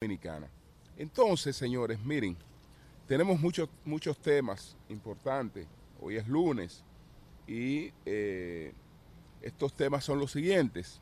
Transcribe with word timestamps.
Dominicana. 0.00 0.46
Entonces, 0.96 1.56
señores, 1.56 1.98
miren, 2.04 2.36
tenemos 3.08 3.40
muchos, 3.40 3.68
muchos 3.84 4.16
temas 4.16 4.76
importantes. 4.88 5.66
Hoy 6.00 6.14
es 6.16 6.28
lunes 6.28 6.84
y 7.48 7.90
eh, 8.06 8.74
estos 9.42 9.74
temas 9.74 10.04
son 10.04 10.20
los 10.20 10.30
siguientes. 10.30 11.00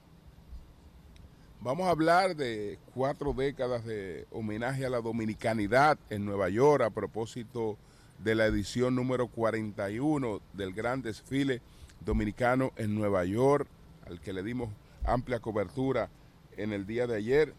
Vamos 1.61 1.87
a 1.87 1.91
hablar 1.91 2.37
de 2.37 2.79
cuatro 2.95 3.35
décadas 3.35 3.85
de 3.85 4.27
homenaje 4.31 4.87
a 4.87 4.91
la 4.91 5.03
dominicanidad 5.03 5.99
en 6.09 6.25
Nueva 6.25 6.49
York 6.49 6.83
a 6.83 6.89
propósito 6.89 7.77
de 8.25 8.35
la 8.35 8.47
edición 8.47 8.95
número 8.95 9.29
41 9.29 10.41
del 10.55 10.73
gran 10.73 11.03
desfile 11.03 11.61
dominicano 12.01 12.73
en 12.77 12.95
Nueva 12.95 13.27
York, 13.27 13.69
al 14.07 14.23
que 14.23 14.33
le 14.33 14.43
dimos 14.43 14.71
amplia 15.05 15.39
cobertura 15.39 16.09
en 16.57 16.73
el 16.73 16.87
día 16.87 17.07
de 17.07 17.17
ayer, 17.17 17.53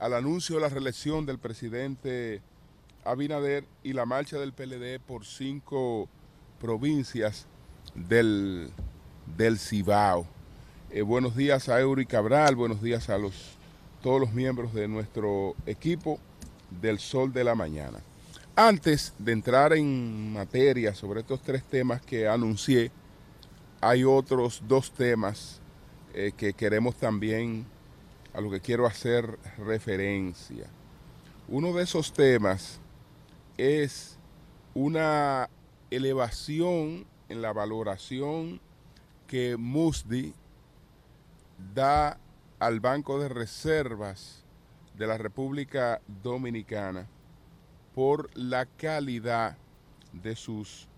al 0.00 0.14
anuncio 0.14 0.56
de 0.56 0.62
la 0.62 0.68
reelección 0.70 1.26
del 1.26 1.38
presidente 1.38 2.40
Abinader 3.04 3.64
y 3.82 3.92
la 3.92 4.06
marcha 4.06 4.38
del 4.38 4.54
PLD 4.54 4.98
por 4.98 5.26
cinco 5.26 6.08
provincias 6.58 7.46
del, 7.94 8.70
del 9.36 9.58
Cibao. 9.58 10.26
Eh, 10.90 11.02
buenos 11.02 11.36
días 11.36 11.68
a 11.68 11.78
Eury 11.80 12.06
Cabral, 12.06 12.56
buenos 12.56 12.82
días 12.82 13.10
a 13.10 13.18
los, 13.18 13.34
todos 14.02 14.18
los 14.18 14.32
miembros 14.32 14.72
de 14.72 14.88
nuestro 14.88 15.54
equipo 15.66 16.18
del 16.80 16.98
Sol 16.98 17.32
de 17.32 17.44
la 17.44 17.54
Mañana. 17.54 17.98
Antes 18.56 19.12
de 19.18 19.32
entrar 19.32 19.74
en 19.74 20.32
materia 20.32 20.94
sobre 20.94 21.20
estos 21.20 21.42
tres 21.42 21.62
temas 21.62 22.00
que 22.00 22.26
anuncié, 22.26 22.90
hay 23.82 24.04
otros 24.04 24.62
dos 24.66 24.92
temas 24.92 25.60
eh, 26.14 26.32
que 26.36 26.54
queremos 26.54 26.96
también, 26.96 27.66
a 28.34 28.40
lo 28.40 28.50
que 28.50 28.60
quiero 28.60 28.86
hacer 28.86 29.38
referencia. 29.58 30.68
Uno 31.48 31.72
de 31.72 31.82
esos 31.82 32.12
temas 32.12 32.80
es 33.56 34.18
una 34.74 35.50
elevación 35.90 37.06
en 37.28 37.42
la 37.42 37.52
valoración 37.52 38.60
que 39.26 39.56
Musdi 39.56 40.34
da 41.74 42.18
al 42.58 42.80
Banco 42.80 43.18
de 43.18 43.28
Reservas 43.28 44.44
de 44.96 45.06
la 45.06 45.18
República 45.18 46.00
Dominicana 46.22 47.06
por 47.94 48.30
la 48.36 48.66
calidad 48.66 49.56
de 50.12 50.36
sus, 50.36 50.88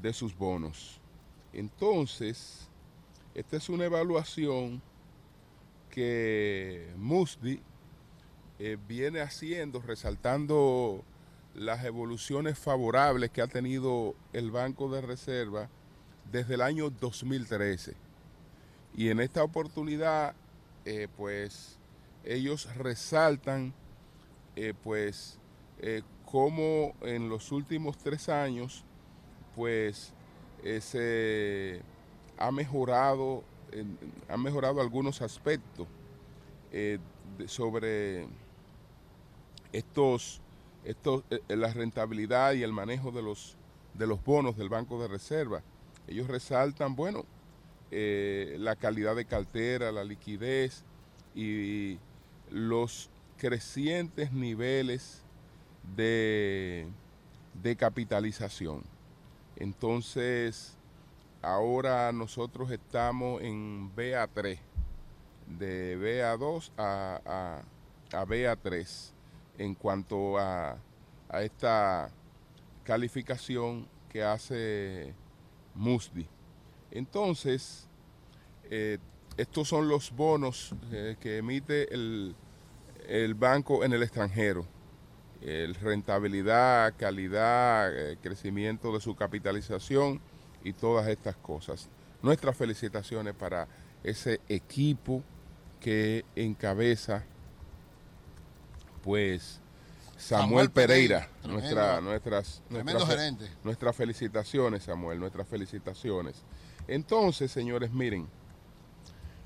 de 0.00 0.12
sus 0.12 0.36
bonos. 0.36 1.00
Entonces, 1.52 2.68
esta 3.34 3.56
es 3.56 3.68
una 3.68 3.84
evaluación 3.84 4.82
que 5.92 6.90
Musdi 6.96 7.60
eh, 8.58 8.78
viene 8.88 9.20
haciendo, 9.20 9.80
resaltando 9.82 11.04
las 11.54 11.84
evoluciones 11.84 12.58
favorables 12.58 13.30
que 13.30 13.42
ha 13.42 13.46
tenido 13.46 14.14
el 14.32 14.50
Banco 14.50 14.90
de 14.90 15.02
Reserva 15.02 15.68
desde 16.32 16.54
el 16.54 16.62
año 16.62 16.88
2013. 16.88 17.94
Y 18.96 19.10
en 19.10 19.20
esta 19.20 19.44
oportunidad, 19.44 20.34
eh, 20.86 21.08
pues, 21.14 21.78
ellos 22.24 22.74
resaltan, 22.76 23.74
eh, 24.56 24.72
pues, 24.82 25.38
cómo 26.24 26.94
en 27.02 27.28
los 27.28 27.52
últimos 27.52 27.98
tres 27.98 28.30
años, 28.30 28.82
pues, 29.54 30.14
se 30.80 31.82
ha 32.38 32.50
mejorado, 32.50 33.44
ha 34.28 34.36
mejorado 34.36 34.80
algunos 34.80 35.22
aspectos 35.22 35.86
sobre 37.46 38.26
estos, 39.72 40.40
estos 40.84 41.24
la 41.48 41.72
rentabilidad 41.72 42.54
y 42.54 42.62
el 42.62 42.72
manejo 42.72 43.10
de 43.10 43.22
los, 43.22 43.56
de 43.94 44.06
los 44.06 44.22
bonos 44.24 44.56
del 44.56 44.68
Banco 44.68 45.00
de 45.00 45.08
Reserva. 45.08 45.62
Ellos 46.08 46.26
resaltan, 46.28 46.96
bueno, 46.96 47.24
eh, 47.90 48.56
la 48.58 48.76
calidad 48.76 49.14
de 49.14 49.24
cartera, 49.24 49.92
la 49.92 50.04
liquidez 50.04 50.84
y 51.34 51.98
los 52.50 53.10
crecientes 53.38 54.32
niveles 54.32 55.22
de, 55.96 56.86
de 57.62 57.76
capitalización. 57.76 58.82
Entonces, 59.56 60.76
ahora 61.42 62.12
nosotros 62.12 62.70
estamos 62.70 63.42
en 63.42 63.94
BA3, 63.94 64.58
de 65.58 65.98
BA2 65.98 66.70
a, 66.78 67.62
a, 68.12 68.24
BA3, 68.24 69.12
en 69.58 69.74
cuanto 69.74 70.38
a, 70.38 70.78
a 71.28 71.42
esta 71.42 72.10
calificación 72.84 73.88
que 74.08 74.22
hace 74.22 75.14
Musdi. 75.74 76.26
Entonces, 76.90 77.88
eh, 78.70 78.98
estos 79.36 79.68
son 79.68 79.88
los 79.88 80.12
bonos 80.12 80.74
eh, 80.92 81.16
que 81.18 81.38
emite 81.38 81.92
el, 81.92 82.34
banco 83.34 83.84
en 83.84 83.92
el 83.92 84.02
extranjero. 84.02 84.66
El 85.40 85.74
rentabilidad, 85.74 86.94
calidad, 86.96 87.90
eh, 87.92 88.18
crecimiento 88.22 88.92
de 88.92 89.00
su 89.00 89.16
capitalización 89.16 90.20
y 90.64 90.72
todas 90.72 91.08
estas 91.08 91.36
cosas. 91.36 91.88
Nuestras 92.22 92.56
felicitaciones 92.56 93.34
para 93.34 93.66
ese 94.02 94.40
equipo 94.48 95.22
que 95.80 96.24
encabeza, 96.36 97.24
pues, 99.02 99.60
Samuel, 100.16 100.70
Pereira, 100.70 101.28
nuestra, 101.44 102.00
nuestras, 102.00 102.62
nuestras, 102.70 103.36
nuestras 103.64 103.96
felicitaciones, 103.96 104.84
Samuel, 104.84 105.18
nuestras 105.18 105.48
felicitaciones. 105.48 106.36
Entonces, 106.86 107.50
señores, 107.50 107.90
miren, 107.90 108.28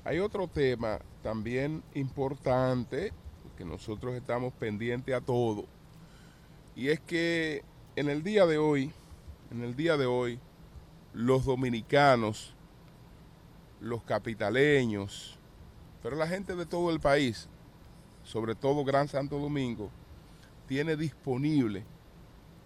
hay 0.03 0.19
otro 0.19 0.47
tema 0.47 0.99
también 1.23 1.83
importante 1.95 3.11
que 3.57 3.65
nosotros 3.65 4.13
estamos 4.13 4.53
pendientes 4.53 5.15
a 5.15 5.21
todo, 5.21 5.65
y 6.75 6.89
es 6.89 6.99
que 6.99 7.63
en 7.95 8.09
el 8.09 8.21
día 8.21 8.45
de 8.45 8.59
hoy, 8.59 8.91
en 9.49 9.63
el 9.63 9.75
día 9.75 9.97
de 9.97 10.05
hoy, 10.05 10.39
los 11.17 11.45
dominicanos, 11.45 12.53
los 13.81 14.03
capitaleños, 14.03 15.39
pero 16.03 16.15
la 16.15 16.27
gente 16.27 16.55
de 16.55 16.67
todo 16.67 16.91
el 16.91 16.99
país, 16.99 17.49
sobre 18.23 18.53
todo 18.53 18.85
Gran 18.85 19.07
Santo 19.07 19.39
Domingo, 19.39 19.89
tiene 20.67 20.95
disponible 20.95 21.83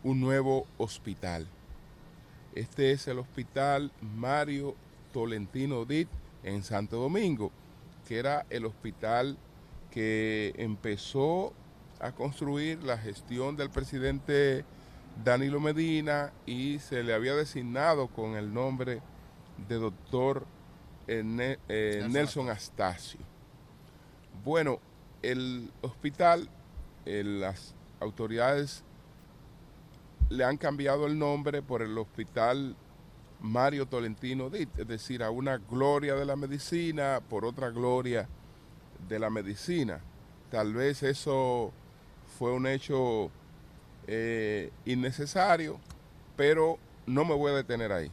un 0.04 0.20
nuevo 0.20 0.68
hospital. 0.78 1.48
Este 2.54 2.92
es 2.92 3.08
el 3.08 3.20
hospital 3.20 3.90
Mario 4.02 4.76
Tolentino 5.14 5.86
Dit 5.86 6.10
en 6.44 6.62
Santo 6.62 6.98
Domingo, 6.98 7.54
que 8.06 8.20
era 8.20 8.46
el 8.50 8.66
hospital 8.66 9.38
que 9.92 10.54
empezó 10.58 11.54
a 12.02 12.12
construir 12.12 12.84
la 12.84 12.98
gestión 12.98 13.56
del 13.56 13.70
presidente 13.70 14.66
Danilo 15.24 15.60
Medina 15.60 16.32
y 16.46 16.80
se 16.80 17.04
le 17.04 17.14
había 17.14 17.36
designado 17.36 18.08
con 18.08 18.36
el 18.36 18.54
nombre 18.54 19.02
de 19.68 19.76
doctor 19.76 20.46
eh, 21.08 21.58
eh, 21.68 22.08
Nelson 22.10 22.50
Astacio. 22.50 23.20
Bueno, 24.44 24.80
el 25.22 25.72
hospital, 25.82 26.50
eh, 27.06 27.24
las 27.24 27.76
autoridades 28.00 28.84
le 30.30 30.44
han 30.44 30.58
cambiado 30.58 31.06
el 31.08 31.20
nombre 31.20 31.62
por 31.62 31.82
el 31.82 31.98
Hospital 31.98 32.76
Mario 33.42 33.86
Tolentino 33.88 34.50
Dit, 34.50 34.70
es 34.80 34.88
decir, 34.88 35.24
a 35.24 35.30
una 35.30 35.58
gloria 35.58 36.16
de 36.16 36.26
la 36.26 36.36
medicina 36.36 37.22
por 37.30 37.44
otra 37.44 37.70
gloria 37.70 38.28
de 39.08 39.20
la 39.20 39.30
medicina. 39.30 40.00
Tal 40.50 40.74
vez 40.74 41.04
eso 41.04 41.72
fue 42.38 42.54
un 42.54 42.68
hecho 42.68 43.30
eh, 44.08 44.72
innecesario, 44.86 45.80
pero 46.36 46.78
no 47.06 47.26
me 47.26 47.36
voy 47.36 47.52
a 47.52 47.56
detener 47.56 47.92
ahí. 47.92 48.12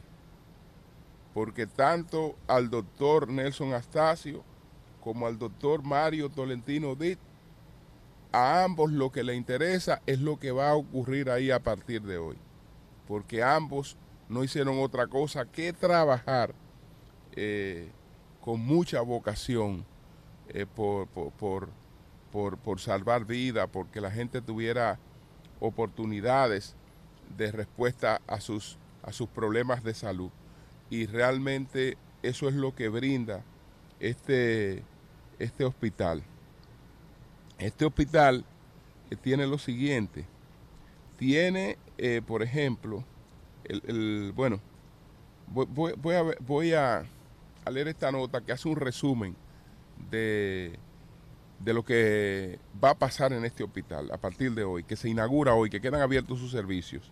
Porque 1.33 1.67
tanto 1.67 2.35
al 2.47 2.69
doctor 2.69 3.29
Nelson 3.29 3.73
Astacio 3.73 4.43
como 5.01 5.27
al 5.27 5.37
doctor 5.37 5.83
Mario 5.83 6.29
Tolentino 6.29 6.95
Dit 6.95 7.19
a 8.31 8.63
ambos 8.63 8.91
lo 8.91 9.11
que 9.11 9.23
le 9.23 9.35
interesa 9.35 10.01
es 10.05 10.19
lo 10.19 10.37
que 10.37 10.51
va 10.51 10.69
a 10.69 10.75
ocurrir 10.75 11.29
ahí 11.29 11.49
a 11.51 11.59
partir 11.59 12.01
de 12.03 12.17
hoy, 12.17 12.37
porque 13.07 13.41
ambos 13.41 13.97
no 14.27 14.43
hicieron 14.43 14.79
otra 14.79 15.07
cosa 15.07 15.45
que 15.45 15.73
trabajar 15.73 16.53
eh, 17.35 17.89
con 18.41 18.59
mucha 18.59 19.01
vocación 19.01 19.85
eh, 20.49 20.65
por, 20.65 21.07
por, 21.07 21.69
salvar 22.79 23.25
vida, 23.25 23.67
porque 23.67 23.99
la 23.99 24.11
gente 24.11 24.41
tuviera 24.41 24.99
oportunidades 25.59 26.75
de 27.37 27.51
respuesta 27.51 28.21
a 28.27 28.39
sus, 28.39 28.77
a 29.03 29.11
sus 29.11 29.29
problemas 29.29 29.83
de 29.83 29.93
salud. 29.93 30.29
Y 30.89 31.05
realmente 31.05 31.97
eso 32.23 32.49
es 32.49 32.55
lo 32.55 32.75
que 32.75 32.89
brinda 32.89 33.43
este, 33.99 34.83
este 35.37 35.65
hospital. 35.65 36.23
Este 37.57 37.85
hospital 37.85 38.45
tiene 39.21 39.45
lo 39.45 39.57
siguiente. 39.57 40.25
Tiene, 41.17 41.77
por 42.25 42.41
ejemplo, 42.41 43.03
el, 43.65 44.31
bueno, 44.35 44.59
voy, 45.47 46.13
a, 46.13 46.23
voy 46.39 46.73
a, 46.73 47.05
leer 47.69 47.89
esta 47.89 48.11
nota 48.11 48.41
que 48.41 48.51
hace 48.51 48.67
un 48.67 48.77
resumen 48.77 49.35
de, 50.09 50.79
de 51.59 51.73
lo 51.73 51.83
que 51.83 52.59
va 52.81 52.91
a 52.91 52.97
pasar 52.97 53.33
en 53.33 53.45
este 53.45 53.63
hospital 53.63 54.09
a 54.11 54.17
partir 54.17 54.53
de 54.53 54.63
hoy, 54.63 54.83
que 54.83 54.95
se 54.95 55.09
inaugura 55.09 55.53
hoy, 55.53 55.69
que 55.69 55.81
quedan 55.81 56.01
abiertos 56.01 56.39
sus 56.39 56.51
servicios. 56.51 57.11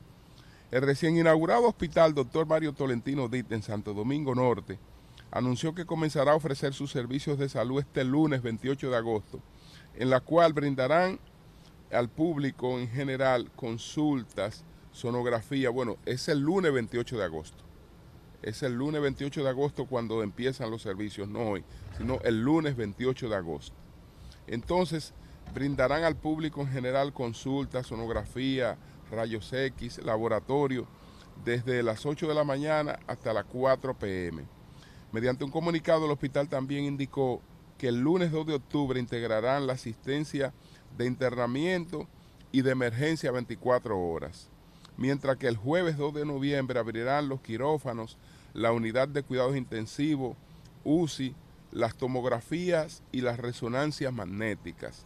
El 0.71 0.81
recién 0.81 1.17
inaugurado 1.17 1.67
hospital 1.67 2.13
Dr. 2.13 2.45
Mario 2.45 2.73
Tolentino 2.73 3.27
Ditt 3.27 3.51
en 3.51 3.63
Santo 3.63 3.93
Domingo 3.93 4.35
Norte 4.35 4.79
anunció 5.31 5.73
que 5.73 5.85
comenzará 5.85 6.31
a 6.31 6.35
ofrecer 6.35 6.73
sus 6.73 6.91
servicios 6.91 7.37
de 7.37 7.49
salud 7.49 7.79
este 7.79 8.03
lunes 8.03 8.41
28 8.41 8.89
de 8.89 8.97
agosto, 8.97 9.39
en 9.95 10.09
la 10.09 10.19
cual 10.19 10.53
brindarán 10.53 11.19
al 11.91 12.09
público 12.09 12.79
en 12.79 12.89
general 12.89 13.49
consultas, 13.55 14.63
sonografía. 14.91 15.69
Bueno, 15.69 15.97
es 16.05 16.27
el 16.27 16.39
lunes 16.39 16.73
28 16.73 17.17
de 17.17 17.23
agosto. 17.23 17.63
Es 18.41 18.61
el 18.63 18.73
lunes 18.73 19.01
28 19.01 19.43
de 19.43 19.49
agosto 19.49 19.85
cuando 19.85 20.21
empiezan 20.21 20.69
los 20.69 20.81
servicios, 20.81 21.27
no 21.27 21.49
hoy, 21.49 21.63
sino 21.97 22.19
el 22.23 22.41
lunes 22.41 22.75
28 22.75 23.29
de 23.29 23.35
agosto. 23.35 23.76
Entonces, 24.47 25.13
brindarán 25.53 26.03
al 26.03 26.15
público 26.15 26.61
en 26.61 26.69
general 26.69 27.13
consultas, 27.13 27.87
sonografía, 27.87 28.77
rayos 29.11 29.51
X, 29.53 29.99
laboratorio, 30.03 30.87
desde 31.43 31.83
las 31.83 32.05
8 32.05 32.27
de 32.27 32.33
la 32.33 32.43
mañana 32.43 32.99
hasta 33.07 33.33
las 33.33 33.45
4 33.45 33.93
pm. 33.97 34.43
Mediante 35.11 35.43
un 35.43 35.51
comunicado, 35.51 36.05
el 36.05 36.11
hospital 36.11 36.49
también 36.49 36.85
indicó 36.85 37.41
que 37.77 37.89
el 37.89 37.99
lunes 37.99 38.31
2 38.31 38.47
de 38.47 38.55
octubre 38.55 38.99
integrarán 38.99 39.67
la 39.67 39.73
asistencia 39.73 40.53
de 40.97 41.05
internamiento 41.05 42.07
y 42.51 42.61
de 42.61 42.71
emergencia 42.71 43.31
24 43.31 43.99
horas, 43.99 44.49
mientras 44.97 45.37
que 45.37 45.47
el 45.47 45.57
jueves 45.57 45.97
2 45.97 46.13
de 46.13 46.25
noviembre 46.25 46.79
abrirán 46.79 47.29
los 47.29 47.41
quirófanos, 47.41 48.17
la 48.53 48.71
unidad 48.71 49.07
de 49.07 49.23
cuidados 49.23 49.55
intensivos, 49.55 50.35
UCI, 50.83 51.35
las 51.71 51.95
tomografías 51.95 53.03
y 53.11 53.21
las 53.21 53.39
resonancias 53.39 54.13
magnéticas. 54.13 55.05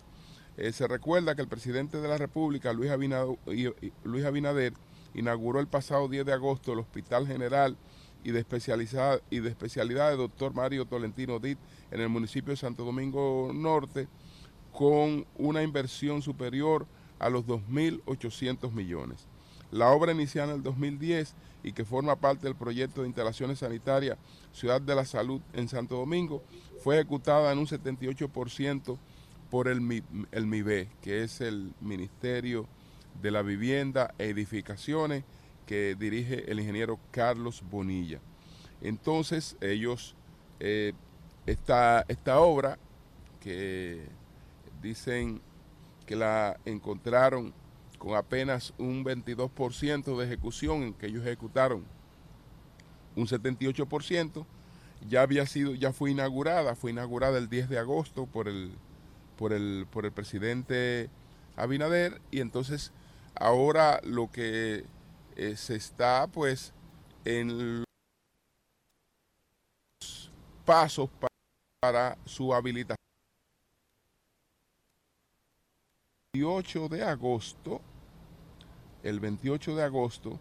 Eh, 0.58 0.72
se 0.74 0.88
recuerda 0.88 1.36
que 1.36 1.42
el 1.42 1.48
presidente 1.48 2.02
de 2.02 2.08
la 2.08 2.18
República, 2.18 2.74
Luis 2.74 2.92
Abinader, 2.92 4.74
inauguró 5.13 5.60
el 5.60 5.68
pasado 5.68 6.08
10 6.08 6.25
de 6.25 6.34
agosto 6.34 6.74
el 6.74 6.80
Hospital 6.80 7.28
General 7.28 7.78
y 8.24 8.31
de, 8.31 8.40
especialidad, 8.40 9.22
y 9.30 9.40
de 9.40 9.50
especialidad 9.50 10.10
de 10.10 10.18
doctor 10.18 10.54
Mario 10.54 10.86
Tolentino 10.86 11.40
Dit 11.40 11.58
en 11.90 12.02
el 12.02 12.10
municipio 12.10 12.52
de 12.52 12.58
Santo 12.58 12.86
Domingo 12.86 13.52
Norte 13.54 14.08
con 14.72 15.25
una 15.38 15.63
inversión 15.63 16.22
superior 16.22 16.86
a 17.19 17.30
los 17.30 17.46
2.800 17.46 18.72
millones. 18.72 19.28
La 19.72 19.90
obra 19.92 20.12
iniciada 20.12 20.52
en 20.52 20.58
el 20.58 20.63
2010 20.63 21.34
y 21.63 21.74
que 21.74 21.86
forma 21.86 22.16
parte 22.16 22.48
del 22.48 22.56
proyecto 22.56 23.02
de 23.02 23.08
instalaciones 23.08 23.60
sanitarias 23.60 24.18
Ciudad 24.52 24.81
de 24.81 24.96
la 24.96 25.06
Salud 25.06 25.42
en 25.54 25.68
Santo 25.68 25.96
Domingo 25.96 26.44
fue 26.84 26.96
ejecutada 26.96 27.52
en 27.52 27.60
un 27.60 27.68
78% 27.68 28.98
por 29.50 29.68
el, 29.68 30.04
el 30.31 30.48
MIBE, 30.48 30.90
que 31.02 31.24
es 31.24 31.42
el 31.42 31.74
Ministerio 31.81 32.68
de 33.22 33.31
la 33.31 33.42
Vivienda 33.42 34.13
e 34.18 34.30
Edificaciones, 34.30 35.24
que 35.66 35.96
dirige 35.96 36.50
el 36.52 36.60
ingeniero 36.60 37.00
Carlos 37.12 37.62
Bonilla. 37.69 38.19
Entonces 38.81 39.58
ellos, 39.62 40.16
eh, 40.60 40.94
esta, 41.46 42.06
esta 42.08 42.40
obra 42.40 42.80
que 43.40 44.06
dicen 44.81 45.42
que 46.06 46.16
la 46.16 46.60
encontraron 46.66 47.54
con 48.01 48.15
apenas 48.15 48.74
un 48.80 49.06
22% 49.06 50.18
de 50.18 50.25
ejecución, 50.25 50.81
en 50.81 50.94
que 50.95 51.06
ellos 51.06 51.21
ejecutaron 51.21 51.86
un 53.15 53.27
78%, 53.27 54.44
ya 55.07 55.21
había 55.21 55.45
sido, 55.45 55.75
ya 55.75 55.94
fue 55.94 56.09
inaugurada, 56.09 56.75
fue 56.75 56.89
inaugurada 56.89 57.38
el 57.38 57.48
10 57.48 57.69
de 57.69 57.77
agosto 57.77 58.25
por 58.25 58.48
el, 58.48 58.71
por 59.38 59.53
el, 59.53 59.86
por 59.92 60.06
el 60.06 60.12
presidente 60.12 61.12
Abinader, 61.56 62.19
y 62.31 62.39
entonces 62.39 62.92
ahora 63.36 64.01
lo 64.03 64.31
que 64.31 64.83
eh, 65.36 65.56
se 65.56 65.75
está 65.75 66.25
pues 66.25 66.74
en 67.24 67.81
los 67.81 67.86
pasos 70.65 71.07
para, 71.80 72.18
su 72.25 72.51
habilitación. 72.51 72.95
El 76.30 76.30
28 76.41 76.89
de 76.89 77.03
agosto, 77.03 77.81
el 79.03 79.19
28 79.19 79.75
de 79.75 79.83
agosto, 79.83 80.39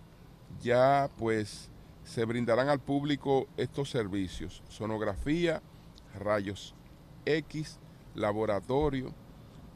ya 0.58 1.10
pues 1.18 1.70
se 2.04 2.24
brindarán 2.24 2.70
al 2.70 2.80
público 2.80 3.48
estos 3.58 3.90
servicios, 3.90 4.62
sonografía, 4.70 5.62
rayos 6.18 6.74
X, 7.26 7.78
laboratorio. 8.14 9.12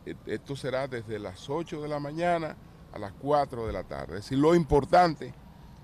E, 0.07 0.17
esto 0.25 0.57
será 0.57 0.89
desde 0.89 1.19
las 1.19 1.51
8 1.51 1.83
de 1.83 1.89
la 1.89 2.01
mañana 2.01 2.57
a 2.95 2.99
las 2.99 3.13
4 3.13 3.67
de 3.67 3.73
la 3.75 3.85
tarde. 3.85 4.17
Es 4.19 4.25
decir, 4.25 4.39
lo 4.39 4.55
importante 4.55 5.35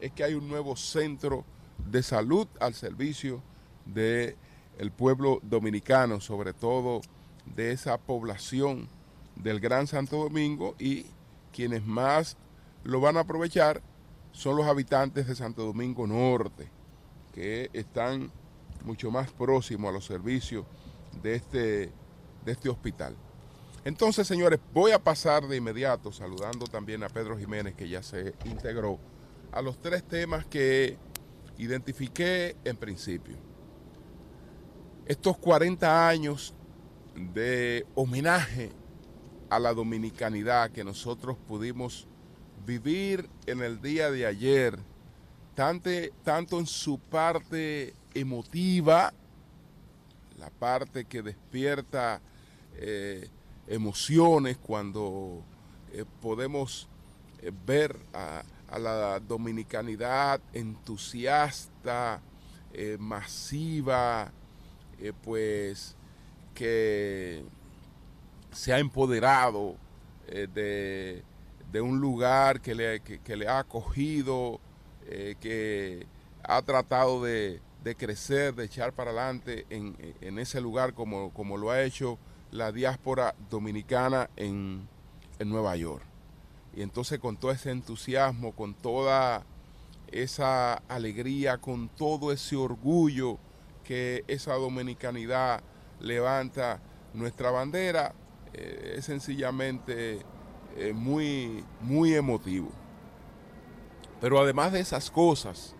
es 0.00 0.10
que 0.12 0.24
hay 0.24 0.32
un 0.32 0.48
nuevo 0.48 0.74
centro 0.74 1.44
de 1.76 2.02
salud 2.02 2.48
al 2.60 2.72
servicio 2.72 3.42
del 3.84 4.36
el 4.78 4.90
pueblo 4.90 5.40
dominicano, 5.42 6.18
sobre 6.18 6.54
todo 6.54 7.02
de 7.44 7.72
esa 7.72 7.98
población 7.98 8.88
del 9.42 9.60
Gran 9.60 9.86
Santo 9.86 10.16
Domingo 10.16 10.74
y 10.78 11.06
quienes 11.52 11.84
más 11.84 12.36
lo 12.84 13.00
van 13.00 13.16
a 13.16 13.20
aprovechar 13.20 13.82
son 14.32 14.56
los 14.56 14.66
habitantes 14.66 15.26
de 15.26 15.34
Santo 15.34 15.64
Domingo 15.64 16.06
Norte, 16.06 16.68
que 17.32 17.70
están 17.72 18.30
mucho 18.84 19.10
más 19.10 19.30
próximos 19.32 19.90
a 19.90 19.92
los 19.92 20.04
servicios 20.04 20.64
de 21.22 21.34
este, 21.34 21.92
de 22.44 22.52
este 22.52 22.68
hospital. 22.68 23.16
Entonces, 23.84 24.26
señores, 24.26 24.60
voy 24.72 24.92
a 24.92 25.02
pasar 25.02 25.46
de 25.48 25.56
inmediato, 25.56 26.12
saludando 26.12 26.66
también 26.66 27.02
a 27.02 27.08
Pedro 27.08 27.38
Jiménez, 27.38 27.74
que 27.74 27.88
ya 27.88 28.02
se 28.02 28.34
integró, 28.44 28.98
a 29.52 29.62
los 29.62 29.80
tres 29.80 30.04
temas 30.04 30.46
que 30.46 30.96
identifiqué 31.58 32.56
en 32.64 32.76
principio. 32.76 33.36
Estos 35.06 35.38
40 35.38 36.08
años 36.08 36.54
de 37.16 37.86
homenaje 37.94 38.70
a 39.50 39.58
la 39.58 39.74
dominicanidad 39.74 40.70
que 40.70 40.84
nosotros 40.84 41.36
pudimos 41.48 42.06
vivir 42.64 43.28
en 43.46 43.60
el 43.60 43.82
día 43.82 44.10
de 44.10 44.24
ayer, 44.24 44.78
tanto, 45.54 45.90
tanto 46.22 46.58
en 46.58 46.66
su 46.66 46.98
parte 46.98 47.94
emotiva, 48.14 49.12
la 50.38 50.50
parte 50.50 51.04
que 51.04 51.22
despierta 51.22 52.20
eh, 52.76 53.28
emociones 53.66 54.56
cuando 54.56 55.42
eh, 55.92 56.04
podemos 56.22 56.88
eh, 57.42 57.52
ver 57.66 57.96
a, 58.14 58.42
la 58.78 59.18
dominicanidad 59.18 60.40
entusiasta, 60.52 62.22
masiva, 63.00 64.30
pues 65.24 65.96
que 66.54 67.44
se 68.52 68.72
ha 68.72 68.78
empoderado 68.78 69.76
de, 70.26 71.22
un 71.74 72.00
lugar 72.00 72.60
que 72.60 72.74
le, 72.74 73.00
le 73.00 73.48
ha 73.48 73.60
acogido, 73.60 74.60
que 75.06 76.06
ha 76.42 76.62
tratado 76.62 77.22
de, 77.22 77.60
crecer, 77.96 78.54
de 78.54 78.64
echar 78.64 78.92
para 78.92 79.10
adelante 79.10 79.66
en, 79.70 79.96
en 80.20 80.38
ese 80.38 80.60
lugar 80.60 80.94
como, 80.94 81.32
como 81.32 81.56
lo 81.56 81.70
ha 81.70 81.82
hecho 81.82 82.18
la 82.50 82.72
diáspora 82.72 83.34
dominicana 83.48 84.28
en, 84.36 84.88
Nueva 85.42 85.74
York. 85.74 86.04
Y 86.76 86.82
entonces 86.82 87.18
con 87.18 87.38
todo 87.38 87.50
ese 87.50 87.70
entusiasmo, 87.70 88.52
con 88.52 88.74
toda 88.74 89.46
esa 90.12 90.74
alegría, 90.86 91.56
con 91.56 91.88
todo 91.88 92.30
ese 92.30 92.56
orgullo 92.56 93.38
que 93.82 94.22
esa 94.28 94.52
dominicanidad 94.54 95.62
levanta 95.98 96.78
nuestra 97.14 97.50
bandera, 97.50 98.14
eh, 98.52 98.94
es 98.96 99.04
sencillamente 99.04 100.20
eh, 100.76 100.92
muy, 100.92 101.64
muy 101.80 102.14
emotivo. 102.14 102.70
Pero 104.20 104.40
además 104.40 104.72
de 104.72 104.80
esas 104.80 105.10
cosas, 105.10 105.74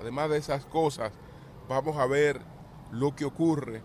además 0.00 0.30
de 0.30 0.38
esas 0.38 0.64
cosas, 0.64 1.12
vamos 1.68 1.96
a 1.98 2.06
ver 2.06 2.40
lo 2.90 3.14
que 3.14 3.24
ocurre 3.24 3.82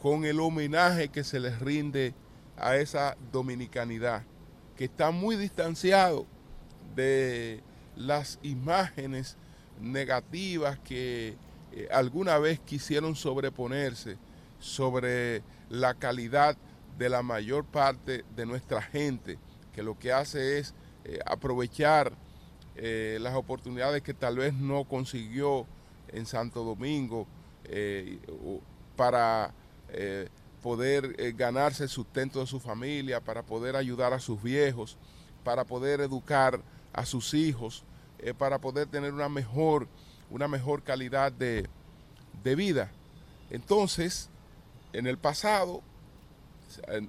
con 0.00 0.24
el 0.24 0.40
homenaje 0.40 1.08
que 1.08 1.24
se 1.24 1.40
les 1.40 1.58
rinde 1.60 2.14
a 2.56 2.76
esa 2.76 3.16
dominicanidad, 3.32 4.24
que 4.76 4.84
está 4.84 5.10
muy 5.10 5.36
distanciado 5.36 6.26
de 6.94 7.62
las 7.96 8.38
imágenes 8.42 9.36
negativas 9.80 10.78
que 10.80 11.36
eh, 11.72 11.88
alguna 11.92 12.38
vez 12.38 12.60
quisieron 12.60 13.16
sobreponerse 13.16 14.16
sobre 14.58 15.42
la 15.68 15.94
calidad 15.94 16.56
de 16.98 17.08
la 17.08 17.22
mayor 17.22 17.64
parte 17.64 18.24
de 18.34 18.44
nuestra 18.44 18.82
gente 18.82 19.38
que 19.72 19.82
lo 19.84 19.96
que 19.96 20.12
hace 20.12 20.58
es 20.58 20.74
eh, 21.04 21.20
aprovechar 21.24 22.12
eh, 22.74 23.18
las 23.20 23.36
oportunidades 23.36 24.02
que 24.02 24.12
tal 24.12 24.36
vez 24.36 24.52
no 24.52 24.84
consiguió 24.84 25.66
en 26.08 26.26
Santo 26.26 26.64
Domingo 26.64 27.26
eh, 27.64 28.18
para 28.96 29.54
poder 30.60 31.32
ganarse 31.34 31.84
el 31.84 31.88
sustento 31.88 32.40
de 32.40 32.46
su 32.46 32.60
familia, 32.60 33.20
para 33.20 33.42
poder 33.42 33.76
ayudar 33.76 34.12
a 34.12 34.18
sus 34.18 34.42
viejos, 34.42 34.98
para 35.44 35.64
poder 35.64 36.00
educar 36.00 36.60
a 36.92 37.06
sus 37.06 37.32
hijos, 37.32 37.84
para 38.36 38.58
poder 38.58 38.88
tener 38.88 39.14
una 39.14 39.28
mejor, 39.28 39.86
una 40.28 40.48
mejor 40.48 40.82
calidad 40.82 41.32
de, 41.32 41.68
de 42.42 42.54
vida. 42.56 42.90
Entonces, 43.50 44.28
en 44.92 45.06
el 45.06 45.16
pasado, 45.16 45.82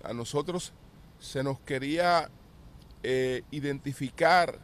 a 0.03 0.13
nosotros 0.13 0.73
se 1.19 1.43
nos 1.43 1.59
quería 1.59 2.29
eh, 3.03 3.43
identificar 3.51 4.59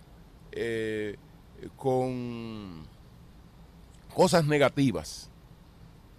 eh, 0.52 1.16
con 1.76 2.86
cosas 4.14 4.46
negativas, 4.46 5.30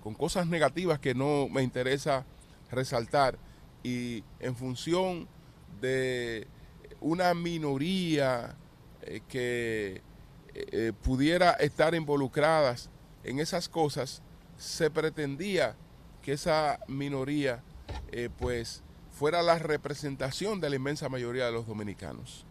con 0.02 0.14
cosas 0.14 0.46
negativas 0.46 0.98
que 0.98 1.14
no 1.14 1.48
me 1.48 1.62
interesa 1.62 2.24
resaltar. 2.70 3.38
Y 3.82 4.24
en 4.40 4.56
función 4.56 5.28
de 5.80 6.46
una 7.00 7.34
minoría 7.34 8.56
eh, 9.02 9.20
que 9.28 10.02
pudiera 11.02 11.50
estar 11.52 11.94
involucradas 11.94 12.88
en 13.24 13.40
esas 13.40 13.68
cosas, 13.68 14.22
se 14.56 14.90
pretendía 14.90 15.76
que 16.22 16.32
esa 16.32 16.80
minoría 16.88 17.62
pues 18.38 18.82
fuera 19.10 19.42
la 19.42 19.58
representación 19.58 20.60
de 20.60 20.70
la 20.70 20.76
inmensa 20.76 21.08
mayoría 21.08 21.46
de 21.46 21.52
los 21.52 21.66
dominicanos. 21.66 22.44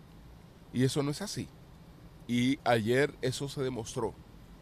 Y 0.73 0.83
eso 0.83 1.03
no 1.03 1.11
es 1.11 1.21
así. 1.21 1.47
Y 2.27 2.59
ayer 2.63 3.13
eso 3.21 3.47
se 3.49 3.61
demostró. 3.61 4.13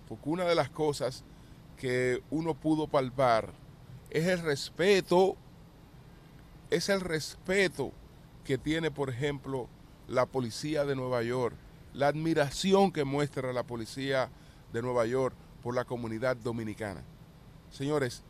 Porque 0.07 0.29
una 0.29 0.45
de 0.45 0.55
las 0.55 0.69
cosas 0.69 1.23
que 1.77 2.21
uno 2.29 2.53
pudo 2.53 2.87
palpar 2.87 3.53
es 4.09 4.27
el 4.27 4.39
respeto, 4.41 5.35
es 6.69 6.89
el 6.89 7.01
respeto 7.01 7.91
que 8.43 8.57
tiene, 8.57 8.91
por 8.91 9.09
ejemplo, 9.09 9.67
la 10.07 10.25
policía 10.25 10.85
de 10.85 10.95
Nueva 10.95 11.23
York, 11.23 11.55
la 11.93 12.07
admiración 12.07 12.91
que 12.91 13.05
muestra 13.05 13.53
la 13.53 13.63
policía 13.63 14.29
de 14.71 14.81
Nueva 14.81 15.05
York 15.05 15.35
por 15.61 15.73
la 15.73 15.85
comunidad 15.85 16.35
dominicana. 16.35 17.01
Señores, 17.71 18.23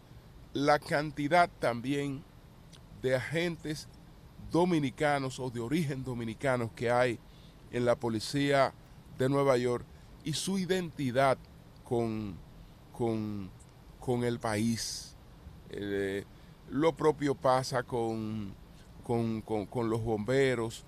la 0.54 0.80
cantidad 0.80 1.50
también 1.60 2.24
de 3.04 3.16
agentes 3.16 3.88
dominicanos 4.50 5.40
o 5.40 5.52
de 5.52 5.60
origen 5.60 6.04
dominicano 6.04 6.72
que 6.74 6.90
hay 6.90 7.20
en 7.70 7.86
la 7.86 7.96
policía 7.96 8.74
de 9.18 9.30
Nueva 9.30 9.58
York 9.58 9.86
y 10.24 10.34
su 10.34 10.58
identidad 10.58 11.38
con, 11.84 12.38
con, 12.94 14.24
el 14.24 14.40
país. 14.40 15.16
Eh, 15.70 16.24
lo 16.70 16.94
propio 16.94 17.36
pasa 17.36 17.84
con, 17.84 18.56
con, 19.04 19.90
los 19.90 20.02
bomberos, 20.02 20.86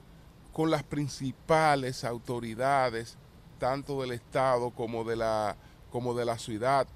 con 0.54 0.72
las 0.72 0.84
principales 0.84 2.06
autoridades, 2.06 3.18
tanto 3.60 4.02
del 4.02 4.12
Estado 4.12 4.72
como 4.72 5.04
de 5.04 5.18
la, 5.18 5.58
como 5.92 6.14
de 6.14 6.24
la 6.24 6.38
ciudad, 6.38 6.88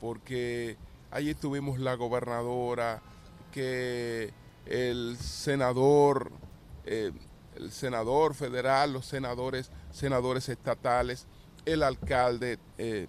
porque 0.00 0.76
allí 1.10 1.34
tuvimos 1.34 1.80
la 1.80 1.94
gobernadora 1.94 3.02
que 3.50 4.32
el 4.66 5.16
senador, 5.18 6.30
eh, 6.84 7.12
el 7.56 7.72
senador 7.72 8.34
federal, 8.34 8.92
los 8.92 9.06
senadores, 9.06 9.70
senadores 9.90 10.48
estatales, 10.48 11.26
el 11.64 11.82
alcalde 11.82 12.58
eh, 12.78 13.06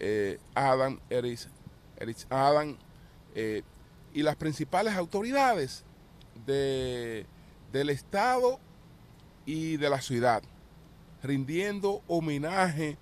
eh, 0.00 0.38
Adam, 0.54 1.00
Erich, 1.10 1.48
Adam, 2.30 2.76
y 4.14 4.22
las 4.22 4.36
principales 4.36 4.94
autoridades 4.94 5.84
de, 6.46 7.26
del 7.72 7.90
Estado 7.90 8.58
y 9.46 9.76
de 9.78 9.88
la 9.88 10.00
ciudad, 10.00 10.42
rindiendo 11.22 12.02
homenaje 12.08 12.98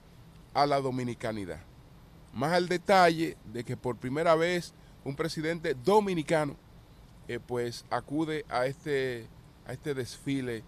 a 0.54 0.66
la 0.66 0.80
dominicanidad. 0.80 1.61
Más 2.32 2.52
al 2.52 2.68
detalle 2.68 3.37
de 3.52 3.64
que 3.64 3.76
por 3.76 3.97
primera 3.97 4.37
vez 4.37 4.73
un 5.04 5.16
presidente 5.16 5.75
dominicano 5.75 6.56
eh, 7.30 7.38
pues 7.38 7.84
acude 7.90 8.44
a 8.49 8.66
este, 8.66 9.28
a 9.64 9.72
este 9.72 9.94
desfile, 9.94 10.64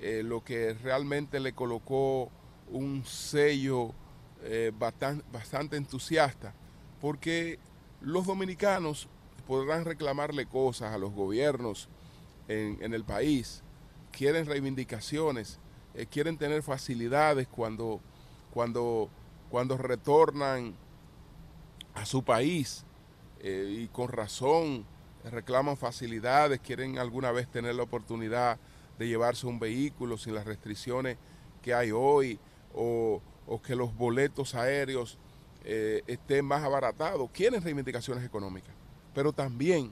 eh, 0.00 0.22
lo 0.24 0.44
que 0.44 0.72
realmente 0.74 1.40
le 1.40 1.54
colocó 1.54 2.30
un 2.70 3.04
sello 3.04 3.90
eh, 4.44 4.70
bastante, 4.78 5.76
entusiasta, 5.76 6.54
porque 7.00 7.58
los 8.00 8.26
dominicanos 8.26 9.08
podrán 9.48 9.84
reclamarle 9.84 10.46
cosas 10.46 10.94
a 10.94 10.98
los 10.98 11.12
gobiernos 11.12 11.88
en, 12.46 12.94
el 12.94 13.02
país, 13.02 13.64
quieren 14.12 14.46
reivindicaciones, 14.46 15.58
quieren 16.12 16.38
tener 16.38 16.62
facilidades 16.62 17.48
cuando, 17.48 18.00
cuando, 18.52 19.10
cuando 19.50 19.76
retornan 19.76 20.76
a 21.92 22.06
su 22.06 22.22
país 22.22 22.84
y 23.42 23.88
con 23.88 24.10
razón 24.10 24.93
reclaman 25.30 25.76
facilidades, 25.76 26.60
quieren 26.60 26.98
alguna 26.98 27.32
vez 27.32 27.48
tener 27.48 27.74
la 27.74 27.82
oportunidad 27.82 28.58
de 28.98 29.08
llevarse 29.08 29.46
un 29.46 29.58
vehículo 29.58 30.18
sin 30.18 30.34
las 30.34 30.44
restricciones 30.44 31.16
que 31.62 31.74
hay 31.74 31.90
hoy 31.90 32.38
o, 32.74 33.20
que 33.62 33.74
los 33.74 33.94
boletos 33.96 34.54
aéreos 34.54 35.18
eh, 35.64 36.02
estén 36.06 36.44
más 36.44 36.62
abaratados. 36.62 37.30
Quieren 37.32 37.62
reivindicaciones 37.62 38.24
económicas, 38.24 38.74
pero 39.14 39.32
también 39.32 39.90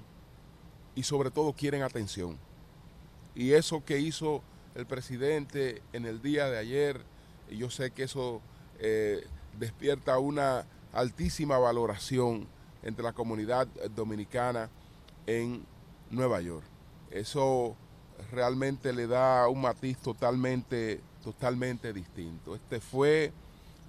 y 0.95 1.03
sobre 1.03 1.31
todo 1.31 1.53
quieren 1.53 1.83
atención. 1.83 2.39
Y 3.35 3.53
eso 3.53 3.83
que 3.85 3.99
hizo 3.99 4.43
el 4.75 4.87
presidente 4.87 5.83
en 5.93 6.05
el 6.05 6.21
día 6.21 6.51
de 6.51 6.59
ayer, 6.59 7.03
yo 7.51 7.71
sé 7.71 7.91
que 7.91 8.05
eso 8.05 8.43
eh, 8.79 9.27
despierta 9.59 10.19
una 10.19 10.67
altísima 10.93 11.59
valoración 11.59 12.47
entre 12.83 13.03
la 13.03 13.13
comunidad 13.13 13.67
dominicana 13.95 14.69
en 15.27 15.65
Nueva 16.11 16.41
York. 16.41 16.65
Eso 17.11 17.77
realmente 18.31 18.93
le 18.93 19.07
da 19.07 19.49
un 19.49 19.61
matiz 19.61 19.99
totalmente, 19.99 21.01
totalmente 21.23 21.93
distinto. 21.93 22.55
Este 22.55 22.81
fue 22.81 23.33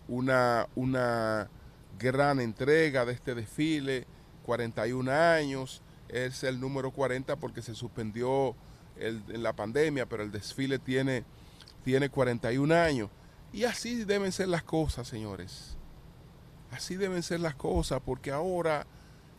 una, 0.07 0.67
una 0.75 1.49
gran 1.99 2.39
entrega 2.39 3.05
de 3.05 3.13
este 3.13 3.35
desfile, 3.35 4.05
41 4.45 5.11
años, 5.11 5.81
es 6.09 6.43
el 6.43 6.59
número 6.59 6.91
40 6.91 7.35
porque 7.37 7.61
se 7.61 7.73
suspendió 7.73 8.55
en 8.97 9.41
la 9.41 9.53
pandemia, 9.53 10.05
pero 10.05 10.23
el 10.23 10.31
desfile 10.31 10.79
tiene, 10.79 11.23
tiene 11.83 12.09
41 12.09 12.75
años. 12.75 13.09
Y 13.51 13.63
así 13.65 14.03
deben 14.03 14.31
ser 14.31 14.47
las 14.47 14.63
cosas, 14.63 15.07
señores. 15.07 15.77
Así 16.71 16.95
deben 16.95 17.23
ser 17.23 17.39
las 17.39 17.55
cosas, 17.55 18.01
porque 18.03 18.31
ahora 18.31 18.85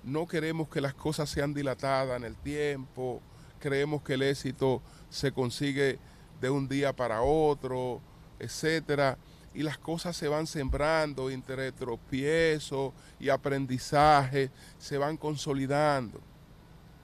no 0.04 0.26
queremos 0.26 0.68
que 0.68 0.80
las 0.80 0.94
cosas 0.94 1.28
sean 1.30 1.54
dilatadas 1.54 2.16
en 2.16 2.24
el 2.24 2.36
tiempo, 2.36 3.20
creemos 3.58 4.02
que 4.02 4.14
el 4.14 4.22
éxito 4.22 4.82
se 5.08 5.32
consigue 5.32 5.98
de 6.40 6.50
un 6.50 6.68
día 6.68 6.94
para 6.94 7.22
otro, 7.22 8.00
etcétera, 8.38 9.16
y 9.54 9.62
las 9.62 9.78
cosas 9.78 10.16
se 10.16 10.28
van 10.28 10.46
sembrando 10.46 11.30
entre 11.30 11.70
tropiezos 11.72 12.92
y 13.20 13.28
aprendizaje, 13.28 14.50
se 14.78 14.98
van 14.98 15.16
consolidando. 15.16 16.20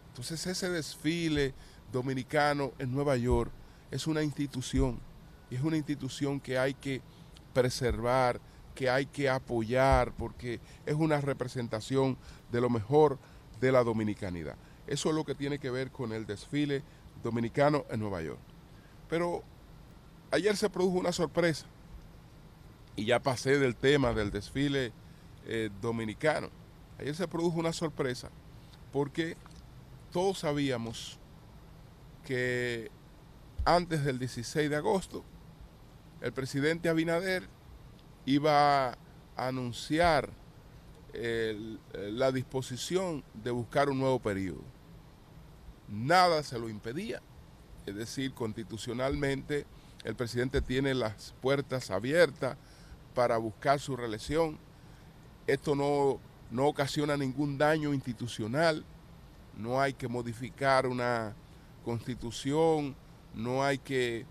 Entonces 0.09 0.47
ese 0.47 0.69
desfile 0.69 1.55
dominicano 1.93 2.73
en 2.79 2.93
Nueva 2.93 3.17
York 3.17 3.51
es 3.91 4.07
una 4.07 4.23
institución, 4.23 5.01
y 5.49 5.55
es 5.55 5.63
una 5.63 5.77
institución 5.77 6.41
que 6.41 6.59
hay 6.59 6.75
que 6.75 7.01
preservar, 7.55 8.41
que 8.75 8.89
hay 8.91 9.07
que 9.07 9.29
apoyar 9.29 10.13
porque 10.13 10.61
es 10.87 10.95
una 10.95 11.21
representación 11.21 12.17
de 12.51 12.61
lo 12.61 12.71
mejor 12.71 13.19
de 13.61 13.73
la 13.73 13.85
dominicanidad. 13.85 14.57
Eso 14.87 15.11
es 15.11 15.15
lo 15.15 15.25
que 15.25 15.35
tiene 15.35 15.59
que 15.59 15.71
ver 15.71 15.91
con 15.91 16.13
el 16.13 16.27
desfile 16.27 16.83
dominicano 17.23 17.85
en 17.91 18.01
Nueva 18.01 18.23
York. 18.23 18.41
Pero 19.09 19.43
ayer 20.31 20.57
se 20.57 20.71
produjo 20.71 20.99
una 20.99 21.13
sorpresa 21.13 21.67
y 22.97 23.05
ya 23.05 23.21
pasé 23.21 23.59
del 23.59 23.77
tema 23.77 24.13
del 24.13 24.31
desfile 24.31 24.93
eh, 25.47 25.71
dominicano. 25.81 26.49
Ayer 26.99 27.15
se 27.15 27.29
produjo 27.29 27.59
una 27.59 27.73
sorpresa 27.73 28.31
porque 28.93 29.37
todos 30.13 30.41
sabíamos 30.41 31.19
que 32.25 32.91
antes 33.65 34.05
del 34.05 34.19
16 34.19 34.71
de 34.71 34.77
agosto 34.77 35.25
el 36.21 36.33
presidente 36.33 36.89
Abinader 36.89 37.49
iba 38.27 38.91
a 38.91 38.97
anunciar 39.37 40.31
la 41.13 42.33
disposición 42.33 43.25
de 43.35 43.51
buscar 43.51 43.89
un 43.89 43.99
nuevo 43.99 44.19
periodo. 44.19 44.63
Nada 45.89 46.43
se 46.43 46.59
lo 46.59 46.69
impedía, 46.69 47.21
es 47.87 47.95
decir, 47.95 48.33
constitucionalmente 48.33 49.67
el 50.05 50.15
presidente 50.15 50.63
tiene 50.63 50.95
las 50.95 51.35
puertas 51.41 51.91
abiertas 51.91 52.57
para 53.15 53.37
buscar 53.37 53.81
su 53.81 53.97
reelección. 53.97 54.59
Esto 55.47 55.75
no, 55.75 56.19
no 56.51 56.67
ocasiona 56.67 57.17
ningún 57.17 57.59
daño 57.59 57.93
institucional, 57.93 58.85
no 59.57 59.81
hay 59.81 59.93
que 59.93 60.09
modificar 60.09 60.87
una 60.87 61.35
constitución, 61.85 62.97
no 63.35 63.63
hay 63.63 63.79
que 63.79 64.25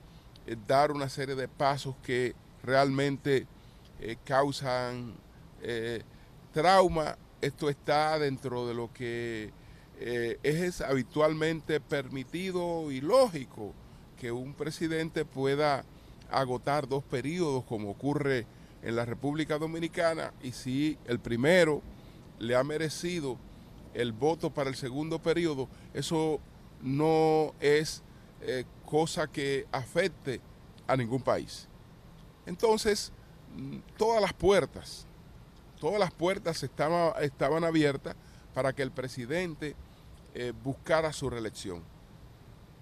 eh, 0.48 0.56
dar 0.68 0.92
una 0.92 1.10
serie 1.10 1.36
de 1.36 1.48
pasos 1.48 1.96
que 2.04 2.36
realmente 2.64 3.46
eh, 4.00 4.18
causan 4.24 5.14
eh, 5.62 6.04
trauma. 6.52 7.18
Esto 7.42 7.70
está 7.70 8.20
dentro 8.20 8.68
de 8.68 8.74
lo 8.74 8.92
que 8.92 9.52
es 10.02 10.80
habitualmente 10.80 11.82
permitido 11.82 12.90
y 12.90 13.02
lógico 13.02 13.74
que 14.18 14.32
un 14.32 14.54
presidente 14.54 15.26
pueda 15.26 15.84
agotar 16.32 16.88
dos 16.88 17.04
periodos 17.04 17.64
como 17.66 17.92
ocurre 17.92 18.46
en 18.82 18.96
la 18.96 19.06
República 19.06 19.58
Dominicana 19.58 20.34
y 20.42 20.52
si 20.52 20.98
el 21.06 21.20
primero 21.20 21.82
le 22.40 22.56
ha 22.56 22.64
merecido 22.64 23.38
el 23.94 24.14
voto 24.14 24.50
para 24.52 24.70
el 24.70 24.76
segundo 24.76 25.20
periodo, 25.20 25.68
eso 25.94 26.40
no 26.82 27.54
es 27.60 28.04
eh, 28.42 28.64
cosa 28.86 29.28
que 29.28 29.68
afecte 29.72 30.40
a 30.88 30.96
ningún 30.96 31.22
país. 31.22 31.68
Entonces, 32.46 33.12
mm, 33.56 33.78
todas 33.98 34.22
las 34.22 34.34
puertas, 34.34 35.06
todas 35.80 36.00
las 36.00 36.12
puertas 36.12 36.62
estaban, 36.64 37.64
abiertas 37.64 38.16
para 38.54 38.74
que 38.74 38.84
el 38.84 38.92
presidente 38.92 39.76
eh, 40.34 40.54
buscara 40.64 41.14
su 41.14 41.30
reelección. 41.30 41.84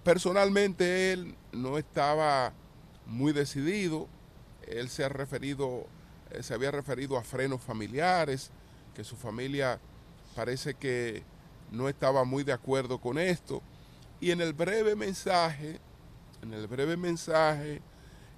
Personalmente 0.04 1.12
él 1.14 1.36
no 1.52 1.78
estaba 1.78 2.54
muy 3.06 3.34
decidido, 3.34 4.08
él 4.68 4.90
se 4.90 5.04
ha 5.04 5.10
referido, 5.10 5.86
eh, 6.32 6.44
se 6.44 6.54
había 6.54 6.72
referido 6.72 7.18
a 7.18 7.24
frenos 7.24 7.62
familiares, 7.62 8.52
que 8.96 9.04
su 9.04 9.16
familia 9.16 9.80
parece 10.36 10.74
que 10.74 11.24
no 11.72 11.90
estaba 11.90 12.24
muy 12.24 12.44
de 12.44 12.54
acuerdo 12.54 13.00
con 13.00 13.18
esto. 13.18 13.62
Y 14.20 14.32
en 14.32 14.42
el 14.42 14.54
breve 14.54 14.96
mensaje, 14.96 15.80
en 16.42 16.54
el 16.54 16.68
breve 16.68 16.98
mensaje 16.98 17.82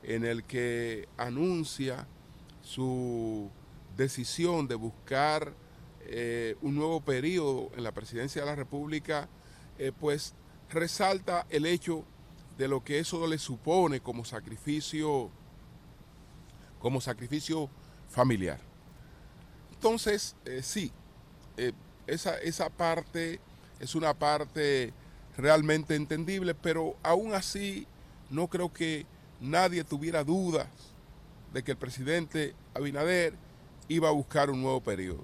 en 0.04 0.26
el 0.26 0.44
que 0.44 1.08
anuncia 1.18 2.08
su 2.62 3.50
decisión 4.00 4.68
de 4.68 4.76
buscar 4.76 5.54
eh, 6.06 6.56
un 6.62 6.76
nuevo 6.76 7.02
periodo 7.02 7.70
en 7.76 7.84
la 7.84 7.92
presidencia 7.92 8.42
de 8.42 8.48
la 8.48 8.56
República, 8.56 9.28
eh, 9.78 9.92
pues 9.98 10.34
resalta 10.72 11.46
el 11.50 11.66
hecho 11.66 12.06
de 12.58 12.68
lo 12.68 12.84
que 12.84 13.00
eso 13.00 13.28
le 13.28 13.38
supone 13.38 14.00
como 14.00 14.26
sacrificio, 14.26 15.30
como 16.80 17.02
sacrificio 17.02 17.70
familiar. 18.10 18.60
Entonces, 19.74 20.36
eh, 20.46 20.62
sí, 20.64 20.92
esa, 22.08 22.38
esa 22.40 22.70
parte 22.70 23.40
es 23.80 23.96
una 23.96 24.14
parte 24.14 24.94
realmente 25.38 25.96
entendible, 25.96 26.56
pero 26.56 26.96
aún 27.04 27.34
así 27.34 27.86
no 28.30 28.48
creo 28.48 28.72
que 28.74 29.06
nadie 29.42 29.84
tuviera 29.84 30.24
dudas 30.24 30.68
de 31.54 31.64
que 31.64 31.72
el 31.72 31.78
presidente 31.78 32.56
Abinader 32.74 33.34
iba 33.90 34.08
a 34.08 34.12
buscar 34.14 34.50
un 34.50 34.62
nuevo 34.62 34.82
periodo. 34.82 35.24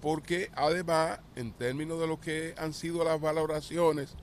Porque 0.00 0.50
además, 0.54 1.20
en 1.36 1.52
términos 1.52 2.00
de 2.00 2.06
lo 2.06 2.18
que 2.18 2.54
han 2.56 2.72
sido 2.72 3.04
las 3.04 3.20
valoraciones 3.20 4.14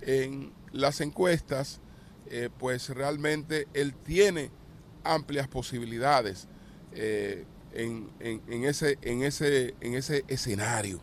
en 0.00 0.52
las 0.72 1.00
encuestas, 1.00 1.80
eh, 2.28 2.48
pues 2.58 2.88
realmente 2.88 3.68
él 3.74 3.94
tiene 3.94 4.50
amplias 5.04 5.46
posibilidades 5.46 6.48
eh, 6.92 7.44
en, 7.72 8.10
ese, 8.64 8.98
en, 9.02 9.22
ese, 9.22 9.74
en 9.80 9.94
ese 9.94 10.24
escenario. 10.26 11.00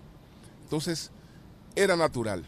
Entonces, 0.63 1.11
era 1.75 1.95
natural. 1.95 2.43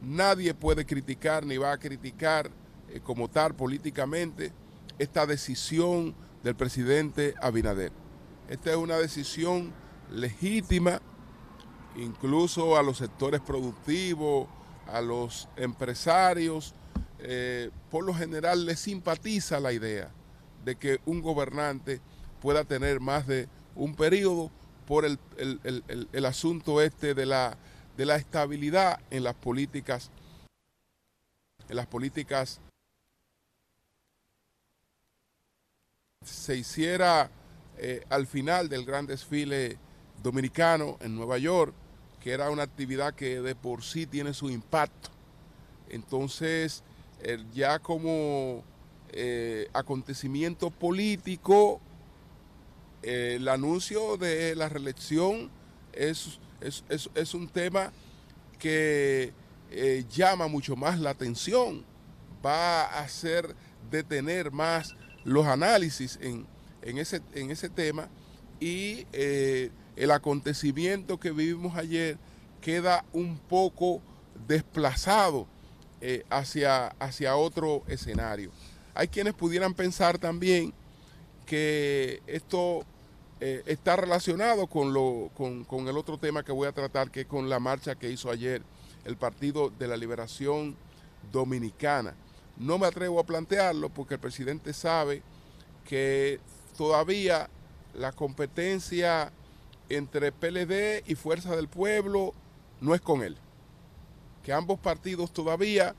Nadie 0.00 0.54
puede 0.54 0.84
criticar 0.86 1.44
ni 1.44 1.56
va 1.56 1.72
a 1.72 1.78
criticar 1.78 2.50
eh, 2.90 3.00
como 3.02 3.28
tal 3.28 3.54
políticamente 3.54 4.52
esta 4.98 5.26
decisión 5.26 6.14
del 6.44 6.54
presidente 6.54 7.34
Abinader. 7.40 7.92
Esta 8.48 8.70
es 8.70 8.76
una 8.76 8.96
decisión 8.96 9.74
legítima, 10.10 11.02
incluso 11.96 12.78
a 12.78 12.82
los 12.82 12.96
sectores 12.96 13.42
productivos, 13.42 14.48
a 14.86 15.02
los 15.02 15.48
empresarios, 15.56 16.74
eh, 17.18 17.70
por 17.90 18.04
lo 18.04 18.14
general 18.14 18.64
les 18.64 18.80
simpatiza 18.80 19.60
la 19.60 19.74
idea 19.74 20.10
de 20.64 20.76
que 20.76 20.98
un 21.04 21.20
gobernante 21.20 22.00
pueda 22.40 22.64
tener 22.64 23.00
más 23.00 23.26
de 23.26 23.48
un 23.74 23.94
periodo 23.94 24.50
por 24.86 25.04
el, 25.04 25.18
asunto 26.24 26.80
este 26.80 27.12
de 27.12 27.26
la, 27.26 27.58
de 27.98 28.06
la 28.06 28.16
estabilidad 28.16 29.00
en 29.10 29.24
las 29.24 29.34
políticas, 29.34 30.10
en 31.68 31.76
las 31.76 31.86
políticas. 31.86 32.62
Se 36.24 36.56
hiciera 36.56 37.30
eh, 37.78 38.04
al 38.10 38.26
final 38.26 38.68
del 38.68 38.84
gran 38.84 39.06
desfile 39.06 39.78
dominicano 40.22 40.98
en 41.00 41.14
Nueva 41.14 41.38
York, 41.38 41.74
que 42.20 42.32
era 42.32 42.50
una 42.50 42.64
actividad 42.64 43.14
que 43.14 43.40
de 43.40 43.54
por 43.54 43.82
sí 43.82 44.06
tiene 44.06 44.34
su 44.34 44.50
impacto. 44.50 45.10
Entonces, 45.88 46.82
ya 47.54 47.78
como 47.78 48.62
eh, 49.10 49.68
acontecimiento 49.72 50.70
político, 50.70 51.80
el 53.02 53.48
anuncio 53.48 54.16
de 54.16 54.54
la 54.54 54.68
reelección 54.68 55.50
es, 55.92 56.38
es, 56.60 57.34
un 57.34 57.48
tema 57.48 57.92
que 58.58 59.32
eh, 59.70 60.04
llama 60.10 60.46
mucho 60.48 60.76
más 60.76 60.98
la 60.98 61.10
atención, 61.10 61.84
va 62.44 62.82
a 62.82 63.00
hacer 63.00 63.54
detener 63.90 64.50
más 64.50 64.94
los 65.24 65.46
análisis 65.46 66.18
en, 66.20 66.46
ese, 66.96 67.20
en 67.34 67.50
ese 67.50 67.68
tema 67.68 68.08
y 68.60 69.06
eh, 69.12 69.70
el 69.96 70.10
acontecimiento 70.10 71.20
que 71.20 71.32
vivimos 71.32 71.76
ayer 71.76 72.16
queda 72.62 73.04
un 73.12 73.38
poco 73.38 74.00
desplazado 74.46 75.46
eh, 76.00 76.24
hacia, 76.30 76.88
hacia 76.98 77.36
otro 77.36 77.82
escenario. 77.88 78.50
Hay 78.94 79.08
quienes 79.08 79.34
pudieran 79.34 79.74
pensar 79.74 80.18
también 80.18 80.72
que 81.44 82.22
esto 82.26 82.84
eh, 83.40 83.62
está 83.66 83.96
relacionado 83.96 84.66
con, 84.66 84.92
lo, 84.92 85.30
con, 85.36 85.64
con, 85.64 85.88
el 85.88 85.96
otro 85.96 86.18
tema 86.18 86.42
que 86.42 86.52
voy 86.52 86.68
a 86.68 86.72
tratar, 86.72 87.10
que 87.10 87.22
es 87.22 87.26
con 87.26 87.48
la 87.48 87.60
marcha 87.60 87.94
que 87.94 88.10
hizo 88.10 88.30
ayer 88.30 88.62
el 89.04 89.16
Partido 89.16 89.70
de 89.70 89.88
la 89.88 89.96
Liberación 89.96 90.76
Dominicana. 91.32 92.14
No 92.56 92.78
me 92.78 92.86
atrevo 92.86 93.20
a 93.20 93.26
plantearlo 93.26 93.88
porque 93.88 94.14
el 94.14 94.20
presidente 94.20 94.72
sabe 94.72 95.22
que 95.84 96.40
todavía 96.78 97.50
la 97.92 98.12
competencia 98.12 99.32
entre 99.88 100.30
PLD 100.30 101.02
y 101.10 101.16
Fuerza 101.16 101.56
del 101.56 101.66
Pueblo 101.66 102.32
no 102.80 102.94
es 102.94 103.00
con 103.00 103.22
él. 103.22 103.36
Que 104.44 104.52
ambos 104.52 104.78
partidos 104.78 105.32
todavía 105.32 105.96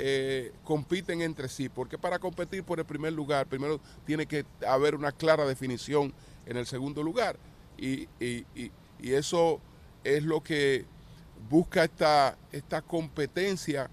eh, 0.00 0.52
compiten 0.64 1.22
entre 1.22 1.48
sí, 1.48 1.68
porque 1.68 1.96
para 1.96 2.18
competir 2.18 2.64
por 2.64 2.80
el 2.80 2.84
primer 2.84 3.12
lugar, 3.12 3.46
primero 3.46 3.80
tiene 4.04 4.26
que 4.26 4.44
haber 4.66 4.96
una 4.96 5.12
clara 5.12 5.46
definición 5.46 6.12
en 6.44 6.56
el 6.56 6.66
segundo 6.66 7.04
lugar. 7.04 7.38
Y, 7.78 8.08
eso 9.00 9.60
es 10.02 10.24
lo 10.24 10.42
que 10.42 10.86
busca 11.48 11.84
esta, 11.84 12.36
esta 12.50 12.82
competencia 12.82 13.90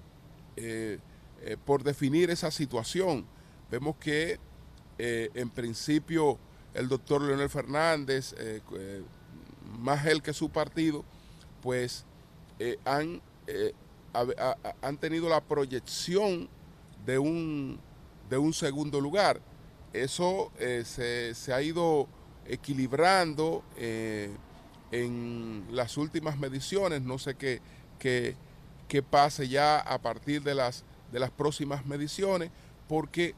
eh, 0.55 0.97
eh, 1.41 1.57
por 1.63 1.83
definir 1.83 2.31
esa 2.31 2.49
situación. 2.49 3.27
Vemos 3.69 3.97
que 3.97 4.39
en 4.97 5.49
principio 5.49 6.38
el 6.73 6.88
doctor 6.88 7.21
Leonel 7.21 7.49
Fernández 7.49 8.34
más 9.79 10.06
él 10.06 10.21
que 10.21 10.34
su 10.34 10.49
partido, 10.49 11.03
pues 11.62 12.06
eh, 12.60 12.77
han, 12.86 13.21
eh, 13.47 13.73
han 14.82 14.97
tenido 14.97 15.29
la 15.29 15.41
proyección 15.41 16.49
de 17.06 17.19
un, 17.19 17.79
de 18.29 18.38
un 18.38 18.53
segundo 18.53 19.01
lugar. 19.01 19.41
Eso 19.91 20.51
eh, 20.60 20.84
se, 20.86 21.53
ha 21.53 21.62
ido 21.62 22.08
equilibrando 22.45 23.63
en 24.91 25.65
las 25.71 25.97
últimas 25.97 26.38
mediciones, 26.38 27.01
no 27.01 27.17
sé 27.17 27.36
qué, 27.36 27.62
qué, 27.99 28.36
qué, 28.88 29.01
pase 29.01 29.47
ya 29.47 29.79
a 29.79 29.99
partir 29.99 30.43
de 30.43 30.56
las, 30.56 30.84
de 31.12 31.19
las 31.19 31.32
próximas 31.32 31.86
mediciones, 31.86 32.51
porque 32.88 33.34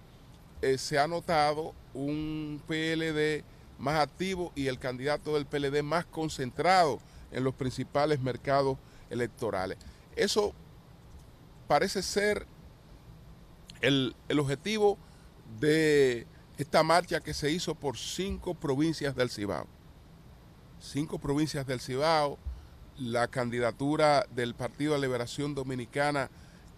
se 0.78 0.98
ha 0.98 1.08
notado 1.08 1.74
un 1.94 2.62
PLD 2.68 3.44
más 3.78 4.00
activo 4.00 4.52
y 4.56 4.68
el 4.68 4.80
candidato 4.80 5.36
del 5.36 5.46
PLD 5.46 5.84
más 5.84 6.06
concentrado 6.06 7.00
en 7.32 7.44
los 7.44 7.54
principales 7.54 8.20
mercados 8.20 8.78
electorales. 9.10 9.78
Eso 10.16 10.54
parece 11.68 12.02
ser 12.02 12.48
el, 13.82 14.16
objetivo 14.40 14.98
de 15.60 16.26
esta 16.58 16.84
marcha 16.84 17.20
que 17.20 17.34
se 17.34 17.52
hizo 17.52 17.76
por 17.76 17.98
cinco 17.98 18.54
provincias 18.54 19.16
del 19.16 19.30
Cibao. 19.30 19.68
Cinco 20.80 21.20
provincias 21.20 21.66
del 21.68 21.82
Cibao, 21.82 22.38
la 22.98 23.28
candidatura 23.28 24.26
del 24.32 24.56
Partido 24.56 24.94
de 24.94 25.02
Liberación 25.02 25.54
Dominicana 25.54 26.30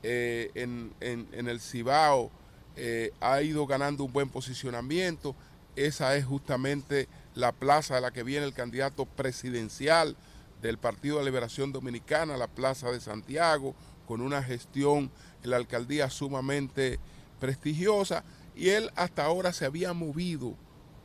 eh, 0.04 0.52
en, 0.56 0.94
el 1.32 1.60
Cibao 1.60 2.32
eh, 2.78 3.12
ha 3.20 3.42
ido 3.42 3.66
ganando 3.66 4.04
un 4.04 4.14
buen 4.14 4.30
posicionamiento. 4.30 5.36
Esa 5.76 6.16
es 6.16 6.26
justamente 6.26 7.08
la 7.36 7.52
plaza 7.52 7.96
de 7.96 8.02
la 8.02 8.12
que 8.12 8.24
viene 8.24 8.46
el 8.46 8.54
candidato 8.54 9.06
presidencial 9.06 10.16
del 10.62 10.78
Partido 10.78 11.20
de 11.20 11.26
Liberación 11.26 11.72
Dominicana, 11.72 12.38
la 12.38 12.48
plaza 12.48 12.92
de 12.92 13.00
Santiago, 13.00 13.76
con 14.08 14.22
una 14.22 14.42
gestión 14.42 15.12
en 15.44 15.50
la 15.50 15.58
alcaldía 15.58 16.10
sumamente 16.10 17.00
prestigiosa 17.40 18.24
y 18.56 18.70
él 18.70 18.90
hasta 18.96 19.26
ahora 19.26 19.54
se 19.54 19.66
había 19.66 19.94
movido 19.94 20.56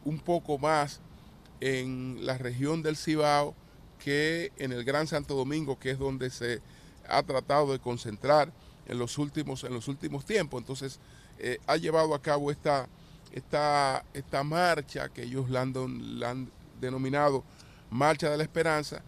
un 0.04 0.18
poco 0.18 0.58
más 0.58 1.00
en 1.60 2.24
la 2.24 2.38
región 2.38 2.82
del 2.82 2.96
Cibao 2.96 3.54
que 3.98 4.52
en 4.56 4.72
el 4.72 4.84
Gran 4.84 5.06
Santo 5.06 5.34
Domingo, 5.34 5.78
que 5.78 5.90
es 5.90 5.98
donde 5.98 6.30
se 6.30 6.60
ha 7.08 7.22
tratado 7.22 7.72
de 7.72 7.78
concentrar 7.78 8.52
en 8.86 8.98
los 8.98 9.18
últimos, 9.18 9.64
en 9.64 9.72
los 9.72 9.86
últimos 9.86 10.24
tiempos. 10.24 10.60
Entonces, 10.60 10.98
eh, 11.42 11.58
ha 11.66 11.76
llevado 11.76 12.14
a 12.14 12.22
cabo 12.22 12.50
esta, 12.50 12.88
esta, 13.32 14.04
esta 14.14 14.44
marcha 14.44 15.08
que 15.08 15.24
ellos 15.24 15.50
la 15.50 15.60
han 15.62 16.50
denominado 16.80 17.42
Marcha 17.90 18.30
de 18.30 18.38
la 18.38 18.42
Esperanza, 18.44 19.02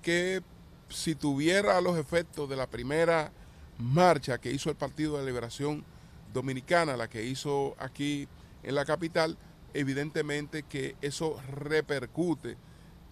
que 0.00 0.40
si 0.88 1.14
tuviera 1.14 1.80
los 1.80 1.98
efectos 1.98 2.48
de 2.48 2.56
la 2.56 2.66
primera 2.66 3.32
marcha 3.78 4.38
que 4.38 4.52
hizo 4.52 4.70
el 4.70 4.76
Partido 4.76 5.18
de 5.18 5.26
Liberación 5.26 5.84
Dominicana, 6.32 6.96
la 6.96 7.08
que 7.08 7.24
hizo 7.24 7.74
aquí 7.78 8.28
en 8.62 8.74
la 8.76 8.84
capital, 8.84 9.36
evidentemente 9.74 10.62
que 10.62 10.96
eso 11.02 11.40
repercute 11.50 12.56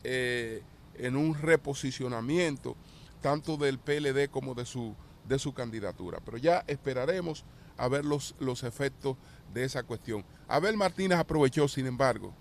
eh, 0.05 0.63
en 0.95 1.17
un 1.17 1.35
reposicionamiento 1.35 2.77
tanto 3.21 3.57
del 3.57 3.79
PLD 3.79 4.31
como 4.31 4.55
de 4.55 4.65
su, 4.65 4.95
de 5.29 5.39
su 5.39 5.53
candidatura. 5.53 6.21
Pero 6.25 6.39
ya 6.39 6.65
esperaremos 6.69 7.45
a 7.79 7.89
ver 7.89 8.05
los, 8.05 8.35
los 8.41 8.65
efectos 8.65 9.17
de 9.55 9.65
esa 9.65 9.83
cuestión. 9.83 10.25
Abel 10.49 10.77
Martínez 10.77 11.19
aprovechó, 11.19 11.69
sin 11.69 11.87
embargo, 11.87 12.35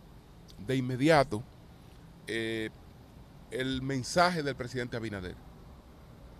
de 0.65 0.75
inmediato 0.75 1.43
eh, 2.25 2.69
el 3.51 3.81
mensaje 3.81 4.43
del 4.43 4.55
presidente 4.55 4.97
Abinader 4.97 5.35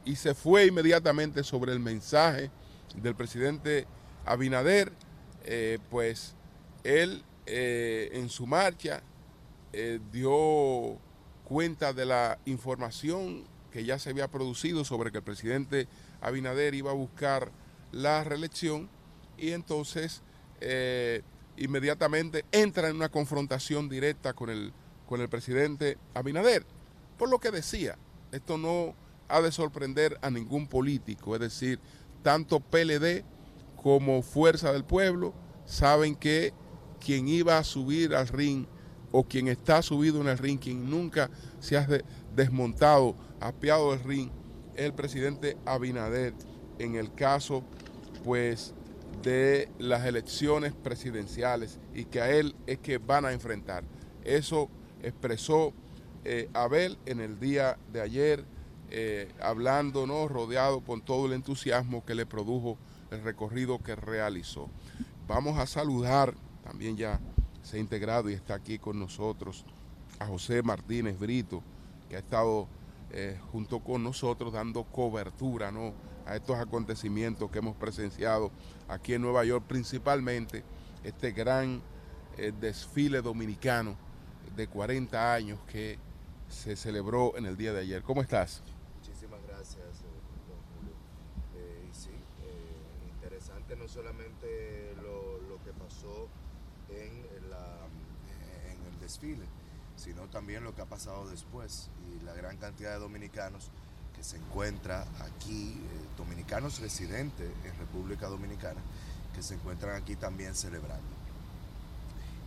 y 0.04 0.16
se 0.16 0.34
fue 0.34 0.66
inmediatamente 0.66 1.44
sobre 1.44 1.72
el 1.72 1.80
mensaje 1.80 2.52
del 2.96 3.16
presidente 3.16 3.86
Abinader, 4.26 4.92
eh, 5.44 5.80
pues 5.90 6.36
él 6.84 7.24
eh, 7.46 8.10
en 8.14 8.30
su 8.30 8.46
marcha 8.48 9.02
dio 10.12 10.98
cuenta 11.44 11.94
de 11.94 12.06
la 12.06 12.40
información 12.46 13.44
que 13.72 13.86
ya 13.86 14.00
se 14.00 14.10
había 14.10 14.28
producido 14.28 14.84
sobre 14.84 15.12
que 15.12 15.20
el 15.20 15.24
presidente 15.24 15.88
Abinader 16.20 16.74
iba 16.74 16.90
a 16.90 16.96
buscar 16.96 17.52
la 17.92 18.24
reelección 18.24 18.90
y 19.38 19.52
entonces 19.52 20.22
inmediatamente 21.58 22.46
entra 22.52 22.90
en 22.90 22.96
una 22.96 23.10
confrontación 23.10 23.90
directa 23.90 24.34
con 24.34 24.50
el, 24.50 24.74
con 25.08 25.22
el 25.22 25.30
presidente 25.30 25.98
Abinader. 26.14 26.66
Por 27.18 27.30
lo 27.30 27.40
que 27.40 27.52
decía, 27.52 27.98
esto 28.32 28.58
no 28.58 28.96
ha 29.28 29.42
de 29.42 29.52
sorprender 29.52 30.18
a 30.22 30.30
ningún 30.30 30.68
político, 30.68 31.36
es 31.36 31.42
decir, 31.42 31.80
tanto 32.24 32.60
PLD 32.60 33.24
como 33.76 34.22
Fuerza 34.22 34.72
del 34.72 34.84
Pueblo 34.84 35.34
saben 35.66 36.16
que 36.16 36.54
quien 37.00 37.28
iba 37.28 37.58
a 37.58 37.64
subir 37.64 38.16
al 38.16 38.28
ring 38.28 38.66
o 39.12 39.24
quien 39.24 39.48
está 39.48 39.82
subido 39.82 40.22
en 40.22 40.28
el 40.28 40.38
ring, 40.38 40.60
quien 40.60 40.90
nunca 40.90 41.30
se 41.60 41.78
ha 41.78 41.88
desmontado, 42.36 43.16
apiado 43.40 43.92
del 43.92 44.04
ring, 44.04 44.30
es 44.76 44.86
el 44.86 44.94
presidente 44.94 45.58
Abinader 45.66 46.34
en 46.80 46.96
el 46.96 47.14
caso 47.14 47.64
pues 48.24 48.74
de 49.24 49.70
las 49.80 50.06
elecciones 50.06 50.74
presidenciales 50.74 51.80
y 51.94 52.06
que 52.06 52.22
a 52.22 52.32
él 52.32 52.56
es 52.66 52.80
que 52.80 52.98
van 52.98 53.26
a 53.26 53.34
enfrentar. 53.34 53.84
Eso 54.24 54.70
expresó 55.02 55.74
eh, 56.24 56.50
Abel 56.54 56.98
en 57.06 57.20
el 57.20 57.40
día 57.40 57.78
de 57.92 58.02
ayer 58.02 58.46
eh, 58.90 59.32
hablando, 59.42 60.08
¿no? 60.08 60.28
rodeado 60.28 60.82
con 60.82 61.02
todo 61.02 61.26
el 61.26 61.34
entusiasmo 61.34 62.06
que 62.06 62.16
le 62.16 62.26
produjo 62.26 62.78
el 63.12 63.24
recorrido 63.24 63.80
que 63.80 63.96
realizó. 63.96 64.70
Vamos 65.28 65.58
a 65.58 65.66
saludar, 65.66 66.34
también 66.64 66.96
ya 66.96 67.20
se 67.64 67.78
ha 67.78 67.80
integrado 67.80 68.30
y 68.30 68.34
está 68.34 68.56
aquí 68.56 68.80
con 68.80 69.00
nosotros, 69.00 69.66
a 70.20 70.26
José 70.26 70.64
Martínez 70.64 71.20
Brito, 71.20 71.62
que 72.10 72.16
ha 72.16 72.20
estado 72.20 72.68
eh, 73.12 73.38
junto 73.52 73.80
con 73.80 74.04
nosotros 74.04 74.54
dando 74.54 74.84
cobertura 74.84 75.72
¿no? 75.72 75.94
A 76.28 76.36
estos 76.36 76.58
acontecimientos 76.58 77.50
que 77.50 77.60
hemos 77.60 77.76
presenciado 77.76 78.52
aquí 78.88 79.14
en 79.14 79.22
Nueva 79.22 79.46
York, 79.46 79.64
principalmente 79.68 80.64
este 81.04 81.32
gran 81.32 81.82
eh, 82.38 82.54
desfile 82.60 83.22
dominicano 83.22 83.96
de 84.56 84.68
40 84.68 85.34
años 85.34 85.60
que 85.72 85.98
se 86.50 86.76
celebró 86.76 87.38
en 87.38 87.46
el 87.46 87.56
día 87.56 87.74
de 87.74 87.82
ayer. 87.82 88.04
¿Cómo 88.04 88.22
estás? 88.22 88.62
no 93.78 93.88
solamente 93.88 94.96
lo, 95.02 95.64
que 95.64 95.72
pasó 95.72 96.28
en, 96.90 97.26
el 98.86 99.00
desfile, 99.00 99.46
sino 99.96 100.28
también 100.28 100.64
lo 100.64 100.76
que 100.76 100.82
ha 100.82 100.86
pasado 100.86 101.30
después 101.30 101.90
y 102.10 102.24
la 102.26 102.34
gran 102.34 102.58
cantidad 102.58 102.94
de 102.94 103.00
dominicanos 103.00 103.72
se 104.28 104.36
encuentra 104.36 105.08
aquí, 105.22 105.70
eh, 105.72 106.18
dominicanos 106.18 106.82
residentes 106.82 107.50
en 107.64 107.78
República 107.78 108.28
Dominicana, 108.28 108.82
que 109.34 109.42
se 109.42 109.54
encuentran 109.54 109.96
aquí 109.96 110.18
también 110.18 110.54
celebrando. 110.54 111.08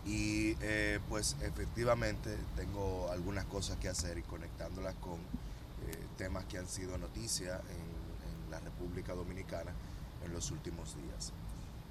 Y 0.05 0.59
eh, 0.61 1.01
pues 1.09 1.37
efectivamente 1.41 2.37
tengo 2.55 3.11
algunas 3.11 3.47
cosas 3.47 3.79
que 3.79 3.89
hacer 3.89 4.19
y 4.19 4.23
conectándolas 4.23 4.95
con 4.97 5.15
eh, 5.15 6.07
temas 6.19 6.45
que 6.45 6.59
han 6.59 6.69
sido 6.69 6.99
noticia 6.99 7.63
en 7.71 8.51
la 8.51 8.61
República 8.61 9.15
Dominicana 9.15 9.73
en 10.23 10.35
los 10.35 10.51
últimos 10.51 10.95
días. 10.97 11.33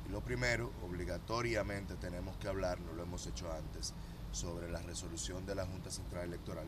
Y 0.07 0.11
lo 0.11 0.21
primero, 0.21 0.71
obligatoriamente 0.85 1.95
tenemos 1.95 2.37
que 2.37 2.47
hablar, 2.47 2.79
no 2.79 2.93
lo 2.93 3.01
hemos 3.01 3.25
hecho 3.25 3.51
antes, 3.51 3.95
sobre 4.33 4.69
la 4.69 4.83
resolución 4.83 5.47
de 5.47 5.55
la 5.55 5.65
Junta 5.65 5.89
Central 5.89 6.25
Electoral 6.25 6.67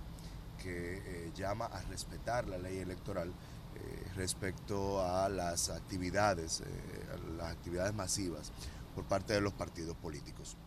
que 0.61 0.97
eh, 0.97 1.31
llama 1.35 1.65
a 1.65 1.81
respetar 1.83 2.47
la 2.47 2.57
ley 2.57 2.77
electoral 2.77 3.29
eh, 3.29 4.07
respecto 4.15 5.01
a 5.01 5.29
las 5.29 5.69
actividades, 5.69 6.61
eh, 6.61 6.65
las 7.37 7.51
actividades 7.51 7.93
masivas 7.93 8.51
por 8.95 9.05
parte 9.05 9.33
de 9.33 9.41
los 9.41 9.53
partidos 9.53 9.95
políticos. 9.97 10.57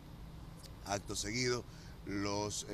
Acto 0.85 1.15
seguido, 1.15 1.63
los, 2.05 2.67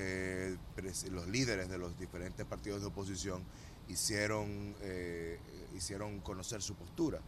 los 1.11 1.27
líderes 1.27 1.69
de 1.69 1.77
los 1.77 1.97
diferentes 1.97 2.45
partidos 2.45 2.81
de 2.81 2.87
oposición 2.87 3.41
hicieron, 3.87 4.75
hicieron 5.73 6.19
conocer 6.19 6.61
su 6.61 6.75
postura 6.75 7.21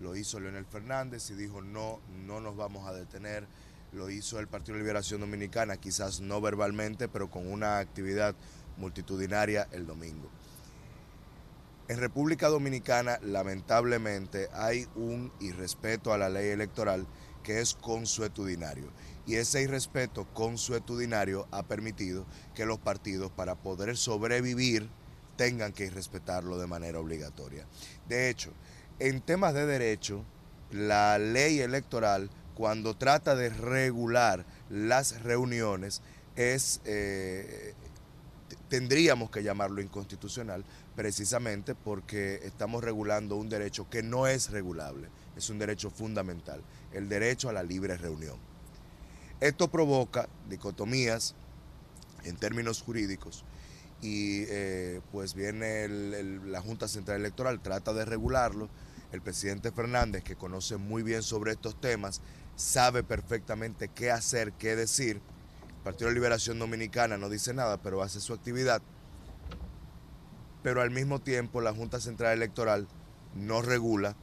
lo 0.00 0.14
hizo 0.14 0.38
Leonel 0.38 0.64
Fernández 0.64 1.30
y 1.30 1.34
dijo 1.34 1.60
no, 1.60 2.00
no 2.26 2.40
nos 2.40 2.56
vamos 2.56 2.86
a 2.86 2.92
detener. 2.92 3.46
Lo 3.92 4.10
hizo 4.10 4.38
el 4.38 4.48
Partido 4.48 4.74
de 4.74 4.82
Liberación 4.82 5.20
Dominicana, 5.20 5.78
quizás 5.78 6.20
no 6.20 6.40
verbalmente, 6.40 7.08
pero 7.08 7.30
con 7.30 7.50
una 7.50 7.78
actividad 7.78 8.34
multitudinaria 8.78 9.68
el 9.72 9.86
domingo. 9.86 10.28
En 11.88 11.98
República 11.98 12.48
Dominicana, 12.48 13.18
lamentablemente, 13.22 14.48
hay 14.52 14.86
un 14.94 15.32
irrespeto 15.40 16.12
a 16.12 16.18
la 16.18 16.28
ley 16.28 16.48
electoral 16.48 17.06
que 17.42 17.60
es 17.60 17.74
consuetudinario. 17.74 18.90
Y 19.26 19.36
ese 19.36 19.62
irrespeto 19.62 20.26
consuetudinario 20.34 21.48
ha 21.50 21.62
permitido 21.62 22.26
que 22.54 22.66
los 22.66 22.78
partidos, 22.78 23.30
para 23.30 23.54
poder 23.54 23.96
sobrevivir, 23.96 24.90
tengan 25.36 25.72
que 25.72 25.86
irrespetarlo 25.86 26.58
de 26.58 26.66
manera 26.66 26.98
obligatoria. 26.98 27.66
De 28.06 28.28
hecho, 28.28 28.52
en 28.98 29.20
temas 29.20 29.54
de 29.54 29.64
derecho, 29.64 30.24
la 30.70 31.18
ley 31.18 31.60
electoral, 31.60 32.30
cuando 32.54 32.96
trata 32.96 33.34
de 33.34 33.48
regular 33.48 34.44
las 34.68 35.22
reuniones, 35.22 36.02
es, 36.36 36.80
eh, 36.84 37.74
tendríamos 38.68 39.30
que 39.30 39.42
llamarlo 39.42 39.80
inconstitucional 39.80 40.64
precisamente 40.94 41.74
porque 41.74 42.40
estamos 42.44 42.84
regulando 42.84 43.36
un 43.36 43.48
derecho 43.48 43.88
que 43.88 44.02
no 44.02 44.26
es 44.26 44.50
regulable, 44.50 45.08
es 45.36 45.48
un 45.50 45.58
derecho 45.58 45.90
fundamental, 45.90 46.62
el 46.92 47.08
derecho 47.08 47.48
a 47.48 47.52
la 47.52 47.62
libre 47.62 47.96
reunión. 47.96 48.36
Esto 49.40 49.68
provoca 49.68 50.28
dicotomías 50.48 51.34
en 52.24 52.36
términos 52.36 52.82
jurídicos 52.82 53.44
y 54.00 54.44
eh, 54.48 55.00
pues 55.12 55.34
viene 55.34 55.88
la 55.88 56.60
Junta 56.60 56.88
Central 56.88 57.20
Electoral, 57.20 57.60
trata 57.60 57.92
de 57.92 58.04
regularlo, 58.04 58.68
el 59.12 59.22
presidente 59.22 59.72
Fernández, 59.72 60.22
que 60.22 60.36
conoce 60.36 60.76
muy 60.76 61.02
bien 61.02 61.22
sobre 61.22 61.52
estos 61.52 61.80
temas, 61.80 62.20
sabe 62.56 63.02
perfectamente 63.02 63.88
qué 63.88 64.10
hacer, 64.10 64.52
qué 64.52 64.76
decir. 64.76 65.20
Partido 65.84 66.08
de 66.08 66.14
Liberación 66.14 66.58
Dominicana 66.58 67.16
no 67.16 67.28
dice 67.28 67.54
nada, 67.54 67.80
pero 67.82 68.02
hace 68.02 68.20
su 68.20 68.32
actividad. 68.32 68.82
Pero 70.62 70.82
al 70.82 70.90
mismo 70.90 71.20
tiempo 71.20 71.60
la 71.60 71.72
Junta 71.72 72.00
Central 72.00 72.32
Electoral 72.32 72.88
no 73.34 73.62
regula 73.62 74.16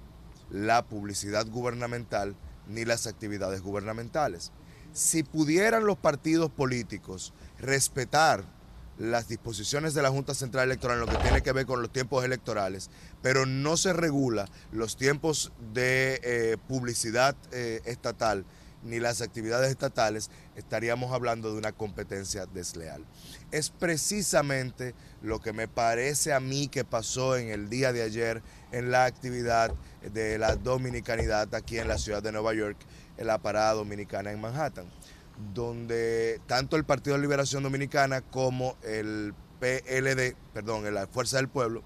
la 0.50 0.86
publicidad 0.86 1.48
gubernamental 1.48 2.36
ni 2.68 2.86
las 2.86 3.08
actividades 3.08 3.62
gubernamentales. 3.62 4.52
Si 4.94 5.24
pudieran 5.24 5.86
los 5.86 5.98
partidos 5.98 6.50
políticos 6.52 7.34
respetar 7.60 8.44
las 8.98 9.28
disposiciones 9.28 9.94
de 9.94 10.02
la 10.02 10.10
Junta 10.10 10.34
Central 10.34 10.66
Electoral 10.66 10.98
en 10.98 11.06
lo 11.06 11.12
que 11.12 11.22
tiene 11.22 11.42
que 11.42 11.52
ver 11.52 11.66
con 11.66 11.82
los 11.82 11.92
tiempos 11.92 12.24
electorales, 12.24 12.90
pero 13.22 13.46
no 13.46 13.76
se 13.76 13.92
regula 13.92 14.48
los 14.72 14.96
tiempos 14.96 15.52
de 15.74 16.20
eh, 16.24 16.58
publicidad 16.68 17.36
eh, 17.52 17.82
estatal 17.86 18.46
ni 18.86 19.00
las 19.00 19.22
actividades 19.22 19.70
estatales, 19.70 20.30
estaríamos 20.56 21.12
hablando 21.12 21.52
de 21.52 21.58
una 21.58 21.74
competencia 21.74 22.46
desleal. 22.46 23.06
Es 23.52 23.70
precisamente 23.70 24.96
lo 25.22 25.42
que 25.42 25.52
me 25.52 25.68
parece 25.68 26.34
a 26.34 26.40
mí 26.40 26.68
que 26.68 26.86
pasó 26.86 27.36
en 27.36 27.50
el 27.50 27.70
día 27.70 27.92
de 27.92 28.04
ayer 28.04 28.42
en 28.72 28.92
la 28.92 29.06
actividad 29.06 29.74
de 30.14 30.38
la 30.38 30.56
dominicanidad 30.56 31.54
aquí 31.56 31.80
en 31.80 31.88
la 31.88 31.98
ciudad 31.98 32.24
de 32.24 32.32
Nueva 32.32 32.54
York, 32.54 32.78
en 33.18 33.28
la 33.28 33.40
parada 33.40 33.74
dominicana 33.74 34.32
en 34.32 34.40
Manhattan 34.40 34.86
donde 35.54 36.40
tanto 36.48 36.78
el 36.78 36.86
Partido 36.86 37.16
de 37.16 37.22
Liberación 37.22 37.64
Dominicana 37.64 38.22
como 38.22 38.78
el 38.84 39.34
PLD, 39.60 40.36
perdón, 40.54 40.92
la 40.94 41.08
Fuerza 41.08 41.38
del 41.38 41.50
Pueblo, 41.50 41.84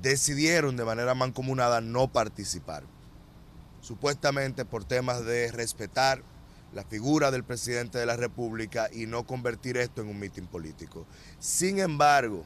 decidieron 0.00 0.76
de 0.76 0.84
manera 0.84 1.14
mancomunada 1.14 1.80
no 1.80 2.12
participar, 2.12 2.84
supuestamente 3.88 4.66
por 4.66 4.84
temas 4.84 5.24
de 5.24 5.50
respetar 5.50 6.22
la 6.74 6.84
figura 6.84 7.30
del 7.30 7.42
presidente 7.42 7.96
de 7.96 8.04
la 8.04 8.16
República 8.16 8.90
y 8.92 9.06
no 9.06 9.26
convertir 9.26 9.78
esto 9.78 10.02
en 10.02 10.08
un 10.08 10.18
mitin 10.18 10.46
político. 10.46 11.06
Sin 11.38 11.78
embargo, 11.78 12.44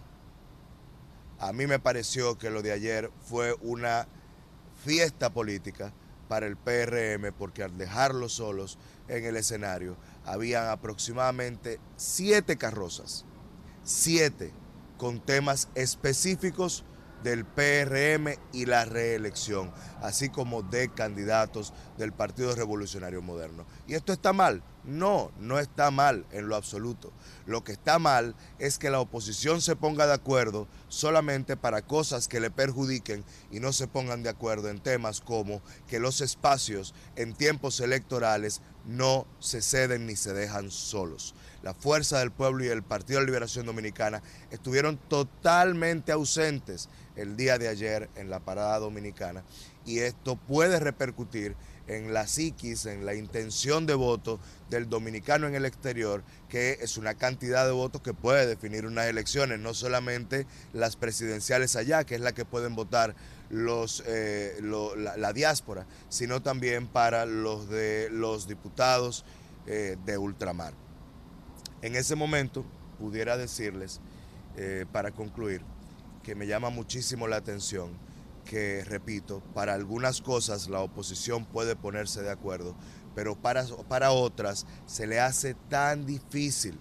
a 1.40 1.52
mí 1.52 1.66
me 1.66 1.80
pareció 1.80 2.38
que 2.38 2.48
lo 2.48 2.62
de 2.62 2.70
ayer 2.70 3.10
fue 3.28 3.56
una 3.60 4.06
fiesta 4.84 5.30
política 5.30 5.92
para 6.28 6.46
el 6.46 6.56
PRM 6.56 7.32
porque 7.36 7.64
al 7.64 7.76
dejarlos 7.76 8.34
solos 8.34 8.78
en 9.08 9.24
el 9.24 9.36
escenario 9.36 9.96
habían 10.24 10.68
aproximadamente 10.68 11.80
siete 11.96 12.56
carrozas, 12.56 13.24
siete 13.82 14.52
con 14.96 15.18
temas 15.18 15.68
específicos 15.74 16.84
del 17.22 17.44
PRM 17.44 18.38
y 18.52 18.66
la 18.66 18.84
reelección, 18.84 19.70
así 20.00 20.28
como 20.28 20.62
de 20.62 20.88
candidatos 20.88 21.72
del 21.98 22.12
Partido 22.12 22.54
Revolucionario 22.54 23.22
Moderno. 23.22 23.66
¿Y 23.86 23.94
esto 23.94 24.12
está 24.12 24.32
mal? 24.32 24.62
No, 24.84 25.30
no 25.38 25.60
está 25.60 25.90
mal 25.92 26.26
en 26.32 26.48
lo 26.48 26.56
absoluto. 26.56 27.12
Lo 27.46 27.62
que 27.62 27.72
está 27.72 27.98
mal 27.98 28.34
es 28.58 28.78
que 28.78 28.90
la 28.90 29.00
oposición 29.00 29.60
se 29.60 29.76
ponga 29.76 30.06
de 30.06 30.14
acuerdo 30.14 30.66
solamente 30.88 31.56
para 31.56 31.82
cosas 31.82 32.26
que 32.26 32.40
le 32.40 32.50
perjudiquen 32.50 33.24
y 33.50 33.60
no 33.60 33.72
se 33.72 33.86
pongan 33.86 34.22
de 34.22 34.30
acuerdo 34.30 34.68
en 34.68 34.80
temas 34.80 35.20
como 35.20 35.62
que 35.86 36.00
los 36.00 36.20
espacios 36.20 36.94
en 37.14 37.34
tiempos 37.34 37.78
electorales 37.80 38.60
no 38.84 39.26
se 39.38 39.62
ceden 39.62 40.06
ni 40.06 40.16
se 40.16 40.32
dejan 40.32 40.70
solos. 40.70 41.34
La 41.62 41.74
Fuerza 41.74 42.18
del 42.18 42.32
Pueblo 42.32 42.64
y 42.64 42.68
el 42.68 42.82
Partido 42.82 43.20
de 43.20 43.26
Liberación 43.26 43.66
Dominicana 43.66 44.22
estuvieron 44.50 44.96
totalmente 44.96 46.12
ausentes 46.12 46.88
el 47.14 47.36
día 47.36 47.58
de 47.58 47.68
ayer 47.68 48.10
en 48.16 48.30
la 48.30 48.40
parada 48.40 48.78
dominicana 48.78 49.44
y 49.84 50.00
esto 50.00 50.36
puede 50.36 50.80
repercutir 50.80 51.54
en 51.88 52.14
la 52.14 52.26
psiquis, 52.26 52.86
en 52.86 53.04
la 53.04 53.14
intención 53.14 53.86
de 53.86 53.94
voto 53.94 54.38
del 54.70 54.88
dominicano 54.88 55.46
en 55.46 55.54
el 55.54 55.64
exterior, 55.64 56.22
que 56.48 56.78
es 56.80 56.96
una 56.96 57.14
cantidad 57.14 57.66
de 57.66 57.72
votos 57.72 58.02
que 58.02 58.14
puede 58.14 58.46
definir 58.46 58.86
unas 58.86 59.06
elecciones, 59.06 59.58
no 59.58 59.74
solamente 59.74 60.46
las 60.72 60.96
presidenciales 60.96 61.76
allá, 61.76 62.04
que 62.04 62.14
es 62.14 62.20
la 62.20 62.32
que 62.32 62.44
pueden 62.44 62.74
votar 62.74 63.14
eh, 64.06 64.60
la, 64.62 65.32
diáspora, 65.32 65.86
sino 66.08 66.40
también 66.42 66.86
para 66.86 67.26
los 67.26 67.68
de 67.68 68.08
los 68.10 68.46
diputados 68.46 69.24
eh, 69.66 69.96
de 70.06 70.18
ultramar. 70.18 70.81
En 71.82 71.96
ese 71.96 72.14
momento, 72.14 72.64
pudiera 72.98 73.36
decirles, 73.36 74.00
eh, 74.56 74.86
para 74.92 75.10
concluir, 75.10 75.62
que 76.22 76.34
me 76.36 76.46
llama 76.46 76.70
muchísimo 76.70 77.26
la 77.26 77.36
atención 77.36 77.90
que, 78.44 78.84
repito, 78.84 79.40
para 79.54 79.74
algunas 79.74 80.20
cosas 80.20 80.68
la 80.68 80.80
oposición 80.80 81.44
puede 81.44 81.76
ponerse 81.76 82.22
de 82.22 82.30
acuerdo, 82.30 82.76
pero 83.14 83.34
para, 83.34 83.64
para 83.88 84.12
otras 84.12 84.66
se 84.86 85.06
le 85.06 85.20
hace 85.20 85.54
tan 85.68 86.06
difícil, 86.06 86.78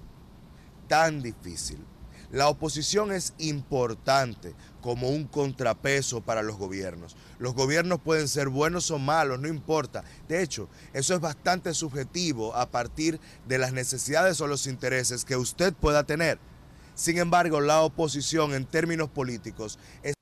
tan 0.87 1.21
difícil. 1.21 1.83
La 2.31 2.47
oposición 2.47 3.11
es 3.11 3.33
importante 3.39 4.55
como 4.81 5.09
un 5.09 5.25
contrapeso 5.25 6.21
para 6.21 6.41
los 6.41 6.57
gobiernos. 6.57 7.17
Los 7.39 7.53
gobiernos 7.53 7.99
pueden 7.99 8.29
ser 8.29 8.47
buenos 8.47 8.89
o 8.89 8.99
malos, 8.99 9.39
no 9.39 9.49
importa. 9.49 10.05
De 10.29 10.41
hecho, 10.41 10.69
eso 10.93 11.13
es 11.13 11.19
bastante 11.19 11.73
subjetivo 11.73 12.55
a 12.55 12.71
partir 12.71 13.19
de 13.47 13.57
las 13.57 13.73
necesidades 13.73 14.39
o 14.39 14.47
los 14.47 14.65
intereses 14.65 15.25
que 15.25 15.35
usted 15.35 15.73
pueda 15.73 16.05
tener. 16.05 16.39
Sin 16.95 17.17
embargo, 17.17 17.59
la 17.59 17.81
oposición 17.81 18.53
en 18.53 18.65
términos 18.65 19.09
políticos 19.09 19.77
es 20.01 20.13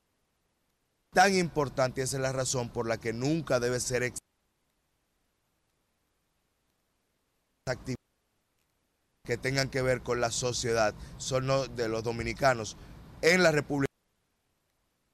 tan 1.13 1.35
importante 1.35 2.01
y 2.01 2.03
esa 2.05 2.17
es 2.17 2.23
la 2.23 2.31
razón 2.31 2.69
por 2.69 2.87
la 2.87 2.97
que 2.97 3.13
nunca 3.13 3.59
debe 3.59 3.79
ser 3.79 4.13
que 9.29 9.37
tengan 9.37 9.69
que 9.69 9.83
ver 9.83 10.01
con 10.01 10.19
la 10.19 10.31
sociedad, 10.31 10.95
son 11.17 11.45
de 11.75 11.87
los 11.87 12.03
dominicanos 12.03 12.77
en 13.21 13.43
la 13.43 13.51
República 13.51 13.85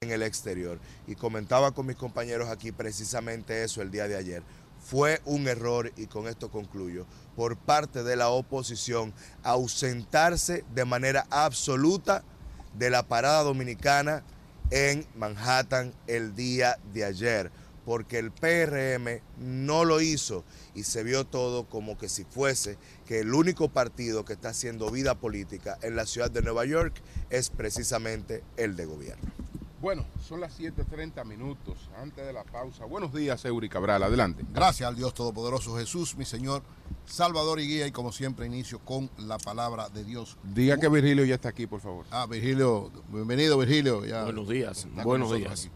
en 0.00 0.10
el 0.10 0.22
exterior. 0.22 0.80
Y 1.06 1.16
comentaba 1.16 1.72
con 1.72 1.84
mis 1.84 1.96
compañeros 1.96 2.48
aquí 2.48 2.72
precisamente 2.72 3.62
eso 3.62 3.82
el 3.82 3.90
día 3.90 4.08
de 4.08 4.16
ayer. 4.16 4.42
Fue 4.80 5.20
un 5.26 5.46
error, 5.48 5.92
y 5.98 6.06
con 6.06 6.28
esto 6.28 6.50
concluyo, 6.50 7.04
por 7.34 7.58
parte 7.58 8.04
de 8.04 8.16
la 8.16 8.30
oposición 8.30 9.12
ausentarse 9.42 10.64
de 10.74 10.86
manera 10.86 11.26
absoluta 11.28 12.24
de 12.72 12.88
la 12.88 13.02
parada 13.02 13.42
dominicana 13.42 14.24
en 14.70 15.06
Manhattan 15.14 15.92
el 16.06 16.34
día 16.34 16.78
de 16.94 17.04
ayer, 17.04 17.50
porque 17.84 18.18
el 18.18 18.32
PRM 18.32 19.20
no 19.36 19.84
lo 19.84 20.00
hizo 20.00 20.42
y 20.76 20.84
se 20.84 21.02
vio 21.02 21.26
todo 21.26 21.64
como 21.64 21.98
que 21.98 22.08
si 22.08 22.24
fuese 22.24 22.78
que 23.06 23.20
el 23.20 23.34
único 23.34 23.68
partido 23.70 24.24
que 24.24 24.34
está 24.34 24.50
haciendo 24.50 24.90
vida 24.90 25.18
política 25.18 25.78
en 25.82 25.96
la 25.96 26.06
ciudad 26.06 26.30
de 26.30 26.42
Nueva 26.42 26.66
York 26.66 27.02
es 27.30 27.50
precisamente 27.50 28.44
el 28.56 28.76
de 28.76 28.84
gobierno. 28.84 29.32
Bueno, 29.80 30.06
son 30.26 30.40
las 30.40 30.58
7.30 30.58 31.24
minutos 31.24 31.90
antes 31.98 32.26
de 32.26 32.32
la 32.32 32.44
pausa. 32.44 32.84
Buenos 32.84 33.12
días, 33.12 33.44
Eury 33.44 33.68
Cabral. 33.68 34.02
Adelante. 34.02 34.44
Gracias 34.52 34.88
al 34.88 34.96
Dios 34.96 35.14
Todopoderoso 35.14 35.76
Jesús, 35.76 36.16
mi 36.16 36.24
Señor, 36.24 36.62
Salvador 37.04 37.60
y 37.60 37.68
Guía. 37.68 37.86
Y 37.86 37.92
como 37.92 38.10
siempre, 38.10 38.46
inicio 38.46 38.78
con 38.80 39.10
la 39.18 39.38
palabra 39.38 39.88
de 39.88 40.04
Dios. 40.04 40.38
Diga 40.42 40.78
que 40.78 40.88
Virgilio 40.88 41.24
ya 41.24 41.36
está 41.36 41.50
aquí, 41.50 41.66
por 41.66 41.80
favor. 41.80 42.06
Ah, 42.10 42.26
Virgilio, 42.26 42.90
bienvenido, 43.08 43.58
Virgilio. 43.58 44.00
Buenos 44.00 44.48
días. 44.48 44.86
Buenos 45.04 45.32
días. 45.32 45.70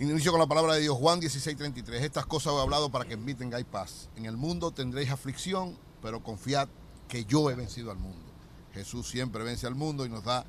Inicio 0.00 0.30
con 0.30 0.38
la 0.38 0.46
palabra 0.46 0.74
de 0.74 0.82
Dios, 0.82 0.96
Juan 0.96 1.18
16:33. 1.18 2.04
Estas 2.04 2.24
cosas 2.24 2.52
he 2.52 2.60
hablado 2.60 2.88
para 2.88 3.04
que 3.04 3.14
en 3.14 3.24
mí 3.24 3.34
tengáis 3.34 3.66
paz. 3.66 4.08
En 4.14 4.26
el 4.26 4.36
mundo 4.36 4.70
tendréis 4.70 5.10
aflicción, 5.10 5.76
pero 6.00 6.22
confiad 6.22 6.68
que 7.08 7.24
yo 7.24 7.50
he 7.50 7.56
vencido 7.56 7.90
al 7.90 7.98
mundo. 7.98 8.24
Jesús 8.72 9.08
siempre 9.08 9.42
vence 9.42 9.66
al 9.66 9.74
mundo 9.74 10.06
y 10.06 10.08
nos 10.08 10.22
da 10.22 10.46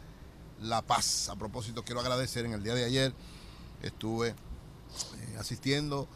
la 0.62 0.84
paz. 0.84 1.30
A 1.30 1.36
propósito, 1.36 1.84
quiero 1.84 2.00
agradecer 2.00 2.46
en 2.46 2.54
el 2.54 2.62
día 2.62 2.76
de 2.76 2.86
ayer, 2.86 3.12
estuve 3.82 4.30
eh, 4.30 4.36
asistiendo 5.40 6.08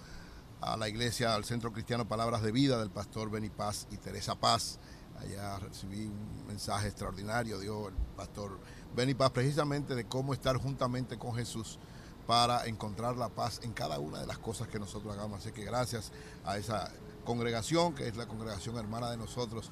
a 0.62 0.78
la 0.78 0.88
iglesia, 0.88 1.34
al 1.34 1.44
Centro 1.44 1.74
Cristiano 1.74 2.08
Palabras 2.08 2.44
de 2.44 2.52
Vida 2.52 2.78
del 2.78 2.92
pastor 2.92 3.32
Beni 3.32 3.50
Paz 3.50 3.88
y 3.90 3.98
Teresa 3.98 4.36
Paz. 4.36 4.78
Allá 5.20 5.58
recibí 5.58 6.06
un 6.06 6.46
mensaje 6.46 6.88
extraordinario, 6.88 7.58
dio 7.58 7.88
el 7.88 7.96
pastor 8.16 8.60
Beni 8.96 9.16
Paz, 9.16 9.32
precisamente 9.32 9.96
de 9.96 10.06
cómo 10.06 10.36
estar 10.36 10.56
juntamente 10.58 11.18
con 11.18 11.34
Jesús 11.34 11.80
para 12.28 12.66
encontrar 12.66 13.18
la 13.18 13.30
paz 13.30 13.60
en 13.64 13.74
cada 13.74 14.00
una 14.00 14.20
de 14.20 14.28
las 14.28 14.38
cosas 14.38 14.68
que 14.68 14.80
nosotros 14.80 15.14
hagamos. 15.14 15.40
Así 15.40 15.52
que 15.52 15.64
gracias 15.64 16.12
a 16.46 16.58
esa 16.58 16.92
congregación, 17.26 17.94
que 17.94 18.08
es 18.08 18.16
la 18.16 18.28
congregación 18.28 18.78
hermana 18.78 19.10
de 19.12 19.18
nosotros, 19.18 19.70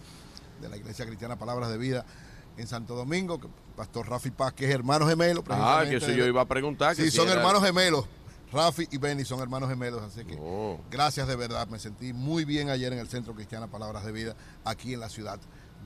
de 0.61 0.69
la 0.69 0.77
Iglesia 0.77 1.05
Cristiana 1.05 1.37
Palabras 1.37 1.69
de 1.69 1.77
Vida, 1.77 2.05
en 2.57 2.67
Santo 2.67 2.95
Domingo, 2.95 3.39
que 3.39 3.47
Pastor 3.75 4.09
Rafi 4.09 4.31
Paz, 4.31 4.53
que 4.53 4.65
es 4.65 4.71
hermano 4.71 5.07
gemelo. 5.07 5.43
Ah, 5.49 5.83
que 5.87 5.97
eso 5.97 6.11
yo 6.11 6.25
iba 6.25 6.41
a 6.41 6.47
preguntar. 6.47 6.95
sí, 6.95 7.09
son 7.09 7.29
hermanos 7.29 7.63
gemelos. 7.63 8.05
Rafi 8.51 8.85
y 8.91 8.97
Benny 8.97 9.23
son 9.23 9.39
hermanos 9.39 9.69
gemelos, 9.69 10.01
así 10.03 10.25
que 10.25 10.37
oh. 10.37 10.77
gracias 10.91 11.25
de 11.27 11.37
verdad. 11.37 11.67
Me 11.69 11.79
sentí 11.79 12.11
muy 12.11 12.43
bien 12.43 12.69
ayer 12.69 12.91
en 12.91 12.99
el 12.99 13.07
Centro 13.07 13.33
Cristiana 13.33 13.67
Palabras 13.67 14.05
de 14.05 14.11
Vida, 14.11 14.35
aquí 14.65 14.93
en 14.93 14.99
la 14.99 15.07
ciudad 15.07 15.39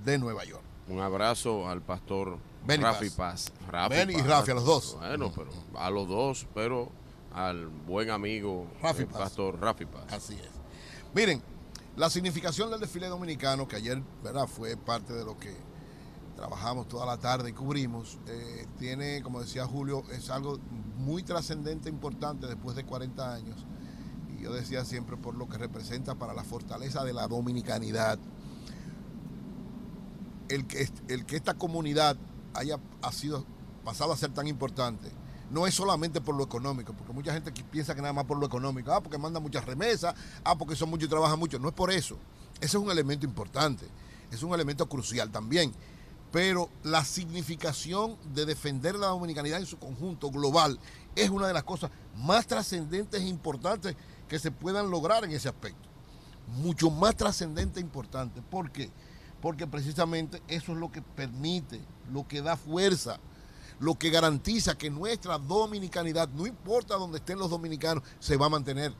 de 0.03 0.17
Nueva 0.17 0.43
York. 0.45 0.64
Un 0.87 0.99
abrazo 0.99 1.67
al 1.67 1.81
pastor 1.81 2.37
Rafi 2.67 3.09
Paz. 3.09 3.51
Benny 3.89 4.13
y 4.13 4.21
Rafi, 4.21 4.51
a 4.51 4.53
los 4.55 4.65
dos. 4.65 4.97
Bueno, 4.99 5.31
pero 5.35 5.49
a 5.75 5.89
los 5.89 6.07
dos, 6.07 6.47
pero 6.53 6.89
al 7.33 7.67
buen 7.67 8.09
amigo 8.09 8.67
Rafi 8.81 9.05
pastor 9.05 9.59
Rafi 9.59 9.85
Paz. 9.85 10.05
Así 10.11 10.35
es. 10.35 10.49
Miren, 11.13 11.41
la 11.95 12.09
significación 12.09 12.69
del 12.69 12.79
desfile 12.79 13.07
dominicano, 13.07 13.67
que 13.67 13.77
ayer 13.77 14.01
¿verdad? 14.23 14.47
fue 14.47 14.77
parte 14.77 15.13
de 15.13 15.25
lo 15.25 15.37
que 15.37 15.55
trabajamos 16.35 16.87
toda 16.87 17.05
la 17.05 17.17
tarde 17.17 17.49
y 17.49 17.53
cubrimos, 17.53 18.19
eh, 18.27 18.67
tiene, 18.77 19.23
como 19.23 19.39
decía 19.39 19.65
Julio, 19.65 20.03
es 20.11 20.29
algo 20.29 20.59
muy 20.97 21.23
trascendente, 21.23 21.89
importante 21.89 22.47
después 22.47 22.75
de 22.75 22.83
40 22.83 23.33
años. 23.33 23.65
Y 24.37 24.43
yo 24.43 24.53
decía 24.53 24.83
siempre 24.85 25.17
por 25.17 25.35
lo 25.35 25.47
que 25.47 25.57
representa 25.57 26.15
para 26.15 26.33
la 26.33 26.43
fortaleza 26.43 27.03
de 27.03 27.13
la 27.13 27.27
dominicanidad. 27.27 28.19
El 30.49 30.67
que, 30.67 30.89
esta 31.35 31.53
comunidad 31.55 32.17
haya 32.53 32.79
ha 33.01 33.11
sido 33.11 33.45
pasado 33.83 34.13
a 34.13 34.17
ser 34.17 34.33
tan 34.33 34.47
importante 34.47 35.11
no 35.49 35.67
es 35.67 35.75
solamente 35.75 36.21
por 36.21 36.35
lo 36.35 36.43
económico, 36.43 36.93
porque 36.93 37.13
mucha 37.13 37.31
gente 37.33 37.51
piensa 37.71 37.93
que 37.93 38.01
nada 38.01 38.13
más 38.13 38.25
por 38.25 38.37
lo 38.37 38.45
económico, 38.45 38.91
ah, 38.91 39.01
porque 39.01 39.17
manda 39.17 39.39
muchas 39.39 39.63
remesas, 39.65 40.15
ah, 40.43 40.57
porque 40.57 40.75
son 40.75 40.89
muchos 40.89 41.05
y 41.05 41.09
trabajan 41.09 41.39
mucho, 41.39 41.59
no 41.59 41.69
es 41.69 41.73
por 41.73 41.91
eso. 41.91 42.17
Ese 42.55 42.77
es 42.77 42.83
un 42.83 42.89
elemento 42.89 43.25
importante, 43.25 43.85
es 44.31 44.41
un 44.43 44.53
elemento 44.53 44.87
crucial 44.87 45.31
también. 45.31 45.71
Pero 46.31 46.69
la 46.83 47.05
significación 47.05 48.17
de 48.33 48.45
defender 48.45 48.95
la 48.95 49.07
dominicanidad 49.07 49.59
en 49.59 49.65
su 49.65 49.77
conjunto 49.77 50.31
global 50.31 50.79
es 51.15 51.29
una 51.29 51.47
de 51.47 51.53
las 51.53 51.63
cosas 51.63 51.91
más 52.17 52.45
trascendentes 52.45 53.21
e 53.21 53.27
importantes 53.27 53.95
que 54.27 54.39
se 54.39 54.51
puedan 54.51 54.89
lograr 54.89 55.23
en 55.23 55.31
ese 55.31 55.47
aspecto. 55.47 55.87
Mucho 56.47 56.89
más 56.89 57.15
trascendente 57.15 57.79
e 57.79 57.83
importante. 57.83 58.41
¿Por 58.41 58.71
qué? 58.71 58.87
Porque 58.87 59.04
precisamente 59.53 60.41
eso 60.47 60.71
es 60.71 60.77
lo 60.77 60.91
que 60.91 61.01
permite, 61.01 61.81
lo 62.11 62.27
que 62.27 62.41
da 62.41 62.57
fuerza 62.57 63.19
lo 63.79 63.95
que 63.95 64.09
garantiza 64.09 64.77
que 64.77 64.89
nuestra 64.89 65.37
dominicanidad, 65.37 66.29
no 66.29 66.47
importa 66.47 66.95
dónde 66.95 67.17
estén 67.17 67.39
los 67.39 67.49
dominicanos, 67.49 68.03
se 68.19 68.37
va 68.37 68.45
a 68.45 68.49
mantener. 68.49 68.93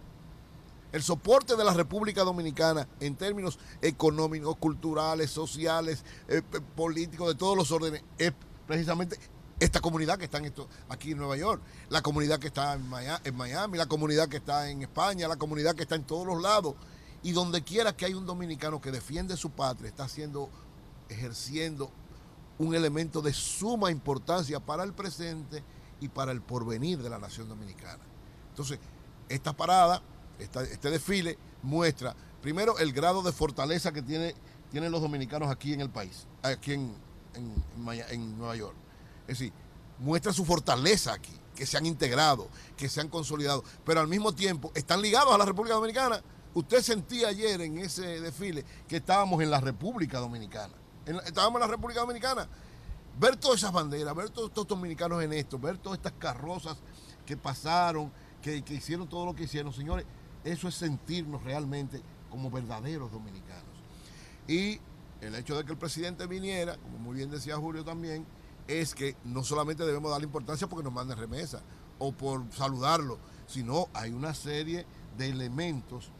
El 0.92 1.04
soporte 1.04 1.56
de 1.56 1.64
la 1.64 1.74
República 1.74 2.24
Dominicana 2.24 2.88
en 3.00 3.16
términos 3.16 3.60
económicos, 3.82 4.56
culturales, 4.58 5.30
sociales, 5.30 6.04
eh, 6.28 6.42
políticos, 6.76 7.28
de 7.28 7.36
todos 7.36 7.58
los 7.58 7.72
órdenes, 7.72 8.04
es 8.18 8.34
precisamente 8.66 9.18
esta 9.60 9.80
comunidad 9.82 10.18
que 10.18 10.26
está 10.26 10.38
en 10.38 10.46
esto, 10.46 10.68
aquí 10.90 11.12
en 11.12 11.18
Nueva 11.18 11.38
York, 11.38 11.62
la 11.90 12.02
comunidad 12.02 12.40
que 12.40 12.48
está 12.48 12.74
en 12.74 12.88
Miami, 13.36 13.78
la 13.78 13.88
comunidad 13.88 14.28
que 14.30 14.38
está 14.38 14.70
en 14.70 14.84
España, 14.84 15.28
la 15.28 15.38
comunidad 15.38 15.76
que 15.76 15.84
está 15.84 15.96
en 15.96 16.04
todos 16.04 16.26
los 16.26 16.42
lados. 16.42 16.76
Y 17.26 17.32
donde 17.32 17.64
quiera 17.64 17.98
que 17.98 18.06
hay 18.06 18.14
un 18.14 18.28
dominicano 18.28 18.80
que 18.80 18.92
defiende 18.92 19.36
su 19.36 19.50
patria, 19.50 19.90
está 19.90 20.04
haciendo, 20.04 20.48
ejerciendo 21.10 21.90
un 22.60 22.76
elemento 22.76 23.20
de 23.20 23.34
suma 23.34 23.90
importancia 23.90 24.60
para 24.60 24.84
el 24.84 24.94
presente 24.94 25.64
y 26.00 26.08
para 26.08 26.32
el 26.32 26.44
porvenir 26.44 27.02
de 27.02 27.10
la 27.10 27.18
nación 27.18 27.50
dominicana. 27.50 28.04
Entonces, 28.52 28.78
esta 29.28 29.54
parada, 29.54 30.04
este 30.38 30.92
desfile 30.92 31.36
muestra, 31.64 32.16
primero, 32.44 32.78
el 32.78 32.94
grado 32.94 33.24
de 33.24 33.32
fortaleza 33.32 33.92
que 33.92 34.04
tiene, 34.04 34.36
tienen 34.70 34.92
los 34.92 35.02
dominicanos 35.02 35.50
aquí 35.50 35.74
en 35.74 35.82
el 35.82 35.90
país, 35.90 36.28
aquí 36.44 36.74
en, 36.74 36.94
en 37.34 38.38
Nueva 38.38 38.56
York. 38.56 38.76
Es 39.22 39.40
decir, 39.40 39.52
muestra 39.98 40.32
su 40.32 40.46
fortaleza 40.46 41.14
aquí, 41.14 41.34
que 41.56 41.66
se 41.66 41.76
han 41.76 41.88
integrado, 41.88 42.50
que 42.78 42.88
se 42.88 43.02
han 43.02 43.10
consolidado, 43.10 43.64
pero 43.84 44.00
al 44.00 44.08
mismo 44.08 44.32
tiempo 44.32 44.72
están 44.76 45.02
ligados 45.02 45.34
a 45.34 45.40
la 45.40 45.46
República 45.46 45.74
Dominicana. 45.74 46.22
Usted 46.56 46.82
sentía 46.82 47.28
ayer 47.28 47.62
en 47.62 47.78
ese 47.78 48.20
desfile 48.20 48.66
que 48.88 48.98
estábamos 48.98 49.44
en 49.44 49.52
la 49.52 49.60
República 49.60 50.20
Dominicana 50.20 50.74
estábamos 51.06 51.62
en 51.62 51.68
la 51.68 51.76
República 51.76 52.02
Dominicana. 52.02 52.48
Ver 53.20 53.38
todas 53.38 53.58
esas 53.58 53.72
banderas, 53.72 54.14
ver 54.16 54.30
todos 54.30 54.50
estos 54.50 54.68
dominicanos 54.68 55.24
en 55.24 55.34
esto, 55.34 55.58
ver 55.58 55.78
todas 55.78 55.98
estas 55.98 56.14
carrozas 56.14 56.78
que 57.26 57.38
pasaron, 57.38 58.12
que, 58.42 58.64
hicieron 58.70 59.08
todo 59.08 59.26
lo 59.26 59.34
que 59.34 59.44
hicieron, 59.44 59.72
señores, 59.72 60.06
eso 60.44 60.68
es 60.68 60.76
sentirnos 60.76 61.44
realmente 61.44 62.02
como 62.30 62.52
verdaderos 62.52 63.12
dominicanos. 63.12 63.64
Y 64.48 64.80
el 65.22 65.34
hecho 65.36 65.58
de 65.58 65.64
que 65.64 65.72
el 65.72 65.78
presidente 65.78 66.28
viniera, 66.28 66.78
como 66.78 66.98
muy 66.98 67.16
bien 67.16 67.32
decía 67.32 67.56
Julio 67.56 67.86
también, 67.86 68.26
es 68.68 68.94
que 68.94 69.16
no 69.24 69.44
solamente 69.44 69.86
debemos 69.86 70.12
darle 70.12 70.26
importancia 70.26 70.68
porque 70.68 70.84
nos 70.84 70.94
manden 70.94 71.18
remesa 71.18 71.62
o 72.00 72.12
por 72.12 72.52
saludarlo, 72.52 73.18
sino 73.48 73.88
hay 73.94 74.12
una 74.12 74.34
serie 74.34 74.86
de 75.18 75.30
elementos 75.30 76.12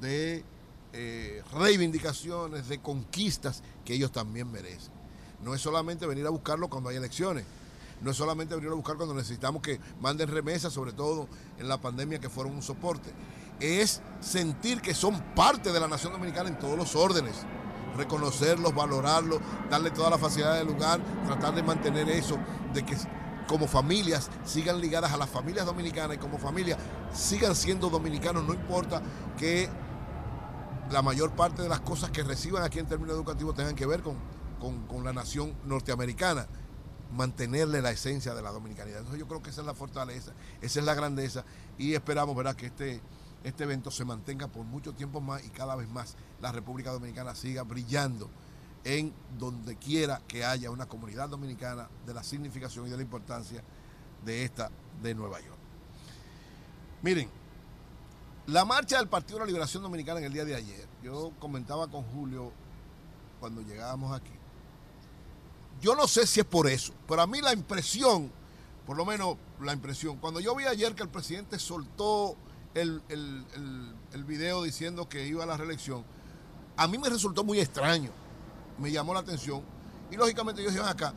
de 0.00 0.44
eh, 0.92 1.42
reivindicaciones, 1.52 2.68
de 2.68 2.80
conquistas 2.80 3.62
que 3.84 3.94
ellos 3.94 4.12
también 4.12 4.50
merecen. 4.50 4.92
No 5.42 5.54
es 5.54 5.60
solamente 5.60 6.06
venir 6.06 6.26
a 6.26 6.30
buscarlo 6.30 6.68
cuando 6.68 6.90
hay 6.90 6.96
elecciones, 6.96 7.44
no 8.02 8.10
es 8.10 8.16
solamente 8.16 8.54
venir 8.54 8.70
a 8.70 8.74
buscar 8.74 8.96
cuando 8.96 9.14
necesitamos 9.14 9.62
que 9.62 9.80
manden 10.00 10.28
remesas, 10.28 10.72
sobre 10.72 10.92
todo 10.92 11.28
en 11.58 11.68
la 11.68 11.80
pandemia 11.80 12.18
que 12.18 12.28
fueron 12.28 12.54
un 12.54 12.62
soporte. 12.62 13.10
Es 13.60 14.02
sentir 14.20 14.80
que 14.80 14.92
son 14.92 15.20
parte 15.34 15.72
de 15.72 15.80
la 15.80 15.86
nación 15.88 16.12
dominicana 16.12 16.48
en 16.48 16.58
todos 16.58 16.76
los 16.76 16.96
órdenes. 16.96 17.36
Reconocerlos, 17.96 18.74
valorarlos, 18.74 19.40
darle 19.70 19.90
toda 19.90 20.10
la 20.10 20.18
facilidad 20.18 20.56
del 20.56 20.66
lugar, 20.66 21.00
tratar 21.26 21.54
de 21.54 21.62
mantener 21.62 22.08
eso, 22.08 22.38
de 22.74 22.84
que 22.84 22.96
como 23.52 23.68
familias 23.68 24.30
sigan 24.46 24.80
ligadas 24.80 25.12
a 25.12 25.18
las 25.18 25.28
familias 25.28 25.66
dominicanas 25.66 26.16
y 26.16 26.18
como 26.18 26.38
familias 26.38 26.78
sigan 27.12 27.54
siendo 27.54 27.90
dominicanos, 27.90 28.44
no 28.44 28.54
importa 28.54 29.02
que 29.36 29.68
la 30.90 31.02
mayor 31.02 31.32
parte 31.32 31.60
de 31.60 31.68
las 31.68 31.80
cosas 31.80 32.10
que 32.10 32.22
reciban 32.22 32.62
aquí 32.62 32.78
en 32.78 32.86
términos 32.86 33.14
educativos 33.14 33.54
tengan 33.54 33.74
que 33.74 33.84
ver 33.84 34.00
con, 34.00 34.16
la 35.04 35.12
nación 35.12 35.52
norteamericana, 35.66 36.46
mantenerle 37.12 37.82
la 37.82 37.90
esencia 37.90 38.34
de 38.34 38.40
la 38.40 38.52
dominicanidad. 38.52 39.00
Entonces 39.00 39.20
yo 39.20 39.28
creo 39.28 39.42
que 39.42 39.50
esa 39.50 39.60
es 39.60 39.66
la 39.66 39.74
fortaleza, 39.74 40.32
esa 40.62 40.80
es 40.80 40.86
la 40.86 40.94
grandeza 40.94 41.44
y 41.76 41.92
esperamos 41.92 42.34
¿verdad? 42.34 42.56
que 42.56 42.66
este, 42.66 43.02
este 43.44 43.64
evento 43.64 43.90
se 43.90 44.06
mantenga 44.06 44.48
por 44.48 44.64
mucho 44.64 44.94
tiempo 44.94 45.20
más 45.20 45.44
y 45.44 45.50
cada 45.50 45.76
vez 45.76 45.90
más 45.90 46.16
la 46.40 46.52
República 46.52 46.90
Dominicana 46.90 47.34
siga 47.34 47.64
brillando 47.64 48.30
en 48.84 49.12
donde 49.38 49.76
quiera 49.76 50.20
que 50.26 50.44
haya 50.44 50.70
una 50.70 50.86
comunidad 50.86 51.28
dominicana 51.28 51.88
de 52.04 52.14
la 52.14 52.22
significación 52.22 52.86
y 52.86 52.90
de 52.90 52.96
la 52.96 53.02
importancia 53.02 53.62
de 54.24 54.44
esta 54.44 54.70
de 55.02 55.14
Nueva 55.14 55.40
York. 55.40 55.58
Miren, 57.02 57.28
la 58.46 58.64
marcha 58.64 58.98
del 58.98 59.08
Partido 59.08 59.38
de 59.38 59.44
la 59.44 59.46
Liberación 59.46 59.82
Dominicana 59.82 60.18
en 60.18 60.26
el 60.26 60.32
día 60.32 60.44
de 60.44 60.54
ayer, 60.54 60.88
yo 61.02 61.32
comentaba 61.38 61.88
con 61.88 62.02
Julio 62.04 62.52
cuando 63.40 63.62
llegábamos 63.62 64.12
aquí. 64.12 64.32
Yo 65.80 65.94
no 65.96 66.06
sé 66.06 66.26
si 66.26 66.40
es 66.40 66.46
por 66.46 66.68
eso, 66.68 66.92
pero 67.08 67.22
a 67.22 67.26
mí 67.26 67.40
la 67.40 67.52
impresión, 67.52 68.30
por 68.86 68.96
lo 68.96 69.04
menos 69.04 69.36
la 69.60 69.72
impresión, 69.72 70.18
cuando 70.18 70.40
yo 70.40 70.54
vi 70.54 70.64
ayer 70.64 70.94
que 70.94 71.02
el 71.02 71.08
presidente 71.08 71.58
soltó 71.58 72.36
el, 72.74 73.02
el 73.08 74.24
video 74.24 74.62
diciendo 74.62 75.08
que 75.08 75.26
iba 75.26 75.42
a 75.42 75.46
la 75.46 75.56
reelección, 75.56 76.04
a 76.76 76.86
mí 76.86 76.98
me 76.98 77.08
resultó 77.08 77.44
muy 77.44 77.60
extraño, 77.60 78.10
me 78.82 78.92
llamó 78.92 79.14
la 79.14 79.20
atención 79.20 79.62
y 80.10 80.16
lógicamente 80.16 80.62
yo 80.62 80.70
dije, 80.70 80.82
acá, 80.82 81.14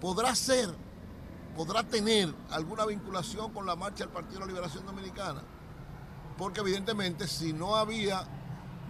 ¿podrá 0.00 0.34
ser, 0.34 0.72
podrá 1.56 1.82
tener 1.82 2.32
alguna 2.50 2.86
vinculación 2.86 3.52
con 3.52 3.66
la 3.66 3.74
marcha 3.74 4.04
del 4.04 4.12
Partido 4.12 4.34
de 4.34 4.40
la 4.40 4.46
Liberación 4.46 4.86
Dominicana? 4.86 5.42
porque 6.40 6.60
evidentemente 6.60 7.28
si 7.28 7.52
no 7.52 7.76
había 7.76 8.26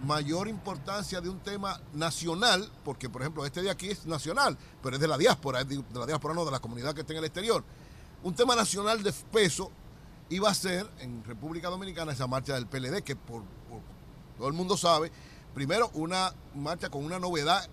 mayor 0.05 0.47
importancia 0.47 1.19
de 1.19 1.27
un 1.27 1.39
tema 1.39 1.81
nacional, 1.91 2.71
porque 2.85 3.09
por 3.09 3.21
ejemplo 3.21 3.45
este 3.45 3.61
de 3.61 3.69
aquí 3.69 3.89
es 3.89 4.05
nacional, 4.05 4.57
pero 4.81 4.95
es 4.95 5.01
de 5.01 5.07
la 5.09 5.17
diáspora, 5.17 5.65
de 5.65 5.83
la 5.93 6.05
diáspora 6.05 6.33
no, 6.33 6.45
de 6.45 6.51
la 6.51 6.61
comunidad 6.61 6.95
que 6.95 7.01
está 7.01 7.11
en 7.11 7.19
el 7.19 7.25
exterior, 7.25 7.61
un 8.23 8.33
tema 8.33 8.55
nacional 8.55 9.03
de 9.03 9.11
peso 9.11 9.69
iba 10.29 10.49
a 10.49 10.53
ser 10.53 10.89
en 10.99 11.25
República 11.25 11.67
Dominicana 11.67 12.13
esa 12.13 12.25
marcha 12.25 12.53
del 12.53 12.67
PLD, 12.67 13.03
que 13.03 13.17
por, 13.17 13.43
todo 14.37 14.47
el 14.47 14.53
mundo 14.53 14.77
sabe, 14.77 15.11
primero 15.53 15.89
una 15.93 16.33
marcha 16.55 16.89
con 16.89 17.03
una 17.03 17.19
novedad 17.19 17.67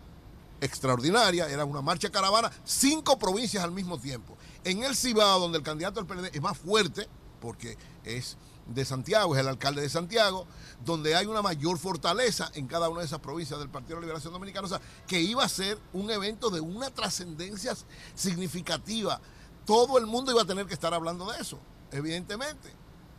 extraordinaria, 0.61 1.49
era 1.49 1.65
una 1.65 1.83
marcha 1.83 2.11
caravana, 2.11 2.51
cinco 2.65 3.19
provincias 3.19 3.63
al 3.63 3.71
mismo 3.71 3.99
tiempo. 3.99 4.37
En 4.65 4.83
el 4.83 4.97
Cibao, 4.97 5.41
donde 5.41 5.59
el 5.59 5.65
candidato 5.65 6.03
del 6.03 6.07
PLD 6.07 6.35
es 6.35 6.43
más 6.43 6.59
fuerte, 6.59 7.09
porque 7.41 7.77
es 8.05 8.37
de 8.67 8.85
Santiago, 8.85 9.35
es 9.35 9.41
el 9.41 9.49
alcalde 9.49 9.81
de 9.81 9.89
Santiago, 9.89 10.47
donde 10.85 11.15
hay 11.15 11.27
una 11.27 11.43
mayor 11.43 11.79
fortaleza 11.79 12.51
en 12.55 12.67
cada 12.67 12.89
una 12.89 13.01
de 13.01 13.07
esas 13.07 13.21
provincias 13.21 13.59
del 13.59 13.71
Partido 13.71 13.97
de 13.97 14.03
Liberación 14.03 14.33
Dominicana, 14.33 14.67
o 14.67 14.69
sea, 14.69 14.81
que 15.07 15.21
iba 15.21 15.45
a 15.45 15.49
ser 15.49 15.79
un 15.93 16.11
evento 16.11 16.51
de 16.51 16.61
una 16.61 16.91
trascendencia 16.91 17.75
significativa. 18.15 19.21
Todo 19.65 19.99
el 19.99 20.07
mundo 20.07 20.33
iba 20.33 20.43
a 20.43 20.47
tener 20.47 20.67
que 20.67 20.75
estar 20.75 20.93
hablando 20.93 21.31
de 21.31 21.41
eso, 21.41 21.59
evidentemente. 21.93 22.71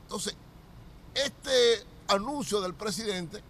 Entonces, 0.03 0.36
este 1.16 1.84
anuncio 2.07 2.62
del 2.62 2.74
presidente, 2.74 3.43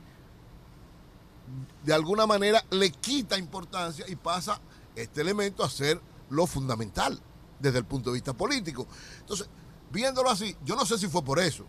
de 1.84 1.93
alguna 1.93 2.26
manera, 2.26 2.64
le 2.72 2.91
quita 2.91 3.38
importancia 3.38 4.06
y 4.08 4.16
pasa 4.16 4.60
este 4.95 5.22
elemento 5.22 5.64
a 5.64 5.70
ser 5.70 6.02
lo 6.30 6.45
fundamental 6.45 7.20
desde 7.60 7.80
el 7.80 7.86
punto 7.86 8.10
de 8.10 8.16
vista 8.16 8.34
político. 8.34 8.88
Entonces, 9.20 9.50
viéndolo 9.91 10.30
así, 10.30 10.56
yo 10.64 10.76
no 10.76 10.86
sé 10.86 10.97
si 10.97 11.08
fue 11.08 11.24
por 11.24 11.39
eso, 11.39 11.66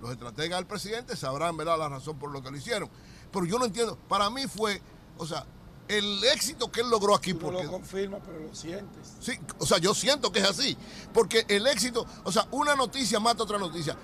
los 0.00 0.12
estrategas 0.12 0.58
del 0.58 0.66
presidente 0.66 1.16
sabrán 1.16 1.56
¿verdad? 1.56 1.78
la 1.78 1.88
razón 1.88 2.18
por 2.18 2.30
lo 2.30 2.42
que 2.42 2.50
lo 2.50 2.56
hicieron. 2.56 2.90
Pero 3.32 3.46
yo 3.46 3.58
no 3.58 3.64
entiendo. 3.64 3.96
Para 4.08 4.28
mí 4.30 4.46
fue, 4.46 4.80
o 5.18 5.26
sea, 5.26 5.46
el 5.88 6.22
éxito 6.24 6.70
que 6.70 6.80
él 6.80 6.90
logró 6.90 7.14
aquí. 7.14 7.34
Tú 7.34 7.50
lo 7.50 7.66
confirma, 7.70 8.18
pero 8.18 8.40
lo 8.40 8.54
sientes. 8.54 9.16
Sí, 9.20 9.32
o 9.58 9.66
sea, 9.66 9.78
yo 9.78 9.94
siento 9.94 10.30
que 10.30 10.40
es 10.40 10.48
así. 10.48 10.76
Porque 11.12 11.44
el 11.48 11.66
éxito, 11.66 12.06
o 12.24 12.32
sea, 12.32 12.46
una 12.50 12.76
noticia 12.76 13.18
mata 13.20 13.42
otra 13.42 13.58
noticia. 13.58 13.96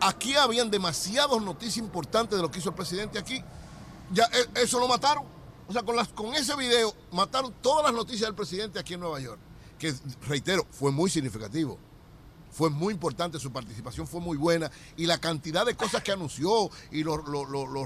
aquí 0.00 0.34
habían 0.34 0.70
demasiadas 0.70 1.40
noticias 1.40 1.78
importantes 1.78 2.36
de 2.36 2.42
lo 2.42 2.50
que 2.50 2.58
hizo 2.58 2.70
el 2.70 2.74
presidente 2.74 3.18
aquí. 3.18 3.42
Ya 4.12 4.24
e, 4.24 4.62
eso 4.62 4.78
lo 4.78 4.88
mataron. 4.88 5.24
O 5.68 5.72
sea, 5.72 5.82
con, 5.82 5.96
las, 5.96 6.08
con 6.08 6.34
ese 6.34 6.54
video 6.56 6.94
mataron 7.12 7.52
todas 7.62 7.84
las 7.84 7.94
noticias 7.94 8.28
del 8.28 8.34
presidente 8.34 8.78
aquí 8.78 8.94
en 8.94 9.00
Nueva 9.00 9.20
York. 9.20 9.40
Que, 9.78 9.94
reitero, 10.26 10.66
fue 10.70 10.92
muy 10.92 11.10
significativo. 11.10 11.78
Fue 12.54 12.70
muy 12.70 12.94
importante, 12.94 13.40
su 13.40 13.50
participación 13.50 14.06
fue 14.06 14.20
muy 14.20 14.36
buena 14.36 14.70
y 14.96 15.06
la 15.06 15.18
cantidad 15.18 15.66
de 15.66 15.74
cosas 15.74 16.04
que 16.04 16.12
anunció 16.12 16.70
y 16.92 17.02
los, 17.02 17.18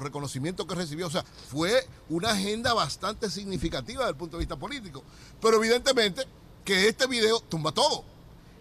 reconocimientos 0.03 0.67
que 0.67 0.75
recibió, 0.75 1.07
o 1.07 1.11
sea, 1.11 1.25
fue 1.49 1.89
una 2.11 2.33
agenda 2.33 2.75
bastante 2.75 3.31
significativa 3.31 4.01
desde 4.01 4.11
el 4.11 4.17
punto 4.17 4.37
de 4.37 4.43
vista 4.43 4.57
político. 4.57 5.03
Pero 5.41 5.57
evidentemente 5.57 6.27
que 6.67 6.87
este 6.87 7.07
video 7.07 7.41
tumba 7.41 7.73
todo 7.73 8.05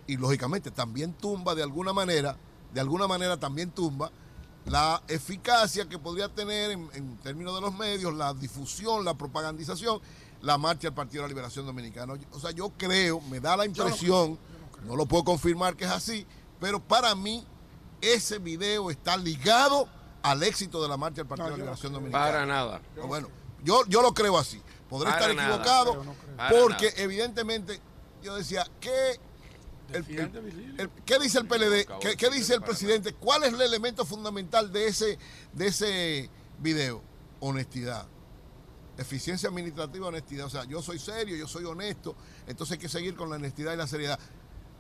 y 0.08 0.16
lógicamente 0.16 0.72
también 0.72 1.12
tumba 1.12 1.55
de 1.55 1.64
alguna 1.64 1.91
manera, 1.91 2.38
de 2.74 2.80
alguna 2.80 3.05
manera 3.05 3.36
también 3.36 3.72
tumba 3.72 4.10
la 4.68 5.01
eficacia 5.07 5.88
que 5.88 5.97
podría 5.97 6.30
tener 6.30 6.72
en, 6.72 7.18
términos 7.24 7.55
de 7.55 7.61
los 7.61 7.74
medios, 7.74 8.13
la 8.13 8.34
difusión, 8.34 9.03
la 9.05 9.13
propagandización, 9.13 9.99
la 10.41 10.57
marcha 10.57 10.88
del 10.88 10.93
Partido 10.93 11.24
de 11.24 11.30
la 11.30 11.30
Liberación 11.30 11.65
Dominicana. 11.65 12.13
O 12.32 12.39
sea, 12.39 12.51
yo 12.51 12.70
creo, 12.78 13.22
me 13.22 13.39
da 13.39 13.57
la 13.57 13.65
impresión 13.65 14.38
no 14.86 14.95
lo 14.95 15.05
puedo 15.05 15.24
confirmar 15.24 15.76
que 15.76 15.86
es 15.86 15.91
así, 15.91 16.26
pero 16.59 16.80
para 16.80 17.15
mí 17.15 17.45
ese 18.01 18.39
video 18.39 18.89
está 18.89 19.18
ligado 19.18 19.88
al 20.22 20.43
éxito 20.43 20.82
de 20.82 20.89
la 20.89 20.97
marcha 20.97 21.18
del 21.18 21.28
Partido 21.28 21.45
de 21.45 21.51
la 21.51 21.57
Liberación 21.57 21.93
Dominicana. 21.93 22.26
Para 22.26 22.45
nada. 22.45 22.82
Bueno, 23.07 23.28
yo, 23.63 23.86
yo 23.88 24.01
lo 24.01 24.13
creo 24.13 24.38
así. 24.38 24.61
Podré 24.89 25.09
estar 25.09 25.30
equivocado 25.30 26.03
porque 26.49 26.93
evidentemente 26.97 27.82
yo 28.24 28.36
decía, 28.36 28.65
¿qué, 28.80 29.20
¿qué 31.06 31.20
dice 31.20 31.40
el 31.40 31.48
PLD? 31.48 32.00
¿Qué, 32.00 32.18
¿Qué, 32.18 32.30
dice 32.30 32.56
el 32.56 32.62
presidente? 32.62 33.14
¿Cuál 33.14 33.44
es 33.44 33.54
el 33.54 33.62
elemento 33.62 34.06
fundamental 34.06 34.72
de 34.72 34.88
ese, 34.88 35.18
de 35.54 35.68
ese 35.68 36.30
video? 36.60 37.02
Honestidad. 37.40 38.08
Eficiencia 38.98 39.50
administrativa, 39.50 40.08
honestidad. 40.08 40.48
O 40.48 40.50
sea, 40.50 40.64
yo 40.66 40.82
soy 40.82 41.00
serio, 41.00 41.36
yo 41.36 41.48
soy 41.48 41.66
honesto, 41.66 42.16
entonces 42.48 42.74
hay 42.74 42.80
que 42.80 42.90
seguir 42.90 43.16
con 43.16 43.30
la 43.30 43.36
honestidad 43.36 43.74
y 43.74 43.78
la 43.78 43.88
seriedad. 43.88 44.20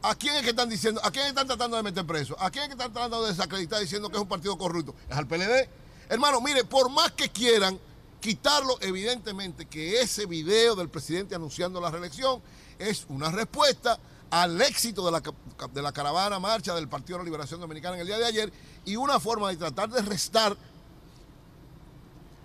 ¿A 0.01 0.15
quién 0.15 0.35
es 0.35 0.43
que 0.43 0.49
están 0.49 0.69
diciendo, 0.69 1.01
a 1.03 1.11
quién 1.11 1.27
están 1.27 1.47
tratando 1.47 1.77
de 1.77 1.83
meter 1.83 2.05
preso? 2.05 2.35
¿A 2.39 2.49
quién 2.51 2.63
es 2.63 2.69
que 2.69 2.73
están 2.73 2.93
tratando 2.93 3.23
de 3.23 3.31
desacreditar 3.31 3.79
diciendo 3.79 4.09
que 4.09 4.15
es 4.15 4.21
un 4.21 4.27
partido 4.27 4.57
corrupto? 4.57 4.95
Es 5.09 5.15
al 5.15 5.27
PLD. 5.27 5.69
Hermano, 6.09 6.39
mire, 6.41 6.63
por 6.63 6.89
más 6.89 7.11
que 7.11 7.29
quieran 7.29 7.79
quitarlo, 8.19 8.77
evidentemente 8.81 9.65
que 9.65 10.01
ese 10.01 10.25
video 10.25 10.75
del 10.75 10.89
presidente 10.89 11.35
anunciando 11.35 11.81
la 11.81 11.91
reelección 11.91 12.41
es 12.79 13.05
una 13.09 13.31
respuesta 13.31 13.99
al 14.29 14.61
éxito 14.61 15.05
de 15.05 15.11
la, 15.11 15.21
de 15.73 15.81
la 15.81 15.91
caravana 15.91 16.39
marcha 16.39 16.75
del 16.75 16.87
Partido 16.87 17.17
de 17.17 17.23
la 17.23 17.25
Liberación 17.25 17.59
Dominicana 17.59 17.95
en 17.95 18.01
el 18.01 18.07
día 18.07 18.17
de 18.17 18.25
ayer 18.25 18.53
y 18.85 18.95
una 18.95 19.19
forma 19.19 19.49
de 19.49 19.57
tratar 19.57 19.89
de 19.89 20.01
restar 20.01 20.55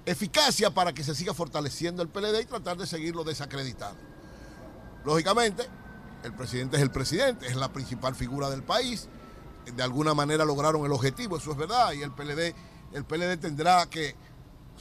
eficacia 0.04 0.70
para 0.70 0.92
que 0.92 1.04
se 1.04 1.14
siga 1.14 1.34
fortaleciendo 1.34 2.02
el 2.02 2.08
PLD 2.08 2.40
y 2.42 2.44
tratar 2.44 2.76
de 2.76 2.86
seguirlo 2.86 3.24
desacreditando. 3.24 4.00
Lógicamente, 5.04 5.68
el 6.24 6.32
presidente 6.34 6.76
es 6.76 6.82
el 6.82 6.90
presidente, 6.90 7.46
es 7.46 7.56
la 7.56 7.72
principal 7.72 8.14
figura 8.14 8.50
del 8.50 8.62
país. 8.62 9.08
De 9.74 9.82
alguna 9.82 10.14
manera 10.14 10.44
lograron 10.44 10.84
el 10.84 10.92
objetivo, 10.92 11.36
eso 11.36 11.52
es 11.52 11.56
verdad, 11.56 11.92
y 11.92 12.02
el 12.02 12.12
PLD, 12.12 12.54
el 12.92 13.04
PLD 13.04 13.38
tendrá 13.38 13.86
que 13.86 14.16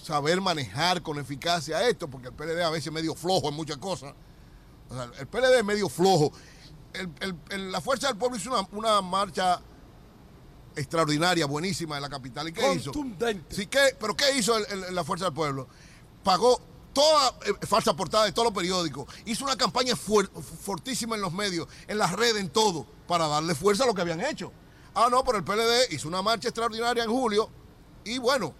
saber 0.02 0.42
manejar 0.42 1.02
con 1.02 1.20
eficacia 1.20 1.88
esto, 1.88 2.08
porque 2.08 2.30
el 2.30 2.34
PLD 2.34 2.62
a 2.64 2.70
veces 2.70 2.88
es 2.88 2.94
medio 2.94 3.16
flojo 3.16 3.50
en 3.50 3.56
muchas 3.56 3.78
cosas. 3.78 4.14
el 5.20 5.28
PLD 5.28 5.60
es 5.60 5.66
medio 5.66 5.90
flojo. 5.90 6.32
La 7.50 7.82
Fuerza 7.82 8.08
del 8.08 8.18
Pueblo 8.18 8.38
hizo 8.38 8.68
una, 8.72 9.02
marcha 9.02 9.62
extraordinaria, 10.76 11.46
buenísima 11.46 11.98
en 11.98 12.02
la 12.02 12.10
capital. 12.10 12.50
¿Y 12.50 12.54
qué 12.54 12.74
hizo? 12.74 12.92
Sí, 13.50 13.68
¿qué? 13.68 13.96
¿Pero 14.00 14.16
qué 14.16 14.38
hizo 14.38 14.56
la 14.92 15.04
Fuerza 15.04 15.26
del 15.26 15.34
Pueblo? 15.34 15.68
Pagó 16.24 16.62
toda 16.94 17.36
eh, 17.46 17.66
falsa 17.66 17.96
portada 17.96 18.26
de 18.26 18.32
todos 18.32 18.48
los 18.48 18.54
periódicos. 18.54 19.08
Hizo 19.26 19.46
una 19.46 19.56
campaña 19.56 19.96
fortísima 19.96 21.16
en 21.16 21.22
los 21.22 21.34
medios, 21.34 21.68
en 21.88 21.98
las 21.98 22.12
redes, 22.14 22.38
en 22.42 22.50
todo, 22.50 22.86
para 23.08 23.28
darle 23.28 23.56
fuerza 23.56 23.84
a 23.84 23.88
lo 23.88 23.94
que 23.94 24.02
habían 24.02 24.22
hecho. 24.22 24.52
Ah, 24.94 25.08
no, 25.10 25.24
pero 25.24 25.38
el 25.38 25.44
PLD 25.44 25.94
hizo 25.94 26.08
una 26.08 26.22
marcha 26.22 26.50
extraordinaria 26.50 27.04
en 27.04 27.10
julio 27.10 27.50
y 28.04 28.18
bueno, 28.18 28.54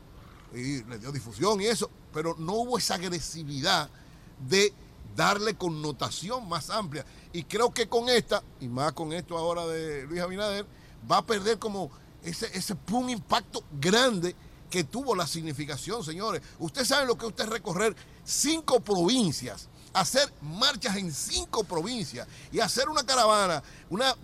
y 0.54 0.84
le 0.84 0.98
dio 1.00 1.12
difusión 1.12 1.60
y 1.62 1.66
eso, 1.66 1.90
pero 2.14 2.36
no 2.38 2.54
hubo 2.54 2.78
esa 2.78 2.96
agresividad 2.96 3.90
de 4.48 4.74
darle 5.16 5.56
connotación 5.56 6.48
más 6.48 6.70
amplia. 6.70 7.06
Y 7.34 7.44
creo 7.44 7.74
que 7.74 7.88
con 7.88 8.10
esta, 8.10 8.44
y 8.60 8.68
más 8.68 8.94
con 8.94 9.14
esto 9.14 9.38
ahora 9.38 9.66
de 9.68 10.04
Luis 10.08 10.22
Abinader, 10.22 10.66
va 11.10 11.18
a 11.18 11.26
perder 11.26 11.60
como 11.60 11.92
ese, 12.24 12.50
ese 12.58 12.76
un 12.92 13.10
impacto 13.10 13.64
grande 13.80 14.36
que 14.72 14.84
tuvo 14.84 15.16
la 15.16 15.28
significación, 15.28 16.04
señores. 16.04 16.42
Ustedes 16.58 16.88
saben 16.88 17.08
lo 17.08 17.18
que 17.18 17.26
usted 17.26 17.48
recorrer 17.48 17.96
cinco 18.24 18.80
provincias, 18.80 19.68
hacer 19.94 20.34
marchas 20.42 20.96
en 20.96 21.12
cinco 21.14 21.64
provincias 21.64 22.28
y 22.52 22.60
hacer 22.60 22.88
una 22.90 23.06
caravana, 23.06 23.62
una, 23.90 24.16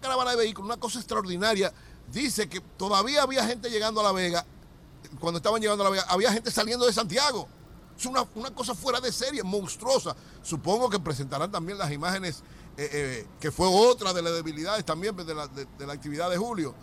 caravana 0.00 0.30
de 0.32 0.38
vehículos, 0.38 0.66
una 0.66 0.80
cosa 0.80 0.98
extraordinaria. 0.98 1.72
Dice 2.10 2.48
que 2.48 2.60
todavía 2.60 3.22
había 3.22 3.46
gente 3.46 3.70
llegando 3.70 4.00
a 4.00 4.04
La 4.04 4.12
Vega, 4.12 4.44
cuando 5.20 5.36
estaban 5.36 5.60
llegando 5.60 5.84
a 5.84 5.86
La 5.86 5.90
Vega, 5.90 6.06
había 6.08 6.32
gente 6.32 6.50
saliendo 6.50 6.86
de 6.86 6.92
Santiago. 6.92 7.46
Es 8.02 8.06
una, 8.06 8.50
cosa 8.50 8.74
fuera 8.74 9.00
de 9.00 9.12
serie, 9.12 9.42
monstruosa. 9.42 10.16
Supongo 10.42 10.90
que 10.90 10.98
presentarán 10.98 11.50
también 11.50 11.78
las 11.78 11.92
imágenes, 11.92 12.42
eh, 12.76 12.88
eh, 12.92 13.26
que 13.38 13.50
fue 13.50 13.66
otra 13.68 14.12
de 14.12 14.22
las 14.22 14.32
debilidades 14.32 14.84
también 14.84 15.14
de 15.16 15.34
la 15.86 15.92
actividad 15.92 16.30
de 16.30 16.36
Julio 16.36 16.74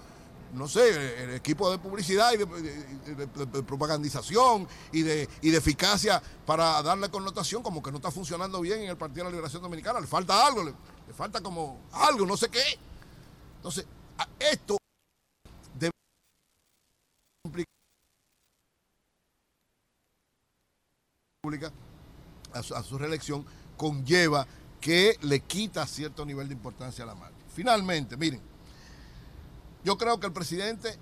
no 0.54 0.68
sé, 0.68 1.24
el 1.24 1.34
equipo 1.36 1.70
de 1.72 1.78
publicidad 1.78 2.34
y 2.34 2.38
de, 2.38 3.28
propagandización 3.64 4.68
y 4.92 5.02
de, 5.04 5.30
y 5.42 5.52
de 5.52 5.58
eficacia 5.58 6.22
para 6.46 6.82
darle 6.82 7.10
connotación 7.10 7.62
como 7.62 7.84
que 7.84 7.92
no 7.92 7.98
está 7.98 8.12
funcionando 8.12 8.62
bien 8.62 8.82
en 8.82 8.90
el 8.90 8.98
Partido 8.98 9.26
de 9.26 9.32
la 9.32 9.32
Liberación 9.32 9.62
Dominicana. 9.62 10.00
Le 10.00 10.08
falta 10.08 10.46
algo, 10.46 10.64
le, 10.64 10.74
falta 11.14 11.42
como 11.42 11.82
algo, 11.92 12.26
no 12.26 12.38
sé 12.38 12.50
qué. 12.50 12.64
Entonces, 13.58 13.86
esto 14.40 14.78
debe 15.76 15.92
a 22.54 22.64
su, 22.64 22.76
a 22.76 22.84
su 22.84 22.98
reelección 22.98 23.46
conlleva 23.78 24.46
que 24.82 25.18
le 25.22 25.40
quita 25.40 25.88
cierto 25.88 26.26
nivel 26.26 26.50
de 26.50 26.54
importancia 26.54 27.06
a 27.06 27.08
la 27.08 27.16
marcha. 27.16 27.38
Finalmente, 27.56 28.18
miren, 28.18 28.42
yo 29.86 29.98
creo 29.98 30.20
que 30.20 30.28
el 30.28 30.34
presidente 30.34 30.98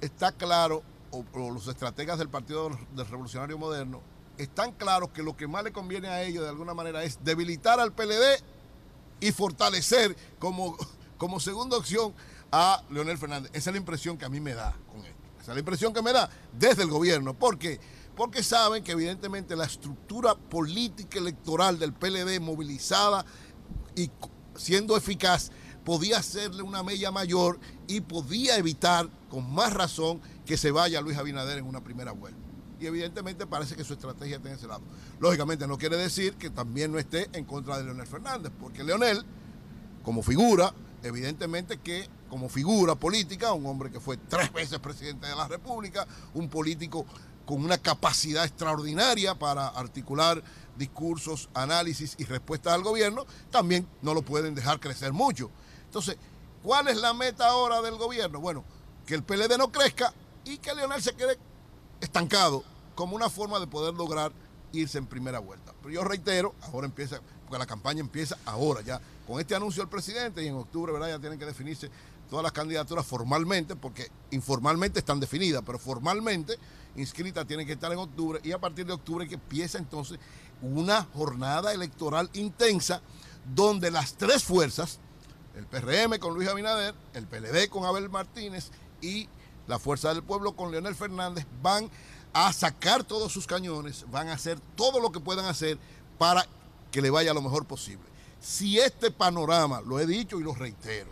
está 0.00 0.30
claro, 0.30 0.84
o, 1.10 1.24
los 1.50 1.66
estrategas 1.66 2.20
del 2.20 2.28
Partido 2.28 2.70
del 2.94 3.06
Revolucionario 3.06 3.58
Moderno, 3.58 4.00
están 4.38 4.70
claros 4.70 5.10
que 5.10 5.24
lo 5.24 5.36
que 5.36 5.48
más 5.48 5.64
le 5.64 5.72
conviene 5.72 6.06
a 6.06 6.22
ellos 6.22 6.44
de 6.44 6.50
alguna 6.50 6.72
manera 6.72 7.02
es 7.02 7.24
debilitar 7.24 7.80
al 7.80 7.92
PLD 7.92 8.44
y 9.18 9.32
fortalecer 9.32 10.16
como, 10.38 10.76
como 11.18 11.40
segunda 11.40 11.76
opción 11.76 12.14
a 12.52 12.80
Leonel 12.90 13.18
Fernández. 13.18 13.50
Esa 13.52 13.70
es 13.70 13.74
la 13.74 13.78
impresión 13.78 14.18
que 14.18 14.24
a 14.24 14.28
mí 14.28 14.38
me 14.38 14.54
da 14.54 14.72
con 14.92 15.04
esto. 15.04 15.18
Esa 15.40 15.50
es 15.50 15.56
la 15.56 15.60
impresión 15.60 15.92
que 15.92 16.00
me 16.00 16.12
da 16.12 16.30
desde 16.52 16.84
el 16.84 16.90
gobierno. 16.90 17.34
¿Por 17.34 17.58
qué? 17.58 17.80
Porque 18.16 18.42
saben 18.42 18.84
que 18.84 18.92
evidentemente 18.92 19.56
la 19.56 19.64
estructura 19.64 20.34
política 20.34 21.18
electoral 21.18 21.78
del 21.78 21.92
PLD 21.92 22.40
movilizada 22.40 23.24
y 23.96 24.10
siendo 24.54 24.96
eficaz 24.96 25.50
podía 25.84 26.18
hacerle 26.18 26.62
una 26.62 26.82
mella 26.82 27.10
mayor 27.10 27.58
y 27.86 28.00
podía 28.00 28.56
evitar 28.56 29.08
con 29.28 29.52
más 29.52 29.72
razón 29.72 30.20
que 30.46 30.56
se 30.56 30.70
vaya 30.70 31.00
Luis 31.00 31.18
Abinader 31.18 31.58
en 31.58 31.66
una 31.66 31.82
primera 31.82 32.12
vuelta. 32.12 32.38
Y 32.80 32.86
evidentemente 32.86 33.46
parece 33.46 33.76
que 33.76 33.84
su 33.84 33.94
estrategia 33.94 34.36
está 34.36 34.48
en 34.48 34.56
ese 34.56 34.66
lado. 34.66 34.82
Lógicamente 35.20 35.66
no 35.66 35.78
quiere 35.78 35.96
decir 35.96 36.34
que 36.34 36.50
también 36.50 36.92
no 36.92 36.98
esté 36.98 37.28
en 37.32 37.44
contra 37.44 37.78
de 37.78 37.84
Leonel 37.84 38.06
Fernández, 38.06 38.52
porque 38.58 38.82
Leonel, 38.82 39.24
como 40.02 40.22
figura, 40.22 40.74
evidentemente 41.02 41.78
que 41.78 42.08
como 42.28 42.48
figura 42.48 42.94
política, 42.96 43.52
un 43.52 43.66
hombre 43.66 43.90
que 43.90 44.00
fue 44.00 44.16
tres 44.16 44.52
veces 44.52 44.78
presidente 44.80 45.26
de 45.26 45.36
la 45.36 45.46
República, 45.46 46.06
un 46.34 46.48
político 46.48 47.06
con 47.46 47.64
una 47.64 47.78
capacidad 47.78 48.44
extraordinaria 48.44 49.34
para 49.34 49.68
articular 49.68 50.42
discursos, 50.76 51.48
análisis 51.54 52.14
y 52.18 52.24
respuestas 52.24 52.72
al 52.72 52.82
gobierno, 52.82 53.26
también 53.50 53.86
no 54.02 54.14
lo 54.14 54.22
pueden 54.22 54.54
dejar 54.54 54.80
crecer 54.80 55.12
mucho. 55.12 55.50
Entonces, 55.84 56.16
¿cuál 56.62 56.88
es 56.88 56.96
la 56.96 57.14
meta 57.14 57.46
ahora 57.46 57.80
del 57.82 57.96
gobierno? 57.96 58.40
Bueno, 58.40 58.64
que 59.06 59.14
el 59.14 59.22
PLD 59.22 59.58
no 59.58 59.70
crezca 59.70 60.12
y 60.44 60.58
que 60.58 60.74
Leonel 60.74 61.02
se 61.02 61.14
quede 61.14 61.38
estancado 62.00 62.64
como 62.94 63.16
una 63.16 63.30
forma 63.30 63.60
de 63.60 63.66
poder 63.66 63.94
lograr 63.94 64.32
irse 64.72 64.98
en 64.98 65.06
primera 65.06 65.38
vuelta. 65.38 65.72
Pero 65.82 65.94
yo 65.94 66.04
reitero, 66.04 66.54
ahora 66.62 66.86
empieza, 66.86 67.20
porque 67.44 67.58
la 67.58 67.66
campaña 67.66 68.00
empieza 68.00 68.36
ahora 68.44 68.80
ya, 68.80 69.00
con 69.26 69.40
este 69.40 69.54
anuncio 69.54 69.82
del 69.82 69.90
presidente 69.90 70.42
y 70.42 70.48
en 70.48 70.54
octubre, 70.54 70.92
¿verdad? 70.92 71.08
Ya 71.08 71.18
tienen 71.18 71.38
que 71.38 71.46
definirse 71.46 71.90
todas 72.28 72.42
las 72.42 72.52
candidaturas 72.52 73.06
formalmente, 73.06 73.76
porque 73.76 74.10
informalmente 74.30 74.98
están 74.98 75.20
definidas, 75.20 75.62
pero 75.64 75.78
formalmente 75.78 76.58
inscritas 76.96 77.46
tienen 77.46 77.66
que 77.66 77.72
estar 77.72 77.92
en 77.92 77.98
octubre 77.98 78.40
y 78.42 78.52
a 78.52 78.58
partir 78.58 78.86
de 78.86 78.92
octubre 78.92 79.28
que 79.28 79.34
empieza 79.34 79.78
entonces 79.78 80.18
una 80.62 81.02
jornada 81.14 81.72
electoral 81.72 82.30
intensa 82.34 83.02
donde 83.54 83.90
las 83.90 84.14
tres 84.14 84.44
fuerzas, 84.44 84.98
el 85.56 85.66
PRM 85.66 86.18
con 86.18 86.34
Luis 86.34 86.48
Abinader, 86.48 86.94
el 87.12 87.26
PLD 87.26 87.68
con 87.68 87.84
Abel 87.84 88.08
Martínez 88.08 88.70
y 89.00 89.28
la 89.66 89.78
Fuerza 89.78 90.12
del 90.12 90.22
Pueblo 90.22 90.54
con 90.56 90.70
Leonel 90.70 90.94
Fernández 90.94 91.46
van 91.62 91.90
a 92.32 92.52
sacar 92.52 93.04
todos 93.04 93.32
sus 93.32 93.46
cañones, 93.46 94.04
van 94.10 94.28
a 94.28 94.34
hacer 94.34 94.58
todo 94.76 95.00
lo 95.00 95.12
que 95.12 95.20
puedan 95.20 95.46
hacer 95.46 95.78
para 96.18 96.46
que 96.90 97.02
le 97.02 97.10
vaya 97.10 97.34
lo 97.34 97.42
mejor 97.42 97.66
posible. 97.66 98.04
Si 98.40 98.78
este 98.78 99.10
panorama, 99.10 99.80
lo 99.80 100.00
he 100.00 100.06
dicho 100.06 100.38
y 100.38 100.42
lo 100.42 100.54
reitero, 100.54 101.10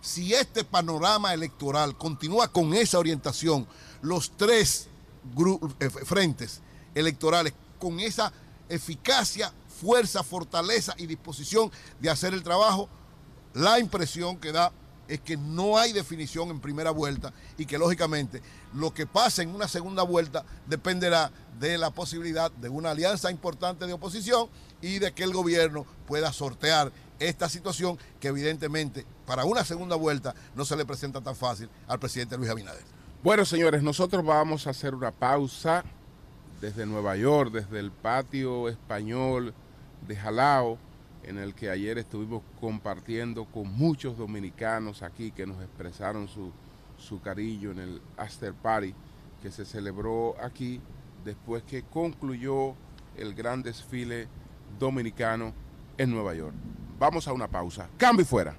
si 0.00 0.32
este 0.34 0.64
panorama 0.64 1.34
electoral 1.34 1.96
continúa 1.96 2.48
con 2.48 2.72
esa 2.72 2.98
orientación, 2.98 3.66
los 4.00 4.32
tres 4.36 4.89
frentes 6.04 6.60
electorales 6.94 7.54
con 7.78 8.00
esa 8.00 8.32
eficacia, 8.68 9.52
fuerza, 9.80 10.22
fortaleza 10.22 10.94
y 10.98 11.06
disposición 11.06 11.70
de 12.00 12.10
hacer 12.10 12.34
el 12.34 12.42
trabajo, 12.42 12.88
la 13.54 13.78
impresión 13.78 14.38
que 14.38 14.52
da 14.52 14.72
es 15.08 15.20
que 15.20 15.36
no 15.36 15.76
hay 15.76 15.92
definición 15.92 16.50
en 16.50 16.60
primera 16.60 16.92
vuelta 16.92 17.32
y 17.58 17.66
que 17.66 17.78
lógicamente 17.78 18.42
lo 18.74 18.94
que 18.94 19.08
pase 19.08 19.42
en 19.42 19.52
una 19.52 19.66
segunda 19.66 20.04
vuelta 20.04 20.44
dependerá 20.66 21.32
de 21.58 21.76
la 21.78 21.90
posibilidad 21.90 22.52
de 22.52 22.68
una 22.68 22.92
alianza 22.92 23.30
importante 23.30 23.86
de 23.86 23.92
oposición 23.92 24.48
y 24.80 25.00
de 25.00 25.12
que 25.12 25.24
el 25.24 25.32
gobierno 25.32 25.84
pueda 26.06 26.32
sortear 26.32 26.92
esta 27.18 27.48
situación 27.48 27.98
que 28.20 28.28
evidentemente 28.28 29.04
para 29.26 29.44
una 29.44 29.64
segunda 29.64 29.96
vuelta 29.96 30.34
no 30.54 30.64
se 30.64 30.76
le 30.76 30.86
presenta 30.86 31.20
tan 31.20 31.34
fácil 31.34 31.68
al 31.88 31.98
presidente 31.98 32.36
Luis 32.36 32.50
Abinader. 32.50 32.99
Bueno, 33.22 33.44
señores, 33.44 33.82
nosotros 33.82 34.24
vamos 34.24 34.66
a 34.66 34.70
hacer 34.70 34.94
una 34.94 35.10
pausa 35.10 35.84
desde 36.58 36.86
Nueva 36.86 37.16
York, 37.16 37.52
desde 37.52 37.78
el 37.78 37.90
patio 37.90 38.66
español 38.70 39.52
de 40.08 40.16
Jalao 40.16 40.78
en 41.24 41.36
el 41.36 41.54
que 41.54 41.68
ayer 41.68 41.98
estuvimos 41.98 42.42
compartiendo 42.58 43.44
con 43.44 43.70
muchos 43.70 44.16
dominicanos 44.16 45.02
aquí 45.02 45.32
que 45.32 45.46
nos 45.46 45.60
expresaron 45.62 46.28
su, 46.28 46.50
su 46.96 47.20
cariño 47.20 47.72
en 47.72 47.80
el 47.80 48.02
After 48.16 48.54
Party 48.54 48.94
que 49.42 49.50
se 49.50 49.66
celebró 49.66 50.34
aquí 50.42 50.80
después 51.22 51.62
que 51.64 51.82
concluyó 51.82 52.74
el 53.18 53.34
gran 53.34 53.62
desfile 53.62 54.28
dominicano 54.78 55.52
en 55.98 56.10
Nueva 56.10 56.34
York. 56.34 56.54
Vamos 56.98 57.28
a 57.28 57.34
una 57.34 57.48
pausa. 57.48 57.86
Cambio 57.98 58.22
y 58.22 58.26
fuera. 58.26 58.58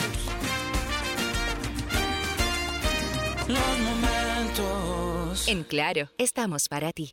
Los 3.51 3.79
momentos. 3.79 5.47
En 5.47 5.63
Claro, 5.63 6.09
estamos 6.17 6.67
para 6.67 6.91
ti. 6.91 7.11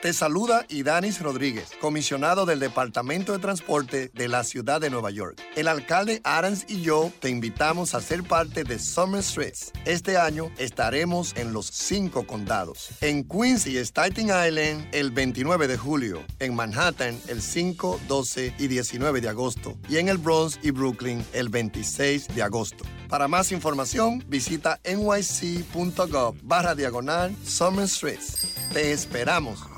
Te 0.00 0.12
saluda 0.12 0.64
Idanis 0.68 1.20
Rodríguez, 1.20 1.70
comisionado 1.80 2.46
del 2.46 2.60
Departamento 2.60 3.32
de 3.32 3.40
Transporte 3.40 4.12
de 4.14 4.28
la 4.28 4.44
Ciudad 4.44 4.80
de 4.80 4.90
Nueva 4.90 5.10
York. 5.10 5.42
El 5.56 5.66
alcalde 5.66 6.20
Adams 6.22 6.66
y 6.68 6.82
yo 6.82 7.10
te 7.18 7.30
invitamos 7.30 7.96
a 7.96 8.00
ser 8.00 8.22
parte 8.22 8.62
de 8.62 8.78
Summer 8.78 9.20
Streets. 9.20 9.72
Este 9.86 10.16
año 10.16 10.52
estaremos 10.56 11.34
en 11.36 11.52
los 11.52 11.66
cinco 11.66 12.28
condados. 12.28 12.90
En 13.00 13.28
Queens 13.28 13.66
y 13.66 13.76
Staten 13.76 14.26
Island 14.26 14.86
el 14.92 15.10
29 15.10 15.66
de 15.66 15.76
julio. 15.76 16.24
En 16.38 16.54
Manhattan 16.54 17.20
el 17.26 17.42
5, 17.42 17.98
12 18.06 18.54
y 18.56 18.68
19 18.68 19.20
de 19.20 19.28
agosto. 19.28 19.76
Y 19.88 19.96
en 19.96 20.08
el 20.08 20.18
Bronx 20.18 20.60
y 20.62 20.70
Brooklyn 20.70 21.26
el 21.32 21.48
26 21.48 22.28
de 22.36 22.42
agosto. 22.44 22.84
Para 23.08 23.26
más 23.26 23.50
información, 23.50 24.22
visita 24.28 24.78
nyc.gov 24.84 26.36
barra 26.44 26.76
diagonal 26.76 27.34
Summer 27.44 27.88
Streets. 27.88 28.54
Te 28.72 28.92
esperamos. 28.92 29.77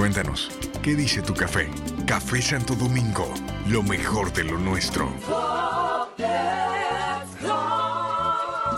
Cuéntanos, 0.00 0.50
¿qué 0.82 0.94
dice 0.94 1.20
tu 1.20 1.34
café? 1.34 1.68
Café 2.06 2.40
Santo 2.40 2.74
Domingo, 2.74 3.28
lo 3.66 3.82
mejor 3.82 4.32
de 4.32 4.44
lo 4.44 4.56
nuestro. 4.56 5.12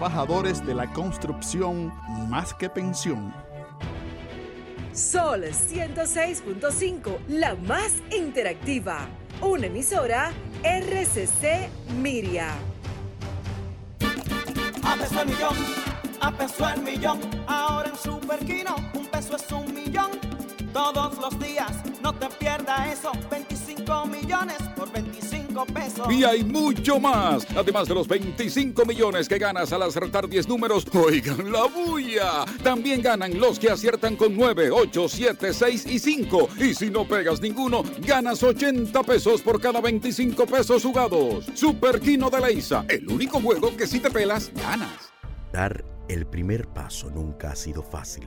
trabajadores 0.00 0.64
de 0.64 0.72
la 0.72 0.90
construcción 0.90 1.92
más 2.30 2.54
que 2.54 2.70
pensión. 2.70 3.34
Sol 4.94 5.44
106.5, 5.44 7.18
la 7.28 7.54
más 7.54 7.92
interactiva. 8.10 9.06
Una 9.42 9.66
emisora 9.66 10.32
RCC 10.64 11.68
Miria. 12.00 12.48
A 14.82 14.96
peso 14.96 15.20
el 15.20 15.28
millón, 15.28 15.56
a 16.18 16.32
peso 16.32 16.68
el 16.70 16.82
millón. 16.82 17.20
Ahora 17.46 17.90
en 17.90 17.96
Superquino, 17.96 18.76
un 18.94 19.04
peso 19.04 19.36
es 19.36 19.52
un 19.52 19.74
millón. 19.74 20.29
Todos 20.72 21.18
los 21.18 21.38
días, 21.40 21.72
no 22.02 22.12
te 22.14 22.28
pierdas 22.38 22.98
eso. 22.98 23.12
25 23.30 24.06
millones 24.06 24.56
por 24.76 24.90
25 24.92 25.66
pesos. 25.66 26.12
Y 26.12 26.22
hay 26.22 26.44
mucho 26.44 27.00
más. 27.00 27.46
Además 27.56 27.88
de 27.88 27.94
los 27.94 28.06
25 28.06 28.84
millones 28.84 29.28
que 29.28 29.38
ganas 29.38 29.72
al 29.72 29.82
acertar 29.82 30.28
10 30.28 30.48
números, 30.48 30.86
oigan 30.94 31.50
la 31.50 31.64
bulla. 31.64 32.44
También 32.62 33.02
ganan 33.02 33.38
los 33.38 33.58
que 33.58 33.70
aciertan 33.70 34.16
con 34.16 34.36
9, 34.36 34.70
8, 34.70 35.08
7, 35.08 35.52
6 35.52 35.86
y 35.86 35.98
5. 35.98 36.48
Y 36.58 36.74
si 36.74 36.90
no 36.90 37.06
pegas 37.06 37.40
ninguno, 37.40 37.82
ganas 38.06 38.42
80 38.42 39.02
pesos 39.02 39.42
por 39.42 39.60
cada 39.60 39.80
25 39.80 40.46
pesos 40.46 40.82
jugados. 40.82 41.46
Super 41.54 42.00
Kino 42.00 42.30
de 42.30 42.40
la 42.40 42.50
ISA, 42.50 42.84
el 42.88 43.08
único 43.08 43.40
juego 43.40 43.76
que 43.76 43.86
si 43.86 43.98
te 43.98 44.10
pelas, 44.10 44.52
ganas. 44.54 45.12
Dar 45.52 45.84
el 46.08 46.26
primer 46.26 46.66
paso 46.66 47.08
nunca 47.10 47.52
ha 47.52 47.56
sido 47.56 47.82
fácil, 47.82 48.26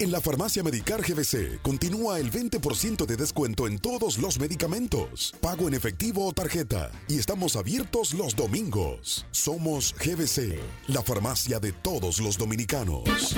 En 0.00 0.10
la 0.10 0.20
farmacia 0.20 0.64
Medicar 0.64 1.02
GBC 1.02 1.62
continúa 1.62 2.18
el 2.18 2.28
20% 2.32 3.06
de 3.06 3.16
descuento 3.16 3.68
en 3.68 3.78
todos 3.78 4.18
los 4.18 4.40
medicamentos, 4.40 5.32
pago 5.40 5.68
en 5.68 5.74
efectivo 5.74 6.26
o 6.26 6.32
tarjeta, 6.32 6.90
y 7.06 7.20
estamos 7.20 7.54
abiertos 7.54 8.12
los 8.12 8.34
domingos. 8.34 9.24
Somos 9.30 9.94
GBC, 9.94 10.58
la 10.88 11.00
farmacia 11.02 11.60
de 11.60 11.70
todos 11.70 12.18
los 12.18 12.36
dominicanos. 12.36 13.36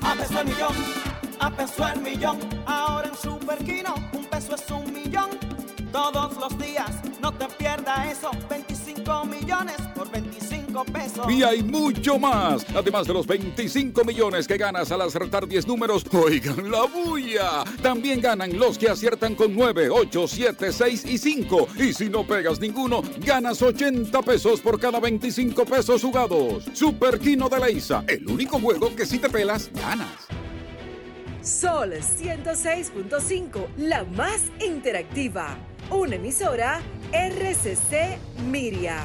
A 0.00 0.14
peso 0.14 0.40
el 0.40 0.46
millón, 0.46 0.74
a 1.40 1.54
peso 1.54 1.88
el 1.88 2.00
millón, 2.00 2.38
ahora 2.64 3.08
en 3.08 3.14
Super 3.14 3.58
Kino, 3.58 3.94
un 4.14 4.24
peso 4.24 4.54
es 4.54 4.70
un 4.70 4.90
millón. 4.90 5.28
Todos 5.92 6.38
los 6.38 6.58
días, 6.58 6.90
no 7.20 7.34
te 7.34 7.46
pierdas 7.48 8.12
eso, 8.16 8.30
25 8.48 9.26
millones 9.26 9.76
por 9.94 10.10
25 10.10 10.57
pesos. 10.92 11.30
Y 11.30 11.42
hay 11.42 11.62
mucho 11.62 12.18
más. 12.18 12.64
Además 12.74 13.06
de 13.06 13.14
los 13.14 13.26
25 13.26 14.04
millones 14.04 14.46
que 14.46 14.56
ganas 14.56 14.90
al 14.92 15.02
acertar 15.02 15.46
10 15.46 15.66
números, 15.66 16.04
oigan 16.12 16.70
la 16.70 16.84
bulla. 16.84 17.64
También 17.82 18.20
ganan 18.20 18.58
los 18.58 18.78
que 18.78 18.88
aciertan 18.88 19.34
con 19.34 19.54
9, 19.54 19.90
8, 19.90 20.28
7, 20.28 20.72
6 20.72 21.04
y 21.06 21.18
5. 21.18 21.68
Y 21.78 21.92
si 21.92 22.08
no 22.08 22.26
pegas 22.26 22.60
ninguno, 22.60 23.02
ganas 23.18 23.62
80 23.62 24.20
pesos 24.22 24.60
por 24.60 24.78
cada 24.78 25.00
25 25.00 25.64
pesos 25.64 26.02
jugados. 26.02 26.64
Super 26.72 27.18
Kino 27.18 27.48
de 27.48 27.58
la 27.58 27.70
ISA, 27.70 28.04
el 28.06 28.26
único 28.28 28.58
juego 28.58 28.94
que 28.94 29.06
si 29.06 29.18
te 29.18 29.28
pelas, 29.28 29.70
ganas. 29.72 30.28
Sol 31.42 31.94
106.5, 31.94 33.68
la 33.78 34.04
más 34.04 34.42
interactiva. 34.60 35.56
Una 35.90 36.16
emisora 36.16 36.82
RCC 37.12 38.18
Miria. 38.50 39.02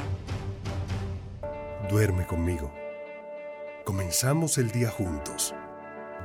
Duerme 1.90 2.26
conmigo. 2.26 2.72
Comenzamos 3.84 4.58
el 4.58 4.72
día 4.72 4.90
juntos. 4.90 5.54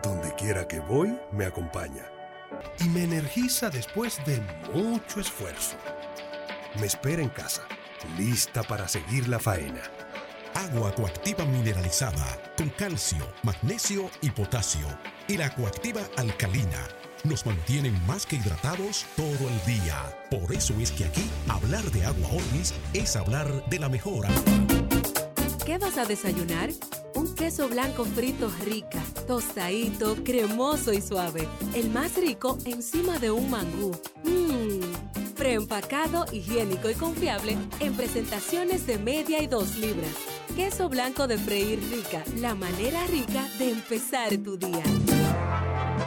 Donde 0.04 0.32
quiera 0.36 0.68
que 0.68 0.78
voy, 0.78 1.18
me 1.32 1.46
acompaña. 1.46 2.06
Y 2.78 2.88
me 2.88 3.02
energiza 3.02 3.68
después 3.68 4.20
de 4.24 4.40
mucho 4.72 5.18
esfuerzo. 5.18 5.76
Me 6.78 6.86
espera 6.86 7.22
en 7.22 7.28
casa, 7.28 7.62
lista 8.16 8.62
para 8.62 8.86
seguir 8.86 9.26
la 9.26 9.40
faena. 9.40 9.82
Agua 10.54 10.94
coactiva 10.94 11.44
mineralizada 11.44 12.40
con 12.56 12.70
calcio, 12.70 13.26
magnesio 13.42 14.11
y 14.22 14.30
potasio. 14.30 14.86
Y 15.26 15.38
la 15.38 15.52
coactiva 15.52 16.02
alcalina 16.16 16.86
nos 17.24 17.44
mantienen 17.44 18.00
más 18.06 18.26
que 18.26 18.36
hidratados 18.36 19.06
todo 19.16 19.48
el 19.48 19.66
día. 19.66 19.96
Por 20.30 20.52
eso 20.52 20.74
es 20.78 20.92
que 20.92 21.06
aquí 21.06 21.28
hablar 21.48 21.82
de 21.90 22.06
agua 22.06 22.28
Orvis 22.28 22.74
es 22.92 23.16
hablar 23.16 23.68
de 23.68 23.80
la 23.80 23.88
mejor 23.88 24.24
¿Qué 25.68 25.76
vas 25.76 25.98
a 25.98 26.06
desayunar? 26.06 26.70
Un 27.14 27.34
queso 27.34 27.68
blanco 27.68 28.06
frito 28.06 28.50
rica, 28.64 29.02
tostadito, 29.26 30.16
cremoso 30.24 30.94
y 30.94 31.02
suave. 31.02 31.46
El 31.74 31.90
más 31.90 32.16
rico 32.16 32.56
encima 32.64 33.18
de 33.18 33.30
un 33.30 33.50
mangú. 33.50 33.90
Mmm. 34.24 35.34
Preempacado, 35.36 36.24
higiénico 36.32 36.88
y 36.88 36.94
confiable 36.94 37.58
en 37.80 37.92
presentaciones 37.92 38.86
de 38.86 38.96
media 38.96 39.42
y 39.42 39.46
dos 39.46 39.76
libras. 39.76 40.08
Queso 40.56 40.88
blanco 40.88 41.26
de 41.26 41.36
freír 41.36 41.80
rica, 41.90 42.24
la 42.36 42.54
manera 42.54 43.06
rica 43.08 43.46
de 43.58 43.72
empezar 43.72 44.34
tu 44.38 44.56
día. 44.56 44.82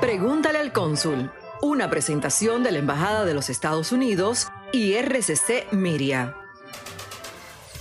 Pregúntale 0.01 0.57
al 0.57 0.73
cónsul. 0.73 1.31
Una 1.61 1.87
presentación 1.87 2.63
de 2.63 2.71
la 2.71 2.79
Embajada 2.79 3.25
de 3.25 3.35
los 3.35 3.51
Estados 3.51 3.91
Unidos 3.91 4.47
y 4.73 4.93
RCC 4.93 5.71
Miria. 5.71 6.40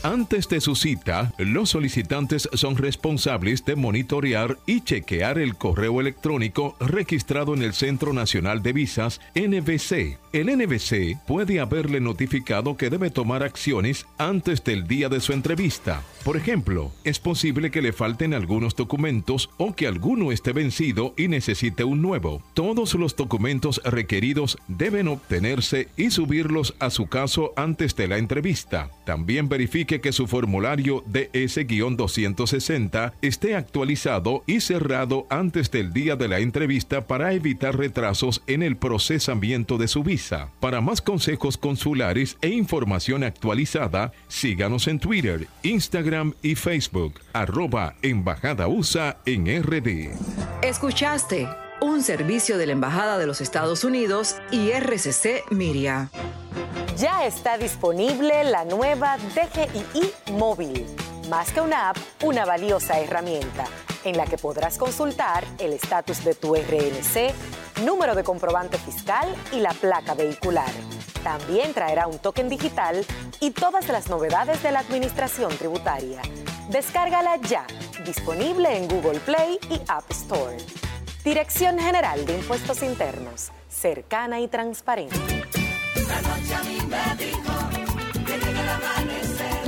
Antes 0.03 0.49
de 0.49 0.63
su 0.63 0.77
cita, 0.77 1.31
los 1.37 1.69
solicitantes 1.69 2.49
son 2.55 2.79
responsables 2.79 3.67
de 3.67 3.77
monitorear 3.77 4.57
y 4.65 4.81
chequear 4.81 5.39
el 5.39 5.57
correo 5.57 6.01
electrónico 6.01 6.75
registrado 6.81 7.53
en 7.53 7.61
el 7.61 7.75
Centro 7.75 8.15
Nacional 8.15 8.63
de 8.63 8.73
Visas, 8.73 9.21
NVC. 9.35 10.19
El 10.33 10.47
NVC 10.57 11.19
puede 11.27 11.61
haberle 11.61 12.01
notificado 12.01 12.79
que 12.79 12.89
debe 12.89 13.11
tomar 13.11 13.43
acciones 13.43 14.07
antes 14.17 14.65
del 14.65 14.87
día 14.87 15.11
de 15.11 15.21
su 15.21 15.35
entrevista. 15.35 16.03
Por 16.25 16.37
ejemplo, 16.37 16.93
es 17.05 17.19
posible 17.19 17.71
que 17.71 17.83
le 17.83 17.93
falten 17.93 18.33
algunos 18.33 18.77
documentos 18.77 19.51
o 19.59 19.75
que 19.75 19.87
alguno 19.87 20.33
esté 20.33 20.53
vencido 20.53 21.15
y 21.19 21.29
necesite 21.29 21.85
un 21.85 22.01
nuevo. 22.01 22.43
Todos 22.55 22.95
los 22.95 23.17
documentos 23.17 23.83
requeridos 23.85 24.57
deben 24.69 25.09
obtenerse 25.09 25.89
y 25.97 26.11
subirlos 26.11 26.75
a 26.79 26.89
su 26.91 27.07
caso 27.07 27.53
antes 27.57 27.97
de 27.97 28.09
la 28.09 28.19
entrevista. 28.19 28.91
También 29.05 29.49
que 29.99 30.13
su 30.13 30.29
formulario 30.29 31.03
DS-260 31.07 33.15
esté 33.21 33.57
actualizado 33.57 34.45
y 34.47 34.61
cerrado 34.61 35.27
antes 35.29 35.73
del 35.73 35.93
día 35.93 36.15
de 36.15 36.29
la 36.29 36.39
entrevista 36.39 37.09
para 37.09 37.33
evitar 37.33 37.77
retrasos 37.77 38.41
en 38.47 38.63
el 38.63 38.77
procesamiento 38.77 39.79
de 39.79 39.89
su 39.89 40.05
visa. 40.05 40.53
Para 40.61 40.81
más 40.81 41.01
consejos 41.01 41.57
consulares 41.57 42.37
e 42.41 42.51
información 42.51 43.25
actualizada, 43.25 44.13
síganos 44.29 44.87
en 44.87 45.01
Twitter, 45.01 45.49
Instagram 45.65 46.35
y 46.43 46.55
Facebook, 46.55 47.15
arroba 47.33 47.97
Embajada 48.03 48.69
USA 48.69 49.19
en 49.27 49.47
RD. 49.63 50.11
Escuchaste 50.63 51.49
un 51.81 52.03
servicio 52.03 52.59
de 52.59 52.67
la 52.67 52.73
Embajada 52.73 53.19
de 53.19 53.27
los 53.27 53.41
Estados 53.41 53.85
Unidos 53.85 54.37
y 54.51 54.71
RCC 54.71 55.51
Miria. 55.51 56.11
Ya 56.97 57.27
está 57.27 57.57
disponible 57.57 58.45
la 58.45 58.65
nueva 58.65 59.17
DGII 59.17 60.13
móvil. 60.33 60.87
Más 61.29 61.53
que 61.53 61.61
una 61.61 61.91
app, 61.91 61.97
una 62.23 62.45
valiosa 62.45 62.99
herramienta 63.01 63.65
en 64.05 64.17
la 64.17 64.27
que 64.27 64.37
podrás 64.37 64.79
consultar 64.79 65.45
el 65.59 65.73
estatus 65.73 66.25
de 66.25 66.35
tu 66.35 66.55
RNC, 66.55 67.35
número 67.85 68.15
de 68.15 68.25
comprobante 68.25 68.79
fiscal 68.79 69.35
y 69.53 69.61
la 69.61 69.73
placa 69.73 70.15
vehicular. 70.15 70.71
También 71.23 71.73
traerá 71.75 72.07
un 72.07 72.19
token 72.19 72.49
digital 72.49 73.05
y 73.41 73.51
todas 73.51 73.89
las 73.89 74.09
novedades 74.09 74.63
de 74.63 74.73
la 74.73 74.81
administración 74.81 75.57
tributaria. 75.57 76.21
Descárgala 76.71 77.37
ya, 77.37 77.67
disponible 78.05 78.77
en 78.77 78.89
Google 78.89 79.21
Play 79.21 79.59
y 79.71 79.81
App 79.89 80.11
Store. 80.11 80.57
Dirección 81.25 81.79
General 81.79 82.25
de 82.25 82.39
Impuestos 82.39 82.83
Internos, 82.83 83.51
cercana 83.69 84.41
y 84.41 84.49
transparente. 84.49 85.17
La 86.09 86.23
noche 86.23 86.55
a 86.55 86.63
mí 86.63 86.79
me 86.89 87.25
dijo 87.25 87.53
que 88.25 88.39
llega 88.39 88.63
el 88.63 88.69
amanecer, 88.71 89.63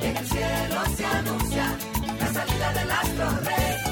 y 0.00 0.04
en 0.06 0.16
el 0.16 0.26
cielo 0.26 0.82
se 0.96 1.04
anuncia 1.06 1.76
la 2.18 2.32
salida 2.32 2.72
del 2.72 2.90
astro 2.90 3.30
rey. 3.44 3.89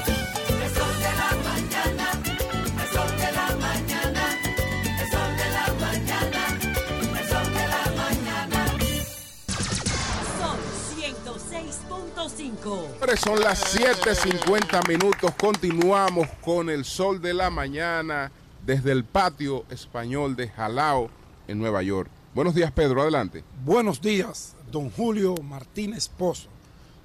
Son 13.17 13.39
las 13.39 13.75
7:50 13.75 14.87
minutos. 14.87 15.31
Continuamos 15.35 16.27
con 16.43 16.69
el 16.69 16.85
sol 16.85 17.21
de 17.21 17.33
la 17.33 17.49
mañana 17.49 18.31
desde 18.65 18.91
el 18.91 19.03
patio 19.03 19.65
español 19.69 20.35
de 20.35 20.49
Jalao, 20.49 21.09
en 21.47 21.59
Nueva 21.59 21.81
York. 21.81 22.09
Buenos 22.33 22.55
días, 22.55 22.71
Pedro. 22.71 23.01
Adelante. 23.01 23.43
Buenos 23.65 23.99
días, 23.99 24.55
don 24.71 24.89
Julio 24.89 25.35
Martínez 25.43 26.07
Pozo. 26.07 26.49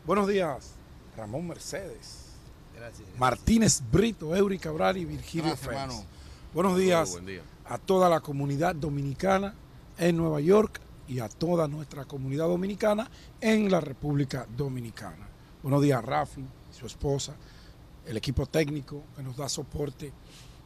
Buenos 0.07 0.29
días, 0.29 0.72
Ramón 1.16 1.49
Mercedes. 1.49 2.25
Gracias. 2.77 3.09
Martínez 3.18 3.83
Brito, 3.91 4.37
Eury 4.37 4.59
Cabral 4.59 4.97
y 4.99 5.05
Virgilio 5.05 5.57
Buenos 6.53 6.77
días 6.77 7.12
buen 7.12 7.27
día. 7.27 7.43
a 7.64 7.79
toda 7.79 8.09
la 8.09 8.20
comunidad 8.20 8.75
dominicana 8.75 9.55
en 9.99 10.16
Nueva 10.16 10.41
York 10.41 10.81
y 11.09 11.18
a 11.18 11.28
toda 11.28 11.68
nuestra 11.68 12.05
comunidad 12.05 12.46
dominicana 12.46 13.11
en 13.40 13.70
la 13.70 13.80
República 13.80 14.46
Dominicana. 14.57 15.28
Buenos 15.62 15.82
días, 15.82 16.05
Rafi, 16.05 16.44
su 16.70 16.86
esposa, 16.86 17.34
el 18.07 18.16
equipo 18.16 18.46
técnico 18.46 19.02
que 19.16 19.22
nos 19.22 19.36
da 19.36 19.48
soporte 19.48 20.12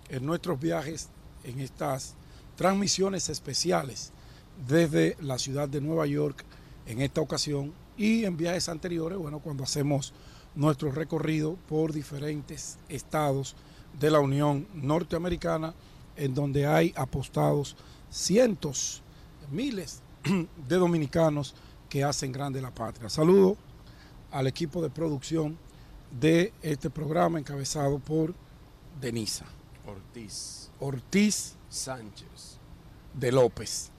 en 0.09 0.24
nuestros 0.24 0.59
viajes 0.59 1.09
en 1.45 1.61
estas 1.61 2.14
transmisiones 2.57 3.28
especiales 3.28 4.12
desde 4.66 5.16
la 5.20 5.39
ciudad 5.39 5.68
de 5.68 5.80
Nueva 5.80 6.07
York 6.07 6.45
en 6.86 7.01
esta 7.01 7.20
ocasión 7.20 7.72
y 7.97 8.24
en 8.24 8.36
viajes 8.36 8.68
anteriores, 8.68 9.18
bueno, 9.18 9.41
cuando 9.41 9.64
hacemos 9.64 10.12
nuestro 10.55 10.91
recorrido 10.91 11.57
por 11.68 11.93
diferentes 11.93 12.78
estados 12.89 13.55
de 13.99 14.11
la 14.11 14.20
Unión 14.20 14.66
Norteamericana, 14.74 15.74
en 16.16 16.34
donde 16.34 16.66
hay 16.66 16.93
apostados 16.97 17.76
cientos, 18.11 19.03
miles 19.51 20.03
de 20.25 20.77
dominicanos 20.77 21.55
que 21.89 22.05
hacen 22.05 22.33
grande 22.33 22.61
la 22.61 22.75
patria. 22.75 23.09
Saludo 23.09 23.57
al 24.31 24.47
equipo 24.47 24.83
de 24.83 24.91
producción 24.91 25.59
de 26.21 26.53
este 26.62 26.91
programa 26.91 27.39
encabezado 27.39 27.99
por 27.99 28.35
Denisa 29.01 29.47
Ortiz. 29.87 30.71
Ortiz 30.81 31.55
Sánchez. 31.69 32.59
de 33.14 33.33
López. 33.33 33.91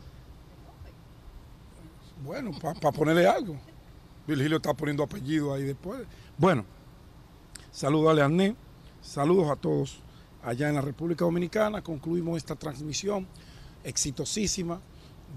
Bueno, 2.24 2.52
para 2.60 2.92
ponerle 2.92 3.28
algo. 3.28 3.56
Virgilio 4.28 4.58
está 4.58 4.74
poniendo 4.74 5.04
apellido 5.04 5.54
ahí 5.54 5.64
después. 5.64 6.02
Bueno, 6.38 6.66
saludos 7.72 8.12
a 8.12 8.14
Leané, 8.14 8.56
saludos 9.02 9.50
a 9.50 9.56
todos 9.56 10.02
allá 10.44 10.70
en 10.70 10.76
la 10.76 10.82
República 10.82 11.26
Dominicana. 11.26 11.82
Concluimos 11.82 12.38
esta 12.38 12.56
transmisión 12.56 13.28
exitosísima. 13.84 14.80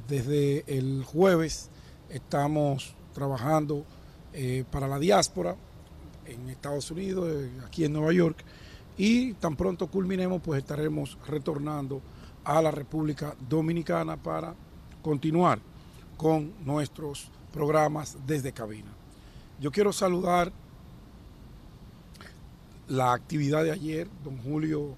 Desde 0.09 0.64
el 0.66 1.05
jueves 1.05 1.70
estamos 2.09 2.95
trabajando 3.14 3.84
eh, 4.32 4.64
para 4.70 4.88
la 4.88 4.99
diáspora 4.99 5.57
en 6.26 6.49
Estados 6.49 6.90
Unidos, 6.90 7.28
eh, 7.30 7.51
aquí 7.66 7.84
en 7.84 7.93
Nueva 7.93 8.12
York, 8.12 8.45
y 8.97 9.34
tan 9.34 9.57
pronto 9.57 9.86
culminemos, 9.88 10.40
pues 10.43 10.61
estaremos 10.61 11.18
retornando 11.26 12.01
a 12.45 12.61
la 12.61 12.70
República 12.70 13.34
Dominicana 13.49 14.16
para 14.16 14.55
continuar 15.03 15.61
con 16.16 16.53
nuestros 16.64 17.30
programas 17.53 18.16
desde 18.26 18.53
cabina. 18.53 18.93
Yo 19.61 19.70
quiero 19.70 19.93
saludar 19.93 20.53
la 22.88 23.12
actividad 23.12 23.64
de 23.64 23.72
ayer. 23.72 24.09
Don 24.24 24.38
Julio 24.38 24.97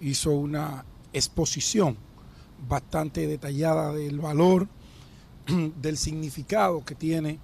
hizo 0.00 0.32
una 0.32 0.84
exposición 1.12 1.96
bastante 2.68 3.26
detallada 3.26 3.92
del 3.92 4.20
valor, 4.20 4.68
del 5.46 5.96
significado 5.96 6.84
que 6.84 6.94
tiene 6.94 7.38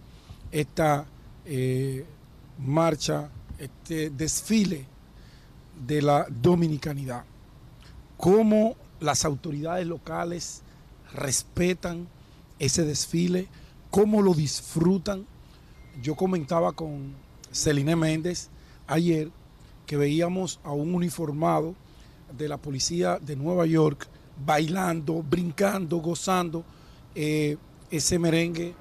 esta 0.50 1.06
eh, 1.44 2.04
marcha, 2.58 3.30
este 3.58 4.10
desfile 4.10 4.86
de 5.86 6.02
la 6.02 6.26
dominicanidad. 6.28 7.24
Cómo 8.16 8.76
las 9.00 9.24
autoridades 9.24 9.86
locales 9.86 10.62
respetan 11.12 12.08
ese 12.58 12.84
desfile, 12.84 13.48
cómo 13.90 14.22
lo 14.22 14.34
disfrutan. 14.34 15.26
Yo 16.00 16.14
comentaba 16.14 16.72
con 16.72 17.14
Celine 17.50 17.96
Méndez 17.96 18.48
ayer 18.86 19.30
que 19.86 19.96
veíamos 19.96 20.60
a 20.62 20.72
un 20.72 20.94
uniformado 20.94 21.74
de 22.36 22.48
la 22.48 22.56
policía 22.56 23.18
de 23.18 23.36
Nueva 23.36 23.66
York 23.66 24.08
bailando, 24.36 25.22
brincando, 25.22 25.98
gozando 25.98 26.64
eh, 27.14 27.56
ese 27.90 28.18
merengue 28.18 28.74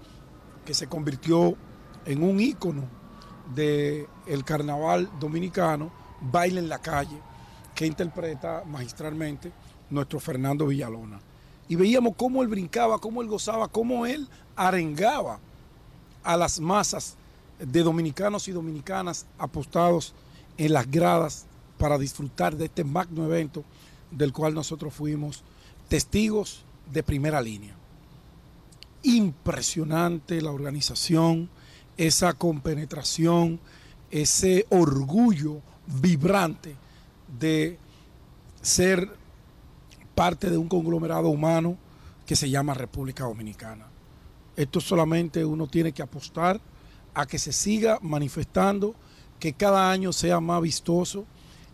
que 0.66 0.74
se 0.74 0.88
convirtió 0.88 1.56
en 2.06 2.24
un 2.24 2.40
ícono 2.40 2.84
del 3.54 4.44
carnaval 4.46 5.10
dominicano, 5.20 5.92
Baile 6.22 6.60
en 6.60 6.70
la 6.70 6.80
calle, 6.80 7.20
que 7.74 7.88
interpreta 7.88 8.64
magistralmente 8.66 9.52
nuestro 9.90 10.20
Fernando 10.20 10.68
Villalona. 10.68 11.20
Y 11.68 11.76
veíamos 11.76 12.14
cómo 12.16 12.44
él 12.44 12.48
brincaba, 12.48 13.00
cómo 13.00 13.22
él 13.22 13.28
gozaba, 13.28 13.68
cómo 13.68 14.06
él 14.06 14.28
arengaba 14.56 15.40
a 16.24 16.38
las 16.38 16.60
masas 16.60 17.16
de 17.60 17.82
dominicanos 17.82 18.48
y 18.48 18.52
dominicanas 18.52 19.26
apostados 19.38 20.14
en 20.58 20.74
las 20.74 20.90
gradas 20.90 21.46
para 21.78 21.98
disfrutar 21.98 22.56
de 22.56 22.66
este 22.66 22.84
magno 22.84 23.26
evento 23.26 23.64
del 24.12 24.34
cual 24.34 24.54
nosotros 24.54 24.94
fuimos 24.94 25.44
testigos 25.88 26.64
de 26.92 27.04
primera 27.04 27.42
línea. 27.42 27.76
Impresionante 29.04 30.42
la 30.42 30.52
organización, 30.52 31.50
esa 31.98 32.34
compenetración, 32.34 33.60
ese 34.12 34.66
orgullo 34.70 35.62
vibrante 35.88 36.76
de 37.40 37.80
ser 38.62 39.10
parte 40.14 40.50
de 40.50 40.58
un 40.58 40.68
conglomerado 40.68 41.30
humano 41.30 41.78
que 42.26 42.36
se 42.36 42.50
llama 42.50 42.74
República 42.74 43.24
Dominicana. 43.24 43.88
Esto 44.56 44.80
solamente 44.80 45.44
uno 45.44 45.68
tiene 45.68 45.92
que 45.92 46.02
apostar 46.02 46.62
a 47.14 47.26
que 47.26 47.40
se 47.40 47.52
siga 47.52 48.00
manifestando, 48.02 48.96
que 49.40 49.54
cada 49.54 49.92
año 49.92 50.14
sea 50.14 50.40
más 50.40 50.62
vistoso, 50.62 51.26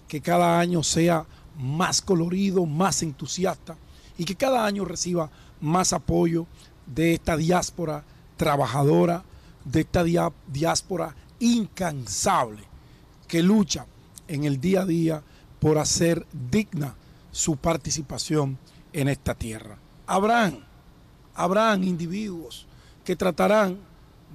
que 0.07 0.21
cada 0.21 0.59
año 0.59 0.83
sea 0.83 1.25
más 1.57 2.01
colorido, 2.01 2.65
más 2.65 3.03
entusiasta 3.03 3.75
y 4.17 4.25
que 4.25 4.35
cada 4.35 4.65
año 4.65 4.85
reciba 4.85 5.29
más 5.59 5.93
apoyo 5.93 6.47
de 6.85 7.13
esta 7.13 7.35
diáspora 7.35 8.03
trabajadora, 8.37 9.23
de 9.65 9.81
esta 9.81 10.03
diáspora 10.03 11.15
incansable 11.39 12.63
que 13.27 13.43
lucha 13.43 13.85
en 14.27 14.45
el 14.45 14.59
día 14.61 14.81
a 14.81 14.85
día 14.85 15.23
por 15.59 15.77
hacer 15.77 16.25
digna 16.31 16.95
su 17.31 17.57
participación 17.57 18.57
en 18.93 19.07
esta 19.09 19.35
tierra. 19.35 19.77
Habrán, 20.05 20.65
habrán 21.35 21.83
individuos 21.83 22.65
que 23.03 23.15
tratarán 23.15 23.77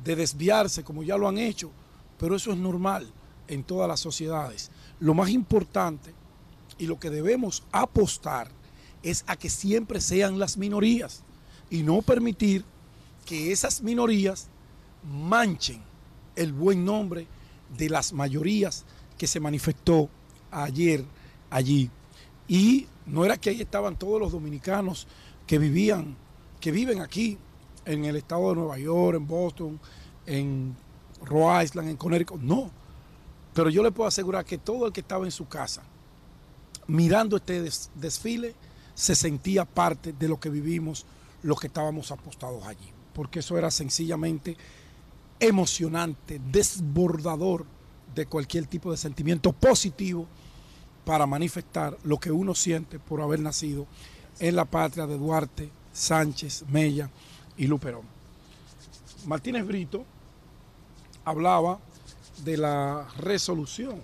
de 0.05 0.17
desviarse 0.17 0.85
como 0.85 1.03
ya 1.03 1.17
lo 1.17 1.29
han 1.29 1.39
hecho, 1.39 1.71
pero 2.19 2.37
eso 2.37 2.53
es 2.53 2.59
normal 2.59 3.11
en 3.49 3.65
todas 3.65 3.89
las 3.89 4.01
sociedades. 4.01 4.71
Lo 5.01 5.15
más 5.15 5.31
importante 5.31 6.15
y 6.83 6.87
lo 6.87 6.99
que 6.99 7.11
debemos 7.11 7.63
apostar 7.71 8.49
es 9.05 9.23
a 9.29 9.37
que 9.37 9.49
siempre 9.49 10.01
sean 10.01 10.41
las 10.41 10.57
minorías 10.57 11.23
y 11.71 11.85
no 11.85 12.03
permitir 12.03 12.65
que 13.25 13.53
esas 13.53 13.83
minorías 13.83 14.49
manchen 15.05 15.81
el 16.35 16.53
buen 16.53 16.85
nombre 16.85 17.29
de 17.79 17.89
las 17.89 18.13
mayorías 18.13 18.85
que 19.17 19.29
se 19.29 19.39
manifestó 19.39 20.11
ayer 20.51 21.05
allí. 21.51 21.89
Y 22.49 22.89
no 23.07 23.25
era 23.25 23.37
que 23.37 23.51
ahí 23.51 23.61
estaban 23.61 23.97
todos 23.97 24.21
los 24.21 24.33
dominicanos 24.33 25.07
que 25.47 25.59
vivían, 25.59 26.17
que 26.59 26.73
viven 26.73 27.01
aquí 27.01 27.39
en 27.85 28.07
el 28.07 28.17
estado 28.17 28.49
de 28.49 28.57
Nueva 28.57 28.79
York, 28.79 29.19
en 29.19 29.27
Boston, 29.29 29.81
en 30.27 30.77
Rhode 31.25 31.63
Island, 31.63 31.91
en 31.91 31.97
Connecticut. 31.97 32.41
No. 32.41 32.73
Pero 33.55 33.71
yo 33.71 33.85
le 33.85 33.93
puedo 33.93 34.09
asegurar 34.09 34.45
que 34.45 34.59
todo 34.59 34.89
el 34.89 34.93
que 34.93 35.03
estaba 35.03 35.25
en 35.25 35.31
su 35.31 35.47
casa 35.47 35.85
mirando 36.87 37.37
este 37.37 37.63
desfile 37.95 38.55
se 38.95 39.15
sentía 39.15 39.65
parte 39.65 40.13
de 40.13 40.29
lo 40.29 40.39
que 40.39 40.51
vivimos 40.51 41.07
los 41.43 41.59
que 41.61 41.67
estábamos 41.67 42.11
apostados 42.11 42.65
allí. 42.67 42.91
Porque 43.15 43.41
eso 43.41 43.59
era 43.59 43.71
sencillamente 43.71 44.57
emocionante, 45.41 46.41
desbordador 46.51 47.67
de 48.15 48.27
cualquier 48.27 48.67
tipo 48.67 48.91
de 48.91 48.97
sentimiento 48.97 49.53
positivo 49.53 50.27
para 51.05 51.27
manifestar 51.27 51.99
lo 52.05 52.19
que 52.19 52.31
uno 52.31 52.55
siente 52.55 52.99
por 52.99 53.21
haber 53.21 53.41
nacido 53.41 53.87
en 54.39 54.57
la 54.57 54.65
patria 54.65 55.07
de 55.07 55.19
Duarte, 55.19 55.71
Sánchez, 55.93 56.65
Mella 56.69 57.11
y 57.57 57.67
Luperón. 57.67 58.05
Martínez 59.27 59.67
Brito 59.67 60.05
hablaba 61.25 61.79
de 62.45 62.57
la 62.57 63.09
resolución 63.19 64.01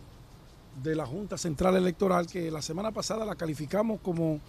de 0.83 0.95
la 0.95 1.07
Junta 1.07 1.39
Central 1.39 1.77
Electoral 1.77 2.27
que 2.27 2.51
la 2.51 2.63
semana 2.63 2.93
pasada 2.93 3.25
la 3.25 3.37
calificamos 3.37 4.01
como 4.01 4.41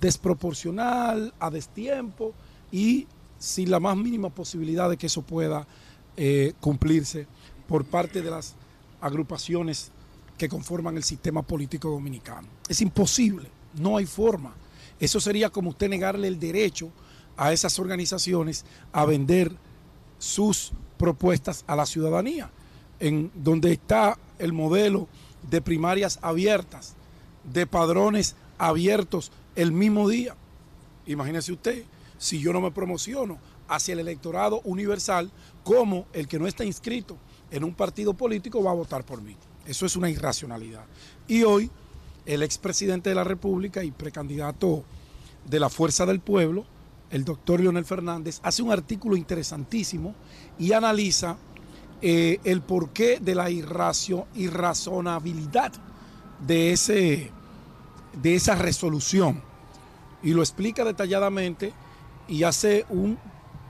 desproporcional, 0.00 1.32
a 1.38 1.50
destiempo 1.50 2.34
y 2.70 3.06
sin 3.38 3.70
la 3.70 3.80
más 3.80 3.96
mínima 3.96 4.30
posibilidad 4.30 4.88
de 4.88 4.96
que 4.96 5.06
eso 5.06 5.22
pueda 5.22 5.66
eh, 6.16 6.52
cumplirse 6.60 7.26
por 7.68 7.84
parte 7.84 8.22
de 8.22 8.30
las 8.30 8.54
agrupaciones 9.00 9.90
que 10.38 10.48
conforman 10.48 10.96
el 10.96 11.04
sistema 11.04 11.42
político 11.42 11.90
dominicano. 11.90 12.48
Es 12.68 12.80
imposible, 12.80 13.48
no 13.74 13.96
hay 13.96 14.06
forma. 14.06 14.54
Eso 14.98 15.20
sería 15.20 15.50
como 15.50 15.70
usted 15.70 15.88
negarle 15.88 16.28
el 16.28 16.38
derecho 16.38 16.90
a 17.36 17.52
esas 17.52 17.78
organizaciones 17.78 18.64
a 18.92 19.04
vender 19.04 19.52
sus 20.18 20.72
propuestas 20.98 21.64
a 21.66 21.76
la 21.76 21.86
ciudadanía, 21.86 22.50
en 23.00 23.30
donde 23.34 23.72
está 23.72 24.18
el 24.38 24.52
modelo 24.52 25.08
de 25.50 25.60
primarias 25.60 26.18
abiertas, 26.22 26.94
de 27.52 27.66
padrones 27.66 28.36
abiertos 28.58 29.32
el 29.56 29.72
mismo 29.72 30.08
día. 30.08 30.36
Imagínese 31.06 31.52
usted, 31.52 31.84
si 32.18 32.40
yo 32.40 32.52
no 32.52 32.60
me 32.60 32.70
promociono 32.70 33.38
hacia 33.68 33.92
el 33.92 34.00
electorado 34.00 34.60
universal, 34.64 35.30
como 35.62 36.06
el 36.12 36.28
que 36.28 36.38
no 36.38 36.46
está 36.46 36.64
inscrito 36.64 37.16
en 37.50 37.64
un 37.64 37.74
partido 37.74 38.14
político 38.14 38.62
va 38.62 38.70
a 38.70 38.74
votar 38.74 39.04
por 39.04 39.22
mí. 39.22 39.36
Eso 39.66 39.86
es 39.86 39.96
una 39.96 40.10
irracionalidad. 40.10 40.84
Y 41.28 41.42
hoy 41.42 41.70
el 42.26 42.42
expresidente 42.42 43.10
de 43.10 43.14
la 43.14 43.24
República 43.24 43.84
y 43.84 43.90
precandidato 43.90 44.84
de 45.46 45.60
la 45.60 45.68
Fuerza 45.68 46.06
del 46.06 46.20
Pueblo, 46.20 46.64
el 47.10 47.24
doctor 47.24 47.60
Leonel 47.60 47.84
Fernández, 47.84 48.40
hace 48.42 48.62
un 48.62 48.72
artículo 48.72 49.16
interesantísimo 49.16 50.14
y 50.58 50.72
analiza 50.72 51.36
eh, 52.02 52.40
el 52.44 52.62
porqué 52.62 53.18
de 53.20 53.34
la 53.34 53.50
irrazonabilidad 53.50 55.72
de, 56.46 56.72
ese, 56.72 57.30
de 58.20 58.34
esa 58.34 58.54
resolución. 58.54 59.42
Y 60.22 60.32
lo 60.32 60.42
explica 60.42 60.84
detalladamente 60.84 61.72
y 62.28 62.42
hace 62.44 62.86
un 62.88 63.18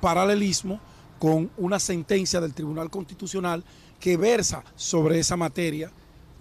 paralelismo 0.00 0.80
con 1.18 1.50
una 1.56 1.78
sentencia 1.78 2.40
del 2.40 2.54
Tribunal 2.54 2.90
Constitucional 2.90 3.64
que 3.98 4.16
versa 4.16 4.62
sobre 4.76 5.18
esa 5.18 5.36
materia 5.36 5.90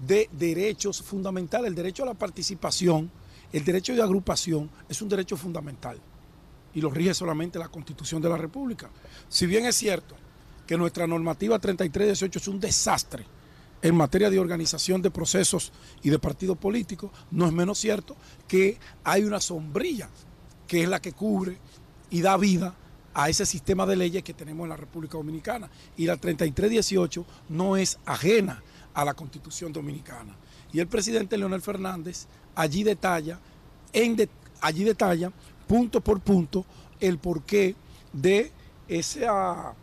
de 0.06 0.30
derechos 0.32 1.02
fundamentales. 1.02 1.70
El 1.70 1.76
derecho 1.76 2.04
a 2.04 2.08
la 2.08 2.14
participación, 2.14 3.10
el 3.52 3.64
derecho 3.64 3.96
de 3.96 4.02
agrupación 4.02 4.70
es 4.90 5.02
un 5.02 5.10
derecho 5.10 5.38
fundamental 5.38 6.00
y 6.74 6.82
lo 6.82 6.90
rige 6.90 7.14
solamente 7.14 7.60
la 7.60 7.70
Constitución 7.70 8.22
de 8.22 8.30
la 8.30 8.38
República. 8.38 8.90
Si 9.30 9.46
bien 9.46 9.66
es 9.66 9.76
cierto 9.76 10.16
que 10.68 10.78
nuestra 10.78 11.08
normativa 11.08 11.60
3318 11.60 12.40
es 12.40 12.48
un 12.48 12.60
desastre 12.60 13.26
en 13.82 13.96
materia 13.96 14.30
de 14.30 14.40
organización 14.40 15.02
de 15.02 15.12
procesos 15.12 15.74
y 16.02 16.10
de 16.10 16.18
partidos 16.18 16.58
políticos, 16.58 17.12
no 17.32 17.46
es 17.46 17.52
menos 17.52 17.78
cierto 17.78 18.16
que 18.48 18.80
hay 19.04 19.26
una 19.26 19.42
sombrilla 19.42 20.10
que 20.68 20.84
es 20.84 20.90
la 20.90 21.02
que 21.02 21.12
cubre 21.12 21.58
y 22.10 22.22
da 22.22 22.38
vida 22.38 22.74
a 23.14 23.30
ese 23.30 23.46
sistema 23.46 23.86
de 23.86 23.98
leyes 23.98 24.24
que 24.24 24.34
tenemos 24.34 24.64
en 24.64 24.70
la 24.70 24.78
República 24.78 25.18
Dominicana. 25.18 25.70
Y 25.98 26.06
la 26.06 26.18
3318 26.18 27.26
no 27.50 27.76
es 27.76 28.00
ajena 28.06 28.64
a 28.94 29.04
la 29.04 29.14
Constitución 29.14 29.74
Dominicana. 29.74 30.36
Y 30.72 30.80
el 30.80 30.88
presidente 30.88 31.38
Leonel 31.38 31.62
Fernández 31.62 32.28
allí 32.56 32.84
detalla, 32.84 33.40
allí 34.62 34.84
detalla 34.84 35.32
punto 35.68 36.02
por 36.02 36.22
punto 36.22 36.66
el 37.00 37.18
porqué 37.18 37.76
de 38.14 38.52
esa, 38.88 39.74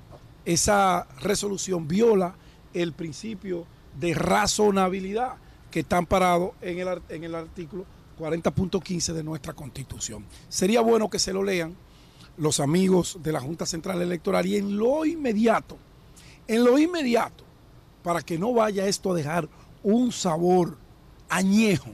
esa 0.44 1.06
resolución 1.20 1.86
viola 1.86 2.34
el 2.74 2.92
principio 2.92 3.66
de 3.98 4.14
razonabilidad 4.14 5.34
que 5.70 5.80
está 5.80 5.96
amparado 5.96 6.54
en 6.60 6.78
el, 6.78 7.02
en 7.08 7.24
el 7.24 7.34
artículo 7.34 7.84
40.15 8.18 9.12
de 9.12 9.24
nuestra 9.24 9.54
Constitución. 9.54 10.24
Sería 10.48 10.80
bueno 10.80 11.08
que 11.08 11.18
se 11.18 11.32
lo 11.32 11.42
lean 11.42 11.74
los 12.36 12.60
amigos 12.60 13.18
de 13.22 13.32
la 13.32 13.40
Junta 13.40 13.66
Central 13.66 14.00
Electoral 14.02 14.46
y 14.46 14.56
en 14.56 14.76
lo 14.76 15.04
inmediato, 15.04 15.76
en 16.46 16.64
lo 16.64 16.78
inmediato, 16.78 17.44
para 18.02 18.22
que 18.22 18.38
no 18.38 18.52
vaya 18.52 18.86
esto 18.86 19.12
a 19.12 19.14
dejar 19.14 19.48
un 19.82 20.12
sabor 20.12 20.76
añejo, 21.28 21.90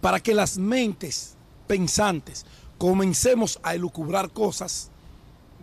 para 0.00 0.20
que 0.20 0.34
las 0.34 0.58
mentes 0.58 1.36
pensantes 1.66 2.46
comencemos 2.78 3.58
a 3.62 3.74
elucubrar 3.74 4.30
cosas 4.30 4.90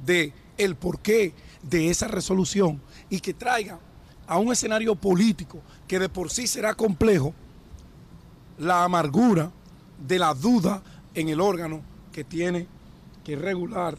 de 0.06 0.34
el 0.58 0.76
porqué 0.76 1.34
de 1.64 1.90
esa 1.90 2.08
resolución 2.08 2.82
y 3.10 3.20
que 3.20 3.34
traiga 3.34 3.80
a 4.28 4.38
un 4.38 4.52
escenario 4.52 4.96
político 4.96 5.60
que 5.88 6.00
de 6.00 6.10
por 6.10 6.30
sí 6.30 6.48
será 6.48 6.74
complejo 6.76 7.34
la 8.58 8.84
amargura 8.84 9.52
de 10.06 10.20
la 10.20 10.34
duda 10.34 10.82
en 11.14 11.30
el 11.30 11.42
órgano 11.42 11.82
que 12.12 12.24
tiene 12.24 12.68
que 13.24 13.36
regular 13.36 13.98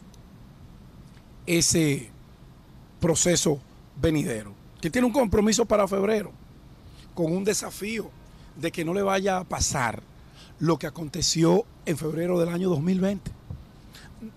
ese 1.45 2.09
proceso 2.99 3.59
venidero, 4.01 4.53
que 4.81 4.89
tiene 4.89 5.07
un 5.07 5.13
compromiso 5.13 5.65
para 5.65 5.87
febrero, 5.87 6.31
con 7.13 7.31
un 7.31 7.43
desafío 7.43 8.09
de 8.55 8.71
que 8.71 8.85
no 8.85 8.93
le 8.93 9.01
vaya 9.01 9.37
a 9.37 9.43
pasar 9.43 10.01
lo 10.59 10.77
que 10.77 10.87
aconteció 10.87 11.65
en 11.85 11.97
febrero 11.97 12.39
del 12.39 12.49
año 12.49 12.69
2020. 12.69 13.31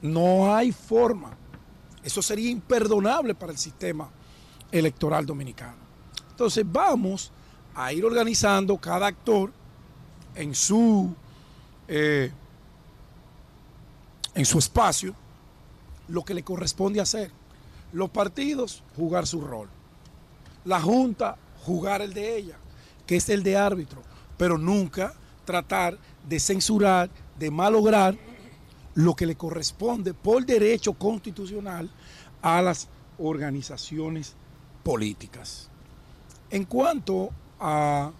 No 0.02 0.54
hay 0.54 0.72
forma. 0.72 1.37
Eso 2.08 2.22
sería 2.22 2.48
imperdonable 2.48 3.34
para 3.34 3.52
el 3.52 3.58
sistema 3.58 4.08
electoral 4.72 5.26
dominicano. 5.26 5.76
Entonces 6.30 6.64
vamos 6.66 7.30
a 7.74 7.92
ir 7.92 8.02
organizando 8.02 8.78
cada 8.78 9.06
actor 9.06 9.52
en 10.34 10.54
su, 10.54 11.14
eh, 11.86 12.32
en 14.34 14.46
su 14.46 14.58
espacio 14.58 15.14
lo 16.08 16.24
que 16.24 16.32
le 16.32 16.42
corresponde 16.42 16.98
hacer. 16.98 17.30
Los 17.92 18.08
partidos 18.08 18.82
jugar 18.96 19.26
su 19.26 19.42
rol. 19.42 19.68
La 20.64 20.80
Junta 20.80 21.36
jugar 21.66 22.00
el 22.00 22.14
de 22.14 22.38
ella, 22.38 22.56
que 23.06 23.16
es 23.16 23.28
el 23.28 23.42
de 23.42 23.58
árbitro, 23.58 24.02
pero 24.38 24.56
nunca 24.56 25.12
tratar 25.44 25.98
de 26.26 26.40
censurar, 26.40 27.10
de 27.38 27.50
malograr 27.50 28.16
lo 28.98 29.14
que 29.14 29.26
le 29.26 29.36
corresponde 29.36 30.12
por 30.12 30.44
derecho 30.44 30.92
constitucional 30.94 31.88
a 32.42 32.60
las 32.60 32.88
organizaciones 33.18 34.34
políticas. 34.82 35.70
En 36.50 36.64
cuanto 36.64 37.30
a 37.60 38.10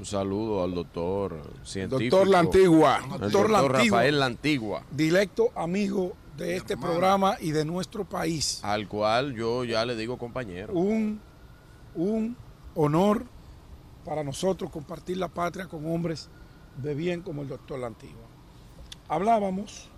Un 0.00 0.04
saludo 0.04 0.64
al 0.64 0.74
doctor 0.74 1.40
científico. 1.62 2.16
Doctor 2.16 2.28
La 2.28 2.40
Antigua. 2.40 2.96
El 3.04 3.10
Doctor 3.10 3.30
doctor 3.30 3.50
La 3.50 3.58
Antigua. 3.60 3.98
Rafael 3.98 4.18
La 4.18 4.26
Antigua. 4.26 4.82
directo 4.90 5.52
amigo 5.54 6.16
de 6.36 6.56
este 6.56 6.76
programa 6.76 7.36
y 7.40 7.52
de 7.52 7.64
nuestro 7.64 8.04
país. 8.04 8.58
Al 8.64 8.88
cual 8.88 9.36
yo 9.36 9.62
ya 9.62 9.84
le 9.84 9.94
digo 9.94 10.18
compañero. 10.18 10.72
Un, 10.72 11.20
un 11.94 12.36
honor 12.74 13.24
para 14.04 14.24
nosotros 14.24 14.72
compartir 14.72 15.18
la 15.18 15.28
patria 15.28 15.68
con 15.68 15.86
hombres 15.86 16.28
de 16.82 16.96
bien 16.96 17.22
como 17.22 17.42
el 17.42 17.48
doctor 17.48 17.78
La 17.78 17.86
Antigua. 17.86 18.23
Hablábamos 19.08 19.88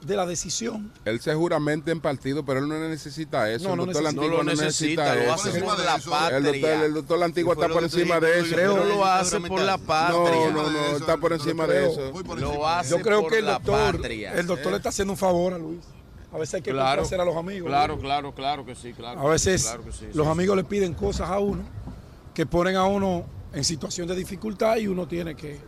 de 0.00 0.16
la 0.16 0.24
decisión. 0.24 0.92
Él 1.04 1.20
se 1.20 1.34
juramenta 1.34 1.90
en 1.90 2.00
partido, 2.00 2.42
pero 2.44 2.60
él 2.60 2.68
no 2.68 2.78
necesita 2.88 3.50
eso. 3.50 3.64
No, 3.64 3.72
el 3.74 3.78
no 3.78 3.86
doctor 3.86 4.02
necesita. 4.02 4.26
No 4.26 4.36
lo 4.36 4.44
necesita, 4.44 5.14
lo 5.14 5.32
hace 5.34 5.60
por 5.60 5.78
la 5.78 5.94
El 5.96 6.02
patria. 6.02 6.40
doctor, 6.40 6.84
el 6.84 6.94
doctor 6.94 7.18
La 7.18 7.24
Antigua 7.26 7.52
Y 7.52 7.56
fue 7.56 7.64
está 7.64 7.74
por 7.74 7.82
encima 7.84 8.20
de 8.20 8.40
eso. 8.40 8.54
creo 8.54 8.82
que 8.82 8.88
lo 8.88 9.04
hace 9.04 9.40
por 9.40 9.60
la 9.60 9.78
patria. 9.78 10.50
No, 10.50 10.62
no, 10.62 10.70
no, 10.70 10.96
está 10.96 11.16
por 11.18 11.32
encima 11.34 11.66
de 11.66 11.86
eso. 11.86 12.12
Lo 12.36 12.66
hace 12.66 12.90
Yo 12.90 13.00
creo 13.02 13.22
por 13.22 13.32
que 13.32 13.38
el 13.40 13.46
doctor, 13.46 13.96
patria. 13.96 14.32
el 14.34 14.46
doctor 14.46 14.70
le 14.72 14.76
está 14.78 14.88
haciendo 14.88 15.12
un 15.12 15.18
favor 15.18 15.52
a 15.54 15.58
Luis. 15.58 15.80
A 16.32 16.38
veces 16.38 16.54
hay 16.54 16.62
que 16.62 16.72
Claro, 16.72 17.02
complacer 17.02 17.20
a 17.20 17.24
los 17.24 17.36
amigos. 17.36 17.68
Claro, 17.68 17.94
Luis. 17.94 18.04
claro, 18.04 18.34
claro 18.34 18.64
que 18.66 18.74
sí, 18.74 18.92
claro. 18.92 19.20
A 19.20 19.30
veces 19.30 19.62
claro 19.64 19.84
que 19.84 19.92
sí, 19.92 20.06
los 20.14 20.26
sí, 20.26 20.32
amigos 20.32 20.56
le 20.56 20.64
piden 20.64 20.94
cosas 20.94 21.28
a 21.30 21.38
uno 21.38 21.62
que 22.34 22.44
ponen 22.46 22.74
a 22.76 22.84
uno 22.86 23.24
en 23.52 23.62
situación 23.62 24.08
de 24.08 24.16
dificultad 24.16 24.78
y 24.78 24.88
uno 24.88 25.06
tiene 25.06 25.36
que 25.36 25.60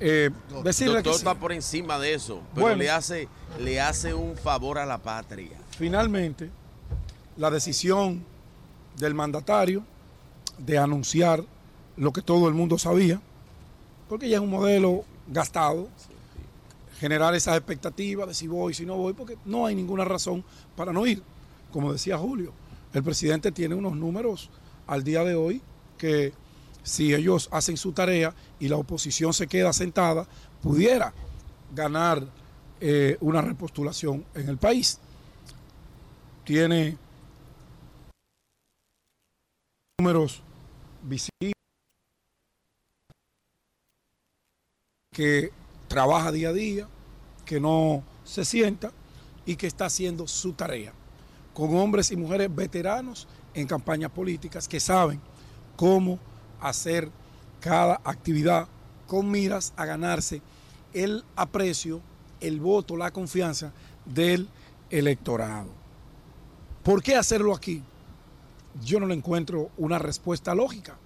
eh, 0.00 0.30
decirle 0.62 0.94
doctor 0.96 1.12
que 1.12 1.18
sí. 1.18 1.24
está 1.24 1.34
por 1.38 1.52
encima 1.52 1.98
de 1.98 2.14
eso, 2.14 2.42
pero 2.54 2.66
Bueno. 2.66 2.78
le 2.82 2.90
hace 2.90 3.28
le 3.60 3.80
hace 3.80 4.12
un 4.14 4.36
favor 4.36 4.78
a 4.78 4.86
la 4.86 4.98
patria. 4.98 5.56
Finalmente, 5.70 6.50
la 7.36 7.50
decisión 7.50 8.24
del 8.96 9.14
mandatario 9.14 9.84
de 10.58 10.78
anunciar 10.78 11.44
lo 11.96 12.12
que 12.12 12.22
todo 12.22 12.48
el 12.48 12.54
mundo 12.54 12.78
sabía, 12.78 13.20
porque 14.08 14.28
ya 14.28 14.36
es 14.38 14.42
un 14.42 14.50
modelo 14.50 15.04
gastado, 15.28 15.88
generar 16.98 17.34
esas 17.34 17.56
expectativas 17.56 18.26
de 18.28 18.34
si 18.34 18.46
voy, 18.46 18.74
si 18.74 18.84
no 18.86 18.96
voy, 18.96 19.12
porque 19.12 19.36
no 19.44 19.66
hay 19.66 19.74
ninguna 19.74 20.04
razón 20.04 20.44
para 20.76 20.92
no 20.92 21.06
ir. 21.06 21.22
Como 21.72 21.92
decía 21.92 22.18
Julio, 22.18 22.52
el 22.92 23.02
presidente 23.02 23.50
tiene 23.52 23.74
unos 23.74 23.94
números 23.96 24.50
al 24.86 25.02
día 25.02 25.24
de 25.24 25.34
hoy 25.34 25.60
que 25.98 26.32
si 26.84 27.14
ellos 27.14 27.48
hacen 27.50 27.76
su 27.76 27.92
tarea 27.92 28.34
y 28.60 28.68
la 28.68 28.76
oposición 28.76 29.32
se 29.32 29.48
queda 29.48 29.72
sentada, 29.72 30.28
pudiera 30.62 31.12
ganar 31.74 32.24
eh, 32.80 33.16
una 33.20 33.40
repostulación 33.40 34.24
en 34.34 34.48
el 34.48 34.58
país. 34.58 35.00
Tiene 36.44 36.98
números 39.98 40.42
visibles 41.02 41.54
que 45.10 45.50
trabaja 45.88 46.30
día 46.32 46.50
a 46.50 46.52
día, 46.52 46.88
que 47.46 47.60
no 47.60 48.04
se 48.24 48.44
sienta 48.44 48.92
y 49.46 49.56
que 49.56 49.66
está 49.66 49.86
haciendo 49.86 50.26
su 50.26 50.52
tarea, 50.52 50.92
con 51.54 51.74
hombres 51.76 52.10
y 52.10 52.16
mujeres 52.16 52.54
veteranos 52.54 53.26
en 53.54 53.66
campañas 53.66 54.10
políticas 54.10 54.68
que 54.68 54.80
saben 54.80 55.20
cómo 55.76 56.18
hacer 56.68 57.10
cada 57.60 58.00
actividad 58.04 58.68
con 59.06 59.30
miras 59.30 59.72
a 59.76 59.84
ganarse 59.84 60.42
el 60.92 61.24
aprecio, 61.36 62.00
el 62.40 62.60
voto, 62.60 62.96
la 62.96 63.10
confianza 63.10 63.72
del 64.04 64.48
electorado. 64.90 65.68
¿Por 66.82 67.02
qué 67.02 67.16
hacerlo 67.16 67.54
aquí? 67.54 67.82
Yo 68.82 69.00
no 69.00 69.06
le 69.06 69.14
encuentro 69.14 69.70
una 69.76 69.98
respuesta 69.98 70.54
lógica. 70.54 70.96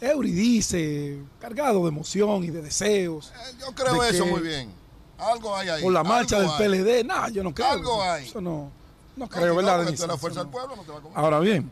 Euridice, 0.00 1.18
cargado 1.40 1.82
de 1.82 1.88
emoción 1.88 2.44
y 2.44 2.50
de 2.50 2.62
deseos. 2.62 3.32
Yo 3.58 3.74
creo 3.74 4.02
de 4.02 4.10
eso 4.10 4.26
muy 4.26 4.40
bien. 4.40 4.70
Algo 5.18 5.56
hay 5.56 5.68
ahí. 5.70 5.82
Por 5.82 5.92
la 5.92 6.04
marcha 6.04 6.38
del 6.38 6.50
hay. 6.50 6.82
PLD, 6.82 7.06
no, 7.06 7.28
yo 7.30 7.42
no 7.42 7.54
creo. 7.54 7.68
Algo 7.68 8.02
hay. 8.02 8.28
Eso 8.28 8.40
no, 8.40 8.70
no 9.16 9.28
creo, 9.28 9.56
¿verdad, 9.56 9.88
la 9.88 10.18
fuerza 10.18 10.40
no. 10.40 10.44
del 10.44 10.52
pueblo, 10.52 10.76
no 10.76 10.82
te 10.82 10.92
va 10.92 10.98
a 10.98 11.00
comer. 11.00 11.18
Ahora 11.18 11.40
bien, 11.40 11.70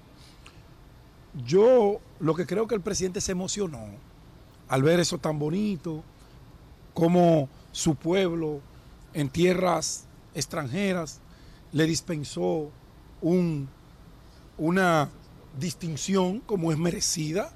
yo 1.46 2.00
lo 2.20 2.34
que 2.34 2.46
creo 2.46 2.66
que 2.66 2.74
el 2.74 2.80
presidente 2.80 3.20
se 3.20 3.32
emocionó 3.32 3.86
al 4.68 4.82
ver 4.82 5.00
eso 5.00 5.18
tan 5.18 5.38
bonito, 5.38 6.02
como 6.94 7.48
su 7.72 7.96
pueblo 7.96 8.60
en 9.12 9.28
tierras 9.28 10.04
extranjeras 10.34 11.20
le 11.72 11.86
dispensó 11.86 12.70
un, 13.20 13.68
una 14.58 15.10
distinción 15.58 16.40
como 16.40 16.72
es 16.72 16.78
merecida, 16.78 17.52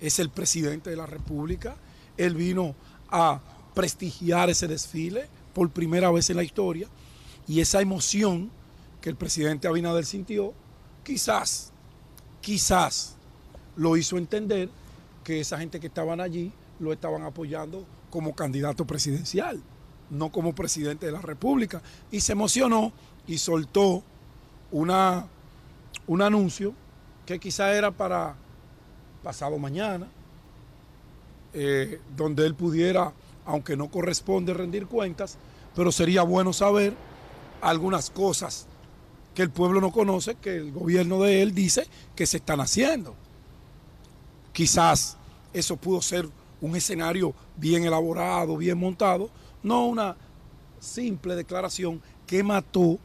es 0.00 0.18
el 0.18 0.30
presidente 0.30 0.90
de 0.90 0.96
la 0.96 1.06
República, 1.06 1.76
él 2.16 2.34
vino 2.34 2.74
a 3.08 3.40
prestigiar 3.74 4.50
ese 4.50 4.66
desfile 4.66 5.28
por 5.54 5.70
primera 5.70 6.10
vez 6.10 6.30
en 6.30 6.36
la 6.36 6.42
historia 6.42 6.88
y 7.46 7.60
esa 7.60 7.80
emoción 7.80 8.50
que 9.00 9.08
el 9.08 9.16
presidente 9.16 9.68
Abinader 9.68 10.04
sintió, 10.04 10.52
quizás 11.04 11.72
quizás 12.40 13.16
lo 13.80 13.96
hizo 13.96 14.18
entender 14.18 14.68
que 15.24 15.40
esa 15.40 15.58
gente 15.58 15.80
que 15.80 15.86
estaban 15.86 16.20
allí 16.20 16.52
lo 16.80 16.92
estaban 16.92 17.22
apoyando 17.22 17.86
como 18.10 18.34
candidato 18.34 18.84
presidencial, 18.84 19.58
no 20.10 20.30
como 20.30 20.54
presidente 20.54 21.06
de 21.06 21.12
la 21.12 21.22
República. 21.22 21.80
Y 22.10 22.20
se 22.20 22.32
emocionó 22.32 22.92
y 23.26 23.38
soltó 23.38 24.02
una, 24.70 25.26
un 26.06 26.20
anuncio 26.20 26.74
que 27.24 27.38
quizá 27.38 27.72
era 27.72 27.90
para 27.90 28.34
pasado 29.22 29.56
mañana, 29.56 30.08
eh, 31.54 32.02
donde 32.14 32.44
él 32.44 32.54
pudiera, 32.54 33.14
aunque 33.46 33.78
no 33.78 33.90
corresponde 33.90 34.52
rendir 34.52 34.88
cuentas, 34.88 35.38
pero 35.74 35.90
sería 35.90 36.20
bueno 36.20 36.52
saber 36.52 36.92
algunas 37.62 38.10
cosas 38.10 38.66
que 39.34 39.40
el 39.40 39.48
pueblo 39.48 39.80
no 39.80 39.90
conoce, 39.90 40.34
que 40.34 40.54
el 40.58 40.70
gobierno 40.70 41.22
de 41.22 41.40
él 41.40 41.54
dice 41.54 41.86
que 42.14 42.26
se 42.26 42.36
están 42.36 42.60
haciendo. 42.60 43.16
Quizás 44.52 45.16
eso 45.52 45.76
pudo 45.76 46.02
ser 46.02 46.28
un 46.60 46.76
escenario 46.76 47.34
bien 47.56 47.84
elaborado, 47.84 48.56
bien 48.56 48.78
montado, 48.78 49.30
no 49.62 49.86
una 49.86 50.16
simple 50.78 51.34
declaración 51.34 52.00
que 52.26 52.42
mató, 52.42 52.98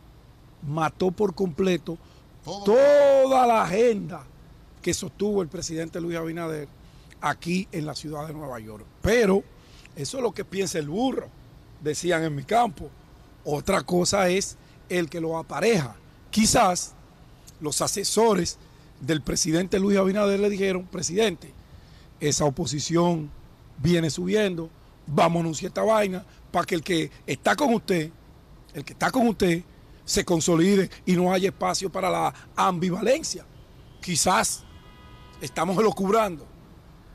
mató 0.62 1.12
por 1.12 1.34
completo 1.34 1.98
toda 2.43 3.48
la 3.48 3.64
agenda 3.64 4.24
que 4.82 4.93
sostuvo 4.93 5.41
el 5.41 5.48
presidente 5.48 6.00
Luis 6.00 6.18
Abinader 6.18 6.68
aquí 7.22 7.68
en 7.72 7.86
la 7.86 7.96
ciudad 7.96 8.28
de 8.28 8.34
Nueva 8.34 8.60
York. 8.60 8.86
Pero 9.02 9.43
eso 9.96 10.18
es 10.18 10.24
lo 10.24 10.32
que 10.32 10.46
piensa 10.46 10.78
el 10.78 10.89
burro, 10.89 11.28
decían 11.82 12.24
en 12.24 12.36
mi 12.36 12.43
campo. 12.43 12.89
Otra 13.43 13.82
cosa 13.84 14.30
es 14.30 14.58
el 14.89 15.10
que 15.10 15.22
lo 15.22 15.38
apareja. 15.38 15.96
Quizás 16.30 16.93
los 17.60 17.82
asesores 17.82 18.58
del 19.00 19.22
presidente 19.22 19.80
Luis 19.80 19.98
Abinader 19.98 20.39
le 20.39 20.50
dijeron, 20.50 20.86
presidente, 20.86 21.54
esa 22.20 22.46
oposición 22.46 23.30
viene 23.78 24.10
subiendo, 24.10 24.70
vamos 25.06 25.38
a 25.38 25.41
anunciar 25.41 25.70
esta 25.70 25.84
vaina 25.84 26.26
para 26.52 26.66
que 26.66 26.76
el 26.76 26.84
que 26.84 27.12
está 27.28 27.56
con 27.56 27.74
usted, 27.74 28.12
el 28.74 28.84
que 28.84 28.93
está 28.93 29.12
con 29.12 29.28
usted, 29.28 29.64
se 30.06 30.24
consolide 30.24 30.89
y 31.06 31.16
no 31.16 31.34
haya 31.34 31.50
espacio 31.50 31.91
para 31.91 32.10
la 32.10 32.34
ambivalencia. 32.56 33.46
Quizás 34.02 34.64
estamos 35.41 35.78
elocubrando, 35.78 36.46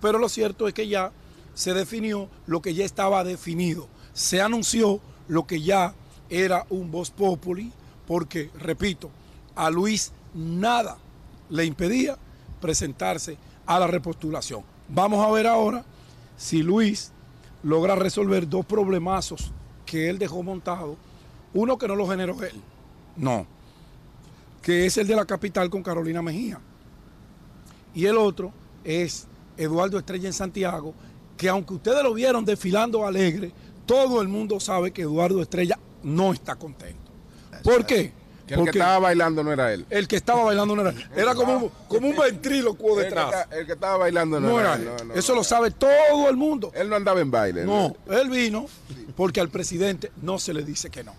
pero 0.00 0.18
lo 0.18 0.28
cierto 0.28 0.68
es 0.68 0.74
que 0.74 0.88
ya 0.88 1.12
se 1.54 1.72
definió 1.72 2.28
lo 2.46 2.60
que 2.60 2.74
ya 2.74 2.84
estaba 2.84 3.24
definido, 3.24 3.88
se 4.12 4.40
anunció 4.40 5.00
lo 5.28 5.46
que 5.46 5.62
ya 5.62 5.94
era 6.28 6.66
un 6.70 6.90
voz 6.90 7.10
populi, 7.10 7.72
porque, 8.06 8.50
repito, 8.58 9.10
a 9.54 9.70
Luis 9.70 10.12
nada 10.34 10.98
le 11.50 11.64
impedía 11.64 12.16
presentarse 12.60 13.36
a 13.66 13.78
la 13.78 13.86
repostulación. 13.86 14.62
Vamos 14.88 15.24
a 15.24 15.30
ver 15.30 15.46
ahora 15.46 15.84
si 16.36 16.62
Luis 16.62 17.12
logra 17.62 17.94
resolver 17.94 18.48
dos 18.48 18.64
problemazos 18.64 19.52
que 19.84 20.08
él 20.08 20.18
dejó 20.18 20.42
montado. 20.42 20.96
Uno 21.52 21.76
que 21.78 21.88
no 21.88 21.96
lo 21.96 22.06
generó 22.06 22.40
él, 22.42 22.60
no, 23.16 23.46
que 24.62 24.86
es 24.86 24.96
el 24.96 25.06
de 25.06 25.16
la 25.16 25.24
capital 25.24 25.68
con 25.68 25.82
Carolina 25.82 26.22
Mejía. 26.22 26.60
Y 27.92 28.06
el 28.06 28.16
otro 28.16 28.52
es 28.84 29.26
Eduardo 29.56 29.98
Estrella 29.98 30.28
en 30.28 30.32
Santiago, 30.32 30.94
que 31.36 31.48
aunque 31.48 31.74
ustedes 31.74 32.02
lo 32.04 32.14
vieron 32.14 32.44
desfilando 32.44 33.04
alegre, 33.04 33.52
todo 33.84 34.22
el 34.22 34.28
mundo 34.28 34.60
sabe 34.60 34.92
que 34.92 35.02
Eduardo 35.02 35.42
Estrella 35.42 35.78
no 36.02 36.32
está 36.32 36.54
contento. 36.54 37.10
¿Por 37.64 37.84
qué? 37.84 38.12
Que 38.54 38.60
el 38.60 38.64
que 38.64 38.78
estaba 38.78 38.98
bailando 38.98 39.44
no 39.44 39.52
era 39.52 39.72
él. 39.72 39.86
El 39.90 40.08
que 40.08 40.16
estaba 40.16 40.44
bailando 40.44 40.74
no 40.76 40.82
era 40.82 40.90
él. 40.90 41.06
Era 41.16 41.34
como 41.34 41.56
un, 41.56 41.70
como 41.88 42.08
un 42.08 42.16
ventrílocuo 42.16 42.96
detrás. 42.98 43.32
El 43.44 43.48
que, 43.48 43.58
el 43.60 43.66
que 43.66 43.72
estaba 43.72 43.96
bailando 43.98 44.40
no, 44.40 44.48
No 44.48 44.60
era 44.60 44.74
él. 44.74 44.82
él. 44.82 44.86
no, 44.98 45.04
no, 45.04 45.14
Eso 45.14 45.32
no. 45.32 45.38
lo 45.38 45.44
sabe 45.44 45.70
todo 45.70 46.28
el 46.28 46.36
mundo. 46.36 46.72
Él 46.74 46.88
no 46.88 46.96
andaba 46.96 47.20
en 47.20 47.30
baile. 47.30 47.64
No, 47.64 47.94
él 48.08 48.28
vino 48.30 48.66
porque 49.16 49.40
al 49.40 49.48
presidente 49.50 50.10
no 50.22 50.38
se 50.38 50.52
le 50.54 50.64
dice 50.64 50.90
que 50.90 51.04
no. 51.04 51.14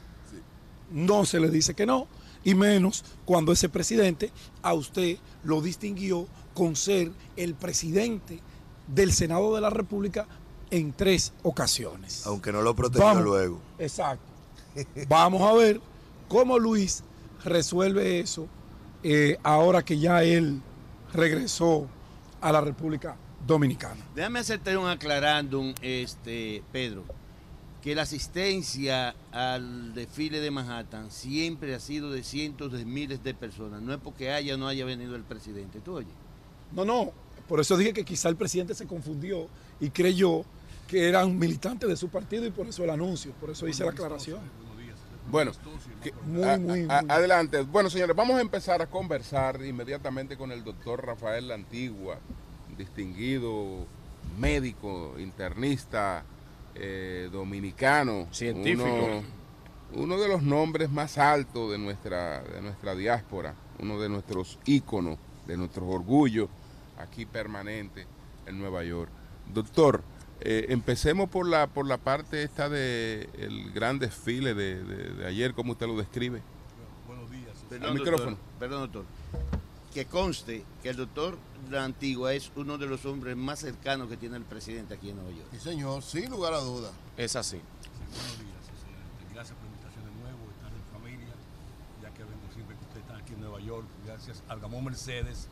No 0.92 1.26
se 1.26 1.40
le 1.40 1.50
dice 1.50 1.74
que 1.74 1.86
no. 1.86 2.08
Y 2.44 2.56
menos 2.56 3.04
cuando 3.26 3.52
ese 3.52 3.70
presidente 3.70 4.32
a 4.62 4.74
usted 4.74 5.18
lo 5.44 5.62
distinguió 5.62 6.28
con 6.54 6.76
ser 6.76 7.12
el 7.38 7.54
presidente 7.56 8.40
del 8.88 9.14
Senado 9.14 9.56
de 9.56 9.62
la 9.62 9.70
República 9.70 10.28
en 10.70 10.92
tres 10.94 11.34
ocasiones. 11.44 12.26
Aunque 12.26 12.52
no 12.52 12.62
lo 12.62 12.76
protegió 12.76 13.06
Vamos. 13.06 13.24
luego. 13.24 13.60
Exacto. 13.78 14.26
Vamos 15.08 15.42
a 15.42 15.54
ver 15.54 15.80
cómo 16.28 16.58
Luis 16.58 17.04
resuelve 17.44 18.20
eso 18.20 18.48
eh, 19.04 19.38
ahora 19.44 19.84
que 19.84 19.98
ya 19.98 20.24
él 20.24 20.62
regresó 21.14 21.88
a 22.40 22.52
la 22.52 22.62
República 22.62 23.16
Dominicana. 23.46 24.00
Déjame 24.16 24.40
hacerte 24.40 24.76
un 24.78 24.88
aclarándum, 24.88 25.74
este, 25.82 26.64
Pedro, 26.72 27.04
que 27.82 27.96
la 27.96 28.04
asistencia 28.04 29.16
al 29.32 29.94
desfile 29.94 30.40
de 30.40 30.52
Manhattan 30.52 31.10
siempre 31.10 31.74
ha 31.74 31.80
sido 31.80 32.12
de 32.12 32.24
cientos 32.24 32.72
de 32.72 32.86
miles 32.86 33.24
de 33.24 33.34
personas. 33.34 33.82
No 33.82 33.94
es 33.94 34.00
porque 34.00 34.32
haya 34.32 34.56
o 34.56 34.58
no 34.58 34.68
haya 34.68 34.86
venido 34.86 35.16
el 35.16 35.24
presidente. 35.24 35.80
¿Tú 35.80 35.96
oyes? 35.96 36.14
No, 36.72 36.86
no, 36.86 37.12
por 37.48 37.60
eso 37.60 37.76
dije 37.76 37.94
que 37.94 38.06
quizá 38.06 38.30
el 38.30 38.36
presidente 38.36 38.76
se 38.76 38.86
confundió 38.86 39.48
y 39.80 39.90
creyó 39.90 40.46
que 40.88 41.08
eran 41.08 41.38
militantes 41.38 41.90
de 41.90 41.98
su 41.98 42.10
partido 42.10 42.46
y 42.46 42.52
por 42.52 42.68
eso 42.68 42.84
el 42.84 42.90
anuncio, 42.92 43.32
por 43.40 43.50
eso 43.50 43.68
hice 43.68 43.84
la 43.84 43.92
aclaración. 43.92 44.40
Bueno, 45.32 45.52
que- 46.04 46.14
Muy, 46.26 46.44
a- 46.44 46.58
muy, 46.58 46.86
a- 46.90 47.02
muy. 47.02 47.12
adelante. 47.12 47.62
Bueno, 47.62 47.90
señores, 47.90 48.16
vamos 48.16 48.38
a 48.38 48.42
empezar 48.42 48.82
a 48.82 48.88
conversar 48.88 49.64
inmediatamente 49.64 50.36
con 50.38 50.52
el 50.52 50.64
doctor 50.64 51.06
Rafael 51.06 51.48
La 51.48 51.56
Antigua, 51.56 52.20
distinguido 52.78 53.86
médico, 54.38 55.16
internista, 55.18 56.24
eh, 56.76 57.30
dominicano. 57.32 58.28
Científico. 58.32 58.84
Uno, 58.86 60.04
uno 60.04 60.18
de 60.20 60.28
los 60.28 60.42
nombres 60.42 60.90
más 60.90 61.18
altos 61.18 61.72
de 61.72 61.78
nuestra, 61.78 62.42
de 62.44 62.62
nuestra 62.62 62.96
diáspora, 62.96 63.54
uno 63.80 64.00
de 64.00 64.10
nuestros 64.10 64.58
íconos, 64.66 65.18
de 65.48 65.58
nuestros 65.58 65.88
orgullos 65.90 66.50
aquí 66.98 67.26
permanente 67.26 68.06
en 68.46 68.60
Nueva 68.60 68.84
York. 68.84 69.10
Doctor, 69.54 70.02
eh, 70.42 70.66
empecemos 70.70 71.30
por 71.30 71.48
la, 71.48 71.68
por 71.68 71.86
la 71.88 71.98
parte 71.98 72.44
esta 72.44 72.70
de 72.70 73.30
el 73.38 73.72
gran 73.72 74.00
desfile 74.00 74.54
de, 74.54 74.84
de- 74.84 75.14
de 75.14 75.28
ayer, 75.28 75.54
¿cómo 75.54 75.74
usted 75.74 75.88
lo 75.88 75.98
describe? 75.98 76.42
Buenos 77.08 77.30
días. 77.32 77.52
Al 77.64 77.68
Perdón, 77.70 77.94
micrófono. 77.94 78.30
doctor. 78.32 78.60
Perdón, 78.60 78.82
doctor. 78.82 79.06
Que 79.94 80.06
conste 80.06 80.64
que 80.82 80.90
el 80.90 80.96
doctor 80.96 81.38
La 81.70 81.84
Antigua 81.84 82.34
es 82.34 82.52
uno 82.56 82.78
de 82.78 82.88
los 82.88 83.06
hombres 83.06 83.36
más 83.36 83.60
cercanos 83.60 84.08
que 84.10 84.16
tiene 84.18 84.38
el 84.38 84.44
presidente 84.44 84.94
aquí 84.94 85.10
en 85.10 85.18
Nueva 85.18 85.32
York. 85.32 85.48
Sí, 85.52 85.60
señor, 85.60 86.02
sin 86.02 86.30
lugar 86.30 86.54
a 86.54 86.60
duda. 86.60 86.92
Es 87.18 87.36
así. 87.36 87.60
Buenos 88.10 88.40
días, 88.40 89.34
gracias 89.34 89.58
por 89.58 89.66
la 89.66 89.72
invitación 89.76 90.06
de 90.06 90.12
nuevo, 90.22 90.40
estar 90.56 90.72
en 90.72 91.02
familia, 91.02 91.34
ya 92.02 92.10
que 92.14 92.24
vengo 92.24 92.48
siempre 92.54 92.76
que 92.78 92.84
ustedes 92.86 93.02
están 93.04 93.18
aquí 93.22 93.34
en 93.34 93.42
Nueva 93.42 93.60
York, 93.60 93.86
gracias 94.06 94.44
al 94.48 94.60
Gamón 94.62 94.86
Mercedes, 94.86 95.48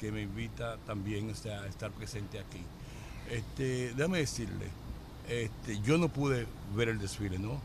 que 0.00 0.10
me 0.12 0.22
invita 0.22 0.78
también 0.86 1.28
a 1.30 1.66
estar 1.66 1.90
presente 1.92 2.38
aquí. 2.40 2.62
Este, 3.30 3.92
déjame 3.94 4.18
decirle, 4.18 4.66
este, 5.28 5.80
yo 5.80 5.98
no 5.98 6.08
pude 6.08 6.46
ver 6.74 6.88
el 6.88 6.98
desfile, 6.98 7.38
¿no? 7.38 7.60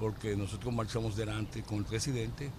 Porque 0.00 0.36
nosotros 0.36 0.72
marchamos 0.72 1.16
delante 1.16 1.62
con 1.62 1.78
el 1.78 1.84
presidente 1.84 2.50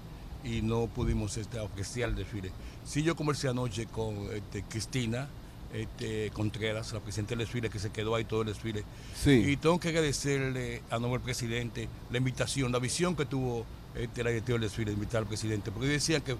y 0.43 0.61
no 0.61 0.87
pudimos 0.87 1.37
este, 1.37 1.59
apreciar 1.59 2.09
el 2.09 2.15
desfile. 2.15 2.51
Sí, 2.85 3.03
yo 3.03 3.15
conversé 3.15 3.47
anoche 3.47 3.87
con 3.87 4.15
este, 4.33 4.63
Cristina 4.63 5.27
este, 5.73 6.29
Contreras, 6.31 6.93
la 6.93 6.99
presidenta 6.99 7.31
del 7.31 7.39
desfile, 7.39 7.69
que 7.69 7.79
se 7.79 7.89
quedó 7.89 8.15
ahí 8.15 8.25
todo 8.25 8.41
el 8.41 8.47
desfile. 8.47 8.83
Sí. 9.15 9.43
Y 9.47 9.57
tengo 9.57 9.79
que 9.79 9.89
agradecerle 9.89 10.83
a 10.89 10.99
nombre 10.99 11.17
del 11.17 11.21
presidente 11.21 11.89
la 12.11 12.17
invitación, 12.19 12.71
la 12.71 12.79
visión 12.79 13.15
que 13.15 13.25
tuvo 13.25 13.65
este, 13.95 14.23
la 14.23 14.29
directiva 14.29 14.59
del 14.59 14.69
desfile 14.69 14.91
de 14.91 14.95
invitar 14.95 15.21
al 15.21 15.27
presidente, 15.27 15.71
porque 15.71 15.87
decían 15.87 16.21
que 16.21 16.35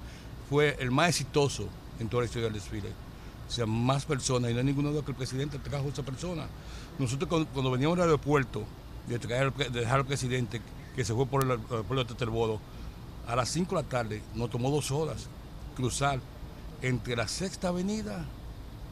fue 0.50 0.78
el 0.80 0.92
más 0.92 1.10
exitoso 1.10 1.68
en 2.00 2.10
toda 2.10 2.22
la 2.22 2.26
historia 2.26 2.46
del 2.46 2.54
desfile. 2.54 2.90
O 3.54 3.56
sea, 3.56 3.68
más 3.68 4.04
personas, 4.04 4.50
y 4.50 4.54
no 4.56 4.62
hay 4.62 4.66
ninguno 4.66 4.92
de 4.92 5.04
que 5.04 5.12
el 5.12 5.16
presidente 5.16 5.60
trajo 5.60 5.86
a 5.86 5.90
esa 5.90 6.02
persona. 6.02 6.48
Nosotros 6.98 7.30
cuando, 7.30 7.48
cuando 7.50 7.70
veníamos 7.70 8.00
al 8.00 8.06
aeropuerto 8.06 8.64
de, 9.08 9.20
traer 9.20 9.54
de 9.54 9.70
dejar 9.70 10.00
al 10.00 10.06
presidente 10.08 10.60
que 10.96 11.06
se 11.06 11.14
fue 11.14 11.28
por 11.28 11.44
el 11.44 11.52
aeropuerto 11.52 11.98
de 11.98 12.06
Tetelbodo, 12.06 12.60
a 13.28 13.36
las 13.36 13.50
5 13.50 13.76
de 13.76 13.84
la 13.84 13.88
tarde 13.88 14.24
nos 14.34 14.50
tomó 14.50 14.72
dos 14.72 14.90
horas 14.90 15.28
cruzar 15.76 16.20
entre 16.82 17.16
la 17.16 17.28
Sexta 17.28 17.68
Avenida 17.68 18.26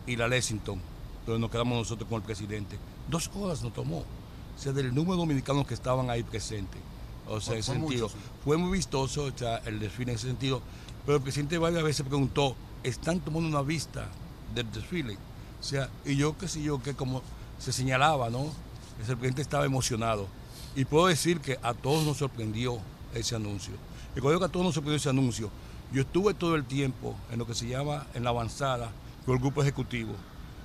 y 0.06 0.16
la 0.16 0.28
Lexington, 0.28 0.80
donde 1.26 1.42
nos 1.42 1.50
quedamos 1.50 1.80
nosotros 1.80 2.08
con 2.08 2.18
el 2.18 2.24
presidente. 2.24 2.78
Dos 3.10 3.32
horas 3.34 3.64
nos 3.64 3.74
tomó. 3.74 4.02
O 4.02 4.60
sea, 4.60 4.74
del 4.74 4.94
número 4.94 5.14
de 5.14 5.22
dominicanos 5.22 5.66
que 5.66 5.74
estaban 5.74 6.12
ahí 6.12 6.22
presentes. 6.22 6.80
O 7.28 7.42
sea, 7.42 7.56
en 7.56 7.62
ese 7.62 7.74
sentido. 7.74 8.12
Fue 8.44 8.58
muy 8.58 8.78
vistoso 8.78 9.24
o 9.24 9.36
sea, 9.36 9.58
el 9.66 9.80
desfile 9.80 10.12
en 10.12 10.18
ese 10.18 10.28
sentido. 10.28 10.62
Pero 11.04 11.18
el 11.18 11.24
presidente 11.24 11.58
varias 11.58 11.82
veces 11.82 12.06
preguntó, 12.06 12.56
¿están 12.84 13.22
tomando 13.22 13.50
una 13.50 13.64
vista 13.64 14.08
del 14.54 14.72
desfile? 14.72 15.18
O 15.60 15.64
sea, 15.64 15.90
y 16.06 16.16
yo 16.16 16.38
qué 16.38 16.48
sé 16.48 16.62
yo, 16.62 16.82
que 16.82 16.94
como 16.94 17.22
se 17.60 17.72
señalaba, 17.72 18.30
¿no? 18.30 18.52
El 19.00 19.18
presidente 19.18 19.42
estaba 19.42 19.66
emocionado. 19.66 20.28
Y 20.76 20.86
puedo 20.86 21.08
decir 21.08 21.40
que 21.40 21.60
a 21.62 21.74
todos 21.74 22.06
nos 22.06 22.18
sorprendió 22.18 22.80
ese 23.14 23.36
anuncio. 23.36 23.74
Y 24.16 24.20
cuando 24.22 24.32
digo 24.32 24.40
que 24.40 24.46
a 24.46 24.52
todos 24.52 24.66
nos 24.66 24.74
sorprendió 24.74 24.98
ese 24.98 25.10
anuncio, 25.10 25.50
Yo 25.94 26.04
estuve 26.04 26.34
todo 26.34 26.56
el 26.56 26.64
tiempo 26.64 27.16
en 27.32 27.40
lo 27.40 27.46
que 27.46 27.54
se 27.54 27.68
llama 27.68 28.08
en 28.14 28.24
la 28.24 28.30
avanzada 28.30 28.92
con 29.26 29.36
el 29.36 29.42
grupo 29.42 29.62
ejecutivo. 29.62 30.14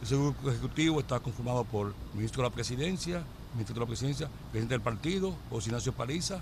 Ese 0.00 0.14
grupo 0.14 0.48
ejecutivo 0.48 1.00
está 1.00 1.18
conformado 1.18 1.64
por 1.64 1.88
el 1.88 1.94
ministro 2.14 2.42
de 2.42 2.48
la 2.48 2.54
presidencia, 2.54 3.24
ministro 3.54 3.74
de 3.74 3.80
la 3.80 3.86
presidencia, 3.86 4.28
presidente 4.52 4.74
del 4.74 4.82
partido, 4.82 5.34
José 5.50 5.70
Ignacio 5.70 5.92
Paliza, 5.92 6.40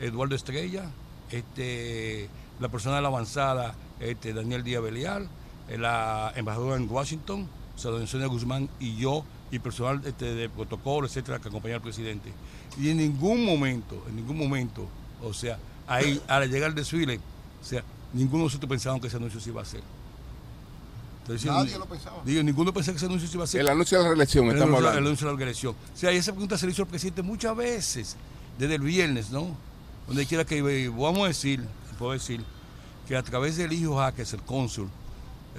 Eduardo 0.00 0.34
Estrella, 0.34 0.90
este, 1.30 2.28
la 2.58 2.68
persona 2.68 2.96
de 2.96 3.02
la 3.02 3.08
avanzada, 3.08 3.76
este, 4.00 4.32
Daniel 4.32 4.64
Díaz 4.64 4.82
Belial, 4.82 5.28
la 5.68 6.32
embajadora 6.36 6.76
en 6.76 6.90
Washington, 6.90 7.48
Sonia 7.76 8.26
Guzmán 8.26 8.68
y 8.80 8.96
yo, 8.96 9.24
y 9.50 9.58
personal 9.58 10.00
este, 10.04 10.34
de 10.34 10.48
protocolo, 10.48 11.06
etcétera, 11.06 11.38
que 11.38 11.48
acompaña 11.48 11.76
al 11.76 11.82
presidente. 11.82 12.32
Y 12.78 12.90
en 12.90 12.98
ningún 12.98 13.44
momento, 13.44 14.02
en 14.08 14.16
ningún 14.16 14.36
momento, 14.38 14.86
o 15.22 15.32
sea, 15.32 15.58
ahí, 15.86 16.20
al 16.28 16.50
llegar 16.50 16.70
al 16.70 16.74
desfile, 16.74 17.20
o 17.62 17.64
sea, 17.64 17.82
ninguno 18.12 18.38
de 18.42 18.44
nosotros 18.46 18.68
pensábamos 18.68 19.00
que 19.02 19.08
ese 19.08 19.16
anuncio 19.16 19.40
se 19.40 19.50
iba 19.50 19.60
a 19.60 19.64
hacer. 19.64 19.82
Entonces, 21.22 21.46
Nadie 21.50 21.72
ni- 21.72 21.78
lo 21.78 21.86
pensaba. 21.86 22.22
Digo, 22.24 22.42
ninguno 22.42 22.72
pensaba 22.72 22.92
que 22.94 22.96
ese 22.98 23.06
anuncio 23.06 23.28
se 23.28 23.34
iba 23.34 23.42
a 23.42 23.46
hacer. 23.46 23.60
El 23.60 23.68
anuncio 23.68 23.98
de 23.98 24.04
la 24.04 24.10
reelección, 24.10 24.44
El 24.46 24.52
estamos 24.52 24.68
anuncio- 24.68 24.76
hablando. 24.88 24.98
El 24.98 25.06
anuncio 25.06 25.26
de 25.26 25.32
la 25.32 25.38
reelección. 25.38 25.74
O 25.94 25.96
sea, 25.98 26.12
y 26.12 26.16
esa 26.16 26.32
pregunta 26.32 26.56
se 26.58 26.66
le 26.66 26.72
hizo 26.72 26.82
al 26.82 26.88
presidente 26.88 27.22
muchas 27.22 27.56
veces, 27.56 28.16
desde 28.58 28.74
el 28.76 28.82
viernes, 28.82 29.30
¿no? 29.30 29.48
Donde 30.06 30.24
quiera 30.26 30.44
que 30.44 30.58
iba, 30.58 30.72
y 30.72 30.86
vamos 30.86 31.24
a 31.24 31.28
decir, 31.28 31.64
puedo 31.98 32.12
decir, 32.12 32.44
que 33.08 33.16
a 33.16 33.22
través 33.22 33.56
del 33.56 33.72
hijo 33.72 33.96
Jaques, 33.96 34.32
el 34.34 34.42
cónsul, 34.42 34.86
eh, 34.86 34.88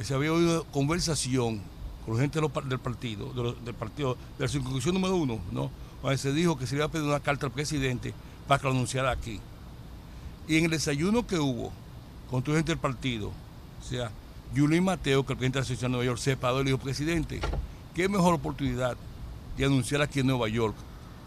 se 0.03 0.13
había 0.13 0.33
oído 0.33 0.65
conversación 0.65 1.61
con 2.05 2.17
gente 2.17 2.39
del 2.39 2.79
partido, 2.79 3.55
del 3.63 3.73
partido, 3.73 4.17
de 4.37 4.45
la 4.45 4.47
circunscripción 4.47 4.95
número 4.95 5.15
uno, 5.15 5.39
¿no? 5.51 5.69
Donde 6.01 6.17
se 6.17 6.31
dijo 6.31 6.57
que 6.57 6.65
se 6.65 6.75
le 6.75 6.79
iba 6.79 6.85
a 6.85 6.89
pedir 6.89 7.05
una 7.05 7.19
carta 7.19 7.47
al 7.47 7.51
presidente 7.51 8.13
para 8.47 8.59
que 8.59 8.67
lo 8.67 8.71
anunciara 8.71 9.11
aquí. 9.11 9.39
Y 10.47 10.57
en 10.57 10.65
el 10.65 10.71
desayuno 10.71 11.27
que 11.27 11.37
hubo 11.37 11.71
con 12.29 12.43
tu 12.43 12.53
gente 12.53 12.71
del 12.71 12.79
partido, 12.79 13.27
o 13.29 13.83
sea, 13.83 14.11
Yulín 14.53 14.85
Mateo, 14.85 15.25
que 15.25 15.33
el 15.33 15.37
presidente 15.37 15.57
de 15.57 15.61
la 15.61 15.63
Asociación 15.63 15.91
de 15.91 15.97
Nueva 15.97 16.05
York, 16.05 16.19
se 16.19 16.37
paró 16.37 16.61
y 16.61 16.63
le 16.63 16.71
dijo, 16.71 16.81
presidente, 16.81 17.41
qué 17.93 18.07
mejor 18.07 18.33
oportunidad 18.33 18.95
de 19.57 19.65
anunciar 19.65 20.01
aquí 20.01 20.21
en 20.21 20.27
Nueva 20.27 20.47
York 20.47 20.75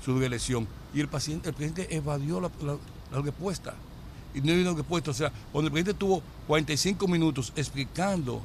su 0.04 0.18
reelección. 0.18 0.66
Y 0.94 1.00
el, 1.00 1.08
paciente, 1.08 1.50
el 1.50 1.54
presidente 1.54 1.94
evadió 1.94 2.40
la 2.40 2.48
respuesta. 3.22 3.74
Y 4.34 4.40
no 4.40 4.54
vino 4.54 4.74
respuesta. 4.74 5.10
O 5.10 5.14
sea, 5.14 5.32
cuando 5.52 5.68
el 5.68 5.72
presidente 5.72 5.98
tuvo 5.98 6.22
45 6.46 7.06
minutos 7.08 7.52
explicando 7.56 8.40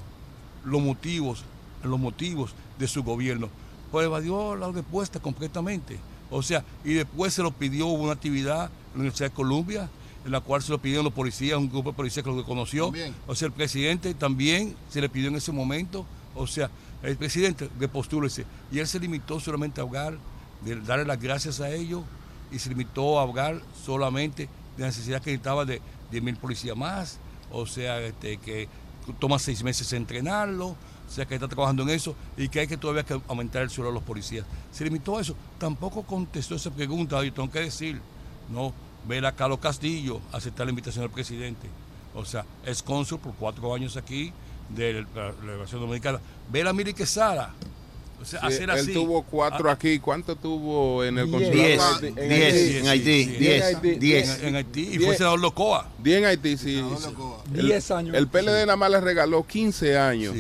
los 0.66 0.82
motivos, 0.82 1.43
los 1.84 1.99
motivos 1.99 2.53
de 2.78 2.88
su 2.88 3.03
gobierno, 3.03 3.49
pues 3.91 4.05
evadió 4.05 4.55
la 4.55 4.72
respuesta 4.72 5.20
completamente. 5.20 5.97
O 6.32 6.41
sea, 6.41 6.63
y 6.84 6.93
después 6.93 7.34
se 7.34 7.43
lo 7.43 7.51
pidió, 7.51 7.88
una 7.88 8.13
actividad 8.13 8.66
en 8.66 8.93
la 8.93 8.99
Universidad 8.99 9.30
de 9.30 9.36
Columbia, 9.36 9.89
en 10.26 10.32
la 10.32 10.41
cual 10.41 10.61
se 10.61 10.72
lo 10.72 10.80
pidieron 10.80 11.05
los 11.05 11.13
policías, 11.13 11.57
un 11.57 11.70
grupo 11.70 11.91
de 11.91 11.95
policías 11.95 12.24
que 12.24 12.32
lo 12.32 12.38
reconoció. 12.38 12.86
También. 12.86 13.16
O 13.28 13.36
sea, 13.36 13.45
el 13.45 13.53
presidente 13.53 14.13
también 14.16 14.76
se 14.89 14.99
le 14.99 15.07
pidió 15.07 15.30
en 15.30 15.36
ese 15.36 15.51
momento, 15.51 16.05
o 16.34 16.47
sea, 16.47 16.70
el 17.03 17.16
presidente 17.16 17.70
repostúlese. 17.80 18.45
Y 18.72 18.80
él 18.80 18.88
se 18.88 18.99
limitó 18.99 19.39
solamente 19.39 19.80
a 19.80 19.84
hablar, 19.84 20.18
de 20.63 20.76
darle 20.82 21.05
las 21.05 21.22
gracias 21.22 21.61
a 21.61 21.70
ellos, 21.70 22.03
y 22.51 22.59
se 22.59 22.70
limitó 22.70 23.20
a 23.20 23.24
hablar 23.24 23.61
solamente 23.86 24.49
de 24.78 24.82
la 24.82 24.88
necesidad 24.88 25.22
que 25.22 25.32
necesitaba 25.32 25.66
de 25.66 25.82
10 26.11 26.24
mil 26.24 26.36
policías 26.38 26.76
más, 26.76 27.20
o 27.51 27.66
sea, 27.66 28.01
este, 28.01 28.38
que 28.38 28.68
toma 29.14 29.39
seis 29.39 29.64
meses 29.64 29.91
entrenarlo, 29.93 30.68
o 30.68 31.12
sea, 31.12 31.26
que 31.26 31.36
está 31.36 31.47
trabajando 31.47 31.84
en 31.84 31.89
eso 31.89 32.16
y 32.38 32.49
que 32.49 32.62
hay 32.62 32.68
que 32.68 32.78
todavía 32.78 33.03
que 33.03 33.20
aumentar 33.28 33.62
el 33.62 33.70
sueldo 33.70 33.91
a 33.91 33.93
los 33.93 34.03
policías. 34.03 34.45
Se 34.72 34.84
limitó 34.84 35.18
a 35.18 35.22
eso. 35.22 35.36
Tampoco 35.60 36.03
contestó 36.03 36.56
esa 36.56 36.72
pregunta, 36.72 37.24
yo 37.24 37.32
tengo 37.34 37.51
que 37.51 37.60
decir, 37.60 38.01
no, 38.49 38.74
ver 39.08 39.26
a 39.26 39.32
Carlos 39.34 39.60
Castillo 39.60 40.20
aceptar 40.32 40.66
la 40.66 40.72
invitación 40.72 41.03
del 41.03 41.12
presidente. 41.12 41.68
O 42.16 42.26
sea, 42.26 42.45
es 42.66 42.82
cónsul 42.82 43.20
por 43.20 43.34
cuatro 43.34 43.74
años 43.74 43.97
aquí 43.97 44.32
de 44.70 45.06
la 45.14 45.32
Delegación 45.34 45.82
Dominicana. 45.82 46.20
Ver 46.51 46.68
a 46.68 46.74
Miri 46.74 46.93
Quesada. 46.93 47.53
O 48.26 48.28
sea, 48.28 48.39
Sí, 48.41 48.45
hacer 48.47 48.69
él 48.71 48.91
tuvo 48.93 49.21
cuatro 49.21 49.69
Ah, 49.69 49.73
aquí. 49.73 49.99
¿Cuánto 49.99 50.36
tuvo 50.36 51.03
en 51.03 51.19
el 51.19 51.30
consulado? 51.30 51.53
Diez. 51.53 51.82
en 52.03 52.15
Diez. 52.15 52.53
Haití? 52.55 52.78
En 52.78 52.88
Haití. 52.88 53.26
Diez. 53.38 53.99
Diez. 53.99 54.39
En 54.43 54.55
Haití. 54.55 54.89
Y 54.95 54.97
fue 54.99 55.15
senador 55.15 55.39
Locoa. 55.39 55.89
Diez 55.99 56.17
en 56.19 56.26
Haití, 56.26 56.57
sí. 56.57 56.84
El- 57.53 57.67
Diez 57.67 57.91
años. 57.91 58.15
El 58.15 58.28
PLD 58.28 58.65
nada 58.65 58.76
más 58.78 58.89
le 58.89 58.99
regaló 58.99 59.45
15 59.45 59.95
años 59.97 60.34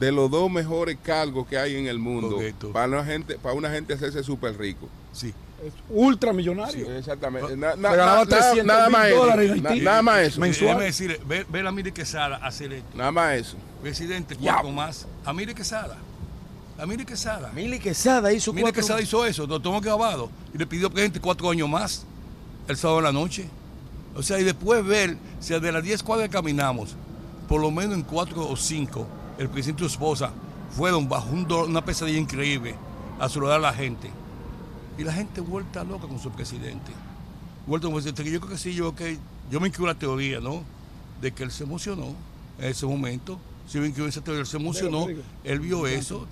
de 0.00 0.12
los 0.12 0.30
dos 0.30 0.50
mejores 0.50 0.96
cargos 1.02 1.46
que 1.46 1.58
hay 1.58 1.76
en 1.76 1.86
el 1.86 1.98
mundo 1.98 2.38
para 2.72 2.86
una 2.88 3.04
gente, 3.04 3.36
para 3.38 3.54
una 3.54 3.70
gente 3.70 3.92
hacerse 3.92 4.22
súper 4.22 4.56
rico. 4.58 4.88
Sí. 5.12 5.34
Es 5.64 5.72
ultramillonario. 5.90 6.90
exactamente. 6.96 7.56
Na- 7.56 7.76
na- 7.76 7.90
ganaba 7.94 8.24
na- 8.24 8.26
300 8.26 8.64
nada 8.66 8.88
más 8.88 9.06
eso. 9.08 9.16
dólares 9.16 9.50
en 9.52 9.62
Na- 9.62 9.70
Haití. 9.70 9.84
nada 9.84 10.02
más 10.02 10.18
eso. 10.22 10.40
Déjeme 10.40 10.84
decirle, 10.84 11.20
ver, 11.24 11.46
ver 11.48 11.66
a 11.66 11.70
Miri 11.70 11.92
Quesada 11.92 12.36
hacer 12.38 12.72
esto. 12.72 12.96
Nada 12.96 13.12
más 13.12 13.34
eso. 13.36 13.56
Presidente, 13.80 14.34
cuatro 14.34 14.70
más. 14.72 15.06
A 15.24 15.32
Miri 15.32 15.54
Quesada. 15.54 15.96
A 16.82 16.86
Miri 16.86 17.04
Quesada. 17.04 17.52
Mili 17.52 17.78
Quesada 17.78 18.32
hizo 18.32 18.52
Miri 18.52 18.62
cuatro- 18.64 18.80
Quesada 18.82 19.00
hizo 19.00 19.24
eso, 19.24 19.46
lo 19.46 19.60
tomó 19.60 19.80
grabado. 19.80 20.28
Y 20.52 20.58
le 20.58 20.66
pidió 20.66 20.90
presidente 20.90 21.20
cuatro 21.20 21.48
años 21.48 21.68
más 21.68 22.04
el 22.66 22.76
sábado 22.76 22.98
en 22.98 23.04
la 23.04 23.12
noche. 23.12 23.48
O 24.16 24.22
sea, 24.22 24.40
y 24.40 24.44
después 24.44 24.84
ver, 24.84 25.16
si 25.38 25.54
de 25.58 25.70
las 25.72 25.82
10 25.82 26.02
cuadras 26.02 26.28
caminamos, 26.28 26.96
por 27.48 27.60
lo 27.60 27.70
menos 27.70 27.94
en 27.94 28.02
cuatro 28.02 28.48
o 28.48 28.56
cinco, 28.56 29.06
el 29.38 29.48
presidente 29.48 29.84
y 29.84 29.88
su 29.88 29.92
esposa 29.92 30.32
fueron 30.76 31.08
bajo 31.08 31.30
un 31.30 31.46
dolor- 31.46 31.68
una 31.68 31.84
pesadilla 31.84 32.18
increíble 32.18 32.74
a 33.20 33.28
saludar 33.28 33.58
a 33.58 33.60
la 33.60 33.72
gente. 33.72 34.10
Y 34.98 35.04
la 35.04 35.12
gente 35.12 35.40
vuelta 35.40 35.84
loca 35.84 36.08
con 36.08 36.18
su 36.18 36.30
presidente. 36.32 36.90
Vuelta 37.66 37.86
con 37.86 37.96
su 37.96 38.02
presidente. 38.02 38.30
Yo 38.32 38.40
creo 38.40 38.52
que 38.52 38.58
sí, 38.58 38.74
yo, 38.74 38.92
que 38.94 39.18
yo 39.52 39.60
me 39.60 39.68
incluyo 39.68 39.86
la 39.92 39.98
teoría, 39.98 40.40
¿no? 40.40 40.62
De 41.20 41.30
que 41.32 41.44
él 41.44 41.52
se 41.52 41.62
emocionó 41.62 42.08
en 42.58 42.64
ese 42.70 42.86
momento. 42.86 43.38
Sí, 43.68 43.78
me 43.78 43.86
incluyo 43.86 44.04
en 44.04 44.10
esa 44.10 44.20
teoría, 44.22 44.40
él 44.40 44.46
se 44.46 44.56
emocionó. 44.56 45.06
Él 45.44 45.60
vio 45.60 45.86
eso, 45.86 46.26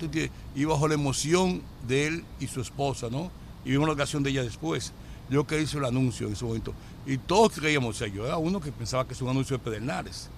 y 0.54 0.64
bajo 0.64 0.88
la 0.88 0.94
emoción 0.94 1.62
de 1.86 2.06
él 2.08 2.24
y 2.40 2.46
su 2.48 2.60
esposa, 2.60 3.08
¿no? 3.10 3.30
Y 3.64 3.70
vimos 3.70 3.86
la 3.86 3.94
ocasión 3.94 4.22
de 4.22 4.30
ella 4.30 4.42
después. 4.42 4.92
Yo 5.30 5.46
que 5.46 5.60
hizo 5.60 5.78
el 5.78 5.84
anuncio 5.84 6.26
en 6.26 6.32
ese 6.32 6.44
momento. 6.44 6.74
Y 7.06 7.16
todos 7.18 7.52
creíamos, 7.52 7.96
o 7.96 7.98
sea, 7.98 8.08
yo 8.08 8.26
era 8.26 8.36
uno 8.36 8.60
que 8.60 8.72
pensaba 8.72 9.06
que 9.06 9.14
es 9.14 9.22
un 9.22 9.28
anuncio 9.28 9.56
de 9.58 9.62
Pedernales. 9.62 10.28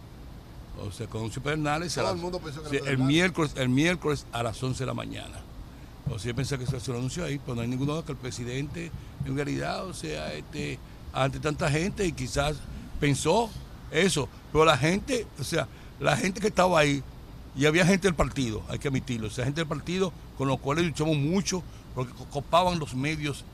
O 0.87 0.91
sea, 0.93 1.07
con 1.07 1.21
anuncio 1.21 1.41
de 1.41 1.45
Pedernales. 1.45 1.95
Todo 1.95 2.05
las- 2.05 2.15
el 2.15 2.21
mundo 2.21 2.39
pensó 2.41 2.63
que 2.63 2.77
era 2.77 2.85
sí, 2.87 2.91
el 2.91 2.99
miércoles, 2.99 3.53
el 3.57 3.69
miércoles 3.71 4.27
a 4.33 4.43
las 4.43 4.63
11 4.63 4.81
de 4.81 4.87
la 4.87 4.95
mañana. 4.95 5.41
O 6.11 6.19
sea, 6.19 6.31
yo 6.33 6.37
pensé 6.37 6.59
que 6.59 6.67
se 6.67 6.77
hacía 6.77 6.93
un 6.93 7.01
anuncio 7.01 7.25
ahí, 7.25 7.39
pero 7.39 7.55
no 7.55 7.63
hay 7.63 7.69
ningún 7.69 7.87
duda 7.87 8.05
que 8.05 8.13
el 8.13 8.19
presidente, 8.19 8.91
en 9.25 9.35
realidad, 9.37 9.87
o 9.87 9.95
sea, 9.95 10.33
este, 10.35 10.79
ante 11.13 11.41
tanta 11.41 11.71
gente, 11.71 12.05
y 12.07 12.13
quizás 12.13 12.57
pensó 13.01 13.49
eso, 13.91 14.29
pero 14.53 14.65
la 14.65 14.77
gente, 14.77 15.27
o 15.39 15.45
sea, 15.45 15.69
la 16.03 16.17
gente 16.17 16.41
que 16.41 16.49
estaba 16.49 16.79
ahí, 16.81 17.03
y 17.57 17.67
había 17.67 17.87
gente 17.87 18.09
del 18.09 18.15
partido, 18.15 18.63
hay 18.69 18.79
que 18.79 18.89
admitirlo, 18.89 19.27
o 19.29 19.31
sea, 19.31 19.45
gente 19.45 19.61
del 19.61 19.69
partido 19.69 20.13
con 20.39 20.49
los 20.49 20.59
cuales 20.59 20.85
luchamos 20.87 21.17
mucho, 21.17 21.63
porque 21.95 22.13
co- 22.13 22.27
copaban 22.27 22.79
los 22.79 22.95
medios 22.95 23.45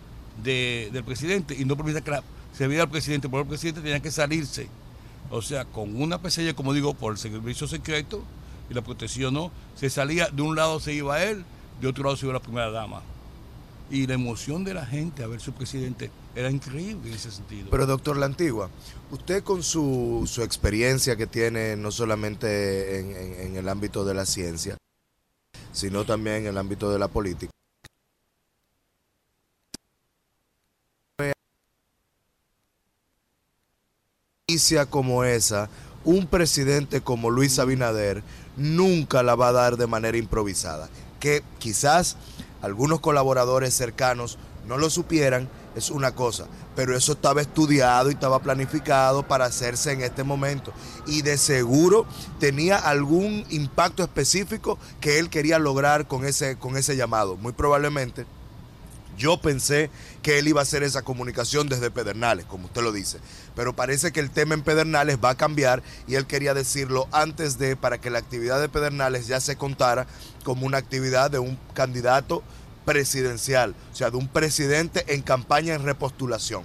de- 0.43 0.89
del 0.93 1.03
presidente 1.05 1.57
y 1.59 1.65
no 1.65 1.77
permitían 1.77 2.05
que 2.05 2.21
se 2.57 2.69
viera 2.69 2.85
al 2.85 2.91
presidente, 2.91 3.29
porque 3.29 3.43
el 3.43 3.49
presidente 3.49 3.81
tenía 3.81 4.01
que 4.01 4.11
salirse. 4.11 4.69
O 5.31 5.43
sea, 5.43 5.65
con 5.65 6.01
una 6.01 6.19
pesadilla, 6.19 6.55
como 6.55 6.73
digo, 6.73 6.95
por 6.95 7.13
el 7.13 7.19
servicio 7.19 7.67
secreto 7.67 8.23
y 8.71 8.75
la 8.75 8.83
protección, 8.83 9.35
¿no? 9.35 9.51
Se 9.77 9.91
salía, 9.91 10.29
de 10.29 10.43
un 10.43 10.57
lado 10.57 10.81
se 10.81 10.95
iba 10.95 11.23
él, 11.23 11.45
de 11.81 11.89
otro 11.89 12.05
lado 12.05 12.17
se 12.17 12.25
iba 12.27 12.33
la 12.35 12.41
primera 12.41 12.71
dama. 12.71 13.03
Y 13.91 14.07
la 14.07 14.15
emoción 14.15 14.65
de 14.65 14.75
la 14.75 14.87
gente 14.87 15.23
a 15.23 15.27
ver 15.27 15.41
su 15.41 15.53
presidente 15.53 16.11
era 16.39 16.51
increíble 16.53 17.09
en 17.09 17.17
ese 17.17 17.33
sentido. 17.33 17.69
Pero 17.69 17.85
doctor 17.85 18.17
La 18.17 18.27
Antigua, 18.27 18.71
usted 19.11 19.43
con 19.43 19.65
su, 19.65 20.25
su 20.31 20.45
experiencia 20.45 21.17
que 21.17 21.27
tiene 21.27 21.75
no 21.77 21.91
solamente 21.91 23.01
en, 23.01 23.57
el 23.57 23.69
ámbito 23.69 24.05
de 24.05 24.15
la 24.15 24.25
ciencia, 24.25 24.77
sino 25.73 26.05
también 26.05 26.37
en 26.37 26.47
el 26.47 26.59
ámbito 26.59 26.93
de 26.93 26.99
la 27.01 27.09
política, 27.09 27.51
como 34.89 35.25
esa, 35.25 35.69
un 36.05 36.29
presidente 36.29 37.01
como 37.01 37.31
Luis 37.31 37.59
Abinader 37.59 38.23
nunca 38.57 39.25
la 39.25 39.35
va 39.35 39.49
a 39.49 39.53
dar 39.53 39.77
de 39.77 39.89
manera 39.89 40.17
improvisada. 40.17 40.89
Que 41.19 41.43
quizás 41.59 42.17
algunos 42.63 43.01
colaboradores 43.01 43.75
cercanos 43.75 44.39
no 44.69 44.77
lo 44.77 44.91
supieran, 44.91 45.49
es 45.75 45.91
una 45.91 46.15
cosa, 46.15 46.47
pero 46.77 46.97
eso 46.97 47.13
estaba 47.13 47.41
estudiado 47.41 48.11
y 48.11 48.15
estaba 48.15 48.41
planificado 48.41 49.27
para 49.27 49.47
hacerse 49.47 49.93
en 49.93 50.03
este 50.03 50.25
momento. 50.25 50.73
Y 51.07 51.23
de 51.23 51.39
seguro 51.39 52.07
tenía 52.39 52.77
algún 52.77 53.45
impacto 53.49 54.03
específico 54.03 54.79
que 55.01 55.19
él 55.19 55.31
quería 55.31 55.59
lograr 55.59 56.07
con 56.07 56.25
ese, 56.25 56.57
con 56.57 56.77
ese 56.77 56.97
llamado. 56.97 57.37
Muy 57.37 57.53
probablemente 57.53 58.27
yo 59.19 59.41
pensé 59.41 59.91
que 60.23 60.39
él 60.39 60.49
iba 60.49 60.61
a 60.61 60.63
hacer 60.63 60.83
esa 60.83 61.03
comunicación 61.03 61.69
desde 61.69 61.91
Pedernales, 61.91 62.47
como 62.47 62.67
usted 62.67 62.83
lo 62.83 62.93
dice. 62.93 63.19
Pero 63.57 63.75
parece 63.75 64.13
que 64.13 64.21
el 64.21 64.31
tema 64.31 64.55
en 64.55 64.63
Pedernales 64.63 65.19
va 65.23 65.31
a 65.31 65.37
cambiar 65.37 65.83
y 66.07 66.15
él 66.15 66.27
quería 66.27 66.55
decirlo 66.55 67.09
antes 67.11 67.59
de, 67.59 67.75
para 67.75 67.99
que 67.99 68.11
la 68.11 68.21
actividad 68.21 68.61
de 68.61 68.69
Pedernales 68.69 69.27
ya 69.27 69.41
se 69.41 69.57
contara 69.57 70.07
como 70.45 70.67
una 70.67 70.79
actividad 70.79 71.31
de 71.31 71.41
un 71.41 71.59
candidato 71.75 72.45
presidencial, 72.89 73.75
o 73.93 73.95
sea, 73.95 74.11
de 74.11 74.17
un 74.17 74.29
presidente 74.29 75.05
en 75.09 75.21
campaña 75.21 75.75
en 75.75 75.85
repostulación. 75.85 76.65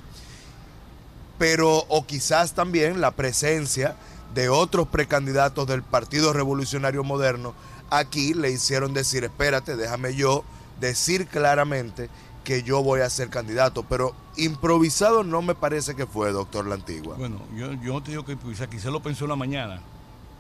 Pero, 1.38 1.80
o 1.90 2.08
quizás 2.08 2.54
también 2.54 3.02
la 3.02 3.12
presencia 3.12 3.98
de 4.34 4.48
otros 4.48 4.88
precandidatos 4.88 5.68
del 5.68 5.84
Partido 5.84 6.32
Revolucionario 6.32 7.04
Moderno, 7.04 7.54
aquí 7.90 8.34
le 8.34 8.52
hicieron 8.52 8.94
decir, 8.94 9.26
espérate, 9.26 9.76
déjame 9.76 10.16
yo 10.16 10.46
decir 10.80 11.28
claramente 11.28 12.10
que 12.46 12.64
yo 12.64 12.82
voy 12.82 13.02
a 13.02 13.10
ser 13.10 13.28
candidato, 13.28 13.84
pero 13.84 14.16
improvisado 14.38 15.26
no 15.26 15.42
me 15.42 15.56
parece 15.56 15.94
que 15.94 16.06
fue, 16.06 16.32
doctor 16.32 16.66
La 16.66 16.76
Antigua. 16.76 17.18
Bueno, 17.18 17.42
yo, 17.54 17.74
yo 17.74 17.92
no 17.92 18.02
te 18.02 18.12
digo 18.12 18.24
que 18.24 18.32
improvisar, 18.32 18.70
quizá 18.70 18.90
lo 18.90 19.04
pensó 19.04 19.26
en 19.26 19.32
la 19.32 19.36
mañana, 19.36 19.82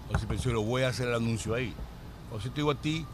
o 0.09 0.17
si 0.17 0.25
pensó, 0.27 0.49
lo 0.49 0.63
voy 0.63 0.83
a 0.83 0.87
hacer 0.87 1.09
el 1.09 1.15
anuncio 1.15 1.53
ahí. 1.53 1.73
O 2.31 2.39
si 2.39 2.47
te 2.47 2.55
digo 2.55 2.71
a 2.71 2.75
ti, 2.75 3.05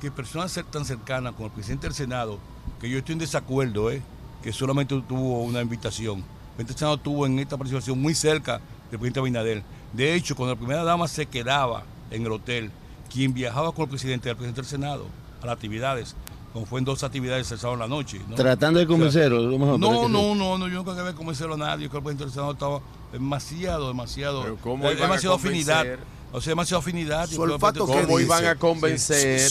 que 0.00 0.10
personas 0.10 0.58
tan 0.70 0.84
cercanas 0.84 1.34
con 1.34 1.46
el 1.46 1.52
presidente 1.52 1.86
del 1.86 1.94
Senado, 1.94 2.38
que 2.80 2.88
yo 2.88 2.98
estoy 2.98 3.14
en 3.14 3.18
desacuerdo, 3.20 3.90
¿eh? 3.90 4.02
que 4.42 4.52
solamente 4.52 5.00
tuvo 5.08 5.42
una 5.42 5.60
invitación. 5.60 6.18
El 6.18 6.24
presidente 6.24 6.72
del 6.72 6.78
Senado 6.78 6.94
estuvo 6.96 7.26
en 7.26 7.38
esta 7.38 7.56
participación 7.56 8.00
muy 8.00 8.14
cerca 8.14 8.60
del 8.90 8.98
presidente 9.00 9.20
Abinader. 9.20 9.62
De 9.92 10.14
hecho, 10.14 10.36
cuando 10.36 10.54
la 10.54 10.58
primera 10.58 10.84
dama 10.84 11.08
se 11.08 11.26
quedaba 11.26 11.84
en 12.10 12.24
el 12.24 12.32
hotel, 12.32 12.70
quien 13.12 13.32
viajaba 13.32 13.72
con 13.72 13.84
el 13.84 13.88
presidente 13.88 14.28
era 14.28 14.32
el 14.32 14.36
presidente 14.36 14.62
del 14.62 14.70
Senado 14.70 15.06
a 15.42 15.46
las 15.46 15.54
actividades, 15.54 16.14
como 16.52 16.66
fue 16.66 16.78
en 16.78 16.84
dos 16.84 17.02
actividades 17.02 17.50
el 17.50 17.58
sábado 17.58 17.74
en 17.82 17.90
la 17.90 17.96
noche. 17.96 18.20
¿no? 18.28 18.34
Tratando 18.34 18.78
de 18.78 18.84
O 18.84 18.88
sea, 18.88 18.96
convencerlo, 18.96 19.40
lo 19.42 19.58
mejor, 19.58 19.78
No, 19.78 20.02
que 20.02 20.08
no, 20.08 20.34
no, 20.34 20.58
no, 20.58 20.68
yo 20.68 20.74
nunca 20.74 20.94
quería 20.94 21.14
convencerlo 21.14 21.54
a 21.54 21.58
nadie. 21.58 21.84
Yo 21.84 21.90
creo 21.90 22.02
que 22.02 22.10
el 22.10 22.16
presidente 22.16 22.24
del 22.24 22.32
Senado 22.32 22.52
estaba 22.52 22.80
demasiado, 23.12 23.88
demasiado. 23.88 24.42
Pero 24.42 24.56
¿cómo 24.56 24.88
eh, 24.88 24.94
demasiado 24.94 25.36
afinidad. 25.36 25.86
O 26.32 26.40
sea, 26.40 26.50
demasiada 26.50 26.80
afinidad. 26.80 27.26
Su 27.28 27.40
olfato, 27.42 27.86
¿Cómo 27.86 28.20
iban 28.20 28.44
a 28.44 28.56
convencer, 28.56 29.50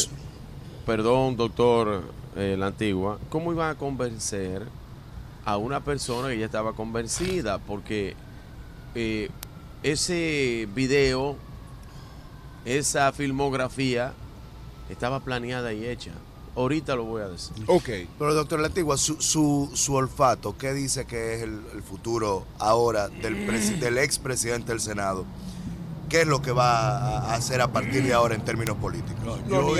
perdón, 0.85 1.35
doctor 1.37 2.03
eh, 2.35 2.55
La 2.57 2.67
Antigua, 2.67 3.19
cómo 3.29 3.51
iban 3.51 3.69
a 3.71 3.75
convencer 3.75 4.63
a 5.45 5.57
una 5.57 5.83
persona 5.83 6.29
que 6.29 6.39
ya 6.39 6.45
estaba 6.45 6.73
convencida? 6.73 7.57
Porque 7.59 8.15
eh, 8.95 9.29
ese 9.83 10.67
video, 10.73 11.35
esa 12.65 13.11
filmografía, 13.11 14.13
estaba 14.89 15.19
planeada 15.19 15.73
y 15.73 15.85
hecha. 15.85 16.11
Ahorita 16.55 16.95
lo 16.95 17.03
voy 17.03 17.21
a 17.21 17.27
decir. 17.27 17.53
Ok. 17.67 17.89
Pero 18.17 18.33
doctor 18.33 18.59
La 18.61 18.67
Antigua, 18.67 18.97
su, 18.97 19.21
su, 19.21 19.69
su 19.73 19.93
olfato, 19.93 20.57
¿qué 20.57 20.73
dice 20.73 21.05
que 21.05 21.35
es 21.35 21.41
el, 21.43 21.59
el 21.73 21.83
futuro 21.83 22.45
ahora 22.59 23.09
del, 23.09 23.35
presi- 23.45 23.77
del 23.77 23.97
expresidente 23.97 24.71
del 24.71 24.79
Senado? 24.79 25.25
¿Qué 26.15 26.21
es 26.21 26.27
lo 26.27 26.41
que 26.41 26.53
va 26.53 27.27
a 27.27 27.35
hacer 27.35 27.59
a 27.59 27.73
partir 27.73 28.01
de 28.01 28.13
ahora 28.13 28.35
en 28.35 28.45
términos 28.45 28.77
políticos? 28.77 29.41
Yo, 29.49 29.75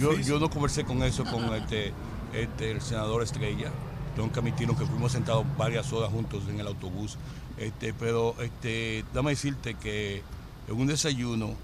yo, 0.00 0.12
yo 0.14 0.40
no 0.40 0.50
conversé 0.50 0.82
con 0.82 1.00
eso 1.04 1.24
con 1.24 1.44
este, 1.54 1.92
este, 2.32 2.72
el 2.72 2.80
senador 2.80 3.22
Estrella. 3.22 3.70
Tengo 4.16 4.32
que 4.32 4.40
admitirlo 4.40 4.76
que 4.76 4.84
fuimos 4.84 5.12
sentados 5.12 5.46
varias 5.56 5.92
horas 5.92 6.10
juntos 6.10 6.42
en 6.48 6.58
el 6.58 6.66
autobús. 6.66 7.18
Este, 7.56 7.94
pero 7.94 8.34
este, 8.42 9.04
dame 9.14 9.30
decirte 9.30 9.74
que 9.74 10.24
en 10.66 10.74
un 10.74 10.88
desayuno 10.88 11.54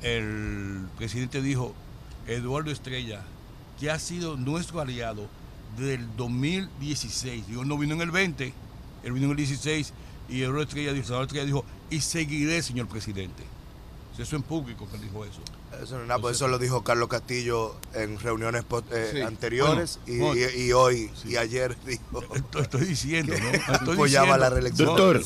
el 0.00 0.86
presidente 0.96 1.42
dijo, 1.42 1.74
Eduardo 2.26 2.70
Estrella, 2.70 3.20
que 3.78 3.90
ha 3.90 3.98
sido 3.98 4.38
nuestro 4.38 4.80
aliado 4.80 5.26
desde 5.76 5.96
el 5.96 6.16
2016. 6.16 7.48
Digo, 7.48 7.66
no 7.66 7.76
vino 7.76 7.96
en 7.96 8.00
el 8.00 8.10
20, 8.10 8.54
él 9.04 9.12
vino 9.12 9.26
en 9.26 9.32
el 9.32 9.36
16 9.36 9.92
y 10.30 10.40
Eduardo 10.40 10.62
Estrella, 10.62 10.92
el 10.92 11.04
senador 11.04 11.26
Estrella 11.26 11.44
dijo, 11.44 11.66
y 11.90 12.00
seguiré, 12.00 12.62
señor 12.62 12.88
presidente. 12.88 13.42
Eso 14.18 14.36
en 14.36 14.42
público 14.42 14.88
que 14.90 14.98
dijo 14.98 15.24
eso. 15.24 15.40
Eso, 15.82 15.96
no 15.96 16.02
es 16.02 16.08
nada, 16.08 16.20
pues 16.20 16.36
eso 16.36 16.48
lo 16.48 16.58
dijo 16.58 16.82
Carlos 16.82 17.08
Castillo 17.08 17.74
en 17.94 18.18
reuniones 18.18 18.64
eh, 18.92 19.10
Sí. 19.12 19.20
anteriores 19.20 19.98
Bueno, 20.06 20.34
y, 20.34 20.40
bueno. 20.40 20.50
y- 20.56 20.62
y 20.62 20.72
hoy 20.72 21.10
y 21.24 21.36
ayer 21.36 21.76
dijo 21.86 22.22
Esto 22.34 22.60
estoy 22.60 22.84
diciendo, 22.86 23.34
¿no? 23.38 23.50
Estoy 23.50 23.94
apoyaba 23.94 24.26
diciendo. 24.26 24.36
la 24.38 24.50
reelección. 24.50 24.86
Doctor, 24.88 25.22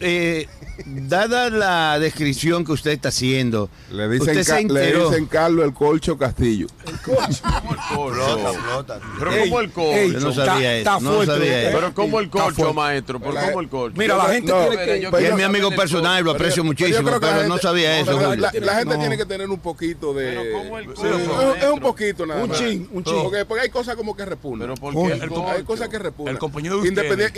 eh, 0.00 0.48
dada 0.86 1.50
la 1.50 1.98
descripción 1.98 2.64
que 2.64 2.72
usted 2.72 2.90
está 2.92 3.08
haciendo, 3.08 3.70
Le 3.90 4.08
dicen, 4.08 4.28
usted 4.38 4.42
se 4.42 4.66
Ca- 4.66 4.72
le 4.72 4.92
dicen 4.92 5.26
Carlos 5.26 5.64
el 5.66 5.72
Colcho 5.74 6.18
Castillo. 6.18 6.66
Flota, 6.84 8.52
flota. 8.52 9.00
Pero 9.18 9.32
Ey, 9.32 9.40
como 9.48 9.60
el 9.60 9.70
colcho. 9.70 9.92
ey, 9.98 10.12
Yo 10.12 10.20
no 10.20 10.32
sabía 10.32 10.76
eso, 10.78 11.00
no 11.00 11.24
sabía 11.24 11.62
eso. 11.68 11.78
Pero 11.78 11.94
como 11.94 12.20
el 12.20 12.30
colcho, 12.30 12.72
maestro. 12.74 13.20
Pero 13.20 13.34
como 13.34 13.60
el 13.60 13.68
colcho. 13.68 13.96
Mira, 13.98 14.16
la 14.16 14.24
gente 14.26 14.52
tiene 14.52 15.10
que- 15.10 15.26
es 15.28 15.34
mi 15.34 15.42
amigo 15.42 15.70
personal, 15.70 16.22
lo 16.24 16.32
colcho. 16.32 16.42
aprecio 16.44 16.64
muchísimo, 16.64 17.10
pero 17.20 17.48
no 17.48 17.58
sabía 17.58 17.98
eso. 18.00 18.12
la, 18.36 18.50
gente 18.50 18.94
No. 18.94 18.98
tiene 19.00 19.16
que 19.16 19.26
tener 19.26 19.48
un 19.48 19.58
poquito 19.76 20.14
de. 20.14 20.24
Pero 20.30 20.58
¿cómo 20.58 20.78
el 20.78 20.84
Sí, 20.86 20.94
colcho, 20.94 21.54
es, 21.54 21.70
un 21.70 21.80
poquito 21.80 22.26
nada 22.26 22.42
Un 22.44 22.50
chin, 22.52 22.88
un 22.92 23.04
chin. 23.04 23.22
Porque, 23.22 23.44
porque 23.44 23.62
hay 23.64 23.68
cosas 23.70 23.94
como 23.96 24.16
que 24.16 24.24
repugnan. 24.24 24.68
Pero 24.68 24.74
¿por 24.74 24.96
Oye, 24.96 25.18
qué 25.18 25.24
el 25.26 25.32
Hay 25.46 25.62
cosas 25.64 25.88
que 25.88 25.98
repugnan. 25.98 26.34
El 26.34 26.38
compañero 26.38 26.80
de 26.80 26.88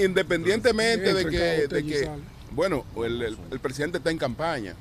independientemente 0.04 1.14
de 1.14 1.26
que, 1.26 1.66
de 1.66 2.10
bueno, 2.52 2.84
el, 3.04 3.22
el- 3.22 3.38
el 3.50 3.60
presidente 3.60 3.98
está 3.98 4.10
en 4.10 4.18
campaña 4.18 4.74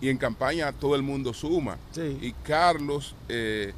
y 0.00 0.08
en 0.08 0.16
campaña 0.18 0.72
todo 0.72 0.94
el 0.94 1.02
mundo 1.02 1.34
suma. 1.34 1.76
Sí. 1.92 2.18
Y 2.20 2.32
Carlos 2.44 3.14
eh, 3.28 3.72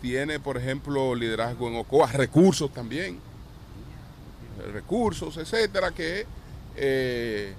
tiene, 0.00 0.40
por 0.40 0.56
ejemplo, 0.56 1.14
liderazgo 1.14 1.68
en 1.68 1.76
Ocoa, 1.76 2.10
recursos 2.12 2.72
también, 2.72 3.18
recursos, 4.72 5.36
etcétera, 5.36 5.90
que 5.92 6.26
eh, 6.76 7.52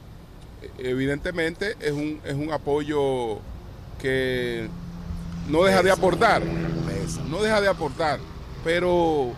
evidentemente 0.78 1.76
es 1.80 1.92
un, 1.92 2.20
es 2.26 2.34
un 2.34 2.52
apoyo 2.52 3.40
que 4.02 4.68
no 5.48 5.64
deja 5.64 5.84
de 5.84 5.92
aportar, 5.92 6.42
no 7.30 7.42
deja 7.42 7.62
de 7.62 7.68
aportar, 7.68 8.20
pero 8.64 9.34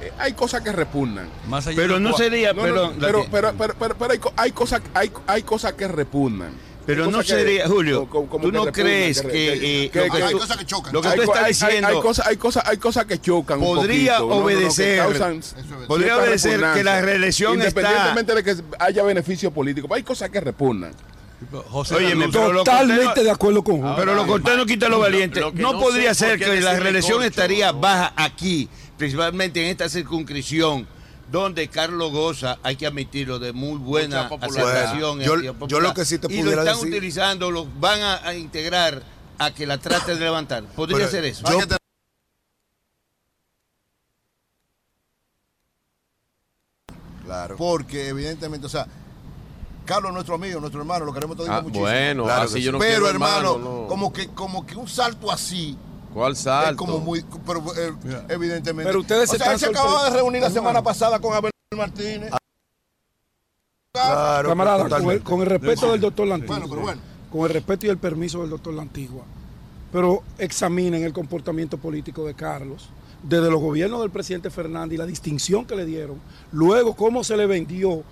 eh, 0.00 0.12
hay 0.18 0.32
cosas 0.34 0.60
que 0.62 0.72
repugnan. 0.72 1.28
Más 1.48 1.66
allá 1.66 1.76
Pero 1.76 1.94
de 1.94 2.00
no 2.00 2.16
sería, 2.16 2.52
No, 2.52 2.62
no, 2.62 2.62
perdón, 2.74 2.96
pero, 3.00 3.26
pero, 3.30 3.54
pero, 3.58 3.74
pero, 3.78 3.94
pero 3.98 4.12
hay, 4.12 4.18
co- 4.18 4.32
hay 4.36 4.52
cosas 4.52 4.82
hay, 4.94 5.10
hay 5.26 5.42
cosas 5.42 5.72
que 5.74 5.88
repugnan. 5.88 6.52
Pero 6.86 7.06
no 7.10 7.20
que- 7.20 7.24
sería, 7.24 7.66
Julio, 7.66 8.06
como 8.10 8.26
¿tú 8.28 8.52
no 8.52 8.66
repugnan, 8.66 8.72
crees 8.74 9.24
re- 9.24 9.30
que, 9.32 9.52
eh, 9.84 9.90
que- 9.90 9.98
lo 10.00 10.04
que 10.04 10.10
que- 10.10 10.22
Hay 10.22 10.32
tú- 10.32 10.38
cosas 10.38 10.56
que 10.58 10.66
chocan. 10.66 10.92
lo 10.92 11.00
que 11.00 11.08
hay 11.08 11.16
tú 11.16 11.22
estás 11.22 11.46
diciendo 11.48 11.88
Hay, 11.88 12.00
cosas, 12.00 12.26
hay, 12.26 12.36
cosas, 12.36 12.62
hay 12.66 12.76
cosas 12.76 13.04
que 13.06 13.20
chocan. 13.22 13.58
un 13.58 13.64
podría 13.64 14.18
poquito, 14.18 14.28
¿no? 14.28 14.28
No, 14.28 14.34
no, 14.34 14.40
no, 14.42 14.46
que 14.48 14.54
obedecer, 14.56 15.02
podría 15.86 16.18
obedecer 16.18 16.60
que 16.74 16.84
la 16.84 17.00
reelección 17.00 17.62
está... 17.62 17.80
Independientemente 17.80 18.34
de 18.34 18.44
que 18.44 18.62
haya 18.80 19.02
beneficio 19.02 19.50
político, 19.50 19.88
pero 19.88 19.96
hay 19.96 20.02
cosas 20.02 20.28
que 20.28 20.40
repugnan. 20.42 20.92
José 21.52 21.94
pero 22.32 22.52
lo 22.52 22.64
Totalmente 22.64 23.22
de 23.22 23.30
acuerdo 23.30 23.62
con 23.62 23.76
Julio. 23.80 23.94
Pero 23.96 24.14
lo 24.14 24.26
cortés 24.26 24.56
no 24.56 24.66
quita 24.66 24.88
lo 24.88 24.98
valiente. 24.98 25.40
lo 25.40 25.52
no, 25.52 25.72
no 25.72 25.80
podría 25.80 26.14
ser 26.14 26.38
que 26.38 26.60
la 26.60 26.74
reelección 26.78 27.22
estaría 27.22 27.72
¿no? 27.72 27.80
baja 27.80 28.12
aquí, 28.16 28.68
principalmente 28.98 29.62
en 29.62 29.68
esta 29.70 29.88
circunscripción, 29.88 30.86
donde 31.30 31.68
Carlos 31.68 32.12
goza, 32.12 32.58
hay 32.62 32.76
que 32.76 32.86
admitirlo, 32.86 33.38
de 33.38 33.52
muy 33.52 33.78
buena 33.78 34.28
aceptación. 34.40 35.20
y 35.22 35.24
Yo- 35.24 35.80
lo 35.80 35.94
que 35.94 36.04
sí 36.04 36.18
te 36.18 36.32
Y 36.32 36.36
lo 36.36 36.42
pudiera 36.42 36.62
están 36.62 36.76
decir- 36.76 36.88
utilizando, 36.92 37.50
lo 37.50 37.66
van 37.66 38.00
a, 38.02 38.26
a 38.28 38.34
integrar 38.34 39.02
a 39.38 39.50
que 39.52 39.66
la 39.66 39.78
trate 39.78 40.14
de 40.14 40.20
levantar. 40.20 40.64
Podría 40.76 41.08
ser 41.08 41.24
eso. 41.24 41.44
yo- 41.50 41.76
Claro. 47.24 47.56
Porque 47.56 48.08
evidentemente, 48.08 48.66
o 48.66 48.70
sea, 48.70 48.86
Carlos 49.84 50.10
es 50.10 50.14
nuestro 50.14 50.34
amigo, 50.34 50.60
nuestro 50.60 50.80
hermano, 50.80 51.04
lo 51.04 51.12
queremos 51.12 51.36
todos 51.36 51.48
Ah, 51.50 51.60
muchísimo. 51.60 51.82
bueno, 51.84 52.24
Claro 52.24 52.42
así 52.42 52.62
yo 52.62 52.72
no 52.72 52.78
pero 52.78 53.08
hermano, 53.08 53.58
no. 53.58 53.86
como 53.86 54.12
que 54.12 54.28
como 54.28 54.66
que 54.66 54.76
un 54.76 54.88
salto 54.88 55.30
así 55.30 55.76
¿Cuál 56.12 56.36
salto? 56.36 56.70
es 56.70 56.76
como 56.76 56.98
muy 57.00 57.24
pero, 57.46 57.62
eh, 57.76 57.92
evidentemente. 58.28 58.88
Pero 58.88 59.00
ustedes 59.00 59.28
o 59.28 59.32
se 59.32 59.38
sea, 59.38 59.52
él 59.52 59.58
se 59.58 59.66
acababa 59.66 60.04
de 60.10 60.16
reunir 60.16 60.40
la 60.40 60.46
Hermano. 60.46 60.54
semana 60.60 60.82
pasada 60.82 61.18
con 61.18 61.34
Abel 61.34 61.50
Martínez. 61.76 62.30
Claro, 63.92 64.48
Camarada, 64.48 64.88
con 64.88 65.10
el, 65.10 65.22
con 65.22 65.40
el 65.40 65.46
respeto 65.46 65.92
del 65.92 66.00
doctor 66.00 66.26
Lantigua, 66.26 66.58
Bueno, 66.58 66.70
pero 66.70 66.82
bueno. 66.82 67.00
con 67.30 67.42
el 67.42 67.50
respeto 67.50 67.86
y 67.86 67.90
el 67.90 67.98
permiso 67.98 68.40
del 68.40 68.50
doctor 68.50 68.74
Lantigua, 68.74 69.22
pero 69.92 70.22
examinen 70.38 71.04
el 71.04 71.12
comportamiento 71.12 71.78
político 71.78 72.24
de 72.26 72.34
Carlos 72.34 72.88
desde 73.22 73.50
los 73.50 73.60
gobiernos 73.60 74.00
del 74.00 74.10
presidente 74.10 74.50
Fernández 74.50 74.94
y 74.96 74.98
la 74.98 75.06
distinción 75.06 75.64
que 75.64 75.76
le 75.76 75.84
dieron, 75.86 76.20
luego 76.52 76.94
cómo 76.96 77.22
se 77.24 77.36
le 77.36 77.46
vendió 77.46 78.02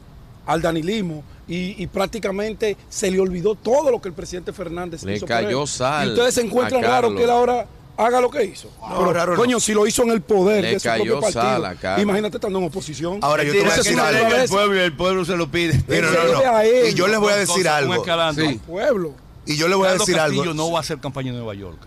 al 0.47 0.61
danilismo 0.63 1.23
y, 1.49 1.83
y 1.83 1.87
prácticamente 1.87 2.77
se 2.89 3.11
le 3.11 3.21
olvidó 3.21 3.55
todo 3.55 3.91
lo 3.91 4.01
que 4.01 4.09
el 4.09 4.15
presidente 4.15 4.53
Fernández 4.53 5.03
Le 5.03 5.17
hizo 5.17 5.27
cayó 5.27 5.67
sal 5.67 6.09
Y 6.09 6.11
ustedes 6.13 6.35
se 6.35 6.41
encuentran 6.43 6.83
raro 6.83 7.15
que 7.15 7.25
él 7.25 7.31
ahora 7.31 7.67
haga 7.97 8.21
lo 8.21 8.31
que 8.31 8.45
hizo. 8.45 8.71
No, 8.81 8.89
Pero, 8.99 9.13
raro 9.13 9.33
no. 9.33 9.39
coño, 9.39 9.61
si 9.61 9.75
lo 9.75 9.87
hizo 9.87 10.03
en 10.03 10.11
el 10.11 10.23
poder 10.23 10.63
Le 10.65 10.71
de 10.73 10.81
su 10.81 10.85
cayó 10.89 11.19
propio 11.19 11.31
sal 11.33 11.43
partido, 11.43 11.67
a 11.67 11.75
Carlos. 11.75 12.03
imagínate 12.03 12.37
estando 12.39 12.59
en 12.59 12.65
oposición. 12.65 13.19
Ahora 13.23 13.45
yo 13.45 13.53
te 13.53 13.61
voy 13.61 13.71
a 13.71 13.77
decir 13.77 14.01
algo. 14.01 14.29
vez- 14.31 14.51
pueblo 14.51 14.77
y 14.77 14.81
el 14.81 14.97
pueblo 14.97 15.25
se 15.25 15.37
lo 15.37 15.51
pide. 15.51 15.75
No, 15.75 16.33
no. 16.33 16.65
Y 16.89 16.95
yo 16.95 17.07
les 17.07 17.19
voy 17.19 17.33
a 17.33 17.37
decir 17.37 17.69
algo. 17.69 17.93
al 17.93 18.59
pueblo. 18.67 19.15
Y 19.45 19.57
yo 19.57 19.69
les 19.69 19.77
voy 19.77 19.89
a 19.89 19.93
decir 19.93 20.15
Castillo 20.17 20.43
algo. 20.43 20.55
no 20.55 20.71
va 20.71 20.79
a 20.79 20.81
hacer 20.83 20.99
campaña 20.99 21.31
en 21.31 21.37
Nueva 21.37 21.55
York. 21.55 21.79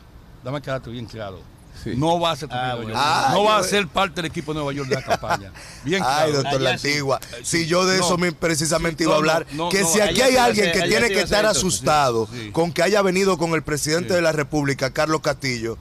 Dame 0.43 0.61
quedarte 0.61 0.89
bien 0.91 1.05
claro. 1.05 1.39
Sí. 1.85 1.93
No 1.95 2.19
va 2.19 2.31
a 2.31 2.35
York. 2.35 2.51
Ah, 2.51 3.29
no 3.31 3.43
va 3.45 3.59
yo- 3.59 3.65
a 3.65 3.67
ser 3.67 3.87
parte 3.87 4.15
del 4.21 4.25
equipo 4.25 4.51
de 4.53 4.57
Nueva 4.57 4.73
York 4.73 4.89
de 4.89 4.95
la 4.95 5.03
campaña. 5.03 5.53
Bien 5.85 6.01
Ay, 6.03 6.31
claro. 6.31 6.43
doctor 6.43 6.61
La 6.61 6.77
sí. 6.77 6.87
Antigua. 6.89 7.19
Si 7.43 7.65
yo 7.67 7.85
de 7.85 7.97
No. 7.99 8.05
eso 8.05 8.17
me- 8.17 8.31
precisamente 8.33 9.03
Sí, 9.03 9.07
iba 9.09 9.13
a 9.13 9.15
no, 9.15 9.19
hablar, 9.19 9.47
no, 9.53 9.69
que 9.69 9.81
no, 9.81 9.87
si 9.87 10.01
aquí 10.01 10.21
hay 10.21 10.35
alguien 10.35 10.65
ser- 10.65 10.81
que 10.81 10.87
tiene 10.87 11.07
que 11.07 11.13
ser 11.15 11.23
estar 11.25 11.45
esto. 11.45 11.57
asustado 11.59 12.27
con 12.51 12.73
que 12.73 12.83
haya 12.83 13.01
venido 13.01 13.37
con 13.37 13.51
el 13.53 13.61
presidente 13.63 14.13
de 14.13 14.21
la 14.21 14.31
República, 14.31 14.89
Carlos 14.91 15.21
Castillo, 15.21 15.77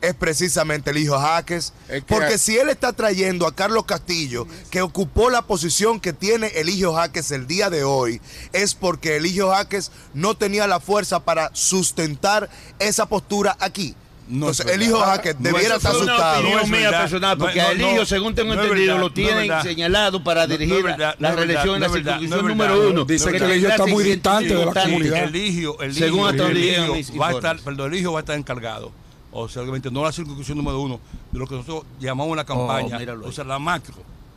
es 0.00 0.12
precisamente 0.14 0.90
el 0.90 0.98
hijo 0.98 1.18
Jaques. 1.18 1.72
Es 1.88 2.04
que- 2.04 2.14
Porque 2.14 2.36
si 2.36 2.58
él 2.58 2.68
está 2.68 2.92
trayendo 2.92 3.46
a 3.46 3.54
Carlos 3.54 3.84
Castillo, 3.86 4.46
que 4.70 4.82
ocupó 4.82 5.30
la 5.30 5.42
posición 5.42 5.98
que 5.98 6.12
tiene 6.12 6.48
el 6.56 6.68
hijo 6.68 6.92
Jaques 6.94 7.30
el 7.30 7.46
día 7.46 7.70
de 7.70 7.84
hoy, 7.84 8.20
es 8.52 8.74
porque 8.74 9.16
el 9.16 9.24
hijo 9.24 9.50
Jaques 9.52 9.90
no 10.12 10.36
tenía 10.36 10.66
la 10.66 10.78
fuerza 10.80 11.20
para 11.20 11.50
sustentar 11.54 12.50
esa 12.78 13.06
postura 13.06 13.56
aquí. 13.60 13.94
Entonces, 14.30 14.66
el 14.66 14.82
hijo 14.82 14.98
Jaques 15.00 15.36
debiera 15.38 15.76
estar 15.76 15.92
es 15.92 15.98
asustado. 15.98 16.40
opinión 16.40 16.70
mía 16.70 16.90
personal, 16.90 17.36
porque 17.36 17.60
a 17.60 17.72
Eligio, 17.72 18.06
según 18.06 18.34
tengo 18.34 18.54
entendido, 18.54 18.98
lo 18.98 19.10
tienen 19.10 19.50
señalado 19.62 20.22
para 20.24 20.46
dirigir 20.46 20.84
la 20.84 21.32
reelección 21.32 21.76
en 21.76 21.80
la 21.82 21.88
circunscripción 21.88 22.48
número 22.48 22.88
uno. 22.88 23.04
Dice 23.04 23.30
que 23.30 23.36
Eligio 23.38 23.68
está 23.68 23.86
muy 23.86 24.04
600 24.04 24.14
distante 24.14 24.54
de 24.54 24.66
la 24.66 24.84
comunidad. 24.84 25.24
Eligio, 25.24 25.76
Según 25.92 26.24
va 26.24 27.28
a 27.28 27.32
estar, 27.32 27.58
perdón, 27.60 27.92
Eligio 27.92 28.12
va 28.12 28.20
a 28.20 28.22
estar 28.22 28.36
encargado. 28.36 28.92
O 29.36 29.48
sea, 29.48 29.62
obviamente 29.62 29.90
no 29.90 30.04
la 30.04 30.12
circunscripción 30.12 30.56
número 30.56 30.80
uno, 30.80 31.00
de 31.32 31.38
lo 31.40 31.46
que 31.48 31.56
nosotros 31.56 31.84
llamamos 31.98 32.36
la 32.36 32.44
campaña, 32.44 32.98
míralo 33.00 33.24
ahí. 33.24 33.28
o 33.30 33.32
sea, 33.32 33.42
la 33.42 33.58
macro. 33.58 33.96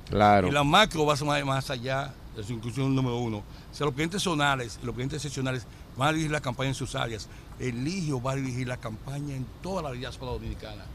Claro. 0.09 0.47
Y 0.47 0.51
la 0.51 0.63
macro 0.63 1.05
va 1.05 1.13
a 1.13 1.17
ser 1.17 1.27
más, 1.27 1.45
más 1.45 1.69
allá 1.69 2.13
de 2.33 2.41
la 2.41 2.47
circunscripción 2.47 2.95
número 2.95 3.17
uno. 3.17 3.37
O 3.37 3.75
sea, 3.75 3.85
los 3.85 3.93
clientes 3.93 4.23
zonales 4.23 4.79
y 4.81 4.85
los 4.87 4.95
clientes 4.95 5.21
seccionales 5.21 5.67
van 5.95 6.09
a 6.09 6.11
dirigir 6.13 6.31
la 6.31 6.41
campaña 6.41 6.69
en 6.69 6.75
sus 6.75 6.95
áreas. 6.95 7.27
Eligio 7.59 8.21
va 8.21 8.33
a 8.33 8.35
dirigir 8.35 8.67
la 8.67 8.77
campaña 8.77 9.35
en 9.35 9.45
toda 9.63 9.81
la 9.81 9.91
diáspora 9.91 10.31
dominicana. 10.31 10.85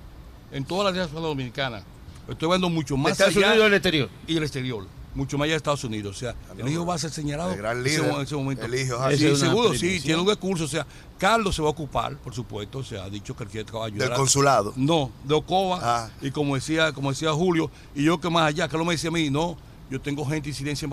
En 0.52 0.64
toda 0.64 0.84
la 0.84 0.92
diáspora 0.92 1.22
dominicana. 1.26 1.82
Estoy 2.28 2.46
hablando 2.46 2.68
mucho 2.70 2.96
más 2.96 3.12
Estados 3.12 3.36
allá. 3.36 3.48
Unidos 3.48 3.64
y 3.64 3.66
el 3.66 3.74
exterior. 3.74 4.08
Y 4.28 4.36
el 4.36 4.42
exterior. 4.44 4.86
Mucho 5.14 5.36
más 5.36 5.44
allá 5.44 5.52
de 5.54 5.56
Estados 5.58 5.84
Unidos. 5.84 6.16
O 6.16 6.18
sea, 6.18 6.34
Eligio 6.56 6.86
va 6.86 6.94
a 6.94 6.98
ser 6.98 7.10
señalado 7.10 7.50
el 7.50 7.58
gran 7.58 7.78
en 7.80 7.86
ese 7.86 7.98
líder, 7.98 8.14
en 8.14 8.20
ese 8.22 8.34
momento. 8.36 8.64
Eligio 8.64 8.96
Sí, 8.96 9.02
Jaques. 9.02 9.18
sí, 9.20 9.36
seguro, 9.36 9.74
sí, 9.74 10.00
tiene 10.00 10.20
un 10.22 10.26
recurso. 10.28 10.64
O 10.64 10.68
sea, 10.68 10.86
Carlos 11.18 11.54
se 11.54 11.60
va 11.62 11.68
a 11.68 11.72
ocupar, 11.72 12.16
por 12.16 12.32
supuesto. 12.34 12.78
O 12.78 12.84
sea, 12.84 13.04
ha 13.04 13.10
dicho 13.10 13.36
que 13.36 13.44
él 13.44 13.50
quiere 13.50 13.68
ayudar. 13.68 13.92
Del 13.92 14.12
a- 14.12 14.16
consulado. 14.16 14.72
No, 14.76 15.10
de 15.24 15.34
Ocoa. 15.34 15.80
Ah. 15.82 16.10
Y 16.22 16.30
como 16.30 16.54
decía, 16.54 16.92
como 16.92 17.10
decía 17.10 17.32
Julio, 17.32 17.70
y 17.94 18.04
yo 18.04 18.20
que 18.20 18.30
más 18.30 18.44
allá, 18.46 18.68
Carlos 18.68 18.86
me 18.86 18.94
decía 18.94 19.08
a 19.10 19.12
mí, 19.12 19.28
no, 19.28 19.56
yo 19.90 20.00
tengo 20.00 20.24
gente 20.24 20.48
en 20.48 20.54
silencio 20.54 20.86
en 20.86 20.90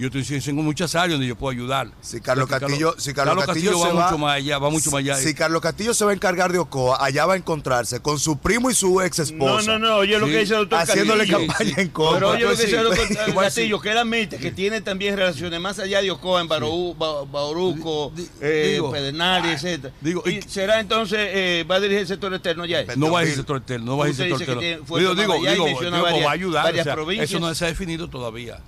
Yo 0.00 0.06
estoy 0.06 0.24
en 0.46 0.56
muchas 0.56 0.94
áreas 0.94 1.10
donde 1.12 1.26
yo 1.26 1.36
puedo 1.36 1.50
ayudar. 1.52 1.90
Si 2.00 2.22
Carlos 2.22 2.46
O 2.46 2.48
sea, 2.48 2.58
que 2.58 2.64
Castillo, 2.64 2.94
si 2.96 3.12
Carlos, 3.12 3.44
Castillo, 3.44 3.78
va 3.78 3.86
se 3.88 3.92
mucho 3.92 4.16
más 4.18 4.36
allá, 4.36 4.58
va 4.58 4.70
mucho 4.70 4.84
si- 4.84 4.90
más 4.90 4.98
allá. 5.00 5.16
Si 5.16 5.34
Carlos 5.34 5.60
Castillo 5.60 5.92
se 5.92 6.06
va 6.06 6.12
a 6.12 6.14
encargar 6.14 6.50
de 6.52 6.58
Ocoa, 6.58 7.04
allá 7.04 7.26
va 7.26 7.34
a 7.34 7.36
encontrarse 7.36 8.00
con 8.00 8.18
su 8.18 8.38
primo 8.38 8.70
y 8.70 8.74
su 8.74 9.02
ex 9.02 9.18
esposa. 9.18 9.66
No, 9.72 9.78
no, 9.78 9.88
no, 9.88 9.96
oye 9.96 10.18
lo 10.18 10.24
que 10.24 10.38
dice 10.38 10.54
el 10.54 10.60
doctor 10.60 10.78
Haciéndole 10.78 11.26
Castillo. 11.28 11.46
campaña 11.48 11.74
sí. 11.74 11.80
en 11.82 11.88
contra. 11.90 12.14
Pero 12.18 12.30
oye 12.30 12.44
lo 12.44 12.56
que 12.56 12.62
dice 12.64 12.76
el 12.78 12.84
doctor 12.84 13.34
Castillo, 13.34 13.80
que 13.82 13.90
él 13.90 13.98
admite 13.98 14.38
que 14.38 14.50
tiene 14.52 14.80
también 14.80 15.16
relaciones 15.18 15.60
más 15.60 15.78
allá 15.78 16.00
de 16.00 16.10
Ocoa, 16.10 16.40
en 16.40 16.48
Barú, 16.48 16.94
Ba- 16.98 17.24
Bauruco, 17.24 18.10
eh, 18.40 18.70
digo, 18.72 18.90
Pedernales, 18.90 19.62
etcétera. 19.62 19.92
digo, 20.00 20.22
y 20.26 20.40
será 20.40 20.80
entonces, 20.80 21.18
eh, 21.20 21.66
va 21.70 21.74
a 21.74 21.80
dirigir 21.80 22.00
el 22.00 22.06
sector 22.06 22.32
externo 22.32 22.64
ya. 22.64 22.84
No 22.96 23.10
va 23.10 23.20
a 23.20 23.24
ir 23.24 23.34
sector 23.34 23.58
externo, 23.58 23.84
no 23.84 23.98
va 23.98 24.06
a 24.06 24.08
ir 24.08 24.12
Usted 24.12 24.28
sector 24.34 24.42
externo. 24.64 24.86
Digo, 24.98 25.14
digo, 25.14 25.34
digo, 25.74 25.90
va 26.24 26.30
a 26.30 26.32
ayudar. 26.32 26.74
eso 26.74 27.38
no 27.38 27.54
se 27.54 27.66
ha 27.66 27.68
definido 27.68 28.08
todavía. 28.08 28.60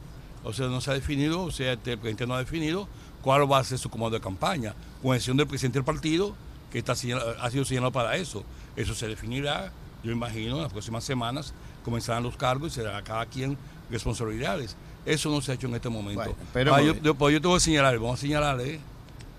O 0.45 0.53
sea, 0.53 0.67
no 0.69 0.81
se 0.81 0.91
ha 0.91 0.95
definido, 0.95 1.43
o 1.43 1.51
sea, 1.51 1.73
este, 1.75 1.93
el 1.93 1.99
presidente 1.99 2.27
no 2.27 2.35
ha 2.35 2.39
definido 2.39 2.89
cuál 3.23 3.51
va 3.51 3.59
a 3.59 3.65
ser 3.65 3.79
su 3.79 3.89
comando 3.91 4.17
de 4.19 4.23
campaña. 4.23 4.75
Con 5.03 5.15
excepción 5.15 5.37
del 5.37 5.47
presidente 5.47 5.79
del 5.79 5.85
partido, 5.85 6.35
que 6.71 6.79
está 6.79 6.93
ha 6.93 7.51
sido 7.51 7.65
señalado 7.65 7.93
para 7.93 8.17
eso. 8.17 8.45
Eso 8.77 8.95
se 8.95 9.07
definirá, 9.07 9.71
yo 10.03 10.11
imagino, 10.11 10.57
en 10.57 10.63
las 10.63 10.73
próximas 10.73 11.05
semanas 11.05 11.53
comenzarán 11.85 12.23
los 12.23 12.37
cargos 12.37 12.73
y 12.73 12.75
será 12.77 13.03
cada 13.03 13.27
quien 13.27 13.57
responsabilidades. 13.91 14.77
Eso 15.05 15.31
no 15.31 15.41
se 15.41 15.53
ha 15.53 15.55
hecho 15.55 15.67
en 15.67 15.75
este 15.75 15.89
momento. 15.89 16.23
Bueno, 16.23 16.37
pero- 16.53 16.75
Ah, 16.75 16.81
yo, 16.83 16.95
yo- 17.03 17.15
pues 17.15 17.33
yo 17.35 17.41
te 17.41 17.49
voy 17.49 17.57
a 17.57 17.61
señalar, 17.61 17.99
vamos 17.99 18.19
a 18.19 18.23
señalar, 18.23 18.61
¿eh? 18.61 18.81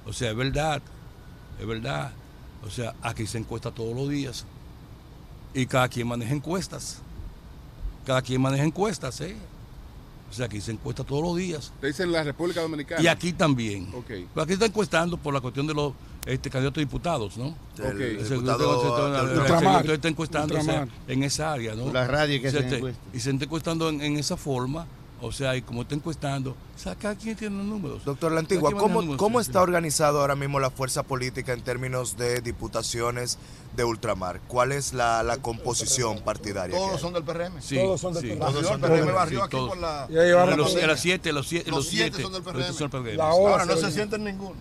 O 0.05 0.13
sea, 0.13 0.31
es 0.31 0.35
verdad, 0.35 0.81
es 1.59 1.65
verdad. 1.65 2.11
O 2.65 2.69
sea, 2.69 2.93
aquí 3.01 3.25
se 3.27 3.37
encuesta 3.37 3.71
todos 3.71 3.95
los 3.95 4.07
días. 4.09 4.45
Y 5.53 5.65
cada 5.65 5.87
quien 5.89 6.07
maneja 6.07 6.33
encuestas. 6.33 6.99
Cada 8.05 8.21
quien 8.21 8.41
maneja 8.41 8.63
encuestas, 8.63 9.19
¿eh? 9.21 9.35
O 10.33 10.35
sea, 10.35 10.47
aquí 10.47 10.59
se 10.59 10.71
encuesta 10.71 11.03
todos 11.03 11.21
los 11.21 11.37
días. 11.37 11.71
Te 11.79 11.87
dicen 11.87 12.11
la 12.11 12.23
República 12.23 12.61
Dominicana. 12.61 12.99
Y 13.01 13.05
aquí 13.07 13.33
también. 13.33 13.87
Ok. 13.93 14.07
Pero 14.07 14.41
aquí 14.41 14.53
está 14.53 14.65
encuestando 14.65 15.15
por 15.17 15.31
la 15.31 15.41
cuestión 15.41 15.67
de 15.67 15.75
los 15.75 15.93
este, 16.25 16.49
candidatos 16.49 16.79
a 16.79 16.85
diputados, 16.85 17.37
¿no? 17.37 17.55
Diputado 17.75 19.93
está 19.93 20.07
encuestando 20.07 20.55
o 20.57 20.61
sea, 20.63 20.81
Ultramar. 20.81 20.87
en 21.07 21.23
esa 21.23 21.51
área, 21.53 21.75
¿no? 21.75 21.91
La 21.91 22.07
radio 22.07 22.41
que 22.41 22.47
O 22.47 22.51
sea, 22.51 22.59
hacen 22.61 22.69
te- 22.71 22.77
encuestas. 22.77 23.03
Y 23.13 23.19
se 23.19 23.29
está 23.31 23.45
encuestando 23.45 23.89
en, 23.89 24.01
en 24.01 24.17
esa 24.17 24.37
forma, 24.37 24.87
o 25.25 25.31
sea, 25.31 25.55
y 25.55 25.61
como 25.61 25.83
está 25.83 25.95
encuestando, 25.95 26.51
o 26.51 26.79
sea, 26.79 26.95
cada 26.95 27.15
quien 27.15 27.35
tiene 27.35 27.55
los 27.57 27.65
números. 27.65 28.03
Doctor 28.03 28.31
La 28.33 28.39
Antigua, 28.41 28.71
¿cómo, 28.73 29.15
cómo 29.17 29.39
está 29.39 29.61
organizado 29.61 30.19
ahora 30.21 30.35
mismo 30.35 30.59
la 30.59 30.69
fuerza 30.69 31.03
política 31.03 31.53
en 31.53 31.61
términos 31.61 32.17
de 32.17 32.41
diputaciones 32.41 33.37
de 33.75 33.83
ultramar? 33.85 34.41
¿Cuál 34.47 34.71
es 34.73 34.91
la, 34.93 35.23
la 35.23 35.37
composición 35.37 36.19
partidaria? 36.21 36.77
Todos 36.77 36.99
son 36.99 37.13
del 37.13 37.23
PRM. 37.23 37.61
Sí, 37.61 37.75
Todos 37.77 38.01
son 38.01 38.13
del 38.13 38.23
sí. 38.23 38.29
PRM. 38.29 38.39
Todos 38.39 38.53
Todos 38.53 38.67
son 38.67 38.73
son 38.73 38.81
del 38.81 38.91
del 38.91 38.99
PRM. 38.99 39.05
PRM. 39.07 39.15
Barrió 39.15 39.39
Sí, 39.39 39.43
aquí 39.45 39.51
todos. 39.55 39.69
por 39.69 39.77
la... 39.77 40.07
Ya 40.09 40.21
llevaron 40.23 40.57
los, 40.57 40.67
pandemia. 40.67 40.85
a 40.85 40.87
las 40.93 40.99
7, 40.99 41.31
los 41.33 41.47
7, 41.47 41.69
Los 41.69 41.77
los 41.77 41.87
siete 41.87 42.09
7 42.17 42.23
son 42.23 42.33
del 42.33 42.43
los 42.43 42.53
PRM. 42.53 42.63
siete 42.63 42.77
son 42.77 42.91
del 42.91 43.15
PRM. 43.15 43.21
Ahora 43.21 43.65
no 43.65 43.77
se 43.77 43.91
sienten 43.91 44.23
ninguno. 44.25 44.55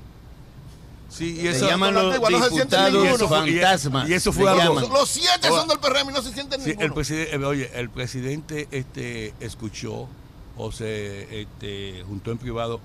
Sí, 1.09 1.39
y 1.43 1.47
eso, 1.47 1.67
llaman 1.69 1.95
la 1.95 2.03
los 2.05 2.15
no 2.21 2.27
diputados 2.27 3.29
fantasmas. 3.29 4.09
y 4.09 4.15
eso 4.15 4.33
fue 4.33 4.49
algo-. 4.49 4.81
Los 4.81 5.09
siete 5.11 5.49
son 5.49 5.69
del 5.69 5.79
PRM 5.79 6.09
y 6.09 6.13
no 6.15 6.23
se 6.23 6.33
sienten 6.33 6.61
Sí, 6.63 6.71
ninguno. 6.71 7.03
eh, 7.11 7.37
oye, 7.45 7.71
el 7.75 7.91
presidente 7.91 8.67
este, 8.71 9.35
escuchó 9.41 10.09
o 10.57 10.73
se 10.73 11.43
este, 11.43 12.03
juntó 12.07 12.33
en 12.33 12.39
privado 12.39 12.81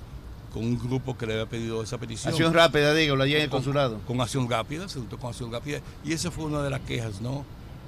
con 0.54 0.64
un 0.64 0.80
grupo 0.80 1.18
que 1.18 1.26
le 1.26 1.34
había 1.34 1.46
pedido 1.46 1.84
esa 1.84 1.98
petición. 1.98 2.34
Acción 2.34 2.54
rápida, 2.54 2.94
dígalo, 2.94 3.24
allá 3.24 3.38
en 3.38 3.44
el 3.44 3.50
consulado. 3.50 4.00
Con 4.08 4.20
acción 4.22 4.50
rápida, 4.50 4.88
se 4.88 5.00
juntó 5.00 5.18
con 5.18 5.30
acción 5.30 5.52
rápida. 5.52 5.82
Y 6.04 6.14
esa 6.14 6.32
fue 6.32 6.46
una 6.46 6.62
de 6.62 6.70
las 6.70 6.82
quejas, 6.82 7.22
¿no? 7.22 7.46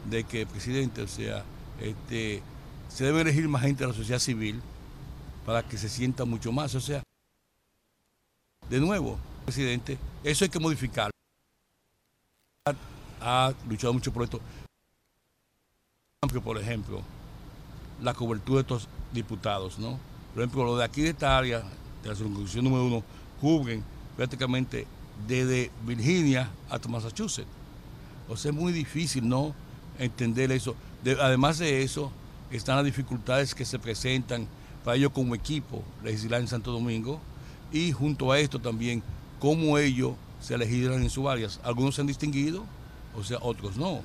De 0.10 0.24
que 0.24 0.46
presidente, 0.46 1.02
o 1.02 1.08
sea, 1.08 1.44
este, 1.82 2.42
se 2.90 3.06
debe 3.06 3.22
elegir 3.22 3.48
más 3.48 3.62
gente 3.62 3.84
de 3.84 3.90
la 3.90 3.96
sociedad 3.96 4.20
civil 4.20 4.62
para 5.46 5.64
que 5.64 5.78
se 5.78 5.90
sienta 5.90 6.26
mucho 6.26 6.52
más. 6.52 6.76
O 6.76 6.82
sea, 6.82 7.02
de 8.70 8.80
nuevo, 8.80 9.18
presidente, 9.46 9.98
eso 10.24 10.44
hay 10.44 10.50
que 10.50 10.60
modificarlo. 10.60 11.12
Ha 13.22 13.54
luchado 13.68 13.94
mucho 13.94 14.12
por 14.14 14.24
esto. 14.24 14.40
Por 16.44 16.58
ejemplo, 16.58 17.02
la 18.02 18.14
cobertura 18.14 18.58
de 18.58 18.62
estos 18.62 18.88
diputados, 19.14 19.80
¿no? 19.80 19.98
Por 20.34 20.44
ejemplo, 20.44 20.64
lo 20.66 20.78
de 20.78 20.86
aquí 20.86 21.02
de 21.02 21.10
esta 21.10 21.38
área, 21.38 21.64
de 22.04 22.10
la 22.10 22.16
circunscripción 22.16 22.64
número 22.66 22.86
uno, 22.86 23.04
cubren 23.42 23.84
prácticamente 24.16 24.86
desde 25.28 25.72
Virginia 25.86 26.50
hasta 26.70 26.88
Massachusetts. 26.88 27.48
O 28.28 28.38
sea, 28.38 28.52
es 28.52 28.58
muy 28.58 28.72
difícil, 28.72 29.28
¿no? 29.28 29.54
Entender 29.98 30.52
eso. 30.52 30.76
De- 31.04 31.18
además 31.20 31.58
de 31.58 31.84
eso, 31.84 32.12
están 32.52 32.76
las 32.76 32.86
dificultades 32.86 33.56
que 33.56 33.66
se 33.66 33.80
presentan 33.80 34.48
para 34.84 34.96
ellos 34.98 35.12
como 35.12 35.36
equipo 35.36 35.84
legislar 36.04 36.42
en 36.42 36.48
Santo 36.48 36.72
Domingo 36.72 37.20
y 37.72 37.92
junto 37.92 38.32
a 38.32 38.40
esto 38.40 38.60
también 38.60 39.04
cómo 39.40 39.78
ellos 39.78 40.14
se 40.40 40.58
legislan 40.58 41.02
en 41.02 41.10
sus 41.10 41.28
áreas. 41.28 41.60
Algunos 41.64 41.96
se 41.96 42.02
han 42.02 42.08
distinguido, 42.08 42.64
o 43.16 43.24
sea, 43.24 43.40
otros 43.42 43.76
no. 43.78 44.02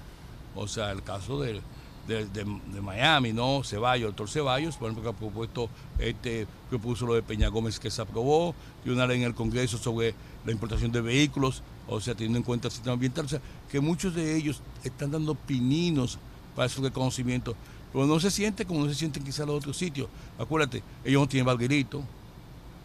O 0.56 0.66
sea, 0.68 0.90
el 0.90 1.02
caso 1.02 1.40
de, 1.40 1.60
de, 2.06 2.26
de- 2.26 2.44
de 2.72 2.80
Miami, 2.80 3.32
¿no? 3.32 3.62
Ceballos, 3.64 4.02
el 4.08 4.10
doctor 4.16 4.28
Ceballos, 4.30 4.76
por 4.76 4.90
ejemplo, 4.90 5.02
que 5.10 5.16
ha 5.16 5.18
propuesto, 5.18 5.68
este, 5.98 6.46
propuso 6.68 7.06
lo 7.06 7.14
de 7.14 7.22
Peña 7.22 7.48
Gómez 7.48 7.78
que 7.80 7.90
se 7.90 8.02
aprobó, 8.02 8.54
y 8.84 8.90
una 8.90 9.06
ley 9.06 9.18
en 9.18 9.24
el 9.26 9.34
Congreso 9.34 9.78
sobre 9.78 10.14
la 10.44 10.52
importación 10.52 10.92
de 10.92 11.00
vehículos, 11.00 11.62
o 11.88 12.00
sea, 12.00 12.14
teniendo 12.14 12.38
en 12.38 12.44
cuenta 12.44 12.68
el 12.68 12.72
sistema 12.72 12.94
ambiental, 12.94 13.24
o 13.26 13.28
sea, 13.28 13.40
que 13.70 13.80
muchos 13.80 14.14
de 14.14 14.36
ellos 14.36 14.60
están 14.84 15.10
dando 15.10 15.34
pininos 15.34 16.18
para 16.54 16.68
su 16.68 16.82
reconocimiento, 16.82 17.54
pero 17.92 18.06
no 18.06 18.18
se 18.20 18.30
siente 18.30 18.64
como 18.66 18.80
no 18.80 18.88
se 18.88 18.94
sienten 18.94 19.22
quizás 19.24 19.46
los 19.46 19.56
otros 19.56 19.76
sitios. 19.76 20.08
Acuérdate, 20.38 20.82
ellos 21.04 21.20
no 21.22 21.28
tienen 21.28 21.46
valguerito, 21.46 22.02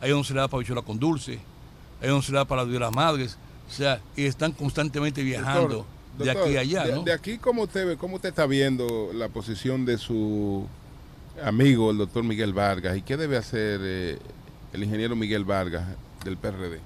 a 0.01 0.05
ellos 0.05 0.17
no 0.19 0.23
se 0.23 0.33
le 0.33 0.39
da 0.39 0.47
para 0.47 0.59
bichuela 0.59 0.81
con 0.81 0.97
dulce, 0.99 1.39
a 2.01 2.05
ellos 2.05 2.15
no 2.17 2.21
se 2.21 2.31
le 2.31 2.37
da 2.37 2.45
para 2.45 2.63
la 2.63 2.71
de 2.71 2.79
las 2.79 2.91
madres, 2.93 3.37
o 3.69 3.71
sea, 3.73 4.01
y 4.15 4.23
están 4.25 4.51
constantemente 4.53 5.21
viajando 5.23 5.85
Doctor, 6.19 6.43
aquí 6.43 6.57
a 6.57 6.59
allá, 6.59 6.85
de, 6.85 6.91
¿no? 6.93 7.03
de 7.03 7.13
aquí, 7.13 7.37
¿cómo 7.37 7.63
usted 7.63 7.87
ve, 7.87 7.97
cómo 7.97 8.17
usted 8.17 8.29
está 8.29 8.45
viendo 8.45 9.11
la 9.13 9.29
posición 9.29 9.85
de 9.85 9.97
su 9.97 10.67
amigo, 11.41 11.91
el 11.91 11.97
doctor 11.97 12.23
Miguel 12.23 12.53
Vargas? 12.53 12.97
¿Y 12.97 13.01
qué 13.01 13.15
debe 13.15 13.37
hacer 13.37 13.79
eh, 13.81 14.19
el 14.73 14.83
ingeniero 14.83 15.15
Miguel 15.15 15.45
Vargas 15.45 15.87
del 16.25 16.37
PRD? 16.37 16.79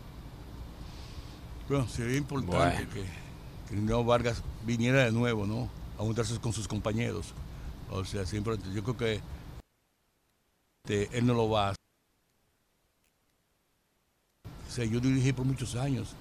Bueno, 1.68 1.88
sería 1.88 2.18
importante 2.18 2.88
que, 2.94 3.04
que 3.68 3.76
Leonardo 3.76 4.04
Vargas 4.04 4.44
viniera 4.66 5.04
de 5.06 5.12
nuevo, 5.12 5.48
¿no? 5.48 5.70
A 5.98 6.04
juntarse 6.04 6.38
con 6.40 6.54
sus 6.54 6.68
compañeros. 6.68 7.34
O 7.90 8.06
sea, 8.06 8.26
siempre, 8.26 8.58
yo 8.74 8.84
creo 8.84 8.98
que 8.98 9.22
este, 10.86 11.18
él 11.18 11.26
no 11.26 11.34
lo 11.34 11.50
va 11.50 11.68
a 11.68 11.70
hacer. 11.70 11.78
O 14.68 14.72
sea, 14.72 14.86
yo 14.86 15.00
dirigí 15.00 15.32
por 15.32 15.46
muchos 15.46 15.76
años 15.76 16.16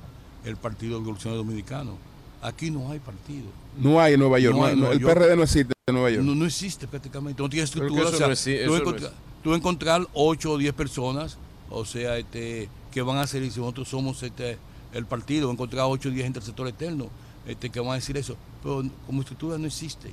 el 0.45 0.57
Partido 0.57 0.99
Revolucionario 0.99 1.43
Dominicano. 1.43 2.12
Aquí 2.43 2.71
no 2.71 2.91
hay 2.91 2.99
partido. 2.99 3.45
No 3.79 4.01
hay 4.01 4.15
en 4.15 4.21
Nueva 4.21 4.39
York, 4.41 4.55
No 4.57 4.61
no- 4.63 4.67
hay 4.67 4.73
en 4.73 4.79
no, 4.79 4.81
Nueva 4.87 4.95
el 4.95 5.01
York. 5.01 5.15
PRD 5.15 5.37
no 5.37 5.43
existe 5.45 5.73
en 5.87 5.95
Nueva 5.95 6.11
York. 6.11 6.25
No, 6.25 6.35
no 6.35 6.45
existe 6.47 6.89
prácticamente, 6.89 7.43
no 7.43 7.49
tiene 7.49 7.65
estructura. 7.65 8.09
o 8.09 8.13
sea, 8.13 8.27
no 8.27 8.33
exi- 8.35 8.65
tú, 8.65 8.71
no 8.73 8.77
encontrar, 8.77 9.13
es- 9.13 9.19
tú 9.45 9.55
encontrar 9.55 10.09
8 10.15 10.53
o 10.53 10.59
10 10.59 10.75
personas, 10.75 11.39
o 11.71 11.85
sea, 11.85 12.19
este, 12.19 12.69
que 12.91 13.01
van 13.03 13.19
a 13.19 13.27
ser, 13.27 13.43
y 13.43 13.51
si 13.51 13.61
nosotros 13.61 13.89
somos 13.89 14.23
este, 14.23 14.59
el 14.93 15.07
partido, 15.07 15.51
encontrar 15.51 15.87
8 15.89 16.09
o 16.09 16.13
10 16.13 16.25
gente 16.25 16.41
del 16.41 16.47
sector 16.47 16.69
externo. 16.69 17.09
este, 17.45 17.71
que 17.71 17.81
van 17.81 17.91
a 17.91 17.95
decir 17.95 18.17
eso, 18.17 18.37
pero 18.63 18.85
como 19.05 19.21
estructura 19.23 19.59
no 19.59 19.67
existe, 19.67 20.13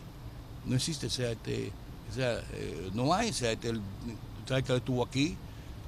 no 0.66 0.76
existe, 0.76 1.06
o 1.06 1.10
sea, 1.12 1.30
este, 1.32 1.72
o 2.10 2.16
sea 2.16 2.40
eh, 2.54 2.90
no 2.96 3.14
hay, 3.14 3.30
o 3.30 3.34
sea, 3.34 3.52
este, 3.52 3.70
el, 3.70 3.82
¿sabes 4.48 4.64
que 4.64 4.76
estuvo 4.76 5.04
aquí? 5.06 5.36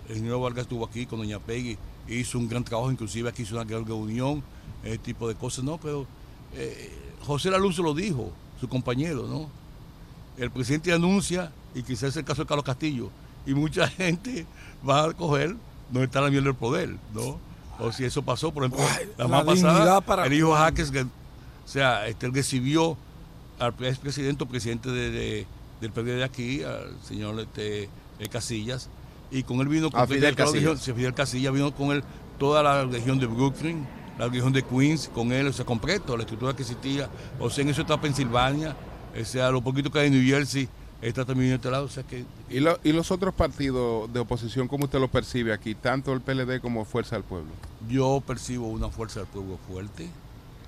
El 0.08 0.18
ingeniero 0.18 0.40
Vargas 0.40 0.64
estuvo 0.66 0.86
aquí 0.86 1.08
con 1.08 1.18
Doña 1.18 1.40
Peggy, 1.40 1.80
hizo 2.08 2.38
un 2.38 2.48
gran 2.48 2.64
trabajo, 2.64 2.92
inclusive 2.92 3.28
aquí 3.28 3.42
hizo 3.42 3.56
una 3.56 3.64
gran 3.64 3.88
reunión, 3.88 4.44
ese 4.84 5.00
tipo 5.00 5.28
de 5.28 5.34
cosas, 5.34 5.64
¿no? 5.66 5.80
Pero 5.80 6.06
eh, 6.56 6.92
José 7.26 7.50
Laluz 7.52 7.78
lo 7.80 7.94
dijo, 7.94 8.32
su 8.60 8.68
compañero, 8.68 9.28
¿no? 9.28 9.50
El 10.38 10.50
presidente 10.52 10.92
anuncia, 10.94 11.52
y 11.76 11.84
quizás 11.84 12.10
es 12.10 12.18
el 12.18 12.26
caso 12.26 12.42
de 12.44 12.48
Carlos 12.48 12.66
Castillo, 12.66 13.10
y 13.46 13.54
mucha 13.54 13.88
gente 13.88 14.46
va 14.88 15.06
a 15.06 15.14
coger 15.14 15.56
donde 15.92 16.06
está 16.06 16.22
la 16.22 16.30
miel 16.30 16.44
del 16.44 16.56
poder, 16.56 16.96
¿no? 17.14 17.40
O 17.80 17.92
si 17.92 18.04
eso 18.06 18.22
pasó, 18.22 18.52
por 18.52 18.64
ejemplo, 18.64 18.86
la, 19.18 19.24
la 19.24 19.28
más 19.28 19.44
pasada, 19.44 20.02
para- 20.02 20.26
el 20.26 20.34
hijo 20.34 20.54
Jaques, 20.54 20.92
que- 20.92 21.02
o 21.02 21.08
sea, 21.66 22.08
este, 22.08 22.26
él 22.28 22.34
recibió 22.34 22.98
al 23.60 23.74
expresidente 23.86 24.44
o 24.44 24.48
presidente 24.48 24.90
de, 24.90 25.10
de- 25.12 25.48
del 25.80 25.92
PRD 25.92 26.16
de 26.18 26.24
aquí, 26.24 26.64
al 26.64 26.96
señor 27.04 27.40
este, 27.40 27.84
eh, 28.20 28.28
Casillas, 28.30 28.90
y 29.32 29.44
con 29.44 29.60
él 29.62 29.68
vino 29.68 29.90
A 29.94 30.06
Fidel 30.06 30.36
región- 30.36 30.48
Casillas. 30.48 30.82
sí, 30.82 30.94
Fidel 30.94 31.14
Casillas 31.14 31.54
vino 31.54 31.74
con 31.74 31.92
él 31.92 32.04
toda 32.38 32.62
la 32.64 32.86
región 32.86 33.20
de 33.20 33.26
Brooklyn, 33.28 33.88
la 34.22 34.28
región 34.28 34.54
de 34.54 34.62
Queens, 34.64 35.10
con 35.12 35.32
él, 35.32 35.48
o 35.48 35.54
sea, 35.54 35.66
completo, 35.66 36.16
la 36.16 36.22
estructura 36.22 36.56
que 36.56 36.62
existía, 36.62 37.10
o 37.40 37.50
sea, 37.50 37.64
en 37.64 37.70
eso 37.70 37.82
está 37.82 38.00
Pensilvania, 38.00 38.76
o 39.20 39.26
sea, 39.26 39.50
lo 39.50 39.62
poquito 39.62 39.92
que 39.92 39.98
hay 39.98 40.08
en 40.08 40.14
New 40.14 40.24
Jersey, 40.24 40.70
está 41.02 41.26
también 41.26 41.50
en 41.50 41.56
este 41.56 41.72
lado, 41.72 41.86
o 41.86 41.90
sea 41.90 42.04
que 42.04 42.24
¿Y, 42.48 42.60
lo- 42.60 42.78
y 42.84 42.92
los 42.92 43.10
otros 43.10 43.34
partidos 43.34 44.14
de 44.14 44.20
oposición, 44.20 44.68
cómo 44.68 44.84
usted 44.86 45.00
los 45.00 45.10
percibe 45.10 45.52
aquí, 45.52 45.74
tanto 45.74 46.14
el 46.14 46.22
PLD 46.22 46.62
como 46.62 46.86
Fuerza 46.86 47.16
del 47.16 47.24
Pueblo? 47.24 47.50
Yo 47.90 48.22
percibo 48.26 48.68
una 48.68 48.90
fuerza 48.90 49.22
del 49.22 49.28
pueblo 49.30 49.58
fuerte, 49.68 50.08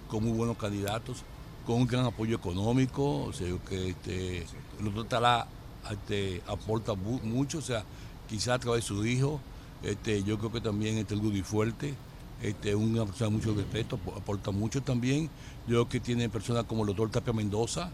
con 0.07 0.23
muy 0.23 0.31
buenos 0.35 0.57
candidatos, 0.57 1.23
con 1.67 1.75
un 1.75 1.85
gran 1.85 2.05
apoyo 2.05 2.35
económico, 2.35 3.25
o 3.25 3.33
sea, 3.33 3.47
yo 3.47 3.63
que 3.65 3.89
este, 3.89 4.39
el 4.81 5.05
Talá 5.07 5.45
este, 5.91 6.41
aporta 6.47 6.95
mu- 6.95 7.19
mucho, 7.23 7.59
o 7.59 7.61
sea, 7.61 7.83
quizá 8.27 8.55
a 8.55 8.59
través 8.59 8.81
de 8.83 8.87
su 8.87 9.05
hijo, 9.05 9.39
este, 9.83 10.23
yo 10.23 10.39
creo 10.39 10.51
que 10.51 10.59
también 10.61 10.97
este, 10.97 11.13
el 11.13 11.19
Gudi 11.19 11.43
Fuerte, 11.43 11.93
este, 12.41 12.75
una 12.75 13.05
persona 13.05 13.29
de 13.29 13.35
mucho 13.37 13.53
respeto, 13.55 13.95
ap- 14.05 14.17
aporta 14.17 14.51
mucho 14.51 14.81
también, 14.81 15.25
yo 15.67 15.75
creo 15.75 15.89
que 15.89 15.99
tiene 15.99 16.29
personas 16.29 16.65
como 16.65 16.81
el 16.83 16.87
doctor 16.87 17.09
Tapia 17.09 17.33
Mendoza, 17.33 17.91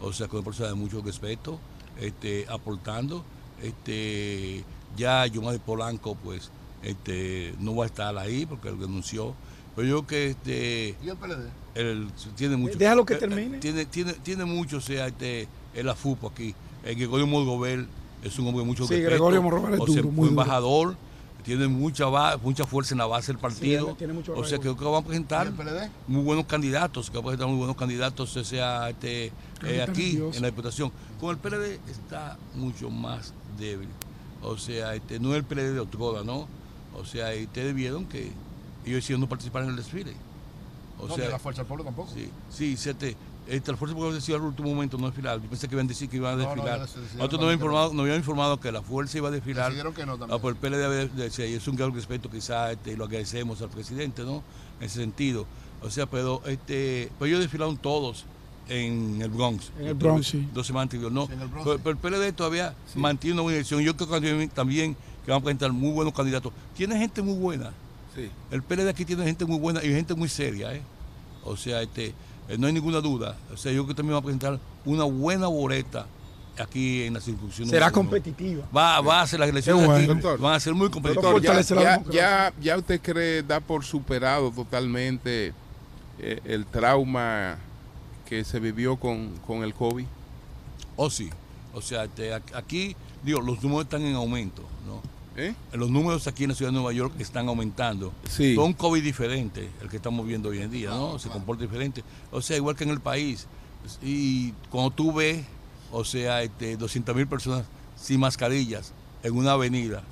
o 0.00 0.12
sea, 0.12 0.26
que 0.26 0.32
es 0.32 0.40
una 0.40 0.44
persona 0.44 0.68
de 0.70 0.74
mucho 0.74 1.02
respeto, 1.02 1.58
este, 2.00 2.46
aportando, 2.48 3.24
este, 3.62 4.64
ya 4.96 5.26
Yomar 5.26 5.58
Polanco, 5.60 6.14
pues, 6.16 6.50
este, 6.82 7.54
no 7.60 7.76
va 7.76 7.84
a 7.84 7.86
estar 7.86 8.16
ahí 8.18 8.46
porque 8.46 8.68
él 8.68 8.78
renunció. 8.78 9.34
Pero 9.74 9.88
yo 9.88 10.02
creo 10.02 10.06
que 10.06 10.26
este, 10.30 10.96
¿Y 11.02 11.08
el 11.08 11.16
PLD? 11.16 11.48
él 11.74 12.08
tiene 12.36 12.56
mucho. 12.56 12.76
Déjalo 12.76 13.06
que 13.06 13.14
eh, 13.14 13.16
eh, 13.16 13.20
termine. 13.20 13.58
Tiene, 13.58 13.86
tiene, 13.86 14.12
tiene 14.14 14.44
mucho, 14.44 14.78
o 14.78 14.80
sea, 14.80 15.06
este, 15.06 15.48
el 15.74 15.88
AFUPO 15.88 16.28
aquí. 16.28 16.54
El 16.84 16.96
Gregorio 16.96 17.26
Morgobel 17.26 17.86
es 18.22 18.38
un 18.38 18.48
hombre 18.48 18.60
de 18.62 18.66
mucho 18.66 18.84
Sí, 18.86 18.94
respeto. 18.94 19.10
Gregorio 19.10 19.42
Morgobel 19.42 19.74
es 19.74 19.80
o 19.80 19.86
sea, 19.86 19.96
duro, 20.02 20.08
muy 20.12 20.28
duro. 20.28 20.42
Tiene 21.44 21.68
mucha 21.68 22.06
mucha 22.42 22.64
fuerza 22.64 22.94
en 22.94 22.98
la 22.98 23.06
base 23.06 23.32
del 23.32 23.38
partido. 23.38 23.94
tiene 23.94 24.12
mucho 24.12 24.34
o 24.34 24.44
sea, 24.44 24.58
creo 24.58 24.76
que 24.76 24.84
van 24.84 25.02
a 25.02 25.06
presentar 25.06 25.52
muy 26.06 26.22
buenos 26.22 26.46
candidatos, 26.46 27.10
que 27.10 27.16
van 27.16 27.24
a 27.24 27.28
presentar 27.28 27.48
muy 27.48 27.58
buenos 27.58 27.76
candidatos, 27.76 28.36
o 28.36 28.44
sea, 28.44 28.90
este, 28.90 29.32
eh, 29.64 29.82
aquí 29.82 30.12
nervioso. 30.12 30.36
en 30.36 30.42
la 30.42 30.50
Diputación. 30.50 30.92
Con 31.20 31.30
el 31.30 31.38
PLD 31.38 31.80
está 31.90 32.38
mucho 32.54 32.90
más 32.90 33.32
débil. 33.58 33.88
O 34.42 34.56
sea, 34.56 34.94
este, 34.94 35.20
no 35.20 35.30
es 35.30 35.36
el 35.36 35.44
PLD 35.44 35.74
de 35.74 35.80
Otroda, 35.80 36.24
¿no? 36.24 36.48
O 36.94 37.04
sea, 37.04 37.34
y 37.34 37.44
ustedes 37.44 37.74
vieron 37.74 38.06
que 38.06 38.32
ellos 38.84 38.96
decidieron 38.96 39.20
no 39.20 39.28
participar 39.28 39.62
en 39.64 39.70
el 39.70 39.76
desfile. 39.76 40.14
O 40.98 41.08
no, 41.08 41.14
sea, 41.14 41.24
de 41.24 41.30
la 41.30 41.38
Fuerza 41.38 41.62
del 41.62 41.68
Pueblo 41.68 41.84
tampoco. 41.84 42.12
Sí, 42.12 42.28
sí, 42.50 42.90
este, 42.90 43.16
la 43.60 43.76
Fuerza 43.76 43.94
Popular 43.94 44.12
decidió 44.14 44.36
al 44.36 44.42
último 44.42 44.68
momento 44.70 44.96
no 44.98 45.06
desfilar. 45.06 45.40
Yo 45.42 45.48
pensé 45.48 45.68
que 45.68 45.74
iban 45.74 45.86
a 45.86 45.88
decir 45.88 46.08
que 46.08 46.16
iban 46.16 46.34
a 46.34 46.36
No, 46.36 46.42
no, 46.42 46.48
desfilar. 46.54 46.78
ya 46.80 46.86
se 46.86 47.00
decidieron 47.00 47.18
Nosotros 47.18 47.40
nos 47.40 47.40
que 47.40 47.46
no. 47.46 47.52
informado, 47.52 48.00
habían 48.02 48.16
informado 48.16 48.60
que 48.60 48.72
la 48.72 48.82
Fuerza 48.82 49.18
iba 49.18 49.28
a 49.28 49.30
desfilar. 49.30 49.64
Decidieron 49.66 49.94
que 49.94 50.06
no 50.06 50.18
también. 50.18 50.38
Ah, 50.38 50.40
pues 50.40 50.54
el 50.54 50.60
PLD 50.60 50.84
había- 50.84 51.06
decía, 51.06 51.46
y 51.46 51.54
es 51.54 51.68
un 51.68 51.76
gran 51.76 51.94
respeto, 51.94 52.30
quizás 52.30 52.72
este, 52.72 52.96
lo 52.96 53.04
agradecemos 53.04 53.60
al 53.62 53.68
presidente, 53.70 54.22
¿no? 54.22 54.42
En 54.80 54.86
ese 54.86 55.00
sentido. 55.00 55.46
O 55.82 55.90
sea, 55.90 56.06
pero, 56.06 56.40
este, 56.46 57.10
pero 57.18 57.26
ellos 57.26 57.40
desfilaron 57.40 57.76
todos 57.76 58.24
en 58.68 59.20
el 59.20 59.28
Bronx. 59.30 59.70
En 59.78 59.86
el 59.88 59.94
Bronx, 59.94 60.28
sí. 60.28 60.48
Dos 60.54 60.66
semanas 60.66 60.84
anterior, 60.84 61.10
no. 61.12 61.26
Sí, 61.26 61.32
en 61.32 61.40
el 61.40 61.48
Bronx, 61.48 61.80
pero, 61.82 61.90
el 61.90 61.96
PLD 61.96 62.32
todavía 62.32 62.74
mantiene 62.94 63.34
una 63.34 63.42
buena 63.42 63.56
dirección. 63.56 63.80
Yo 63.82 63.96
creo 63.96 64.08
que 64.08 64.14
también, 64.14 64.48
también 64.50 64.96
que 65.24 65.30
van 65.30 65.40
a 65.40 65.44
presentar 65.44 65.72
muy 65.72 65.90
buenos 65.90 66.14
candidatos. 66.14 66.52
Tiene 66.76 66.96
gente 66.98 67.20
muy 67.22 67.34
buena. 67.34 67.70
Sí. 68.14 68.30
El 68.50 68.62
PLD 68.62 68.88
aquí 68.88 69.04
tiene 69.04 69.24
gente 69.24 69.44
muy 69.44 69.58
buena 69.58 69.82
y 69.82 69.88
gente 69.88 70.14
muy 70.14 70.28
seria, 70.28 70.74
¿eh? 70.74 70.82
O 71.44 71.56
sea, 71.56 71.82
este, 71.82 72.14
eh, 72.48 72.56
no 72.58 72.66
hay 72.66 72.72
ninguna 72.72 73.00
duda. 73.00 73.36
O 73.52 73.56
sea, 73.56 73.72
yo 73.72 73.82
creo 73.84 73.88
que 73.88 73.94
también 73.94 74.14
va 74.14 74.18
a 74.20 74.22
presentar 74.22 74.58
una 74.84 75.04
buena 75.04 75.46
boleta 75.46 76.06
aquí 76.58 77.02
en 77.04 77.14
la 77.14 77.20
circunscripción. 77.20 77.68
Será 77.68 77.86
uno. 77.86 77.94
competitiva. 77.94 78.64
Va, 78.74 79.00
va 79.00 79.22
a 79.22 79.26
ser 79.26 79.40
las 79.40 79.48
elecciones 79.48 79.86
bueno. 79.86 79.98
aquí, 79.98 80.06
Doctor. 80.06 80.40
van 80.40 80.54
a 80.54 80.60
ser 80.60 80.74
muy 80.74 80.90
competitivas. 80.90 81.32
Doctor, 81.32 81.42
ya, 81.42 81.60
ya, 81.60 81.74
democracia. 81.74 82.12
ya, 82.12 82.52
ya 82.60 82.76
usted 82.76 83.00
cree, 83.00 83.42
da 83.42 83.60
por 83.60 83.84
superado 83.84 84.50
totalmente 84.50 85.52
eh, 86.18 86.40
el 86.44 86.66
trauma 86.66 87.58
que 88.28 88.44
se 88.44 88.60
vivió 88.60 88.96
con, 88.96 89.30
con 89.46 89.62
el 89.62 89.74
COVID. 89.74 90.06
Oh, 90.96 91.10
sí. 91.10 91.30
O 91.74 91.80
sea, 91.80 92.04
este, 92.04 92.34
aquí, 92.34 92.96
digo, 93.22 93.40
los 93.40 93.62
números 93.62 93.84
están 93.84 94.02
en 94.02 94.14
aumento, 94.14 94.62
¿no? 94.86 95.00
¿Eh? 95.36 95.54
Los 95.72 95.90
números 95.90 96.26
aquí 96.26 96.44
en 96.44 96.50
la 96.50 96.54
ciudad 96.54 96.70
de 96.70 96.74
Nueva 96.74 96.92
York 96.92 97.14
están 97.18 97.48
aumentando. 97.48 98.12
Sí. 98.28 98.54
Con 98.54 98.66
un 98.66 98.72
COVID 98.74 99.02
diferente, 99.02 99.70
el 99.80 99.88
que 99.88 99.96
estamos 99.96 100.26
viendo 100.26 100.50
hoy 100.50 100.60
en 100.60 100.70
día, 100.70 100.90
¿no? 100.90 101.18
Se 101.18 101.28
comporta 101.30 101.62
diferente. 101.62 102.04
O 102.30 102.42
sea, 102.42 102.56
igual 102.56 102.76
que 102.76 102.84
en 102.84 102.90
el 102.90 103.00
país. 103.00 103.46
Y 104.02 104.52
cuando 104.70 104.90
tú 104.90 105.12
ves, 105.12 105.44
o 105.90 106.04
sea, 106.04 106.42
este, 106.42 106.76
200 106.76 107.16
mil 107.16 107.26
personas 107.26 107.64
sin 107.96 108.20
mascarillas 108.20 108.92
en 109.22 109.36
una 109.36 109.52
avenida, 109.52 110.02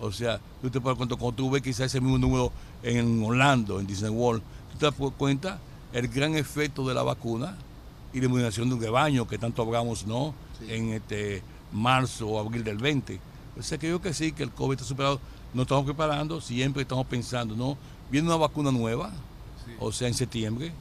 o 0.00 0.12
sea, 0.12 0.40
tú 0.60 0.70
te 0.70 0.80
das 0.80 0.96
cuenta, 0.96 1.16
cuando 1.16 1.36
tú 1.36 1.50
ves 1.50 1.62
quizás 1.62 1.86
ese 1.86 2.00
mismo 2.00 2.18
número 2.18 2.52
en 2.82 3.22
Orlando, 3.22 3.80
en 3.80 3.86
Disney 3.86 4.10
World, 4.10 4.42
tú 4.72 4.78
te 4.78 4.86
das 4.86 4.94
cuenta 5.16 5.60
el 5.92 6.08
gran 6.08 6.34
efecto 6.34 6.86
de 6.86 6.94
la 6.94 7.02
vacuna 7.02 7.56
y 8.12 8.20
la 8.20 8.26
inmunización 8.26 8.68
de 8.68 8.74
un 8.76 8.80
rebaño 8.80 9.26
que 9.26 9.38
tanto 9.38 9.62
hablamos, 9.62 10.06
¿no? 10.06 10.34
En 10.68 10.92
este 10.92 11.42
marzo 11.72 12.28
o 12.28 12.40
abril 12.40 12.64
del 12.64 12.78
20. 12.78 13.20
O 13.58 13.62
sea 13.62 13.78
que 13.78 13.88
yo 13.88 14.00
que 14.00 14.14
sí, 14.14 14.32
que 14.32 14.42
el 14.42 14.50
COVID 14.50 14.74
está 14.74 14.84
superado. 14.84 15.20
Nos 15.54 15.64
estamos 15.64 15.84
preparando, 15.84 16.40
siempre 16.40 16.82
estamos 16.82 17.06
pensando, 17.06 17.54
¿no? 17.54 17.76
Viene 18.10 18.26
una 18.26 18.36
vacuna 18.36 18.72
nueva, 18.72 19.12
o 19.78 19.92
sea, 19.92 20.08
en 20.08 20.14
septiembre. 20.14 20.72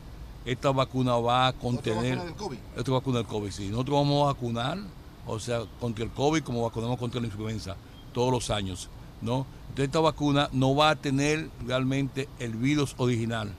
Esta 0.45 0.71
vacuna 0.71 1.15
va 1.17 1.47
a 1.47 1.53
contener. 1.53 2.17
vacuna 2.17 2.23
del 2.23 2.35
COVID? 2.35 2.57
Esta 2.77 2.91
vacuna 2.91 3.17
del 3.17 3.27
COVID, 3.27 3.51
sí. 3.51 3.67
Nosotros 3.67 3.97
vamos 3.99 4.23
a 4.23 4.33
vacunar, 4.33 4.79
o 5.27 5.39
sea, 5.39 5.63
contra 5.79 6.05
el 6.05 6.11
COVID 6.11 6.43
como 6.43 6.63
vacunamos 6.63 6.97
contra 6.97 7.19
la 7.19 7.27
influenza 7.27 7.75
todos 8.13 8.31
los 8.31 8.49
años, 8.49 8.89
¿no? 9.21 9.45
Entonces 9.69 9.85
esta 9.85 9.99
vacuna 9.99 10.49
no 10.51 10.75
va 10.75 10.89
a 10.89 10.95
tener 10.95 11.49
realmente 11.65 12.27
el 12.39 12.55
virus 12.55 12.95
original, 12.97 13.53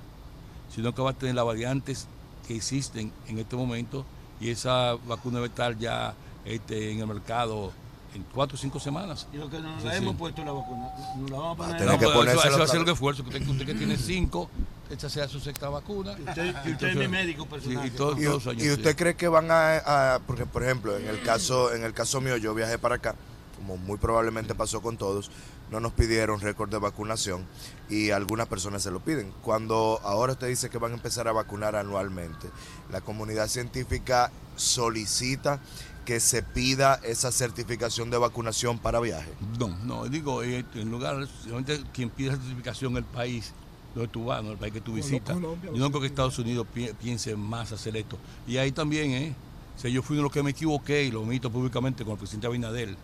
sino 0.74 0.94
que 0.94 1.02
va 1.02 1.10
a 1.10 1.14
tener 1.14 1.34
las 1.34 1.44
variantes 1.44 2.08
que 2.46 2.56
existen 2.56 3.12
en 3.28 3.38
este 3.38 3.56
momento 3.56 4.04
y 4.40 4.50
esa 4.50 4.94
vacuna 5.06 5.38
va 5.38 5.46
a 5.46 5.48
estar 5.48 5.78
ya 5.78 6.14
este, 6.44 6.90
en 6.90 7.00
el 7.00 7.06
mercado 7.06 7.72
en 8.14 8.22
cuatro 8.34 8.56
o 8.56 8.58
cinco 8.58 8.78
semanas. 8.78 9.26
Y 9.32 9.36
lo 9.36 9.48
que 9.48 9.58
nos 9.58 9.80
Sí, 9.80 9.86
la 9.88 9.92
sí. 9.92 9.98
hemos 9.98 10.16
puesto 10.16 10.44
la 10.44 10.52
vacuna, 10.52 10.90
nos 11.18 11.30
la 11.30 11.38
vamos 11.38 11.54
a 11.54 11.56
poner. 11.68 11.86
No, 11.86 11.98
que 11.98 12.04
eso, 12.04 12.14
va 12.58 12.64
a 12.64 12.66
ser 12.68 12.80
vez. 12.84 12.88
esfuerzo. 12.92 13.22
Que 13.24 13.30
usted, 13.30 13.48
usted 13.48 13.66
que 13.66 13.74
tiene 13.74 13.96
cinco, 13.96 14.50
esta 14.90 15.08
sea 15.08 15.28
su 15.28 15.40
sexta 15.40 15.68
vacuna. 15.68 16.12
Usted- 16.12 16.54
y 16.66 16.72
usted 16.72 16.88
es 16.88 16.96
mi 16.96 17.08
médico 17.08 17.46
personal. 17.46 17.86
Y 17.86 17.90
todos, 17.90 18.18
¿Y, 18.18 18.24
todos 18.24 18.44
los 18.44 18.46
años. 18.48 18.62
y 18.62 18.66
sí. 18.66 18.72
usted 18.72 18.96
cree 18.96 19.14
que 19.16 19.28
van 19.28 19.50
a, 19.50 20.14
a- 20.14 20.18
porque 20.26 20.44
por 20.46 20.62
ejemplo 20.62 20.96
en 20.96 21.06
el 21.08 21.22
caso 21.22 21.72
en 21.74 21.84
el 21.84 21.94
caso 21.94 22.20
mío 22.20 22.36
yo 22.36 22.54
viajé 22.54 22.78
para 22.78 22.96
acá 22.96 23.14
como 23.56 23.76
muy 23.76 23.96
probablemente 23.96 24.54
pasó 24.54 24.82
con 24.82 24.96
todos 24.96 25.30
no 25.70 25.78
nos 25.80 25.92
pidieron 25.92 26.40
récord 26.40 26.68
de 26.68 26.78
vacunación 26.78 27.46
y 27.88 28.10
algunas 28.10 28.48
personas 28.48 28.82
se 28.82 28.90
lo 28.90 29.00
piden 29.00 29.32
cuando 29.42 30.00
ahora 30.02 30.32
usted 30.32 30.48
dice 30.48 30.68
que 30.68 30.78
van 30.78 30.90
a 30.92 30.94
empezar 30.96 31.28
a 31.28 31.32
vacunar 31.32 31.76
anualmente 31.76 32.50
la 32.90 33.00
comunidad 33.00 33.46
científica 33.48 34.30
solicita 34.56 35.60
que 36.04 36.20
se 36.20 36.42
pida 36.42 37.00
esa 37.04 37.30
certificación 37.32 38.10
de 38.10 38.18
vacunación 38.18 38.78
para 38.78 39.00
viaje 39.00 39.30
No, 39.58 39.68
no, 39.84 40.04
digo, 40.08 40.42
eh, 40.42 40.64
en 40.74 40.90
lugar, 40.90 41.26
solamente 41.44 41.80
quien 41.92 42.10
pide 42.10 42.30
la 42.30 42.36
certificación 42.36 42.96
el 42.96 43.04
país 43.04 43.52
donde 43.94 44.08
tú 44.08 44.24
vas, 44.26 44.42
¿no? 44.42 44.52
el 44.52 44.56
país 44.58 44.72
que 44.72 44.80
tú 44.80 44.94
visitas. 44.94 45.34
Colombia 45.34 45.70
Yo 45.72 45.78
no 45.78 45.90
creo 45.90 46.00
que 46.00 46.06
Estados 46.06 46.38
Unidos 46.38 46.66
pi- 46.72 46.90
piense 47.00 47.36
más 47.36 47.72
hacer 47.72 47.96
esto. 47.96 48.16
Y 48.46 48.56
ahí 48.56 48.72
también, 48.72 49.10
¿eh? 49.10 49.34
O 49.76 49.80
sea, 49.80 49.90
yo 49.90 50.02
fui 50.02 50.14
uno 50.14 50.22
de 50.22 50.24
los 50.24 50.32
que 50.32 50.42
me 50.42 50.50
equivoqué 50.50 51.04
y 51.04 51.10
lo 51.10 51.22
omito 51.22 51.50
públicamente 51.50 52.02
con 52.04 52.12
el 52.14 52.18
presidente 52.18 52.46
Abinader. 52.46 52.96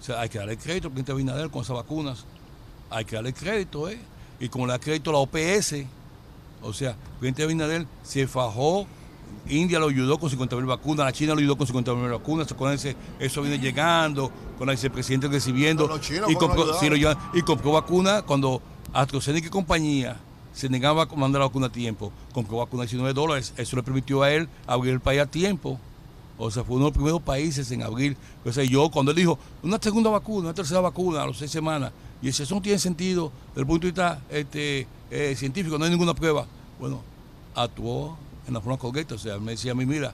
O 0.00 0.02
sea, 0.04 0.20
hay 0.20 0.28
que 0.30 0.38
darle 0.38 0.56
crédito 0.56 0.86
al 0.88 0.92
presidente 0.92 1.12
Abinader 1.12 1.50
con 1.50 1.62
esas 1.62 1.76
vacunas. 1.76 2.24
Hay 2.90 3.04
que 3.04 3.16
darle 3.16 3.32
crédito, 3.34 3.88
¿eh? 3.90 3.98
Y 4.40 4.48
como 4.48 4.66
le 4.66 4.72
da 4.72 4.78
crédito 4.78 5.10
a 5.10 5.12
la 5.14 5.18
OPS, 5.18 5.84
o 6.62 6.72
sea, 6.72 6.90
el 6.92 6.96
presidente 7.18 7.42
Abinader 7.42 7.86
se 8.02 8.26
fajó, 8.26 8.86
India 9.48 9.78
lo 9.78 9.88
ayudó 9.88 10.18
con 10.18 10.28
50 10.28 10.56
mil 10.56 10.66
vacunas, 10.66 11.06
la 11.06 11.12
China 11.12 11.32
lo 11.34 11.40
ayudó 11.40 11.56
con 11.56 11.66
50 11.66 11.94
mil 11.94 12.10
vacunas, 12.10 12.50
acuérdense, 12.52 12.96
eso 13.18 13.42
viene 13.42 13.58
llegando, 13.58 14.30
con 14.58 14.66
la 14.66 14.72
vicepresidenta 14.72 15.28
recibiendo, 15.28 15.88
y, 16.28 16.34
compró, 16.34 16.74
sí, 16.78 16.88
lo 16.88 16.94
ayudar. 16.96 17.16
llevan- 17.16 17.30
y 17.38 17.42
compró 17.42 17.72
vacuna 17.72 18.22
cuando 18.22 18.60
AstraZeneca 18.92 19.46
y 19.46 19.50
compañía 19.50 20.16
se 20.52 20.68
negaba 20.68 21.04
a 21.04 21.14
mandar 21.16 21.40
la 21.40 21.46
vacuna 21.46 21.66
a 21.66 21.72
tiempo. 21.72 22.12
Compró 22.32 22.58
vacuna 22.58 22.82
a 22.82 22.86
19 22.86 23.12
dólares. 23.14 23.52
Eso 23.56 23.76
le 23.76 23.82
permitió 23.84 24.22
a 24.22 24.30
él 24.32 24.48
abrir 24.66 24.92
el 24.92 25.00
país 25.00 25.20
a 25.20 25.26
tiempo. 25.26 25.78
O 26.36 26.50
sea, 26.50 26.64
fue 26.64 26.76
uno 26.76 26.86
de 26.86 26.90
los 26.90 26.96
primeros 26.96 27.22
países 27.22 27.70
en 27.70 27.82
abrir. 27.82 28.16
O 28.44 28.52
sea, 28.52 28.64
yo 28.64 28.88
cuando 28.90 29.12
él 29.12 29.16
dijo, 29.16 29.38
una 29.62 29.78
segunda 29.80 30.10
vacuna, 30.10 30.46
una 30.48 30.54
tercera 30.54 30.80
vacuna 30.80 31.22
a 31.22 31.26
los 31.26 31.38
seis 31.38 31.50
semanas, 31.50 31.92
y 32.20 32.26
dice, 32.26 32.42
eso 32.42 32.54
no 32.56 32.60
tiene 32.62 32.78
sentido 32.80 33.30
desde 33.50 33.60
el 33.60 33.66
punto 33.68 33.86
de 33.86 33.90
vista 33.92 34.20
este, 34.30 34.86
eh, 35.10 35.34
científico, 35.36 35.78
no 35.78 35.84
hay 35.84 35.90
ninguna 35.92 36.14
prueba. 36.14 36.44
Bueno, 36.80 37.02
actuó 37.54 38.16
en 38.48 38.54
la 38.54 38.60
forma 38.60 38.78
correcta. 38.78 39.14
O 39.14 39.18
sea, 39.18 39.38
me 39.38 39.52
decía 39.52 39.72
a 39.72 39.74
mí, 39.74 39.86
mira, 39.86 40.12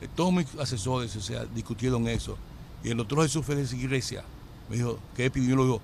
eh, 0.00 0.08
todos 0.16 0.32
mis 0.32 0.52
asesores, 0.56 1.14
o 1.14 1.20
sea, 1.20 1.44
discutieron 1.44 2.08
eso. 2.08 2.36
Y 2.82 2.90
el 2.90 2.96
doctor 2.96 3.22
Jesús 3.22 3.46
Félix 3.46 3.72
Iglesia 3.72 4.24
me 4.68 4.76
dijo, 4.76 4.98
que 5.14 5.26
epidemiólogo, 5.26 5.80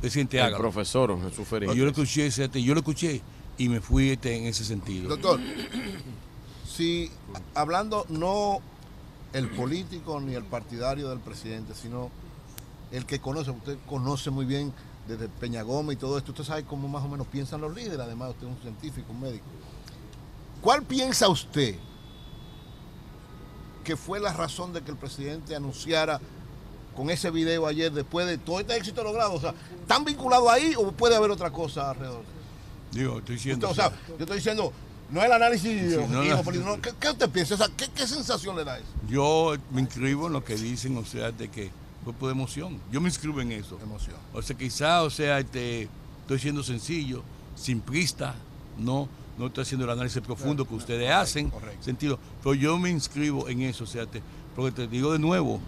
presidente 0.00 0.38
El 0.38 0.56
profesor 0.56 1.18
Jesús 1.22 1.48
Félix. 1.48 1.74
Yo 1.74 1.84
lo 1.84 1.90
escuché, 1.90 2.26
este, 2.26 2.62
yo 2.62 2.74
lo 2.74 2.80
escuché 2.80 3.22
y 3.56 3.68
me 3.68 3.80
fui 3.80 4.10
este, 4.10 4.36
en 4.36 4.44
ese 4.44 4.64
sentido. 4.64 5.08
Doctor, 5.08 5.40
si 6.68 7.10
hablando 7.54 8.04
no 8.08 8.60
el 9.32 9.48
político 9.50 10.20
ni 10.20 10.34
el 10.34 10.44
partidario 10.44 11.08
del 11.08 11.20
presidente, 11.20 11.74
sino 11.74 12.10
el 12.90 13.06
que 13.06 13.20
conoce, 13.20 13.52
usted 13.52 13.78
conoce 13.88 14.30
muy 14.30 14.44
bien 14.44 14.72
desde 15.06 15.28
Peña 15.28 15.62
Gómez 15.62 15.96
y 15.96 16.00
todo 16.00 16.18
esto, 16.18 16.32
usted 16.32 16.44
sabe 16.44 16.64
cómo 16.64 16.88
más 16.88 17.04
o 17.04 17.08
menos 17.08 17.26
piensan 17.28 17.60
los 17.60 17.74
líderes, 17.74 18.00
además 18.00 18.30
usted 18.30 18.46
es 18.48 18.52
un 18.52 18.60
científico, 18.60 19.12
un 19.12 19.20
médico. 19.20 19.44
¿Cuál 20.60 20.82
piensa 20.82 21.28
usted 21.28 21.76
que 23.84 23.96
fue 23.96 24.20
la 24.20 24.32
razón 24.32 24.72
de 24.72 24.82
que 24.82 24.90
el 24.90 24.96
presidente 24.96 25.56
anunciara 25.56 26.20
con 26.94 27.08
ese 27.10 27.30
video 27.30 27.66
ayer, 27.66 27.90
después 27.92 28.26
de 28.26 28.38
todo 28.38 28.60
este 28.60 28.76
éxito 28.76 29.02
logrado? 29.02 29.34
O 29.34 29.40
sea, 29.40 29.54
¿están 29.80 30.04
vinculados 30.04 30.48
ahí 30.50 30.74
o 30.76 30.92
puede 30.92 31.16
haber 31.16 31.30
otra 31.30 31.50
cosa 31.50 31.90
alrededor? 31.90 32.24
Digo, 32.92 33.18
estoy 33.18 33.36
diciendo. 33.36 33.70
Usted, 33.70 33.84
o 33.84 33.88
sea, 33.88 33.98
yo 34.08 34.24
estoy 34.24 34.36
diciendo, 34.36 34.72
no 35.10 35.22
el 35.22 35.32
análisis 35.32 35.94
Sí, 35.94 35.98
no, 36.08 36.24
hijo, 36.24 36.52
no, 36.52 36.80
¿qué, 36.80 36.92
qué 36.98 37.10
usted 37.10 37.30
piensa? 37.30 37.54
O 37.54 37.58
sea, 37.58 37.68
¿qué, 37.76 37.88
qué 37.94 38.06
sensación 38.06 38.56
le 38.56 38.64
da 38.64 38.78
eso? 38.78 38.88
Yo 39.08 39.54
me 39.70 39.80
inscribo 39.80 40.26
en 40.26 40.34
lo 40.34 40.44
que 40.44 40.56
dicen, 40.56 40.96
o 40.98 41.04
sea, 41.04 41.32
de 41.32 41.48
que 41.48 41.70
grupo 42.02 42.26
de 42.26 42.32
emoción. 42.32 42.80
Yo 42.90 43.00
me 43.00 43.08
inscribo 43.08 43.40
en 43.40 43.52
eso. 43.52 43.78
Emoción. 43.82 44.16
O 44.32 44.42
sea, 44.42 44.56
quizá, 44.56 45.02
o 45.02 45.10
sea, 45.10 45.38
este, 45.38 45.88
estoy 46.22 46.38
siendo 46.38 46.62
sencillo, 46.62 47.22
simplista, 47.54 48.34
no, 48.78 49.08
no 49.40 49.46
estoy 49.46 49.62
haciendo 49.62 49.84
el 49.86 49.90
análisis 49.90 50.20
profundo 50.22 50.64
que 50.66 50.74
ustedes 50.74 51.10
hacen, 51.10 51.50
sentido. 51.80 52.18
Pero 52.42 52.54
yo 52.54 52.78
me 52.78 52.90
inscribo 52.90 53.48
en 53.48 53.62
eso, 53.62 53.84
o 53.84 53.86
sea, 53.86 54.06
te- 54.06 54.22
porque 54.54 54.70
te 54.72 54.86
digo 54.86 55.12
de 55.12 55.18
nuevo, 55.18 55.60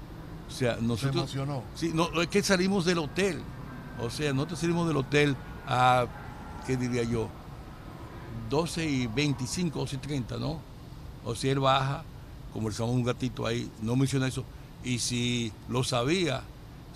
o 0.49 0.51
sea, 0.51 0.77
nosotros. 0.81 1.17
emocionó. 1.35 1.63
Sí, 1.75 1.91
no, 1.95 2.21
es 2.21 2.29
que 2.29 2.43
salimos 2.43 2.85
del 2.85 2.99
hotel. 2.99 3.41
O 4.01 4.11
sea, 4.11 4.33
nosotros 4.33 4.59
salimos 4.61 4.87
del 4.89 4.97
hotel 4.99 5.37
a, 5.67 6.07
¿qué 6.67 6.77
diría 6.77 7.03
yo? 7.05 7.29
12 8.51 8.85
y 8.87 9.07
25, 9.07 9.79
12 9.81 9.97
y 9.97 9.99
30, 9.99 10.37
¿no? 10.37 10.61
O 11.25 11.35
si 11.35 11.49
él 11.49 11.61
baja, 11.61 12.05
conversamos 12.53 12.95
un 12.95 13.05
gatito 13.05 13.47
ahí, 13.47 13.71
no 13.81 13.97
menciona 13.97 14.27
eso. 14.29 14.45
Y 14.85 14.99
si 14.99 15.53
lo 15.69 15.85
sabía, 15.85 16.43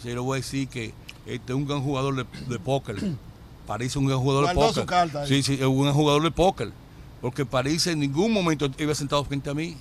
se 0.02 0.12
lo 0.14 0.24
voy 0.24 0.36
a 0.38 0.40
decir 0.40 0.68
que 0.68 0.92
este 1.24 1.52
es 1.52 1.56
un 1.56 1.66
gran 1.66 1.80
jugador 1.82 2.14
de, 2.16 2.26
de 2.48 2.58
póker. 2.58 2.96
París 3.66 3.88
es 3.88 3.96
un 3.96 4.10
jugador 4.10 4.48
de 4.48 4.54
póker. 4.54 4.74
su 4.74 4.86
carta 4.86 5.22
ahí. 5.22 5.28
Sí, 5.28 5.42
sí, 5.42 5.54
es 5.54 5.66
un 5.66 5.92
jugador 5.92 6.22
de 6.22 6.30
póker. 6.30 6.72
Porque 7.20 7.44
París 7.44 7.86
en 7.86 8.00
ningún 8.00 8.32
momento 8.32 8.70
iba 8.78 8.94
sentado 8.94 9.24
frente 9.24 9.50
a 9.50 9.54
mí 9.54 9.76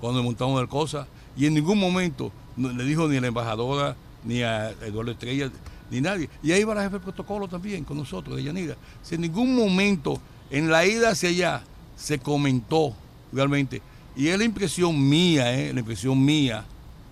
cuando 0.00 0.22
montamos 0.22 0.60
el 0.60 0.68
cosa. 0.68 1.06
Y 1.36 1.46
en 1.46 1.54
ningún 1.54 1.78
momento 1.78 2.32
le 2.56 2.84
dijo 2.84 3.08
ni 3.08 3.16
a 3.16 3.20
la 3.20 3.28
embajadora, 3.28 3.96
ni 4.24 4.42
a 4.42 4.70
Eduardo 4.70 5.12
Estrella, 5.12 5.50
ni 5.90 6.00
nadie. 6.00 6.28
Y 6.42 6.52
ahí 6.52 6.64
va 6.64 6.74
la 6.74 6.82
jefe 6.82 6.94
de 6.94 7.00
protocolo 7.00 7.46
también 7.48 7.84
con 7.84 7.96
nosotros, 7.96 8.36
de 8.36 8.42
Yanira. 8.42 8.76
Si 9.02 9.14
en 9.14 9.20
ningún 9.20 9.54
momento 9.54 10.20
en 10.50 10.70
la 10.70 10.84
ida 10.84 11.10
hacia 11.10 11.28
allá 11.28 11.62
se 11.96 12.18
comentó 12.18 12.94
realmente. 13.32 13.82
Y 14.16 14.28
es 14.28 14.38
la 14.38 14.44
impresión 14.44 15.08
mía, 15.08 15.54
¿eh? 15.54 15.72
la 15.72 15.80
impresión 15.80 16.22
mía. 16.24 16.64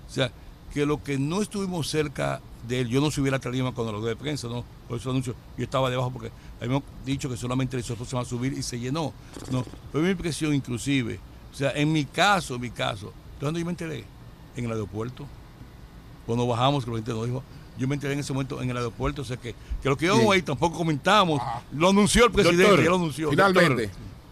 O 0.09 0.13
sea, 0.13 0.33
que 0.73 0.85
lo 0.85 1.03
que 1.03 1.19
no 1.19 1.43
estuvimos 1.43 1.89
cerca 1.89 2.41
de 2.69 2.81
él, 2.81 2.89
yo 2.89 3.01
no 3.01 3.11
subiera 3.11 3.37
a 3.37 3.41
tarima 3.41 3.73
cuando 3.73 3.93
lo 3.93 4.01
de 4.01 4.17
prensa, 4.17 4.49
¿no? 4.49 4.65
Por 4.89 4.99
eso 4.99 5.11
anuncio, 5.11 5.35
yo 5.57 5.65
estaba 5.65 5.89
debajo 5.91 6.11
porque 6.11 6.31
habíamos 6.61 6.83
dicho 7.05 7.29
que 7.29 7.37
solamente 7.37 7.77
nosotros 7.77 8.09
se 8.09 8.17
van 8.17 8.25
a 8.25 8.29
subir 8.29 8.53
y 8.53 8.63
se 8.63 8.79
llenó. 8.79 9.13
No, 9.51 9.65
fue 9.93 10.03
mi 10.03 10.11
impresión 10.11 10.55
inclusive. 10.55 11.19
O 11.53 11.57
sea, 11.57 11.71
en 11.73 11.93
mi 11.93 12.05
caso, 12.05 12.57
en 12.57 12.61
mi 12.61 12.71
caso, 12.71 13.13
¿dónde 13.41 13.61
yo 13.61 13.67
me 13.67 13.73
enteré? 13.73 14.05
En 14.57 14.65
el 14.65 14.71
aeropuerto. 14.73 15.27
Cuando 16.27 16.47
bajamos, 16.47 16.85
que 16.85 16.91
la 16.91 16.97
gente 16.97 17.13
nos 17.13 17.27
dijo, 17.27 17.43
yo 17.79 17.87
me 17.89 17.95
enteré 17.95 18.15
en 18.15 18.21
ese 18.21 18.33
momento 18.33 18.61
en 18.61 18.71
el 18.71 18.77
aeropuerto, 18.77 19.23
o 19.23 19.25
sea 19.25 19.37
que, 19.37 19.55
que 19.83 19.89
lo 19.89 19.97
que 19.97 20.11
Sí. 20.11 20.19
ahí 20.33 20.43
tampoco 20.43 20.77
comentamos, 20.79 21.41
lo 21.73 21.91
anunció 21.91 22.27
el 22.27 22.33
presidente, 22.33 22.63
Doctor, 22.65 22.83
ya 22.85 22.91
lo 22.91 22.97
anunció. 22.97 23.31
Doctor, 23.31 23.89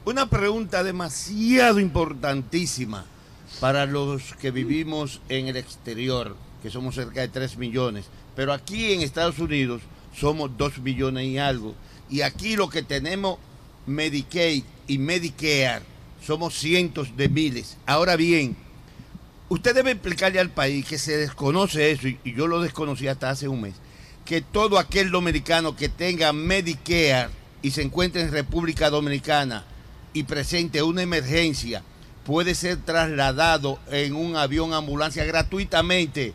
Una 0.06 0.28
pregunta 0.28 0.82
demasiado 0.82 1.78
importantísima 1.81 3.05
para 3.61 3.86
los 3.86 4.35
que 4.35 4.51
vivimos 4.51 5.20
en 5.28 5.48
el 5.48 5.56
exterior, 5.56 6.35
que 6.62 6.70
somos 6.70 6.94
cerca 6.94 7.20
de 7.20 7.28
3 7.28 7.56
millones, 7.59 8.06
pero 8.36 8.52
aquí 8.52 8.93
en 8.93 9.02
Estados 9.02 9.39
Unidos 9.39 9.82
somos 10.19 10.56
2 10.56 10.78
millones 10.78 11.27
y 11.27 11.39
algo. 11.39 11.74
Y 12.11 12.23
aquí 12.23 12.56
lo 12.56 12.69
que 12.69 12.82
tenemos 12.82 13.39
Medicaid 13.86 14.65
y 14.86 14.98
Medicare 14.98 15.82
somos 16.24 16.55
cientos 16.55 17.16
de 17.16 17.28
miles. 17.28 17.77
Ahora 17.86 18.16
bien, 18.16 18.56
usted 19.48 19.74
debe 19.74 19.93
explicarle 19.93 20.40
al 20.40 20.51
país 20.51 20.86
que 20.86 20.98
se 20.98 21.16
desconoce 21.16 21.90
eso, 21.90 22.09
y, 22.09 22.19
yo 22.24 22.47
lo 22.47 22.61
desconocí 22.61 23.09
hasta 23.09 23.31
hace 23.31 23.48
un 23.48 23.61
mes, 23.61 23.74
que 24.24 24.40
todo 24.40 24.78
aquel 24.78 25.11
dominicano 25.11 25.77
que 25.77 25.89
tenga 25.89 26.32
Medicare 26.32 27.28
y 27.62 27.70
se 27.70 27.82
encuentre 27.82 28.23
en 28.23 28.32
República 28.32 28.90
Dominicana 28.90 29.65
y 30.12 30.23
presente 30.23 30.82
una 30.82 31.02
emergencia, 31.02 31.82
puede 32.24 32.55
ser 32.55 32.78
trasladado 32.78 33.78
en 33.90 34.15
un 34.15 34.36
avión 34.36 34.73
ambulancia 34.73 35.24
gratuitamente 35.24 36.32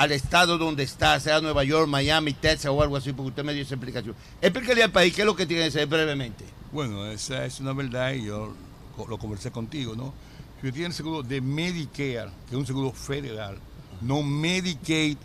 al 0.00 0.12
estado 0.12 0.56
donde 0.56 0.82
está, 0.82 1.20
sea 1.20 1.42
Nueva 1.42 1.62
York, 1.62 1.86
Miami, 1.86 2.32
Texas 2.32 2.72
o 2.72 2.82
algo 2.82 2.96
así, 2.96 3.12
porque 3.12 3.28
usted 3.28 3.44
me 3.44 3.52
dio 3.52 3.64
esa 3.64 3.74
explicación. 3.74 4.14
Explícale 4.40 4.82
al 4.82 4.90
país 4.90 5.14
qué 5.14 5.20
es 5.20 5.26
lo 5.26 5.36
que 5.36 5.44
tiene 5.44 5.64
que 5.64 5.70
ser 5.72 5.86
brevemente. 5.86 6.46
Bueno, 6.72 7.04
esa 7.04 7.44
es 7.44 7.60
una 7.60 7.74
verdad 7.74 8.14
y 8.14 8.24
yo 8.24 8.54
lo 8.96 9.18
conversé 9.18 9.50
contigo, 9.50 9.94
¿no? 9.94 10.14
Si 10.58 10.68
usted 10.68 10.78
tiene 10.78 10.94
seguro 10.94 11.22
de 11.22 11.42
Medicare, 11.42 12.30
que 12.48 12.52
es 12.52 12.54
un 12.54 12.66
seguro 12.66 12.92
federal, 12.92 13.58
no 14.00 14.22
Medicaid 14.22 15.18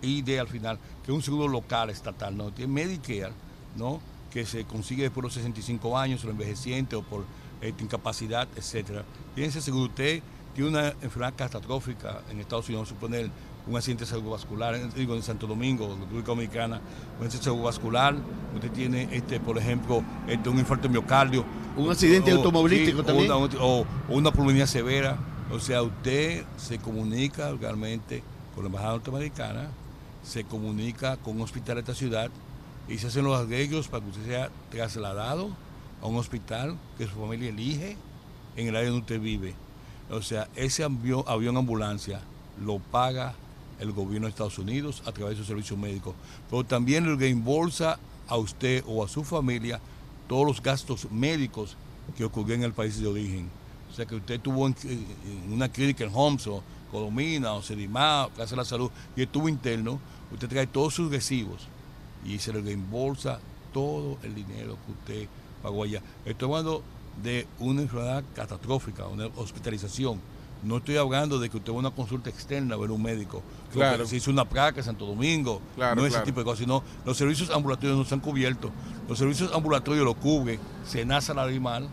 ID 0.00 0.38
al 0.38 0.48
final, 0.48 0.78
que 1.04 1.12
es 1.12 1.14
un 1.14 1.22
seguro 1.22 1.46
local, 1.46 1.90
estatal, 1.90 2.34
no, 2.34 2.52
tiene 2.52 2.72
Medicare, 2.72 3.34
¿no? 3.76 4.00
Que 4.32 4.46
se 4.46 4.64
consigue 4.64 5.02
después 5.02 5.20
de 5.20 5.26
los 5.26 5.34
65 5.34 5.98
años, 5.98 6.24
o 6.24 6.30
envejeciente 6.30 6.96
o 6.96 7.02
por 7.02 7.26
este, 7.60 7.84
incapacidad, 7.84 8.48
etcétera. 8.56 9.04
Tiene 9.34 9.50
ese 9.50 9.60
seguro, 9.60 9.90
usted 9.90 10.22
tiene 10.54 10.70
una 10.70 10.88
enfermedad 11.02 11.34
catastrófica 11.36 12.22
en 12.30 12.40
Estados 12.40 12.70
Unidos, 12.70 12.88
suponer 12.88 13.30
un 13.66 13.76
accidente 13.76 14.06
cerebrovascular, 14.06 14.92
digo 14.94 15.14
en 15.14 15.22
Santo 15.22 15.46
Domingo, 15.46 15.96
República 15.98 16.28
Dominicana, 16.28 16.76
un 17.18 17.24
accidente 17.26 17.44
cerebrovascular, 17.44 18.14
usted 18.54 18.70
tiene, 18.70 19.08
este, 19.10 19.40
por 19.40 19.58
ejemplo, 19.58 20.02
este, 20.28 20.48
un 20.48 20.58
infarto 20.58 20.84
de 20.84 20.90
miocardio. 20.90 21.44
Un 21.76 21.90
accidente 21.90 22.32
o- 22.32 22.36
automovilístico 22.36 23.00
o 23.00 23.04
también. 23.04 23.30
una- 23.32 23.44
o, 23.60 23.80
o 23.80 23.86
una 24.08 24.30
pulmonía 24.30 24.66
severa. 24.66 25.18
O 25.52 25.58
sea, 25.60 25.82
usted 25.82 26.44
se 26.56 26.78
comunica 26.78 27.52
realmente 27.60 28.22
con 28.54 28.64
la 28.64 28.68
Embajada 28.68 28.92
Norteamericana, 28.92 29.68
se 30.24 30.44
comunica 30.44 31.16
con 31.18 31.36
un 31.36 31.42
hospital 31.42 31.76
de 31.76 31.80
esta 31.80 31.94
ciudad 31.94 32.30
y 32.88 32.98
se 32.98 33.08
hacen 33.08 33.24
los 33.24 33.38
arreglos 33.38 33.88
para 33.88 34.02
que 34.04 34.10
usted 34.10 34.26
sea 34.26 34.50
trasladado 34.70 35.50
a 36.02 36.06
un 36.06 36.16
hospital 36.16 36.76
que 36.98 37.06
su 37.06 37.12
familia 37.14 37.48
elige 37.50 37.96
en 38.56 38.68
el 38.68 38.76
área 38.76 38.88
donde 38.90 39.02
usted 39.02 39.20
vive. 39.20 39.54
O 40.10 40.22
sea, 40.22 40.48
ese 40.56 40.82
avión, 40.84 41.24
avión 41.26 41.56
ambulancia 41.56 42.20
lo 42.64 42.78
paga 42.78 43.34
el 43.80 43.92
gobierno 43.92 44.26
de 44.26 44.30
Estados 44.30 44.58
Unidos 44.58 45.02
a 45.06 45.12
través 45.12 45.36
de 45.36 45.42
su 45.42 45.48
servicio 45.48 45.76
médico, 45.76 46.14
pero 46.50 46.64
también 46.64 47.04
le 47.04 47.16
reembolsa 47.16 47.98
a 48.28 48.36
usted 48.36 48.82
o 48.86 49.04
a 49.04 49.08
su 49.08 49.24
familia 49.24 49.80
todos 50.28 50.46
los 50.46 50.62
gastos 50.62 51.10
médicos 51.10 51.76
que 52.16 52.24
ocurrieron 52.24 52.62
en 52.62 52.70
el 52.70 52.72
país 52.72 53.00
de 53.00 53.06
origen. 53.06 53.48
O 53.90 53.94
sea, 53.94 54.06
que 54.06 54.16
usted 54.16 54.40
tuvo 54.40 54.70
una 55.50 55.68
clínica 55.68 56.04
en 56.04 56.10
Homs 56.12 56.46
o 56.48 56.62
Colomina 56.90 57.52
o 57.52 57.62
Sedimá, 57.62 58.28
Plaza 58.34 58.50
de 58.50 58.56
la 58.56 58.64
Salud, 58.64 58.90
y 59.16 59.22
estuvo 59.22 59.48
interno, 59.48 59.98
usted 60.32 60.48
trae 60.48 60.66
todos 60.66 60.94
sus 60.94 61.10
recibos 61.10 61.66
y 62.24 62.38
se 62.38 62.52
le 62.52 62.60
reembolsa 62.60 63.40
todo 63.72 64.18
el 64.22 64.34
dinero 64.34 64.76
que 64.84 64.92
usted 64.92 65.28
pagó 65.62 65.84
allá. 65.84 66.02
Estoy 66.24 66.48
hablando 66.48 66.82
de 67.22 67.46
una 67.58 67.82
enfermedad 67.82 68.24
catastrófica, 68.34 69.06
una 69.06 69.26
hospitalización. 69.36 70.20
No 70.62 70.78
estoy 70.78 70.96
hablando 70.96 71.38
de 71.38 71.48
que 71.48 71.58
usted 71.58 71.72
va 71.72 71.76
a 71.76 71.78
una 71.80 71.90
consulta 71.90 72.30
externa 72.30 72.74
a 72.74 72.78
ver 72.78 72.90
un 72.90 73.02
médico. 73.02 73.42
Claro. 73.72 74.06
Se 74.06 74.16
hizo 74.16 74.30
una 74.30 74.44
placa 74.44 74.80
en 74.80 74.84
Santo 74.84 75.06
Domingo. 75.06 75.60
Claro, 75.74 75.96
no 75.96 76.02
ese 76.02 76.12
claro. 76.12 76.24
tipo 76.24 76.40
de 76.40 76.44
cosas, 76.44 76.60
sino 76.60 76.82
los 77.04 77.16
servicios 77.16 77.50
ambulatorios 77.50 77.96
no 77.96 78.04
se 78.04 78.14
han 78.14 78.20
cubierto. 78.20 78.70
Los 79.08 79.18
servicios 79.18 79.52
ambulatorios 79.54 80.04
lo 80.04 80.14
cubre 80.14 80.58
Senasa 80.86 81.34
Larimal. 81.34 81.88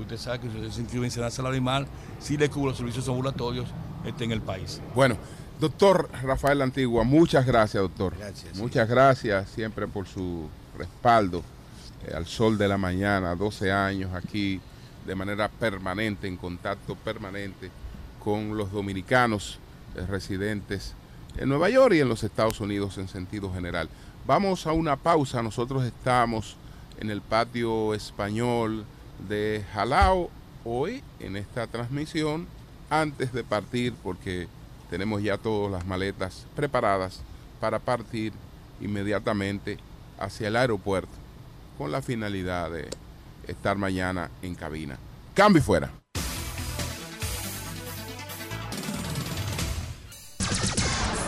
Usted 0.00 0.16
sabe 0.16 0.40
que 0.40 0.50
si 0.50 0.56
usted 0.56 0.70
se 0.70 0.80
inscribe 0.80 1.04
en 1.04 1.10
Senasa 1.10 1.42
Larimal, 1.42 1.86
sí 2.18 2.36
le 2.36 2.48
cubre 2.48 2.70
los 2.70 2.78
servicios 2.78 3.06
ambulatorios 3.08 3.68
este, 4.04 4.24
en 4.24 4.32
el 4.32 4.40
país. 4.40 4.80
Bueno, 4.94 5.16
doctor 5.60 6.08
Rafael 6.22 6.62
Antigua, 6.62 7.04
muchas 7.04 7.44
gracias, 7.44 7.82
doctor. 7.82 8.14
Gracias. 8.16 8.56
Muchas 8.56 8.88
gracias 8.88 9.50
siempre 9.50 9.86
por 9.86 10.06
su 10.06 10.48
respaldo 10.78 11.42
eh, 12.06 12.14
al 12.14 12.26
sol 12.26 12.56
de 12.58 12.68
la 12.68 12.78
mañana, 12.78 13.34
12 13.34 13.70
años 13.70 14.14
aquí 14.14 14.60
de 15.06 15.14
manera 15.14 15.48
permanente, 15.48 16.26
en 16.26 16.36
contacto 16.36 16.94
permanente 16.96 17.70
con 18.24 18.56
los 18.56 18.72
dominicanos 18.72 19.58
residentes 20.08 20.94
en 21.36 21.48
Nueva 21.48 21.68
York 21.68 21.94
y 21.94 22.00
en 22.00 22.08
los 22.08 22.24
Estados 22.24 22.60
Unidos 22.60 22.98
en 22.98 23.08
sentido 23.08 23.52
general. 23.52 23.88
Vamos 24.26 24.66
a 24.66 24.72
una 24.72 24.96
pausa, 24.96 25.42
nosotros 25.42 25.84
estamos 25.84 26.56
en 26.98 27.10
el 27.10 27.20
patio 27.20 27.94
español 27.94 28.84
de 29.28 29.64
Jalao 29.72 30.30
hoy 30.64 31.02
en 31.20 31.36
esta 31.36 31.66
transmisión 31.66 32.46
antes 32.90 33.32
de 33.32 33.44
partir 33.44 33.92
porque 34.02 34.48
tenemos 34.90 35.22
ya 35.22 35.36
todas 35.36 35.70
las 35.70 35.86
maletas 35.86 36.46
preparadas 36.54 37.20
para 37.60 37.78
partir 37.78 38.32
inmediatamente 38.80 39.78
hacia 40.18 40.48
el 40.48 40.56
aeropuerto 40.56 41.12
con 41.76 41.90
la 41.90 42.02
finalidad 42.02 42.70
de 42.70 42.88
estar 43.46 43.76
mañana 43.76 44.30
en 44.42 44.54
cabina. 44.54 44.98
Cambio 45.34 45.62
fuera. 45.62 46.03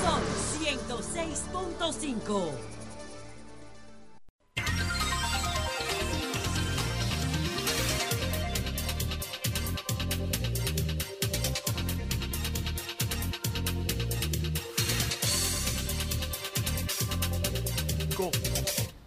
Son 0.02 0.20
106.5. 0.60 2.76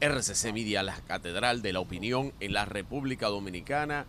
RCC 0.02 0.54
Media, 0.54 0.82
la 0.82 0.96
Catedral 0.96 1.62
de 1.62 1.74
la 1.74 1.82
Opinión 1.82 2.34
en 2.40 2.54
la 2.54 2.66
República 2.66 3.28
Dominicana. 3.28 4.06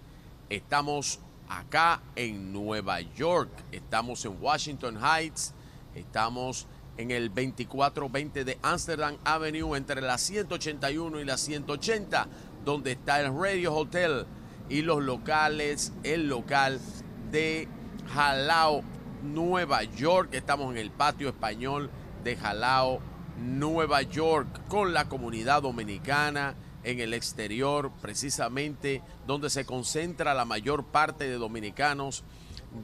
Estamos 0.48 1.18
acá 1.48 2.00
en 2.14 2.52
Nueva 2.52 3.00
York, 3.00 3.50
estamos 3.72 4.24
en 4.24 4.40
Washington 4.40 4.98
Heights, 5.02 5.52
estamos 5.94 6.66
en 6.96 7.10
el 7.10 7.28
2420 7.28 8.44
de 8.44 8.58
Amsterdam 8.62 9.16
Avenue 9.24 9.76
entre 9.76 10.00
la 10.00 10.18
181 10.18 11.20
y 11.20 11.24
la 11.24 11.38
180, 11.38 12.28
donde 12.64 12.92
está 12.92 13.20
el 13.20 13.34
Radio 13.34 13.74
Hotel 13.74 14.26
y 14.68 14.82
los 14.82 15.02
locales, 15.02 15.92
el 16.02 16.28
local 16.28 16.80
de 17.30 17.68
Jalao, 18.14 18.82
Nueva 19.22 19.82
York. 19.84 20.30
Estamos 20.32 20.72
en 20.72 20.78
el 20.78 20.90
patio 20.90 21.28
español 21.28 21.90
de 22.22 22.36
Jalao, 22.36 23.00
Nueva 23.38 24.02
York, 24.02 24.60
con 24.68 24.92
la 24.92 25.08
comunidad 25.08 25.62
dominicana 25.62 26.54
en 26.84 27.00
el 27.00 27.14
exterior, 27.14 27.90
precisamente 28.00 29.02
donde 29.26 29.50
se 29.50 29.64
concentra 29.64 30.34
la 30.34 30.44
mayor 30.44 30.84
parte 30.84 31.24
de 31.24 31.34
dominicanos 31.34 32.24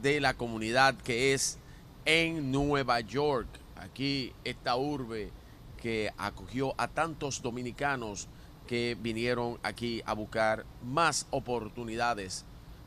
de 0.01 0.19
la 0.19 0.33
comunidad 0.33 0.95
que 0.95 1.33
es 1.33 1.59
en 2.07 2.51
Nueva 2.51 3.01
York. 3.01 3.47
Aquí 3.75 4.33
esta 4.43 4.77
urbe 4.77 5.29
que 5.79 6.11
acogió 6.17 6.73
a 6.77 6.87
tantos 6.87 7.41
dominicanos 7.41 8.27
que 8.65 8.97
vinieron 8.99 9.59
aquí 9.61 10.01
a 10.05 10.13
buscar 10.13 10.65
más 10.83 11.27
oportunidades, 11.29 12.45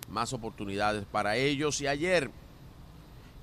más 0.08 0.32
oportunidades 0.32 1.04
para 1.04 1.36
ellos. 1.36 1.80
Y 1.82 1.86
ayer, 1.86 2.30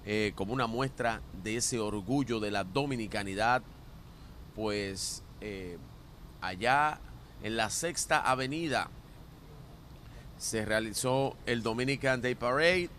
eh, 0.05 0.33
como 0.35 0.51
una 0.51 0.67
muestra 0.67 1.21
de 1.43 1.57
ese 1.57 1.79
orgullo 1.79 2.39
de 2.39 2.51
la 2.51 2.63
dominicanidad, 2.63 3.61
pues 4.55 5.23
eh, 5.41 5.77
allá 6.41 6.99
en 7.43 7.55
la 7.55 7.69
Sexta 7.69 8.19
Avenida 8.19 8.89
se 10.39 10.65
realizó 10.65 11.35
el 11.45 11.61
Dominican 11.61 12.21
Day 12.21 12.33
Parade. 12.33 12.89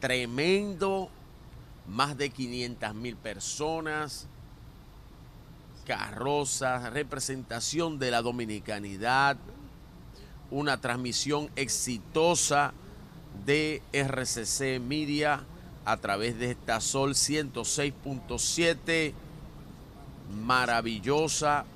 Tremendo, 0.00 1.10
más 1.86 2.16
de 2.16 2.30
500 2.30 2.94
mil 2.94 3.16
personas, 3.16 4.26
carrozas, 5.84 6.90
representación 6.92 7.98
de 7.98 8.10
la 8.10 8.22
dominicanidad, 8.22 9.36
una 10.50 10.80
transmisión 10.80 11.50
exitosa 11.54 12.72
de 13.44 13.82
RCC 13.92 14.80
Media 14.80 15.44
a 15.84 15.98
través 15.98 16.38
de 16.38 16.52
esta 16.52 16.80
Sol 16.80 17.10
106.7 17.14 19.12
maravillosa, 20.42 21.66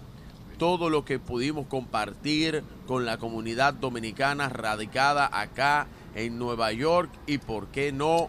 todo 0.58 0.88
lo 0.88 1.04
que 1.04 1.18
pudimos 1.18 1.66
compartir 1.66 2.62
con 2.86 3.04
la 3.04 3.18
comunidad 3.18 3.74
dominicana 3.74 4.48
radicada 4.48 5.28
acá 5.32 5.88
en 6.14 6.38
Nueva 6.38 6.72
York 6.72 7.10
y, 7.26 7.38
por 7.38 7.66
qué 7.68 7.92
no, 7.92 8.28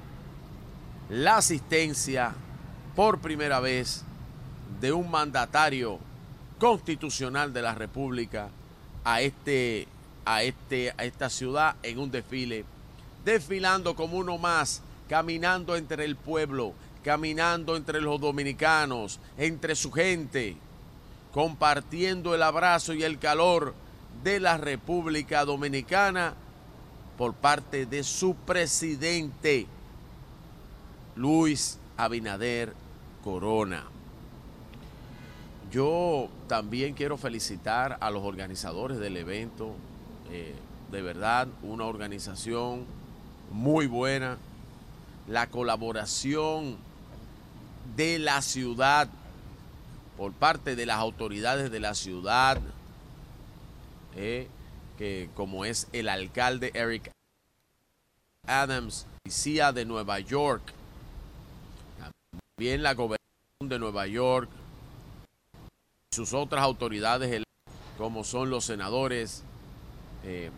la 1.10 1.38
asistencia 1.38 2.34
por 2.96 3.20
primera 3.20 3.60
vez 3.60 4.04
de 4.80 4.92
un 4.92 5.10
mandatario 5.12 6.00
constitucional 6.60 7.54
de 7.54 7.62
la 7.62 7.76
República 7.76 8.50
a, 9.04 9.22
este, 9.22 9.88
a, 10.26 10.44
este, 10.44 10.94
a 10.98 11.06
esta 11.06 11.30
ciudad 11.30 11.76
en 11.84 12.00
un 12.00 12.12
desfile, 12.12 12.66
desfilando 13.24 13.96
como 13.96 14.18
uno 14.18 14.38
más, 14.38 14.82
caminando 15.08 15.76
entre 15.76 16.06
el 16.06 16.16
pueblo, 16.16 16.74
caminando 17.04 17.76
entre 17.76 18.02
los 18.02 18.20
dominicanos, 18.20 19.20
entre 19.38 19.76
su 19.76 19.92
gente, 19.92 20.58
compartiendo 21.32 22.34
el 22.34 22.42
abrazo 22.42 22.94
y 22.94 23.04
el 23.04 23.20
calor 23.20 23.76
de 24.24 24.40
la 24.40 24.58
República 24.58 25.46
Dominicana 25.46 26.34
por 27.18 27.34
parte 27.34 27.86
de 27.86 28.04
su 28.04 28.36
presidente, 28.36 29.68
Luis 31.16 31.78
Abinader 31.98 32.74
Corona. 33.24 33.86
Yo 35.72 36.30
también 36.48 36.94
quiero 36.94 37.18
felicitar 37.18 37.98
a 38.00 38.12
los 38.12 38.24
organizadores 38.24 38.98
del 38.98 39.18
evento, 39.18 39.74
eh, 40.32 40.56
de 40.92 41.02
verdad, 41.02 41.48
una 41.64 41.86
organización 41.86 42.86
muy 43.52 43.88
buena, 43.88 44.38
la 45.28 45.48
colaboración 45.48 46.78
de 47.96 48.20
la 48.20 48.42
ciudad 48.42 49.10
por 50.18 50.32
parte 50.32 50.76
de 50.76 50.86
las 50.86 50.98
autoridades 50.98 51.72
de 51.72 51.80
la 51.80 51.94
ciudad, 51.94 52.60
eh, 54.16 54.48
que 54.98 55.30
como 55.36 55.66
es 55.66 55.88
el 55.94 56.10
alcalde 56.10 56.72
Eric 56.74 57.12
Adams, 58.48 59.08
policía 59.24 59.72
de 59.72 59.86
Nueva 59.86 60.20
York, 60.20 60.62
también 62.58 62.84
la 62.84 62.94
gobernación 62.94 63.70
de 63.70 63.80
Nueva 63.80 64.08
York, 64.08 64.50
sus 66.12 66.34
otras 66.34 66.64
autoridades 66.64 67.44
como 67.98 68.24
son 68.24 68.50
los 68.50 68.66
senadores 68.66 69.44
eh, 70.24 70.52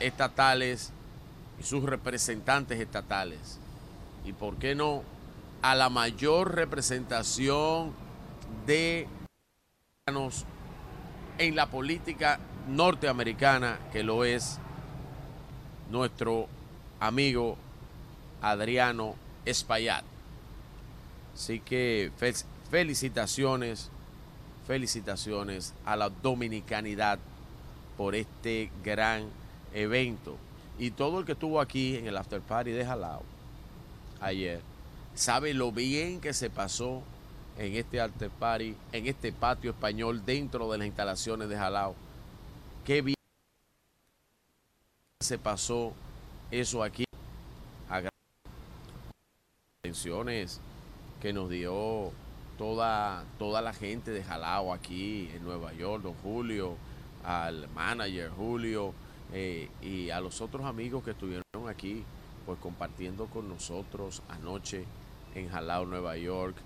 estatales 0.00 0.92
y 1.60 1.62
sus 1.62 1.84
representantes 1.84 2.80
estatales. 2.80 3.58
Y 4.24 4.32
por 4.32 4.56
qué 4.56 4.74
no 4.74 5.02
a 5.62 5.74
la 5.74 5.88
mayor 5.88 6.54
representación 6.54 7.92
de 8.66 9.06
en 11.38 11.56
la 11.56 11.70
política 11.70 12.40
norteamericana 12.68 13.78
que 13.92 14.02
lo 14.02 14.24
es 14.24 14.58
nuestro 15.90 16.48
amigo 17.00 17.56
Adriano 18.40 19.14
Espaillat. 19.44 20.04
Así 21.34 21.60
que 21.60 22.10
felicitaciones, 22.70 23.90
felicitaciones 24.66 25.74
a 25.84 25.96
la 25.96 26.08
dominicanidad 26.08 27.18
por 27.96 28.14
este 28.14 28.70
gran 28.84 29.24
evento. 29.74 30.36
Y 30.78 30.90
todo 30.90 31.20
el 31.20 31.26
que 31.26 31.32
estuvo 31.32 31.60
aquí 31.60 31.96
en 31.96 32.06
el 32.06 32.16
after 32.16 32.40
party 32.40 32.70
de 32.70 32.84
Jalao 32.84 33.22
ayer 34.20 34.60
sabe 35.14 35.52
lo 35.52 35.72
bien 35.72 36.20
que 36.20 36.32
se 36.32 36.48
pasó 36.48 37.02
en 37.58 37.74
este 37.76 38.00
arte 38.00 38.30
party, 38.30 38.74
en 38.92 39.06
este 39.06 39.32
patio 39.32 39.72
español 39.72 40.24
dentro 40.24 40.70
de 40.72 40.78
las 40.78 40.86
instalaciones 40.86 41.48
de 41.48 41.56
Jalao. 41.56 41.94
Qué 42.84 43.00
bien 43.00 43.14
se 45.20 45.38
pasó 45.38 45.92
eso 46.50 46.82
aquí. 46.82 47.04
Atenciones 49.84 50.60
que 51.20 51.32
nos 51.32 51.48
dio 51.48 52.10
toda, 52.58 53.24
toda 53.38 53.62
la 53.62 53.72
gente 53.72 54.10
de 54.10 54.24
Jalao 54.24 54.72
aquí 54.72 55.30
en 55.32 55.44
Nueva 55.44 55.72
York, 55.74 56.02
don 56.02 56.14
Julio, 56.14 56.76
al 57.24 57.68
manager 57.68 58.30
Julio 58.30 58.94
eh, 59.32 59.68
y 59.80 60.10
a 60.10 60.20
los 60.20 60.40
otros 60.40 60.64
amigos 60.66 61.04
que 61.04 61.12
estuvieron 61.12 61.44
aquí 61.68 62.02
pues 62.46 62.58
compartiendo 62.58 63.26
con 63.26 63.48
nosotros 63.48 64.22
anoche 64.28 64.84
en 65.36 65.48
Jalao, 65.48 65.86
Nueva 65.86 66.16
York, 66.16 66.56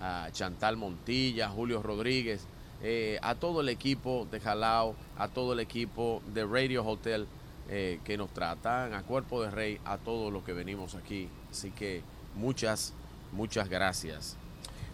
a 0.00 0.28
Chantal 0.32 0.76
Montilla, 0.76 1.48
Julio 1.48 1.82
Rodríguez, 1.82 2.46
eh, 2.82 3.18
a 3.22 3.34
todo 3.34 3.60
el 3.60 3.68
equipo 3.68 4.26
de 4.30 4.40
Jalao, 4.40 4.96
a 5.16 5.28
todo 5.28 5.52
el 5.52 5.60
equipo 5.60 6.22
de 6.32 6.44
Radio 6.44 6.84
Hotel 6.84 7.26
eh, 7.68 8.00
que 8.04 8.16
nos 8.16 8.30
tratan, 8.30 8.94
a 8.94 9.02
Cuerpo 9.02 9.42
de 9.42 9.50
Rey, 9.50 9.80
a 9.84 9.98
todos 9.98 10.32
los 10.32 10.42
que 10.44 10.52
venimos 10.52 10.94
aquí. 10.94 11.28
Así 11.50 11.70
que 11.70 12.02
muchas, 12.34 12.92
muchas 13.32 13.68
gracias. 13.68 14.36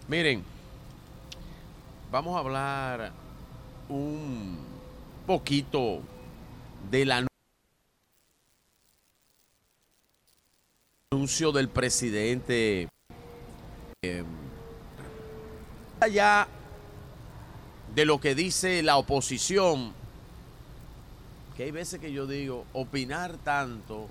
Miren, 0.07 0.45
vamos 2.11 2.37
a 2.37 2.41
hablar 2.41 3.13
un 3.89 4.59
poquito 5.27 6.01
de 6.91 7.05
la 7.05 7.27
anuncio 11.11 11.53
del 11.53 11.69
presidente 11.69 12.89
eh, 14.03 14.25
allá 16.01 16.47
de 17.95 18.05
lo 18.05 18.21
que 18.21 18.35
dice 18.35 18.83
la 18.83 18.97
oposición 18.97 19.93
que 21.57 21.65
hay 21.65 21.71
veces 21.71 22.01
que 22.01 22.13
yo 22.13 22.27
digo 22.27 22.65
opinar 22.73 23.37
tanto 23.45 24.09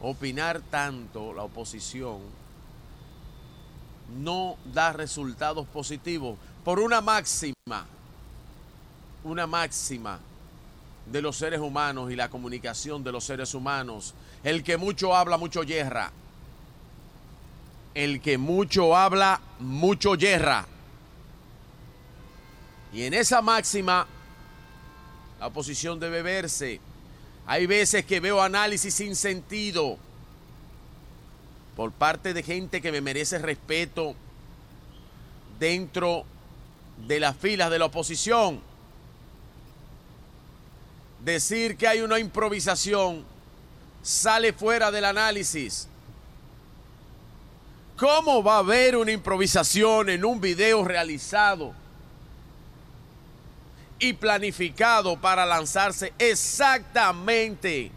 opinar 0.00 0.60
tanto 0.70 1.32
la 1.32 1.42
oposición 1.42 2.18
no 4.18 4.56
da 4.72 4.92
resultados 4.92 5.66
positivos 5.66 6.38
por 6.64 6.78
una 6.78 7.00
máxima 7.00 7.86
una 9.24 9.46
máxima 9.46 10.20
de 11.10 11.22
los 11.22 11.36
seres 11.36 11.60
humanos 11.60 12.10
y 12.10 12.16
la 12.16 12.28
comunicación 12.28 13.02
de 13.02 13.12
los 13.12 13.24
seres 13.24 13.54
humanos. 13.54 14.14
El 14.44 14.62
que 14.62 14.76
mucho 14.76 15.14
habla, 15.14 15.36
mucho 15.36 15.62
yerra. 15.62 16.12
El 17.94 18.20
que 18.20 18.38
mucho 18.38 18.96
habla, 18.96 19.40
mucho 19.58 20.14
yerra. 20.14 20.66
Y 22.92 23.02
en 23.04 23.14
esa 23.14 23.42
máxima, 23.42 24.06
la 25.38 25.46
oposición 25.46 26.00
debe 26.00 26.22
verse. 26.22 26.80
Hay 27.46 27.66
veces 27.66 28.04
que 28.04 28.20
veo 28.20 28.42
análisis 28.42 28.94
sin 28.94 29.16
sentido 29.16 29.98
por 31.76 31.92
parte 31.92 32.34
de 32.34 32.42
gente 32.42 32.82
que 32.82 32.92
me 32.92 33.00
merece 33.00 33.38
respeto 33.38 34.14
dentro 35.58 36.24
de 37.06 37.20
las 37.20 37.36
filas 37.36 37.70
de 37.70 37.78
la 37.78 37.86
oposición 37.86 38.60
decir 41.24 41.76
que 41.76 41.86
hay 41.86 42.00
una 42.00 42.18
improvisación 42.18 43.24
sale 44.02 44.52
fuera 44.52 44.90
del 44.90 45.04
análisis. 45.04 45.88
¿Cómo 47.96 48.42
va 48.42 48.56
a 48.56 48.58
haber 48.58 48.96
una 48.96 49.10
improvisación 49.10 50.08
en 50.08 50.24
un 50.24 50.40
video 50.40 50.84
realizado 50.84 51.74
y 53.98 54.12
planificado 54.12 55.20
para 55.20 55.44
lanzarse 55.44 56.12
exactamente, 56.18 57.90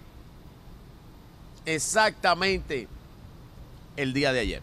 exactamente 1.65 2.88
el 3.95 4.14
día 4.14 4.34
de 4.34 4.40
ayer? 4.40 4.61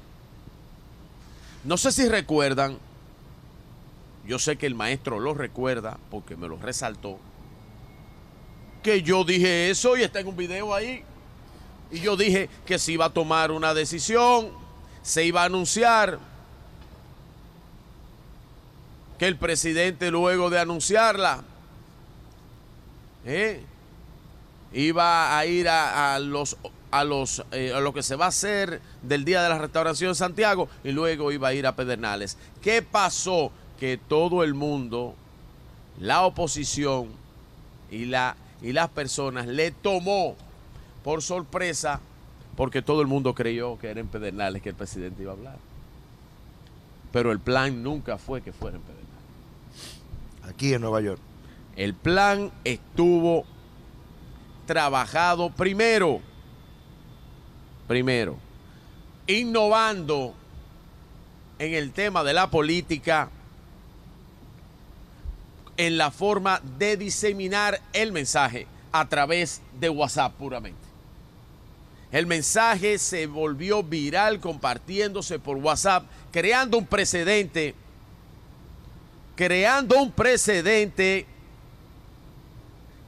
No 1.65 1.77
sé 1.77 1.93
si 1.93 2.09
recuerdan, 2.09 2.79
yo 4.27 4.39
sé 4.39 4.57
que 4.57 4.67
el 4.67 4.75
maestro 4.75 5.21
lo 5.21 5.35
recuerda 5.35 5.99
porque 6.11 6.37
me 6.37 6.49
lo 6.49 6.57
resaltó, 6.57 7.19
que 8.83 9.03
yo 9.03 9.25
dije 9.25 9.71
eso 9.71 9.97
y 9.97 10.03
está 10.03 10.21
en 10.21 10.29
un 10.29 10.37
video 10.37 10.75
ahí. 10.75 11.03
Y 11.91 12.01
yo 12.01 12.17
dije 12.17 12.51
que 12.67 12.79
se 12.79 12.93
iba 12.93 13.07
a 13.07 13.11
tomar 13.11 13.51
una 13.51 13.75
decisión, 13.75 14.51
se 15.03 15.25
iba 15.25 15.43
a 15.43 15.47
anunciar, 15.47 16.19
que 19.19 19.27
el 19.27 19.37
presidente 19.37 20.11
luego 20.11 20.51
de 20.51 20.61
anunciarla, 20.61 21.43
eh, 23.25 23.63
iba 24.73 25.37
a 25.37 25.47
ir 25.47 25.69
a, 25.69 26.19
los 26.19 26.57
a 26.91 27.05
los 27.05 27.45
eh, 27.53 27.73
a 27.75 27.81
lo 27.81 27.93
que 27.93 28.03
se 28.03 28.17
va 28.17 28.27
a 28.27 28.29
hacer 28.29 28.81
del 29.03 29.25
día 29.25 29.43
de 29.43 29.51
la 29.51 29.59
restauración 29.59 30.11
en 30.11 30.15
Santiago 30.15 30.69
y 30.85 30.93
luego 30.93 31.33
iba 31.33 31.49
a 31.49 31.55
ir 31.55 31.67
a 31.67 31.77
Pedernales. 31.77 32.39
¿Qué 32.63 32.83
pasó? 32.83 33.53
Que 33.79 33.97
todo 33.97 34.43
el 34.43 34.55
mundo, 34.55 35.15
la 36.01 36.23
oposición 36.25 37.09
y 37.91 38.07
la 38.07 38.37
y 38.61 38.73
las 38.73 38.89
personas 38.89 39.47
le 39.47 39.71
tomó 39.71 40.37
por 41.05 41.23
sorpresa 41.23 42.01
porque 42.57 42.83
todo 42.83 43.03
el 43.03 43.07
mundo 43.07 43.35
creyó 43.35 43.79
que 43.79 43.89
era 43.89 44.01
en 44.01 44.09
Pedernales 44.09 44.63
que 44.63 44.71
el 44.71 44.75
presidente 44.75 45.23
iba 45.23 45.33
a 45.33 45.37
hablar. 45.37 45.57
Pero 47.13 47.31
el 47.31 47.39
plan 47.39 47.83
nunca 47.83 48.19
fue 48.19 48.43
que 48.43 48.53
fuera 48.53 48.77
en 48.77 48.83
Pedernales. 48.83 48.98
Aquí 50.59 50.75
en 50.75 50.81
Nueva 50.81 51.01
York. 51.01 51.21
El 51.77 51.95
plan 51.95 52.51
estuvo 52.65 53.45
trabajado 54.67 55.51
primero, 55.51 56.21
primero, 57.87 58.37
innovando 59.29 60.35
en 61.61 61.75
el 61.75 61.93
tema 61.93 62.25
de 62.25 62.33
la 62.35 62.51
política 62.51 63.31
en 65.77 65.97
la 65.97 66.11
forma 66.11 66.61
de 66.77 66.97
diseminar 66.97 67.81
el 67.93 68.11
mensaje 68.11 68.67
a 68.91 69.09
través 69.09 69.63
de 69.79 69.91
WhatsApp 69.91 70.35
puramente. 70.35 70.89
El 72.11 72.27
mensaje 72.27 72.99
se 72.99 73.29
volvió 73.29 73.85
viral 73.85 74.41
compartiéndose 74.41 75.39
por 75.39 75.59
WhatsApp, 75.59 76.07
creando 76.33 76.79
un 76.79 76.87
precedente, 76.87 77.77
creando 79.39 80.03
un 80.03 80.11
precedente 80.11 81.25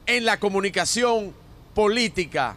en 0.05 0.23
la 0.23 0.39
comunicación 0.39 1.33
política. 1.75 2.55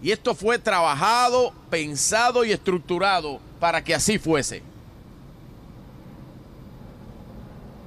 Y 0.00 0.12
esto 0.12 0.36
fue 0.36 0.60
trabajado, 0.60 1.52
pensado 1.68 2.44
y 2.44 2.52
estructurado 2.52 3.40
para 3.58 3.82
que 3.82 3.96
así 3.96 4.16
fuese. 4.16 4.62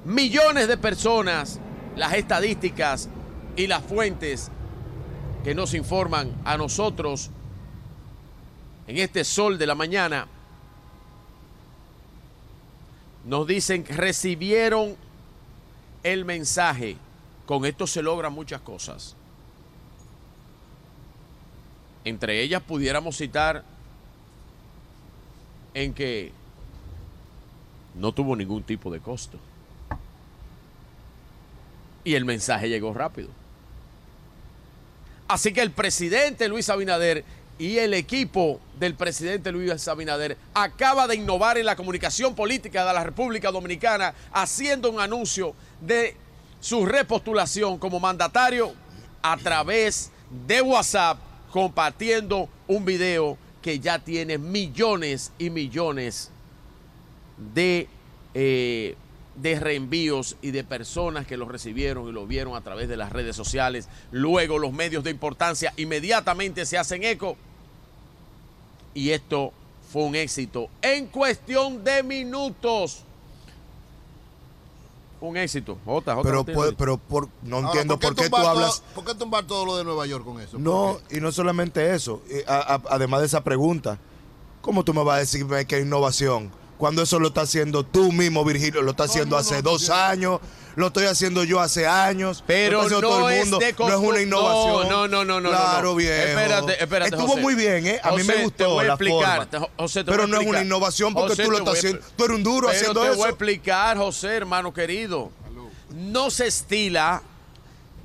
millones 0.04 0.68
de 0.68 0.76
personas, 0.76 1.58
las 1.96 2.12
estadísticas 2.12 3.08
y 3.56 3.66
las 3.66 3.82
fuentes 3.82 4.50
que 5.42 5.54
nos 5.54 5.72
informan 5.72 6.34
a 6.44 6.58
nosotros 6.58 7.30
en 8.86 8.98
este 8.98 9.24
sol 9.24 9.56
de 9.56 9.66
la 9.66 9.74
mañana, 9.74 10.26
nos 13.24 13.46
dicen 13.46 13.84
que 13.84 13.92
recibieron 13.94 14.96
el 16.02 16.24
mensaje. 16.24 16.96
Con 17.46 17.64
esto 17.64 17.86
se 17.86 18.02
logran 18.02 18.32
muchas 18.32 18.60
cosas. 18.60 19.16
Entre 22.04 22.42
ellas 22.42 22.62
pudiéramos 22.62 23.16
citar 23.16 23.64
en 25.74 25.92
que 25.92 26.32
no 27.94 28.12
tuvo 28.12 28.36
ningún 28.36 28.62
tipo 28.62 28.90
de 28.90 29.00
costo 29.00 29.38
y 32.04 32.14
el 32.14 32.24
mensaje 32.24 32.68
llegó 32.68 32.94
rápido. 32.94 33.28
Así 35.28 35.52
que 35.52 35.62
el 35.62 35.70
presidente 35.70 36.48
Luis 36.48 36.68
Abinader 36.68 37.24
y 37.60 37.76
el 37.76 37.92
equipo 37.92 38.58
del 38.78 38.94
presidente 38.94 39.52
Luis 39.52 39.86
Abinader 39.86 40.38
acaba 40.54 41.06
de 41.06 41.16
innovar 41.16 41.58
en 41.58 41.66
la 41.66 41.76
comunicación 41.76 42.34
política 42.34 42.86
de 42.86 42.94
la 42.94 43.04
República 43.04 43.50
Dominicana 43.50 44.14
haciendo 44.32 44.90
un 44.90 44.98
anuncio 44.98 45.54
de 45.78 46.16
su 46.58 46.86
repostulación 46.86 47.76
como 47.76 48.00
mandatario 48.00 48.72
a 49.20 49.36
través 49.36 50.10
de 50.46 50.62
WhatsApp 50.62 51.18
compartiendo 51.52 52.48
un 52.66 52.86
video 52.86 53.36
que 53.60 53.78
ya 53.78 53.98
tiene 53.98 54.38
millones 54.38 55.30
y 55.38 55.50
millones 55.50 56.30
de 57.36 57.88
eh, 58.32 58.96
de 59.36 59.58
reenvíos 59.58 60.36
y 60.42 60.50
de 60.50 60.64
personas 60.64 61.26
que 61.26 61.36
lo 61.36 61.46
recibieron 61.46 62.08
y 62.08 62.12
lo 62.12 62.26
vieron 62.26 62.56
a 62.56 62.60
través 62.62 62.88
de 62.88 62.96
las 62.96 63.10
redes 63.10 63.36
sociales. 63.36 63.88
Luego 64.10 64.58
los 64.58 64.72
medios 64.72 65.04
de 65.04 65.10
importancia 65.10 65.72
inmediatamente 65.76 66.66
se 66.66 66.78
hacen 66.78 67.04
eco. 67.04 67.36
Y 68.94 69.10
esto 69.10 69.52
fue 69.92 70.02
un 70.02 70.14
éxito 70.14 70.68
en 70.82 71.06
cuestión 71.06 71.82
de 71.82 72.02
minutos. 72.02 73.04
Un 75.20 75.36
éxito. 75.36 75.76
Jota, 75.84 76.16
pero, 76.22 76.44
pero 76.44 76.96
por, 76.96 77.28
no 77.42 77.58
entiendo 77.58 77.98
por 77.98 78.14
qué, 78.14 78.30
tú 78.30 78.36
hablas. 78.36 78.82
¿Por 78.94 79.04
qué 79.04 79.14
tumbar 79.14 79.46
todo 79.46 79.66
lo 79.66 79.76
de 79.76 79.84
Nueva 79.84 80.06
York 80.06 80.24
con 80.24 80.40
eso? 80.40 80.58
No, 80.58 80.98
y 81.10 81.20
no 81.20 81.30
solamente 81.30 81.94
eso. 81.94 82.22
además 82.46 83.20
de 83.20 83.26
esa 83.26 83.44
pregunta, 83.44 83.98
¿cómo 84.62 84.82
tú 84.82 84.94
me 84.94 85.04
vas 85.04 85.16
a 85.16 85.18
decir 85.20 85.46
que 85.66 85.76
hay 85.76 85.82
innovación? 85.82 86.50
Cuando 86.80 87.02
eso 87.02 87.20
lo 87.20 87.28
está 87.28 87.42
haciendo 87.42 87.84
tú 87.84 88.10
mismo, 88.10 88.42
Virgilio, 88.42 88.80
lo 88.80 88.92
está 88.92 89.04
haciendo 89.04 89.36
hace 89.36 89.60
dos 89.60 89.90
años, 89.90 90.40
lo 90.76 90.86
estoy 90.86 91.04
haciendo 91.04 91.44
yo 91.44 91.60
hace 91.60 91.86
años. 91.86 92.42
Pero 92.46 92.88
no 92.88 93.00
todo 93.02 93.28
el 93.28 93.36
es 93.36 93.50
de 93.50 93.74
no 93.78 93.88
es 93.88 93.94
una 93.96 94.22
innovación. 94.22 94.88
No, 94.88 95.06
no, 95.06 95.22
no, 95.22 95.24
no, 95.24 95.40
no, 95.42 95.50
Claro, 95.50 95.94
bien. 95.94 96.10
Espérate, 96.10 96.82
espérate, 96.82 97.10
Estuvo 97.14 97.28
José. 97.28 97.40
muy 97.42 97.54
bien, 97.54 97.86
¿eh? 97.86 98.00
A 98.02 98.12
mí 98.12 98.22
José, 98.22 98.34
me 98.34 98.42
gustó 98.44 98.56
te 98.56 98.64
voy 98.64 98.84
a 98.84 98.88
la 98.88 98.94
explicar, 98.94 99.46
forma. 99.46 99.50
te- 99.50 99.82
José, 99.82 100.00
te 100.04 100.10
Pero 100.10 100.22
voy 100.22 100.32
a 100.32 100.34
no 100.34 100.40
es 100.40 100.46
una 100.48 100.62
innovación 100.62 101.12
porque 101.12 101.28
José, 101.32 101.44
tú 101.44 101.50
lo 101.50 101.56
te 101.58 101.62
estás 101.64 101.78
haciendo. 101.78 102.00
Tú 102.16 102.24
eres 102.24 102.36
un 102.38 102.42
duro 102.42 102.66
Pero 102.68 102.78
haciendo 102.78 103.00
te 103.02 103.06
eso. 103.08 103.16
voy 103.18 103.26
a 103.26 103.28
explicar, 103.28 103.96
José, 103.98 104.28
hermano 104.36 104.72
querido. 104.72 105.30
No 105.90 106.30
se 106.30 106.46
estila 106.46 107.20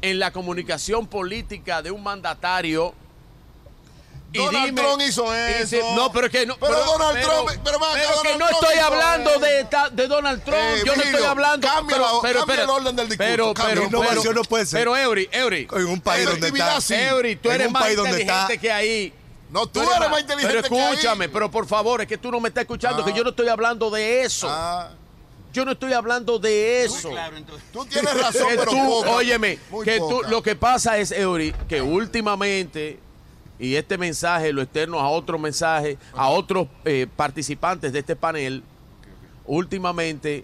en 0.01 0.19
la 0.19 0.31
comunicación 0.33 1.07
política 1.07 1.81
de 1.81 1.91
un 1.91 2.03
mandatario. 2.03 2.93
Donald 4.37 4.65
dime- 4.65 4.81
Trump 4.81 5.01
hizo 5.01 5.33
eso. 5.33 5.59
dice- 5.77 5.83
no, 5.95 6.11
pero 6.11 6.25
es 6.27 6.31
que 6.31 6.45
no. 6.45 6.57
Pero 6.57 6.75
Donald 6.85 7.21
Trump- 7.21 7.61
pero 7.63 7.77
acá, 7.77 7.87
pero 7.93 8.21
que 8.21 8.37
no 8.37 8.47
Trump 8.47 8.63
estoy 8.63 8.77
hablando 8.79 9.31
de, 9.39 10.07
Donald 10.07 10.43
Trump. 10.43 10.57
Eh, 10.59 10.83
yo 10.85 10.95
no 10.95 11.03
estoy 11.03 11.23
hablando. 11.23 11.67
cambia 11.67 11.95
pero, 11.97 12.19
pero, 12.21 12.39
cambia 12.39 12.63
el 12.63 12.69
orden 12.69 12.95
del 12.95 13.09
discurso, 13.09 13.29
Pero, 13.31 13.53
pero, 13.53 13.83
Innovación 13.83 14.23
pero- 14.23 14.33
no 14.35 14.43
puede 14.43 14.65
ser. 14.65 14.79
Pero, 14.79 14.97
Eury, 14.97 15.29
Eury. 15.31 15.67
En 15.71 15.85
un 15.87 16.01
país 16.01 16.25
donde 16.25 16.47
está. 16.47 16.79
Eury, 17.09 17.35
tú 17.35 17.49
eres 17.51 17.71
más 17.71 17.89
inteligente 17.89 18.57
que 18.59 18.71
ahí. 18.71 19.13
No, 19.51 19.67
tú 19.67 19.79
eres 19.81 20.09
más 20.09 20.19
inteligente 20.21 20.47
Pero 20.61 20.67
que 20.67 20.81
ahí. 20.81 20.91
escúchame, 20.93 21.29
pero 21.29 21.49
por 21.51 21.67
favor, 21.67 22.01
es 22.01 22.07
que 22.07 22.17
tú 22.17 22.31
no 22.31 22.39
me 22.39 22.49
estás 22.49 22.63
escuchando, 22.63 23.03
Ah. 23.03 23.05
que 23.05 23.13
yo 23.13 23.23
no 23.23 23.29
estoy 23.29 23.47
hablando 23.47 23.89
de 23.89 24.23
eso. 24.23 24.47
Ah, 24.49 24.89
Yo 25.53 25.63
no 25.63 25.71
estoy 25.71 25.93
hablando 25.93 26.37
de 26.37 26.83
eso. 26.83 27.11
tú 27.71 27.85
tienes 27.85 28.13
razón, 28.21 28.47
pero 28.57 28.65
tú, 28.71 28.93
óyeme, 29.09 29.57
que 29.85 29.99
tú, 29.99 30.21
lo 30.27 30.43
que 30.43 30.55
pasa 30.57 30.97
es, 30.97 31.11
Eury, 31.13 31.53
que 31.69 31.81
últimamente, 31.81 32.99
y 33.59 33.75
este 33.75 33.97
mensaje 33.97 34.51
lo 34.53 34.61
externo 34.61 34.99
a 34.99 35.09
otro 35.09 35.37
mensaje, 35.39 35.97
a 36.13 36.29
otros 36.29 36.67
eh, 36.83 37.07
participantes 37.15 37.93
de 37.93 37.99
este 37.99 38.15
panel, 38.15 38.63
últimamente 39.45 40.43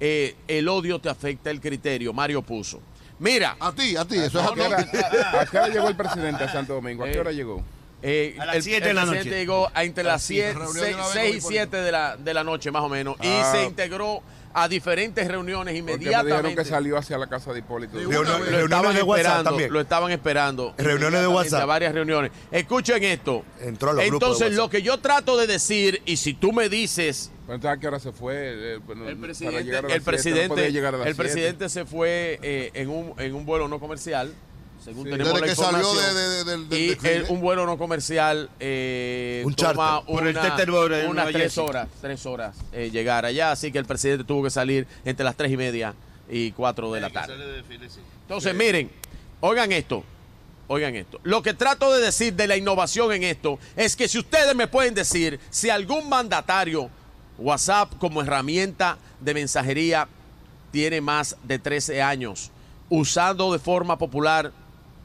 eh, 0.00 0.34
el 0.48 0.68
odio 0.68 0.98
te 0.98 1.08
afecta 1.08 1.50
el 1.50 1.60
criterio. 1.60 2.12
Mario 2.12 2.42
puso. 2.42 2.80
Mira. 3.18 3.56
A 3.60 3.72
ti, 3.72 3.96
a 3.96 4.04
ti, 4.04 4.16
eso 4.16 4.40
es 4.40 4.46
a 4.46 4.48
¿A 4.50 4.54
ti. 4.84 4.98
¿A 5.38 5.46
qué 5.46 5.56
hora 5.58 5.68
llegó 5.68 5.88
el 5.88 5.96
presidente 5.96 6.44
a 6.44 6.52
Santo 6.52 6.74
Domingo? 6.74 7.04
¿A 7.04 7.06
qué 7.06 7.14
Eh, 7.14 7.20
hora 7.20 7.32
llegó? 7.32 7.62
Eh, 8.02 8.36
A 8.38 8.44
las 8.46 8.56
el, 8.56 8.62
siete 8.64 8.84
de 8.84 8.90
el 8.90 8.96
la 8.96 9.02
presidente 9.02 9.30
noche. 9.30 9.38
llegó 9.40 9.70
a 9.72 9.84
entre 9.84 10.04
las 10.04 10.22
Sí, 10.22 10.42
reunión 10.42 10.74
de 10.74 10.80
6 10.80 10.94
una 10.96 11.06
vez 11.08 11.36
y 11.36 11.40
con 11.40 11.50
7 11.52 11.76
de 11.78 11.92
la, 11.92 12.16
de 12.16 12.34
la 12.34 12.44
noche, 12.44 12.70
más 12.70 12.82
o 12.82 12.88
menos. 12.88 13.16
Ah. 13.20 13.24
y 13.24 13.56
se 13.56 13.64
integró 13.64 14.22
a 14.54 14.68
diferentes 14.68 15.26
reuniones 15.28 15.74
Porque 15.74 15.82
me 15.82 15.92
inmediatamente. 15.94 16.36
dijeron 16.36 16.56
que 16.56 16.64
salió 16.70 16.96
hacia 16.96 17.18
la 17.18 17.26
casa 17.26 17.52
de 17.52 17.58
Hipólito. 17.58 17.96
De 17.98 18.04
Lo, 18.04 18.22
lo. 18.22 18.38
Reuniones 18.38 18.62
estaban 18.64 18.94
de 18.94 19.02
WhatsApp 19.02 19.18
esperando, 19.26 19.50
también. 19.50 19.72
lo 19.72 19.80
estaban 19.80 20.12
esperando. 20.12 20.74
Reuniones 20.78 20.94
de 20.94 20.96
inmediatamente 21.08 21.34
WhatsApp. 21.36 21.62
a 21.62 21.66
varias 21.66 21.94
reuniones. 21.94 22.30
Escuchen 22.52 23.02
esto. 23.04 23.44
Entró 23.60 23.90
a 23.90 23.92
los 23.94 24.02
de 24.02 24.08
Entonces, 24.08 24.40
WhatsApp. 24.46 24.56
lo 24.58 24.70
que 24.70 24.82
yo 24.82 24.98
trato 24.98 25.36
de 25.36 25.46
decir, 25.48 26.00
y 26.06 26.16
si 26.16 26.34
tú 26.34 26.52
me 26.52 26.68
dices, 26.68 27.30
Pero 27.46 27.56
entonces, 27.56 27.76
¿a 27.76 27.80
qué 27.80 27.88
hora 27.88 27.98
se 27.98 28.12
fue? 28.12 28.34
Eh, 28.36 28.78
bueno, 28.86 29.08
el 29.08 29.16
presidente, 29.16 29.56
a 29.56 29.60
el 29.60 29.64
siete, 29.66 30.00
presidente, 30.00 30.66
el 30.66 30.72
siete. 30.72 31.14
presidente 31.16 31.68
se 31.68 31.84
fue 31.84 32.38
eh, 32.42 32.70
en, 32.74 32.88
un, 32.90 33.12
en 33.18 33.34
un 33.34 33.44
vuelo 33.44 33.66
no 33.68 33.80
comercial, 33.80 34.32
según 34.84 35.04
Sí. 35.04 35.10
tenemos 35.10 35.32
Desde 35.32 35.40
la 35.40 35.46
que 35.46 35.56
salió 35.56 35.94
de- 35.94 36.44
de- 36.66 36.78
y 36.78 37.06
el- 37.08 37.26
un 37.30 37.40
vuelo 37.40 37.64
no 37.66 37.78
comercial 37.78 38.50
eh, 38.60 39.42
Un 39.46 39.54
toma 39.54 40.02
el 40.06 41.06
unas 41.08 41.32
tres 41.32 41.56
horas, 41.58 41.88
tres 42.00 42.26
horas 42.26 42.56
eh, 42.72 42.90
llegar 42.92 43.24
allá, 43.24 43.52
así 43.52 43.72
que 43.72 43.78
el 43.78 43.86
presidente 43.86 44.24
tuvo 44.24 44.44
que 44.44 44.50
salir 44.50 44.86
entre 45.04 45.24
las 45.24 45.36
tres 45.36 45.50
y 45.50 45.56
media 45.56 45.94
y 46.28 46.52
cuatro 46.52 46.92
de 46.92 47.00
la 47.00 47.10
tarde. 47.10 47.34
Entonces, 48.22 48.54
miren, 48.54 48.90
oigan 49.40 49.72
esto, 49.72 50.04
oigan 50.68 50.94
esto. 50.96 51.18
Lo 51.22 51.42
que 51.42 51.54
trato 51.54 51.92
de 51.92 52.02
decir 52.02 52.34
de 52.34 52.46
la 52.46 52.56
innovación 52.56 53.12
en 53.12 53.22
esto 53.24 53.58
es 53.76 53.96
que 53.96 54.08
si 54.08 54.18
ustedes 54.18 54.54
me 54.54 54.66
pueden 54.66 54.94
decir 54.94 55.40
si 55.50 55.70
algún 55.70 56.08
mandatario, 56.08 56.90
WhatsApp 57.38 57.92
como 57.98 58.22
herramienta 58.22 58.96
de 59.20 59.34
mensajería, 59.34 60.08
tiene 60.70 61.00
más 61.00 61.36
de 61.42 61.58
13 61.58 62.02
años, 62.02 62.50
usando 62.88 63.52
de 63.52 63.58
forma 63.58 63.98
popular 63.98 64.52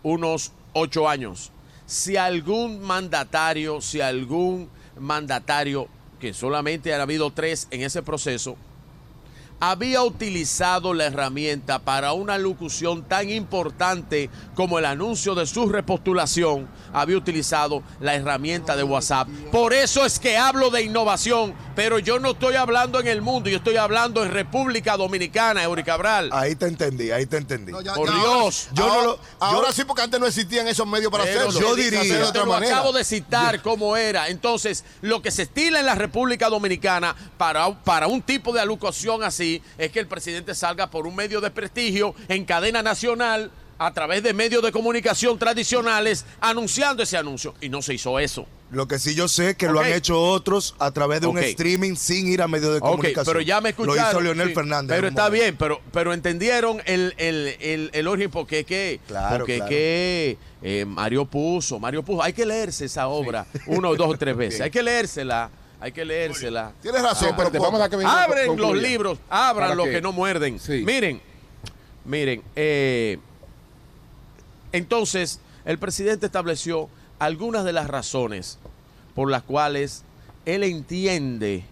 unos 0.03 0.51
8 0.73 1.09
años. 1.09 1.51
Si 1.85 2.17
algún 2.17 2.81
mandatario, 2.81 3.81
si 3.81 4.01
algún 4.01 4.69
mandatario, 4.99 5.87
que 6.19 6.33
solamente 6.33 6.93
han 6.93 7.01
habido 7.01 7.31
tres 7.31 7.67
en 7.71 7.81
ese 7.81 8.03
proceso, 8.03 8.57
había 9.59 10.03
utilizado 10.03 10.93
la 10.93 11.05
herramienta 11.05 11.79
para 11.79 12.13
una 12.13 12.37
locución 12.37 13.03
tan 13.03 13.29
importante 13.29 14.29
como 14.55 14.79
el 14.79 14.85
anuncio 14.85 15.35
de 15.35 15.45
su 15.45 15.67
repostulación, 15.67 16.69
había 16.93 17.17
utilizado 17.17 17.83
la 17.99 18.15
herramienta 18.15 18.75
de 18.75 18.83
WhatsApp. 18.83 19.27
Por 19.51 19.73
eso 19.73 20.05
es 20.05 20.19
que 20.19 20.37
hablo 20.37 20.69
de 20.69 20.83
innovación, 20.83 21.53
pero 21.75 21.99
yo 21.99 22.19
no 22.19 22.31
estoy 22.31 22.55
hablando 22.55 22.99
en 22.99 23.07
el 23.07 23.21
mundo, 23.21 23.49
yo 23.49 23.57
estoy 23.57 23.77
hablando 23.77 24.23
en 24.23 24.31
República 24.31 24.97
Dominicana, 24.97 25.63
Eury 25.63 25.83
Cabral. 25.83 26.29
Ahí 26.33 26.55
te 26.55 26.67
entendí, 26.67 27.11
ahí 27.11 27.25
te 27.25 27.37
entendí. 27.37 27.71
No, 27.71 27.81
ya- 27.81 27.93
Por 27.93 28.07
ya 28.09 28.15
Dios. 28.15 28.67
ahora- 28.69 28.73
Yo 28.73 28.85
no 28.87 28.93
ahora, 28.93 29.03
lo- 29.05 29.19
ahora 29.39 29.67
yo- 29.69 29.73
sí, 29.73 29.83
porque 29.85 30.01
antes 30.03 30.19
no 30.19 30.25
existían 30.27 30.67
esos 30.67 30.87
medios 30.87 31.11
para 31.11 31.23
hacerlo. 31.23 31.51
yo 31.59 31.75
diría- 31.75 32.01
de 32.01 32.09
Te 32.09 32.23
otra 32.23 32.43
lo 32.45 32.51
manera. 32.53 32.75
acabo 32.77 32.91
de 32.93 33.03
citar 33.03 33.61
cómo 33.61 33.95
era. 33.97 34.29
Entonces, 34.29 34.83
lo 35.01 35.21
que 35.21 35.31
se 35.31 35.43
estila 35.43 35.79
en 35.79 35.85
la 35.85 35.95
República 35.95 36.49
Dominicana 36.49 37.15
para, 37.37 37.73
para 37.83 38.07
un 38.07 38.21
tipo 38.21 38.51
de 38.53 38.61
alocución 38.61 39.23
así 39.23 39.61
es 39.77 39.91
que 39.91 39.99
el 39.99 40.07
presidente 40.07 40.55
salga 40.55 40.87
por 40.89 41.07
un 41.07 41.15
medio 41.15 41.41
de 41.41 41.51
prestigio 41.51 42.15
en 42.27 42.45
cadena 42.45 42.81
nacional 42.81 43.51
a 43.79 43.91
través 43.93 44.21
de 44.21 44.33
medios 44.33 44.61
de 44.61 44.71
comunicación 44.71 45.39
tradicionales 45.39 46.25
anunciando 46.41 47.01
ese 47.01 47.17
anuncio. 47.17 47.55
Y 47.61 47.69
no 47.69 47.81
se 47.81 47.93
hizo 47.95 48.19
eso. 48.19 48.45
Lo 48.71 48.87
que 48.87 48.99
sí 48.99 49.15
yo 49.15 49.27
sé 49.27 49.55
que 49.55 49.67
lo 49.67 49.79
han 49.79 49.91
hecho 49.91 50.21
otros 50.21 50.75
a 50.77 50.91
través 50.91 51.21
de 51.21 51.27
un 51.27 51.39
streaming 51.39 51.95
sin 51.95 52.27
ir 52.27 52.41
a 52.43 52.47
medios 52.47 52.75
de 52.75 52.79
comunicación. 52.81 53.25
pero 53.25 53.41
ya 53.41 53.59
me 53.61 53.69
escucharon. 53.69 53.97
Lo 53.97 54.09
hizo 54.11 54.21
Leonel 54.21 54.49
sí, 54.49 54.53
Fernández. 54.53 54.95
Pero 54.95 55.07
está 55.07 55.23
momento. 55.23 55.43
bien, 55.43 55.55
pero, 55.57 55.81
pero 55.91 56.13
entendieron 56.13 56.79
el, 56.85 57.15
el, 57.17 57.55
el, 57.61 57.89
el 57.93 58.07
origen 58.07 58.29
porque 58.29 58.65
que, 58.65 58.99
Claro, 59.07 59.37
porque 59.39 59.55
claro. 59.55 59.69
que 59.69 60.37
eh, 60.61 60.85
Mario 60.85 61.25
puso, 61.25 61.79
Mario 61.79 62.03
puso, 62.03 62.21
hay 62.21 62.33
que 62.33 62.45
leerse 62.45 62.85
esa 62.85 63.07
obra 63.07 63.47
una 63.65 63.89
o 63.89 63.95
dos 63.95 64.13
o 64.13 64.17
tres 64.17 64.35
veces, 64.37 64.61
hay 64.61 64.69
que 64.69 64.83
leérsela, 64.83 65.49
hay 65.79 65.91
que 65.91 66.05
leérsela. 66.05 66.73
Tienes 66.81 67.01
razón, 67.01 67.29
Sí, 67.29 67.33
pero 67.35 67.47
espérate, 67.47 67.59
vamos 67.59 67.81
a 67.81 67.89
que 67.89 67.95
Abren 68.05 68.47
concluya. 68.49 68.73
los 68.73 68.81
libros, 68.83 69.17
abran 69.29 69.69
¿Para 69.69 69.75
los 69.75 69.87
que 69.87 70.01
no 70.01 70.11
muerden. 70.11 70.59
Sí. 70.59 70.83
Miren, 70.85 71.21
miren, 72.05 72.43
eh, 72.55 73.17
entonces 74.71 75.39
el 75.65 75.77
presidente 75.77 76.25
estableció 76.25 76.89
algunas 77.19 77.65
de 77.65 77.73
las 77.73 77.87
razones 77.87 78.57
por 79.13 79.29
las 79.29 79.43
cuales 79.43 80.03
él 80.45 80.63
entiende, 80.63 81.63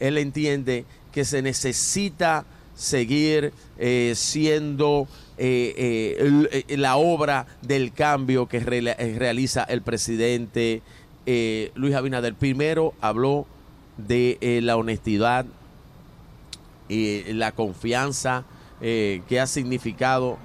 él 0.00 0.18
entiende 0.18 0.84
que 1.12 1.24
se 1.24 1.42
necesita 1.42 2.44
seguir 2.74 3.52
eh, 3.78 4.12
siendo 4.14 5.08
eh, 5.38 6.18
eh, 6.68 6.76
la 6.76 6.96
obra 6.96 7.46
del 7.62 7.92
cambio 7.92 8.46
que 8.46 8.60
realiza 8.60 9.64
el 9.64 9.82
presidente 9.82 10.82
Luis 11.74 11.94
Abinader. 11.94 12.34
Primero 12.34 12.94
habló 13.00 13.46
de 13.96 14.60
la 14.62 14.76
honestidad 14.76 15.46
y 16.88 17.32
la 17.32 17.52
confianza 17.52 18.44
que 18.80 19.40
ha 19.40 19.46
significado 19.46 20.38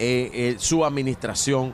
eh, 0.00 0.30
eh, 0.32 0.56
su 0.58 0.84
administración 0.84 1.72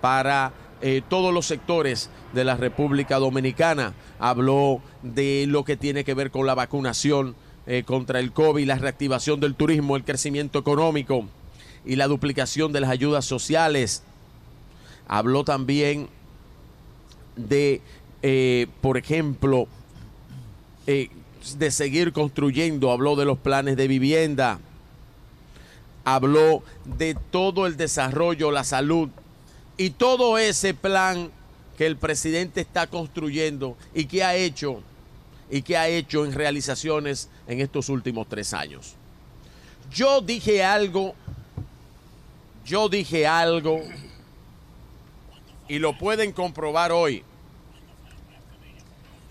para 0.00 0.52
eh, 0.80 1.02
todos 1.08 1.34
los 1.34 1.46
sectores 1.46 2.08
de 2.32 2.44
la 2.44 2.56
República 2.56 3.18
Dominicana. 3.18 3.94
Habló 4.20 4.80
de 5.02 5.46
lo 5.48 5.64
que 5.64 5.76
tiene 5.76 6.04
que 6.04 6.14
ver 6.14 6.30
con 6.30 6.46
la 6.46 6.54
vacunación 6.54 7.34
contra 7.86 8.20
el 8.20 8.30
COVID, 8.32 8.66
la 8.66 8.76
reactivación 8.76 9.40
del 9.40 9.54
turismo, 9.54 9.96
el 9.96 10.04
crecimiento 10.04 10.58
económico 10.58 11.24
y 11.86 11.96
la 11.96 12.06
duplicación 12.08 12.74
de 12.74 12.80
las 12.80 12.90
ayudas 12.90 13.24
sociales. 13.24 14.02
Habló 15.08 15.44
también 15.44 16.10
de, 17.36 17.80
por 18.82 18.98
ejemplo, 18.98 19.66
de 20.84 21.70
seguir 21.70 22.12
construyendo, 22.12 22.92
habló 22.92 23.16
de 23.16 23.24
los 23.24 23.38
planes 23.38 23.78
de 23.78 23.88
vivienda, 23.88 24.60
habló 26.04 26.62
de 26.84 27.16
todo 27.30 27.66
el 27.66 27.76
desarrollo, 27.76 28.50
la 28.50 28.64
salud 28.64 29.08
y 29.76 29.90
todo 29.90 30.38
ese 30.38 30.74
plan 30.74 31.30
que 31.76 31.86
el 31.86 31.96
presidente 31.96 32.60
está 32.60 32.86
construyendo 32.86 33.76
y 33.94 34.06
que 34.06 34.22
ha 34.22 34.36
hecho 34.36 34.82
y 35.50 35.62
que 35.62 35.76
ha 35.76 35.88
hecho 35.88 36.24
en 36.24 36.32
realizaciones 36.32 37.28
en 37.46 37.60
estos 37.60 37.88
últimos 37.88 38.28
tres 38.28 38.54
años. 38.54 38.94
Yo 39.90 40.20
dije 40.20 40.64
algo, 40.64 41.14
yo 42.64 42.88
dije 42.88 43.26
algo 43.26 43.80
y 45.68 45.78
lo 45.78 45.96
pueden 45.98 46.32
comprobar 46.32 46.92
hoy. 46.92 47.22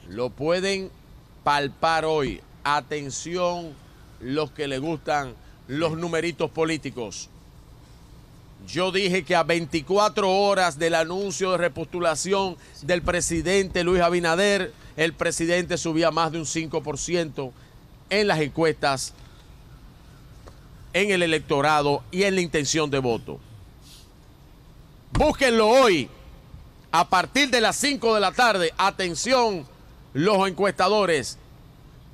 Lo 0.08 0.30
pueden 0.30 0.91
palpar 1.44 2.06
hoy. 2.06 2.41
Atención 2.64 3.74
los 4.20 4.52
que 4.52 4.68
le 4.68 4.78
gustan 4.78 5.36
los 5.68 5.98
numeritos 5.98 6.49
políticos. 6.52 7.30
Yo 8.68 8.91
dije 8.91 9.23
que 9.23 9.35
a 9.35 9.44
24 9.44 10.30
horas 10.30 10.80
del 10.80 10.95
anuncio 10.95 11.52
de 11.52 11.57
repostulación 11.57 12.56
del 12.81 13.02
presidente 13.02 13.84
Luis 13.84 14.02
Abinader, 14.02 14.73
el 14.95 15.14
presidente 15.14 15.77
subía 15.77 16.11
más 16.11 16.31
de 16.31 16.40
un 16.40 16.45
5% 16.45 17.52
en 18.10 18.27
las 18.27 18.40
encuestas, 18.40 19.14
en 20.94 21.11
el 21.11 21.23
electorado 21.23 22.03
y 22.11 22.23
en 22.23 22.35
la 22.35 22.41
intención 22.41 22.90
de 22.90 22.99
voto. 22.99 23.40
Búsquenlo 25.11 25.68
hoy, 25.68 26.10
a 26.91 27.10
partir 27.10 27.49
de 27.49 27.60
las 27.60 27.76
5 27.76 28.15
de 28.15 28.22
la 28.22 28.31
tarde. 28.31 28.73
Atención, 28.77 29.65
los 30.14 30.48
encuestadores. 30.48 31.38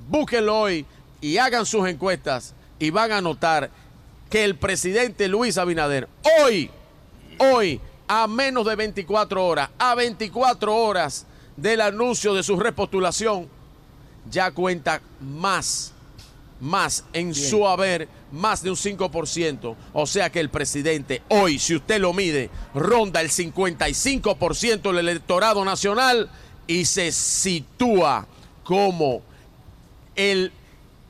Búsquenlo 0.08 0.58
hoy 0.58 0.86
y 1.20 1.36
hagan 1.36 1.66
sus 1.66 1.86
encuestas 1.86 2.54
y 2.80 2.90
van 2.90 3.12
a 3.12 3.20
notar 3.20 3.70
que 4.28 4.42
el 4.42 4.56
presidente 4.56 5.28
Luis 5.28 5.58
Abinader 5.58 6.08
hoy, 6.42 6.70
hoy, 7.38 7.80
a 8.08 8.26
menos 8.26 8.66
de 8.66 8.74
24 8.74 9.46
horas, 9.46 9.70
a 9.78 9.94
24 9.94 10.74
horas 10.74 11.26
del 11.56 11.80
anuncio 11.82 12.34
de 12.34 12.42
su 12.42 12.58
repostulación, 12.58 13.48
ya 14.30 14.50
cuenta 14.50 15.02
más, 15.20 15.92
más 16.58 17.04
en 17.12 17.34
su 17.34 17.68
haber, 17.68 18.08
más 18.32 18.62
de 18.62 18.70
un 18.70 18.76
5%. 18.76 19.76
O 19.92 20.06
sea 20.06 20.30
que 20.30 20.40
el 20.40 20.48
presidente 20.48 21.22
hoy, 21.28 21.58
si 21.58 21.76
usted 21.76 22.00
lo 22.00 22.14
mide, 22.14 22.50
ronda 22.74 23.20
el 23.20 23.30
55% 23.30 24.82
del 24.82 24.98
electorado 24.98 25.64
nacional 25.64 26.30
y 26.66 26.86
se 26.86 27.12
sitúa 27.12 28.26
como 28.64 29.22
el 30.14 30.52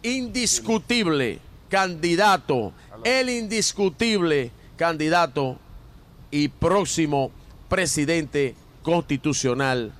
indiscutible 0.02 1.38
candidato, 1.70 2.72
el 3.04 3.30
indiscutible 3.30 4.50
candidato 4.76 5.58
y 6.30 6.48
próximo 6.48 7.30
presidente 7.68 8.54
constitucional 8.82 9.92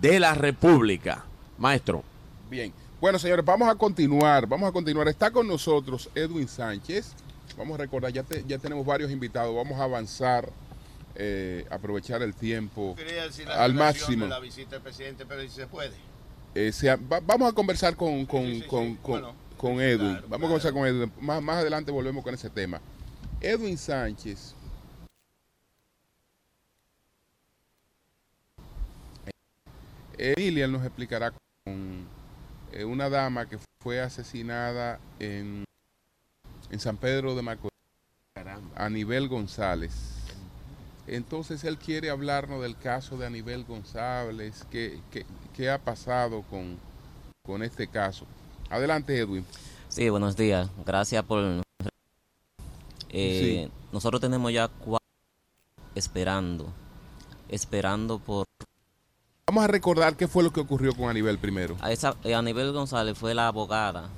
de 0.00 0.20
la 0.20 0.34
República. 0.34 1.24
Maestro. 1.58 2.04
Bien. 2.50 2.72
Bueno, 3.00 3.18
señores, 3.18 3.44
vamos 3.44 3.68
a 3.68 3.74
continuar, 3.74 4.46
vamos 4.46 4.68
a 4.68 4.72
continuar. 4.72 5.08
Está 5.08 5.30
con 5.32 5.48
nosotros 5.48 6.08
Edwin 6.14 6.46
Sánchez. 6.46 7.14
Vamos 7.56 7.74
a 7.74 7.82
recordar, 7.82 8.12
ya, 8.12 8.22
te- 8.22 8.44
ya 8.46 8.58
tenemos 8.58 8.86
varios 8.86 9.10
invitados. 9.10 9.54
Vamos 9.54 9.78
a 9.80 9.84
avanzar, 9.84 10.48
eh, 11.16 11.66
aprovechar 11.70 12.22
el 12.22 12.34
tiempo 12.34 12.94
Quería 12.96 13.24
decir 13.24 13.46
la 13.46 13.62
al 13.64 13.74
máximo. 13.74 14.24
de 14.24 14.30
la 14.30 14.38
visita 14.40 14.70
del 14.70 14.82
presidente, 14.82 15.26
pero 15.26 15.42
si 15.42 15.48
se 15.48 15.66
puede. 15.66 15.92
Eh, 16.54 16.70
sea- 16.72 16.96
va- 16.96 17.20
vamos 17.20 17.50
a 17.50 17.54
conversar 17.54 17.96
con, 17.96 18.24
con, 18.26 18.60
con, 18.62 18.94
con- 18.96 19.20
Bueno, 19.20 19.34
con 19.62 19.80
Edwin. 19.80 20.18
vamos 20.28 20.38
a 20.46 20.48
conversar 20.48 20.72
con 20.72 20.86
Edwin. 20.86 21.12
Más, 21.20 21.40
más 21.40 21.58
adelante 21.58 21.92
volvemos 21.92 22.24
con 22.24 22.34
ese 22.34 22.50
tema. 22.50 22.80
Edwin 23.40 23.78
Sánchez. 23.78 24.54
Emilia 30.18 30.66
nos 30.68 30.84
explicará 30.84 31.32
con 31.64 32.06
eh, 32.72 32.84
una 32.84 33.08
dama 33.08 33.48
que 33.48 33.58
fue 33.82 34.00
asesinada 34.00 34.98
en, 35.18 35.64
en 36.70 36.80
San 36.80 36.96
Pedro 36.96 37.34
de 37.34 37.42
Macorís, 37.42 37.70
Anibel 38.76 39.28
González. 39.28 39.92
Entonces 41.06 41.64
él 41.64 41.78
quiere 41.78 42.10
hablarnos 42.10 42.62
del 42.62 42.76
caso 42.78 43.16
de 43.16 43.26
Anibel 43.26 43.64
González, 43.64 44.64
qué, 44.70 45.00
qué- 45.10 45.26
qué 45.56 45.68
ha 45.70 45.78
pasado 45.78 46.42
con, 46.42 46.78
con 47.42 47.62
este 47.62 47.88
caso. 47.88 48.26
Adelante, 48.72 49.18
Edwin. 49.18 49.44
Sí, 49.88 50.08
buenos 50.08 50.34
días. 50.34 50.68
Gracias 50.86 51.22
por... 51.24 51.62
Eh, 53.10 53.68
Nosotros 53.92 54.20
tenemos 54.20 54.50
ya 54.50 54.68
cuatro 54.68 55.06
esperando, 55.94 56.72
esperando 57.50 58.18
por... 58.18 58.46
Vamos 59.46 59.64
a 59.64 59.66
recordar 59.66 60.16
qué 60.16 60.26
fue 60.26 60.42
lo 60.42 60.50
que 60.54 60.60
ocurrió 60.60 60.94
con 60.96 61.10
Anibel 61.10 61.38
primero. 61.38 61.76
A 61.82 61.92
esa, 61.92 62.16
eh, 62.24 62.34
Anibel 62.34 62.72
González 62.72 63.18
fue 63.18 63.34
la 63.34 63.48
abogada 63.48 64.08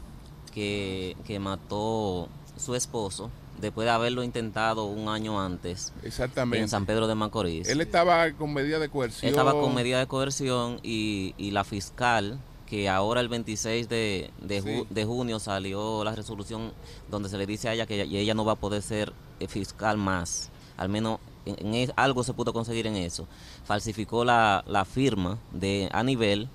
que, 0.53 1.17
que 1.27 1.41
mató 1.41 2.29
su 2.57 2.77
esposo 2.77 3.33
después 3.61 3.87
de 3.87 3.91
haberlo 3.91 4.23
intentado 4.23 4.85
un 4.85 5.09
año 5.09 5.41
antes 5.41 5.93
Exactamente. 6.05 6.61
en 6.63 6.69
San 6.69 6.87
Pedro 6.87 7.09
de 7.09 7.17
Macorís. 7.17 7.69
Él 7.69 7.81
estaba 7.81 8.31
con 8.35 8.55
medida 8.55 8.79
de 8.79 8.89
coerción. 8.89 9.29
Estaba 9.29 9.51
con 9.53 9.75
medida 9.75 9.99
de 9.99 10.07
coerción 10.07 10.79
y, 10.85 11.35
y 11.39 11.51
la 11.51 11.65
fiscal, 11.65 12.39
que 12.75 12.89
ahora 12.89 13.21
el 13.21 13.29
26 13.29 13.89
de, 13.89 14.31
de, 14.43 14.61
ju- 14.63 14.87
de 14.91 15.05
junio 15.05 15.39
salió 15.39 16.03
la 16.03 16.13
resolución 16.15 16.73
donde 17.09 17.29
se 17.29 17.39
le 17.39 17.47
dice 17.47 17.69
a 17.69 17.73
ella 17.75 17.87
que 17.87 18.03
ella, 18.03 18.19
ella 18.19 18.35
no 18.35 18.45
va 18.45 18.53
a 18.53 18.57
poder 18.57 18.83
ser 18.83 19.13
eh, 19.39 19.47
fiscal 19.47 19.97
más. 19.97 20.51
Al 20.77 20.89
menos 20.89 21.21
en, 21.47 21.93
algo 21.95 22.25
se 22.25 22.35
pudo 22.35 22.53
conseguir 22.53 22.89
en 22.89 22.97
eso. 22.97 23.29
Falsificó 23.65 24.25
la, 24.25 24.65
la 24.67 24.85
firma 24.85 25.39
de 25.53 25.89
Anibel 25.93 26.49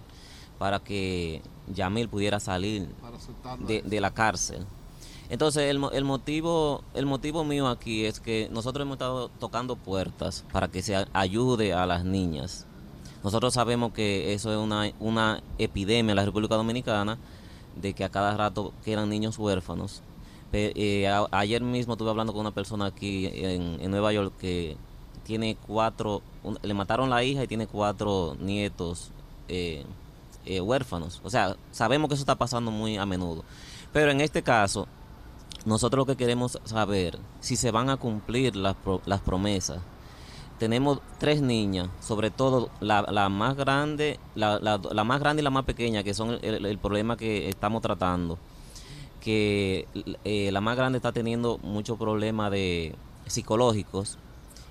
para 0.57 0.79
que 0.79 1.41
Yamil 1.73 2.09
pudiera 2.09 2.41
salir 2.41 2.89
a 3.01 3.55
de, 3.67 3.81
de 3.81 4.01
la 4.01 4.13
cárcel. 4.13 4.65
Entonces 5.29 5.63
el, 5.69 5.79
el 5.93 6.03
motivo 6.03 6.83
el 6.95 7.05
motivo 7.05 7.45
mío 7.45 7.67
aquí 7.69 8.03
es 8.05 8.19
que 8.19 8.49
nosotros 8.51 8.83
hemos 8.83 8.95
estado 8.95 9.29
tocando 9.39 9.77
puertas 9.77 10.43
para 10.51 10.67
que 10.67 10.81
se 10.81 10.97
a- 10.97 11.07
ayude 11.13 11.71
a 11.73 11.85
las 11.85 12.03
niñas. 12.03 12.65
Nosotros 13.23 13.53
sabemos 13.53 13.93
que 13.93 14.33
eso 14.33 14.51
es 14.51 14.57
una, 14.57 14.91
una 14.99 15.43
epidemia 15.57 16.11
en 16.11 16.15
la 16.15 16.25
República 16.25 16.55
Dominicana, 16.55 17.17
de 17.75 17.93
que 17.93 18.03
a 18.03 18.09
cada 18.09 18.35
rato 18.37 18.73
quedan 18.83 19.09
niños 19.09 19.37
huérfanos. 19.37 20.01
Eh, 20.51 21.07
ayer 21.31 21.61
mismo 21.61 21.93
estuve 21.93 22.09
hablando 22.09 22.33
con 22.33 22.41
una 22.41 22.51
persona 22.51 22.87
aquí 22.87 23.29
en, 23.31 23.91
Nueva 23.91 24.11
York 24.13 24.33
que 24.39 24.77
tiene 25.23 25.55
cuatro, 25.55 26.23
le 26.63 26.73
mataron 26.73 27.09
la 27.09 27.23
hija 27.23 27.43
y 27.43 27.47
tiene 27.47 27.67
cuatro 27.67 28.35
nietos 28.39 29.11
eh, 29.47 29.85
eh, 30.45 30.61
huérfanos. 30.61 31.21
O 31.23 31.29
sea, 31.29 31.55
sabemos 31.71 32.07
que 32.07 32.15
eso 32.15 32.23
está 32.23 32.35
pasando 32.35 32.71
muy 32.71 32.97
a 32.97 33.05
menudo. 33.05 33.43
Pero 33.93 34.11
en 34.11 34.21
este 34.21 34.41
caso, 34.41 34.87
nosotros 35.65 35.99
lo 35.99 36.05
que 36.05 36.17
queremos 36.17 36.59
saber 36.63 37.19
si 37.41 37.55
se 37.55 37.71
van 37.71 37.89
a 37.89 37.97
cumplir 37.97 38.55
las, 38.55 38.75
las 39.05 39.21
promesas. 39.21 39.79
Tenemos 40.59 40.99
tres 41.19 41.41
niñas, 41.41 41.87
sobre 42.01 42.31
todo 42.31 42.69
la, 42.81 43.01
la 43.03 43.29
más 43.29 43.55
grande, 43.55 44.19
la, 44.35 44.59
la- 44.59 44.77
la 44.91 45.03
más 45.05 45.19
grande 45.21 45.41
y 45.41 45.43
la 45.43 45.49
más 45.49 45.63
pequeña, 45.65 46.03
que 46.03 46.13
son 46.13 46.37
el, 46.41 46.77
problema 46.77 47.15
que 47.17 47.47
estamos 47.49 47.81
tratando. 47.81 48.37
Que 49.21 49.87
eh, 50.23 50.49
la 50.51 50.61
más 50.61 50.75
grande 50.77 50.97
está 50.97 51.11
teniendo 51.11 51.57
muchos 51.59 51.97
problemas 51.97 52.51
de 52.51 52.95
psicológicos 53.27 54.17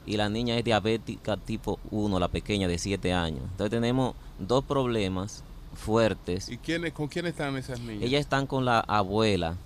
y 0.07 0.17
la 0.17 0.29
niña 0.29 0.57
es 0.57 0.65
diabética 0.65 1.37
tipo 1.37 1.79
1, 1.91 2.19
la 2.19 2.29
pequeña 2.29 2.67
de 2.69 2.79
7 2.79 3.13
años. 3.13 3.43
Entonces 3.51 3.71
tenemos 3.71 4.15
dos 4.39 4.65
problemas 4.65 5.43
fuertes. 5.75 6.49
¿Y 6.49 6.57
quiénes, 6.59 6.93
con 6.93 7.09
quién 7.09 7.27
están 7.27 7.57
esas 7.57 7.81
niñas? 7.81 8.03
Ellas 8.03 8.21
están 8.21 8.47
con 8.47 8.65
la 8.65 8.81
abuela, 8.81 9.57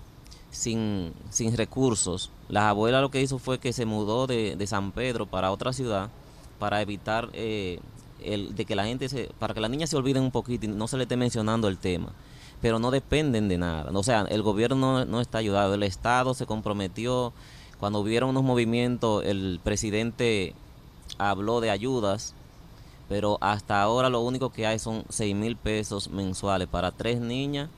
sin, 0.51 1.13
sin 1.31 1.57
recursos. 1.57 2.31
La 2.53 2.69
abuela 2.69 3.01
lo 3.01 3.11
que 3.11 3.23
hizo 3.23 3.39
fue 3.39 3.59
que 3.59 3.73
se 3.73 3.87
mudó 3.87 4.27
de, 4.27 4.63
San 4.67 4.93
Pedro 4.93 5.25
para 5.25 5.51
otra 5.51 5.73
ciudad 5.73 6.11
para 6.59 6.83
evitar 6.83 7.31
eh, 7.33 7.81
el, 8.23 8.55
de 8.55 8.67
que 8.67 8.77
la 8.77 8.85
gente 8.85 9.09
se, 9.09 9.31
para 9.39 9.55
que 9.55 9.61
las 9.61 9.71
niñas 9.71 9.89
se 9.89 9.97
olviden 9.97 10.23
un 10.23 10.31
poquito 10.31 10.67
y 10.67 10.69
no 10.69 10.87
se 10.87 10.99
le 10.99 11.05
esté 11.05 11.17
mencionando 11.17 11.67
el 11.67 11.79
tema. 11.79 12.11
Pero 12.61 12.79
no 12.79 12.91
dependen 12.91 13.49
de 13.49 13.57
nada. 13.57 13.91
O 13.95 14.03
sea, 14.03 14.27
el 14.29 14.43
gobierno 14.43 14.77
no, 14.77 15.05
no 15.07 15.21
está 15.23 15.39
ayudado. 15.39 15.73
El 15.73 15.83
Estado 15.83 16.35
se 16.35 16.45
comprometió. 16.45 17.33
Cuando 17.81 18.01
hubieron 18.01 18.29
unos 18.29 18.45
movimientos, 18.45 19.25
el 19.25 19.59
presidente 19.65 20.55
habló 21.17 21.63
de 21.63 21.71
ayudas 21.71 22.35
pero 23.09 23.37
hasta 23.41 23.83
ahora 23.83 24.09
lo 24.09 24.21
único 24.21 24.51
que 24.51 24.67
hay 24.67 24.79
son 24.79 25.05
6 25.09 25.35
mil 25.35 25.57
pesos 25.57 26.09
mensuales 26.09 26.69
para 26.69 26.93
tres 26.93 27.21
niñas 27.21 27.69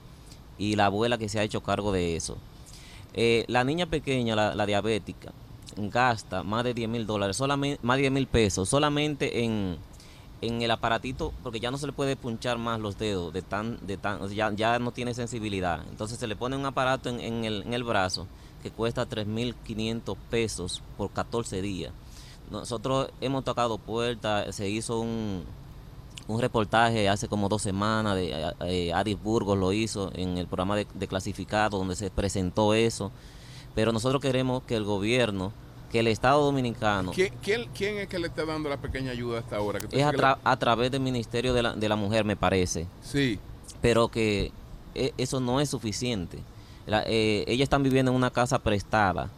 y 0.58 0.76
la 0.76 0.86
abuela 0.86 1.18
que 1.18 1.28
se 1.28 1.40
ha 1.40 1.42
hecho 1.42 1.60
cargo 1.60 1.90
de 1.90 2.14
eso. 2.14 2.36
Eh, 3.14 3.44
la 3.48 3.64
niña 3.64 3.86
pequeña, 3.86 4.34
la, 4.34 4.54
la 4.54 4.66
diabética, 4.66 5.32
gasta 5.76 6.42
más 6.42 6.64
de 6.64 6.74
10 6.74 6.88
mil 6.88 7.06
dólares, 7.06 7.36
solamente, 7.36 7.78
más 7.82 7.96
de 7.96 8.02
10 8.02 8.12
mil 8.12 8.26
pesos, 8.26 8.68
solamente 8.68 9.44
en, 9.44 9.76
en 10.40 10.62
el 10.62 10.70
aparatito, 10.70 11.32
porque 11.42 11.60
ya 11.60 11.70
no 11.70 11.78
se 11.78 11.86
le 11.86 11.92
puede 11.92 12.16
punchar 12.16 12.58
más 12.58 12.80
los 12.80 12.98
dedos, 12.98 13.32
de 13.32 13.42
tan, 13.42 13.84
de 13.86 13.96
tan, 13.96 14.28
ya, 14.30 14.52
ya 14.52 14.78
no 14.78 14.92
tiene 14.92 15.14
sensibilidad. 15.14 15.84
Entonces 15.88 16.18
se 16.18 16.26
le 16.26 16.36
pone 16.36 16.56
un 16.56 16.66
aparato 16.66 17.08
en, 17.08 17.20
en 17.20 17.44
el, 17.44 17.62
en 17.62 17.72
el 17.72 17.84
brazo 17.84 18.26
que 18.62 18.70
cuesta 18.70 19.08
3.500 19.08 20.16
pesos 20.30 20.82
por 20.96 21.10
14 21.10 21.62
días. 21.62 21.92
Nosotros 22.50 23.10
hemos 23.20 23.44
tocado 23.44 23.78
puertas, 23.78 24.54
se 24.54 24.68
hizo 24.68 25.00
un, 25.00 25.44
un 26.26 26.40
reportaje 26.40 27.08
hace 27.08 27.28
como 27.28 27.48
dos 27.48 27.62
semanas, 27.62 28.16
de 28.16 28.52
eh, 28.66 28.92
Adis 28.94 29.20
Burgos 29.22 29.58
lo 29.58 29.72
hizo 29.72 30.10
en 30.14 30.38
el 30.38 30.46
programa 30.46 30.76
de, 30.76 30.86
de 30.94 31.06
clasificado 31.08 31.78
donde 31.78 31.96
se 31.96 32.10
presentó 32.10 32.72
eso, 32.74 33.10
pero 33.74 33.92
nosotros 33.92 34.22
queremos 34.22 34.62
que 34.62 34.74
el 34.76 34.84
gobierno, 34.84 35.52
que 35.92 36.00
el 36.00 36.06
Estado 36.08 36.42
Dominicano, 36.44 37.12
¿Quién, 37.12 37.32
quién, 37.42 37.68
quién 37.74 37.98
es 37.98 38.08
que 38.08 38.18
le 38.18 38.28
está 38.28 38.44
dando 38.44 38.68
la 38.68 38.78
pequeña 38.78 39.10
ayuda 39.10 39.40
hasta 39.40 39.56
ahora? 39.56 39.80
Que 39.80 39.86
es 40.00 40.04
a, 40.04 40.12
tra- 40.12 40.38
a 40.42 40.56
través 40.58 40.90
del 40.90 41.00
Ministerio 41.02 41.52
de 41.52 41.62
la, 41.62 41.74
de 41.74 41.88
la 41.88 41.96
Mujer, 41.96 42.24
me 42.24 42.36
parece. 42.36 42.86
Sí. 43.02 43.38
Pero 43.82 44.08
que 44.08 44.50
eh, 44.94 45.12
eso 45.18 45.40
no 45.40 45.60
es 45.60 45.68
suficiente. 45.70 46.38
La- 46.86 47.02
eh, 47.06 47.44
ellas 47.46 47.66
están 47.66 47.82
viviendo 47.82 48.10
en 48.10 48.16
una 48.16 48.30
casa 48.30 48.58
prestada. 48.58 49.28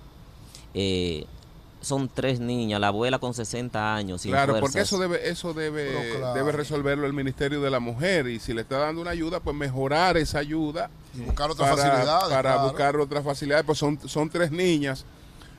Eh, 0.72 1.26
son 1.86 2.08
tres 2.12 2.40
niñas, 2.40 2.80
la 2.80 2.88
abuela 2.88 3.18
con 3.18 3.32
60 3.32 3.94
años. 3.94 4.22
Sin 4.22 4.32
Claro, 4.32 4.58
porque 4.60 4.80
eso 4.80 4.98
debe 4.98 5.28
eso 5.28 5.54
debe, 5.54 6.16
claro. 6.18 6.34
debe 6.34 6.52
resolverlo 6.52 7.06
el 7.06 7.12
Ministerio 7.12 7.60
de 7.60 7.70
la 7.70 7.80
Mujer 7.80 8.26
y 8.26 8.38
si 8.40 8.52
le 8.52 8.62
está 8.62 8.78
dando 8.78 9.00
una 9.00 9.10
ayuda, 9.10 9.40
pues 9.40 9.56
mejorar 9.56 10.16
esa 10.16 10.38
ayuda 10.38 10.90
Y 11.14 11.20
buscar 11.20 11.50
otras 11.50 11.70
para, 11.70 11.82
facilidades, 11.82 12.28
para 12.28 12.52
claro. 12.52 12.68
buscar 12.68 12.96
otras 12.96 13.24
facilidades, 13.24 13.64
pues 13.64 13.78
son, 13.78 13.98
son 14.06 14.28
tres 14.28 14.50
niñas. 14.50 15.04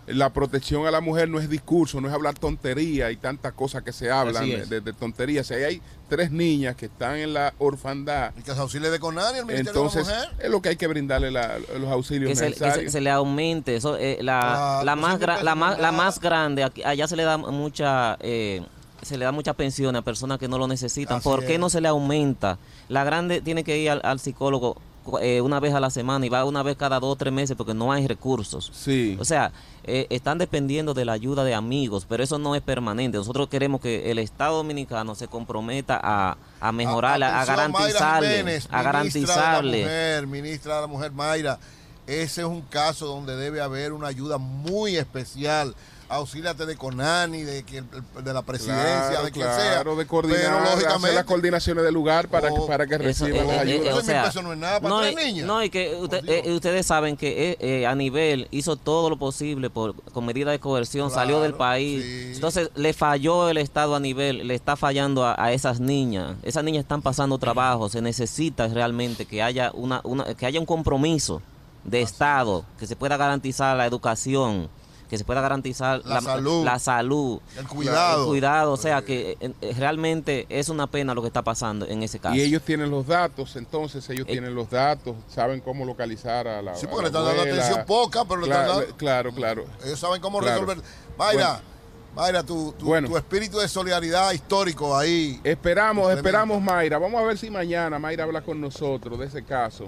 La 0.08 0.32
protección 0.32 0.88
a 0.88 0.92
la 0.92 1.02
mujer 1.02 1.28
no 1.30 1.38
es 1.40 1.50
discurso, 1.50 2.00
no 2.00 2.08
es 2.08 2.14
hablar 2.14 2.34
tontería 2.40 3.12
y 3.12 3.18
tantas 3.18 3.52
cosas 3.54 3.84
que 3.84 3.92
se 3.92 4.10
hablan 4.10 4.50
de, 4.50 4.80
de- 4.82 4.94
tonterías. 4.94 5.52
Ahí 5.52 5.64
hay 5.64 5.82
tres 6.08 6.32
niñas 6.32 6.76
que 6.78 6.86
están 6.86 7.18
en 7.18 7.34
la 7.34 7.54
orfandad, 7.58 8.32
Y 8.38 8.42
que 8.42 8.54
se 8.54 8.60
auxilie 8.60 8.90
de 8.90 9.00
Conani, 9.00 9.40
el 9.40 9.46
Ministerio 9.46 9.72
entonces 9.72 10.08
de 10.08 10.14
la 10.14 10.20
Mujer. 10.30 10.46
es 10.46 10.50
lo 10.52 10.62
que 10.62 10.70
hay 10.70 10.76
que 10.78 10.88
brindarle 10.88 11.30
la- 11.30 11.60
los 11.78 11.92
auxilios 11.92 12.30
que 12.30 12.36
se, 12.38 12.48
que 12.48 12.54
se- 12.56 12.60
necesarios. 12.66 12.92
se 12.94 13.02
le 13.02 13.10
aumente 13.10 13.76
eso 13.76 13.98
eh, 13.98 14.20
la, 14.22 14.80
Ah, 14.80 14.84
la 14.86 14.96
más 14.96 15.20
gra- 15.20 15.42
la 15.44 15.56
más 15.56 15.78
la 15.78 15.92
más 15.92 16.20
grande 16.22 16.64
aquí- 16.64 16.84
allá 16.84 17.06
se 17.08 17.18
le 17.18 17.24
da 17.24 17.38
mucha 17.38 18.18
eh, 18.22 18.62
se 19.02 19.18
le 19.18 19.26
da 19.26 19.32
mucha 19.34 19.54
pensión 19.56 19.96
a 19.98 20.02
personas 20.04 20.40
que 20.40 20.48
no 20.48 20.58
lo 20.58 20.68
necesitan 20.68 21.18
Así 21.18 21.24
¿por 21.26 21.46
qué 21.46 21.56
es. 21.56 21.60
no 21.60 21.70
se 21.70 21.82
le 21.82 21.88
aumenta? 21.90 22.58
la 22.88 23.04
grande 23.04 23.42
tiene 23.42 23.66
que 23.66 23.78
ir 23.78 23.90
al, 23.90 24.02
al 24.06 24.20
psicólogo 24.22 24.78
eh, 25.22 25.42
una 25.42 25.60
vez 25.60 25.74
a 25.74 25.80
la 25.80 25.90
semana 25.90 26.26
y 26.26 26.30
va 26.30 26.46
una 26.46 26.64
vez 26.64 26.78
cada 26.78 27.00
dos 27.00 27.14
o 27.14 27.16
tres 27.16 27.34
meses 27.34 27.56
porque 27.58 27.74
no 27.74 27.92
hay 27.92 28.08
recursos 28.08 28.70
Sí. 28.74 29.18
o 29.20 29.26
sea 29.26 29.52
eh, 29.84 30.08
están 30.10 30.38
dependiendo 30.38 30.94
de 30.94 31.06
la 31.06 31.14
ayuda 31.14 31.44
de 31.44 31.54
amigos 31.56 32.06
pero 32.08 32.24
eso 32.24 32.38
no 32.38 32.56
es 32.56 32.62
permanente 32.62 33.18
nosotros 33.18 33.48
queremos 33.48 33.80
que 33.82 34.12
el 34.12 34.20
Estado 34.20 34.58
Dominicano 34.58 35.16
se 35.16 35.28
comprometa 35.28 36.00
a, 36.04 36.38
a 36.60 36.72
mejorar 36.72 37.22
a, 37.24 37.46
garantizarle 37.46 38.38
Jiménez, 38.38 38.68
a 38.72 38.78
ministra 38.78 38.78
de 38.78 38.78
la 38.78 38.84
garantizarle 38.84 39.82
mujer, 39.82 40.28
ministra 40.28 40.76
de 40.76 40.82
la 40.82 40.88
mujer 40.88 41.12
Mayra, 41.12 41.60
ese 42.06 42.42
es 42.42 42.48
un 42.48 42.62
caso 42.62 43.06
donde 43.08 43.36
debe 43.36 43.62
haber 43.62 43.92
una 43.94 44.08
ayuda 44.08 44.38
muy 44.38 44.96
especial. 44.96 45.76
Auxíliate 46.10 46.66
de 46.66 46.78
Conani, 46.78 47.44
de, 47.44 47.64
que 47.64 47.80
el- 47.80 47.86
de 48.24 48.34
la 48.34 48.42
presidencia, 48.42 49.10
Claro, 49.10 49.26
de 49.26 49.32
quien 49.32 49.46
claro, 49.46 49.62
sea. 49.62 49.96
de 49.96 50.08
coordinar, 50.08 50.40
pero 50.42 50.58
hacer 50.60 50.74
lógicamente 50.76 51.16
las 51.16 51.24
coordinaciones 51.26 51.84
del 51.84 51.94
lugar 51.94 52.30
para, 52.30 52.48
que, 52.48 52.54
Oh, 52.58 52.66
para 52.68 52.88
que 52.88 52.98
reciban 52.98 53.36
eh, 53.36 53.44
las 53.46 53.56
eh, 53.58 53.60
ayudas. 53.60 53.88
eh, 53.88 53.94
o 53.94 54.02
sea, 54.02 54.24
pesos 54.24 54.42
no 54.44 54.54
es 54.54 54.58
nada 54.58 54.80
para 54.80 54.90
no, 54.96 55.02
tres 55.02 55.14
y- 55.14 55.16
niñas. 55.26 55.46
No, 55.46 55.62
y 55.62 55.70
que 55.70 55.96
usted- 55.96 56.24
eh, 56.30 56.54
ustedes 56.54 56.86
saben 56.86 57.18
que 57.18 57.52
eh, 57.52 57.58
eh, 57.60 57.86
a 57.88 57.94
nivel 57.96 58.48
hizo 58.52 58.78
todo 58.78 59.10
lo 59.10 59.18
posible 59.18 59.70
por, 59.70 59.96
con 60.14 60.26
medida 60.26 60.52
de 60.52 60.60
coerción, 60.60 61.12
salió 61.12 61.42
del 61.42 61.52
Claro, 61.52 61.58
país. 61.72 62.02
sí. 62.04 62.32
Entonces 62.36 62.70
le 62.76 62.94
falló 62.94 63.50
el 63.50 63.58
Estado 63.58 63.94
a 63.96 64.00
nivel, 64.00 64.48
le 64.48 64.56
está 64.56 64.78
fallando 64.78 65.26
a, 65.26 65.36
a 65.38 65.52
esas 65.52 65.82
niñas. 65.82 66.38
Esas 66.44 66.64
niñas 66.64 66.84
están 66.84 67.02
pasando 67.02 67.38
trabajo. 67.38 67.90
Se 67.90 68.02
necesita 68.02 68.68
realmente 68.70 69.26
que 69.26 69.44
haya, 69.44 69.72
una, 69.74 70.00
una, 70.06 70.24
que 70.36 70.46
haya 70.46 70.60
un 70.60 70.66
compromiso 70.66 71.42
de 71.84 72.02
Estado, 72.02 72.64
que 72.80 72.88
se 72.88 72.96
pueda 72.96 73.18
garantizar 73.18 73.76
la 73.76 73.86
educación 73.86 74.70
que 75.10 75.18
se 75.18 75.24
pueda 75.24 75.42
garantizar 75.42 76.02
La 76.06 76.22
salud. 76.22 76.66
la 76.66 76.80
salud, 76.80 77.40
El 77.58 77.68
cuidado. 77.68 78.24
el 78.24 78.28
cuidado, 78.30 78.72
o 78.74 78.78
sea 78.78 79.02
que 79.04 79.38
eh, 79.40 79.52
eh, 79.62 79.74
realmente 79.78 80.46
es 80.50 80.70
una 80.70 80.88
pena 80.88 81.14
lo 81.14 81.22
que 81.22 81.28
está 81.28 81.42
pasando 81.44 81.86
en 81.88 82.04
ese 82.04 82.20
caso. 82.20 82.36
Y 82.36 82.42
ellos 82.42 82.62
tienen 82.64 82.92
los 82.92 83.08
datos, 83.08 83.56
entonces 83.56 84.10
ellos 84.10 84.26
Eh, 84.28 84.32
tienen 84.34 84.54
los 84.56 84.70
datos, 84.70 85.16
saben 85.28 85.62
ccómo 85.62 85.86
localizar 85.86 86.48
a 86.48 86.62
la 86.62 86.76
Sí, 86.76 86.88
porque 86.88 87.04
le 87.04 87.08
están 87.08 87.26
dando 87.26 87.42
atención 87.42 87.86
poca, 87.86 88.26
pero 88.26 88.42
le 88.42 88.48
claro, 88.48 88.64
están 88.66 88.80
dando- 88.82 88.98
Claro, 88.98 89.32
claro. 89.34 89.66
Ellos 89.86 90.00
saben 90.00 90.22
cómo 90.22 90.40
Claro. 90.40 90.62
resolver. 90.66 90.84
Mayra, 91.18 91.48
Bueno. 91.54 91.78
Mayra, 92.16 92.44
tu, 92.44 92.74
tu, 92.74 92.86
Bueno. 92.88 93.08
tu 93.08 93.16
espíritu 93.18 93.60
de 93.60 93.68
solidaridad 93.68 94.32
histórico 94.32 94.98
ahí. 94.98 95.40
Esperamos, 95.44 96.12
esperamos 96.12 96.62
Mayra. 96.62 96.98
Vamos 96.98 97.22
a 97.22 97.24
ver 97.26 97.38
si 97.38 97.50
mañana 97.50 98.00
Mayra 98.00 98.24
habla 98.24 98.42
con 98.42 98.60
nosotros 98.60 99.20
de 99.20 99.28
ese 99.28 99.44
caso. 99.44 99.86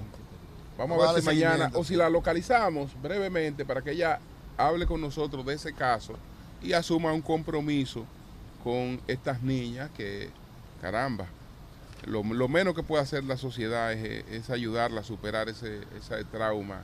Vamos 0.78 0.96
Vamos 0.96 1.08
a 1.08 1.12
ver 1.12 1.20
si 1.22 1.26
mañana, 1.26 1.70
o 1.74 1.84
si 1.84 1.94
la 1.96 2.08
localizamos 2.08 2.90
brevemente 3.02 3.64
para 3.66 3.82
que 3.82 3.90
ella 3.90 4.18
hable 4.66 4.86
con 4.86 5.00
nosotros 5.00 5.44
de 5.46 5.54
ese 5.54 5.72
caso 5.72 6.14
y 6.62 6.72
asuma 6.72 7.12
un 7.12 7.22
compromiso 7.22 8.04
con 8.62 9.00
estas 9.06 9.42
niñas 9.42 9.90
que, 9.96 10.30
caramba, 10.80 11.26
lo, 12.06 12.22
menos 12.22 12.74
que 12.74 12.82
puede 12.82 13.02
hacer 13.02 13.24
la 13.24 13.36
sociedad 13.36 13.92
es, 13.92 14.24
es 14.30 14.50
ayudarla 14.50 15.00
a 15.00 15.04
superar 15.04 15.48
ese, 15.48 15.80
ese 15.98 16.24
trauma 16.24 16.82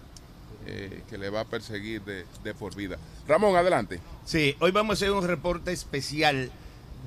eh, 0.67 1.03
que 1.09 1.19
le 1.19 1.31
va 1.31 1.41
a 1.41 1.45
perseguir 1.45 2.03
de, 2.03 2.25
de 2.43 2.55
por 2.55 2.75
vida. 2.75 2.99
Ramón, 3.27 3.57
adelante. 3.57 4.01
Sí, 4.25 4.57
hoy 4.61 4.73
vamos 4.73 4.91
a 4.91 4.95
hacer 4.95 5.13
un 5.13 5.27
reporte 5.27 5.73
especial 5.73 6.51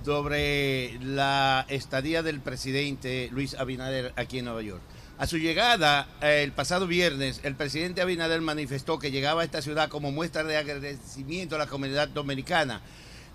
sobre 0.05 0.97
la 1.01 1.65
estadía 1.67 2.23
del 2.23 2.39
presidente 2.39 3.29
Luis 3.31 3.55
Abinader 3.55 4.13
aquí 4.15 4.39
en 4.39 4.45
Nueva 4.45 4.61
York. 4.61 4.81
A 5.19 5.27
su 5.27 5.37
llegada 5.37 6.07
eh, 6.21 6.43
el 6.45 6.53
pasado 6.53 6.87
viernes, 6.87 7.41
el 7.43 7.53
presidente 7.53 8.01
Abinader 8.01 8.39
manifestó 8.39 8.99
que 8.99 9.11
llegaba 9.11 9.41
a 9.41 9.43
esta 9.43 9.61
ciudad 9.61 9.89
como 9.89 10.13
muestra 10.13 10.45
de 10.45 10.55
agradecimiento 10.55 11.57
a 11.57 11.59
la 11.59 11.67
comunidad 11.67 12.07
dominicana 12.07 12.79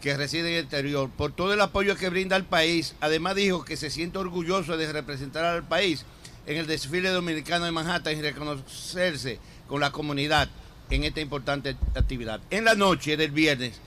que 0.00 0.16
reside 0.16 0.48
en 0.48 0.54
el 0.54 0.60
exterior 0.62 1.10
por 1.10 1.32
todo 1.32 1.52
el 1.52 1.60
apoyo 1.60 1.94
que 1.94 2.08
brinda 2.08 2.36
al 2.36 2.46
país. 2.46 2.94
Además 3.02 3.34
dijo 3.34 3.66
que 3.66 3.76
se 3.76 3.90
siente 3.90 4.16
orgulloso 4.16 4.78
de 4.78 4.90
representar 4.90 5.44
al 5.44 5.68
país 5.68 6.06
en 6.46 6.56
el 6.56 6.66
desfile 6.66 7.10
dominicano 7.10 7.66
de 7.66 7.72
Manhattan 7.72 8.16
y 8.16 8.22
reconocerse 8.22 9.38
con 9.68 9.82
la 9.82 9.92
comunidad 9.92 10.48
en 10.88 11.04
esta 11.04 11.20
importante 11.20 11.76
actividad. 11.94 12.40
En 12.48 12.64
la 12.64 12.74
noche 12.74 13.18
del 13.18 13.30
viernes, 13.30 13.78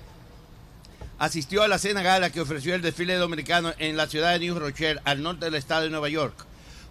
asistió 1.18 1.64
a 1.64 1.68
la 1.68 1.80
cena 1.80 2.04
gala 2.04 2.30
que 2.30 2.42
ofreció 2.42 2.76
el 2.76 2.84
desfile 2.84 3.16
dominicano 3.16 3.74
en 3.80 3.98
la 3.98 4.06
ciudad 4.06 4.34
de 4.34 4.40
New 4.40 4.60
Rochelle, 4.60 5.02
al 5.04 5.24
norte 5.24 5.46
del 5.46 5.56
estado 5.56 5.82
de 5.82 5.90
Nueva 5.90 6.10
York. 6.10 6.47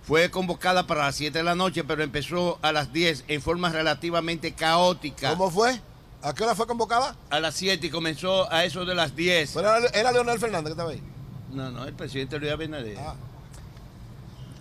Fue 0.06 0.30
convocada 0.30 0.86
para 0.86 1.06
las 1.06 1.16
7 1.16 1.36
de 1.36 1.42
la 1.42 1.56
noche, 1.56 1.82
pero 1.82 2.04
empezó 2.04 2.60
a 2.62 2.70
las 2.70 2.92
10 2.92 3.24
en 3.26 3.42
forma 3.42 3.70
relativamente 3.70 4.52
caótica. 4.52 5.30
¿Cómo 5.30 5.50
fue? 5.50 5.80
¿A 6.22 6.32
qué 6.32 6.44
hora 6.44 6.54
fue 6.54 6.68
convocada? 6.68 7.16
A 7.28 7.40
las 7.40 7.56
7 7.56 7.88
y 7.88 7.90
comenzó 7.90 8.50
a 8.52 8.64
eso 8.64 8.84
de 8.84 8.94
las 8.94 9.16
10. 9.16 9.50
Pero 9.54 9.76
era, 9.76 9.88
era 9.88 10.12
Leonel 10.12 10.38
Fernández 10.38 10.66
que 10.66 10.70
estaba 10.70 10.90
ahí. 10.92 11.02
No, 11.52 11.72
no, 11.72 11.84
el 11.84 11.94
presidente 11.94 12.38
Luis 12.38 12.52
Abinader. 12.52 12.96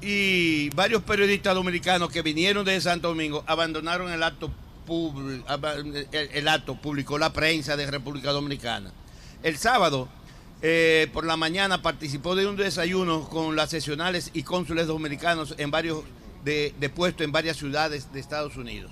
Y 0.02 0.70
varios 0.72 1.04
periodistas 1.04 1.54
dominicanos 1.54 2.10
que 2.10 2.24
vinieron 2.24 2.66
de 2.66 2.82
Santo 2.82 3.10
Domingo 3.10 3.44
abandonaron 3.46 4.12
el 4.12 4.24
acto 4.24 4.52
público, 4.88 5.46
el, 5.54 6.08
el 6.12 6.48
acto, 6.48 6.76
publicó 6.76 7.20
la 7.20 7.32
prensa 7.32 7.78
de 7.78 7.86
República 7.86 8.32
Dominicana. 8.32 8.92
El 9.44 9.58
sábado, 9.58 10.08
eh, 10.62 11.10
por 11.14 11.26
la 11.26 11.38
mañana, 11.38 11.82
participó 11.82 12.36
de 12.36 12.48
un 12.48 12.56
desayuno 12.56 13.28
con 13.30 13.56
las 13.56 13.70
sesionales 13.70 14.32
y 14.34 14.44
cónsules 14.44 14.88
dominicanos 14.88 15.56
en 15.58 15.72
varios 15.72 16.04
de, 16.44 16.74
puestos 16.94 17.26
en 17.26 17.32
varias 17.32 17.58
ciudades 17.58 18.12
de 18.14 18.20
Estados 18.20 18.56
Unidos. 18.56 18.92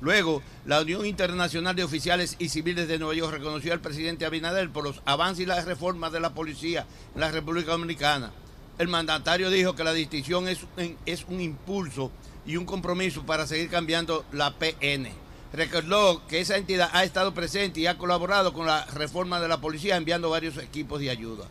Luego, 0.00 0.42
la 0.66 0.80
Unión 0.82 1.06
Internacional 1.06 1.74
de 1.74 1.84
Oficiales 1.84 2.36
y 2.38 2.50
Civiles 2.50 2.86
de 2.88 2.98
Nueva 2.98 3.14
York 3.14 3.32
reconoció 3.32 3.72
al 3.72 3.80
presidente 3.80 4.26
Abinader 4.26 4.68
por 4.70 4.84
los 4.84 5.00
avances 5.06 5.44
y 5.44 5.46
las 5.46 5.64
reformas 5.64 6.12
de 6.12 6.20
la 6.20 6.34
policía 6.34 6.86
en 7.14 7.20
la 7.20 7.30
República 7.30 7.72
Dominicana. 7.72 8.32
El 8.78 8.88
mandatario 8.88 9.48
dijo 9.48 9.74
que 9.74 9.84
la 9.84 9.94
distinción 9.94 10.48
es 10.48 10.58
es 11.06 11.24
un 11.28 11.40
impulso 11.40 12.10
y 12.46 12.56
un 12.56 12.66
compromiso 12.66 13.24
para 13.24 13.46
seguir 13.46 13.70
cambiando 13.70 14.24
la 14.32 14.52
PN. 14.58 15.25
Recordó 15.56 16.26
que 16.26 16.40
esa 16.40 16.56
entidad 16.56 16.90
ha 16.92 17.04
estado 17.04 17.34
presente 17.34 17.80
y 17.80 17.86
ha 17.86 17.98
colaborado 17.98 18.52
con 18.52 18.66
la 18.66 18.84
reforma 18.86 19.40
de 19.40 19.48
la 19.48 19.60
policía 19.60 19.96
enviando 19.96 20.30
varios 20.30 20.58
equipos 20.58 21.00
de 21.00 21.10
ayuda. 21.10 21.46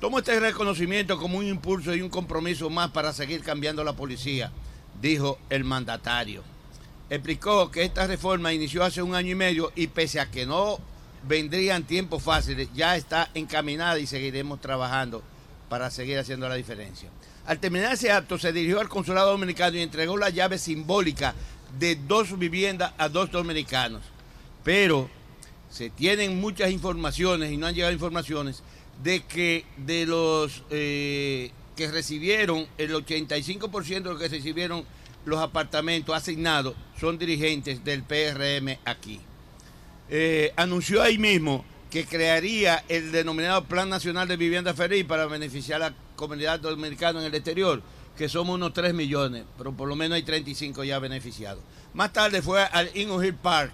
Tomo 0.00 0.20
este 0.20 0.38
reconocimiento 0.40 1.18
como 1.18 1.38
un 1.38 1.46
impulso 1.46 1.94
y 1.94 2.00
un 2.00 2.08
compromiso 2.08 2.70
más 2.70 2.90
para 2.90 3.12
seguir 3.12 3.42
cambiando 3.42 3.84
la 3.84 3.92
policía, 3.92 4.50
dijo 5.02 5.38
el 5.50 5.64
mandatario 5.64 6.42
explicó 7.10 7.72
que 7.72 7.82
esta 7.82 8.06
reforma 8.06 8.52
inició 8.52 8.84
hace 8.84 9.02
un 9.02 9.14
año 9.14 9.32
y 9.32 9.34
medio 9.34 9.72
y 9.74 9.88
pese 9.88 10.20
a 10.20 10.30
que 10.30 10.46
no 10.46 10.78
vendrían 11.26 11.82
tiempos 11.82 12.22
fáciles, 12.22 12.68
ya 12.72 12.96
está 12.96 13.28
encaminada 13.34 13.98
y 13.98 14.06
seguiremos 14.06 14.60
trabajando 14.60 15.22
para 15.68 15.90
seguir 15.90 16.18
haciendo 16.18 16.48
la 16.48 16.54
diferencia. 16.54 17.10
Al 17.46 17.58
terminar 17.58 17.94
ese 17.94 18.12
acto 18.12 18.38
se 18.38 18.52
dirigió 18.52 18.80
al 18.80 18.88
consulado 18.88 19.32
dominicano 19.32 19.76
y 19.76 19.82
entregó 19.82 20.16
la 20.16 20.30
llave 20.30 20.56
simbólica 20.56 21.34
de 21.78 21.96
dos 21.96 22.38
viviendas 22.38 22.92
a 22.98 23.08
dos 23.08 23.30
dominicanos. 23.30 24.02
Pero 24.64 25.08
se 25.70 25.90
tienen 25.90 26.40
muchas 26.40 26.70
informaciones 26.70 27.52
y 27.52 27.56
no 27.56 27.66
han 27.66 27.74
llegado 27.74 27.92
informaciones 27.92 28.62
de 29.02 29.22
que 29.24 29.64
de 29.76 30.06
los 30.06 30.62
eh, 30.70 31.52
que 31.76 31.90
recibieron, 31.90 32.66
el 32.76 32.92
85% 32.92 33.86
de 33.86 34.00
los 34.00 34.18
que 34.20 34.28
recibieron 34.28 34.84
los 35.24 35.40
apartamentos 35.40 36.14
asignados 36.14 36.74
son 36.98 37.18
dirigentes 37.18 37.84
del 37.84 38.02
PRM 38.02 38.78
aquí. 38.84 39.20
Eh, 40.08 40.52
anunció 40.56 41.02
ahí 41.02 41.18
mismo 41.18 41.64
que 41.90 42.04
crearía 42.04 42.84
el 42.88 43.12
denominado 43.12 43.64
Plan 43.64 43.88
Nacional 43.88 44.28
de 44.28 44.36
Vivienda 44.36 44.74
Feliz 44.74 45.04
para 45.04 45.26
beneficiar 45.26 45.82
a 45.82 45.90
la 45.90 45.96
comunidad 46.16 46.60
dominicana 46.60 47.20
en 47.20 47.26
el 47.26 47.34
exterior, 47.34 47.82
que 48.16 48.28
somos 48.28 48.54
unos 48.54 48.72
3 48.72 48.92
millones, 48.94 49.44
pero 49.56 49.72
por 49.72 49.88
lo 49.88 49.96
menos 49.96 50.16
hay 50.16 50.22
35 50.22 50.84
ya 50.84 50.98
beneficiados. 50.98 51.62
Más 51.94 52.12
tarde 52.12 52.42
fue 52.42 52.62
al 52.62 52.90
Ingo 52.96 53.22
Hill 53.22 53.34
Park, 53.34 53.72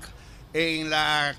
en 0.52 0.88
la 0.88 1.36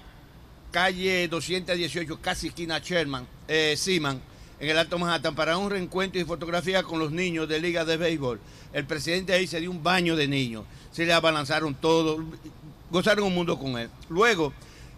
calle 0.72 1.28
218, 1.28 2.20
casi 2.22 2.48
esquina 2.48 2.80
Sherman, 2.80 3.26
eh, 3.48 3.76
Seaman, 3.78 4.22
en 4.60 4.70
el 4.70 4.78
Alto 4.78 5.00
Manhattan, 5.00 5.36
para 5.36 5.58
un 5.58 5.70
reencuentro 5.70 6.20
y 6.20 6.26
fotografía 6.26 6.84
con 6.84 7.00
los 7.00 7.12
niños 7.12 7.48
de 7.48 7.60
Liga 7.60 7.86
de 7.86 7.98
Béisbol. 7.98 8.40
El 8.74 8.86
presidente 8.86 9.34
ahí 9.34 9.48
se 9.48 9.60
dio 9.60 9.72
un 9.72 9.82
baño 9.82 10.16
de 10.16 10.28
niños, 10.28 10.66
se 10.92 11.06
le 11.06 11.14
abalanzaron 11.14 11.76
todos, 11.76 12.20
gozaron 12.92 13.26
un 13.26 13.36
mundo 13.36 13.58
con 13.58 13.78
él. 13.78 13.90
Luego, 14.10 14.54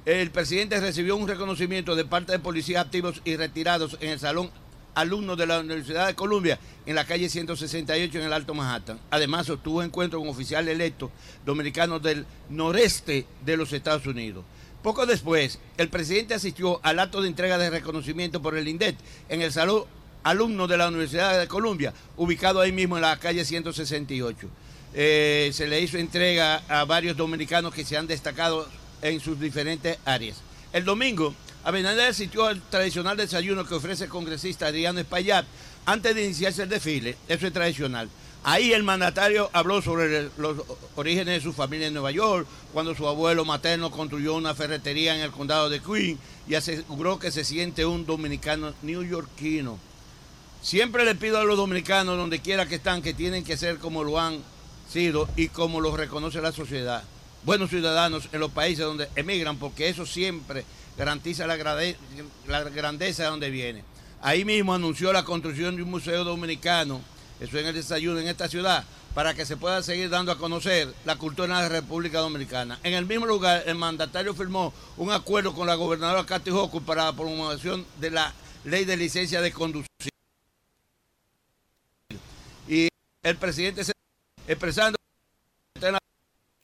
el 0.05 0.31
presidente 0.31 0.80
recibió 0.80 1.15
un 1.15 1.27
reconocimiento 1.27 1.95
de 1.95 2.05
parte 2.05 2.31
de 2.31 2.39
policías 2.39 2.84
activos 2.84 3.21
y 3.26 3.35
retirados 3.35 3.97
en 3.99 4.09
el 4.09 4.19
salón 4.19 4.49
alumnos 4.99 5.38
de 5.38 5.47
la 5.47 5.59
Universidad 5.59 6.07
de 6.07 6.15
Columbia 6.15 6.59
en 6.85 6.95
la 6.95 7.05
calle 7.05 7.30
168 7.30 8.19
en 8.19 8.26
el 8.26 8.34
Alto 8.34 8.53
Manhattan. 8.53 8.99
Además, 9.09 9.47
sostuvo 9.47 9.81
encuentro 9.81 10.19
con 10.19 10.27
oficiales 10.27 10.76
electos 10.76 11.09
dominicanos 11.45 12.01
del 12.01 12.26
noreste 12.49 13.26
de 13.45 13.57
los 13.57 13.71
Estados 13.71 14.05
Unidos. 14.05 14.43
Poco 14.84 15.05
después, 15.05 15.59
el 15.77 15.89
presidente 15.89 16.34
asistió 16.34 16.80
al 16.84 16.99
acto 16.99 17.21
de 17.21 17.30
entrega 17.30 17.57
de 17.57 17.69
reconocimiento 17.69 18.41
por 18.41 18.57
el 18.57 18.67
INDET 18.67 18.95
en 19.30 19.41
el 19.41 19.51
salón 19.51 19.85
alumno 20.23 20.67
de 20.67 20.77
la 20.77 20.89
Universidad 20.89 21.39
de 21.39 21.47
Columbia, 21.47 21.93
ubicado 22.17 22.59
ahí 22.59 22.71
mismo 22.71 22.97
en 22.97 23.03
la 23.03 23.17
calle 23.17 23.45
168. 23.45 24.49
Eh, 24.93 25.51
se 25.53 25.67
le 25.67 25.81
hizo 25.81 25.97
entrega 25.97 26.63
a 26.67 26.84
varios 26.84 27.15
dominicanos 27.15 27.73
que 27.73 27.85
se 27.85 27.95
han 27.95 28.07
destacado 28.07 28.67
en 29.01 29.19
sus 29.19 29.39
diferentes 29.39 29.97
áreas. 30.03 30.41
El 30.73 30.84
domingo, 30.84 31.34
Abinader 31.64 32.10
asistió 32.10 32.45
al 32.45 32.61
tradicional 32.61 33.18
desayuno 33.18 33.65
que 33.65 33.76
ofrece 33.76 34.06
el 34.06 34.10
congresista 34.10 34.68
Adriano 34.68 34.99
Espaillat 34.99 35.45
antes 35.86 36.15
de 36.15 36.26
iniciarse 36.26 36.64
el 36.64 36.69
desfile. 36.69 37.18
Eso 37.27 37.48
es 37.48 37.53
tradicional. 37.53 38.10
Ahí 38.44 38.72
el 38.72 38.84
mandatario 38.84 39.49
habló 39.52 39.81
sobre 39.81 40.30
los 40.38 40.57
orígenes 40.95 41.36
de 41.36 41.41
su 41.41 41.52
familia 41.52 41.88
en 41.88 41.94
Nueva 41.94 42.11
York, 42.11 42.48
cuando 42.72 42.95
su 42.95 43.06
abuelo 43.06 43.44
materno 43.44 43.91
construyó 43.91 44.36
una 44.36 44.56
ferretería 44.56 45.14
en 45.14 45.22
el 45.22 45.31
condado 45.31 45.69
de 45.69 45.81
Queen 45.81 46.18
y 46.48 46.56
aseguró 46.56 47.19
que 47.19 47.31
se 47.31 47.44
siente 47.44 47.86
un 47.86 48.06
dominicano 48.06 48.73
neoyorquino. 48.81 49.77
Siempre 50.61 51.03
le 51.03 51.15
pido 51.15 51.38
a 51.38 51.44
los 51.44 51.57
dominicanos, 51.57 52.18
donde 52.18 52.40
quiera 52.40 52.65
que 52.65 52.76
están, 52.76 53.02
que 53.02 53.14
tienen 53.14 53.44
que 53.44 53.57
ser 53.57 53.77
como 53.77 54.06
lo 54.06 54.19
han 54.19 54.40
sido 54.90 55.27
y 55.36 55.49
como 55.49 55.81
lo 55.81 55.95
reconoce 55.95 56.41
la 56.41 56.53
sociedad. 56.53 57.03
Buenos 57.44 57.69
ciudadanos 57.69 58.30
en 58.31 58.40
los 58.40 58.52
países 58.52 58.86
donde 58.86 59.10
emigran, 59.15 59.57
porque 59.57 59.90
eso 59.90 60.06
siempre 60.06 60.64
garantiza 60.99 61.47
la, 61.47 61.55
grandeza 61.55 63.23
de 63.23 63.30
donde 63.30 63.49
viene. 63.49 63.85
Ahí 64.21 64.43
mismo 64.43 64.73
anunció 64.73 65.13
la 65.13 65.23
construcción 65.23 65.77
de 65.77 65.84
un 65.84 65.89
museo 65.89 66.26
dominicano, 66.26 66.99
eso 67.39 67.57
en 67.57 67.67
el 67.67 67.73
desayuno 67.73 68.19
en 68.19 68.27
esta 68.27 68.49
ciudad, 68.49 68.84
para 69.15 69.34
que 69.34 69.45
se 69.45 69.55
pueda 69.55 69.81
seguir 69.81 70.09
dando 70.09 70.34
a 70.34 70.38
conocer 70.38 70.93
la 71.05 71.15
cultura 71.15 71.55
de 71.55 71.63
la 71.63 71.69
República 71.69 72.19
Dominicana. 72.19 72.80
En 72.84 72.93
el 72.93 73.05
mismo 73.05 73.26
lugar, 73.26 73.63
el 73.65 73.76
mandatario 73.76 74.34
firmó 74.34 74.73
un 74.97 75.09
acuerdo 75.11 75.53
con 75.53 75.67
la 75.67 75.76
gobernadora 75.76 76.26
Katy 76.26 76.51
Hochul 76.51 76.84
para 76.84 77.05
la 77.05 77.13
promoción 77.13 77.85
de 77.97 78.11
la 78.11 78.34
ley 78.65 78.84
de 78.84 78.97
licencia 78.97 79.39
de 79.39 79.53
conducir. 79.53 79.88
Y 82.67 82.89
el 83.23 83.38
presidente 83.38 83.85
se 83.85 83.93
expresando 84.49 84.97
en 85.81 85.93
la 85.93 85.99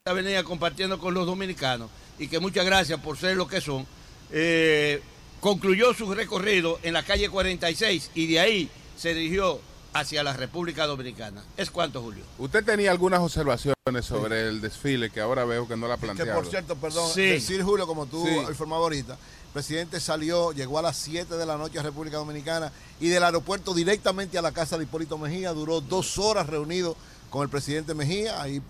avenida 0.04 0.44
compartiendo 0.44 0.98
con 0.98 1.14
los 1.14 1.24
dominicanos 1.24 1.88
y 2.18 2.28
que 2.28 2.38
muchas 2.38 2.66
gracias 2.66 3.00
por 3.00 3.16
ser 3.16 3.34
lo 3.34 3.48
que 3.48 3.62
son 3.62 3.86
eh, 4.30 5.02
concluyó 5.40 5.94
su 5.94 6.12
recorrido 6.14 6.78
en 6.82 6.94
la 6.94 7.02
calle 7.02 7.28
46 7.28 8.10
y 8.14 8.26
de 8.26 8.40
ahí 8.40 8.70
se 8.96 9.14
dirigió 9.14 9.60
hacia 9.92 10.22
la 10.22 10.32
República 10.32 10.86
Dominicana. 10.86 11.42
¿Es 11.56 11.70
cuánto, 11.70 12.02
Julio? 12.02 12.24
Usted 12.38 12.64
tenía 12.64 12.90
algunas 12.90 13.20
observaciones 13.20 13.76
sobre 14.02 14.48
el 14.48 14.60
desfile 14.60 15.10
que 15.10 15.20
ahora 15.20 15.44
veo 15.44 15.66
que 15.66 15.76
no 15.76 15.88
la 15.88 15.96
planteado. 15.96 16.32
Que 16.32 16.34
por 16.34 16.50
cierto, 16.50 16.76
perdón, 16.76 17.10
decir 17.14 17.62
Julio, 17.62 17.86
como 17.86 18.06
tú 18.06 18.26
informado 18.26 18.82
ahorita, 18.82 19.14
el 19.14 19.52
presidente 19.52 20.00
salió, 20.00 20.52
llegó 20.52 20.78
a 20.78 20.82
las 20.82 20.96
7 20.98 21.36
de 21.36 21.46
la 21.46 21.56
noche 21.56 21.78
a 21.78 21.82
República 21.82 22.18
Dominicana 22.18 22.72
y 23.00 23.08
del 23.08 23.22
aeropuerto 23.22 23.72
directamente 23.72 24.36
a 24.36 24.42
la 24.42 24.52
casa 24.52 24.76
de 24.76 24.84
Hipólito 24.84 25.16
Mejía, 25.16 25.52
duró 25.52 25.80
dos 25.80 26.18
horas 26.18 26.46
reunido 26.46 26.96
con 27.30 27.42
el 27.42 27.48
presidente 27.48 27.94
Mejía, 27.94 28.42
ahí 28.42 28.60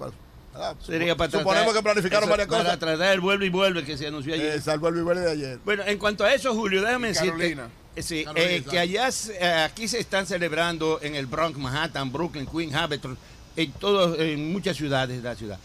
Sería 0.85 1.17
para 1.17 1.31
Suponemos 1.31 1.75
que 1.75 1.83
planificaron 1.83 2.29
varias 2.29 2.49
cosas. 2.49 2.65
Para 2.65 2.79
tratar 2.79 3.13
el 3.13 3.21
vuelve 3.21 3.47
y 3.47 3.51
vuelve 3.51 3.85
que 3.85 3.97
se 3.97 4.07
anunció 4.07 4.35
ayer. 4.35 4.63
el 4.65 4.79
vuelve 4.79 5.01
y 5.01 5.03
vuelve 5.03 5.23
de 5.23 5.31
ayer. 5.31 5.59
Bueno, 5.65 5.83
en 5.87 5.99
cuanto 5.99 6.25
a 6.25 6.33
eso, 6.33 6.55
Julio, 6.55 6.83
déjame 6.83 7.09
decirte. 7.09 7.57
Sí, 7.99 8.27
eh, 8.35 8.63
que 8.69 8.79
allá, 8.79 9.09
eh, 9.09 9.65
aquí 9.65 9.89
se 9.89 9.99
están 9.99 10.27
celebrando 10.27 10.99
en 11.01 11.15
el 11.15 11.25
Bronx, 11.25 11.59
Manhattan, 11.59 12.13
Brooklyn, 12.13 12.47
Queens, 12.47 12.75
Habitat, 12.75 13.13
en, 13.57 13.73
todos, 13.73 14.19
en 14.21 14.53
muchas 14.53 14.77
ciudades 14.77 15.23
de 15.23 15.29
la 15.29 15.35
ciudad. 15.35 15.59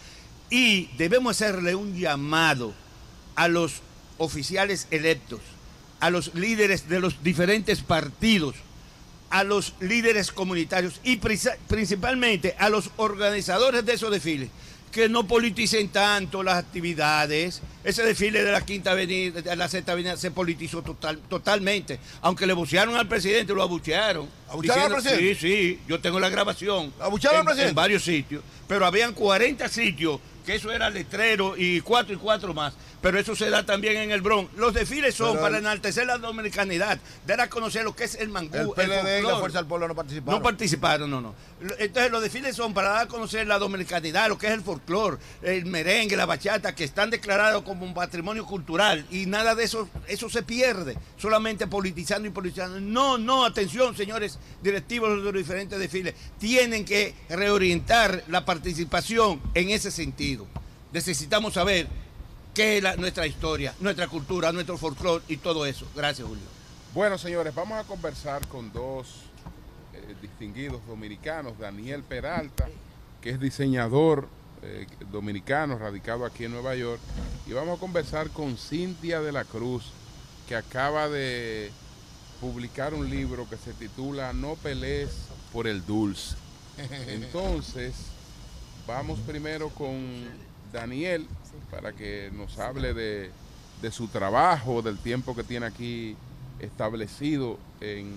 Y 0.49 0.87
debemos 0.97 1.31
hacerle 1.31 1.75
un 1.75 1.97
llamado 1.97 2.73
a 3.35 3.49
los 3.49 3.81
oficiales 4.17 4.87
electos, 4.91 5.41
a 5.99 6.09
los 6.09 6.33
líderes 6.33 6.87
de 6.87 7.01
los 7.01 7.21
diferentes 7.21 7.81
partidos, 7.81 8.55
a 9.29 9.43
los 9.43 9.73
líderes 9.79 10.31
comunitarios 10.31 11.01
y 11.03 11.17
principalmente 11.17 12.55
a 12.59 12.69
los 12.69 12.91
organizadores 12.97 13.85
de 13.85 13.93
esos 13.93 14.11
desfiles 14.11 14.49
que 14.91 15.07
no 15.09 15.25
politicen 15.25 15.89
tanto 15.89 16.43
las 16.43 16.55
actividades. 16.55 17.61
Ese 17.83 18.03
desfile 18.03 18.43
de 18.43 18.51
la 18.51 18.61
Quinta 18.61 18.91
Avenida, 18.91 19.41
de 19.41 19.55
la 19.55 19.67
Sexta 19.67 19.93
Avenida, 19.93 20.17
se 20.17 20.31
politizó 20.31 20.81
total, 20.81 21.17
totalmente. 21.29 21.99
Aunque 22.21 22.45
le 22.45 22.53
bucearon 22.53 22.95
al 22.95 23.07
presidente, 23.07 23.53
lo 23.53 23.63
abuchearon. 23.63 24.29
¿Abuchearon 24.49 24.83
al 24.83 24.91
presidente? 25.01 25.35
Sí, 25.35 25.41
sí, 25.41 25.79
yo 25.87 25.99
tengo 25.99 26.19
la 26.19 26.29
grabación. 26.29 26.93
¿Abuchearon 26.99 27.39
al 27.39 27.45
presidente? 27.45 27.69
En 27.69 27.75
varios 27.75 28.03
sitios. 28.03 28.43
Pero 28.67 28.85
habían 28.85 29.13
40 29.13 29.67
sitios, 29.69 30.19
que 30.45 30.55
eso 30.55 30.71
era 30.71 30.89
letrero, 30.89 31.55
y 31.57 31.81
cuatro 31.81 32.13
y 32.13 32.17
cuatro 32.17 32.53
más 32.53 32.73
pero 33.01 33.19
eso 33.19 33.35
se 33.35 33.49
da 33.49 33.65
también 33.65 33.97
en 33.97 34.11
el 34.11 34.21
Bronx. 34.21 34.53
Los 34.55 34.73
desfiles 34.73 35.15
son 35.15 35.39
para 35.39 35.57
enaltecer 35.57 36.05
la 36.05 36.17
dominicanidad, 36.17 36.99
dar 37.25 37.41
a 37.41 37.49
conocer 37.49 37.83
lo 37.83 37.95
que 37.95 38.03
es 38.03 38.15
el 38.15 38.29
mangú. 38.29 38.55
El 38.55 38.69
PLD 38.69 39.19
y 39.19 39.23
la 39.23 39.39
Fuerza 39.39 39.57
del 39.59 39.67
Pueblo 39.67 39.87
no 39.87 39.95
participaron. 39.95 40.39
No 40.39 40.43
participaron, 40.43 41.09
no, 41.09 41.21
no. 41.21 41.35
Entonces 41.79 42.11
los 42.11 42.21
desfiles 42.21 42.55
son 42.55 42.73
para 42.73 42.89
dar 42.89 43.01
a 43.03 43.07
conocer 43.07 43.47
la 43.47 43.57
dominicanidad, 43.57 44.29
lo 44.29 44.37
que 44.37 44.47
es 44.47 44.53
el 44.53 44.61
folclore, 44.61 45.17
el 45.41 45.65
merengue, 45.65 46.15
la 46.15 46.25
bachata, 46.25 46.75
que 46.75 46.83
están 46.83 47.09
declarados 47.09 47.63
como 47.63 47.85
un 47.85 47.93
patrimonio 47.93 48.45
cultural 48.45 49.05
y 49.09 49.25
nada 49.25 49.55
de 49.55 49.63
eso, 49.63 49.89
eso 50.07 50.29
se 50.29 50.43
pierde, 50.43 50.97
solamente 51.17 51.67
politizando 51.67 52.27
y 52.27 52.31
politizando. 52.31 52.79
No, 52.79 53.17
no, 53.17 53.45
atención, 53.45 53.95
señores 53.95 54.37
directivos 54.61 55.09
de 55.09 55.23
los 55.23 55.33
diferentes 55.33 55.79
desfiles, 55.79 56.13
tienen 56.39 56.85
que 56.85 57.15
reorientar 57.29 58.23
la 58.27 58.45
participación 58.45 59.41
en 59.53 59.69
ese 59.69 59.91
sentido. 59.91 60.45
Necesitamos 60.91 61.53
saber 61.53 61.87
qué 62.53 62.77
es 62.77 62.97
nuestra 62.97 63.27
historia, 63.27 63.73
nuestra 63.79 64.07
cultura, 64.07 64.51
nuestro 64.51 64.77
folclore 64.77 65.23
y 65.27 65.37
todo 65.37 65.65
eso. 65.65 65.87
Gracias, 65.95 66.27
Julio. 66.27 66.43
Bueno, 66.93 67.17
señores, 67.17 67.55
vamos 67.55 67.79
a 67.79 67.83
conversar 67.85 68.45
con 68.47 68.71
dos 68.73 69.07
eh, 69.93 70.15
distinguidos 70.21 70.85
dominicanos, 70.87 71.57
Daniel 71.57 72.03
Peralta, 72.03 72.67
que 73.21 73.29
es 73.29 73.39
diseñador 73.39 74.27
eh, 74.61 74.85
dominicano 75.11 75.77
radicado 75.77 76.25
aquí 76.25 76.45
en 76.45 76.51
Nueva 76.51 76.75
York, 76.75 76.99
y 77.47 77.53
vamos 77.53 77.77
a 77.77 77.79
conversar 77.79 78.29
con 78.29 78.57
Cintia 78.57 79.21
de 79.21 79.31
la 79.31 79.45
Cruz, 79.45 79.91
que 80.47 80.55
acaba 80.55 81.07
de 81.07 81.71
publicar 82.41 82.93
un 82.93 83.09
libro 83.09 83.47
que 83.49 83.55
se 83.55 83.73
titula 83.73 84.33
No 84.33 84.55
pelees 84.55 85.11
por 85.53 85.67
el 85.67 85.85
dulce. 85.85 86.35
Entonces, 87.07 87.93
vamos 88.85 89.19
primero 89.19 89.69
con 89.69 90.25
Daniel 90.73 91.27
para 91.69 91.93
que 91.93 92.31
nos 92.33 92.57
hable 92.59 92.93
de, 92.93 93.31
su 93.91 94.07
trabajo, 94.07 94.81
del 94.81 94.97
tiempo 94.97 95.35
que 95.35 95.43
tiene 95.43 95.65
aquí 95.65 96.15
establecido 96.59 97.57
en 97.79 98.13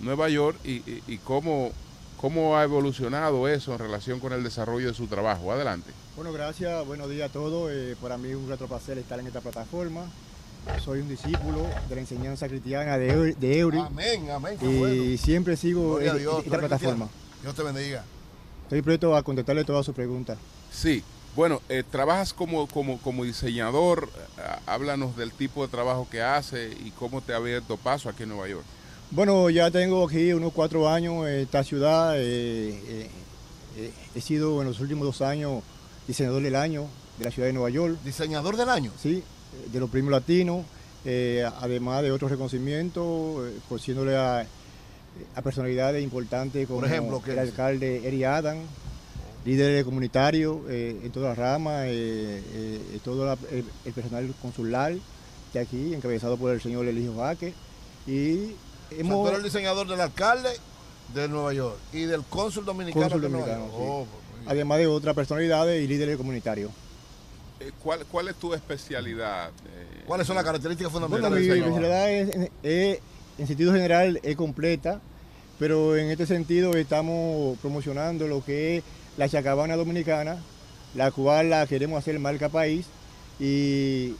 Nueva 0.00 0.28
York 0.28 0.58
y, 0.64 1.18
cómo, 1.18 1.70
cómo 2.18 2.56
ha 2.56 2.64
evolucionado 2.64 3.48
eso 3.48 3.72
en 3.72 3.78
relación 3.78 4.20
con 4.20 4.32
el 4.32 4.42
desarrollo 4.42 4.88
de 4.88 4.94
su 4.94 5.06
trabajo. 5.06 5.52
Adelante. 5.52 5.90
Bueno, 6.16 6.32
gracias, 6.32 6.86
buenos 6.86 7.10
días 7.10 7.28
a 7.30 7.32
todos. 7.32 7.70
Eh, 7.72 7.96
para 8.00 8.16
mí 8.16 8.30
es 8.30 8.36
un 8.36 8.48
reto 8.48 8.66
placer 8.66 8.98
estar 8.98 9.20
en 9.20 9.26
esta 9.26 9.40
plataforma. 9.40 10.06
Soy 10.84 11.00
un 11.00 11.08
discípulo 11.08 11.66
de 11.88 11.94
la 11.94 12.00
enseñanza 12.00 12.48
cristiana 12.48 12.98
de, 12.98 13.34
de 13.34 13.58
Eury. 13.58 13.78
Amén, 13.78 14.30
amén. 14.30 14.58
Y 14.62 15.16
siempre 15.16 15.56
sigo 15.56 16.00
en, 16.00 16.16
esta 16.16 16.58
plataforma. 16.58 17.08
Dios 17.42 17.54
te 17.54 17.62
bendiga. 17.62 18.04
Estoy 18.64 18.82
presto 18.82 19.16
a 19.16 19.22
contestarle 19.22 19.64
todas 19.64 19.86
sus 19.86 19.94
preguntas. 19.94 20.38
Sí, 20.72 21.04
bueno, 21.36 21.60
eh, 21.68 21.84
trabajas 21.88 22.32
como, 22.32 22.66
como, 22.66 22.98
como 22.98 23.24
diseñador, 23.24 24.08
eh, 24.38 24.42
háblanos 24.64 25.16
del 25.16 25.32
tipo 25.32 25.62
de 25.64 25.70
trabajo 25.70 26.08
que 26.10 26.22
hace 26.22 26.70
y 26.84 26.90
cómo 26.92 27.20
te 27.20 27.34
ha 27.34 27.36
abierto 27.36 27.76
paso 27.76 28.08
aquí 28.08 28.22
en 28.22 28.30
Nueva 28.30 28.48
York. 28.48 28.64
Bueno, 29.10 29.50
ya 29.50 29.70
tengo 29.70 30.06
aquí 30.08 30.32
unos 30.32 30.52
cuatro 30.54 30.88
años 30.88 31.26
en 31.28 31.40
esta 31.40 31.62
ciudad. 31.62 32.14
Eh, 32.16 33.08
he 34.14 34.20
sido 34.22 34.62
en 34.62 34.68
los 34.68 34.80
últimos 34.80 35.04
dos 35.04 35.20
años 35.20 35.62
diseñador 36.08 36.42
del 36.42 36.56
año 36.56 36.86
de 37.18 37.26
la 37.26 37.30
ciudad 37.30 37.48
de 37.48 37.52
Nueva 37.52 37.68
York. 37.68 37.98
¿Diseñador 38.02 38.56
del 38.56 38.70
año? 38.70 38.90
Sí, 38.98 39.22
de 39.70 39.78
los 39.78 39.90
premios 39.90 40.12
latinos, 40.12 40.64
además 41.60 42.02
de 42.02 42.12
otros 42.12 42.30
reconocimientos, 42.30 43.52
conociéndole 43.68 44.16
a, 44.16 44.46
a 45.34 45.42
personalidades 45.42 46.02
importantes 46.02 46.66
como 46.66 46.84
ejemplo, 46.86 47.22
el 47.26 47.38
alcalde 47.38 48.08
Eri 48.08 48.24
Adam, 48.24 48.58
líderes 49.46 49.84
comunitarios 49.84 50.58
eh, 50.68 51.00
en 51.04 51.12
todas 51.12 51.30
las 51.30 51.38
ramas, 51.38 51.84
eh, 51.86 52.42
eh, 52.52 52.98
todo 53.04 53.32
el, 53.52 53.92
personal 53.92 54.34
consular 54.42 54.92
de 55.52 55.60
aquí, 55.60 55.94
encabezado 55.94 56.36
por 56.36 56.52
el 56.52 56.60
señor 56.60 56.84
Eligio 56.86 57.16
Jaque. 57.16 57.54
Y 58.08 58.50
hemos... 58.90 59.32
el 59.32 59.44
diseñador 59.44 59.86
del 59.88 60.00
alcalde 60.00 60.50
de 61.14 61.28
Nueva 61.28 61.52
York 61.54 61.78
y 61.92 62.02
del 62.02 62.24
cónsul 62.24 62.64
dominicano. 62.64 63.20
de 63.20 63.28
Nueva 63.28 63.46
York. 63.46 63.70
Oh, 63.72 64.06
Además 64.46 64.78
de 64.78 64.88
otras 64.88 65.14
personalidades 65.14 65.82
y 65.82 65.86
líderes 65.86 66.16
comunitarios. 66.16 66.70
¿cuál, 67.82 68.04
¿cuál 68.06 68.28
es 68.28 68.34
tu 68.34 68.52
especialidad? 68.52 69.50
¿Cuáles 70.06 70.26
son 70.26 70.36
las 70.36 70.44
características 70.44 70.92
Bueno, 70.92 71.06
fundamentales 71.06 71.40
mi 71.40 71.48
del 71.48 71.56
diseño? 71.56 71.76
especialidad 71.76 72.10
es, 72.12 72.34
en- 72.34 72.50
es, 72.62 73.00
en 73.38 73.46
sentido 73.46 73.72
general 73.72 74.20
es 74.22 74.36
completa, 74.36 75.00
pero 75.58 75.96
en 75.96 76.10
este 76.10 76.26
sentido 76.26 76.74
estamos 76.74 77.56
promocionando 77.58 78.26
lo 78.26 78.44
que 78.44 78.78
es 78.78 78.84
la 79.16 79.28
chacabana 79.28 79.76
dominicana, 79.76 80.38
la 80.94 81.10
cual 81.10 81.50
la 81.50 81.66
queremos 81.66 81.98
hacer 81.98 82.18
marca 82.18 82.48
país 82.48 82.86
y, 83.38 84.14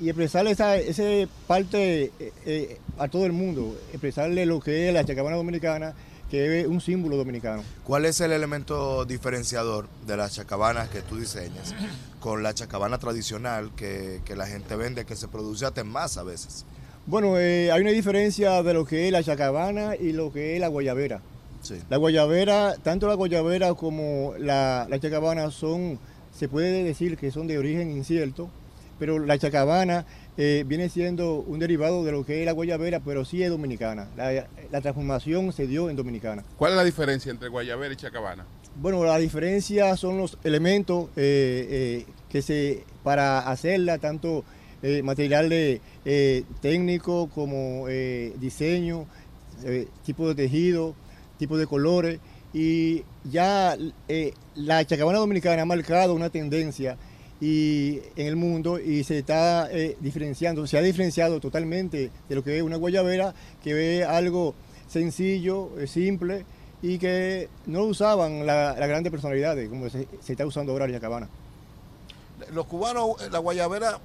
expresarle 0.00 0.52
esa 0.52 0.76
ese 0.76 1.28
parte 1.46 2.04
eh, 2.20 2.32
eh, 2.46 2.78
a 2.98 3.08
todo 3.08 3.26
el 3.26 3.32
mundo, 3.32 3.76
expresarle 3.90 4.46
lo 4.46 4.60
que 4.60 4.88
es 4.88 4.94
la 4.94 5.04
chacabana 5.04 5.36
dominicana, 5.36 5.92
que 6.30 6.60
es 6.60 6.66
un 6.66 6.80
símbolo 6.80 7.16
dominicano. 7.16 7.64
¿Cuál 7.84 8.04
es 8.04 8.20
el 8.20 8.32
elemento 8.32 9.04
diferenciador 9.04 9.88
de 10.06 10.16
las 10.16 10.34
chacabanas 10.34 10.88
que 10.88 11.02
tú 11.02 11.16
diseñas 11.16 11.74
con 12.20 12.42
la 12.42 12.54
chacabana 12.54 12.98
tradicional 12.98 13.72
que, 13.74 14.20
que 14.24 14.36
la 14.36 14.46
gente 14.46 14.76
vende, 14.76 15.04
que 15.04 15.16
se 15.16 15.26
produce 15.26 15.66
hasta 15.66 15.80
en 15.80 15.88
masa 15.88 16.20
a 16.20 16.24
veces? 16.24 16.64
Bueno, 17.06 17.38
eh, 17.38 17.72
hay 17.72 17.80
una 17.80 17.90
diferencia 17.90 18.62
de 18.62 18.74
lo 18.74 18.84
que 18.84 19.06
es 19.06 19.12
la 19.12 19.22
chacabana 19.22 19.96
y 19.96 20.12
lo 20.12 20.30
que 20.30 20.54
es 20.54 20.60
la 20.60 20.68
guayabera. 20.68 21.22
Sí. 21.60 21.76
La 21.90 21.96
guayabera, 21.96 22.74
tanto 22.82 23.08
la 23.08 23.14
guayabera 23.14 23.74
como 23.74 24.34
la, 24.38 24.86
la 24.88 24.98
chacabana 24.98 25.50
son, 25.50 25.98
se 26.32 26.48
puede 26.48 26.84
decir 26.84 27.16
que 27.16 27.30
son 27.30 27.46
de 27.46 27.58
origen 27.58 27.90
incierto, 27.90 28.48
pero 28.98 29.18
la 29.18 29.38
chacabana 29.38 30.06
eh, 30.36 30.64
viene 30.66 30.88
siendo 30.88 31.40
un 31.40 31.58
derivado 31.58 32.04
de 32.04 32.12
lo 32.12 32.24
que 32.24 32.40
es 32.40 32.46
la 32.46 32.52
guayabera, 32.52 33.00
pero 33.00 33.24
sí 33.24 33.42
es 33.42 33.50
dominicana. 33.50 34.08
La, 34.16 34.46
la 34.70 34.80
transformación 34.80 35.52
se 35.52 35.66
dio 35.66 35.90
en 35.90 35.96
dominicana. 35.96 36.44
¿Cuál 36.56 36.72
es 36.72 36.76
la 36.76 36.84
diferencia 36.84 37.30
entre 37.30 37.48
Guayabera 37.48 37.92
y 37.92 37.96
Chacabana? 37.96 38.44
Bueno, 38.80 39.04
la 39.04 39.18
diferencia 39.18 39.96
son 39.96 40.18
los 40.18 40.38
elementos 40.44 41.06
eh, 41.16 42.04
eh, 42.06 42.06
que 42.28 42.42
se 42.42 42.84
para 43.02 43.40
hacerla, 43.40 43.98
tanto 43.98 44.44
eh, 44.82 45.02
material 45.02 45.48
de, 45.48 45.80
eh, 46.04 46.44
técnico 46.60 47.28
como 47.34 47.86
eh, 47.88 48.34
diseño, 48.38 49.06
eh, 49.64 49.88
tipo 50.04 50.28
de 50.28 50.34
tejido, 50.36 50.94
tipo 51.38 51.56
de 51.56 51.66
colores. 51.66 52.20
Y 52.52 53.04
ya 53.30 53.76
eh, 54.08 54.32
la 54.54 54.84
chacabana 54.84 55.18
dominicana 55.18 55.62
ha 55.62 55.66
marcado 55.66 56.14
una 56.14 56.30
tendencia 56.30 56.96
y 57.40 58.00
en 58.16 58.26
el 58.26 58.36
mundo 58.36 58.80
y 58.80 59.04
se 59.04 59.18
está 59.18 59.68
eh, 59.70 59.96
diferenciando, 60.00 60.66
se 60.66 60.76
ha 60.78 60.82
diferenciado 60.82 61.38
totalmente 61.40 62.10
de 62.28 62.34
lo 62.34 62.42
que 62.42 62.56
es 62.56 62.62
una 62.62 62.76
guayabera, 62.76 63.34
que 63.62 64.00
es 64.00 64.06
algo 64.06 64.54
sencillo, 64.88 65.70
eh, 65.78 65.86
simple 65.86 66.44
y 66.82 66.98
que 66.98 67.48
no 67.66 67.82
usaban 67.82 68.46
la- 68.46 68.74
las 68.78 68.88
grandes 68.88 69.10
personalidades 69.12 69.68
como 69.68 69.88
se, 69.90 70.08
está 70.26 70.46
usando 70.46 70.72
ahora 70.72 70.86
en 70.86 70.92
Chacabana. 70.92 71.28
Los 72.52 72.66
cubanos, 72.66 73.16
la 73.30 73.38
guayabera, 73.40 73.98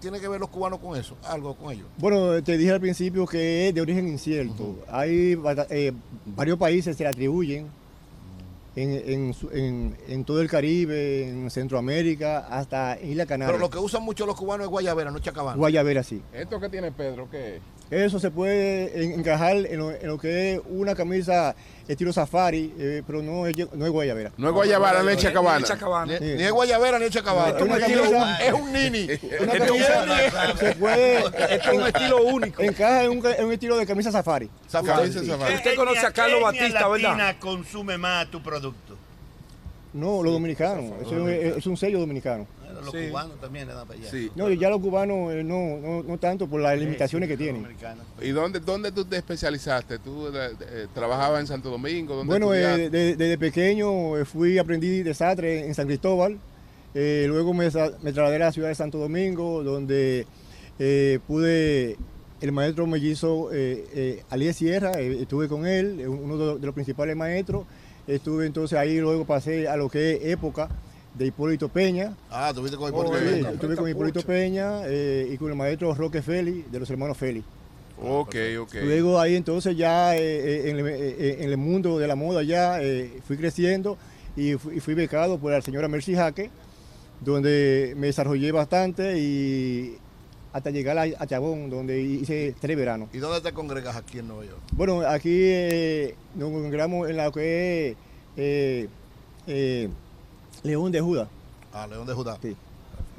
¿tiene 0.00 0.20
que 0.20 0.28
ver 0.28 0.40
los 0.40 0.48
cubanos 0.50 0.78
con 0.78 0.98
eso? 0.98 1.16
Algo 1.24 1.54
con 1.54 1.72
ellos. 1.72 1.86
Bueno, 1.98 2.42
te 2.42 2.56
dije 2.56 2.72
al 2.72 2.80
principio 2.80 3.26
que 3.26 3.68
es 3.68 3.74
de 3.74 3.80
origen 3.80 4.06
incierto. 4.08 4.76
Hay 4.90 5.38
eh, 5.70 5.92
varios 6.26 6.58
países 6.58 6.96
se 6.96 7.02
le 7.04 7.08
atribuyen 7.10 7.66
en, 8.76 8.90
en 8.90 9.34
en- 9.52 9.96
en 10.08 10.24
todo 10.24 10.40
el 10.40 10.48
Caribe, 10.48 11.28
en 11.28 11.50
Centroamérica, 11.50 12.46
hasta 12.48 12.98
Isla 13.00 13.26
Canaria. 13.26 13.52
Pero 13.52 13.58
lo 13.58 13.70
que 13.70 13.78
usan 13.78 14.02
mucho 14.02 14.24
los 14.26 14.36
cubanos 14.36 14.66
es 14.66 14.70
guayabera, 14.70 15.10
no 15.10 15.18
chacabana. 15.18 15.56
Guayabera, 15.56 16.02
sí. 16.02 16.22
¿Esto 16.32 16.60
que 16.60 16.68
tiene 16.68 16.92
Pedro 16.92 17.28
qué 17.30 17.56
es? 17.56 17.62
Eso 17.90 18.18
se 18.20 18.30
puede 18.30 19.02
en- 19.02 19.12
encajar 19.20 19.56
en 19.56 19.78
lo, 19.78 19.90
en 19.90 20.06
lo 20.06 20.18
que 20.18 20.54
es 20.54 20.60
una 20.68 20.94
camisa 20.94 21.54
estilo 21.86 22.12
safari, 22.12 22.74
eh, 22.78 23.02
pero 23.06 23.22
no 23.22 23.46
es, 23.46 23.56
no 23.72 23.86
es 23.86 23.90
guayabera. 23.90 24.30
No 24.36 24.48
es 24.48 24.54
guayabara, 24.54 25.02
no 25.02 25.08
es 25.08 25.16
chacabana. 25.18 25.66
Ni, 26.20 26.34
ni 26.34 26.42
es 26.42 26.52
guayabera 26.52 26.98
ni 26.98 27.06
es 27.06 27.10
chacabana. 27.10 27.56
Es 27.56 27.62
una 27.62 27.78
camisa- 27.80 28.38
es 28.44 28.52
un 28.52 28.72
nini. 28.72 29.04
Una 29.40 29.52
Es 29.54 29.62
camisa- 29.62 30.50
un- 30.52 30.58
se 30.58 30.74
puede, 30.74 31.18
Es 31.54 31.66
un 31.72 31.86
estilo 31.86 32.22
único. 32.24 32.62
Encaja 32.62 33.04
en 33.04 33.10
un, 33.10 33.26
en 33.26 33.44
un 33.46 33.52
estilo 33.52 33.76
de 33.78 33.86
camisa 33.86 34.12
safari. 34.12 34.50
Camisa 34.70 35.24
safari. 35.24 35.54
Usted 35.54 35.74
conoce 35.76 36.06
a 36.06 36.12
Carlos 36.12 36.42
Batista, 36.42 36.88
¿verdad? 36.88 37.08
latina 37.16 37.38
consume 37.38 37.96
más 37.96 38.30
tu 38.30 38.42
producto? 38.42 38.98
No, 39.92 40.22
los 40.22 40.32
dominicanos. 40.32 40.92
Eso 41.02 41.28
es, 41.28 41.56
es 41.56 41.66
un 41.66 41.76
sello 41.76 41.98
dominicano. 42.00 42.46
Los 42.84 42.92
Sí. 42.92 43.08
cubanos 43.08 43.40
también 43.40 43.66
le 43.66 43.74
dan 43.74 43.86
para 43.88 43.98
allá. 43.98 44.10
No, 44.36 44.50
ya 44.50 44.70
los 44.70 44.80
cubanos 44.80 45.32
eh, 45.32 45.42
no, 45.42 45.78
no, 45.78 46.02
no 46.04 46.18
tanto 46.18 46.46
por 46.46 46.60
las 46.60 46.78
limitaciones 46.78 47.28
que 47.28 47.36
tienen. 47.36 47.66
¿Y 48.22 48.28
dónde, 48.30 48.60
dónde 48.60 48.92
tú 48.92 49.04
te 49.04 49.16
especializaste? 49.16 49.98
¿Tú 49.98 50.28
eh, 50.28 50.50
eh, 50.60 50.86
trabajabas 50.94 51.40
en 51.40 51.46
Santo 51.48 51.70
Domingo? 51.70 52.14
¿Dónde 52.14 52.28
Bueno, 52.30 52.54
eh, 52.54 52.88
de- 52.90 53.16
desde 53.16 53.36
pequeño 53.38 54.24
fui 54.26 54.58
aprendiz 54.58 55.04
de 55.04 55.12
sastre 55.14 55.66
en 55.66 55.74
San 55.74 55.86
Cristóbal. 55.86 56.38
Eh, 56.94 57.24
luego 57.28 57.52
me, 57.52 57.68
trasladé 57.70 58.36
a 58.36 58.38
la 58.38 58.52
ciudad 58.52 58.68
de 58.68 58.74
Santo 58.74 58.98
Domingo, 58.98 59.64
donde 59.64 60.26
eh, 60.78 61.18
pude, 61.26 61.96
el 62.40 62.52
maestro 62.52 62.86
mellizo 62.86 63.50
eh, 63.52 63.84
eh, 63.92 64.22
Alié 64.30 64.52
Sierra, 64.52 65.00
eh, 65.00 65.22
estuve 65.22 65.48
con 65.48 65.66
él, 65.66 66.04
uno 66.06 66.36
de, 66.38 66.58
de 66.60 66.66
los 66.66 66.74
principales 66.74 67.16
maestros. 67.16 67.66
Estuve 68.08 68.46
entonces 68.46 68.76
ahí, 68.78 68.98
luego 68.98 69.24
pasé 69.24 69.68
a 69.68 69.76
lo 69.76 69.88
que 69.88 70.14
es 70.14 70.24
época 70.24 70.68
de 71.14 71.26
Hipólito 71.26 71.68
Peña. 71.68 72.16
Ah, 72.30 72.52
tuviste 72.54 72.76
con 72.76 72.86
Oh, 72.86 73.04
Hipólito 73.04 73.18
sí, 73.18 73.24
Peña. 73.34 73.50
Estuve 73.50 73.76
con 73.76 73.88
Hipólito 73.88 74.22
Peña 74.22 74.80
eh, 74.86 75.28
y 75.30 75.36
con 75.36 75.50
el 75.50 75.56
maestro 75.56 75.94
Roque 75.94 76.22
Félix, 76.22 76.72
de 76.72 76.80
los 76.80 76.90
hermanos 76.90 77.16
Félix. 77.16 77.44
Ok, 78.00 78.34
ok. 78.60 78.74
Luego 78.84 79.20
ahí 79.20 79.34
entonces 79.36 79.76
ya 79.76 80.16
eh, 80.16 80.20
eh, 80.20 80.70
en, 80.70 80.78
el, 80.78 80.86
en 81.42 81.50
el 81.50 81.56
mundo 81.56 81.98
de 81.98 82.06
la 82.08 82.14
moda 82.16 82.42
ya 82.42 82.80
eh, 82.80 83.20
fui 83.26 83.36
creciendo 83.36 83.98
y 84.36 84.54
fui, 84.54 84.76
y 84.76 84.80
fui 84.80 84.94
becado 84.94 85.38
por 85.38 85.50
la 85.52 85.60
señora 85.60 85.88
Mercy 85.88 86.14
Jaque, 86.14 86.48
donde 87.20 87.94
me 87.96 88.06
desarrollé 88.06 88.52
bastante 88.52 89.18
y 89.18 89.98
hasta 90.52 90.70
llegar 90.70 90.98
a, 90.98 91.02
a 91.02 91.26
Chabón, 91.26 91.70
donde 91.70 92.00
hice 92.00 92.54
tres 92.60 92.76
veranos. 92.76 93.08
¿Y 93.12 93.18
dónde 93.18 93.40
te 93.40 93.52
congregas 93.52 93.96
aquí 93.96 94.18
en 94.18 94.28
Nueva 94.28 94.44
York? 94.44 94.60
Bueno, 94.72 95.00
aquí 95.02 95.30
eh, 95.34 96.14
nos 96.34 96.50
congregamos 96.50 97.08
en 97.10 97.16
la 97.16 97.30
que 97.30 97.90
es 97.90 97.96
eh, 98.36 98.88
eh, 99.46 99.88
León 100.62 100.92
de 100.92 101.00
Judas. 101.00 101.28
Ah, 101.72 101.86
León 101.86 102.06
de 102.06 102.14
Judá. 102.14 102.38
Sí. 102.40 102.56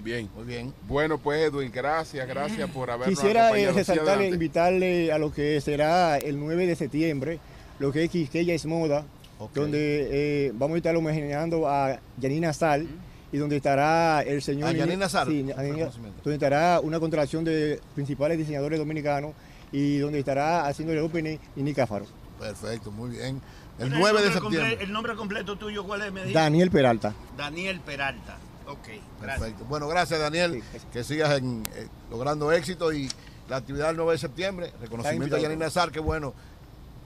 Bien. 0.03 0.29
Muy 0.35 0.45
bien. 0.45 0.73
Bueno, 0.87 1.17
pues 1.17 1.51
Edwin, 1.51 1.71
gracias, 1.73 2.27
gracias 2.27 2.69
por 2.69 2.89
habernos 2.89 3.19
Quisiera 3.19 3.57
eh, 3.57 3.71
resaltarle, 3.71 4.27
invitarle 4.29 5.11
a 5.11 5.17
lo 5.17 5.33
que 5.33 5.59
será 5.61 6.17
el 6.17 6.39
9 6.39 6.67
de 6.67 6.75
septiembre, 6.75 7.39
lo 7.79 7.91
que 7.91 8.05
es 8.05 8.09
Quisqueya 8.09 8.53
es 8.53 8.65
Moda, 8.65 9.05
donde 9.53 10.07
eh, 10.11 10.51
vamos 10.55 10.75
a 10.75 10.77
estar 10.77 10.95
homenajeando 10.95 11.67
a 11.67 11.99
Yanina 12.17 12.53
Sal 12.53 12.87
y 13.31 13.37
donde 13.37 13.57
estará 13.57 14.21
el 14.21 14.41
señor... 14.41 14.69
¿A 14.69 14.71
Yanina 14.73 15.07
Sal? 15.09 15.27
Sí, 15.27 15.43
Yanina- 15.45 15.89
donde 16.23 16.33
estará 16.33 16.79
una 16.81 16.99
contratación 16.99 17.43
de 17.43 17.79
principales 17.95 18.37
diseñadores 18.37 18.79
dominicanos 18.79 19.33
y 19.71 19.97
donde 19.97 20.19
estará 20.19 20.65
haciendo 20.67 20.93
el 20.93 20.99
opening 20.99 21.37
Nini 21.55 21.73
Cáfaro. 21.73 22.05
Perfecto, 22.39 22.91
muy 22.91 23.11
bien. 23.11 23.41
El 23.77 23.89
¿Cuál 23.89 23.93
es 23.93 23.99
9 23.99 24.21
de 24.23 24.33
septiembre. 24.33 24.77
¿El 24.81 24.91
nombre 24.91 25.15
completo 25.15 25.55
tuyo 25.57 25.83
cuál 25.85 26.01
es? 26.01 26.11
Me? 26.11 26.31
Daniel 26.31 26.69
Peralta. 26.71 27.13
Daniel 27.37 27.79
Peralta. 27.81 28.37
Ok, 28.67 28.87
gracias. 29.21 29.39
Perfecto. 29.39 29.65
Bueno, 29.65 29.87
gracias 29.87 30.19
Daniel. 30.19 30.61
Que 30.91 31.03
sigas 31.03 31.37
en, 31.37 31.63
eh, 31.75 31.87
logrando 32.11 32.51
éxito 32.51 32.91
y 32.93 33.09
la 33.47 33.57
actividad 33.57 33.87
del 33.87 33.97
9 33.97 34.11
de 34.13 34.17
septiembre. 34.17 34.73
Reconocimiento 34.81 35.35
a. 35.35 35.39
Yanina 35.39 35.65
Nazar, 35.65 35.91
que 35.91 35.99
bueno. 35.99 36.33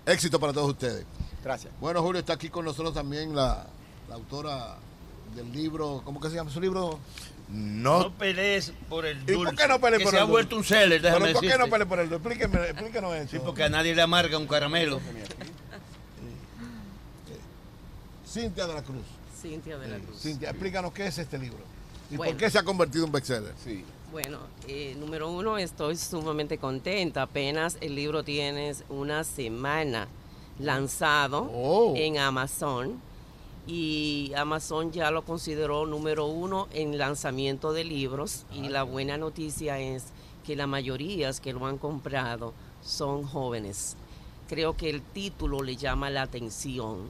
Éxito 0.06 0.40
para 0.40 0.52
todos 0.52 0.70
ustedes. 0.72 1.06
Gracias. 1.44 1.72
Bueno, 1.80 2.02
Julio, 2.02 2.20
está 2.20 2.34
aquí 2.34 2.50
con 2.50 2.66
nosotros 2.66 2.94
también 2.94 3.36
la, 3.36 3.66
la 4.10 4.16
autora 4.16 4.76
del 5.36 5.52
libro, 5.52 6.02
¿cómo 6.06 6.20
que 6.20 6.30
se 6.30 6.36
llama 6.36 6.50
su 6.52 6.60
libro? 6.62 7.00
No, 7.50 8.00
No 8.04 8.12
pelees 8.14 8.74
por 8.90 9.06
el 9.06 9.18
¿Y 9.24 9.32
dulce. 9.34 9.52
por 9.52 9.56
qué 9.56 9.68
no 9.68 9.80
pelees 9.80 10.00
que 10.00 10.04
por 10.06 10.12
se 10.12 10.18
el 10.18 10.24
ha 10.24 10.26
dulce? 10.26 10.32
vuelto 10.32 10.56
un 10.58 10.64
seller, 10.64 11.02
Pero 11.02 11.14
déjame 11.20 11.34
¿por 11.34 11.42
qué 11.42 11.58
no 11.58 11.68
pelees 11.70 11.88
por 11.90 12.00
el 12.00 12.10
dulce? 12.10 12.28
Explíqueme, 12.30 12.66
explíquenos 12.70 13.16
eso. 13.16 13.32
Sí, 13.32 13.40
porque 13.44 13.64
a 13.64 13.70
nadie 13.70 13.94
le 13.94 14.02
amarga 14.02 14.38
un 14.38 14.48
caramelo. 14.48 15.00
Cintia 18.28 18.66
de 18.68 18.74
la 18.74 18.82
Cruz. 18.82 19.04
Cintia 19.40 19.78
de 19.78 19.88
la 19.88 19.98
Cruz. 20.00 20.20
Cintia, 20.20 20.50
explícanos 20.50 20.94
qué 20.94 21.08
es 21.08 21.18
este 21.18 21.38
libro. 21.38 21.60
¿Y 22.10 22.18
Bueno. 22.18 22.32
por 22.34 22.40
qué 22.40 22.50
se 22.50 22.58
ha 22.60 22.64
convertido 22.64 23.06
en 23.06 23.12
bestseller? 23.12 23.54
Sí. 23.64 23.84
Bueno, 24.12 24.40
eh, 24.68 24.96
número 25.00 25.30
uno, 25.32 25.58
estoy 25.58 25.96
sumamente 25.98 26.58
contenta. 26.58 27.24
Apenas 27.24 27.78
el 27.82 27.96
libro 27.96 28.24
tiene 28.24 28.74
una 28.90 29.24
semana 29.24 30.08
lanzado 30.60 31.50
Oh. 31.54 31.94
en 31.96 32.18
Amazon 32.20 33.00
y 33.66 34.32
Amazon 34.36 34.92
ya 34.92 35.10
lo 35.12 35.24
consideró 35.24 35.86
número 35.86 36.26
uno 36.26 36.68
en 36.74 36.98
lanzamiento 36.98 37.72
de 37.72 37.86
libros 37.86 38.46
y 38.54 38.68
la 38.68 38.84
buena 38.84 39.18
noticia 39.18 39.80
es 39.80 40.06
que 40.46 40.56
la 40.56 40.68
mayoría 40.68 41.32
que 41.42 41.54
lo 41.54 41.66
han 41.66 41.78
comprado 41.78 42.54
son 42.82 43.24
jóvenes. 43.24 43.96
Creo 44.50 44.76
que 44.76 44.90
el 44.90 45.02
título 45.02 45.64
le 45.64 45.78
llama 45.78 46.10
la 46.10 46.24
atención. 46.24 47.10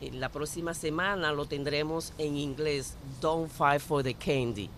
Eh, 0.00 0.10
La 0.12 0.30
próxima 0.30 0.72
semana 0.72 1.32
lo 1.32 1.44
tendremos 1.44 2.14
en 2.16 2.36
inglés, 2.36 2.94
Don't 3.20 3.50
Fight 3.50 3.82
for 3.82 4.02
the 4.02 4.14
Candy. 4.14 4.70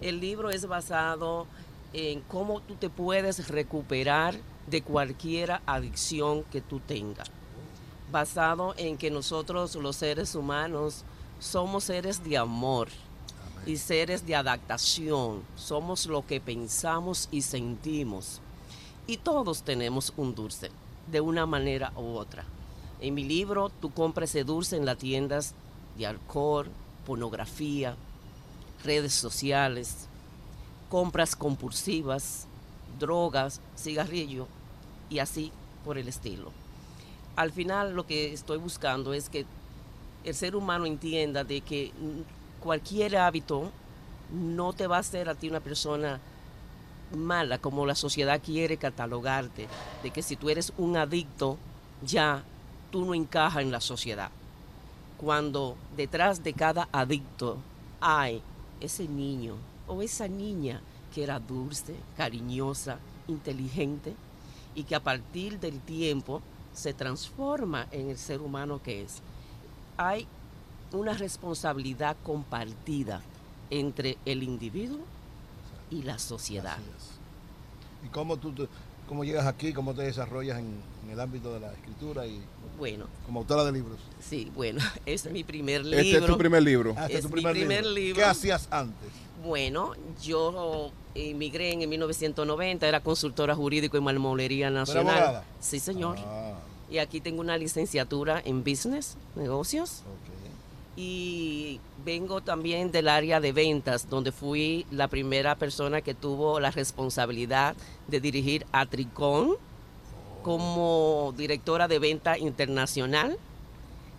El 0.00 0.20
libro 0.20 0.50
es 0.50 0.66
basado 0.66 1.46
en 1.92 2.20
cómo 2.22 2.60
tú 2.60 2.74
te 2.74 2.88
puedes 2.88 3.48
recuperar 3.48 4.34
de 4.66 4.82
cualquier 4.82 5.60
adicción 5.66 6.42
que 6.44 6.62
tú 6.62 6.80
tengas. 6.80 7.30
Basado 8.14 8.74
en 8.76 8.96
que 8.96 9.10
nosotros 9.10 9.74
los 9.74 9.96
seres 9.96 10.36
humanos 10.36 11.02
somos 11.40 11.82
seres 11.82 12.22
de 12.22 12.38
amor 12.38 12.86
y 13.66 13.76
seres 13.76 14.24
de 14.24 14.36
adaptación. 14.36 15.42
Somos 15.56 16.06
lo 16.06 16.24
que 16.24 16.40
pensamos 16.40 17.28
y 17.32 17.42
sentimos. 17.42 18.40
Y 19.08 19.16
todos 19.16 19.64
tenemos 19.64 20.12
un 20.16 20.32
dulce, 20.32 20.70
de 21.10 21.20
una 21.20 21.44
manera 21.44 21.92
u 21.96 22.14
otra. 22.14 22.44
En 23.00 23.14
mi 23.14 23.24
libro, 23.24 23.68
tú 23.80 23.92
compras 23.92 24.30
ese 24.30 24.44
dulce 24.44 24.76
en 24.76 24.86
las 24.86 24.98
tiendas 24.98 25.52
de 25.98 26.06
alcohol, 26.06 26.68
pornografía, 27.04 27.96
redes 28.84 29.12
sociales, 29.12 30.06
compras 30.88 31.34
compulsivas, 31.34 32.46
drogas, 33.00 33.60
cigarrillo 33.76 34.46
y 35.10 35.18
así 35.18 35.50
por 35.84 35.98
el 35.98 36.06
estilo. 36.06 36.52
Al 37.36 37.50
final 37.50 37.94
lo 37.94 38.06
que 38.06 38.32
estoy 38.32 38.58
buscando 38.58 39.12
es 39.12 39.28
que 39.28 39.44
el 40.24 40.34
ser 40.34 40.54
humano 40.54 40.86
entienda 40.86 41.44
de 41.44 41.60
que 41.60 41.92
cualquier 42.60 43.16
hábito 43.16 43.70
no 44.32 44.72
te 44.72 44.86
va 44.86 44.96
a 44.96 45.00
hacer 45.00 45.28
a 45.28 45.34
ti 45.34 45.48
una 45.48 45.60
persona 45.60 46.20
mala 47.14 47.58
como 47.58 47.86
la 47.86 47.94
sociedad 47.94 48.40
quiere 48.42 48.76
catalogarte, 48.76 49.68
de 50.02 50.10
que 50.10 50.22
si 50.22 50.36
tú 50.36 50.48
eres 50.48 50.72
un 50.78 50.96
adicto 50.96 51.58
ya 52.02 52.42
tú 52.90 53.04
no 53.04 53.14
encajas 53.14 53.62
en 53.62 53.72
la 53.72 53.80
sociedad. 53.80 54.30
Cuando 55.18 55.76
detrás 55.96 56.42
de 56.42 56.52
cada 56.52 56.88
adicto 56.92 57.58
hay 58.00 58.42
ese 58.80 59.08
niño 59.08 59.56
o 59.86 60.02
esa 60.02 60.28
niña 60.28 60.80
que 61.14 61.24
era 61.24 61.38
dulce, 61.38 61.94
cariñosa, 62.16 62.98
inteligente 63.28 64.14
y 64.74 64.84
que 64.84 64.94
a 64.94 65.02
partir 65.02 65.60
del 65.60 65.80
tiempo 65.80 66.42
se 66.74 66.92
transforma 66.92 67.86
en 67.92 68.10
el 68.10 68.18
ser 68.18 68.40
humano 68.40 68.82
que 68.82 69.02
es. 69.02 69.22
Hay 69.96 70.26
una 70.92 71.14
responsabilidad 71.14 72.16
compartida 72.22 73.22
entre 73.70 74.18
el 74.26 74.42
individuo 74.42 75.00
y 75.90 76.02
la 76.02 76.18
sociedad. 76.18 76.78
¿Y 78.04 78.08
cómo 78.08 78.36
tú 78.36 78.52
te- 78.52 78.68
cómo 79.08 79.24
llegas 79.24 79.46
aquí, 79.46 79.72
cómo 79.72 79.94
te 79.94 80.02
desarrollas 80.02 80.58
en, 80.58 80.76
en 81.04 81.10
el 81.10 81.20
ámbito 81.20 81.52
de 81.54 81.60
la 81.60 81.72
escritura 81.72 82.26
y 82.26 82.40
Bueno. 82.78 83.06
como 83.26 83.40
autora 83.40 83.64
de 83.64 83.72
libros? 83.72 83.98
Sí, 84.20 84.50
bueno, 84.54 84.80
es 85.06 85.30
mi 85.30 85.44
primer 85.44 85.82
Este 85.82 86.00
es 86.00 86.06
libro. 86.06 86.26
tu 86.26 86.38
primer 86.38 86.62
libro. 86.62 86.94
Ah, 86.96 87.06
este 87.06 87.18
es 87.18 87.22
tu 87.22 87.28
mi 87.28 87.32
primer 87.34 87.52
primer 87.52 87.80
libro. 87.86 87.94
libro. 87.94 88.16
¿Qué 88.16 88.24
hacías 88.24 88.68
antes? 88.70 89.08
Bueno, 89.44 89.92
yo 90.22 90.90
emigré 91.14 91.72
en 91.72 91.86
1990, 91.88 92.88
era 92.88 93.00
consultora 93.00 93.54
jurídico 93.54 93.98
en 93.98 94.04
Marmolería 94.04 94.70
Nacional. 94.70 95.42
Sí, 95.60 95.78
señor. 95.80 96.16
Ah, 96.20 96.54
Y 96.90 96.96
aquí 96.98 97.20
tengo 97.20 97.42
una 97.42 97.58
licenciatura 97.58 98.40
en 98.44 98.64
business, 98.64 99.16
negocios. 99.36 100.02
Y 100.96 101.80
vengo 102.06 102.40
también 102.40 102.90
del 102.90 103.08
área 103.08 103.40
de 103.40 103.52
ventas, 103.52 104.08
donde 104.08 104.32
fui 104.32 104.86
la 104.90 105.08
primera 105.08 105.56
persona 105.56 106.00
que 106.00 106.14
tuvo 106.14 106.58
la 106.58 106.70
responsabilidad 106.70 107.74
de 108.08 108.20
dirigir 108.20 108.64
a 108.72 108.86
Tricón 108.86 109.56
como 110.42 111.34
directora 111.36 111.86
de 111.86 111.98
venta 111.98 112.38
internacional. 112.38 113.36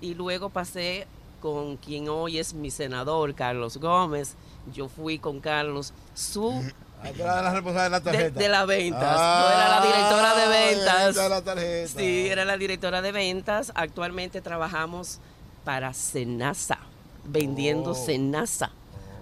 Y 0.02 0.14
luego 0.14 0.50
pasé 0.50 1.08
con 1.42 1.78
quien 1.78 2.10
hoy 2.10 2.40
es 2.40 2.54
mi 2.54 2.70
senador, 2.72 3.34
Carlos 3.34 3.78
Gómez. 3.78 4.36
Yo 4.74 4.88
fui 4.90 5.20
con 5.20 5.40
Carlos 5.40 5.94
su 6.14 6.64
Ah, 7.04 7.12
la 7.44 7.54
responsable 7.54 7.84
de 7.84 7.90
la 7.92 8.02
tarjeta. 8.02 8.40
de 8.40 8.50
las 8.50 8.66
ventas. 8.68 9.04
Ah, 9.20 9.44
Yo 9.44 9.54
era 9.56 9.70
la 9.70 9.86
directora 9.86 10.36
de 10.36 10.48
ventas. 10.48 11.16
de 11.16 11.30
la 11.30 11.42
tarjeta. 11.44 12.00
Sí, 12.00 12.28
era 12.30 12.46
la 12.46 12.58
directora 12.58 13.02
de 13.04 13.12
ventas. 13.12 13.72
Actualmente 13.76 14.42
trabajamos 14.42 15.20
para 15.64 15.94
Senasa, 15.94 16.80
vendiendo 17.26 17.92
Oh. 17.92 17.94
Senasa 17.94 18.72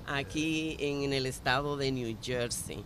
aquí 0.07 0.77
en, 0.79 1.11
el 1.11 1.25
estado 1.25 1.75
de 1.75 1.91
New 1.91 2.15
Jersey. 2.21 2.83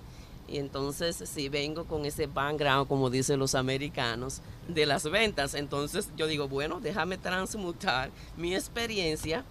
Y 0.47 0.57
entonces, 0.57 1.21
sí, 1.31 1.49
vengo 1.49 1.85
con 1.85 2.05
ese 2.05 2.25
background, 2.25 2.87
como 2.87 3.09
dicen 3.09 3.37
los 3.37 3.53
americanos, 3.53 4.41
de 4.67 4.85
las 4.85 5.03
ventas. 5.03 5.53
Entonces, 5.53 6.09
yo 6.15 6.25
digo, 6.25 6.47
bueno, 6.47 6.79
déjame 6.79 7.17
transmutar 7.17 8.09
mi 8.37 8.55
experiencia 8.55 9.43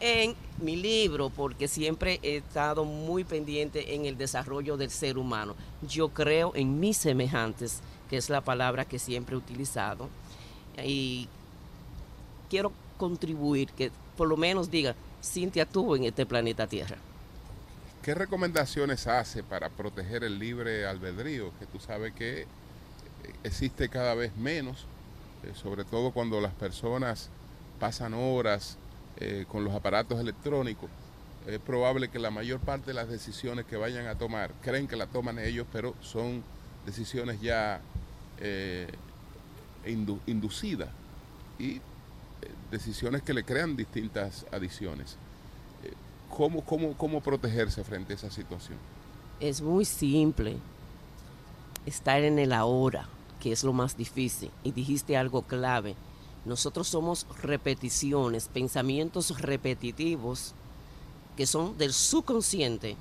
en 0.00 0.34
mi 0.60 0.76
libro, 0.76 1.30
porque 1.30 1.68
siempre 1.68 2.20
he 2.22 2.36
estado 2.36 2.84
muy 2.84 3.24
pendiente 3.24 3.94
en 3.94 4.06
el 4.06 4.16
desarrollo 4.16 4.76
del 4.76 4.90
ser 4.90 5.18
humano. 5.18 5.54
Yo 5.88 6.08
creo 6.08 6.52
en 6.54 6.80
mis 6.80 6.96
semejantes, 6.96 7.80
que 8.10 8.16
es 8.16 8.28
la 8.30 8.40
palabra 8.40 8.84
que 8.84 8.98
siempre 8.98 9.34
he 9.34 9.38
utilizado, 9.38 10.08
y 10.84 11.28
quiero 12.50 12.72
contribuir, 12.98 13.70
que 13.70 13.90
por 14.16 14.28
lo 14.28 14.36
menos 14.36 14.70
diga, 14.70 14.94
Cintia 15.22 15.66
tuvo 15.66 15.96
en 15.96 16.04
este 16.04 16.26
planeta 16.26 16.66
Tierra. 16.66 16.96
¿Qué 18.02 18.14
recomendaciones 18.14 19.06
hace 19.06 19.42
para 19.42 19.70
proteger 19.70 20.24
el 20.24 20.38
libre 20.38 20.86
albedrío? 20.86 21.50
Que 21.58 21.64
tú 21.66 21.80
sabes 21.80 22.12
que 22.12 22.46
existe 23.42 23.88
cada 23.88 24.14
vez 24.14 24.36
menos, 24.36 24.84
eh, 25.42 25.52
sobre 25.54 25.84
todo 25.84 26.10
cuando 26.12 26.40
las 26.40 26.52
personas 26.52 27.30
pasan 27.80 28.12
horas 28.12 28.76
eh, 29.18 29.44
con 29.48 29.64
los 29.64 29.74
aparatos 29.74 30.18
electrónicos. 30.20 30.90
Es 31.46 31.58
probable 31.58 32.08
que 32.08 32.18
la 32.18 32.30
mayor 32.30 32.58
parte 32.60 32.86
de 32.86 32.94
las 32.94 33.08
decisiones 33.08 33.66
que 33.66 33.76
vayan 33.76 34.06
a 34.06 34.14
tomar, 34.14 34.50
creen 34.62 34.88
que 34.88 34.96
la 34.96 35.06
toman 35.06 35.38
ellos, 35.38 35.66
pero 35.72 35.94
son 36.00 36.42
decisiones 36.86 37.40
ya 37.40 37.80
eh, 38.40 38.88
indu- 39.86 40.20
inducidas 40.26 40.88
y 41.58 41.76
eh, 41.76 41.80
decisiones 42.70 43.22
que 43.22 43.34
le 43.34 43.44
crean 43.44 43.76
distintas 43.76 44.46
adicciones. 44.52 45.16
Eh, 45.82 45.92
¿Cómo, 46.30 46.64
cómo, 46.64 46.94
¿Cómo 46.94 47.20
protegerse 47.20 47.84
frente 47.84 48.14
a 48.14 48.16
esa 48.16 48.30
situación? 48.30 48.78
Es 49.38 49.60
muy 49.60 49.84
simple 49.84 50.56
estar 51.84 52.22
en 52.22 52.38
el 52.38 52.52
ahora, 52.52 53.06
que 53.40 53.52
es 53.52 53.64
lo 53.64 53.74
más 53.74 53.96
difícil. 53.96 54.50
Y 54.62 54.72
dijiste 54.72 55.16
algo 55.16 55.42
clave. 55.42 55.94
Nosotros 56.44 56.88
somos 56.88 57.26
repeticiones, 57.42 58.48
pensamientos 58.48 59.40
repetitivos 59.40 60.54
que 61.36 61.46
son 61.46 61.76
del 61.78 61.92
subconsciente, 61.92 62.96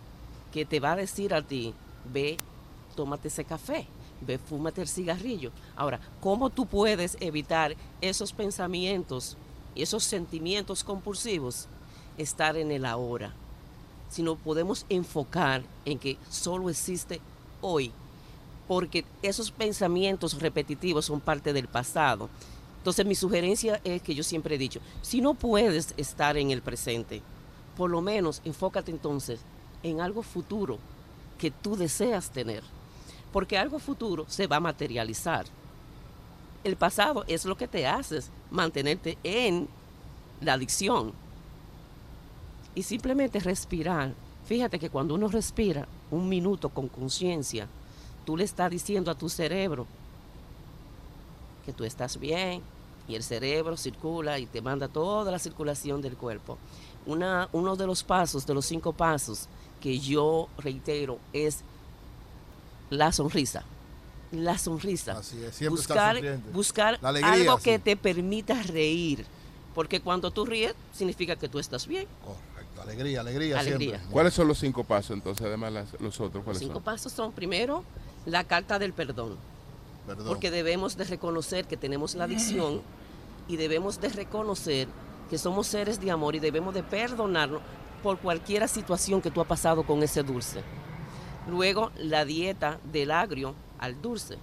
que 0.52 0.66
te 0.66 0.80
va 0.80 0.94
a 0.94 0.98
decir 0.98 1.34
a 1.34 1.42
ti, 1.42 1.74
ve, 2.12 2.38
tómate 2.96 3.28
ese 3.28 3.44
café, 3.44 3.86
ve, 4.22 4.38
fúmate 4.38 4.82
el 4.82 4.88
cigarrillo. 4.88 5.52
Ahora, 5.76 6.00
¿cómo 6.22 6.50
tú 6.50 6.66
puedes 6.66 7.18
evitar 7.20 7.76
esos 8.02 8.32
pensamientos 8.32 9.38
y 9.76 9.84
esos 9.84 10.04
sentimientos 10.04 10.84
compulsivos? 10.84 11.68
Estar 12.18 12.56
en 12.58 12.72
el 12.72 12.86
ahora. 12.86 13.34
Si 14.10 14.22
no 14.22 14.36
podemos 14.36 14.86
enfocar 14.90 15.64
en 15.86 16.00
que 16.00 16.18
solo 16.30 16.70
existe 16.70 17.20
hoy, 17.62 17.92
porque 18.68 19.06
esos 19.22 19.52
pensamientos 19.52 20.40
repetitivos 20.40 21.06
son 21.06 21.20
parte 21.20 21.52
del 21.54 21.68
pasado. 21.68 22.30
Entonces 22.84 23.06
mi 23.06 23.16
sugerencia 23.16 23.80
es 23.86 24.02
que 24.02 24.14
yo 24.14 24.24
siempre 24.24 24.56
he 24.56 24.58
dicho, 24.58 24.82
si 25.02 25.22
no 25.22 25.36
puedes 25.36 25.94
estar 25.96 26.36
en 26.36 26.52
el 26.52 26.62
presente, 26.62 27.22
por 27.78 27.90
lo 27.90 28.02
menos 28.02 28.42
enfócate 28.44 28.92
entonces 28.92 29.40
en 29.84 30.02
algo 30.02 30.22
futuro 30.22 30.80
que 31.38 31.50
tú 31.50 31.78
deseas 31.78 32.30
tener, 32.30 32.62
porque 33.32 33.58
algo 33.58 33.80
futuro 33.80 34.26
se 34.28 34.48
va 34.48 34.58
a 34.58 34.60
materializar. 34.60 35.46
El 36.66 36.76
pasado 36.76 37.24
es 37.30 37.46
lo 37.46 37.56
que 37.56 37.70
te 37.70 37.88
haces 37.88 38.30
mantenerte 38.52 39.18
en 39.24 39.70
la 40.42 40.56
adicción 40.56 41.14
y 42.76 42.84
simplemente 42.84 43.40
respirar. 43.40 44.14
Fíjate 44.46 44.78
que 44.78 44.90
cuando 44.90 45.16
uno 45.16 45.30
respira 45.30 45.88
un 46.12 46.28
minuto 46.28 46.68
con 46.68 46.90
conciencia, 46.90 47.66
tú 48.26 48.36
le 48.36 48.44
estás 48.44 48.70
diciendo 48.70 49.10
a 49.10 49.18
tu 49.18 49.30
cerebro 49.30 49.88
que 51.66 51.72
tú 51.72 51.86
estás 51.86 52.20
bien 52.20 52.73
y 53.08 53.16
el 53.16 53.24
cerebro 53.24 53.76
circula 53.78 54.40
y 54.40 54.46
te 54.46 54.62
manda 54.62 54.88
toda 54.88 55.32
la 55.32 55.40
circulación 55.40 56.02
del 56.02 56.16
cuerpo. 56.16 56.58
Una, 57.06 57.50
uno 57.52 57.76
de 57.76 57.86
los 57.86 58.04
pasos, 58.04 58.46
de 58.46 58.54
los 58.54 58.66
cinco 58.66 58.94
pasos 58.94 59.48
que 59.82 60.00
yo 60.00 60.48
reitero 60.58 61.20
es 61.34 61.60
la 62.90 63.12
sonrisa. 63.12 63.64
La 64.32 64.58
sonrisa. 64.58 65.18
Así 65.18 65.44
es, 65.44 65.56
siempre 65.56 65.78
buscar 65.78 66.18
buscar 66.54 67.00
La 67.02 67.10
alegría, 67.10 67.34
algo 67.34 67.58
sí. 67.58 67.64
que 67.66 67.80
te 67.80 67.96
permita 67.98 68.62
reír. 68.64 69.26
Porque 69.76 70.00
cuando 70.02 70.32
tú 70.32 70.46
ríes, 70.46 70.74
significa 70.94 71.36
que 71.36 71.50
tú 71.50 71.60
estás 71.60 71.88
bien. 71.88 72.08
Correcto, 72.24 72.82
alegría, 72.82 73.22
alegría, 73.22 73.60
Alegría. 73.60 73.90
siempre. 73.98 74.12
¿Cuáles 74.12 74.34
son 74.34 74.48
los 74.48 74.58
cinco 74.60 74.84
pasos 74.84 75.12
entonces, 75.12 75.46
además 75.46 75.74
las- 75.74 75.94
los 76.00 76.16
otros? 76.20 76.36
Los 76.36 76.44
¿Cuáles 76.46 76.60
cinco 76.60 76.74
son? 76.76 76.84
pasos 76.84 77.12
son, 77.12 77.32
primero, 77.32 77.84
la 78.26 78.44
carta 78.44 78.80
del 78.80 78.94
perdón. 78.94 79.38
Porque 80.06 80.52
debemos 80.52 80.98
de 80.98 81.06
reconocer 81.06 81.66
que 81.66 81.78
tenemos 81.78 82.16
la 82.16 82.26
adicción 82.26 82.82
y 83.48 83.56
debemos 83.56 84.02
de 84.02 84.10
reconocer 84.10 84.88
que 85.30 85.38
somos 85.38 85.68
seres 85.68 86.00
de 86.00 86.12
amor 86.12 86.36
y 86.36 86.40
debemos 86.40 86.74
de 86.74 86.84
perdonarnos 86.84 87.62
por 88.02 88.20
cualquier 88.20 88.68
situación 88.68 89.22
que 89.22 89.32
tú 89.32 89.42
has 89.42 89.48
pasado 89.48 89.84
con 89.84 90.04
ese 90.04 90.24
dulce. 90.24 90.62
Luego, 91.48 91.92
la 91.98 92.26
dieta 92.26 92.80
del 92.92 93.12
agrio 93.12 93.56
al 93.80 94.02
dulce. 94.02 94.38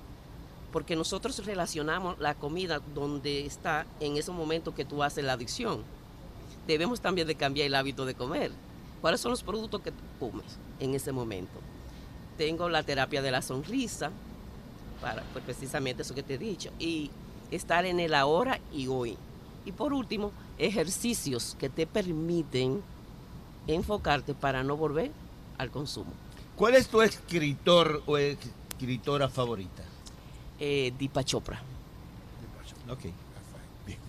Porque 0.72 0.96
nosotros 0.96 1.44
relacionamos 1.44 2.18
la 2.18 2.34
comida 2.34 2.80
donde 2.94 3.44
está 3.44 3.86
en 3.98 4.16
ese 4.16 4.30
momento 4.30 4.74
que 4.74 4.84
tú 4.84 5.02
haces 5.02 5.24
la 5.24 5.32
adicción. 5.32 5.82
Debemos 6.66 7.00
también 7.00 7.26
de 7.26 7.34
cambiar 7.34 7.66
el 7.66 7.74
hábito 7.74 8.06
de 8.06 8.14
comer. 8.14 8.52
¿Cuáles 9.00 9.20
son 9.20 9.30
los 9.30 9.42
productos 9.42 9.80
que 9.80 9.90
tú 9.90 10.02
comes 10.18 10.58
en 10.78 10.94
ese 10.94 11.10
momento? 11.10 11.58
Tengo 12.38 12.68
la 12.68 12.82
terapia 12.82 13.20
de 13.20 13.30
la 13.30 13.42
sonrisa, 13.42 14.10
para 15.00 15.22
pues, 15.32 15.44
precisamente 15.44 16.02
eso 16.02 16.14
que 16.14 16.22
te 16.22 16.34
he 16.34 16.38
dicho, 16.38 16.70
y 16.78 17.10
estar 17.50 17.84
en 17.84 18.00
el 18.00 18.14
ahora 18.14 18.60
y 18.72 18.86
hoy. 18.86 19.16
Y 19.64 19.72
por 19.72 19.92
último, 19.92 20.32
ejercicios 20.58 21.56
que 21.58 21.68
te 21.68 21.86
permiten 21.86 22.82
enfocarte 23.66 24.34
para 24.34 24.62
no 24.62 24.76
volver 24.76 25.10
al 25.58 25.70
consumo. 25.70 26.12
¿Cuál 26.56 26.74
es 26.74 26.88
tu 26.88 27.02
escritor 27.02 28.02
o 28.06 28.16
escritora 28.18 29.28
favorita? 29.28 29.82
Eh, 30.58 30.92
Dipa 30.98 31.24
Chopra. 31.24 31.60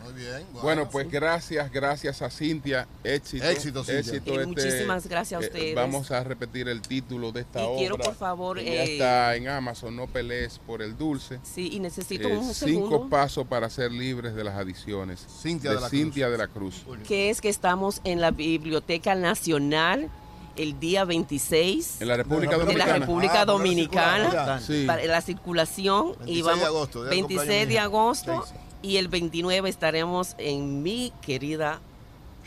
Muy 0.03 0.13
bien. 0.13 0.45
Bueno, 0.61 0.89
pues 0.89 1.09
gracias, 1.09 1.71
gracias 1.71 2.21
a 2.21 2.29
Cintia. 2.29 2.87
Éxito. 3.03 3.45
Éxito, 3.45 3.83
Cintia. 3.83 3.99
éxito 3.99 4.31
Y 4.31 4.33
este, 4.35 4.45
muchísimas 4.47 5.07
gracias 5.07 5.41
a 5.41 5.43
eh, 5.43 5.47
ustedes. 5.47 5.75
vamos 5.75 6.11
a 6.11 6.23
repetir 6.23 6.67
el 6.69 6.81
título 6.81 7.31
de 7.31 7.41
esta 7.41 7.61
Y 7.61 7.65
obra. 7.65 7.77
quiero, 7.77 7.97
por 7.97 8.15
favor, 8.15 8.57
Ya 8.61 8.63
eh, 8.71 8.93
está 8.93 9.35
en 9.35 9.47
Amazon, 9.47 9.95
no 9.95 10.07
pelees 10.07 10.59
por 10.65 10.81
el 10.81 10.97
dulce. 10.97 11.39
Sí, 11.43 11.69
y 11.73 11.79
necesito 11.79 12.27
Eh, 12.27 12.37
un 12.37 12.53
cinco 12.53 12.81
segundo. 12.81 13.09
pasos 13.09 13.45
para 13.47 13.69
ser 13.69 13.91
libres 13.91 14.35
de 14.35 14.43
las 14.43 14.55
adicciones. 14.55 15.25
Cintia 15.41 15.69
de, 15.71 15.75
de 15.77 15.81
la 15.81 15.89
Cintia 15.89 16.29
de 16.29 16.37
la 16.37 16.47
Cruz. 16.47 16.83
que 17.07 17.29
es 17.29 17.41
que 17.41 17.49
estamos 17.49 18.01
en 18.03 18.21
la 18.21 18.31
Biblioteca 18.31 19.15
Nacional 19.15 20.09
el 20.57 20.77
día 20.81 21.05
26 21.05 22.01
En 22.01 22.09
la 22.09 22.17
República 22.17 22.51
de 22.57 22.57
la 22.57 22.65
Dominicana. 22.65 22.99
República 22.99 23.33
Ah, 23.33 23.37
la 23.37 23.45
Dominicana 23.45 24.59
circulación. 24.59 24.61
Sí. 24.81 24.85
para 24.85 25.05
la 25.05 25.21
circulación 25.21 26.05
26 26.25 26.37
y 26.37 26.41
vamos 26.41 26.59
de 26.59 26.65
agosto, 26.65 26.99
día 27.03 27.09
del 27.09 27.19
26 27.19 27.39
cumpleaños 27.39 27.69
de 27.69 27.79
agosto 27.79 28.45
Sí, 28.45 28.53
y 28.81 28.97
el 28.97 29.07
29 29.07 29.69
estaremos 29.69 30.35
en 30.37 30.81
mi 30.83 31.13
querida 31.21 31.79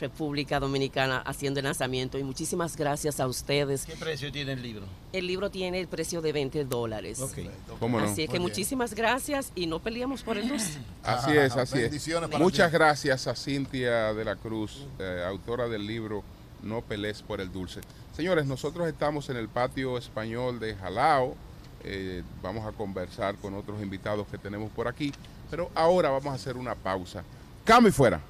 República 0.01 0.59
Dominicana 0.59 1.19
haciendo 1.19 1.61
el 1.61 1.65
lanzamiento 1.65 2.19
y 2.19 2.24
muchísimas 2.24 2.77
gracias 2.77 3.20
a 3.20 3.28
ustedes. 3.28 3.86
¿Qué 3.86 3.94
precio 3.94 4.32
tiene 4.32 4.52
el 4.52 4.62
libro? 4.62 4.82
El 5.12 5.28
libro 5.28 5.51
tiene 5.51 5.78
el 5.78 5.86
precio 5.86 6.20
de 6.20 6.32
20 6.32 6.65
dólares. 6.65 7.20
Ok. 7.20 7.39
¿Cómo 7.78 8.01
no? 8.01 8.06
Así 8.06 8.23
es 8.24 8.28
que 8.28 8.39
Muy 8.40 8.47
bien. 8.47 8.51
muchísimas 8.51 8.94
gracias 8.94 9.52
y 9.55 9.66
no 9.66 9.78
peleamos 9.78 10.23
por 10.24 10.36
el 10.36 10.48
dulce. 10.48 10.78
Así 11.05 11.31
es, 11.36 11.56
así 11.56 11.77
es. 11.77 11.82
bendiciones 11.85 12.28
para 12.28 12.43
Muchas 12.43 12.70
ti. 12.73 12.77
gracias 12.77 13.27
a 13.28 13.36
Cintia 13.36 14.12
de 14.12 14.24
la 14.24 14.35
Cruz, 14.35 14.85
eh, 14.98 15.24
autora 15.28 15.69
del 15.69 15.86
libro 15.86 16.24
No 16.62 16.82
pelees 16.82 17.23
por 17.23 17.40
el 17.40 17.52
dulce. 17.52 17.81
Señores, 18.16 18.47
nosotros 18.47 18.89
estamos 18.89 19.28
en 19.28 19.36
el 19.36 19.48
patio 19.48 19.97
español 19.97 20.59
de 20.59 20.74
Jalao. 20.74 21.36
Eh, 21.85 22.23
vamos 22.43 22.66
a 22.66 22.73
conversar 22.73 23.36
con 23.36 23.55
otros 23.55 23.81
invitados 23.82 24.27
que 24.27 24.39
tenemos 24.39 24.73
por 24.73 24.89
aquí. 24.89 25.12
Pero 25.51 25.71
ahora 25.75 26.11
vamos 26.11 26.27
a 26.27 26.35
hacer 26.35 26.57
una 26.57 26.75
pausa. 26.75 27.23
Cambio 27.65 27.91
y 27.91 27.93
fuera. 27.93 28.21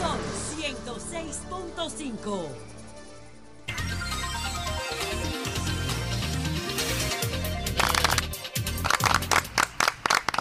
Sol 0.00 0.18
106.5. 0.56 2.48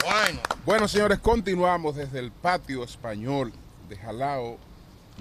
Bueno. 0.03 0.39
Bueno, 0.65 0.87
señores, 0.87 1.19
continuamos 1.19 1.95
desde 1.95 2.19
el 2.19 2.31
patio 2.31 2.83
español 2.83 3.51
de 3.89 3.97
Jalao, 3.97 4.57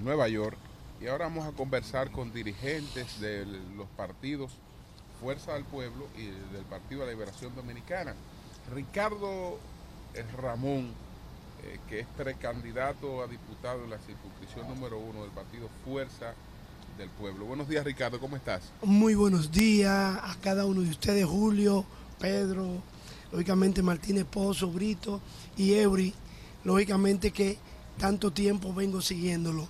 Nueva 0.03 0.29
York. 0.29 0.57
Y 1.01 1.09
ahora 1.09 1.25
vamos 1.25 1.47
a 1.47 1.53
conversar 1.53 2.13
con 2.13 2.33
dirigentes 2.33 3.21
de 3.21 3.45
los 3.77 3.89
partidos 3.97 4.53
Fuerza 5.23 5.55
del 5.55 5.65
Pueblo 5.65 6.09
y 6.19 6.27
del 6.53 6.65
Partido 6.69 7.03
de 7.03 7.07
la 7.07 7.13
Liberación 7.13 7.55
Dominicana. 7.55 8.15
Ricardo 8.75 9.59
Ramón, 10.37 10.91
eh, 11.63 11.79
que 11.89 12.01
es 12.01 12.07
precandidato 12.17 13.23
a 13.23 13.29
diputado 13.29 13.85
en 13.85 13.91
la 13.91 13.99
circunscripción 13.99 14.69
número 14.69 14.99
uno 14.99 15.23
del 15.23 15.31
partido 15.31 15.69
Fuerza 15.85 16.35
del 16.99 17.09
Pueblo. 17.11 17.45
Buenos 17.47 17.69
días, 17.69 17.85
Ricardo, 17.85 18.19
¿cómo 18.19 18.35
estás? 18.35 18.63
Muy 18.83 19.15
buenos 19.15 19.53
días 19.53 19.93
a 19.93 20.37
cada 20.43 20.67
uno 20.67 20.81
de 20.81 20.91
ustedes, 20.91 21.25
Julio, 21.25 21.85
Pedro, 22.19 22.83
lógicamente 23.31 23.81
Martínez 23.81 24.25
Pozo, 24.25 24.73
Brito 24.73 25.21
y 25.57 25.75
Eury. 25.75 26.13
Lógicamente 26.65 27.31
que 27.31 27.59
tanto 27.97 28.33
tiempo 28.33 28.75
vengo 28.75 29.01
siguiéndolo. 29.01 29.69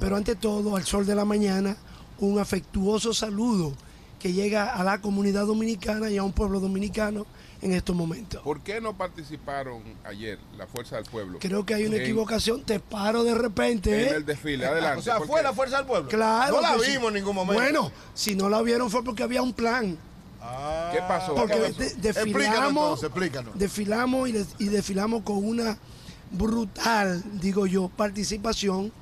Pero 0.00 0.16
ante 0.16 0.34
todo, 0.34 0.74
al 0.74 0.84
sol 0.84 1.06
de 1.06 1.14
la 1.14 1.24
mañana, 1.24 1.76
un 2.18 2.40
afectuoso 2.40 3.14
saludo 3.14 3.72
que 4.20 4.32
llega 4.32 4.72
a 4.74 4.84
la 4.84 5.00
comunidad 5.00 5.46
dominicana 5.46 6.08
y 6.10 6.18
a 6.18 6.22
un 6.22 6.32
pueblo 6.32 6.60
dominicano 6.60 7.26
en 7.62 7.72
estos 7.72 7.96
momentos. 7.96 8.40
¿Por 8.42 8.60
qué 8.62 8.80
no 8.80 8.96
participaron 8.96 9.82
ayer 10.04 10.38
la 10.56 10.66
Fuerza 10.66 10.96
del 10.96 11.04
Pueblo? 11.06 11.38
Creo 11.40 11.66
que 11.66 11.74
hay 11.74 11.86
una 11.86 11.96
En- 11.96 12.02
equivocación, 12.02 12.62
te 12.62 12.78
paro 12.80 13.24
de 13.24 13.34
repente. 13.34 13.90
En 14.08 14.08
¿eh? 14.14 14.16
el 14.18 14.24
desfile, 14.26 14.66
adelante. 14.66 14.98
O 15.00 15.02
sea, 15.02 15.18
¿por 15.18 15.26
fue 15.26 15.40
qué? 15.40 15.42
la 15.44 15.52
fuerza 15.52 15.78
del 15.78 15.86
pueblo. 15.86 16.08
Claro. 16.08 16.56
No 16.56 16.60
la 16.62 16.78
sí. 16.78 16.92
vimos 16.92 17.08
en 17.08 17.14
ningún 17.14 17.34
momento. 17.34 17.60
Bueno, 17.60 17.90
si 18.14 18.34
no 18.36 18.48
la 18.48 18.62
vieron 18.62 18.90
fue 18.90 19.02
porque 19.02 19.22
había 19.24 19.42
un 19.42 19.52
plan. 19.52 19.98
Ah, 20.42 20.90
¿Qué 20.92 21.00
pasó? 21.00 21.34
Porque 21.34 21.54
¿Qué 21.54 21.60
de- 21.60 21.70
pasó? 21.70 21.82
Explícanos 21.82 22.14
desfilamos, 22.14 22.68
entonces, 22.84 23.04
explícanos. 23.08 23.58
desfilamos 23.58 24.28
y, 24.28 24.32
des- 24.32 24.54
y 24.58 24.64
desfilamos 24.68 25.22
con 25.22 25.44
una 25.44 25.76
brutal, 26.30 27.22
digo 27.40 27.66
yo, 27.66 27.88
participación 27.88 28.92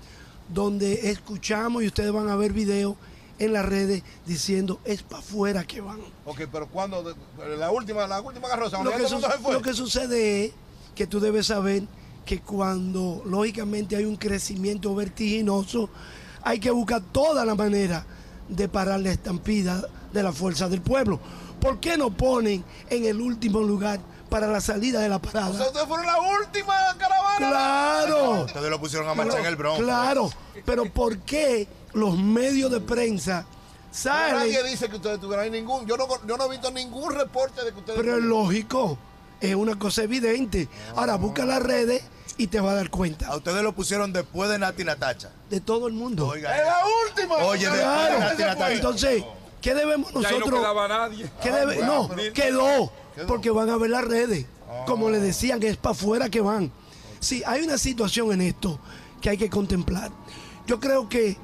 donde 0.48 1.10
escuchamos 1.10 1.82
y 1.82 1.86
ustedes 1.86 2.10
van 2.12 2.28
a 2.28 2.36
ver 2.36 2.52
videos 2.52 2.96
en 3.38 3.52
las 3.52 3.64
redes 3.64 4.02
diciendo 4.26 4.80
es 4.84 5.02
para 5.02 5.20
afuera 5.20 5.64
que 5.64 5.80
van. 5.80 5.98
Ok, 6.24 6.42
pero 6.50 6.66
cuando 6.68 7.14
la 7.58 7.70
última, 7.70 8.06
la 8.06 8.20
última 8.20 8.48
carroza, 8.48 8.82
Lo 8.82 8.90
que, 8.90 9.08
su- 9.08 9.20
lo 9.52 9.62
que 9.62 9.74
sucede 9.74 10.46
es 10.46 10.52
que 10.94 11.06
tú 11.06 11.20
debes 11.20 11.46
saber 11.46 11.82
que 12.24 12.40
cuando 12.40 13.22
lógicamente 13.24 13.96
hay 13.96 14.04
un 14.04 14.16
crecimiento 14.16 14.94
vertiginoso, 14.94 15.88
hay 16.42 16.58
que 16.60 16.70
buscar 16.70 17.00
toda 17.12 17.44
la 17.44 17.54
manera 17.54 18.04
de 18.48 18.68
parar 18.68 19.00
la 19.00 19.10
estampida 19.12 19.82
de 20.12 20.22
la 20.22 20.32
fuerza 20.32 20.68
del 20.68 20.80
pueblo. 20.82 21.20
¿Por 21.60 21.80
qué 21.80 21.96
no 21.96 22.10
ponen 22.16 22.64
en 22.90 23.04
el 23.04 23.20
último 23.20 23.60
lugar 23.60 24.00
para 24.28 24.46
la 24.46 24.60
salida 24.60 25.00
de 25.00 25.08
la 25.08 25.16
O 25.16 25.20
sea, 25.20 25.30
parada? 25.32 25.50
ustedes 25.66 25.86
fueron 25.86 26.06
la 26.06 26.18
última 26.20 26.74
caravana. 26.98 27.36
Claro. 27.48 28.30
Ustedes 28.44 28.70
lo 28.70 28.80
pusieron 28.80 29.08
a 29.08 29.14
marchar 29.14 29.40
en 29.40 29.46
el 29.46 29.56
Bronx. 29.56 29.82
Claro, 29.82 30.30
pero 30.64 30.84
¿por 30.86 31.18
qué 31.20 31.68
los 31.92 32.16
medios 32.18 32.70
de 32.70 32.80
prensa 32.80 33.46
salen? 33.90 34.36
Nadie 34.38 34.62
dice 34.64 34.88
que 34.88 34.96
ustedes 34.96 35.20
tuvieron 35.20 35.44
ahí 35.44 35.50
ningún. 35.50 35.86
Yo 35.86 35.96
no, 35.96 36.06
yo 36.26 36.36
no 36.36 36.46
he 36.46 36.50
visto 36.50 36.70
ningún 36.70 37.14
reporte 37.14 37.64
de 37.64 37.72
que 37.72 37.78
ustedes. 37.78 37.98
Pero 37.98 38.16
es 38.18 38.22
lógico, 38.22 38.98
es 39.40 39.54
una 39.54 39.78
cosa 39.78 40.02
evidente. 40.02 40.68
Ahora 40.96 41.16
busca 41.16 41.44
las 41.44 41.62
redes 41.62 42.02
y 42.36 42.46
te 42.48 42.60
vas 42.60 42.72
a 42.72 42.76
dar 42.76 42.90
cuenta. 42.90 43.28
A 43.28 43.36
ustedes 43.36 43.62
lo 43.62 43.72
pusieron 43.72 44.12
después 44.12 44.48
de 44.50 44.58
Nati 44.58 44.84
Natacha. 44.84 45.30
De 45.50 45.60
todo 45.60 45.86
el 45.88 45.94
mundo. 45.94 46.28
Oiga, 46.28 46.56
¡Es 46.56 46.66
la 46.66 46.80
última! 47.08 47.34
Oye, 47.46 47.60
después 47.68 47.78
de 47.78 47.84
Claro. 47.84 48.18
Nati 48.20 48.42
Natacha. 48.42 48.72
Entonces, 48.72 49.24
¿qué 49.60 49.74
debemos 49.74 50.12
Ya 50.12 50.18
ahí 50.28 50.34
no 50.34 50.40
nosotros? 50.40 50.60
quedaba 50.60 50.88
nadie. 50.88 51.30
¿qué 51.42 51.50
debe- 51.52 51.78
no, 51.84 52.08
quedó, 52.34 52.92
porque 53.26 53.50
van 53.50 53.70
a 53.70 53.76
ver 53.76 53.90
las 53.90 54.04
redes. 54.04 54.46
Como 54.86 55.10
le 55.10 55.18
decían, 55.18 55.62
es 55.62 55.76
para 55.76 55.92
afuera 55.92 56.28
que 56.28 56.40
van. 56.40 56.70
Sí, 57.20 57.42
hay 57.46 57.62
una 57.62 57.78
situación 57.78 58.32
en 58.32 58.42
esto 58.42 58.78
que 59.20 59.30
hay 59.30 59.36
que 59.38 59.48
contemplar. 59.50 60.10
Yo 60.66 60.78
creo 60.78 61.08
que 61.08 61.36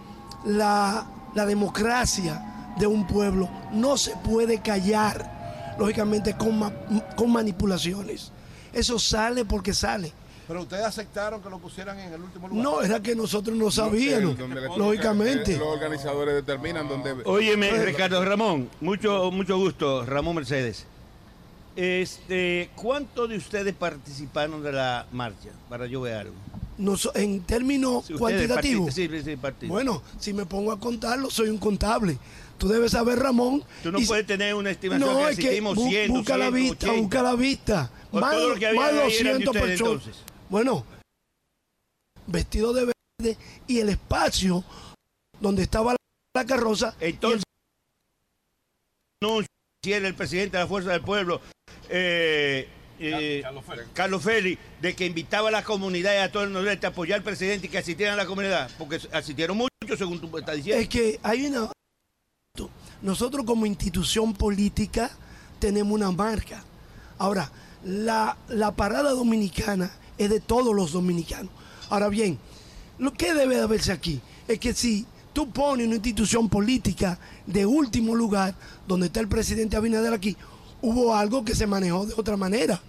la, 0.45 1.07
la 1.35 1.47
democracia 1.47 2.75
de 2.79 2.87
un 2.87 3.07
pueblo 3.07 3.49
no 3.73 3.97
se 3.97 4.15
puede 4.17 4.61
callar, 4.61 5.75
lógicamente, 5.79 6.37
con, 6.37 6.59
ma- 6.59 6.73
con 7.17 7.33
manipulaciones. 7.33 8.31
Eso 8.73 8.99
sale 8.99 9.45
porque 9.45 9.73
sale. 9.73 10.13
Pero 10.47 10.61
ustedes 10.61 10.85
aceptaron 10.85 11.41
que 11.41 11.49
lo 11.49 11.59
pusieran 11.59 11.99
en 11.99 12.13
el 12.13 12.21
último 12.21 12.49
lugar. 12.49 12.63
No, 12.63 12.83
era 12.83 13.01
que 13.01 13.17
nosotros 13.17 13.57
no 13.57 13.71
sabíamos, 13.71 14.37
lógicamente. 14.77 15.57
Los 15.57 15.69
organizadores 15.69 16.35
determinan 16.35 16.87
dónde. 16.87 17.17
Óyeme, 17.25 17.71
Ricardo 17.85 18.23
Ramón, 18.23 18.69
mucho, 18.83 19.31
mucho 19.31 19.57
gusto, 19.57 20.05
Ramón 20.05 20.37
Mercedes. 20.37 20.87
Este, 21.77 22.71
¿Cuántos 22.77 23.29
de 23.29 23.37
ustedes 23.37 23.75
participaron 23.75 24.63
de 24.63 24.73
la 24.73 25.07
marcha? 25.13 25.51
Para 25.69 25.87
yo 25.87 26.01
ver 26.03 26.15
algo. 26.15 26.35
Nos- 26.79 27.11
en 27.15 27.41
términos 27.43 28.07
Si 28.07 28.15
cuantitativos. 28.15 28.95
sí, 28.95 29.09
sí. 29.23 29.37
Bueno, 29.67 30.03
si 30.19 30.33
me 30.33 30.45
pongo 30.47 30.73
a 30.73 30.79
contarlo, 30.81 31.31
soy 31.31 31.49
un 31.49 31.59
contable. 31.59 32.19
Tú 32.59 32.69
debes 32.69 32.93
saber, 32.93 33.19
Ramón. 33.19 33.65
Tú 33.83 33.91
no 33.93 33.99
y- 33.99 34.07
puedes 34.07 34.27
tener 34.27 34.55
una 34.55 34.71
estimación 34.71 35.09
No, 35.09 35.19
que 35.27 35.31
es 35.33 35.37
que 35.39 35.47
asistimos 35.47 35.77
bu- 35.79 35.89
100, 35.89 36.11
busca 36.13 36.37
la 36.37 36.45
200, 36.47 36.71
vista, 36.71 36.87
80. 36.87 37.03
busca 37.03 37.23
la 37.23 37.35
vista. 37.35 37.91
Más, 38.13 38.35
todo 38.35 38.49
lo 38.51 38.55
que 38.57 38.67
había 38.67 38.81
más 38.81 38.91
ahí 38.93 38.97
eran 38.97 39.09
de 39.09 39.45
200 39.45 39.47
ustedes, 39.57 39.69
personas. 39.81 40.03
entonces. 40.07 40.23
Bueno, 40.49 40.85
vestido 42.27 42.73
de 42.73 42.93
verde 43.21 43.39
y 43.67 43.79
el 43.81 43.89
espacio 43.89 44.65
donde 45.41 45.63
estaba 45.63 45.93
la, 45.93 45.99
la 46.43 46.47
carroza. 46.47 46.95
y 47.01 47.05
el- 47.05 47.11
Entonces, 47.15 47.43
anuncio 49.21 49.49
si 49.83 49.93
era 49.93 50.09
el 50.09 50.15
presidente 50.15 50.57
de 50.57 50.63
la 50.63 50.69
Fuerza 50.69 50.91
del 50.93 51.03
Pueblo, 51.03 51.41
eh, 51.89 52.69
eh, 52.99 53.43
Carlos 53.93 54.23
Félix, 54.23 54.61
de 54.81 54.95
que 54.95 55.07
invitaba 55.07 55.49
a 55.49 55.53
la 55.53 55.65
comunidad 55.65 56.15
y 56.15 56.19
a 56.19 56.31
todo 56.31 56.45
el 56.45 56.53
nordeste 56.53 56.87
a 56.87 56.91
apoyar 56.91 57.19
al 57.19 57.25
presidente 57.25 57.67
y 57.67 57.71
que 57.71 57.79
asistieran 57.79 58.15
a 58.15 58.23
la 58.23 58.27
comunidad, 58.27 58.71
porque 58.79 59.01
asistieron 59.13 59.57
muchos, 59.57 59.99
según 59.99 60.21
tú 60.21 60.39
estás 60.39 60.57
diciendo. 60.57 60.81
Es 60.81 60.89
que 60.89 61.19
hay 61.23 61.47
una... 61.47 61.71
Nosotros 63.03 63.45
como 63.45 63.67
institución 63.67 64.33
política 64.33 65.11
tenemos 65.59 65.93
una 65.93 66.11
marca. 66.11 66.65
Ahora, 67.19 67.51
la, 67.85 68.37
la 68.49 68.73
parada 68.73 69.11
dominicana 69.11 69.91
es 70.17 70.31
de 70.31 70.41
todos 70.41 70.75
los 70.75 70.93
dominicanos. 70.93 71.53
Ahora 71.91 72.09
bien, 72.09 72.39
lo 72.99 73.13
que 73.13 73.35
debe 73.35 73.57
de 73.57 73.67
verse 73.67 73.93
aquí 73.93 74.21
es 74.49 74.59
que 74.59 74.73
si 74.73 75.07
tú 75.33 75.51
pones 75.51 75.87
una 75.87 75.97
institución 75.97 76.49
política 76.49 77.19
de 77.47 77.67
último 77.67 78.15
lugar, 78.15 78.55
donde 78.87 79.07
está 79.07 79.21
el 79.21 79.29
presidente 79.29 79.77
Abinader 79.77 80.15
aquí, 80.15 80.37
hubo 80.85 81.15
algo 81.15 81.45
que 81.45 81.55
se 81.55 81.67
manejó 81.67 82.07
de 82.07 82.15
otra 82.17 82.37
manera, 82.37 82.81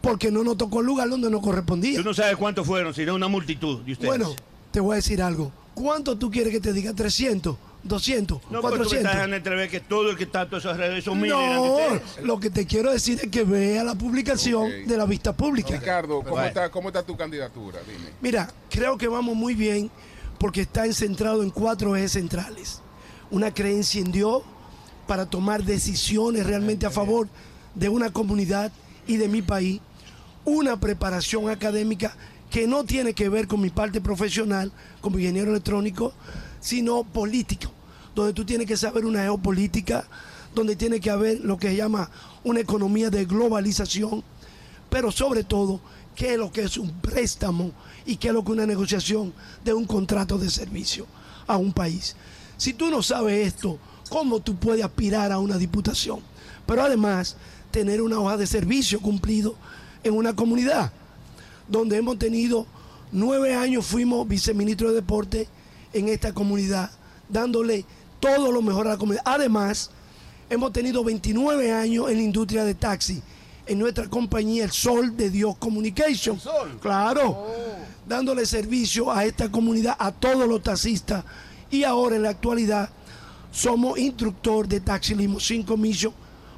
porque 0.00 0.30
no 0.30 0.44
nos 0.44 0.56
tocó 0.56 0.80
el 0.80 0.86
lugar 0.86 1.08
donde 1.08 1.30
nos 1.30 1.40
correspondía. 1.40 1.98
Tú 1.98 2.04
no 2.04 2.14
sabes 2.14 2.36
cuántos 2.36 2.66
fueron, 2.66 2.94
sino 2.94 3.14
una 3.14 3.28
multitud 3.28 3.80
de 3.80 3.92
ustedes. 3.92 4.08
Bueno, 4.08 4.34
te 4.70 4.80
voy 4.80 4.94
a 4.94 4.96
decir 4.96 5.22
algo. 5.22 5.50
¿Cuánto 5.74 6.18
tú 6.18 6.30
quieres 6.30 6.52
que 6.52 6.60
te 6.60 6.72
diga? 6.72 6.92
¿300? 6.92 7.56
¿200? 7.86 8.40
no, 8.50 8.60
porque 8.60 8.76
tú 8.76 8.82
me 8.82 8.88
400. 8.88 8.92
estás 8.92 9.14
dejando 9.14 9.36
entrever 9.36 9.70
que 9.70 9.80
todo 9.80 10.10
el 10.10 10.16
que 10.18 10.24
está 10.24 10.42
en 10.42 10.50
todas 10.50 10.64
esas 10.66 10.76
redes 10.76 11.02
son 11.02 11.18
miles. 11.18 11.34
No, 11.34 11.78
lo 12.22 12.38
que 12.38 12.50
te 12.50 12.66
quiero 12.66 12.92
decir 12.92 13.18
es 13.22 13.30
que 13.30 13.44
vea 13.44 13.82
la 13.82 13.94
publicación 13.94 14.86
de 14.86 14.96
la 14.98 15.06
vista 15.06 15.34
pública. 15.34 15.78
Ricardo, 15.78 16.22
¿cómo, 16.22 16.42
está, 16.42 16.70
¿cómo 16.70 16.88
está 16.90 17.02
tu 17.02 17.16
candidatura? 17.16 17.78
Dime. 17.86 18.10
Mira, 18.20 18.52
creo 18.68 18.98
que 18.98 19.08
vamos 19.08 19.34
muy 19.34 19.54
bien 19.54 19.90
porque 20.38 20.60
está 20.60 20.90
centrado 20.92 21.42
en 21.42 21.50
cuatro 21.50 21.96
ejes 21.96 22.12
centrales. 22.12 22.82
Una 23.30 23.54
creencia 23.54 24.00
en 24.02 24.12
Dios 24.12 24.42
para 25.10 25.26
tomar 25.26 25.64
decisiones 25.64 26.46
realmente 26.46 26.86
a 26.86 26.90
favor 26.90 27.26
de 27.74 27.88
una 27.88 28.12
comunidad 28.12 28.70
y 29.08 29.16
de 29.16 29.26
mi 29.26 29.42
país. 29.42 29.80
Una 30.44 30.78
preparación 30.78 31.50
académica 31.50 32.14
que 32.48 32.68
no 32.68 32.84
tiene 32.84 33.12
que 33.12 33.28
ver 33.28 33.48
con 33.48 33.60
mi 33.60 33.70
parte 33.70 34.00
profesional 34.00 34.70
como 35.00 35.18
ingeniero 35.18 35.50
electrónico, 35.50 36.12
sino 36.60 37.02
político, 37.02 37.72
donde 38.14 38.32
tú 38.34 38.44
tienes 38.44 38.68
que 38.68 38.76
saber 38.76 39.04
una 39.04 39.22
geopolítica, 39.22 40.06
donde 40.54 40.76
tiene 40.76 41.00
que 41.00 41.10
haber 41.10 41.40
lo 41.40 41.58
que 41.58 41.70
se 41.70 41.76
llama 41.76 42.08
una 42.44 42.60
economía 42.60 43.10
de 43.10 43.24
globalización, 43.24 44.22
pero 44.90 45.10
sobre 45.10 45.42
todo, 45.42 45.80
qué 46.14 46.34
es 46.34 46.38
lo 46.38 46.52
que 46.52 46.62
es 46.62 46.76
un 46.76 47.00
préstamo 47.00 47.72
y 48.06 48.14
qué 48.14 48.28
es 48.28 48.34
lo 48.34 48.44
que 48.44 48.52
es 48.52 48.58
una 48.58 48.66
negociación 48.66 49.34
de 49.64 49.74
un 49.74 49.86
contrato 49.86 50.38
de 50.38 50.48
servicio 50.48 51.04
a 51.48 51.56
un 51.56 51.72
país. 51.72 52.14
Si 52.56 52.74
tú 52.74 52.90
no 52.90 53.02
sabes 53.02 53.48
esto, 53.48 53.80
¿cómo 54.10 54.40
tú 54.40 54.56
puedes 54.56 54.84
aspirar 54.84 55.32
a 55.32 55.38
una 55.38 55.56
diputación? 55.56 56.20
Pero 56.66 56.82
además, 56.82 57.36
tener 57.70 58.02
una 58.02 58.18
hoja 58.18 58.36
de 58.36 58.46
servicio 58.46 59.00
cumplido 59.00 59.54
en 60.04 60.14
una 60.14 60.34
comunidad, 60.34 60.92
donde 61.68 61.96
hemos 61.96 62.18
tenido 62.18 62.66
nueve 63.12 63.54
años, 63.54 63.86
fuimos 63.86 64.28
viceministro 64.28 64.88
de 64.88 64.96
deporte 64.96 65.48
en 65.92 66.08
esta 66.08 66.34
comunidad, 66.34 66.90
dándole 67.28 67.84
todo 68.18 68.52
lo 68.52 68.60
mejor 68.60 68.86
a 68.86 68.90
la 68.90 68.98
comunidad. 68.98 69.22
Además, 69.24 69.90
hemos 70.50 70.72
tenido 70.72 71.02
29 71.04 71.72
años 71.72 72.10
en 72.10 72.16
la 72.16 72.22
industria 72.22 72.64
de 72.64 72.74
taxi, 72.74 73.22
en 73.66 73.78
nuestra 73.78 74.08
compañía 74.08 74.64
El 74.64 74.72
Sol 74.72 75.16
de 75.16 75.30
Dios 75.30 75.56
Communication. 75.56 76.40
Claro, 76.80 77.46
dándole 78.06 78.44
servicio 78.46 79.12
a 79.12 79.24
esta 79.24 79.50
comunidad, 79.50 79.96
a 79.98 80.10
todos 80.12 80.48
los 80.48 80.62
taxistas. 80.62 81.24
Y 81.70 81.84
ahora 81.84 82.16
en 82.16 82.24
la 82.24 82.30
actualidad 82.30 82.90
somos 83.50 83.98
instructor 83.98 84.66
de 84.68 84.80
taxi 84.80 85.14
Limousine 85.14 85.64
Commission 85.64 86.12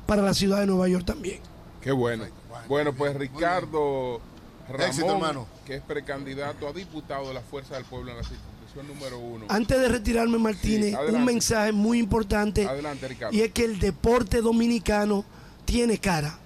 para 0.06 0.22
la 0.22 0.34
ciudad 0.34 0.60
de 0.60 0.66
Nueva 0.66 0.88
York 0.88 1.04
también. 1.04 1.40
Qué 1.80 1.92
bueno. 1.92 2.24
Bueno, 2.68 2.92
pues 2.92 3.14
Ricardo 3.16 4.20
Ramón, 4.68 4.86
Éxito, 4.86 5.12
hermano. 5.12 5.46
que 5.64 5.76
es 5.76 5.82
precandidato 5.82 6.68
a 6.68 6.72
diputado 6.72 7.28
de 7.28 7.34
la 7.34 7.40
Fuerza 7.40 7.74
del 7.74 7.84
Pueblo 7.84 8.10
en 8.12 8.18
la 8.18 8.22
circunscripción 8.22 8.86
número 8.86 9.18
uno. 9.18 9.46
Antes 9.48 9.80
de 9.80 9.88
retirarme, 9.88 10.38
Martínez, 10.38 10.94
Sí, 10.94 11.14
un 11.14 11.24
mensaje 11.24 11.72
muy 11.72 11.98
importante. 11.98 12.66
Adelante, 12.66 13.08
Ricardo. 13.08 13.36
Y 13.36 13.40
es 13.40 13.52
que 13.52 13.64
el 13.64 13.78
deporte 13.78 14.40
dominicano 14.40 15.24
tiene 15.64 15.98
cara. 15.98 16.38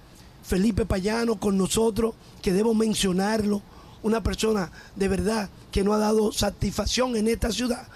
Felipe 0.43 0.87
Payano 0.87 1.37
con 1.39 1.59
nosotros, 1.59 2.15
que 2.41 2.53
debo 2.53 2.73
mencionarlo, 2.73 3.63
una 4.03 4.23
persona 4.23 4.71
de 4.95 5.09
verdad 5.09 5.51
que 5.73 5.83
nos 5.83 5.95
ha 5.97 5.99
dado 5.99 6.33
satisfacción 6.33 7.17
en 7.17 7.27
esta 7.29 7.51
ciudad 7.51 7.89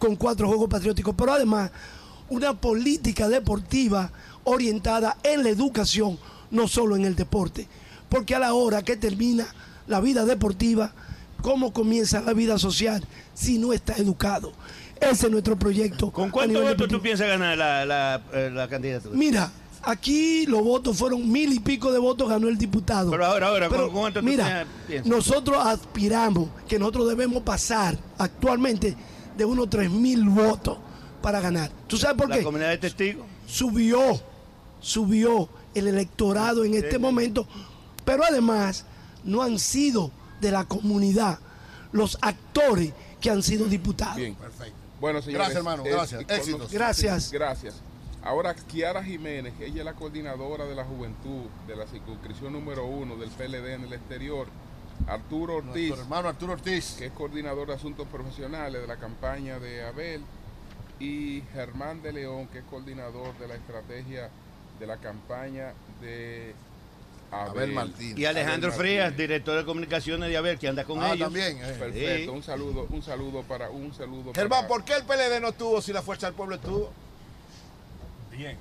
con 0.00 0.16
cuatro 0.16 0.48
Juegos 0.48 0.68
Patrióticos, 0.68 1.14
pero 1.16 1.34
además 1.34 1.70
una 2.30 2.54
política 2.58 3.28
deportiva 3.28 4.10
orientada 4.44 5.16
en 5.22 5.44
la 5.44 5.50
educación, 5.50 6.18
no 6.50 6.66
solo 6.66 6.96
en 6.96 7.04
el 7.04 7.14
deporte. 7.14 7.68
Porque 8.08 8.34
a 8.34 8.38
la 8.40 8.54
hora 8.54 8.82
que 8.82 8.96
termina 8.96 9.46
la 9.86 10.00
vida 10.00 10.24
deportiva, 10.24 10.92
¿cómo 11.42 11.72
comienza 11.72 12.20
la 12.22 12.32
vida 12.32 12.58
social 12.58 13.04
si 13.34 13.58
no 13.58 13.72
está 13.72 13.94
educado? 13.96 14.52
Ese 15.00 15.26
es 15.26 15.32
nuestro 15.32 15.56
proyecto. 15.56 16.10
¿Con 16.10 16.30
cuántos 16.30 16.62
votos 16.62 16.88
tú 16.88 17.00
piensas 17.00 17.28
ganar 17.28 17.56
la, 17.58 17.84
la, 17.84 18.22
eh, 18.32 18.50
la 18.52 18.68
candidatura? 18.68 19.14
Mira, 19.16 19.50
aquí 19.82 20.46
los 20.46 20.62
votos 20.62 20.96
fueron 20.96 21.30
mil 21.30 21.52
y 21.52 21.60
pico 21.60 21.92
de 21.92 21.98
votos, 21.98 22.28
ganó 22.28 22.48
el 22.48 22.56
diputado. 22.56 23.10
Pero 23.10 23.26
ahora, 23.26 23.48
ahora, 23.48 23.68
Pero, 23.68 23.90
¿con 23.90 24.00
cuánto 24.00 24.20
tú 24.20 24.26
mira, 24.26 24.66
piensas? 24.86 25.06
nosotros 25.06 25.66
aspiramos 25.66 26.48
que 26.66 26.78
nosotros 26.78 27.08
debemos 27.08 27.42
pasar 27.42 27.98
actualmente 28.18 28.96
de 29.36 29.44
unos 29.44 29.68
tres 29.70 29.90
mil 29.90 30.28
votos 30.28 30.78
para 31.22 31.40
ganar. 31.40 31.70
¿Tú 31.86 31.96
sabes 31.96 32.16
por 32.16 32.28
La 32.28 32.36
qué? 32.36 32.42
comunidad 32.42 32.70
de 32.70 32.78
testigos. 32.78 33.26
Subió, 33.46 34.20
subió 34.80 35.48
el 35.74 35.88
electorado 35.88 36.64
en 36.64 36.74
este 36.74 36.98
momento, 36.98 37.46
pero 38.04 38.24
además 38.24 38.84
no 39.24 39.42
han 39.42 39.58
sido 39.58 40.10
de 40.40 40.50
la 40.50 40.64
comunidad 40.64 41.38
los 41.92 42.18
actores 42.22 42.92
que 43.20 43.30
han 43.30 43.42
sido 43.42 43.66
diputados. 43.66 44.16
Bien. 44.16 44.34
Perfecto. 44.34 44.74
Bueno, 45.00 45.20
señores. 45.22 45.38
Gracias, 45.38 45.56
hermano. 45.56 45.82
Gracias. 45.84 46.22
y 46.22 46.24
con 46.24 46.36
Éxitos. 46.36 46.72
Gracias. 46.72 47.30
gracias. 47.32 47.74
Ahora, 48.22 48.54
Kiara 48.54 49.02
Jiménez, 49.02 49.54
ella 49.60 49.78
es 49.78 49.84
la 49.84 49.94
coordinadora 49.94 50.66
de 50.66 50.74
la 50.74 50.84
juventud 50.84 51.46
de 51.66 51.74
la 51.74 51.86
circunscripción 51.86 52.52
número 52.52 52.84
uno 52.84 53.16
del 53.16 53.30
PLD 53.30 53.74
en 53.74 53.84
el 53.84 53.92
exterior. 53.94 54.46
Arturo 55.06 55.56
Ortiz. 55.56 55.88
Nuestro 55.88 56.02
hermano 56.02 56.28
Arturo 56.28 56.52
Ortiz. 56.52 56.96
Que 56.98 57.06
es 57.06 57.12
coordinador 57.12 57.68
de 57.68 57.74
asuntos 57.74 58.06
profesionales 58.08 58.80
de 58.80 58.86
la 58.86 58.96
campaña 58.96 59.58
de 59.58 59.82
Abel. 59.84 60.22
Y 60.98 61.42
Germán 61.54 62.02
de 62.02 62.12
León, 62.12 62.46
que 62.48 62.58
es 62.58 62.64
coordinador 62.64 63.36
de 63.38 63.48
la 63.48 63.54
estrategia 63.54 64.28
de 64.78 64.86
la 64.86 64.98
campaña 64.98 65.72
de 66.00 66.54
Abel, 67.32 67.50
Abel 67.50 67.72
Martínez. 67.72 68.18
Y 68.18 68.26
Alejandro 68.26 68.68
Abel 68.70 68.78
Frías, 68.80 69.16
director 69.16 69.56
de 69.56 69.64
comunicaciones 69.64 70.28
de 70.28 70.36
Abel, 70.36 70.58
que 70.58 70.68
anda 70.68 70.84
con 70.84 71.00
Ah, 71.02 71.08
ellos. 71.14 71.20
también, 71.26 71.56
eh. 71.58 71.60
Perfecto, 71.78 72.32
Sí. 72.32 72.36
un 72.36 72.42
saludo, 72.42 72.86
un 72.90 73.02
saludo 73.02 73.42
para 73.44 73.70
un 73.70 73.94
saludo 73.94 74.32
Germán, 74.34 74.60
para- 74.62 74.68
¿por 74.68 74.84
qué 74.84 74.94
el 74.94 75.04
PLD 75.04 75.40
no 75.40 75.48
estuvo 75.48 75.80
si 75.80 75.92
la 75.92 76.02
Fuerza 76.02 76.26
del 76.26 76.34
Pueblo 76.34 76.56
estuvo? 76.56 76.90
Bien. 78.30 78.56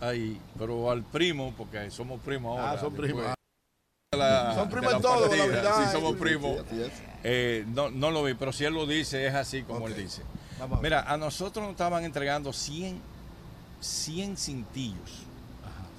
Ahí, 0.00 0.40
pero 0.58 0.90
al 0.90 1.02
primo, 1.04 1.52
porque 1.56 1.90
somos 1.90 2.20
primos 2.20 2.58
ahora. 2.58 2.72
Ah, 2.72 2.78
son 2.80 2.94
primos. 2.94 3.22
de 3.22 3.28
la- 4.18 4.54
Son 4.54 4.68
primos 4.70 4.94
en 4.94 5.02
todo, 5.02 5.34
la 5.36 5.46
verdad. 5.46 5.84
Sí, 5.84 5.92
somos 5.92 6.16
primos. 6.16 6.64
Eh, 7.22 7.64
no, 7.68 7.90
no 7.90 8.10
lo 8.10 8.24
vi, 8.24 8.34
pero 8.34 8.52
si 8.52 8.64
él 8.64 8.74
lo 8.74 8.86
dice, 8.86 9.26
es 9.26 9.34
así 9.34 9.62
como 9.62 9.86
él 9.88 9.94
dice. 9.94 10.22
A. 10.60 10.66
Mira, 10.80 11.02
a 11.02 11.16
nosotros 11.16 11.62
nos 11.62 11.72
estaban 11.72 12.04
entregando 12.04 12.52
100, 12.52 13.00
100 13.80 14.36
cintillos 14.36 15.22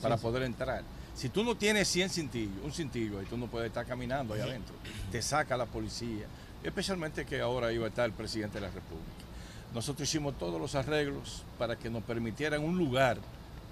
para 0.01 0.17
sí. 0.17 0.21
poder 0.23 0.43
entrar. 0.43 0.83
Si 1.15 1.29
tú 1.29 1.43
no 1.43 1.55
tienes 1.55 1.87
100 1.87 2.09
cintillos, 2.09 2.55
un 2.63 2.71
cintillo 2.73 3.19
ahí, 3.19 3.25
tú 3.27 3.37
no 3.37 3.45
puedes 3.47 3.67
estar 3.67 3.85
caminando 3.85 4.33
ahí 4.33 4.41
adentro. 4.41 4.73
Te 5.11 5.21
saca 5.21 5.55
la 5.55 5.65
policía. 5.67 6.25
Especialmente 6.63 7.25
que 7.25 7.39
ahora 7.41 7.71
iba 7.71 7.85
a 7.85 7.89
estar 7.89 8.05
el 8.05 8.13
presidente 8.13 8.55
de 8.59 8.67
la 8.67 8.71
República. 8.73 9.09
Nosotros 9.73 10.07
hicimos 10.09 10.37
todos 10.37 10.59
los 10.59 10.75
arreglos 10.75 11.43
para 11.57 11.75
que 11.77 11.89
nos 11.89 12.03
permitieran 12.03 12.63
un 12.63 12.77
lugar 12.77 13.17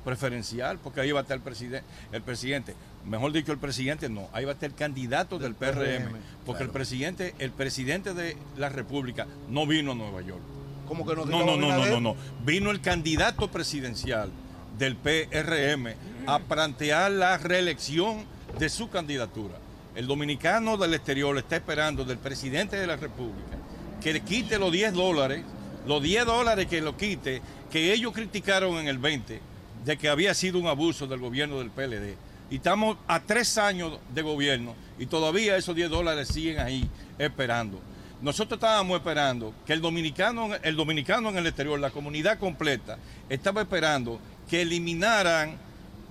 preferencial, 0.04 0.80
porque 0.80 1.02
ahí 1.02 1.12
va 1.12 1.20
a 1.20 1.22
estar 1.24 1.38
el, 1.38 1.44
preside- 1.44 1.84
el 2.12 2.22
presidente. 2.22 2.76
Mejor 3.06 3.32
dicho, 3.32 3.52
el 3.52 3.58
presidente 3.58 4.10
no, 4.10 4.28
ahí 4.34 4.46
va 4.46 4.52
a 4.52 4.54
estar 4.54 4.70
el 4.70 4.76
candidato 4.76 5.40
del, 5.40 5.56
PRM, 5.56 5.74
PRM, 6.10 6.16
porque 6.46 6.64
el 6.64 6.70
presidente, 6.70 7.34
el 7.40 7.52
presidente 7.52 8.14
de 8.14 8.36
la 8.58 8.70
República 8.70 9.26
no 9.50 9.66
vino 9.66 9.94
a 9.94 9.96
Nueva 9.96 10.22
York. 10.22 10.42
¿Cómo 10.88 11.06
que 11.06 11.16
no? 11.16 11.26
No, 11.26 11.46
no, 11.46 11.58
no, 11.58 11.78
no, 11.78 11.86
no, 11.86 12.02
no. 12.02 12.16
Vino 12.44 12.72
el 12.72 12.82
candidato 12.82 13.50
presidencial 13.52 14.32
del 14.78 14.96
PRM 14.96 15.94
a 16.28 16.40
plantear 16.40 17.12
la 17.12 17.38
reelección 17.38 18.24
de 18.58 18.70
su 18.70 18.90
candidatura. 18.90 19.56
El 19.96 20.08
dominicano 20.08 20.78
del 20.78 20.94
exterior 20.94 21.38
está 21.38 21.58
esperando 21.58 22.06
del 22.06 22.18
presidente 22.18 22.78
de 22.78 22.88
la 22.88 22.96
República 22.96 23.58
que 24.02 24.14
le 24.14 24.22
quite 24.22 24.58
los 24.58 24.72
10 24.72 24.94
dólares, 24.94 25.44
los 25.86 26.02
10 26.02 26.26
dólares 26.26 26.68
que 26.68 26.80
lo 26.82 26.96
quite, 26.96 27.42
que 27.70 27.92
ellos 27.94 28.14
criticaron 28.14 28.78
en 28.78 28.88
el 28.88 28.98
20, 28.98 29.42
de 29.86 29.98
que 29.98 30.10
había 30.10 30.34
sido 30.34 30.60
un 30.60 30.68
abuso 30.68 31.08
del 31.08 31.20
gobierno 31.20 31.60
del 31.60 31.70
PLD. 31.70 32.16
Y 32.52 32.56
estamos 32.56 32.98
a 33.08 33.20
tres 33.22 33.58
años 33.58 34.00
de 34.14 34.22
gobierno 34.22 34.76
y 34.98 35.06
todavía 35.06 35.56
esos 35.56 35.76
10 35.76 35.90
dólares 35.90 36.28
siguen 36.30 36.60
ahí 36.60 36.90
esperando. 37.18 37.80
Nosotros 38.22 38.58
estábamos 38.58 38.98
esperando 38.98 39.54
que 39.66 39.74
el 39.74 39.82
dominicano, 39.82 40.50
el 40.64 40.76
dominicano 40.76 41.30
en 41.30 41.38
el 41.38 41.48
exterior, 41.48 41.80
la 41.80 41.92
comunidad 41.92 42.38
completa, 42.40 42.98
estaba 43.30 43.62
esperando 43.62 44.20
que 44.50 44.62
eliminaran 44.64 45.58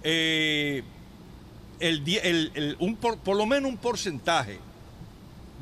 eh, 0.05 0.83
el, 1.81 2.03
el- 2.55 2.77
un 2.79 2.97
por, 2.97 3.19
por 3.19 3.37
lo 3.37 3.45
menos 3.47 3.71
un 3.71 3.77
porcentaje 3.77 4.59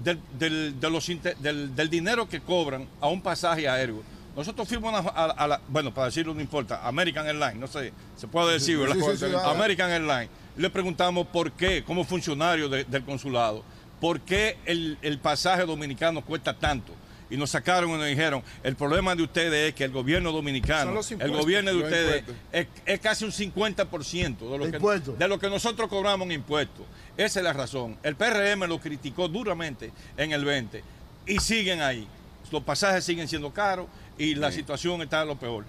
del, 0.04 0.20
del- 0.38 1.74
del 1.74 1.90
dinero 1.90 2.28
que 2.28 2.40
cobran 2.40 2.86
a 3.00 3.08
un 3.08 3.20
pasaje 3.22 3.66
aéreo 3.68 4.02
Nosotros 4.36 4.68
fuimos 4.68 4.92
a, 4.94 4.98
a- 5.08 5.30
a 5.30 5.46
la, 5.48 5.60
bueno, 5.68 5.92
para 5.94 6.06
decirlo 6.08 6.34
no 6.34 6.40
importa, 6.40 6.86
American 6.86 7.26
Airlines, 7.26 7.56
no 7.56 7.66
sé, 7.66 7.92
se 8.16 8.28
puede 8.28 8.52
decir, 8.54 8.74
Sí, 8.76 8.80
¿verdad? 8.80 8.94
sí, 8.96 9.16
sí, 9.18 9.26
sí, 9.26 9.32
va. 9.32 9.50
American 9.50 9.90
Airlines. 9.90 10.28
Le 10.56 10.68
preguntamos 10.70 11.26
por 11.28 11.52
qué, 11.52 11.82
como 11.84 12.04
funcionario 12.04 12.68
de- 12.68 12.84
del 12.84 13.02
consulado, 13.04 13.64
por 14.00 14.20
qué 14.20 14.58
el, 14.66 14.98
el 15.02 15.18
pasaje 15.18 15.64
dominicano 15.64 16.22
cuesta 16.22 16.52
tanto. 16.54 16.92
Y 17.28 17.36
nos 17.36 17.50
sacaron 17.50 17.90
y 17.90 17.94
nos 17.94 18.06
dijeron, 18.06 18.40
el 18.62 18.76
problema 18.76 19.16
de 19.16 19.22
ustedes 19.24 19.70
es 19.70 19.74
que 19.74 19.82
el 19.82 19.90
gobierno 19.90 20.30
dominicano, 20.30 21.00
el 21.18 21.30
gobierno 21.32 21.72
de 21.72 21.76
ustedes 21.78 22.24
es, 22.52 22.68
es 22.84 23.00
casi 23.00 23.24
un 23.24 23.32
50% 23.32 24.38
de 24.38 24.58
lo, 24.58 24.64
¿De 24.66 24.70
que, 24.78 25.12
de 25.18 25.28
lo 25.28 25.38
que 25.38 25.50
nosotros 25.50 25.88
cobramos 25.88 26.26
en 26.26 26.32
impuestos. 26.32 26.86
Esa 27.16 27.40
es 27.40 27.44
la 27.44 27.52
razón. 27.52 27.96
El 28.04 28.14
PRM 28.14 28.68
lo 28.68 28.78
criticó 28.78 29.26
duramente 29.28 29.90
en 30.16 30.30
el 30.32 30.44
20 30.44 30.84
y 31.26 31.38
siguen 31.40 31.80
ahí. 31.80 32.06
Los 32.52 32.62
pasajes 32.62 33.02
siguen 33.04 33.26
siendo 33.26 33.52
caros 33.52 33.86
y 34.18 34.34
la 34.34 34.50
situación 34.52 35.02
está 35.02 35.24
lo 35.24 35.36
peor. 35.36 35.64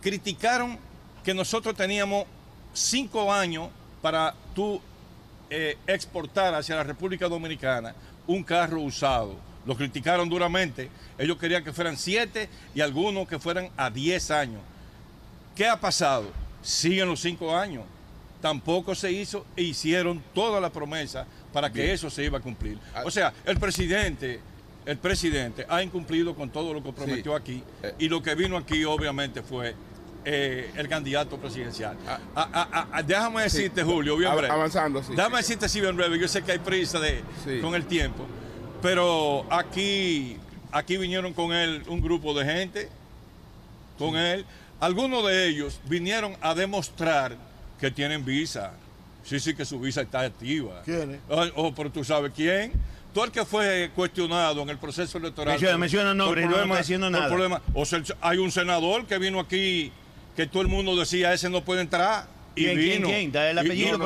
Criticaron 0.00 0.78
que 1.24 1.34
nosotros 1.34 1.74
teníamos 1.74 2.26
cinco 2.72 3.32
años 3.32 3.68
para 4.02 4.34
tú 4.54 4.80
eh, 5.50 5.76
exportar 5.86 6.54
hacia 6.54 6.76
la 6.76 6.84
República 6.84 7.28
Dominicana 7.28 7.94
un 8.26 8.42
carro 8.42 8.80
usado. 8.80 9.36
Lo 9.64 9.76
criticaron 9.76 10.28
duramente. 10.28 10.88
Ellos 11.18 11.36
querían 11.38 11.64
que 11.64 11.72
fueran 11.72 11.96
siete 11.96 12.48
y 12.74 12.80
algunos 12.80 13.26
que 13.26 13.38
fueran 13.38 13.70
a 13.76 13.90
10 13.90 14.30
años. 14.30 14.60
¿Qué 15.56 15.66
ha 15.66 15.80
pasado? 15.80 16.30
Siguen 16.62 17.08
los 17.08 17.20
cinco 17.20 17.56
años. 17.56 17.84
Tampoco 18.40 18.94
se 18.94 19.10
hizo 19.10 19.44
e 19.56 19.62
hicieron 19.62 20.22
toda 20.34 20.60
la 20.60 20.70
promesa 20.70 21.26
para 21.52 21.72
que 21.72 21.82
Bien. 21.82 21.94
eso 21.94 22.10
se 22.10 22.24
iba 22.24 22.38
a 22.38 22.40
cumplir. 22.40 22.78
O 23.04 23.10
sea, 23.10 23.32
el 23.44 23.58
presidente, 23.58 24.40
el 24.86 24.96
presidente 24.98 25.66
ha 25.68 25.82
incumplido 25.82 26.34
con 26.34 26.48
todo 26.50 26.72
lo 26.72 26.82
que 26.82 26.92
prometió 26.92 27.34
aquí 27.34 27.62
y 27.98 28.08
lo 28.08 28.22
que 28.22 28.34
vino 28.34 28.56
aquí 28.56 28.84
obviamente 28.84 29.42
fue 29.42 29.74
eh, 30.24 30.70
el 30.76 30.88
candidato 30.88 31.36
presidencial. 31.38 31.96
Ah, 32.06 32.18
ah, 32.34 32.48
ah, 32.72 32.86
ah, 32.92 33.02
déjame 33.02 33.48
Sí. 33.50 33.58
decirte, 33.58 33.82
Julio, 33.84 34.16
bien 34.16 34.32
breve. 34.34 34.52
avanzando, 34.52 35.02
sí, 35.02 35.12
Déjame 35.14 35.36
decirte 35.38 35.66
así 35.66 35.80
bien 35.80 35.96
breve. 35.96 36.18
Yo 36.18 36.26
sé 36.26 36.42
que 36.42 36.52
hay 36.52 36.58
prisa 36.58 36.98
de, 36.98 37.22
con 37.60 37.74
el 37.74 37.84
tiempo, 37.86 38.26
pero 38.82 39.46
aquí, 39.52 40.36
aquí 40.72 40.96
vinieron 40.96 41.32
con 41.32 41.52
él 41.52 41.82
un 41.88 42.00
grupo 42.00 42.34
de 42.34 42.44
gente, 42.44 42.88
con 43.98 44.16
él. 44.16 44.44
Algunos 44.80 45.26
de 45.26 45.48
ellos 45.48 45.80
vinieron 45.84 46.34
a 46.40 46.54
demostrar 46.54 47.36
que 47.80 47.90
tienen 47.90 48.24
visa. 48.24 48.72
Sí, 49.24 49.40
sí, 49.40 49.54
que 49.54 49.64
su 49.64 49.78
visa 49.80 50.02
está 50.02 50.20
activa. 50.20 50.82
¿Quiénes? 50.84 51.18
Oh, 51.28 51.44
oh, 51.56 51.74
pero 51.74 51.90
tú 51.90 52.04
sabes 52.04 52.32
quién. 52.34 52.72
El 53.24 53.30
que 53.32 53.44
fue 53.44 53.90
cuestionado 53.94 54.62
en 54.62 54.70
el 54.70 54.78
proceso 54.78 55.18
electoral. 55.18 55.54
Menciona- 55.58 55.78
menciona 55.78 56.08
por 56.10 56.16
nombres, 56.16 56.44
no, 56.46 56.56
no 56.56 56.62
está 56.64 56.78
diciendo 56.78 57.10
nada. 57.10 57.28
problemas- 57.28 57.62
o 57.74 57.84
sea, 57.84 57.98
el- 57.98 58.04
hay 58.20 58.38
un 58.38 58.50
senador 58.52 59.06
que 59.06 59.18
vino 59.18 59.40
aquí 59.40 59.92
que 60.36 60.46
todo 60.46 60.62
el 60.62 60.68
mundo 60.68 60.94
decía 60.96 61.32
ese 61.32 61.48
no 61.48 61.64
puede 61.64 61.80
entrar 61.80 62.26
y 62.54 62.64
¿Quién, 62.64 62.76
quién, 62.76 62.92
vino. 63.02 63.08
quién? 63.08 63.32
Da 63.32 63.50
el 63.50 63.56
Y- 63.56 63.60
apellido, 63.60 63.98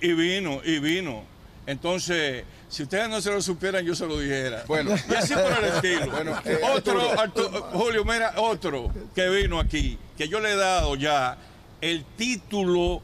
y- 0.00 0.12
vino, 0.14 0.60
y 0.64 0.78
vino. 0.78 1.24
Entonces, 1.66 2.44
si 2.70 2.82
ustedes 2.84 3.08
no 3.10 3.20
se 3.20 3.30
lo 3.30 3.42
supieran, 3.42 3.84
yo 3.84 3.94
se 3.94 4.06
lo 4.06 4.18
dijera. 4.18 4.64
Bueno. 4.66 4.92
y 5.10 5.14
así 5.14 5.34
por 5.34 5.52
el 5.64 5.64
estilo. 5.74 6.10
Bueno, 6.12 6.40
eh, 6.46 6.58
otro, 6.74 7.20
Arturo. 7.20 7.48
Julio, 7.72 8.04
mira, 8.06 8.32
otro 8.38 8.90
que 9.14 9.28
vino 9.28 9.60
aquí, 9.60 9.98
que 10.16 10.28
yo 10.28 10.40
le 10.40 10.52
he 10.52 10.56
dado 10.56 10.96
ya 10.96 11.36
el 11.82 12.04
título 12.16 13.02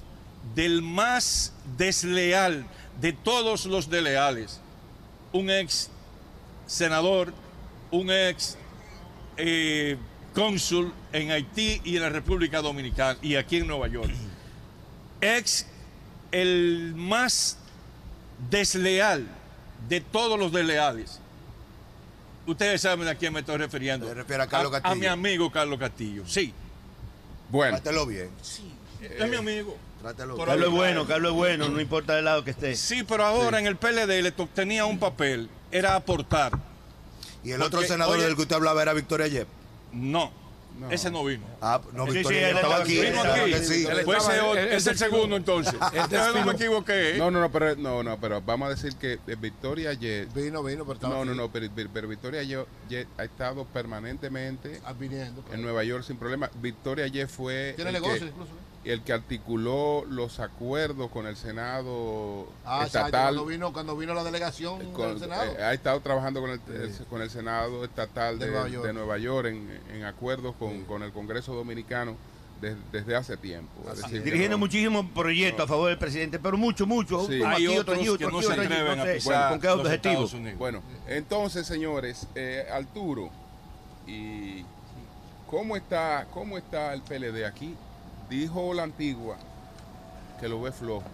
del 0.54 0.80
más 0.82 1.52
desleal 1.76 2.64
de 3.00 3.12
todos 3.12 3.66
los 3.66 3.90
desleales. 3.90 4.60
Un 5.34 5.50
ex 5.50 5.90
senador, 6.64 7.34
un 7.90 8.08
ex 8.08 8.56
eh, 9.36 9.96
cónsul 10.32 10.92
en 11.12 11.32
Haití 11.32 11.80
y 11.82 11.96
en 11.96 12.02
la 12.02 12.08
República 12.08 12.62
Dominicana 12.62 13.18
y 13.20 13.34
aquí 13.34 13.56
en 13.56 13.66
Nueva 13.66 13.88
York. 13.88 14.12
Ex 15.20 15.66
el 16.30 16.94
más 16.96 17.58
desleal 18.48 19.26
de 19.88 20.00
todos 20.00 20.38
los 20.38 20.52
desleales. 20.52 21.18
Ustedes 22.46 22.80
saben 22.80 23.08
a 23.08 23.16
quién 23.16 23.32
me 23.32 23.40
estoy 23.40 23.56
refiriendo. 23.56 24.06
Se 24.06 24.14
refiere 24.14 24.44
a 24.44 24.46
Carlos 24.46 24.72
A, 24.72 24.82
Castillo. 24.82 25.00
mi 25.00 25.06
amigo 25.06 25.50
Carlos 25.50 25.80
Castillo. 25.80 26.22
Sí. 26.28 26.54
Bueno. 27.48 27.76
Trátelo 27.80 28.06
bien. 28.06 28.30
Es 29.00 29.28
mi 29.28 29.36
amigo. 29.36 29.76
Bien. 30.12 30.46
Carlos 30.46 30.68
es 30.68 30.74
bueno, 30.74 31.06
Carlos 31.06 31.30
es 31.32 31.36
bueno, 31.36 31.68
no 31.68 31.80
importa 31.80 32.14
del 32.14 32.26
lado 32.26 32.44
que 32.44 32.50
esté. 32.50 32.76
Sí, 32.76 33.02
pero 33.04 33.24
ahora 33.24 33.58
en 33.58 33.66
el 33.66 33.76
PLD 33.76 34.22
le 34.22 34.32
to- 34.32 34.48
tenía 34.54 34.84
un 34.84 34.98
papel, 34.98 35.48
era 35.72 35.94
aportar. 35.96 36.52
Y 37.42 37.52
el 37.52 37.62
otro 37.62 37.82
senador 37.82 38.16
oye, 38.16 38.24
del 38.26 38.36
que 38.36 38.42
usted 38.42 38.56
hablaba 38.56 38.82
era 38.82 38.92
Victoria 38.92 39.26
Yep. 39.26 39.46
No, 39.92 40.32
ese 40.90 41.08
no 41.10 41.24
vino. 41.24 41.44
Ah, 41.60 41.80
no, 41.92 42.04
Sí, 42.06 42.10
sí, 42.12 42.16
Victoria 42.18 42.48
él 42.50 42.56
estaba 42.56 42.76
aquí. 42.78 43.00
Vino 43.00 43.22
aquí. 43.22 43.54
sí. 43.64 43.86
Pues 44.04 44.24
ese 44.26 44.76
es 44.76 44.86
el 44.88 44.98
segundo, 44.98 45.36
entonces. 45.36 45.74
Yo 46.10 46.32
no 46.32 46.44
me 46.46 46.52
equivoqué. 46.52 47.14
No, 47.16 47.30
no, 47.30 47.40
no, 47.40 47.52
pero 47.52 47.76
no, 47.76 48.02
no, 48.02 48.18
pero 48.20 48.40
vamos 48.42 48.66
a 48.66 48.70
decir 48.70 48.96
que 48.96 49.14
eh, 49.26 49.36
Victoria 49.38 49.92
Jet. 49.94 50.32
Vino, 50.34 50.62
vino, 50.64 50.84
pero 50.84 50.94
estaba 50.94 51.14
No, 51.14 51.24
no, 51.24 51.30
aquí. 51.32 51.38
no, 51.40 51.52
pero, 51.52 51.68
pero- 51.74 51.90
pero 51.94 52.08
Victoria 52.08 52.42
Ye- 52.42 52.66
Jet 52.88 53.06
ha 53.18 53.24
estado 53.24 53.64
permanentemente 53.66 54.80
Ah, 54.84 54.92
viniendo. 54.92 55.44
en 55.52 55.62
Nueva 55.62 55.84
York 55.84 56.02
sin 56.04 56.16
problema. 56.16 56.50
Victoria 56.60 57.06
Jet 57.06 57.28
fue 57.30 57.74
Tiene 57.76 57.90
el 57.90 57.94
negocios 57.94 58.30
incluso, 58.30 58.50
¿eh? 58.50 58.73
El 58.84 59.02
que 59.02 59.12
articuló 59.14 60.04
los 60.08 60.40
acuerdos 60.40 61.10
con 61.10 61.26
el 61.26 61.36
Senado 61.36 62.46
Ah, 62.64 62.82
exacto, 62.84 63.06
estatal. 63.06 63.10
cuando 63.34 63.46
vino, 63.46 63.72
cuando 63.72 63.96
vino 63.96 64.12
la 64.14 64.22
delegación 64.24 64.92
con- 64.92 65.08
del 65.10 65.18
Senado. 65.20 65.52
eh, 65.58 65.62
ha 65.62 65.72
estado 65.72 66.00
trabajando 66.00 66.40
con 66.40 66.50
el, 66.50 66.60
el- 66.68 67.06
con 67.08 67.22
el 67.22 67.30
Senado 67.30 67.84
estatal 67.84 68.38
de, 68.38 68.46
De 68.46 68.50
Nueva 68.52 68.68
York. 68.68 68.86
de 68.86 68.92
Nueva 68.92 69.18
York 69.18 69.48
en, 69.48 69.80
en 69.94 70.04
acuerdos 70.04 70.54
con, 70.58 70.82
con 70.84 71.02
el 71.02 71.12
Congreso 71.12 71.54
Dominicano 71.54 72.16
des- 72.60 72.76
desde 72.92 73.16
hace 73.16 73.36
tiempo. 73.38 73.72
Es 73.90 73.96
decir, 74.02 74.18
que 74.18 74.24
Dirigiendo 74.24 74.56
no- 74.56 74.60
muchísimos 74.60 75.06
proyectos 75.14 75.64
a 75.64 75.68
favor 75.68 75.88
del 75.88 75.98
presidente, 75.98 76.38
pero 76.38 76.56
mucho, 76.58 76.86
mucho. 76.86 77.26
Sí. 77.26 77.42
Hay 77.42 77.64
aquí, 77.64 77.66
otro 77.68 77.80
otros 77.80 77.98
allí, 77.98 78.08
otro 78.10 78.26
que 78.28 78.32
no 78.32 78.42
se 78.42 78.52
a 78.52 79.48
¿Con 79.48 79.60
qué 79.60 79.66
los 79.68 79.76
Unidos. 80.34 80.58
Bueno, 80.58 80.82
entonces, 81.08 81.66
señores, 81.66 82.26
eh, 82.34 82.66
Arturo, 82.70 83.30
¿y 84.06 84.62
cómo 85.50 85.76
está, 85.76 86.26
cómo 86.32 86.58
está 86.58 86.92
el 86.92 87.00
PLD 87.02 87.46
aquí? 87.46 87.74
Dijo 88.34 88.74
la 88.74 88.82
antigua 88.82 89.36
que 90.40 90.48
lo 90.48 90.60
ve 90.60 90.72
flojo. 90.72 91.04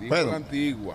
Dijo 0.00 0.14
Bueno. 0.14 0.30
la 0.30 0.36
antigua. 0.36 0.94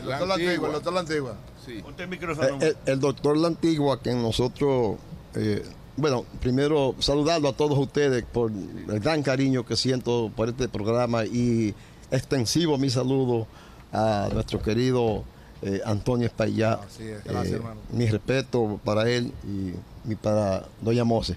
El 0.00 0.04
doctor 0.06 0.28
La 0.28 0.34
Antigua, 0.34 0.66
el 0.68 0.72
doctor 0.74 0.92
La 0.92 1.00
Antigua. 1.00 1.34
Sí. 1.66 1.80
Ponte 1.82 2.02
el 2.04 2.08
micrófono. 2.08 2.58
El, 2.60 2.76
el 2.86 3.00
doctor 3.00 3.36
La 3.36 3.48
Antigua, 3.48 4.00
que 4.00 4.14
nosotros, 4.14 4.98
eh, 5.34 5.64
bueno, 5.96 6.24
primero 6.40 6.94
saludarlo 7.00 7.48
a 7.48 7.52
todos 7.54 7.76
ustedes 7.76 8.24
por 8.24 8.52
el 8.52 9.00
gran 9.00 9.22
cariño 9.24 9.66
que 9.66 9.74
siento 9.76 10.30
por 10.36 10.48
este 10.48 10.68
programa 10.68 11.24
y 11.24 11.74
extensivo 12.12 12.78
mi 12.78 12.88
saludo 12.90 13.48
a 13.92 14.28
nuestro 14.32 14.62
querido 14.62 15.24
eh, 15.62 15.80
Antonio 15.84 16.26
Espaillá. 16.28 16.74
Así 16.74 17.08
es, 17.08 17.24
gracias, 17.24 17.54
Eh, 17.54 17.56
hermano. 17.56 17.80
Mi 17.90 18.06
respeto 18.06 18.78
para 18.84 19.10
él 19.10 19.32
y, 19.44 20.12
y 20.12 20.14
para 20.14 20.66
Doña 20.82 21.02
Mose. 21.02 21.36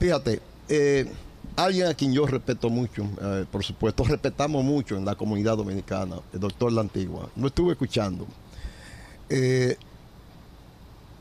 Fíjate, 0.00 0.40
eh, 0.70 1.06
alguien 1.56 1.86
a 1.88 1.94
quien 1.94 2.12
yo 2.12 2.26
respeto 2.26 2.68
mucho, 2.70 3.04
eh, 3.20 3.44
por 3.50 3.64
supuesto, 3.64 4.04
respetamos 4.08 4.64
mucho 4.64 4.96
en 4.96 5.04
la 5.04 5.14
comunidad 5.14 5.56
dominicana, 5.56 6.16
el 6.32 6.40
doctor 6.40 6.72
La 6.72 6.80
Antigua. 6.82 7.28
Lo 7.36 7.46
estuve 7.48 7.72
escuchando. 7.72 8.26
Eh, 9.28 9.76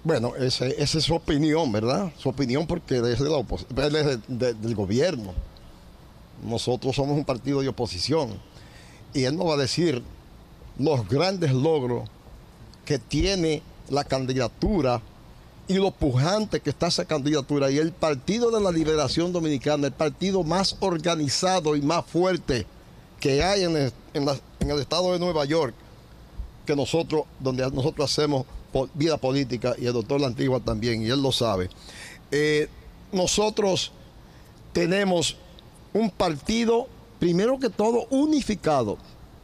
bueno, 0.04 0.36
esa 0.36 0.68
es 0.68 0.90
su 0.90 1.16
opinión, 1.16 1.72
¿verdad? 1.72 2.12
Su 2.18 2.28
opinión 2.30 2.68
porque 2.68 2.98
es, 2.98 3.20
de 3.20 3.30
la 3.30 3.38
opos- 3.38 3.66
es 3.70 3.94
de- 3.94 4.20
de- 4.28 4.54
del 4.54 4.76
gobierno. 4.76 5.34
Nosotros 6.46 6.96
somos 6.96 7.18
un 7.18 7.24
partido 7.24 7.62
de 7.62 7.70
oposición. 7.70 8.32
Y 9.14 9.24
él 9.24 9.38
nos 9.38 9.48
va 9.48 9.54
a 9.54 9.58
decir 9.58 10.04
los 10.78 11.08
grandes 11.08 11.54
logros 11.54 12.10
que 12.84 13.00
tiene 13.00 13.62
la 13.90 14.04
candidatura 14.04 15.02
y 15.68 15.76
lo 15.76 15.92
pujante 15.92 16.60
que 16.60 16.70
está 16.70 16.88
esa 16.88 17.06
candidatura. 17.06 17.72
Y 17.72 17.78
el 17.78 17.92
Partido 17.92 18.52
de 18.52 18.62
la 18.62 18.72
Liberación 18.72 19.32
Dominicana, 19.32 19.88
el 19.88 19.94
partido 19.94 20.44
más 20.44 20.76
organizado 20.80 21.76
y 21.76 21.82
más 21.82 22.06
fuerte 22.06 22.66
que 23.20 23.44
hay 23.44 23.64
en 23.64 23.78
el, 23.78 23.94
en 24.14 24.70
el 24.70 24.80
estado 24.80 25.14
de 25.14 25.20
Nueva 25.20 25.46
York, 25.46 25.74
que 26.66 26.76
nosotros, 26.76 27.24
donde 27.40 27.70
nosotros 27.72 28.12
hacemos 28.12 28.46
vida 28.94 29.18
política, 29.18 29.76
y 29.78 29.86
el 29.86 29.94
doctor 29.94 30.20
La 30.20 30.28
Antigua 30.28 30.60
también, 30.60 31.02
y 31.04 31.10
él 31.10 31.22
lo 31.22 31.32
sabe. 31.32 31.70
Eh, 32.32 32.68
nosotros 33.12 33.92
tenemos 34.74 35.38
un 35.94 36.10
partido, 36.10 36.88
primero 37.20 37.60
que 37.60 37.70
todo, 37.70 38.08
unificado 38.10 38.98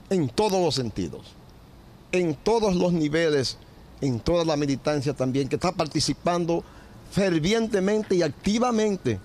en 0.09 0.27
todos 0.27 0.59
los 0.61 0.75
sentidos, 0.75 1.21
en 2.11 2.35
todos 2.35 2.75
los 2.75 2.91
niveles, 2.91 3.57
en 4.01 4.19
toda 4.19 4.45
la 4.45 4.55
militancia 4.55 5.13
también, 5.13 5.47
que 5.47 5.55
está 5.55 5.71
participando 5.71 6.63
fervientemente 7.11 8.15
y 8.15 8.21
activamente 8.21 9.19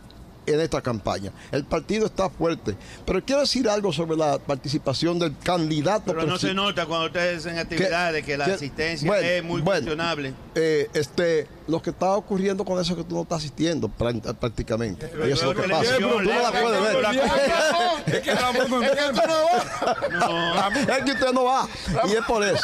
en 0.46 0.60
esta 0.60 0.82
campaña. 0.82 1.30
El 1.52 1.64
partido 1.64 2.04
está 2.04 2.28
fuerte. 2.28 2.74
Pero 3.06 3.24
quiero 3.24 3.40
decir 3.40 3.66
algo 3.66 3.92
sobre 3.94 4.16
la 4.16 4.38
participación 4.38 5.18
del 5.18 5.34
candidato. 5.38 6.12
Pero 6.12 6.26
no 6.26 6.38
se 6.38 6.52
nota 6.52 6.84
cuando 6.84 7.06
ustedes 7.06 7.46
hacen 7.46 7.58
actividades 7.58 8.24
que 8.26 8.36
la 8.36 8.44
que- 8.44 8.52
asistencia 8.52 9.08
bueno, 9.08 9.26
es 9.26 9.42
muy 9.42 9.62
bueno, 9.62 9.80
cuestionable. 9.80 10.34
eh, 10.54 10.90
este, 10.92 11.46
lo 11.66 11.80
que 11.82 11.90
está 11.90 12.12
ocurriendo 12.12 12.64
con 12.64 12.80
eso 12.80 12.92
es 12.92 12.98
que 12.98 13.04
tú 13.04 13.14
no 13.16 13.22
estás 13.22 13.38
asistiendo 13.38 13.88
prá- 13.88 14.34
prácticamente. 14.34 15.10
Y 15.26 15.30
eso 15.32 15.50
es 15.50 15.56
lo 15.56 15.62
que 15.62 15.68
pasa. 15.68 15.96
Tú 15.96 16.20
no 16.20 16.20
la 16.22 16.50
puedes 16.52 16.82
ver. 16.82 18.14
Es 18.14 18.20
que 18.20 18.34
Ramón 18.34 18.70
no 18.70 18.82
Es 18.82 18.90
que 21.04 21.10
usted 21.12 21.32
no 21.32 21.44
va. 21.44 21.68
Y 22.08 22.12
es 22.12 22.20
por 22.26 22.44
eso. 22.44 22.62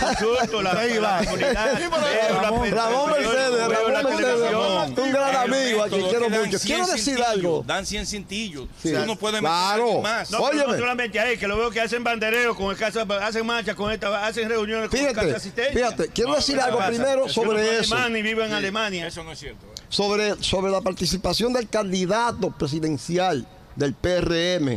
consulto 0.00 0.62
la, 0.62 0.74
va. 0.74 1.24
comunidad. 1.24 2.40
Ramón, 2.42 3.10
Mercedes, 3.10 3.68
Ramón 3.68 3.92
Mercedes, 3.92 4.98
un 4.98 5.12
gran 5.12 5.36
amigo 5.36 5.82
a 5.82 5.88
quien 5.88 6.08
quiero 6.08 6.30
mucho. 6.30 6.58
100 6.58 6.76
Quiero 6.76 6.86
decir 6.92 7.22
algo. 7.22 7.64
Dan 7.66 7.86
100 7.86 8.06
cintillos. 8.06 8.66
Sí. 8.82 8.92
Tú 8.92 9.06
no 9.06 9.16
puedes 9.16 9.40
Claro. 9.40 9.86
meter 9.86 10.02
más. 10.02 10.30
No, 10.30 10.38
solamente 10.78 11.20
ahí, 11.20 11.36
que 11.36 11.46
lo 11.46 11.56
veo 11.56 11.70
que 11.70 11.80
hacen 11.80 12.02
bandereo 12.04 12.54
con 12.54 12.70
el 12.70 12.76
caso, 12.76 13.00
hacen 13.20 13.46
marcha 13.46 13.74
con 13.74 13.92
esta, 13.92 14.26
hacen 14.26 14.48
reuniones 14.48 14.88
con 14.88 14.98
Fíjate, 14.98 15.14
casa 15.14 15.36
asistencia. 15.36 15.72
fíjate, 15.72 16.08
quiero 16.08 16.34
decir 16.34 16.60
algo 16.60 16.78
primero 16.86 17.24
uno 17.24 17.32
sobre 17.32 17.78
eso. 17.78 17.94
Y 18.16 18.22
vive 18.22 18.44
en 18.46 18.52
Alemania. 18.52 19.06
Eso 19.06 19.22
no 19.24 19.32
es 19.32 19.38
cierto. 19.38 19.66
eh. 19.66 19.80
sobre, 19.88 20.42
sobre 20.42 20.72
la 20.72 20.80
participación 20.80 21.52
del 21.52 21.68
candidato 21.68 22.50
presidencial 22.50 23.46
del 23.76 23.94
PRM 23.94 24.68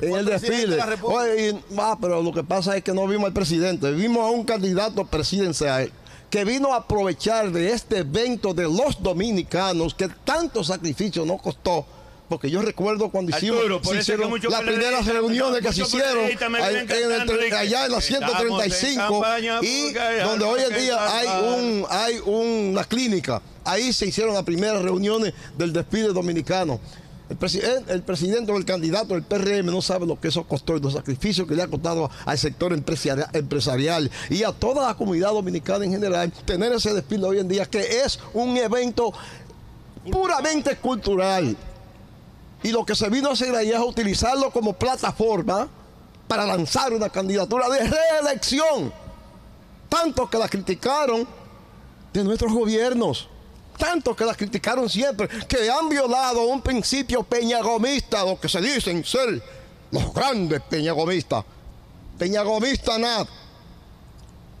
en 0.00 0.14
el 0.16 0.24
desfile. 0.24 0.68
de 0.68 0.76
la 0.76 0.86
República. 0.86 1.22
Oye, 1.22 1.50
y- 1.50 1.60
ah, 1.78 1.96
pero 2.00 2.22
lo 2.22 2.32
que 2.32 2.42
pasa 2.44 2.76
es 2.76 2.82
que 2.84 2.92
no 2.92 3.06
vimos 3.06 3.26
al 3.26 3.32
presidente, 3.32 3.90
vimos 3.92 4.26
a 4.26 4.30
un 4.30 4.44
candidato 4.44 5.04
presidencial 5.06 5.90
que 6.30 6.44
vino 6.46 6.72
a 6.72 6.78
aprovechar 6.78 7.50
de 7.52 7.72
este 7.72 7.98
evento 7.98 8.54
de 8.54 8.62
los 8.64 9.02
dominicanos 9.02 9.94
que 9.94 10.08
tanto 10.24 10.64
sacrificio 10.64 11.26
nos 11.26 11.42
costó. 11.42 11.84
Porque 12.32 12.50
yo 12.50 12.62
recuerdo 12.62 13.10
cuando 13.10 13.36
hicimos 13.36 13.58
Arturo, 13.58 13.82
por 13.82 13.94
se 13.94 14.00
eso 14.00 14.12
es 14.14 14.18
que 14.18 14.24
hicieron 14.38 14.50
las 14.50 14.60
primeras 14.62 15.04
reuniones 15.06 15.60
que 15.60 15.70
se 15.74 15.82
hicieron 15.82 16.24
ahí 16.24 16.76
en 16.76 17.12
el 17.12 17.52
allá 17.52 17.84
en 17.84 17.92
la 17.92 17.98
estamos 17.98 18.04
en 18.10 18.70
135 18.70 19.20
campaña 19.20 19.58
y 19.60 19.92
donde 20.24 20.44
hoy 20.46 20.60
en 20.62 20.78
día 20.80 21.14
hay 21.18 21.26
salvar. 21.26 21.58
un 21.58 21.86
hay 21.90 22.18
una 22.24 22.84
clínica. 22.84 23.42
Ahí 23.66 23.92
se 23.92 24.06
hicieron 24.06 24.32
las 24.32 24.44
primeras 24.44 24.80
reuniones 24.80 25.34
del 25.58 25.74
desfile 25.74 26.08
dominicano. 26.08 26.80
El, 27.28 27.38
presi- 27.38 27.62
el 27.88 28.02
presidente 28.02 28.50
o 28.50 28.56
el 28.56 28.64
candidato 28.64 29.12
del 29.12 29.24
PRM 29.24 29.66
no 29.66 29.82
sabe 29.82 30.06
lo 30.06 30.18
que 30.18 30.28
eso 30.28 30.44
costó 30.44 30.74
y 30.76 30.80
los 30.80 30.94
sacrificios 30.94 31.46
que 31.46 31.54
le 31.54 31.62
ha 31.62 31.68
costado 31.68 32.10
al 32.24 32.38
sector 32.38 32.72
empresaria- 32.72 33.28
empresarial 33.34 34.10
y 34.30 34.42
a 34.42 34.52
toda 34.52 34.86
la 34.88 34.94
comunidad 34.94 35.32
dominicana 35.32 35.84
en 35.84 35.92
general 35.92 36.32
tener 36.46 36.72
ese 36.72 36.94
desfile 36.94 37.26
hoy 37.26 37.38
en 37.40 37.48
día 37.48 37.66
que 37.66 38.00
es 38.04 38.18
un 38.32 38.56
evento 38.56 39.12
puramente 40.10 40.76
cultural. 40.76 41.56
Y 42.62 42.70
lo 42.70 42.84
que 42.84 42.94
se 42.94 43.08
vino 43.08 43.30
a 43.30 43.32
hacer 43.32 43.54
ahí 43.54 43.70
es 43.70 43.78
utilizarlo 43.78 44.50
como 44.50 44.72
plataforma 44.72 45.68
para 46.28 46.46
lanzar 46.46 46.92
una 46.92 47.10
candidatura 47.10 47.68
de 47.68 47.88
reelección. 47.88 48.92
Tanto 49.88 50.30
que 50.30 50.38
la 50.38 50.48
criticaron 50.48 51.26
de 52.12 52.24
nuestros 52.24 52.52
gobiernos. 52.52 53.28
Tanto 53.76 54.14
que 54.14 54.24
la 54.24 54.34
criticaron 54.34 54.88
siempre, 54.88 55.28
que 55.48 55.70
han 55.70 55.88
violado 55.88 56.46
un 56.46 56.62
principio 56.62 57.22
peñagomista, 57.22 58.24
lo 58.24 58.38
que 58.38 58.48
se 58.48 58.60
dicen 58.60 59.04
ser 59.04 59.42
los 59.90 60.14
grandes 60.14 60.60
peñagomistas. 60.62 61.44
Peñagomista 62.18 62.98
nada. 62.98 63.26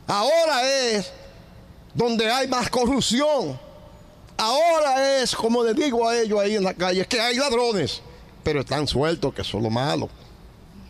Ahora 0.06 0.68
es 0.68 1.10
donde 1.94 2.30
hay 2.30 2.48
más 2.48 2.68
corrupción. 2.68 3.58
Ahora 4.42 5.22
es, 5.22 5.36
como 5.36 5.62
les 5.62 5.76
digo 5.76 6.08
a 6.08 6.18
ellos 6.18 6.40
ahí 6.40 6.56
en 6.56 6.64
la 6.64 6.74
calle, 6.74 7.06
que 7.06 7.20
hay 7.20 7.36
ladrones, 7.36 8.02
pero 8.42 8.58
están 8.60 8.88
sueltos, 8.88 9.32
que 9.32 9.42
eso 9.42 9.58
es 9.58 9.62
lo 9.62 9.70
malo. 9.70 10.08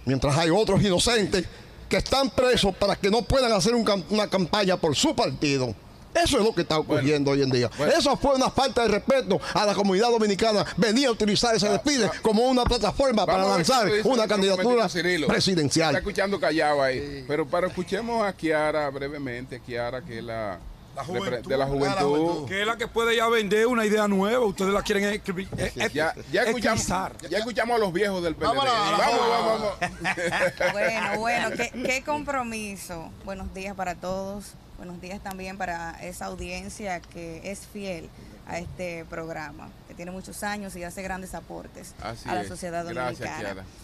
Mientras 0.06 0.38
hay 0.38 0.48
otros 0.48 0.82
inocentes 0.82 1.44
que 1.86 1.98
están 1.98 2.30
presos 2.30 2.74
para 2.74 2.96
que 2.96 3.10
no 3.10 3.20
puedan 3.20 3.52
hacer 3.52 3.74
un 3.74 3.84
una 4.08 4.26
campaña 4.26 4.78
por 4.78 4.96
su 4.96 5.14
partido. 5.14 5.74
Eso 6.14 6.38
es 6.38 6.44
lo 6.44 6.54
que 6.54 6.62
está 6.62 6.78
ocurriendo 6.78 7.30
hoy 7.30 7.42
en 7.42 7.50
día. 7.50 7.70
Eso 7.94 8.16
fue 8.16 8.34
una 8.34 8.48
falta 8.48 8.84
de 8.84 8.88
respeto 8.88 9.38
a 9.52 9.66
la 9.66 9.74
comunidad 9.74 10.08
dominicana. 10.08 10.64
Venía 10.78 11.08
a 11.08 11.12
utilizar 11.12 11.54
ese 11.54 11.68
despide 11.68 12.10
como 12.22 12.44
una 12.44 12.64
plataforma 12.64 13.26
para 13.26 13.46
lanzar 13.46 13.90
una 14.04 14.26
candidatura 14.26 14.88
Cirilo. 14.88 15.26
Está 15.26 15.34
presidencial. 15.34 15.94
escuchando 15.94 16.40
callado 16.40 16.82
ahí. 16.82 17.26
Pero, 17.28 17.46
pero 17.46 17.66
escuchemos 17.66 18.26
a 18.26 18.32
Kiara 18.32 18.88
brevemente. 18.88 19.60
Kiara, 19.60 20.00
que 20.00 20.18
es 20.18 20.24
la, 20.94 21.02
de 21.40 21.56
la 21.56 21.66
juventud. 21.66 22.46
Que 22.48 22.60
es 22.62 22.66
la 22.66 22.76
que 22.76 22.86
puede 22.88 23.16
ya 23.16 23.28
vender 23.28 23.66
una 23.66 23.84
idea 23.86 24.06
nueva. 24.08 24.44
Ustedes 24.44 24.72
la 24.72 24.82
quieren 24.82 25.04
escribir. 25.04 25.48
eh, 25.56 25.72
eh, 25.76 25.90
Ya, 25.92 26.14
ya, 26.30 26.42
escuchamos, 26.42 26.86
ya 27.28 27.38
escuchamos 27.38 27.76
a 27.76 27.78
los 27.78 27.92
viejos 27.92 28.22
del 28.22 28.34
PLD. 28.34 28.46
Vamos, 28.48 28.64
vamos, 28.98 29.20
vamos. 29.30 29.72
Bueno, 30.72 31.18
bueno, 31.18 31.50
qué, 31.56 31.70
qué 31.84 32.02
compromiso. 32.04 33.10
Buenos 33.24 33.52
días 33.54 33.74
para 33.74 33.94
todos. 33.94 34.52
Buenos 34.76 35.00
días 35.00 35.20
también 35.22 35.56
para 35.58 35.92
esa 36.02 36.26
audiencia 36.26 37.00
que 37.00 37.50
es 37.50 37.60
fiel 37.72 38.08
a 38.48 38.58
este 38.58 39.04
programa, 39.08 39.68
que 39.86 39.94
tiene 39.94 40.10
muchos 40.10 40.42
años 40.42 40.74
y 40.74 40.82
hace 40.82 41.02
grandes 41.02 41.34
aportes 41.34 41.94
Así 42.02 42.28
a 42.28 42.34
la 42.34 42.42
es. 42.42 42.48
sociedad 42.48 42.84
Gracias, 42.88 43.20
dominicana. 43.20 43.38
Kiara. 43.54 43.64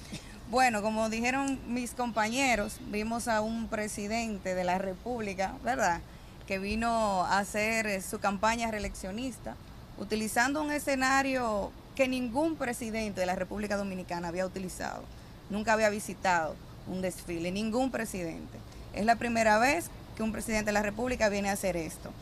Bueno, 0.50 0.80
como 0.80 1.10
dijeron 1.10 1.60
mis 1.66 1.90
compañeros, 1.90 2.78
vimos 2.86 3.28
a 3.28 3.42
un 3.42 3.68
presidente 3.68 4.54
de 4.54 4.64
la 4.64 4.78
República, 4.78 5.52
¿verdad? 5.62 6.00
Que 6.48 6.58
vino 6.58 7.24
a 7.26 7.40
hacer 7.40 7.86
eh, 7.86 8.00
su 8.00 8.20
campaña 8.20 8.70
reeleccionista, 8.70 9.54
utilizando 9.98 10.62
un 10.62 10.72
escenario 10.72 11.70
que 11.94 12.08
ningún 12.08 12.56
presidente 12.56 13.20
de 13.20 13.26
la 13.26 13.34
República 13.34 13.76
Dominicana 13.76 14.28
había 14.28 14.46
utilizado. 14.46 15.02
Nunca 15.50 15.74
había 15.74 15.90
visitado 15.90 16.56
un 16.86 17.02
desfile, 17.02 17.52
ningún 17.52 17.90
presidente. 17.90 18.56
Es 18.94 19.04
la 19.04 19.16
primera 19.16 19.58
vez 19.58 19.90
que 20.16 20.22
un 20.22 20.32
presidente 20.32 20.70
de 20.70 20.72
la 20.72 20.80
República 20.80 21.28
viene 21.28 21.50
a 21.50 21.52
hacer 21.52 21.76
esto. 21.76 22.12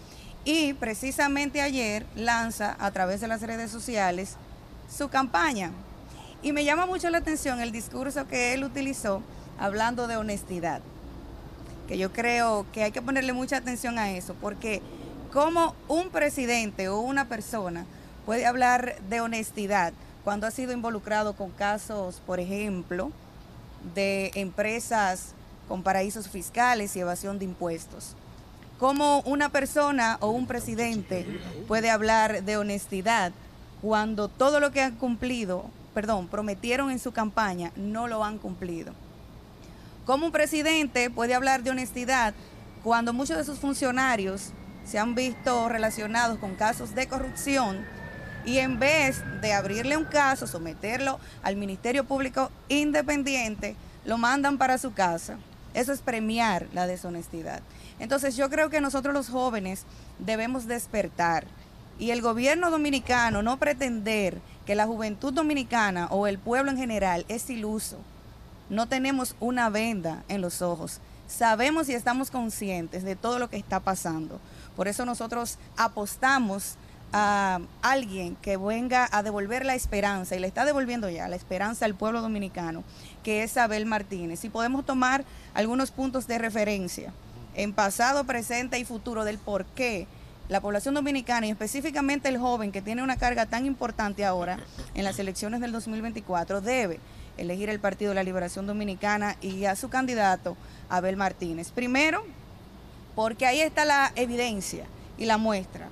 Y 0.45 0.73
precisamente 0.73 1.61
ayer 1.61 2.05
lanza 2.17 2.77
a 2.81 2.91
través 2.91 3.21
de 3.21 3.29
las 3.29 3.43
redes 3.43 3.71
sociales 3.71 4.35
su 4.91 5.09
campaña. 5.09 5.71
Y 6.43 6.51
me 6.51 6.65
llama 6.65 6.87
mucho 6.87 7.11
la 7.11 7.19
atención 7.19 7.61
el 7.61 7.71
discurso 7.71 8.27
que 8.27 8.55
él 8.55 8.65
utilizó 8.65 9.23
hablando 9.57 10.09
de 10.09 10.17
honestidad. 10.17 10.81
Que 11.87 11.99
yo 11.99 12.13
creo 12.13 12.67
que 12.73 12.83
hay 12.83 12.93
que 12.93 13.03
ponerle 13.03 13.33
mucha 13.33 13.59
atención 13.59 13.99
a 13.99 14.11
eso, 14.11 14.35
porque 14.41 14.83
como 15.33 15.75
un 15.89 16.11
presidente 16.11 16.89
o 16.89 17.01
una 17.01 17.29
persona 17.29 17.87
puede 18.25 18.47
hablar 18.47 19.01
de 19.09 19.21
honestidad 19.21 19.93
cuando 20.25 20.47
ha 20.47 20.51
sido 20.51 20.73
involucrado 20.73 21.35
con 21.35 21.51
casos, 21.51 22.21
por 22.27 22.41
ejemplo, 22.41 23.13
de 23.95 24.33
empresas 24.35 25.35
con 25.69 25.83
paraísos 25.83 26.29
fiscales 26.29 26.97
y 26.97 27.01
evasión 27.01 27.39
de 27.39 27.45
impuestos. 27.45 28.17
¿Cómo 28.79 29.21
una 29.21 29.49
persona 29.49 30.19
o 30.21 30.31
un 30.31 30.47
presidente 30.47 31.27
puede 31.69 31.91
hablar 31.91 32.43
de 32.43 32.57
honestidad 32.57 33.33
cuando 33.81 34.29
todo 34.29 34.59
lo 34.61 34.73
que 34.73 34.83
han 34.83 34.97
cumplido, 34.97 35.67
perdón, 35.95 36.29
prometieron 36.29 36.91
en 36.91 36.99
su 36.99 37.13
campaña, 37.13 37.73
no 37.77 38.09
lo 38.09 38.25
han 38.25 38.39
cumplido? 38.39 38.93
¿Cómo 40.07 40.27
un 40.27 40.33
presidente 40.33 41.11
puede 41.11 41.35
hablar 41.35 41.65
de 41.65 41.71
honestidad 41.71 42.33
cuando 42.85 43.13
muchos 43.13 43.37
de 43.37 43.45
sus 43.45 43.59
funcionarios 43.59 44.53
se 44.85 45.01
han 45.01 45.17
visto 45.17 45.69
relacionados 45.69 46.39
con 46.39 46.55
casos 46.55 46.95
de 46.95 47.09
corrupción 47.09 47.85
y 48.45 48.59
en 48.59 48.79
vez 48.79 49.25
de 49.43 49.53
abrirle 49.53 49.97
un 49.97 50.05
caso, 50.05 50.47
someterlo 50.47 51.19
al 51.43 51.57
Ministerio 51.57 52.05
Público 52.05 52.53
Independiente, 52.69 53.75
lo 54.05 54.17
mandan 54.17 54.59
para 54.59 54.79
su 54.79 54.95
casa? 54.95 55.39
Eso 55.75 55.93
es 55.93 56.03
premiar 56.03 56.69
la 56.73 56.87
deshonestidad. 56.87 57.61
Entonces 57.99 58.37
yo 58.37 58.49
creo 58.49 58.71
que 58.71 58.81
nosotros 58.81 59.13
los 59.13 59.29
jóvenes 59.29 59.87
debemos 60.21 60.69
despertar 60.69 61.49
y 61.99 62.13
el 62.13 62.23
gobierno 62.23 62.71
dominicano 62.71 63.43
no 63.43 63.59
pretender 63.59 64.39
que 64.67 64.77
la 64.77 64.87
juventud 64.87 65.33
dominicana 65.33 66.07
o 66.13 66.29
el 66.29 66.39
pueblo 66.39 66.71
en 66.71 66.79
general 66.79 67.27
es 67.27 67.51
iluso. 67.51 67.99
No 68.69 68.89
tenemos 68.89 69.37
una 69.41 69.71
venda 69.71 70.25
en 70.29 70.41
los 70.41 70.63
ojos. 70.63 71.01
Sabemos 71.29 71.89
y 71.89 71.95
estamos 71.95 72.31
conscientes 72.31 73.05
de 73.05 73.17
todo 73.17 73.39
lo 73.39 73.51
que 73.51 73.57
está 73.57 73.81
pasando. 73.81 74.41
Por 74.75 74.89
eso 74.89 75.05
nosotros 75.05 75.59
apostamos 75.77 76.77
a 77.13 77.61
alguien 77.83 78.37
que 78.37 78.57
venga 78.57 79.09
a 79.11 79.23
devolver 79.23 79.65
la 79.65 79.75
esperanza, 79.75 80.35
y 80.37 80.41
le 80.41 80.47
está 80.47 80.65
devolviendo 80.65 81.09
ya 81.09 81.29
la 81.29 81.37
esperanza 81.37 81.85
al 81.85 81.95
pueblo 81.95 82.21
dominicano, 82.21 82.85
que 83.23 83.43
es 83.43 83.57
Abel 83.57 83.87
Martínez. 83.87 84.45
Y 84.45 84.49
podemos 84.49 84.85
tomar 84.85 85.25
algunos 85.55 85.91
puntos 85.91 86.27
de 86.27 86.39
referencia 86.39 87.13
en 87.55 87.73
pasado, 87.73 88.25
presente 88.25 88.79
y 88.79 88.85
futuro 88.85 89.25
del 89.25 89.39
por 89.39 89.65
qué 89.65 90.07
la 90.49 90.61
población 90.61 90.95
dominicana 90.95 91.47
y 91.47 91.51
específicamente 91.51 92.29
el 92.29 92.39
joven 92.39 92.71
que 92.71 92.83
tiene 92.83 93.03
una 93.03 93.17
carga 93.17 93.47
tan 93.47 93.67
importante 93.67 94.25
ahora 94.25 94.59
en 94.95 95.05
las 95.05 95.19
elecciones 95.19 95.61
del 95.61 95.73
2024 95.73 96.61
debe 96.61 97.01
elegir 97.37 97.69
el 97.69 97.81
Partido 97.81 98.11
de 98.11 98.17
la 98.17 98.23
Liberación 98.23 98.67
Dominicana 98.67 99.37
y 99.41 99.65
a 99.65 99.77
su 99.77 99.89
candidato 99.89 100.57
Abel 100.89 101.17
Martínez. 101.17 101.71
Primero, 101.71 102.25
porque 103.15 103.47
ahí 103.47 103.61
está 103.61 103.85
la 103.85 104.13
evidencia 104.17 104.85
y 105.19 105.27
la 105.27 105.39
muestra. 105.39 105.89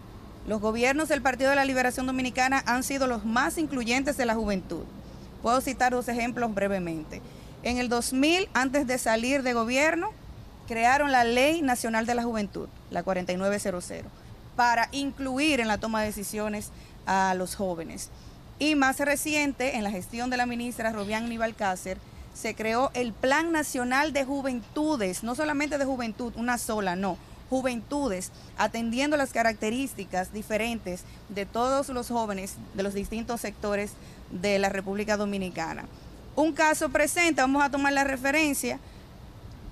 Los 0.46 0.60
gobiernos 0.60 1.08
del 1.08 1.22
Partido 1.22 1.50
de 1.50 1.56
la 1.56 1.64
Liberación 1.64 2.06
Dominicana 2.06 2.62
han 2.66 2.82
sido 2.82 3.06
los 3.06 3.24
más 3.24 3.56
incluyentes 3.56 4.16
de 4.16 4.26
la 4.26 4.34
juventud. 4.34 4.84
Puedo 5.42 5.60
citar 5.60 5.92
dos 5.92 6.08
ejemplos 6.08 6.54
brevemente. 6.54 7.22
En 7.62 7.78
el 7.78 7.88
2000, 7.88 8.48
antes 8.52 8.86
de 8.86 8.98
salir 8.98 9.42
de 9.42 9.54
gobierno, 9.54 10.10
crearon 10.66 11.12
la 11.12 11.24
Ley 11.24 11.62
Nacional 11.62 12.04
de 12.04 12.14
la 12.14 12.22
Juventud, 12.22 12.68
la 12.90 13.02
4900. 13.02 14.10
para 14.56 14.88
incluir 14.92 15.60
en 15.60 15.68
la 15.68 15.78
toma 15.78 16.00
de 16.00 16.06
decisiones 16.06 16.70
a 17.06 17.34
los 17.34 17.56
jóvenes. 17.56 18.10
Y 18.58 18.74
más 18.76 18.98
reciente, 19.00 19.76
en 19.76 19.84
la 19.84 19.90
gestión 19.90 20.30
de 20.30 20.36
la 20.36 20.46
ministra 20.46 20.92
Robián 20.92 21.28
Nibalcácer, 21.28 21.98
se 22.34 22.54
creó 22.54 22.90
el 22.94 23.12
Plan 23.12 23.52
Nacional 23.52 24.12
de 24.12 24.24
Juventudes, 24.24 25.22
no 25.22 25.34
solamente 25.34 25.78
de 25.78 25.84
juventud, 25.84 26.32
una 26.36 26.58
sola, 26.58 26.96
no, 26.96 27.16
juventudes, 27.50 28.32
atendiendo 28.56 29.16
las 29.16 29.32
características 29.32 30.32
diferentes 30.32 31.02
de 31.28 31.46
todos 31.46 31.88
los 31.90 32.08
jóvenes 32.08 32.54
de 32.74 32.82
los 32.82 32.94
distintos 32.94 33.40
sectores 33.40 33.92
de 34.30 34.58
la 34.58 34.68
República 34.68 35.16
Dominicana. 35.16 35.84
Un 36.36 36.52
caso 36.52 36.88
presente, 36.88 37.40
vamos 37.40 37.62
a 37.62 37.70
tomar 37.70 37.92
la 37.92 38.02
referencia, 38.04 38.78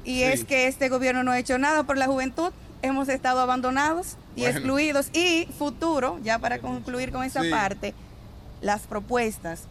y 0.04 0.22
es 0.22 0.44
que 0.44 0.66
este 0.66 0.88
gobierno 0.88 1.22
no 1.24 1.32
ha 1.32 1.38
hecho 1.38 1.58
nada 1.58 1.82
por 1.84 1.96
la 1.98 2.06
juventud, 2.06 2.52
hemos 2.82 3.08
estado 3.08 3.40
abandonados 3.40 4.16
y 4.36 4.40
Bueno. 4.42 4.56
excluidos. 4.58 5.10
Y 5.12 5.46
futuro, 5.58 6.18
ya 6.24 6.38
para 6.40 6.58
concluir 6.58 7.12
con 7.12 7.22
esa 7.24 7.42
Sí. 7.42 7.50
parte, 7.50 7.94
las 8.62 8.82
propuestas, 8.82 9.64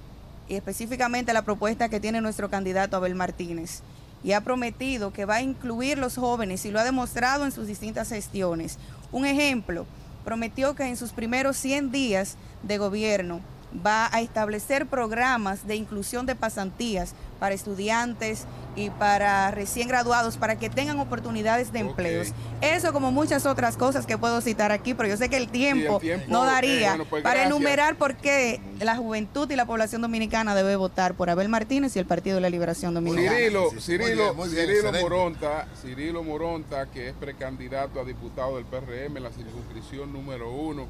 y 0.47 0.55
específicamente 0.55 1.33
la 1.33 1.43
propuesta 1.43 1.89
que 1.89 1.99
tiene 1.99 2.21
nuestro 2.21 2.49
candidato 2.49 2.97
Abel 2.97 3.15
Martínez. 3.15 3.81
Y 4.23 4.33
ha 4.33 4.41
prometido 4.41 5.11
que 5.11 5.25
va 5.25 5.35
a 5.35 5.41
incluir 5.41 5.97
los 5.97 6.17
jóvenes 6.17 6.65
y 6.65 6.71
lo 6.71 6.79
ha 6.79 6.83
demostrado 6.83 7.45
en 7.45 7.51
sus 7.51 7.65
distintas 7.65 8.09
gestiones. 8.09 8.77
Un 9.11 9.25
ejemplo, 9.25 9.85
prometió 10.23 10.75
que 10.75 10.83
en 10.83 10.97
sus 10.97 11.11
primeros 11.11 11.57
100 11.57 11.91
días 11.91 12.35
de 12.63 12.77
gobierno 12.77 13.39
va 13.85 14.09
a 14.11 14.22
establecer 14.22 14.85
programas 14.88 15.66
de 15.67 15.75
inclusión 15.75 16.25
de 16.25 16.35
pasantías 16.35 17.14
para 17.40 17.56
estudiantes 17.56 18.45
y 18.75 18.90
para 18.91 19.51
recién 19.51 19.88
graduados 19.88 20.38
para 20.38 20.58
que 20.58 20.69
tengan 20.69 21.00
oportunidades 21.00 21.74
de 21.74 21.80
empleos. 21.80 22.30
Eso 22.61 22.93
como 22.93 23.11
muchas 23.11 23.45
otras 23.45 23.77
cosas 23.77 24.06
que 24.06 24.17
puedo 24.17 24.40
citar 24.41 24.72
aquí, 24.72 24.93
pero 24.93 25.09
yo 25.09 25.17
sé 25.17 25.27
que 25.30 25.38
el 25.38 25.50
tiempo, 25.50 26.00
tiempo, 26.00 26.25
no 26.30 26.45
daría 26.45 26.88
eh, 26.88 26.90
bueno, 26.90 27.06
pues 27.09 27.24
para 27.24 27.41
gracias. 27.41 27.56
enumerar 27.56 27.95
por 27.95 28.16
qué 28.16 28.61
la 28.80 28.95
juventud 28.95 29.50
y 29.50 29.56
la 29.56 29.66
población 29.66 30.01
dominicana 30.01 30.53
debe 30.56 30.75
votar 30.75 31.16
por 31.16 31.30
Abel 31.30 31.50
Martínez 31.50 31.95
y 31.95 32.00
el 32.00 32.06
Partido 32.06 32.35
de 32.35 32.41
la 32.41 32.50
Liberación 32.50 32.93
Dominicana. 32.93 33.35
Cirilo, 33.35 33.69
Sí, 33.72 33.82
Cirilo, 33.82 34.33
muy 34.35 34.50
bien, 34.50 34.66
muy 34.67 34.67
bien, 34.75 34.82
Cirilo. 34.85 35.01
Moronta, 35.01 35.67
Cirilo 35.82 36.24
Moronta, 36.24 36.85
que 36.88 37.09
es 37.09 37.14
precandidato 37.16 38.00
a 38.00 38.06
diputado 38.06 38.56
del 38.58 38.66
PRM 38.66 39.17
en 39.17 39.24
la 39.24 39.32
circunscripción 39.32 40.14
número 40.14 40.51
uno. 40.51 40.85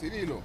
Cirilo, 0.00 0.40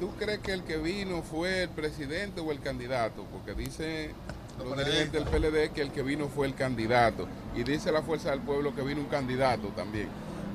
¿tú 0.00 0.10
crees 0.18 0.40
que 0.40 0.52
el 0.52 0.62
que 0.64 0.76
vino 0.76 1.22
fue 1.22 1.64
el 1.64 1.68
presidente 1.70 2.40
o 2.40 2.52
el 2.52 2.60
candidato? 2.60 3.24
Porque 3.32 3.54
dice 3.54 4.10
los 4.58 4.76
dirigentes 4.76 5.12
del 5.12 5.24
PLD 5.24 5.72
que 5.72 5.82
el 5.82 5.90
que 5.92 6.02
vino 6.02 6.28
fue 6.28 6.46
el 6.46 6.54
candidato. 6.54 7.26
Y 7.54 7.62
dice 7.62 7.92
la 7.92 8.02
Fuerza 8.02 8.30
del 8.30 8.40
Pueblo 8.40 8.74
que 8.74 8.82
vino 8.82 9.00
un 9.00 9.06
candidato 9.08 9.68
también. 9.68 10.08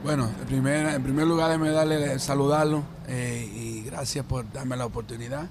Bueno, 0.03 0.28
en 0.40 0.45
primer, 0.48 0.88
en 0.88 1.03
primer 1.03 1.28
lugar, 1.28 1.50
déjeme 1.50 1.70
darle 1.70 2.18
saludarlo 2.18 2.84
eh, 3.08 3.48
y 3.53 3.84
gracias 3.84 4.26
por 4.26 4.52
darme 4.52 4.76
la 4.76 4.86
oportunidad. 4.88 5.48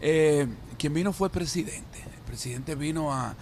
Eh, 0.00 0.46
quien 0.78 0.92
vino 0.92 1.12
fue 1.12 1.28
el 1.28 1.32
presidente. 1.32 1.98
El 2.02 2.20
presidente 2.26 2.74
vino 2.74 3.12
a, 3.14 3.34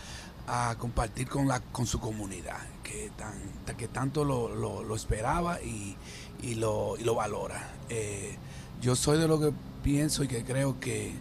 a 0.46 0.76
compartir 0.78 1.28
con, 1.28 1.48
la, 1.48 1.58
con 1.58 1.84
su 1.86 1.98
comunidad, 1.98 2.58
que, 2.84 3.10
tan, 3.16 3.34
que 3.76 3.88
tanto 3.88 4.24
lo, 4.24 4.48
lo- 4.54 4.84
lo 4.84 4.94
esperaba 4.94 5.60
y, 5.60 5.96
y 6.42 6.54
lo, 6.54 6.94
y 6.96 7.02
lo 7.02 7.16
valora. 7.16 7.68
Eh, 7.88 8.36
yo 8.82 8.96
soy 8.96 9.18
de 9.18 9.28
lo 9.28 9.40
que 9.40 9.52
pienso 9.82 10.24
y 10.24 10.28
que 10.28 10.44
creo 10.44 10.78
que 10.80 11.12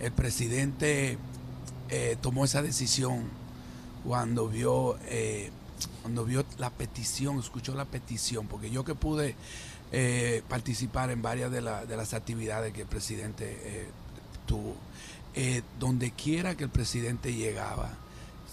el 0.00 0.12
presidente 0.12 1.18
eh, 1.90 2.16
tomó 2.20 2.44
esa 2.44 2.62
decisión 2.62 3.24
cuando 4.04 4.48
vio 4.48 4.98
eh, 5.06 5.50
cuando 6.02 6.24
vio 6.24 6.44
la 6.58 6.70
petición, 6.70 7.38
escuchó 7.38 7.74
la 7.74 7.84
petición, 7.84 8.46
porque 8.46 8.70
yo 8.70 8.84
que 8.84 8.94
pude 8.94 9.34
eh, 9.92 10.42
participar 10.48 11.10
en 11.10 11.20
varias 11.22 11.50
de, 11.50 11.60
la- 11.60 11.84
de 11.84 11.96
las 11.96 12.14
actividades 12.14 12.72
que 12.72 12.82
el 12.82 12.86
presidente 12.86 13.88
tuvo, 14.46 14.74
donde 15.78 16.12
quiera 16.12 16.54
que 16.56 16.64
el 16.64 16.70
presidente 16.70 17.34
llegaba, 17.34 17.90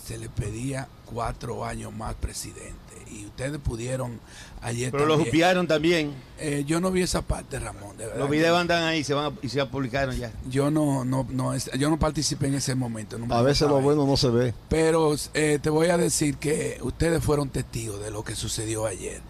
se 0.05 0.17
le 0.17 0.29
pedía 0.29 0.87
cuatro 1.05 1.63
años 1.65 1.93
más 1.93 2.15
presidente. 2.15 2.73
Y 3.11 3.25
ustedes 3.25 3.59
pudieron 3.59 4.19
ayer 4.61 4.91
Pero 4.91 5.05
lo 5.05 5.13
también- 5.13 5.29
jupiaron 5.31 5.67
también. 5.67 6.13
Eh, 6.39 6.63
yo 6.65 6.79
no 6.79 6.89
vi 6.89 7.03
esa 7.03 7.21
parte, 7.21 7.59
Ramón. 7.59 7.95
de 7.97 8.05
verdad 8.05 8.19
Los 8.19 8.29
que- 8.29 8.37
videos 8.37 8.57
andan 8.59 8.83
ahí 8.83 9.03
se 9.03 9.13
van 9.13 9.33
a- 9.33 9.37
y 9.41 9.49
se 9.49 9.63
publicaron 9.67 10.15
ya. 10.17 10.31
yo 10.49 10.71
no, 10.71 11.05
no, 11.05 11.27
no, 11.29 11.53
es- 11.53 11.69
yo 11.77 11.89
no 11.89 11.99
participé 11.99 12.47
en 12.47 12.55
ese 12.55 12.73
momento. 12.75 13.17
no 13.19 13.27
me 13.27 13.35
A 13.35 13.41
veces 13.41 13.67
lo 13.67 13.79
bueno 13.81 14.05
no 14.07 14.17
se 14.17 14.29
ve. 14.29 14.53
Pero 14.69 15.15
eh, 15.33 15.59
te 15.61 15.69
voy 15.69 15.87
a 15.87 15.97
decir 15.97 16.37
que 16.37 16.79
ustedes 16.81 17.23
fueron 17.23 17.49
testigos 17.49 17.99
de 18.01 18.09
lo 18.09 18.23
que 18.23 18.35
sucedió 18.35 18.85
ayer. 18.87 19.21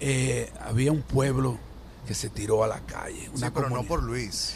Eh, 0.00 0.50
había 0.60 0.92
un 0.92 1.02
pueblo 1.02 1.58
que 2.06 2.14
se 2.14 2.28
tiró 2.28 2.62
a 2.64 2.66
la 2.68 2.80
calle. 2.80 3.22
Sí, 3.24 3.30
Una 3.36 3.52
pero 3.54 3.70
no 3.70 3.84
por 3.84 4.02
Luis. 4.02 4.54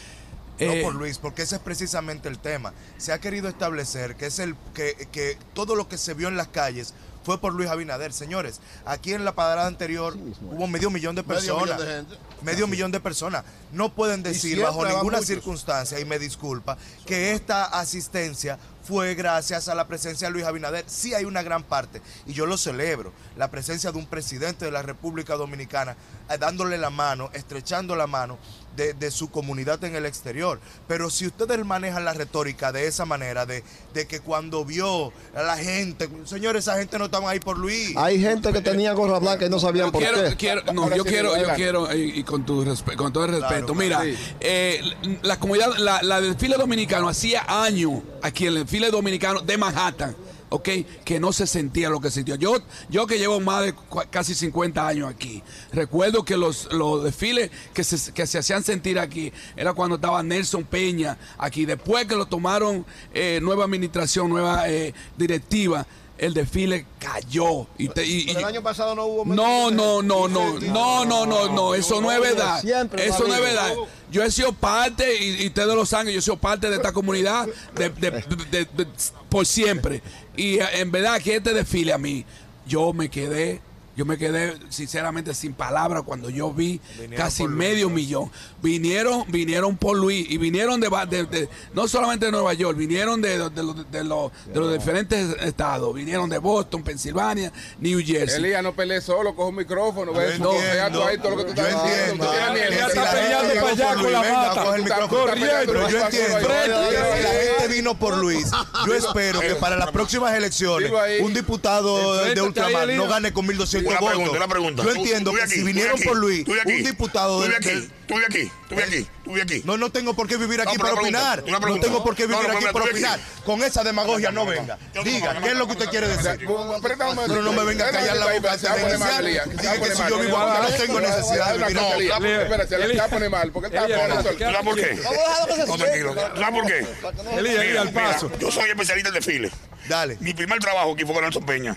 Eh, 0.59 0.77
no 0.77 0.83
por 0.83 0.95
Luis, 0.95 1.19
porque 1.19 1.43
ese 1.43 1.57
es 1.57 1.61
precisamente 1.61 2.29
el 2.29 2.39
tema. 2.39 2.73
Se 2.97 3.13
ha 3.13 3.21
querido 3.21 3.49
establecer 3.49 4.17
que 4.17 4.27
es 4.27 4.39
el 4.39 4.55
que, 4.75 5.09
que 5.11 5.37
todo 5.53 5.75
lo 5.75 5.89
que 5.89 5.99
se 5.99 6.15
vio 6.15 6.29
en 6.29 6.37
las 6.37 6.49
calles 6.49 6.95
fue 7.25 7.41
por 7.41 7.55
Luis 7.55 7.69
Abinader. 7.71 8.13
Señores, 8.13 8.61
aquí 8.85 9.15
en 9.15 9.25
la 9.25 9.35
parada 9.35 9.67
anterior 9.67 10.15
hubo 10.43 10.67
medio 10.67 10.91
millón 10.91 11.17
de 11.17 11.23
Medio 11.23 11.35
personas. 11.35 11.79
millón 11.81 11.89
de 11.89 11.95
gente. 11.95 12.19
Medio 12.43 12.67
millón 12.67 12.93
de 12.93 13.01
personas. 13.01 13.45
No 13.73 13.95
pueden 13.95 14.23
decir 14.23 14.61
bajo 14.61 14.85
ninguna 14.85 15.17
muchos. 15.17 15.27
circunstancia, 15.27 15.99
y 15.99 16.05
me 16.05 16.19
disculpa, 16.19 16.77
que 17.07 17.33
esta 17.33 17.65
asistencia 17.65 18.59
fue 18.87 19.15
gracias 19.15 19.69
a 19.69 19.75
la 19.75 19.89
presencia 19.89 20.29
de 20.29 20.35
Luis 20.35 20.45
Abinader. 20.45 20.85
Sí 20.87 21.15
hay 21.15 21.25
una 21.25 21.43
gran 21.43 21.63
parte, 21.63 22.03
y 22.27 22.35
yo 22.35 22.45
lo 22.45 22.59
celebro, 22.59 23.13
la 23.37 23.51
presencia 23.51 23.91
de 23.91 23.99
un 23.99 24.07
presidente 24.07 24.67
de 24.67 24.71
la 24.71 24.83
República 24.83 25.35
Dominicana 25.37 25.97
eh, 26.29 26.37
dándole 26.39 26.77
la 26.77 26.91
mano, 26.91 27.31
estrechando 27.33 27.97
la 27.97 28.07
mano 28.07 28.39
de, 28.77 28.93
de 28.95 29.11
su 29.11 29.31
comunidad 29.31 29.83
en 29.85 29.95
el 29.97 30.07
exterior. 30.07 30.61
Pero 30.89 31.11
si 31.11 31.27
ustedes 31.27 31.65
manejan 31.65 32.05
la 32.05 32.13
retórica 32.15 32.73
de 32.73 32.87
esa 32.87 33.05
manera, 33.05 33.47
de, 33.47 33.63
de 33.93 34.07
que 34.07 34.21
cuando 34.21 34.65
vio 34.65 35.13
a 35.35 35.43
la 35.43 35.57
gente, 35.57 36.09
señores, 36.25 36.65
esa 36.65 36.77
gente 36.79 36.99
no 36.99 37.07
estaba 37.07 37.31
ahí 37.31 37.41
por 37.41 37.59
Luis. 37.59 37.97
Hay 37.97 38.21
gente 38.21 38.53
que 38.53 38.61
tenía 38.61 38.93
gorra 38.93 39.19
blanca 39.19 39.47
y 39.47 39.51
no 39.51 39.59
sabían 39.59 39.91
por 39.93 40.03
quiero, 40.03 40.23
qué. 40.31 40.37
quiero- 40.37 40.73
no, 40.73 40.95
yo 40.95 41.03
sí, 41.05 41.09
quiero, 41.11 41.37
yo 41.37 41.55
quiero, 41.55 41.95
y, 41.95 42.21
y 42.21 42.25
con, 42.25 42.45
tu 42.45 42.65
con 42.97 43.13
todo 43.13 43.25
el 43.27 43.33
respeto, 43.33 43.73
claro, 43.73 43.75
mira, 43.75 44.03
sí. 44.03 44.15
eh, 44.41 44.81
la 45.23 45.39
comunidad, 45.39 45.77
la, 45.79 46.03
la 46.03 46.21
del 46.21 46.33
desfile 46.35 46.57
dominicano 46.57 47.09
hacía 47.09 47.45
años 47.49 48.01
aquí 48.23 48.47
en 48.47 48.55
el 48.57 48.63
desfile 48.65 48.91
dominicano 48.91 49.41
de 49.41 49.57
Manhattan, 49.59 50.17
¿ok? 50.55 50.69
Que 51.05 51.19
no 51.19 51.33
se 51.33 51.49
sentía 51.49 51.91
lo 51.91 52.01
que 52.01 52.11
sintió. 52.11 52.37
Yo, 52.37 52.57
yo 52.89 53.07
que 53.07 53.19
llevo 53.19 53.41
más 53.41 53.65
de 53.65 53.75
casi 54.11 54.35
50 54.35 54.87
años 54.87 55.11
aquí, 55.11 55.43
recuerdo 55.73 56.25
que 56.25 56.37
los, 56.37 56.73
los 56.73 57.03
desfiles 57.03 57.51
que 57.73 57.83
se, 57.83 58.13
que 58.13 58.27
se 58.27 58.39
hacían 58.39 58.63
sentir 58.63 59.01
aquí 59.01 59.33
era 59.57 59.73
cuando 59.73 59.97
estaba 59.97 60.23
Nelson 60.23 60.63
Peña 60.63 61.19
aquí. 61.39 61.67
Después 61.67 62.07
que 62.07 62.15
lo 62.15 62.27
tomaron 62.27 62.87
eh, 63.13 63.41
nueva 63.43 63.65
administración, 63.65 64.31
nueva 64.31 64.69
eh, 64.69 64.95
directiva, 65.17 65.87
el 66.25 66.35
desfile 66.35 66.87
cayó. 66.99 67.67
Y, 67.79 67.89
te- 67.89 68.07
y- 68.07 68.27
Pero 68.27 68.39
el 68.41 68.45
año 68.47 68.63
pasado 68.63 68.95
no 68.95 69.05
hubo 69.07 69.25
no, 69.25 69.71
no, 69.71 70.03
no, 70.03 70.29
no, 70.29 70.59
no, 70.59 71.05
no, 71.05 71.27
no, 71.27 71.49
no, 71.53 71.75
eso 71.75 72.01
no 72.01 72.11
es 72.11 72.21
verdad. 72.21 72.61
Eso 73.05 73.27
no 73.29 73.35
es 73.35 73.41
verdad. 73.41 73.73
Yo 74.11 74.23
he 74.23 74.31
sido 74.31 74.53
parte, 74.53 75.17
y, 75.23 75.43
y 75.43 75.47
ustedes 75.49 75.75
lo 75.75 75.85
saben, 75.87 76.13
yo 76.13 76.19
he 76.19 76.23
sido 76.23 76.37
parte 76.37 76.71
de 76.71 76.77
esta 76.77 76.93
comunidad 76.93 77.47
de- 77.75 77.89
de- 77.91 78.11
de- 78.11 78.65
de- 78.65 78.87
por 79.29 79.45
siempre. 79.47 80.03
Y 80.37 80.59
eh, 80.61 80.67
en 80.81 80.91
verdad 80.93 81.21
que 81.21 81.37
este 81.37 81.53
desfile 81.53 81.93
a 81.93 81.99
mí, 81.99 82.25
yo 82.67 82.93
me 82.93 83.09
quedé, 83.11 83.61
yo 83.97 84.05
me 84.05 84.19
quedé 84.19 84.55
sinceramente 84.71 85.35
sin 85.35 85.53
palabras 85.55 86.03
cuando 86.05 86.31
yo 86.31 86.53
vi 86.53 86.81
Vinieron 86.99 87.17
casi 87.17 87.45
Luis, 87.45 87.57
medio 87.57 87.91
millón. 87.91 88.31
Vinieron, 88.63 89.25
vinieron 89.29 89.77
por 89.77 89.97
Luis 89.97 90.27
y 90.29 90.39
vinieron 90.39 90.81
de, 90.81 90.89
va- 90.89 91.07
de- 91.07 91.25
de- 91.25 91.49
no 91.75 91.87
solamente 91.87 92.27
de 92.27 92.33
Nueva 92.33 92.55
York, 92.55 92.77
vinieron 92.77 93.21
de, 93.21 93.31
de, 93.51 93.63
los- 93.63 93.91
de 93.91 94.05
los, 94.05 94.33
de 94.47 94.61
los 94.61 94.73
diferentes 94.73 95.37
estados, 95.43 95.95
vinieron 95.95 96.29
de 96.31 96.39
Boston, 96.39 96.83
Pensilvania, 96.83 97.53
New 97.79 98.01
Jersey. 98.05 98.39
Elías, 98.39 98.63
no 98.63 98.73
pelees 98.75 99.05
solo, 99.05 99.35
coge 99.37 99.51
un 99.51 99.57
micrófono. 99.57 100.13
Yo 100.13 100.39
no, 100.39 100.53
entiendo. 100.55 101.05
ahí 101.07 101.19
todo 101.19 101.31
lo 101.31 101.37
que 101.39 101.45
tú 101.45 101.55
Yo 101.55 101.67
estás 101.67 101.85
diciendo. 101.85 102.25
entiendo. 102.25 102.65
Elías 102.65 102.89
está 102.89 103.11
peleando 103.13 103.55
para 103.55 103.69
allá 103.73 103.87
por 103.87 103.95
con 103.95 104.03
Luis, 104.03 104.13
la 104.13 104.21
mata. 104.33 104.55
tú 104.55 105.73
yo 105.91 106.05
entiendo. 106.05 106.39
la 106.41 107.31
gente 107.31 107.69
vino 107.69 107.99
por 107.99 108.17
Luis, 108.19 108.51
yo 108.87 108.95
espero 108.95 109.41
que 109.41 109.55
para 109.57 109.77
las 109.77 109.91
próximas 109.91 110.35
elecciones 110.35 110.91
un 111.21 111.35
diputado 111.35 112.25
de 112.25 112.41
ultramar 112.41 112.89
no 112.89 113.07
gane 113.09 113.33
con 113.33 113.47
1.200 113.47 113.84
Una 113.87 113.99
pregunta, 113.99 114.31
una 114.37 114.49
pregunta. 114.49 114.83
Yo 114.83 114.93
Tú- 114.93 114.97
entiendo 114.97 115.31
tú 115.31 115.37
de 115.37 115.41
que 115.41 115.45
aquí, 115.45 115.55
si 115.55 115.61
tú 115.61 115.67
vinieron 115.67 115.95
aquí, 115.97 116.05
por 116.05 116.17
Luis, 116.17 116.45
tú 116.45 116.53
un 116.53 116.83
diputado 116.85 117.43
tú 117.43 117.49
de 117.51 117.57
aquí, 117.57 117.69
del- 117.69 117.91
tú 118.07 118.19
de 118.19 118.25
aquí, 118.27 118.51
tú 118.69 118.75
de 118.77 118.83
aquí, 118.83 119.07
tú 119.25 119.35
de 119.35 119.43
aquí. 119.43 119.63
No, 119.65 119.77
no 119.77 119.91
tengo 119.91 120.15
por 120.15 120.27
qué 120.29 120.37
vivir 120.37 120.61
aquí 120.61 120.77
No, 120.77 120.83
para 120.83 120.95
opinar. 120.95 121.43
pregunta, 121.43 121.69
No 121.69 121.81
tengo 121.81 122.05
por 122.05 122.15
qué 122.15 122.27
vivir 122.27 122.43
no, 122.49 122.57
aquí 122.57 122.65
para 122.67 122.85
tú 122.85 122.91
opinar. 122.91 123.21
Con 123.45 123.63
esa 123.63 123.83
demagogia 123.85 124.31
no 124.31 124.47
venga. 124.47 124.79
Diga, 125.05 125.41
¿qué 125.41 125.49
es 125.49 125.55
lo 125.57 125.67
que 125.67 125.73
usted 125.73 125.87
quiere 125.89 126.09
decir? 126.09 126.47
Pero 126.47 127.43
no 127.43 127.53
me 127.53 127.65
venga 127.65 127.89
a 127.89 127.91
callar 127.93 128.17
la 128.17 128.33
boca. 128.33 128.57
Diga 128.57 129.75
que 129.81 129.95
si 129.95 130.03
yo 130.09 130.19
vivo 130.19 130.39
aquí 130.39 130.73
no 130.73 130.77
tengo 130.79 131.01
necesidad 131.01 131.53
de 131.57 131.59
vivir 131.65 131.79
aquí. 131.79 132.09
No, 132.09 132.27
espérate, 132.41 132.69
se 132.69 132.79
le 132.79 132.97
va 132.97 133.05
a 133.05 133.09
poner 133.09 133.31
mal, 133.31 133.53
porque 133.53 133.69
él 133.69 133.75
está 133.75 133.87
poniendo 133.87 134.31
¿Tú 134.35 134.39
sabes 134.39 134.65
por 134.65 134.75
qué? 134.77 135.67
No, 135.67 135.77
tranquilo. 135.77 136.15
¿Sabes 136.15 136.51
por 136.51 136.67
qué? 136.67 137.39
Elías, 137.39 137.77
al 137.83 137.93
paso. 137.93 138.31
yo 138.39 138.51
soy 138.51 138.71
especialista 138.71 139.09
en 139.09 139.15
desfile. 139.15 139.51
Dale. 139.89 140.17
Mi 140.21 140.33
primer 140.35 140.59
trabajo 140.61 140.93
aquí 140.95 141.05
fue 141.05 141.15
con 141.15 141.25
Nelson 141.25 141.45
Peña. 141.45 141.77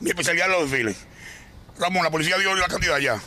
Mi 0.00 0.10
especialidad 0.10 0.46
en 0.46 0.52
los 0.52 0.70
desfiles. 0.70 0.96
Ramón, 1.78 2.04
la 2.04 2.10
policía 2.10 2.36
dio 2.38 2.54
la 2.54 2.66
cantidad 2.68 2.98
ya. 2.98 3.20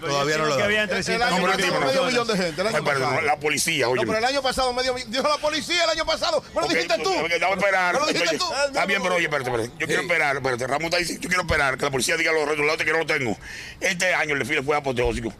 Todavía 0.00 0.38
no 0.38 0.46
lo 0.46 0.54
que 0.54 0.60
da. 0.60 0.64
habían 0.64 0.88
300 0.88 1.30
No, 1.30 1.36
pero 1.36 1.52
el 1.52 1.62
año 1.62 1.80
medio 1.80 2.04
millón 2.06 2.26
de 2.26 2.36
gente. 2.38 2.60
El 2.62 2.66
año 2.68 2.76
Ay, 2.78 2.82
pero 2.86 3.20
la 3.20 3.36
policía, 3.36 3.84
No, 3.84 3.92
oye. 3.92 4.06
pero 4.06 4.16
el 4.18 4.24
año 4.24 4.40
pasado 4.42 4.72
medio 4.72 4.94
millón. 4.94 5.10
Dijo 5.10 5.28
la 5.28 5.36
policía 5.36 5.84
el 5.84 5.90
año 5.90 6.06
pasado. 6.06 6.42
Me 6.54 6.60
lo 6.62 6.68
dijiste 6.68 6.94
tú. 7.02 7.10
ok, 7.12 7.30
Vamos 7.38 7.56
a 7.56 7.60
esperar. 7.60 7.92
Me 7.94 8.00
lo 8.00 8.06
dijiste 8.06 8.28
Oye, 8.30 8.38
tú. 8.38 8.44
Está 8.68 8.86
bien, 8.86 9.02
pero 9.02 9.14
oye, 9.16 9.24
espérate, 9.24 9.50
espérate. 9.50 9.72
Yo 9.78 9.86
quiero 9.86 10.02
esperar, 10.02 10.36
espérate. 10.36 10.66
Ramón 10.66 10.84
está 10.86 10.96
diciendo, 10.96 11.22
yo 11.22 11.28
quiero 11.28 11.42
esperar 11.42 11.76
que 11.76 11.84
la 11.84 11.90
policía 11.90 12.16
diga 12.16 12.32
los 12.32 12.48
resultados 12.48 12.82
que 12.82 12.92
no 12.92 12.98
lo 12.98 13.06
tengo. 13.06 13.36
Este 13.80 14.14
año 14.14 14.32
el 14.32 14.38
desfile 14.38 14.62
fue 14.62 14.74
apoteósico. 14.74 15.34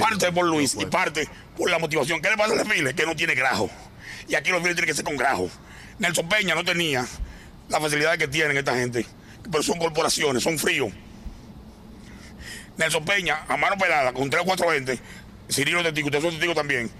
parte 0.00 0.32
por 0.32 0.44
Luis 0.46 0.74
y 0.76 0.86
parte 0.86 1.28
por 1.56 1.70
la 1.70 1.78
motivación. 1.78 2.20
¿Qué 2.20 2.30
le 2.30 2.36
pasa 2.36 2.52
al 2.54 2.58
desfile? 2.66 2.94
Que 2.96 3.06
no 3.06 3.14
tiene 3.14 3.36
grajo. 3.36 3.70
Y 4.26 4.34
aquí 4.34 4.50
los 4.50 4.58
desfiles 4.58 4.74
tienen 4.76 4.88
que 4.90 4.94
ser 4.96 5.04
con 5.04 5.16
grajo. 5.16 5.48
Nelson 6.00 6.28
Peña 6.28 6.56
no 6.56 6.64
tenía 6.64 7.06
la 7.68 7.80
facilidad 7.80 8.18
que 8.18 8.26
tienen 8.26 8.56
esta 8.56 8.74
gente. 8.74 9.06
Pero 9.52 9.62
son 9.62 9.78
corporaciones, 9.78 10.42
son 10.42 10.58
fríos. 10.58 10.90
Nelson 12.76 13.04
Peña, 13.04 13.44
a 13.48 13.56
mano 13.56 13.76
pelada, 13.76 14.12
con 14.12 14.28
tres 14.30 14.42
o 14.42 14.44
cuatro 14.44 14.70
gente, 14.70 14.98
Cirilo 15.50 15.82
Testigo, 15.82 16.06
ustedes 16.06 16.24
son 16.24 16.32
testigos 16.32 16.56
también, 16.56 16.90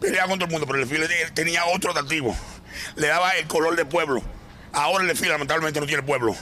peleaba 0.00 0.28
con 0.28 0.38
todo 0.38 0.46
el 0.46 0.52
mundo, 0.52 0.66
pero 0.66 0.78
el 0.80 0.88
desfile 0.88 1.08
tenía 1.32 1.64
otro 1.66 1.90
atractivo. 1.90 2.36
Le 2.96 3.08
daba 3.08 3.32
el 3.32 3.46
color 3.46 3.76
de 3.76 3.84
pueblo. 3.84 4.22
Ahora 4.72 5.02
el 5.02 5.08
desfile 5.08 5.30
lamentablemente 5.32 5.80
no 5.80 5.86
tiene 5.86 6.02
pueblo. 6.02 6.36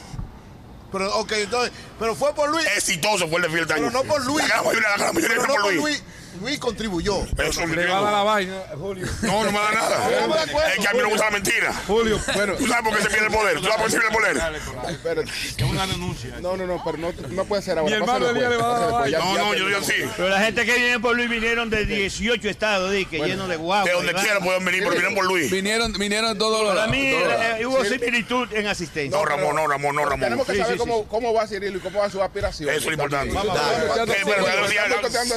Pero, 0.93 1.15
ok, 1.17 1.33
entonces, 1.33 1.73
pero 1.99 2.15
fue 2.15 2.35
por 2.35 2.49
Luis. 2.49 2.67
Exitoso 2.77 3.29
fue 3.29 3.37
el 3.37 3.43
desfile 3.43 3.63
este 3.63 3.75
año. 3.75 3.87
Pero 3.91 4.03
no 4.03 4.09
por 4.09 4.25
Luis. 4.25 4.47
La 4.49 4.55
gran 4.55 4.65
mayoría, 4.67 4.89
la 4.91 4.97
gran 4.97 5.15
mayoría 5.15 5.37
Pero 5.37 5.47
fue 5.47 5.49
no 5.49 5.55
por 5.55 5.63
por 5.63 5.73
Luis. 5.75 5.83
Luis. 5.83 6.03
Luis 6.41 6.59
contribuyó. 6.59 7.23
Eso 7.23 7.33
es 7.39 7.57
lo 7.57 7.67
que 7.69 7.77
Le 7.77 7.87
va 7.87 7.99
a 7.99 8.03
dar 8.03 8.13
la 8.13 8.23
vaina, 8.23 8.63
Julio. 8.77 9.07
No, 9.23 9.45
no 9.45 9.53
me 9.53 9.59
da 9.59 9.73
nada. 9.73 10.11
Es 10.77 10.79
que 10.79 10.89
a 10.89 10.93
mí 10.93 10.99
me 10.99 11.05
gusta 11.05 11.25
la 11.27 11.31
mentira. 11.31 11.73
Julio, 11.87 12.21
bueno. 12.35 12.55
¿Tú 12.55 12.67
sabes 12.67 12.85
por 12.85 12.97
qué 12.97 13.03
se 13.03 13.09
pierde 13.11 13.27
el 13.27 13.33
poder? 13.33 13.57
¿Tú 13.57 13.63
sabes 13.65 13.77
por 13.77 13.87
qué 13.87 13.93
se 13.93 13.99
pierde 13.99 14.89
el 14.89 14.97
poder? 14.99 15.25
Es 15.29 15.63
una 15.63 15.87
denuncia. 15.87 16.37
No, 16.41 16.57
no, 16.57 16.67
no, 16.67 16.83
pero 16.85 16.99
no, 16.99 17.13
no 17.31 17.45
puede 17.45 17.63
ser 17.63 17.79
ahora. 17.79 17.91
Mi 17.91 17.97
hermano 17.97 18.27
pásalo 18.27 18.31
Elías 18.31 18.51
le 18.51 18.57
va 18.57 18.77
a 18.77 18.79
dar 18.79 18.81
la 18.91 18.97
No, 18.97 19.05
después, 19.05 19.39
no, 19.39 19.53
ya- 19.53 19.59
yo 19.59 19.67
digo 19.67 19.79
así. 19.79 19.95
Pero 20.17 20.29
la 20.29 20.41
gente 20.41 20.65
que 20.67 20.75
viene 20.77 21.01
por 21.01 21.17
Luis 21.17 21.29
vinieron 21.29 21.71
de 21.71 21.87
18 21.87 22.49
estados, 22.49 22.93
que 23.11 23.19
lleno 23.19 23.49
de 23.49 23.57
guapo. 23.57 23.87
De 23.87 23.93
donde 23.93 24.15
quiera 24.15 24.41
pueden 24.41 24.65
venir, 24.65 24.81
pero 24.85 24.93
vienen 24.93 25.15
por 25.15 25.25
Luis. 25.27 25.51
Vinieron, 25.51 25.93
vinieron 25.93 26.37
todos 26.39 26.63
los 26.65 26.75
Para 26.75 26.89
mí 26.89 27.13
eh, 27.13 27.67
hubo 27.67 27.85
similitud 27.85 28.53
en 28.53 28.67
asistencia. 28.67 29.17
No, 29.17 29.25
Ramón, 29.25 29.57
no, 29.57 29.67
Ramón, 29.67 29.95
no, 29.95 30.05
Ramón. 30.05 30.21
Tenemos 30.21 30.47
que 30.47 30.57
saber 30.57 30.77
cómo, 30.77 31.33
va 31.33 31.47
Cirilo 31.47 31.79
y 31.79 31.81
cómo 31.81 32.01
va 32.01 32.11
su 32.11 32.23
aspiración. 32.23 32.71
Eso 32.71 32.89
es 32.89 32.93
importante. 32.93 33.35
Pero, 33.35 34.13
pero, 34.25 34.47
a. 34.47 34.87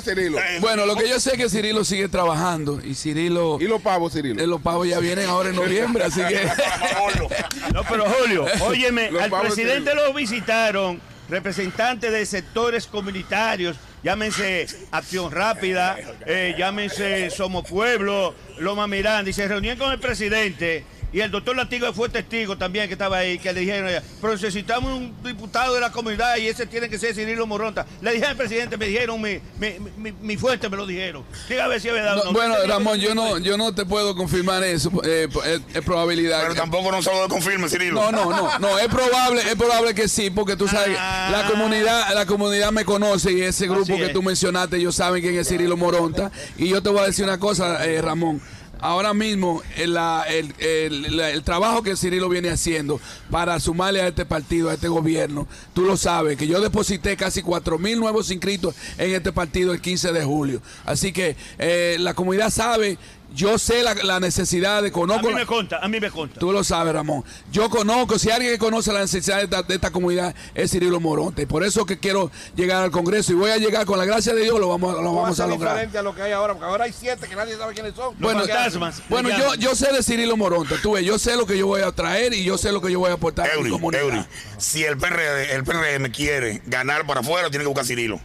Eh, 0.09 0.57
Bueno, 0.59 0.85
lo 0.89 0.95
que 0.95 1.09
yo 1.09 1.19
sé 1.19 1.31
es 1.31 1.37
que 1.37 1.49
Cirilo 1.49 1.83
sigue 1.83 2.07
trabajando 2.07 2.79
y 2.83 2.95
Cirilo, 2.95 3.57
¿Y 3.59 3.65
los 3.65 3.81
pavos, 3.81 4.13
Cirilo? 4.13 4.41
eh, 4.41 4.47
los 4.47 4.61
pavos 4.61 4.87
ya 4.87 4.99
vienen 4.99 5.29
ahora 5.29 5.49
en 5.49 5.55
noviembre, 5.55 6.03
así 6.03 6.21
que 6.21 6.41
No, 7.73 7.83
pero 7.89 8.05
Julio, 8.05 8.45
óyeme, 8.61 9.11
Los 9.11 9.21
al 9.23 9.29
presidente 9.41 9.93
lo 9.93 10.13
visitaron 10.13 10.99
representantes 11.29 12.11
de 12.11 12.25
sectores 12.25 12.87
comunitarios, 12.87 13.77
llámense 14.03 14.65
Acción 14.91 15.31
Rápida, 15.31 15.97
eh, 16.25 16.55
llámense 16.57 17.29
Somos 17.29 17.69
Pueblo, 17.69 18.33
Loma 18.57 18.87
Miranda, 18.87 19.29
y 19.29 19.33
se 19.33 19.47
reunían 19.47 19.77
con 19.77 19.91
el 19.91 19.99
presidente. 19.99 20.85
Y 21.11 21.21
el 21.21 21.31
doctor 21.31 21.55
Latigo 21.55 21.91
fue 21.93 22.07
testigo 22.09 22.57
también 22.57 22.87
que 22.87 22.93
estaba 22.93 23.17
ahí, 23.17 23.39
que 23.39 23.51
le 23.51 23.61
dijeron, 23.61 23.89
pero 24.21 24.33
necesitamos 24.33 24.91
un 24.95 25.13
diputado 25.23 25.73
de 25.73 25.79
la 25.81 25.91
comunidad 25.91 26.37
y 26.37 26.47
ese 26.47 26.65
tiene 26.67 26.87
que 26.87 26.99
ser 26.99 27.15
Cirilo 27.15 27.47
Moronta. 27.47 27.85
Le 28.01 28.13
dije 28.13 28.25
al 28.25 28.35
presidente, 28.35 28.77
me 28.77 28.85
dijeron, 28.87 29.19
mi, 29.21 29.39
mi, 29.59 29.75
mi, 29.97 30.11
mi 30.11 30.37
fuente 30.37 30.69
me 30.69 30.77
lo 30.77 30.85
dijeron. 30.85 31.23
Diga 31.47 31.65
a 31.65 31.67
ver 31.67 31.81
si 31.81 31.87
es 31.87 31.93
verdad 31.95 32.13
o 32.13 32.17
No, 32.17 32.23
no. 32.25 32.31
bueno, 32.33 32.55
Ramón, 32.67 32.99
yo 32.99 33.15
no, 33.15 33.37
yo 33.39 33.57
no 33.57 33.73
te 33.73 33.85
puedo 33.85 34.15
confirmar 34.15 34.63
eso, 34.63 34.91
eh, 35.03 35.27
es, 35.45 35.61
es 35.75 35.81
probabilidad. 35.83 36.41
Pero 36.43 36.55
tampoco 36.55 36.91
no 36.91 37.01
solo 37.01 37.23
de 37.23 37.27
confirme, 37.29 37.67
Cirilo. 37.69 37.95
No, 37.99 38.11
no, 38.11 38.29
no, 38.29 38.59
no, 38.59 38.77
es 38.77 38.87
probable, 38.87 39.41
es 39.41 39.55
probable 39.55 39.95
que 39.95 40.07
sí, 40.07 40.29
porque 40.29 40.55
tú 40.55 40.67
sabes, 40.67 40.95
Ah. 40.99 41.29
la 41.31 41.47
comunidad, 41.49 42.13
la 42.13 42.25
comunidad 42.25 42.71
me 42.71 42.85
conoce 42.85 43.31
y 43.31 43.41
ese 43.41 43.65
grupo 43.67 43.81
Así 43.93 43.95
que 43.95 44.05
es. 44.07 44.13
tú 44.13 44.21
mencionaste, 44.21 44.77
ellos 44.77 44.95
saben 44.95 45.21
quién 45.23 45.35
es 45.37 45.47
Cirilo 45.47 45.75
Moronta. 45.75 46.31
Y 46.57 46.67
yo 46.69 46.83
te 46.83 46.89
voy 46.89 46.99
a 46.99 47.05
decir 47.05 47.25
una 47.25 47.39
cosa, 47.39 47.83
eh, 47.85 47.99
Ramón. 48.01 48.41
Ahora 48.81 49.13
mismo 49.13 49.61
el, 49.75 49.97
el- 50.29 50.55
el- 50.59 51.19
el 51.19 51.43
trabajo 51.43 51.83
que 51.83 51.95
Cirilo 51.95 52.29
viene 52.29 52.49
haciendo 52.49 52.99
para 53.29 53.59
sumarle 53.59 54.01
a 54.01 54.07
este 54.07 54.25
partido, 54.25 54.69
a 54.69 54.73
este 54.75 54.87
gobierno, 54.87 55.47
tú 55.73 55.81
lo 55.83 55.97
sabes, 55.97 56.37
que 56.37 56.47
yo 56.47 56.61
deposité 56.61 57.17
casi 57.17 57.41
4 57.41 57.77
mil 57.77 57.99
nuevos 57.99 58.31
inscritos 58.31 58.75
en 58.97 59.13
este 59.13 59.31
partido 59.33 59.73
el 59.73 59.81
15 59.81 60.11
de 60.13 60.23
julio. 60.23 60.61
Así 60.85 61.11
que 61.11 61.35
eh, 61.57 61.97
la 61.99 62.13
comunidad 62.13 62.49
sabe, 62.51 62.97
yo 63.35 63.57
sé 63.59 63.83
la, 63.83 63.93
la 63.93 64.19
necesidad 64.19 64.81
de 64.81 64.89
A 64.89 64.91
conozco 64.91 65.27
mí 65.27 65.33
la- 65.33 65.39
me 65.39 65.45
conta, 65.45 65.77
a 65.79 65.87
mí 65.87 65.99
me 65.99 66.09
conta. 66.09 66.39
Tú 66.39 66.51
lo 66.51 66.63
sabes, 66.63 66.93
Ramón. 66.93 67.23
Yo 67.51 67.69
conozco, 67.69 68.17
si 68.19 68.29
alguien 68.31 68.51
que 68.51 68.57
conoce 68.57 68.91
la 68.91 69.01
necesidad 69.01 69.37
de 69.37 69.43
esta, 69.43 69.63
de 69.63 69.75
esta 69.75 69.91
comunidad 69.91 70.33
es 70.55 70.71
Cirilo 70.71 70.99
Moronte. 70.99 71.43
Y 71.43 71.45
por 71.45 71.63
eso 71.63 71.85
que 71.85 71.99
quiero 71.99 72.31
llegar 72.55 72.83
al 72.83 72.91
Congreso 72.91 73.31
y 73.31 73.35
voy 73.35 73.51
a 73.51 73.57
llegar 73.57 73.85
con 73.85 73.97
la 73.99 74.05
gracia 74.05 74.33
de 74.33 74.43
Dios, 74.43 74.59
lo 74.59 74.67
vamos, 74.69 74.93
lo 74.93 75.03
va 75.13 75.19
a 75.19 75.21
vamos 75.23 75.35
ser 75.37 75.45
a 75.45 75.47
lograr. 75.47 75.73
diferente 75.73 75.97
a 75.97 76.01
lo 76.01 76.15
que 76.15 76.21
hay 76.23 76.31
ahora, 76.31 76.53
porque 76.53 76.65
ahora 76.67 76.85
hay 76.85 76.93
siete 76.93 77.27
que 77.27 77.35
nadie 77.35 77.55
sabe 77.57 77.73
quiénes 77.73 77.93
son. 77.95 78.15
Bueno, 78.19 78.39
fantasmas. 78.41 79.01
bueno 79.09 79.29
yo, 79.29 79.55
yo 79.55 79.75
sé 79.75 79.91
de 79.93 80.01
Cirilo 80.03 80.35
Moronte, 80.35 80.75
tú 80.81 80.93
ves, 80.93 81.05
yo 81.05 81.19
sé 81.19 81.35
lo 81.35 81.45
que 81.45 81.57
yo 81.57 81.67
voy 81.67 81.81
a 81.81 81.91
traer 81.91 82.33
y 82.33 82.43
yo 82.43 82.57
sé 82.57 82.71
lo 82.71 82.81
que 82.81 82.91
yo 82.91 82.99
voy 82.99 83.11
a 83.11 83.13
aportar 83.13 83.49
a 83.49 83.61
mi 83.61 83.69
comunidad. 83.69 84.03
Eury, 84.03 84.25
si 84.57 84.83
el 84.83 84.97
PRD, 84.97 85.53
el 85.55 85.63
PRM 85.63 86.11
quiere 86.11 86.61
ganar 86.65 87.05
para 87.05 87.19
afuera, 87.21 87.49
tiene 87.49 87.63
que 87.63 87.67
buscar 87.67 87.83
a 87.83 87.87
Cirilo. 87.87 88.19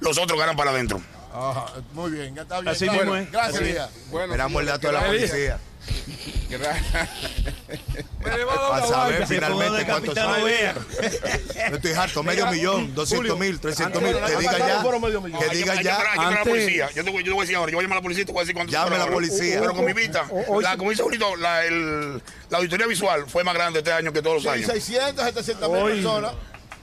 Los 0.00 0.18
otros 0.18 0.38
ganan 0.38 0.56
para 0.56 0.70
adentro. 0.70 1.00
Ajá, 1.32 1.66
muy 1.92 2.10
bien, 2.10 2.34
ya 2.34 2.42
está 2.42 2.60
bien. 2.60 2.74
Así 2.74 2.84
Está 2.84 2.96
mismo 2.96 3.16
es. 3.16 3.30
Gracias. 3.30 3.62
Elías. 3.62 3.90
Bueno, 4.10 4.24
Esperamos 4.26 4.60
el 4.60 4.66
dato 4.66 4.86
de 4.88 4.92
la 4.92 5.06
policía. 5.06 5.58
Gracias. 6.50 7.08
Para 8.22 8.86
saber 8.86 9.26
finalmente. 9.26 9.92
Ovea. 9.92 10.74
Yo 11.70 11.76
estoy 11.76 11.92
harto, 11.92 12.22
medio 12.22 12.46
millón, 12.48 12.94
200 12.94 13.38
mil, 13.38 13.60
300 13.60 14.02
mil. 14.02 14.12
Que 14.12 14.36
diga 14.36 14.58
ya. 14.58 14.82
Que 15.38 15.56
diga 15.56 15.82
ya. 15.82 16.90
Yo 16.94 17.04
te, 17.04 17.10
voy, 17.10 17.22
a 17.22 17.40
decir 17.40 17.56
ahora, 17.56 17.70
yo 17.70 17.76
voy 17.76 17.84
a 17.84 17.86
llamar 17.86 17.98
a 17.98 18.00
la 18.00 18.02
policía 18.02 18.22
y 18.22 18.26
te 18.26 18.32
voy 18.32 18.40
a 18.40 18.42
decir 18.42 18.54
cuánto 18.54 18.72
Llame 18.72 18.96
a 18.96 18.98
la 18.98 19.06
policía. 19.06 19.60
Pero 19.60 19.74
con 19.74 19.84
mi 19.84 19.92
vista, 19.92 20.26
la, 20.60 20.76
como 20.76 20.90
dice 20.90 21.02
ahorita, 21.02 21.24
la, 21.38 22.58
auditoría 22.58 22.86
visual 22.86 23.24
fue 23.28 23.44
más 23.44 23.54
grande 23.54 23.78
este 23.78 23.92
año 23.92 24.12
que 24.12 24.20
todos 24.20 24.42
los 24.42 24.52
años. 24.52 24.66
600, 24.66 25.24
700 25.24 25.70
mil 25.70 25.82
personas. 25.94 26.32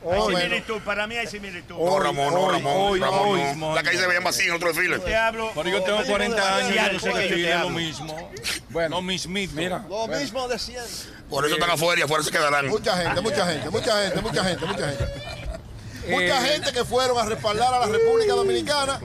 Hay 0.03 0.19
bueno. 0.19 0.39
similitud, 0.39 0.81
para 0.81 1.07
mí 1.07 1.15
hay 1.17 1.27
similitud. 1.27 1.75
No, 1.75 1.99
Ramón, 1.99 2.33
no, 2.33 2.39
hoy, 2.41 2.53
Ramón, 2.53 2.73
hoy, 2.77 2.99
Ramón, 2.99 3.27
hoy. 3.39 3.41
no. 3.57 3.75
La 3.75 3.83
calle 3.83 3.97
se 3.97 4.07
veía 4.07 4.21
más 4.21 4.35
así 4.35 4.47
en 4.47 4.53
otro 4.53 4.67
desfile. 4.69 4.99
Te 4.99 5.15
hablo. 5.15 5.51
Pero 5.55 5.69
yo 5.69 5.83
tengo 5.83 6.03
40 6.05 6.55
años, 6.57 6.91
yo 6.93 6.99
sé 6.99 7.13
que 7.13 7.29
Yo 7.29 7.35
te 7.35 7.41
de 7.41 7.57
lo 7.59 7.69
mismo. 7.71 8.31
Bueno, 8.69 8.95
Lo 8.97 9.01
mismito. 9.01 9.53
Mira, 9.55 9.85
Lo 9.89 10.07
mismo 10.07 10.47
de 10.47 10.59
siempre. 10.59 10.91
Por 11.29 11.45
eso 11.45 11.55
están 11.55 11.71
afuera 11.71 11.99
y 11.99 12.03
afuera 12.03 12.23
se 12.23 12.31
quedarán. 12.31 12.67
Mucha 12.67 12.95
gente, 12.97 13.21
mucha 13.21 13.45
gente, 13.47 13.69
mucha 13.69 14.01
gente, 14.03 14.21
mucha 14.21 14.43
gente, 14.43 14.65
mucha 14.65 14.87
gente. 14.89 15.05
Mucha 16.09 16.45
Eh, 16.47 16.47
gente 16.55 16.71
que 16.71 16.85
fueron 16.85 17.17
a 17.17 17.25
respaldar 17.25 17.73
a 17.73 17.79
la 17.79 17.85
República 17.87 18.33
Dominicana. 18.33 18.99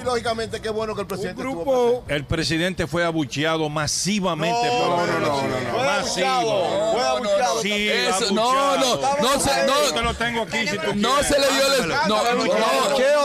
Y 0.00 0.04
lógicamente 0.04 0.60
qué 0.60 0.70
bueno 0.70 0.94
que 0.94 1.00
el 1.02 1.04
un 1.04 1.08
presidente 1.08 1.42
estuvo 1.42 1.64
grupo 1.64 2.04
El 2.08 2.24
presidente 2.24 2.86
fue 2.86 3.04
abucheado 3.04 3.68
masivamente 3.68 4.66
No, 4.68 4.96
por 4.96 5.08
no, 5.08 5.18
no, 5.20 5.20
no, 5.20 5.42
no. 5.42 5.70
Fue 5.70 5.84
Masivo. 5.86 6.26
abucheado, 6.26 6.92
fue 6.92 7.02
abucheado 7.02 7.62
Sí, 7.62 7.88
Eso, 7.88 8.32
no, 8.34 8.76
no, 8.76 8.96
no 9.20 9.40
se, 9.40 9.50
Yo 9.50 9.90
te 9.90 9.94
no, 9.96 10.02
lo 10.02 10.14
tengo 10.14 10.42
aquí 10.42 10.66
si 10.68 10.78
tú 10.78 10.94
no 10.94 11.22
se 11.22 11.38
le 11.38 11.46
dio 11.48 11.74
el, 11.84 11.88
no, 11.88 11.98
no, 12.08 12.34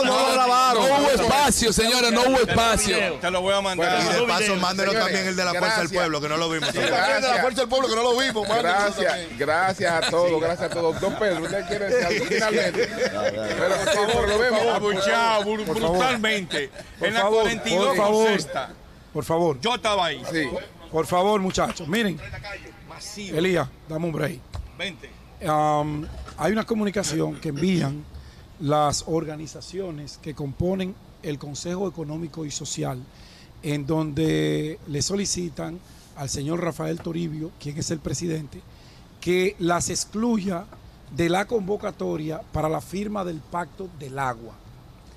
no, 0.04 0.74
no 0.74 0.80
hubo 0.80 1.10
espacio, 1.10 1.72
señores, 1.72 2.12
no 2.12 2.22
hubo 2.22 2.38
espacio. 2.38 2.96
Te 3.20 3.30
lo 3.30 3.40
voy 3.40 3.54
a 3.54 3.60
mandar. 3.60 4.00
Y 4.00 4.04
de 4.20 4.26
paso, 4.26 4.44
Señores, 4.46 4.94
también 4.98 5.26
el 5.28 5.36
de 5.36 5.44
la 5.44 5.50
Fuerza 5.52 5.66
del 5.66 5.88
gracias. 5.88 5.92
Pueblo, 5.92 6.20
que 6.20 6.28
no 6.28 6.36
lo 6.36 6.50
vimos. 6.50 6.72
También 6.72 7.22
de 7.22 7.28
la 7.28 7.40
Fuerza 7.40 7.60
del 7.62 7.68
Pueblo 7.68 7.88
que 7.88 7.94
no 7.96 8.02
lo 8.02 8.16
vimos. 8.16 8.48
Gracias, 8.48 9.14
gracias 9.38 9.92
a 9.92 10.10
todos, 10.10 10.40
gracias 10.40 10.70
a 10.70 10.74
todos. 10.74 11.00
Don 11.00 11.14
Pedro, 11.16 11.42
¿usted 11.42 11.66
quiere 11.66 11.86
decir 11.86 12.06
algo 12.06 12.24
finalmente? 12.26 12.88
Pero, 12.88 13.76
por 13.76 14.10
favor, 14.10 14.28
lo 14.28 14.38
vemos. 14.38 14.60
Abucheado 14.66 15.42
bru- 15.44 16.65
Por 16.98 17.08
En 17.08 17.14
la 17.14 17.20
favor, 17.20 17.42
42 17.42 17.78
por 17.86 17.88
con 17.88 17.96
favor. 17.96 18.28
sexta. 18.28 18.70
por 19.12 19.24
favor, 19.24 19.60
Yo 19.60 19.74
estaba 19.74 20.06
ahí. 20.06 20.22
Sí. 20.30 20.42
por 20.90 21.06
favor, 21.06 21.40
muchachos, 21.40 21.86
miren. 21.88 22.18
Elías, 23.16 23.68
dame 23.88 24.06
un 24.06 24.12
break. 24.12 24.40
Vente. 24.78 25.10
Um, 25.42 26.04
hay 26.38 26.52
una 26.52 26.64
comunicación 26.64 27.36
que 27.40 27.50
envían 27.50 28.04
las 28.60 29.04
organizaciones 29.06 30.18
que 30.22 30.34
componen 30.34 30.94
el 31.22 31.38
Consejo 31.38 31.88
Económico 31.88 32.44
y 32.46 32.50
Social, 32.50 33.02
en 33.62 33.86
donde 33.86 34.78
le 34.86 35.02
solicitan 35.02 35.78
al 36.16 36.28
señor 36.30 36.62
Rafael 36.62 37.00
Toribio, 37.00 37.50
quien 37.60 37.76
es 37.76 37.90
el 37.90 37.98
presidente, 37.98 38.60
que 39.20 39.56
las 39.58 39.90
excluya 39.90 40.64
de 41.14 41.28
la 41.28 41.44
convocatoria 41.46 42.40
para 42.52 42.68
la 42.68 42.80
firma 42.80 43.24
del 43.24 43.40
Pacto 43.40 43.88
del 43.98 44.18
Agua. 44.18 44.54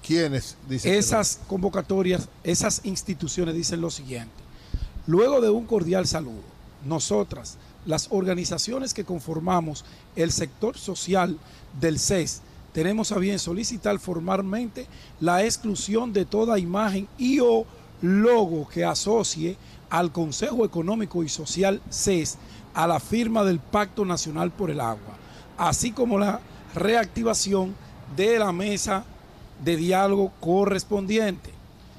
¿Quiénes? 0.10 0.58
Dice 0.68 0.90
que 0.90 0.98
Esas 0.98 1.40
convocatorias, 1.48 2.30
esas 2.44 2.82
instituciones 2.84 3.54
dicen 3.54 3.80
lo 3.80 3.92
siguiente. 3.92 4.34
Luego 5.06 5.40
de 5.40 5.52
un 5.52 5.68
cordial 5.68 6.08
saludo, 6.08 6.42
nosotras, 6.84 7.60
las 7.86 8.08
organizaciones 8.10 8.96
que 8.96 9.04
conformamos 9.04 9.86
el 10.16 10.32
sector 10.32 10.80
social 10.80 11.38
del 11.80 12.00
CES, 12.00 12.42
tenemos 12.74 13.12
a 13.12 13.20
bien 13.20 13.38
solicitar 13.38 14.00
formalmente 14.00 14.88
la 15.20 15.44
exclusión 15.44 16.12
de 16.12 16.26
toda 16.26 16.58
imagen 16.58 17.08
y 17.20 17.40
o 17.42 17.68
logo 18.02 18.68
que 18.68 18.84
asocie 18.84 19.58
al 19.92 20.12
Consejo 20.12 20.66
Económico 20.66 21.24
y 21.24 21.30
Social 21.30 21.84
CES 21.92 22.40
a 22.74 22.88
la 22.88 23.00
firma 23.00 23.44
del 23.44 23.60
Pacto 23.60 24.06
Nacional 24.06 24.50
por 24.50 24.72
el 24.72 24.80
Agua, 24.80 25.20
así 25.56 25.92
como 25.92 26.18
la 26.18 26.42
reactivación 26.74 27.76
de 28.16 28.40
la 28.40 28.52
mesa 28.52 29.06
de 29.64 29.76
diálogo 29.76 30.32
correspondiente. 30.40 31.52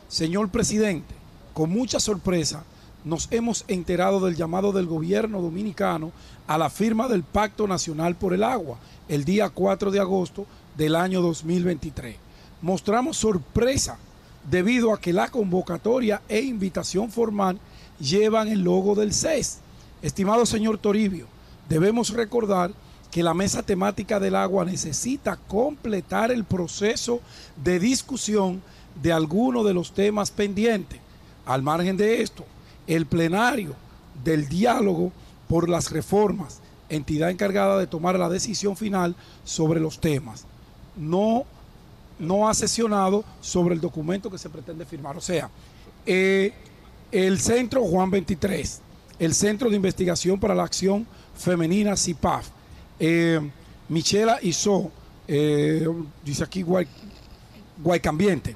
Señor 0.09 0.49
presidente, 0.51 1.15
con 1.55 1.71
mucha 1.71 2.01
sorpresa 2.01 2.65
nos 3.05 3.29
hemos 3.31 3.65
enterado 3.69 4.21
del 4.21 4.37
llamado 4.37 4.73
del 4.73 4.87
gobierno 4.87 5.41
dominicano 5.41 6.13
a 6.47 6.59
la 6.59 6.69
firma 6.69 7.09
del 7.09 7.23
Pacto 7.23 7.67
Nacional 7.67 8.15
por 8.15 8.35
el 8.35 8.43
Agua 8.43 8.79
el 9.09 9.25
día 9.25 9.49
4 9.49 9.91
de 9.91 10.01
agosto 10.01 10.47
del 10.77 10.95
año 10.95 11.23
2023. 11.23 12.17
Mostramos 12.63 13.17
sorpresa 13.17 13.99
debido 14.49 14.93
a 14.93 15.01
que 15.01 15.13
la 15.13 15.29
convocatoria 15.31 16.23
e 16.29 16.41
invitación 16.41 17.11
formal 17.11 17.59
llevan 17.99 18.49
el 18.49 18.63
logo 18.63 18.95
del 18.95 19.13
CES. 19.13 19.59
Estimado 20.03 20.47
señor 20.47 20.79
Toribio, 20.79 21.27
debemos 21.69 22.11
recordar 22.11 22.73
que 23.11 23.23
la 23.23 23.35
mesa 23.35 23.63
temática 23.63 24.21
del 24.21 24.37
agua 24.37 24.65
necesita 24.65 25.37
completar 25.37 26.31
el 26.31 26.45
proceso 26.45 27.21
de 27.57 27.81
discusión 27.81 28.63
de 29.03 29.13
algunos 29.13 29.65
de 29.65 29.75
los 29.75 29.93
temas 29.93 30.31
pendientes. 30.31 31.01
Al 31.45 31.63
margen 31.63 31.97
de 31.97 32.23
esto, 32.23 32.45
el 32.87 33.07
plenario 33.07 33.75
del 34.23 34.49
diálogo 34.49 35.13
por 35.49 35.69
las 35.69 35.91
reformas, 35.91 36.61
entidad 36.89 37.31
encargada 37.31 37.79
de 37.79 37.87
tomar 37.87 38.19
la 38.19 38.29
decisión 38.29 38.77
final 38.77 39.17
sobre 39.45 39.81
los 39.81 40.01
temas, 40.01 40.45
no, 40.97 41.45
no 42.19 42.49
ha 42.49 42.55
sesionado 42.55 43.25
sobre 43.41 43.75
el 43.75 43.81
documento 43.81 44.31
que 44.31 44.39
se 44.39 44.51
pretende 44.51 44.85
firmar. 44.85 45.17
O 45.17 45.21
sea, 45.21 45.51
eh, 46.07 46.53
el 47.11 47.41
Centro 47.41 47.85
Juan 47.85 48.11
23, 48.11 48.81
el 49.19 49.35
Centro 49.35 49.71
de 49.71 49.77
Investigación 49.77 50.39
para 50.39 50.55
la 50.55 50.65
Acción 50.65 51.07
Femenina 51.37 51.97
CIPAF, 51.97 52.49
eh, 53.01 53.41
Michela 53.89 54.39
Iso, 54.43 54.91
eh, 55.27 55.89
dice 56.25 56.45
aquí 56.45 56.63
Guay, 56.63 56.87
Guaycambiente, 57.83 58.55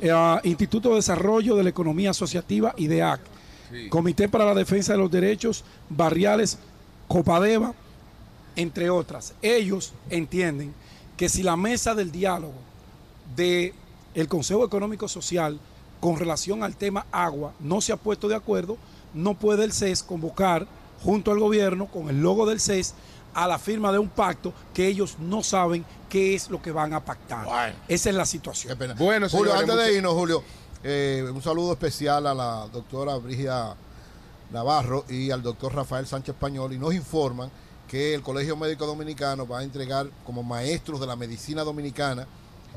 eh, 0.00 0.40
Instituto 0.44 0.88
de 0.90 0.96
Desarrollo 0.96 1.54
de 1.54 1.62
la 1.62 1.68
Economía 1.68 2.10
Asociativa, 2.10 2.74
IDEAC, 2.76 3.20
Comité 3.88 4.28
para 4.28 4.44
la 4.44 4.54
Defensa 4.54 4.92
de 4.92 4.98
los 4.98 5.10
Derechos 5.10 5.64
Barriales, 5.88 6.58
Copadeva, 7.08 7.74
entre 8.56 8.90
otras. 8.90 9.34
Ellos 9.40 9.94
entienden 10.10 10.74
que 11.16 11.28
si 11.28 11.42
la 11.42 11.56
mesa 11.56 11.94
del 11.94 12.10
diálogo 12.12 12.52
del 13.36 13.72
el 14.14 14.28
Consejo 14.28 14.64
Económico 14.64 15.08
Social 15.08 15.58
con 16.00 16.18
relación 16.18 16.62
al 16.62 16.76
tema 16.76 17.06
agua 17.12 17.54
no 17.60 17.80
se 17.80 17.92
ha 17.92 17.96
puesto 17.96 18.28
de 18.28 18.34
acuerdo, 18.34 18.76
no 19.14 19.34
puede 19.34 19.64
el 19.64 19.72
CES 19.72 20.02
convocar 20.02 20.66
junto 21.02 21.30
al 21.30 21.38
gobierno 21.38 21.86
con 21.86 22.08
el 22.08 22.20
logo 22.20 22.46
del 22.46 22.60
CES 22.60 22.94
a 23.34 23.46
la 23.48 23.58
firma 23.58 23.90
de 23.92 23.98
un 23.98 24.08
pacto 24.08 24.52
que 24.74 24.86
ellos 24.86 25.16
no 25.18 25.42
saben 25.42 25.84
qué 26.08 26.34
es 26.34 26.50
lo 26.50 26.60
que 26.60 26.70
van 26.72 26.92
a 26.94 27.04
pactar. 27.04 27.46
Esa 27.88 28.10
es 28.10 28.14
la 28.16 28.26
situación. 28.26 28.72
Bueno, 28.98 29.26
Julio, 29.28 29.52
antes 29.60 29.76
de 29.86 29.96
irnos, 29.96 30.12
Julio, 30.14 30.42
eh, 30.84 31.24
un 31.32 31.42
saludo 31.42 31.72
especial 31.72 32.26
a 32.26 32.34
la 32.34 32.68
doctora 32.72 33.16
Brigia 33.16 33.74
Navarro 34.50 35.04
y 35.08 35.30
al 35.30 35.42
doctor 35.42 35.74
Rafael 35.74 36.06
Sánchez 36.06 36.34
Español 36.34 36.72
y 36.72 36.78
nos 36.78 36.92
informan 36.94 37.50
que 37.88 38.14
el 38.14 38.22
Colegio 38.22 38.56
Médico 38.56 38.86
Dominicano 38.86 39.46
va 39.46 39.60
a 39.60 39.62
entregar 39.62 40.08
como 40.24 40.42
maestros 40.42 41.00
de 41.00 41.06
la 41.06 41.16
medicina 41.16 41.62
dominicana 41.62 42.26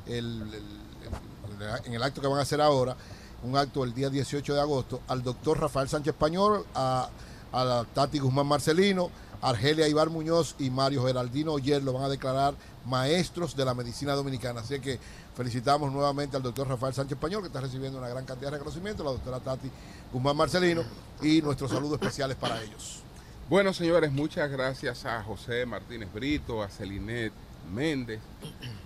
el- 0.05 0.41
el- 0.41 0.53
el- 0.53 1.85
en 1.85 1.93
el 1.93 2.03
acto 2.03 2.21
que 2.21 2.27
van 2.27 2.39
a 2.39 2.41
hacer 2.41 2.61
ahora, 2.61 2.95
un 3.43 3.55
acto 3.57 3.83
el 3.83 3.93
día 3.93 4.09
18 4.09 4.53
de 4.53 4.61
agosto, 4.61 5.01
al 5.07 5.23
doctor 5.23 5.59
Rafael 5.59 5.87
Sánchez 5.89 6.13
Español, 6.13 6.65
a, 6.75 7.09
a 7.51 7.63
la 7.65 7.83
Tati 7.85 8.19
Guzmán 8.19 8.47
Marcelino, 8.47 9.09
Argelia 9.41 9.87
Ibar 9.87 10.09
Muñoz 10.09 10.55
y 10.59 10.69
Mario 10.69 11.05
Geraldino 11.05 11.53
Oyer 11.53 11.81
lo 11.83 11.93
van 11.93 12.03
a 12.03 12.09
declarar 12.09 12.55
maestros 12.85 13.55
de 13.55 13.65
la 13.65 13.73
medicina 13.73 14.13
dominicana. 14.13 14.61
Así 14.61 14.79
que 14.79 14.99
felicitamos 15.35 15.91
nuevamente 15.91 16.37
al 16.37 16.43
doctor 16.43 16.67
Rafael 16.67 16.93
Sánchez 16.93 17.17
Español, 17.17 17.41
que 17.41 17.47
está 17.47 17.61
recibiendo 17.61 17.97
una 17.97 18.09
gran 18.09 18.25
cantidad 18.25 18.51
de 18.51 18.57
reconocimiento, 18.57 19.03
la 19.03 19.11
doctora 19.11 19.39
Tati 19.39 19.69
Guzmán 20.11 20.37
Marcelino, 20.37 20.83
y 21.21 21.41
nuestros 21.41 21.71
saludos 21.71 21.99
especiales 22.01 22.37
para 22.37 22.61
ellos. 22.61 23.01
Bueno, 23.49 23.73
señores, 23.73 24.11
muchas 24.11 24.49
gracias 24.49 25.05
a 25.05 25.21
José 25.23 25.65
Martínez 25.65 26.11
Brito, 26.11 26.63
a 26.63 26.69
Celinet 26.69 27.31
Méndez, 27.73 28.19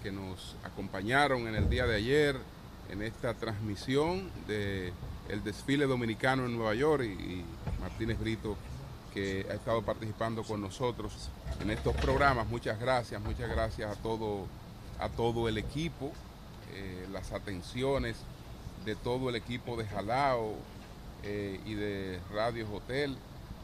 que 0.03 0.11
nos 0.11 0.55
acompañaron 0.63 1.47
en 1.47 1.55
el 1.55 1.69
día 1.69 1.85
de 1.85 1.95
ayer 1.95 2.35
en 2.89 3.01
esta 3.01 3.33
transmisión 3.35 4.29
de 4.47 4.91
el 5.29 5.43
desfile 5.43 5.85
dominicano 5.85 6.45
en 6.45 6.57
Nueva 6.57 6.73
York 6.73 7.03
y 7.03 7.43
Martínez 7.79 8.19
Brito 8.19 8.57
que 9.13 9.45
ha 9.49 9.53
estado 9.53 9.81
participando 9.81 10.43
con 10.43 10.61
nosotros 10.61 11.11
en 11.61 11.69
estos 11.71 11.95
programas. 11.95 12.47
Muchas 12.47 12.79
gracias, 12.79 13.21
muchas 13.21 13.49
gracias 13.49 13.91
a 13.97 14.01
todo, 14.01 14.45
a 14.99 15.09
todo 15.09 15.47
el 15.49 15.57
equipo, 15.57 16.11
eh, 16.73 17.07
las 17.11 17.31
atenciones 17.31 18.17
de 18.85 18.95
todo 18.95 19.29
el 19.29 19.35
equipo 19.35 19.75
de 19.77 19.85
Jalao 19.85 20.53
eh, 21.23 21.59
y 21.65 21.73
de 21.73 22.19
Radio 22.33 22.67
Hotel, 22.73 23.17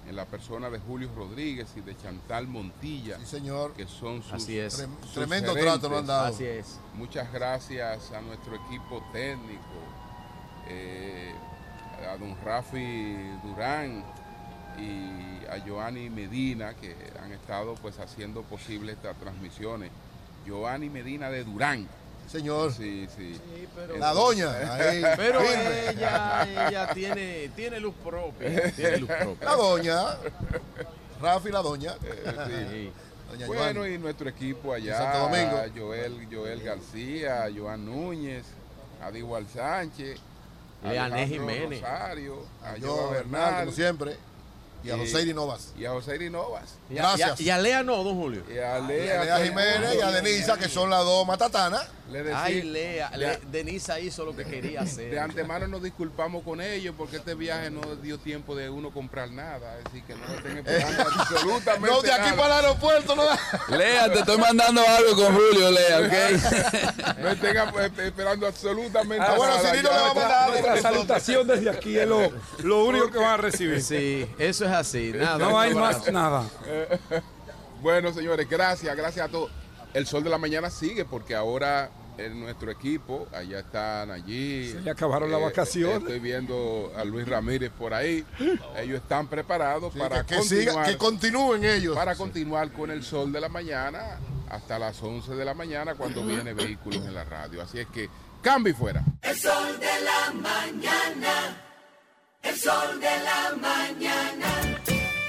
en 0.07 0.15
la 0.15 0.25
persona 0.25 0.69
de 0.69 0.77
Julio 0.77 1.09
Rodríguez 1.15 1.67
y 1.75 1.82
de 1.82 1.98
Chantal 1.98 2.48
Montilla. 2.48 3.17
señor. 3.25 3.74
Que 3.74 3.88
son 3.88 4.22
sus, 4.22 4.33
Así 4.33 4.59
es. 4.59 4.77
Trem- 4.80 4.99
sus 5.01 5.14
tremendo 5.14 5.53
gerentes. 5.56 5.80
trato 5.82 5.98
han 5.98 6.06
dado. 6.06 6.25
Así 6.27 6.45
es. 6.45 6.80
Muchas 6.93 7.32
gracias 7.33 8.11
a 8.11 8.22
nuestro 8.22 8.56
equipo 8.56 9.03
técnico, 9.11 9.64
eh, 10.67 11.33
a 12.11 12.17
don 12.17 12.35
Rafi 12.43 13.15
Durán 13.43 14.03
y 14.80 15.45
a 15.50 15.60
Joanny 15.66 16.10
Medina 16.10 16.74
que 16.74 16.95
han 17.22 17.32
estado 17.32 17.76
pues 17.76 18.00
haciendo 18.00 18.42
posible 18.44 18.94
estas 18.94 19.16
transmisiones. 19.18 19.92
Joanny 20.48 20.90
Medina 20.90 21.30
de 21.30 21.44
Durán. 21.44 21.88
Señor. 22.28 22.74
Sí, 22.74 23.08
sí. 23.16 23.40
La 24.00 24.12
doña, 24.14 24.50
ahí, 24.74 25.04
Pero 25.16 25.42
ella, 25.42 26.68
ella 26.68 26.90
tiene, 26.94 27.50
tiene 27.56 27.80
luz 27.80 27.94
propia. 28.04 28.72
Tiene 28.72 28.98
luz 28.98 29.10
propia. 29.10 29.45
La 29.50 29.56
doña, 29.56 29.98
Rafi 31.22 31.50
la 31.52 31.62
doña. 31.62 31.94
Sí. 31.94 32.92
Doña 33.32 33.48
Bueno, 33.48 33.82
Joan. 33.82 33.94
y 33.94 33.98
nuestro 34.00 34.30
equipo 34.30 34.74
allá, 34.74 34.98
Santo 34.98 35.20
Domingo. 35.20 35.62
Joel, 35.76 36.28
Joel 36.32 36.62
García, 36.64 37.48
Joan 37.56 37.86
Núñez, 37.86 38.45
Adigual 39.04 39.48
Sánchez, 39.48 40.20
Leanés 40.84 41.30
Jiménez. 41.30 41.82
Rosario, 41.82 42.45
a 42.64 42.72
Bernal, 42.74 43.10
Bernal, 43.12 43.60
como 43.66 43.72
siempre. 43.72 44.18
Y 44.85 44.91
a 44.91 44.97
José 44.97 45.33
Novas. 45.33 45.69
Y 45.77 45.85
a 45.85 45.91
José 45.91 46.30
Novas. 46.30 46.64
Y 46.89 46.97
a- 46.97 47.01
Gracias. 47.01 47.41
Y 47.41 47.43
a, 47.43 47.47
y 47.47 47.49
a 47.49 47.57
Lea 47.61 47.83
no, 47.83 48.03
don 48.03 48.15
Julio. 48.15 48.43
Y 48.49 48.57
a 48.59 48.80
Y 48.80 48.88
Lea, 48.88 49.22
a 49.22 49.25
Lea 49.25 49.45
Jiménez 49.45 49.95
y 49.97 50.01
a 50.01 50.11
Denisa, 50.11 50.57
que 50.57 50.69
son 50.69 50.89
las 50.89 51.03
dos 51.03 51.25
matatanas. 51.25 51.88
Le 52.11 52.22
decía- 52.22 52.43
Ay, 52.43 52.61
Lea. 52.61 53.09
de- 53.09 53.17
Le- 53.17 53.40
Denisa 53.51 54.00
hizo 54.00 54.25
lo 54.25 54.35
que 54.35 54.45
quería 54.45 54.82
hacer. 54.82 55.09
De 55.09 55.19
antemano 55.19 55.67
nos 55.67 55.82
disculpamos 55.82 56.43
con 56.43 56.61
ellos 56.61 56.93
porque 56.95 57.17
este 57.17 57.34
viaje 57.34 57.72
no 57.72 57.82
dio 57.95 58.19
tiempo 58.19 58.56
de 58.56 58.69
uno 58.69 58.92
comprar 58.92 59.32
nada. 59.32 59.77
Así 59.85 60.01
que 60.03 60.14
no 60.14 60.24
estén 60.35 60.58
esperando 60.59 61.03
absolutamente 61.19 61.90
No, 61.95 62.01
de 62.03 62.11
aquí 62.14 62.30
nada. 62.30 62.35
para 62.38 62.59
el 62.59 62.66
aeropuerto 62.66 63.16
no 63.16 63.25
da. 63.25 63.40
Lea, 63.69 64.14
te 64.14 64.19
estoy 64.19 64.38
mandando 64.38 64.82
algo 64.88 65.16
con 65.16 65.34
Julio, 65.35 65.72
Lea, 65.72 66.00
¿ok? 66.00 67.17
No 67.19 67.30
estén 67.30 67.58
esperando 68.06 68.48
absolutamente 68.48 69.25
Ah, 69.25 69.34
bueno, 69.35 69.56
nada. 69.56 69.69
Cirilo 69.72 69.90
Ya 69.90 69.95
le 69.95 70.01
va 70.01 70.08
a 70.08 70.09
está. 70.22 70.48
Nuestra 70.50 70.82
salutación 70.82 71.48
desde 71.48 71.69
aquí 71.72 71.98
es 71.98 72.08
lo, 72.08 72.32
lo 72.64 72.85
único 72.85 73.09
que 73.09 73.17
van 73.17 73.32
a 73.32 73.38
recibir. 73.38 73.82
Sí, 73.82 74.30
eso 74.38 74.66
es 74.66 74.72
así. 74.72 75.11
Nada, 75.16 75.38
No 75.40 75.59
hay 75.59 75.74
más 75.74 76.11
nada. 76.11 76.43
Bueno, 77.82 78.11
señores, 78.14 78.50
gracias, 78.50 78.95
gracias 78.95 79.27
a 79.27 79.30
todos. 79.30 79.51
El 79.95 80.06
sol 80.06 80.24
de 80.24 80.30
la 80.30 80.38
mañana 80.38 80.69
sigue 80.69 81.06
porque 81.06 81.33
ahora 81.35 81.90
en 82.17 82.40
nuestro 82.40 82.72
equipo, 82.72 83.27
allá 83.33 83.59
están 83.59 84.09
allí. 84.11 84.72
Se 84.72 84.80
le 84.82 84.91
acabaron 84.91 85.30
las 85.32 85.41
vacaciones. 85.41 85.98
Estoy 85.99 86.19
viendo 86.19 86.93
a 86.95 87.03
Luis 87.03 87.27
Ramírez 87.27 87.72
por 87.72 87.93
ahí. 87.93 88.24
Ellos 88.77 89.01
están 89.01 89.27
preparados 89.27 89.91
Sí, 89.93 89.99
para 89.99 90.25
que, 90.25 90.35
que 90.35 90.41
siga- 90.43 90.65
continuar. 90.74 90.85
que 90.88 90.98
continúen 90.98 91.64
ellos. 91.65 91.95
para 91.95 92.15
continuar 92.15 92.72
con 92.72 92.91
el 92.91 93.03
sol 93.03 93.32
de 93.33 93.41
la 93.41 93.49
mañana 93.49 94.17
hasta 94.49 94.77
las 94.80 95.01
11 95.01 95.33
de 95.35 95.43
la 95.45 95.53
mañana 95.53 95.95
cuando 95.95 96.24
viene 96.25 96.53
vehículos 96.53 97.03
en 97.06 97.14
la 97.14 97.24
radio. 97.25 97.61
Así 97.61 97.80
es 97.80 97.88
que 97.88 98.09
cambio 98.41 98.72
y 98.72 98.75
fuera. 98.75 99.03
El 99.22 99.38
sol 99.38 99.80
de 99.80 99.85
la 100.06 100.32
mañana. 100.33 101.61
El 102.43 102.56
sol 102.56 102.99
de 102.99 103.19
la 103.24 103.56
mañana. 103.59 104.48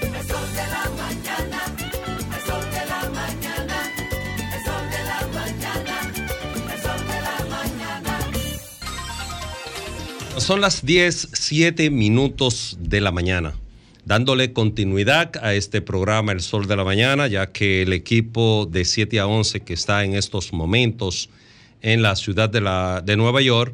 El 0.01 0.27
sol 0.27 0.53
de 0.53 0.67
la 0.67 0.89
mañana. 0.95 1.86
Son 10.37 10.61
las 10.61 10.85
10, 10.85 11.29
7 11.33 11.89
minutos 11.89 12.77
de 12.79 13.01
la 13.01 13.11
mañana, 13.11 13.55
dándole 14.05 14.53
continuidad 14.53 15.31
a 15.41 15.55
este 15.55 15.81
programa 15.81 16.31
El 16.31 16.41
Sol 16.41 16.67
de 16.67 16.75
la 16.75 16.83
Mañana, 16.83 17.25
ya 17.25 17.47
que 17.47 17.81
el 17.81 17.91
equipo 17.91 18.67
de 18.71 18.85
7 18.85 19.19
a 19.19 19.25
11 19.25 19.61
que 19.61 19.73
está 19.73 20.05
en 20.05 20.13
estos 20.13 20.53
momentos 20.53 21.31
en 21.81 22.03
la 22.03 22.15
ciudad 22.15 22.49
de, 22.49 22.61
la, 22.61 23.01
de 23.03 23.17
Nueva 23.17 23.41
York 23.41 23.73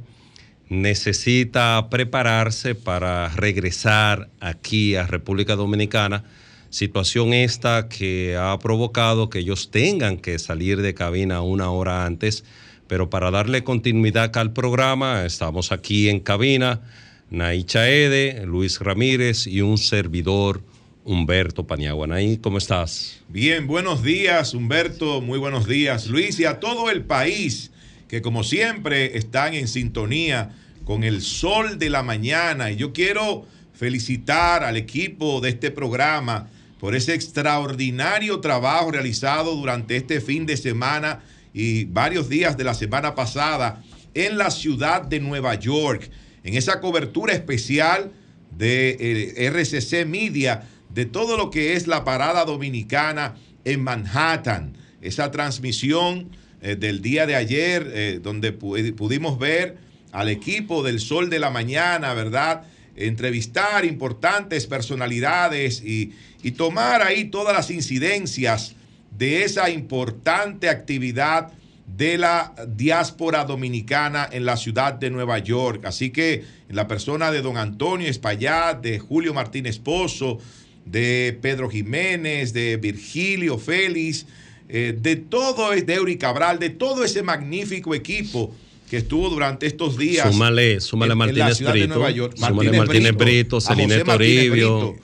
necesita 0.70 1.90
prepararse 1.90 2.76
para 2.76 3.28
regresar 3.28 4.30
aquí 4.40 4.96
a 4.96 5.06
República 5.06 5.58
Dominicana. 5.58 6.24
Situación 6.70 7.34
esta 7.34 7.90
que 7.90 8.38
ha 8.40 8.58
provocado 8.60 9.30
que 9.30 9.40
ellos 9.40 9.70
tengan 9.70 10.18
que 10.18 10.40
salir 10.40 10.82
de 10.82 10.94
cabina 10.94 11.42
una 11.42 11.70
hora 11.72 12.06
antes 12.06 12.46
Pero 12.88 13.10
para 13.10 13.32
darle 13.32 13.64
continuidad 13.64 14.36
al 14.38 14.54
programa, 14.54 15.26
estamos 15.26 15.72
aquí 15.72 16.10
en 16.10 16.20
cabina, 16.20 16.82
Nay 17.30 17.64
Chaede, 17.64 18.46
Luis 18.46 18.80
Ramírez 18.80 19.48
y 19.48 19.62
un 19.62 19.78
servidor, 19.78 20.62
Humberto 21.06 21.66
Paniagua. 21.66 22.08
Nay, 22.08 22.38
¿cómo 22.38 22.58
estás? 22.58 23.22
Bien, 23.30 23.68
buenos 23.68 24.04
días, 24.04 24.54
Humberto, 24.54 25.22
muy 25.22 25.40
buenos 25.40 25.68
días, 25.68 26.08
Luis, 26.08 26.40
y 26.40 26.46
a 26.46 26.60
todo 26.60 26.90
el 26.90 27.04
país 27.04 27.72
que 28.08 28.22
como 28.22 28.44
siempre 28.44 29.18
están 29.18 29.54
en 29.56 29.68
sintonía 29.68 30.52
con 30.86 31.04
el 31.04 31.22
sol 31.22 31.80
de 31.80 31.90
la 31.90 32.04
mañana. 32.04 32.70
Y 32.70 32.76
yo 32.76 32.94
quiero 32.94 33.46
felicitar 33.74 34.64
al 34.64 34.78
equipo 34.78 35.42
de 35.42 35.50
este 35.50 35.72
programa 35.72 36.48
por 36.80 36.96
ese 36.96 37.16
extraordinario 37.16 38.40
trabajo 38.40 38.92
realizado 38.92 39.56
durante 39.56 39.96
este 39.96 40.22
fin 40.22 40.46
de 40.46 40.58
semana 40.58 41.24
y 41.54 41.86
varios 41.86 42.30
días 42.30 42.58
de 42.58 42.64
la 42.64 42.74
semana 42.74 43.16
pasada 43.16 43.84
en 44.14 44.38
la 44.38 44.52
ciudad 44.52 45.02
de 45.04 45.20
Nueva 45.20 45.56
York, 45.56 46.10
en 46.44 46.56
esa 46.56 46.80
cobertura 46.82 47.34
especial 47.34 48.12
de 48.58 48.98
eh, 49.00 49.46
RCC 49.48 50.06
Media 50.06 50.68
de 50.94 51.06
todo 51.06 51.38
lo 51.38 51.50
que 51.50 51.74
es 51.74 51.88
la 51.88 52.04
parada 52.04 52.46
dominicana 52.46 53.36
en 53.66 53.82
Manhattan, 53.82 54.78
esa 55.02 55.32
transmisión 55.32 56.30
eh, 56.62 56.76
del 56.76 57.02
día 57.02 57.26
de 57.26 57.36
ayer 57.36 57.92
eh, 57.94 58.20
donde 58.22 58.58
pu- 58.58 58.94
pudimos 58.96 59.40
ver 59.40 59.78
al 60.12 60.30
equipo 60.30 60.84
del 60.84 61.00
Sol 61.00 61.30
de 61.30 61.40
la 61.40 61.50
Mañana, 61.50 62.14
¿verdad? 62.14 62.64
Entrevistar 62.96 63.86
importantes 63.86 64.68
personalidades 64.68 65.82
y, 65.84 66.14
y 66.44 66.52
tomar 66.52 67.02
ahí 67.02 67.26
todas 67.26 67.56
las 67.56 67.72
incidencias 67.72 68.76
de 69.18 69.44
esa 69.44 69.70
importante 69.70 70.70
actividad 70.70 71.52
de 71.98 72.18
la 72.18 72.54
diáspora 72.76 73.46
dominicana 73.46 74.28
en 74.32 74.46
la 74.46 74.58
ciudad 74.58 74.94
de 74.94 75.10
Nueva 75.12 75.38
York. 75.40 75.86
Así 75.86 76.10
que 76.10 76.44
en 76.70 76.76
la 76.76 76.88
persona 76.88 77.32
de 77.32 77.42
don 77.42 77.58
Antonio 77.58 78.08
Espaillat, 78.10 78.82
de 78.82 78.98
Julio 79.00 79.34
Martínez 79.34 79.78
Pozo, 79.80 80.40
de 80.86 81.38
Pedro 81.42 81.70
Jiménez, 81.70 82.52
de 82.54 82.78
Virgilio 82.78 83.58
Félix, 83.58 84.26
eh, 84.70 84.98
de 85.00 85.16
todo, 85.18 85.70
de 85.72 85.94
Eury 85.94 86.18
Cabral, 86.18 86.58
de 86.58 86.70
todo 86.72 87.04
ese 87.04 87.22
magnífico 87.22 87.94
equipo 87.94 88.54
que 88.90 88.98
estuvo 88.98 89.30
durante 89.30 89.66
estos 89.68 89.98
días. 89.98 90.32
Súmale, 90.32 90.80
súmale 90.82 91.10
en- 91.10 91.12
en 91.14 91.18
la 91.20 91.26
Martínez 91.46 91.58
ciudad 91.58 91.74
de 91.74 91.80
Brito, 91.80 91.96
Nueva 91.96 92.12
York. 92.12 92.34
súmale 92.38 92.78
Martínez 92.78 93.16
Brito, 93.16 93.60
Martínez 93.68 94.04
Toribio, 94.04 94.52
Brito. 94.90 94.96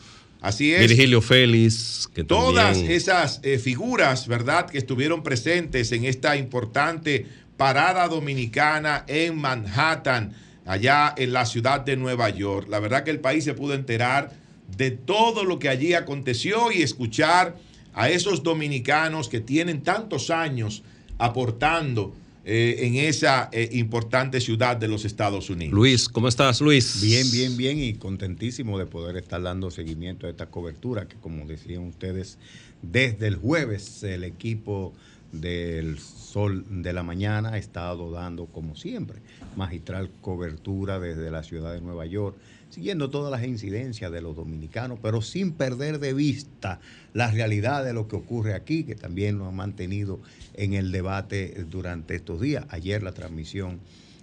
Así 0.41 0.73
es. 0.73 0.87
Virgilio 0.87 1.21
Félix, 1.21 2.09
que 2.13 2.23
Todas 2.23 2.77
también... 2.77 2.91
esas 2.91 3.41
eh, 3.43 3.59
figuras, 3.59 4.27
¿verdad?, 4.27 4.69
que 4.69 4.77
estuvieron 4.77 5.21
presentes 5.21 5.91
en 5.91 6.05
esta 6.05 6.37
importante 6.37 7.25
parada 7.57 8.07
dominicana 8.07 9.03
en 9.07 9.37
Manhattan, 9.37 10.33
allá 10.65 11.13
en 11.17 11.33
la 11.33 11.45
ciudad 11.45 11.81
de 11.81 11.97
Nueva 11.97 12.29
York. 12.29 12.67
La 12.69 12.79
verdad 12.79 13.03
que 13.03 13.11
el 13.11 13.19
país 13.19 13.43
se 13.43 13.53
pudo 13.53 13.73
enterar 13.73 14.31
de 14.77 14.91
todo 14.91 15.43
lo 15.43 15.59
que 15.59 15.67
allí 15.67 15.93
aconteció 15.93 16.71
y 16.71 16.83
escuchar 16.83 17.57
a 17.93 18.09
esos 18.09 18.43
dominicanos 18.43 19.27
que 19.27 19.41
tienen 19.41 19.81
tantos 19.81 20.29
años 20.29 20.83
aportando 21.17 22.15
eh, 22.45 22.77
en 22.79 22.95
esa 22.95 23.49
eh, 23.51 23.69
importante 23.73 24.39
ciudad 24.39 24.77
de 24.77 24.87
los 24.87 25.05
Estados 25.05 25.49
Unidos. 25.49 25.73
Luis, 25.73 26.07
¿cómo 26.07 26.27
estás, 26.27 26.61
Luis? 26.61 27.01
Bien, 27.01 27.29
bien, 27.31 27.57
bien 27.57 27.79
y 27.79 27.93
contentísimo 27.95 28.79
de 28.79 28.85
poder 28.85 29.17
estar 29.17 29.41
dando 29.41 29.69
seguimiento 29.71 30.25
a 30.25 30.29
esta 30.29 30.47
cobertura 30.47 31.07
que 31.07 31.15
como 31.17 31.45
decían 31.45 31.83
ustedes, 31.83 32.37
desde 32.81 33.27
el 33.27 33.35
jueves 33.35 34.03
el 34.03 34.23
equipo 34.23 34.93
del 35.31 35.99
Sol 35.99 36.65
de 36.69 36.93
la 36.93 37.03
Mañana 37.03 37.49
ha 37.49 37.57
estado 37.57 38.09
dando 38.11 38.45
como 38.45 38.75
siempre 38.75 39.19
magistral 39.55 40.09
cobertura 40.21 40.99
desde 40.99 41.29
la 41.31 41.43
ciudad 41.43 41.73
de 41.73 41.81
Nueva 41.81 42.05
York, 42.05 42.37
siguiendo 42.69 43.09
todas 43.09 43.31
las 43.31 43.47
incidencias 43.47 44.11
de 44.11 44.21
los 44.21 44.35
dominicanos, 44.35 44.99
pero 45.01 45.21
sin 45.21 45.53
perder 45.53 45.99
de 45.99 46.13
vista 46.13 46.79
la 47.13 47.31
realidad 47.31 47.83
de 47.83 47.93
lo 47.93 48.07
que 48.07 48.15
ocurre 48.15 48.53
aquí, 48.53 48.83
que 48.83 48.95
también 48.95 49.37
lo 49.37 49.47
han 49.47 49.55
mantenido 49.55 50.21
en 50.53 50.73
el 50.73 50.91
debate 50.91 51.65
durante 51.69 52.15
estos 52.15 52.39
días. 52.41 52.65
Ayer 52.69 53.01
la 53.03 53.11
transmisión 53.13 53.79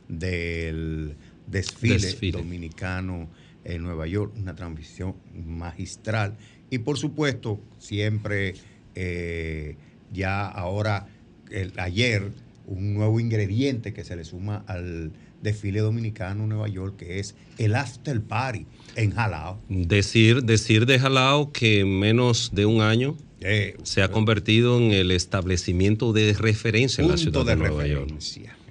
del 0.08 1.16
desfile, 1.46 1.98
Desfile. 1.98 2.38
dominicano 2.38 3.28
en 3.64 3.82
Nueva 3.82 4.06
York, 4.06 4.32
una 4.36 4.54
transmisión 4.54 5.16
magistral. 5.34 6.36
Y 6.70 6.78
por 6.78 6.98
supuesto, 6.98 7.60
siempre 7.78 8.54
eh, 8.94 9.76
ya 10.12 10.46
ahora, 10.46 11.08
el- 11.50 11.72
ayer, 11.78 12.32
un 12.66 12.94
nuevo 12.94 13.20
ingrediente 13.20 13.92
que 13.92 14.04
se 14.04 14.16
le 14.16 14.24
suma 14.24 14.64
al 14.66 15.12
desfile 15.42 15.80
dominicano 15.80 16.42
en 16.44 16.48
Nueva 16.50 16.68
York, 16.68 16.96
que 16.96 17.18
es 17.18 17.34
el 17.58 17.74
after 17.74 18.20
party 18.20 18.66
en 18.96 19.12
Jalao. 19.12 19.60
Decir, 19.68 20.42
decir 20.42 20.86
de 20.86 20.98
Jalao 20.98 21.52
que 21.52 21.80
en 21.80 21.98
menos 21.98 22.50
de 22.52 22.66
un 22.66 22.80
año 22.80 23.16
Eh, 23.42 23.76
se 23.82 24.02
ha 24.02 24.08
convertido 24.10 24.78
en 24.78 24.92
el 24.92 25.10
establecimiento 25.10 26.12
de 26.14 26.32
referencia 26.32 27.02
en 27.04 27.10
la 27.10 27.16
ciudad 27.18 27.44
de, 27.44 27.50
de 27.50 27.56
Nueva 27.56 27.86
York. 27.86 28.10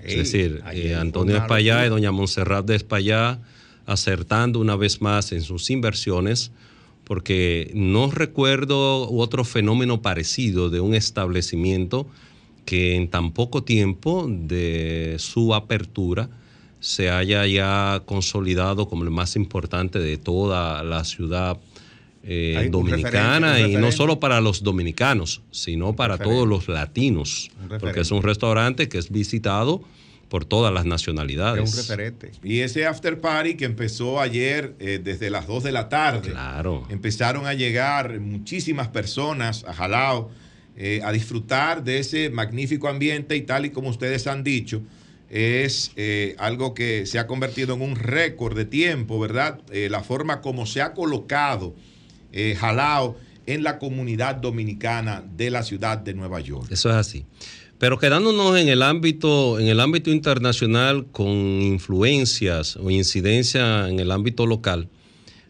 Es 0.04 0.18
decir, 0.18 0.64
eh, 0.74 0.96
Antonio 0.96 1.38
Espallá 1.38 1.86
y 1.86 1.90
doña 1.90 2.12
Montserrat 2.12 2.66
de 2.66 2.76
Espallá 2.76 3.40
acertando 3.86 4.60
una 4.60 4.76
vez 4.76 5.02
más 5.02 5.32
en 5.32 5.44
sus 5.44 5.70
inversiones, 5.70 6.52
porque 7.04 7.72
no 7.76 8.10
recuerdo 8.10 9.08
otro 9.12 9.44
fenómeno 9.46 10.02
parecido 10.02 10.72
de 10.72 10.80
un 10.80 10.96
establecimiento 10.96 12.08
que 12.66 12.96
en 12.96 13.08
tan 13.08 13.32
poco 13.32 13.64
tiempo 13.64 14.28
de 14.28 15.16
su 15.20 15.54
apertura 15.54 16.30
se 16.86 17.10
haya 17.10 17.48
ya 17.48 18.04
consolidado 18.06 18.88
como 18.88 19.04
el 19.06 19.10
más 19.10 19.36
importante 19.36 19.98
de 19.98 20.18
toda 20.18 20.84
la 20.84 21.04
ciudad 21.04 21.58
eh, 22.22 22.62
un 22.66 22.72
dominicana 22.72 23.54
referente, 23.54 23.64
un 23.66 23.72
y 23.72 23.74
no 23.74 23.78
referente. 23.80 23.98
solo 23.98 24.20
para 24.20 24.40
los 24.40 24.62
dominicanos, 24.62 25.42
sino 25.50 25.96
para 25.96 26.14
referente. 26.18 26.36
todos 26.36 26.48
los 26.48 26.68
latinos, 26.68 27.50
Un 27.60 27.68
porque 27.70 27.76
es 27.76 27.82
referente. 27.82 28.14
un 28.14 28.22
restaurante 28.24 28.88
que 28.90 29.00
es 29.00 29.10
visitado 29.10 29.82
por 30.30 30.46
todas 30.46 30.72
las 30.72 30.86
nacionalidades. 30.86 31.90
Y 32.44 32.60
ese 32.60 32.86
after 32.86 33.20
party 33.20 33.56
que 33.56 33.66
empezó 33.66 34.20
ayer 34.22 34.76
eh, 34.80 35.00
desde 35.04 35.32
las 35.32 35.48
2 35.48 35.64
de 35.64 35.72
la 35.72 35.90
tarde. 35.90 36.32
Claro. 36.32 36.86
Empezaron 36.90 37.48
a 37.48 37.54
llegar 37.56 38.20
muchísimas 38.20 38.90
personas 38.90 39.64
a 39.68 39.74
Jalao 39.74 40.30
eh, 40.78 41.00
a 41.04 41.12
disfrutar 41.12 41.84
de 41.84 41.98
ese 42.00 42.30
magnífico 42.30 42.88
ambiente 42.90 43.36
y 43.36 43.42
tal 43.42 43.66
y 43.66 43.70
como 43.72 43.90
ustedes 43.90 44.28
han 44.28 44.44
dicho, 44.44 44.82
es 45.30 45.92
eh, 45.96 46.36
algo 46.38 46.74
que 46.74 47.06
se 47.06 47.20
ha 47.20 47.28
convertido 47.28 47.76
en 47.76 47.82
un 47.82 47.96
récord 47.96 48.56
de 48.56 48.66
tiempo, 48.66 49.20
¿verdad? 49.20 49.60
Eh, 49.72 49.90
la 49.90 50.02
forma 50.04 50.42
como 50.42 50.66
se 50.66 50.82
ha 50.82 50.94
colocado 50.94 51.76
eh, 52.32 52.58
en 53.48 53.64
la 53.64 53.80
comunidad 53.80 54.36
dominicana 54.36 55.24
de 55.36 55.50
la 55.50 55.64
ciudad 55.64 55.98
de 55.98 56.14
Nueva 56.14 56.40
York. 56.40 56.68
Eso 56.72 56.90
es 56.90 56.96
así. 56.96 57.26
Pero 57.78 58.00
quedándonos 58.00 58.58
en 58.58 58.70
el 58.70 58.82
ámbito, 58.82 59.60
en 59.60 59.68
el 59.68 59.80
ámbito 59.80 60.10
internacional 60.10 61.08
con 61.12 61.30
influencias 61.30 62.78
o 62.78 62.90
incidencia 62.90 63.90
en 63.90 64.00
el 64.00 64.12
ámbito 64.12 64.46
local, 64.46 64.90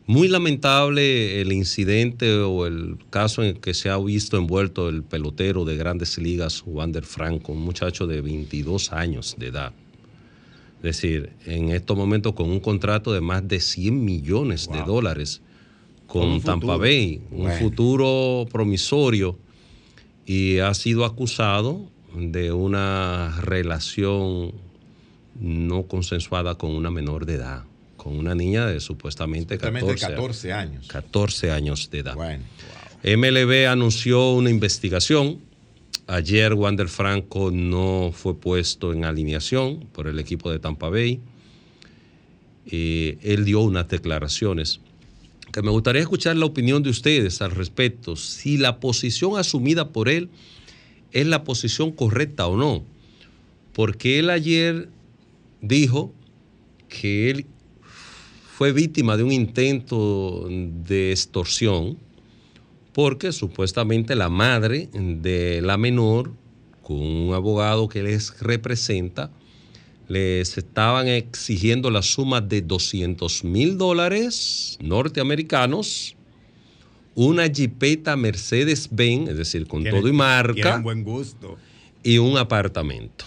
muy 0.07 0.27
lamentable 0.27 1.41
el 1.41 1.51
incidente 1.51 2.31
o 2.37 2.67
el 2.67 2.97
caso 3.09 3.41
en 3.43 3.49
el 3.49 3.59
que 3.59 3.73
se 3.73 3.89
ha 3.89 3.97
visto 3.97 4.37
envuelto 4.37 4.87
el 4.87 5.03
pelotero 5.03 5.65
de 5.65 5.77
grandes 5.77 6.17
ligas, 6.17 6.63
Wander 6.65 7.03
Franco, 7.03 7.53
un 7.53 7.61
muchacho 7.61 8.05
de 8.05 8.21
22 8.21 8.93
años 8.93 9.35
de 9.37 9.47
edad. 9.47 9.73
Es 10.77 11.01
decir, 11.01 11.31
en 11.45 11.69
estos 11.69 11.97
momentos 11.97 12.33
con 12.33 12.49
un 12.51 12.59
contrato 12.59 13.11
de 13.13 13.21
más 13.21 13.47
de 13.47 13.59
100 13.59 14.05
millones 14.05 14.69
de 14.71 14.83
dólares 14.83 15.41
con, 16.05 16.39
Tampa 16.41 16.73
futuro. 16.73 16.79
Bay, 16.79 17.21
un 17.31 17.37
Bueno. 17.43 17.57
futuro 17.57 18.45
promisorio 18.51 19.39
y 20.27 20.59
ha 20.59 20.73
sido 20.75 21.05
acusado 21.05 21.89
de 22.15 22.51
una 22.51 23.41
relación 23.41 24.53
no 25.39 25.83
consensuada 25.87 26.55
con 26.55 26.71
una 26.71 26.91
menor 26.91 27.25
de 27.25 27.35
edad, 27.35 27.63
con 28.05 28.19
una 28.19 28.35
niña 28.35 28.67
de 28.67 28.79
supuestamente 28.79 29.55
Supuestamente 29.55 29.95
14, 29.95 30.15
14 30.15 30.53
años. 30.53 30.87
14 30.87 31.49
años 31.49 31.89
de 31.89 31.97
edad. 31.97 32.15
MLB 33.03 33.67
anunció 33.67 34.33
una 34.33 34.51
investigación. 34.51 35.39
Ayer 36.05 36.53
Wander 36.53 36.87
Franco 36.87 37.49
no 37.49 38.11
fue 38.13 38.39
puesto 38.39 38.93
en 38.93 39.05
alineación 39.05 39.87
por 39.91 40.07
el 40.07 40.19
equipo 40.19 40.51
de 40.51 40.59
Tampa 40.59 40.89
Bay. 40.89 41.19
Eh, 42.67 43.17
él 43.23 43.43
dio 43.43 43.61
unas 43.61 43.87
declaraciones 43.87 44.81
que 45.51 45.63
me 45.63 45.71
gustaría 45.71 46.03
escuchar 46.03 46.35
la 46.35 46.45
opinión 46.45 46.83
de 46.83 46.91
ustedes 46.91 47.41
al 47.41 47.49
respecto, 47.49 48.15
si 48.15 48.57
la 48.57 48.79
posición 48.79 49.39
asumida 49.39 49.89
por 49.89 50.09
él 50.09 50.29
es 51.11 51.25
la 51.25 51.43
posición 51.43 51.91
correcta 51.91 52.45
o 52.45 52.55
no. 52.55 52.83
Porque 53.73 54.19
él 54.19 54.29
ayer 54.29 54.89
dijo 55.61 56.13
que 56.87 57.31
él 57.31 57.47
fue 58.57 58.71
víctima 58.71 59.17
de 59.17 59.23
un 59.23 59.33
intento 59.33 60.47
de 60.49 61.11
extorsión 61.11 61.97
porque 62.93 63.33
supuestamente 63.33 64.15
la 64.15 64.29
madre 64.29 64.87
de 64.93 65.61
la 65.61 65.75
menor 65.75 66.31
con 66.81 66.95
un 66.95 67.33
abogado 67.33 67.89
que 67.89 68.01
les 68.01 68.39
representa, 68.39 69.29
les 70.07 70.57
estaban 70.57 71.09
exigiendo 71.09 71.91
la 71.91 72.01
suma 72.01 72.39
de 72.39 72.61
200 72.61 73.43
mil 73.43 73.77
dólares 73.77 74.77
norteamericanos, 74.81 76.15
una 77.13 77.49
jipeta 77.49 78.15
Mercedes-Benz, 78.15 79.31
es 79.31 79.37
decir, 79.37 79.67
con 79.67 79.83
todo 79.83 80.07
y 80.07 80.13
marca, 80.13 80.77
buen 80.77 81.03
gusto. 81.03 81.57
y 82.03 82.19
un 82.19 82.37
apartamento. 82.37 83.25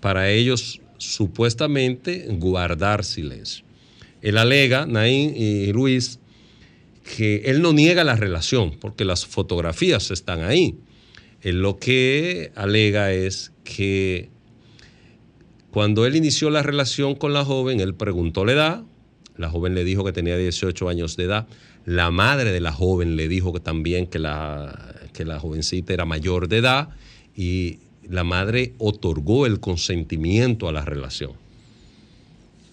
Para 0.00 0.28
ellos, 0.28 0.78
supuestamente, 0.98 2.26
guardar 2.32 3.02
silencio. 3.02 3.71
Él 4.22 4.38
alega, 4.38 4.86
Naín 4.86 5.34
y 5.36 5.72
Luis, 5.72 6.20
que 7.16 7.42
él 7.46 7.60
no 7.60 7.72
niega 7.72 8.04
la 8.04 8.16
relación, 8.16 8.76
porque 8.80 9.04
las 9.04 9.26
fotografías 9.26 10.10
están 10.10 10.42
ahí. 10.44 10.76
Él 11.42 11.60
lo 11.60 11.78
que 11.78 12.52
alega 12.54 13.12
es 13.12 13.52
que 13.64 14.30
cuando 15.72 16.06
él 16.06 16.16
inició 16.16 16.50
la 16.50 16.62
relación 16.62 17.16
con 17.16 17.32
la 17.32 17.44
joven, 17.44 17.80
él 17.80 17.94
preguntó 17.94 18.44
la 18.44 18.52
edad, 18.52 18.82
la 19.36 19.50
joven 19.50 19.74
le 19.74 19.84
dijo 19.84 20.04
que 20.04 20.12
tenía 20.12 20.36
18 20.36 20.88
años 20.88 21.16
de 21.16 21.24
edad, 21.24 21.48
la 21.84 22.10
madre 22.10 22.52
de 22.52 22.60
la 22.60 22.72
joven 22.72 23.16
le 23.16 23.26
dijo 23.26 23.52
que 23.52 23.60
también 23.60 24.06
que 24.06 24.20
la, 24.20 24.94
que 25.12 25.24
la 25.24 25.40
jovencita 25.40 25.92
era 25.92 26.04
mayor 26.04 26.48
de 26.48 26.58
edad 26.58 26.90
y 27.34 27.78
la 28.08 28.22
madre 28.22 28.74
otorgó 28.78 29.46
el 29.46 29.58
consentimiento 29.58 30.68
a 30.68 30.72
la 30.72 30.84
relación. 30.84 31.41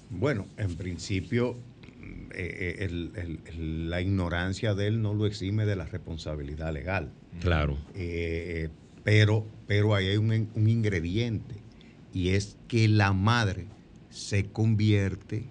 Bueno, 0.10 0.48
en 0.58 0.76
principio, 0.76 1.58
eh, 2.34 2.76
eh, 2.80 2.86
el- 2.86 3.12
el- 3.16 3.40
el- 3.46 3.90
la 3.90 4.02
ignorancia 4.02 4.74
de 4.74 4.88
él 4.88 5.02
no 5.02 5.14
lo 5.14 5.26
exime 5.26 5.66
de 5.66 5.76
la 5.76 5.86
responsabilidad 5.86 6.74
legal. 6.74 7.12
Claro. 7.42 7.78
Eh, 7.96 8.70
pero, 9.04 9.46
pero 9.68 9.96
ahí 9.96 10.08
hay 10.08 10.18
un, 10.18 10.50
un 10.54 10.70
ingrediente 10.70 11.56
y 12.14 12.30
es 12.30 12.58
que 12.68 12.88
la 12.88 13.14
madre 13.14 13.66
se 14.10 14.46
convierte 14.46 15.44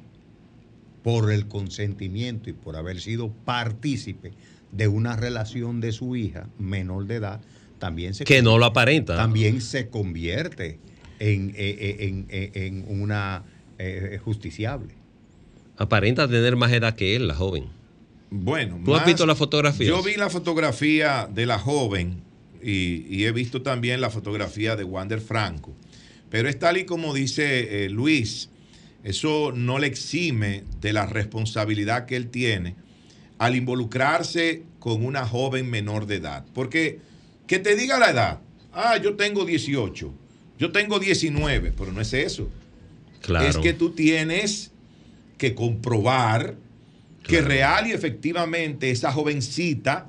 por 1.03 1.33
el 1.33 1.47
consentimiento 1.47 2.51
y 2.51 2.53
por 2.53 2.77
haber 2.77 3.01
sido 3.01 3.31
partícipe 3.45 4.33
de 4.73 4.89
una 4.89 5.17
relación 5.17 5.81
de 5.81 5.93
su 5.93 6.17
hija 6.17 6.49
menor 6.59 7.07
de 7.07 7.15
edad, 7.17 7.41
también 7.79 8.13
se 8.15 8.25
Que 8.25 8.43
no 8.43 8.59
lo 8.59 8.67
aparenta. 8.67 9.17
También 9.17 9.61
se 9.61 9.89
convierte 9.89 10.79
en, 11.21 11.51
eh, 11.51 11.55
eh, 11.57 11.97
en- 12.01 12.27
en- 12.31 12.85
en 12.89 13.01
una 13.01 13.45
eh, 13.79 14.19
justiciable. 14.25 14.95
Aparenta 15.77 16.29
tener 16.29 16.57
más 16.57 16.73
edad 16.73 16.97
que 16.97 17.17
él, 17.17 17.29
la 17.29 17.35
joven. 17.35 17.67
Bueno, 18.31 18.81
¿Tú 18.85 18.95
has 18.95 19.07
visto 19.07 19.25
la 19.25 19.35
fotografía? 19.35 19.87
Yo 19.87 20.03
vi 20.03 20.17
la 20.17 20.29
fotografía 20.29 21.29
de 21.33 21.47
la 21.47 21.59
joven 21.59 22.23
y, 22.63 23.07
y 23.09 23.25
he 23.25 23.33
visto 23.33 23.63
también 23.63 24.01
la 24.01 24.11
fotografía 24.11 24.77
de 24.77 24.85
Wander 24.85 25.21
Franco. 25.21 25.75
Pero 26.31 26.49
es 26.49 26.59
tal 26.59 26.77
y 26.77 26.85
como 26.85 27.15
dice 27.15 27.85
eh, 27.85 27.89
Luis, 27.89 28.51
eso 29.05 29.53
no 29.55 29.79
le 29.79 29.87
exime 29.87 30.65
de 30.81 30.93
la 30.93 31.07
responsabilidad 31.07 32.07
que 32.07 32.17
él 32.17 32.29
tiene 32.29 32.75
al 33.39 33.55
involucrarse 33.55 34.65
con 34.79 35.05
una 35.05 35.27
joven 35.27 35.71
menor 35.71 36.07
de 36.07 36.17
edad. 36.17 36.45
Porque 36.55 36.99
que 37.47 37.59
te 37.59 37.77
diga 37.77 37.99
la 37.99 38.11
edad, 38.11 38.41
ah, 38.73 38.97
yo 38.99 39.15
tengo 39.15 39.45
18, 39.45 40.13
yo 40.59 40.73
tengo 40.73 40.99
19, 40.99 41.73
pero 41.77 41.93
no 41.93 42.01
es 42.01 42.13
eso. 42.13 42.51
Claro. 43.29 43.47
Es 43.47 43.59
que 43.59 43.75
tú 43.75 43.91
tienes 43.91 44.71
que 45.37 45.55
comprobar 45.55 46.55
que 47.23 47.43
real 47.43 47.87
y 47.87 47.93
efectivamente 47.93 48.91
esa 48.91 49.13
jovencita, 49.13 50.09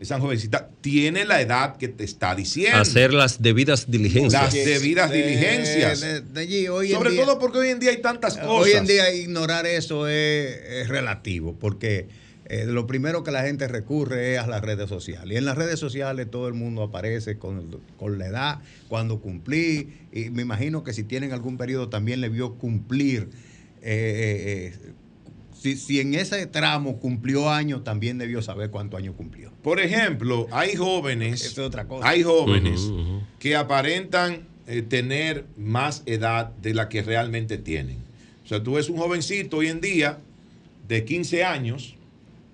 esa 0.00 0.18
jovencita 0.18 0.70
tiene 0.80 1.26
la 1.26 1.42
edad 1.42 1.76
que 1.76 1.88
te 1.88 2.04
está 2.04 2.34
diciendo. 2.34 2.78
Hacer 2.80 3.12
las 3.12 3.42
debidas 3.42 3.90
diligencias. 3.90 4.42
Las 4.44 4.54
debidas 4.54 5.10
De- 5.10 5.22
diligencias. 5.22 6.00
de- 6.00 6.20
de 6.22 6.40
allí, 6.40 6.68
hoy 6.68 6.86
en 6.88 6.94
Sobre 6.94 7.10
día- 7.10 7.24
todo 7.26 7.38
porque 7.38 7.58
hoy 7.58 7.68
en 7.68 7.80
día 7.80 7.90
hay 7.90 8.00
tantas 8.00 8.34
cosas. 8.38 8.48
Hoy 8.48 8.70
en 8.72 8.86
día 8.86 9.12
ignorar 9.14 9.66
eso 9.66 10.08
es, 10.08 10.56
es 10.70 10.88
relativo, 10.88 11.54
porque 11.60 12.08
eh, 12.54 12.66
lo 12.66 12.86
primero 12.86 13.24
que 13.24 13.32
la 13.32 13.42
gente 13.42 13.66
recurre 13.66 14.34
es 14.34 14.40
a 14.40 14.46
las 14.46 14.60
redes 14.60 14.88
sociales. 14.88 15.34
Y 15.34 15.36
en 15.36 15.44
las 15.44 15.56
redes 15.56 15.80
sociales 15.80 16.30
todo 16.30 16.46
el 16.46 16.54
mundo 16.54 16.82
aparece 16.82 17.36
con, 17.36 17.80
con 17.96 18.18
la 18.18 18.26
edad, 18.26 18.60
cuando 18.88 19.20
cumplí, 19.20 19.88
y 20.12 20.30
me 20.30 20.42
imagino 20.42 20.84
que 20.84 20.92
si 20.92 21.02
tienen 21.02 21.32
algún 21.32 21.56
periodo 21.56 21.88
también 21.88 22.20
le 22.20 22.28
vio 22.28 22.54
cumplir. 22.54 23.28
eh, 23.82 24.72
eh, 24.72 24.92
si, 25.60 25.76
si 25.76 25.98
en 25.98 26.14
ese 26.14 26.46
tramo 26.46 26.98
cumplió 27.00 27.50
años, 27.50 27.82
también 27.84 28.18
debió 28.18 28.42
saber 28.42 28.70
cuántos 28.70 28.98
años 28.98 29.14
cumplió. 29.16 29.50
Por 29.62 29.80
ejemplo, 29.80 30.46
hay 30.50 30.76
jóvenes, 30.76 31.42
Eso 31.42 31.62
es 31.62 31.66
otra 31.68 31.88
cosa. 31.88 32.06
hay 32.06 32.22
jóvenes 32.22 32.92
que 33.38 33.56
aparentan 33.56 34.46
eh, 34.66 34.82
tener 34.82 35.46
más 35.56 36.02
edad 36.06 36.50
de 36.56 36.74
la 36.74 36.88
que 36.88 37.02
realmente 37.02 37.56
tienen. 37.58 37.96
O 38.44 38.46
sea, 38.46 38.62
tú 38.62 38.74
ves 38.74 38.90
un 38.90 38.98
jovencito 38.98 39.56
hoy 39.56 39.68
en 39.68 39.80
día 39.80 40.18
de 40.86 41.04
15 41.04 41.44
años 41.44 41.96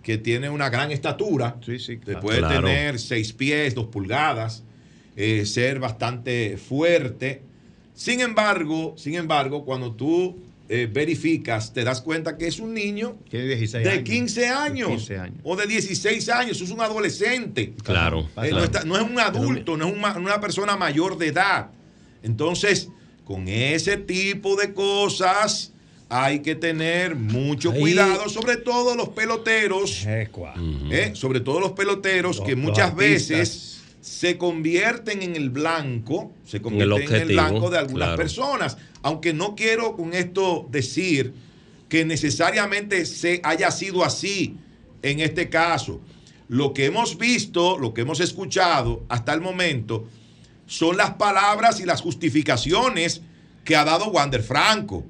que 0.02 0.18
tiene 0.18 0.48
una 0.48 0.68
gran 0.70 0.90
estatura, 0.90 1.56
que 1.64 2.16
puede 2.16 2.38
Claro. 2.38 2.66
tener 2.66 2.98
6 2.98 3.32
pies, 3.34 3.74
2 3.74 3.86
pulgadas, 3.86 4.62
eh, 5.16 5.44
ser 5.46 5.78
bastante 5.78 6.56
fuerte. 6.56 7.42
Sin 7.94 8.20
embargo, 8.20 8.94
sin 8.96 9.14
embargo, 9.14 9.64
cuando 9.64 9.92
tú 9.92 10.38
eh, 10.72 10.88
verificas, 10.90 11.72
te 11.72 11.82
das 11.82 12.00
cuenta 12.00 12.38
que 12.38 12.46
es 12.46 12.60
un 12.60 12.72
niño 12.72 13.16
Tiene 13.28 13.46
16 13.46 13.82
de 13.82 13.90
años. 13.90 14.04
15 14.04 14.46
años, 14.48 14.88
15 14.88 15.18
años. 15.18 15.38
o 15.42 15.56
de 15.56 15.66
16 15.66 16.28
años, 16.28 16.60
es 16.60 16.70
un 16.70 16.80
adolescente. 16.80 17.74
Claro, 17.82 18.20
Eh, 18.20 18.26
claro. 18.34 18.56
no, 18.56 18.62
está- 18.64 18.84
no 18.84 18.96
es 18.96 19.02
un 19.02 19.18
adulto, 19.18 19.76
no 19.76 19.88
es 19.88 19.96
una, 19.96 20.16
una 20.16 20.40
persona 20.40 20.76
mayor 20.76 21.18
de 21.18 21.26
edad. 21.26 21.70
Entonces, 22.22 22.88
con 23.24 23.48
ese 23.48 23.96
tipo 23.96 24.54
de 24.54 24.72
cosas 24.72 25.72
hay 26.10 26.40
que 26.40 26.56
tener 26.56 27.14
mucho 27.14 27.70
Ahí- 27.70 27.80
cuidado, 27.80 28.28
sobre 28.28 28.56
todo 28.56 28.96
los 28.96 29.10
peloteros, 29.10 30.04
eh, 30.06 31.12
sobre 31.14 31.40
todo 31.40 31.60
los 31.60 31.72
peloteros 31.72 32.40
que 32.40 32.56
muchas 32.56 32.94
veces 32.96 33.80
se 34.00 34.36
convierten 34.36 35.22
en 35.22 35.36
el 35.36 35.50
blanco, 35.50 36.32
se 36.44 36.60
convierten 36.60 37.14
en 37.14 37.22
el 37.22 37.28
blanco 37.28 37.70
de 37.70 37.78
algunas 37.78 38.08
claro. 38.08 38.16
personas. 38.16 38.76
Aunque 39.02 39.32
no 39.32 39.54
quiero 39.54 39.96
con 39.96 40.12
esto 40.12 40.66
decir 40.70 41.32
que 41.88 42.04
necesariamente 42.04 43.06
se 43.06 43.40
haya 43.44 43.70
sido 43.70 44.04
así 44.04 44.56
en 45.02 45.20
este 45.20 45.48
caso. 45.48 46.00
Lo 46.48 46.74
que 46.74 46.86
hemos 46.86 47.18
visto, 47.18 47.78
lo 47.78 47.94
que 47.94 48.00
hemos 48.00 48.18
escuchado 48.18 49.04
hasta 49.08 49.32
el 49.32 49.40
momento, 49.40 50.08
son 50.66 50.96
las 50.96 51.14
palabras 51.14 51.78
y 51.78 51.84
las 51.84 52.00
justificaciones 52.00 53.22
que 53.64 53.76
ha 53.76 53.84
dado 53.84 54.06
Wander 54.10 54.42
Franco. 54.42 55.04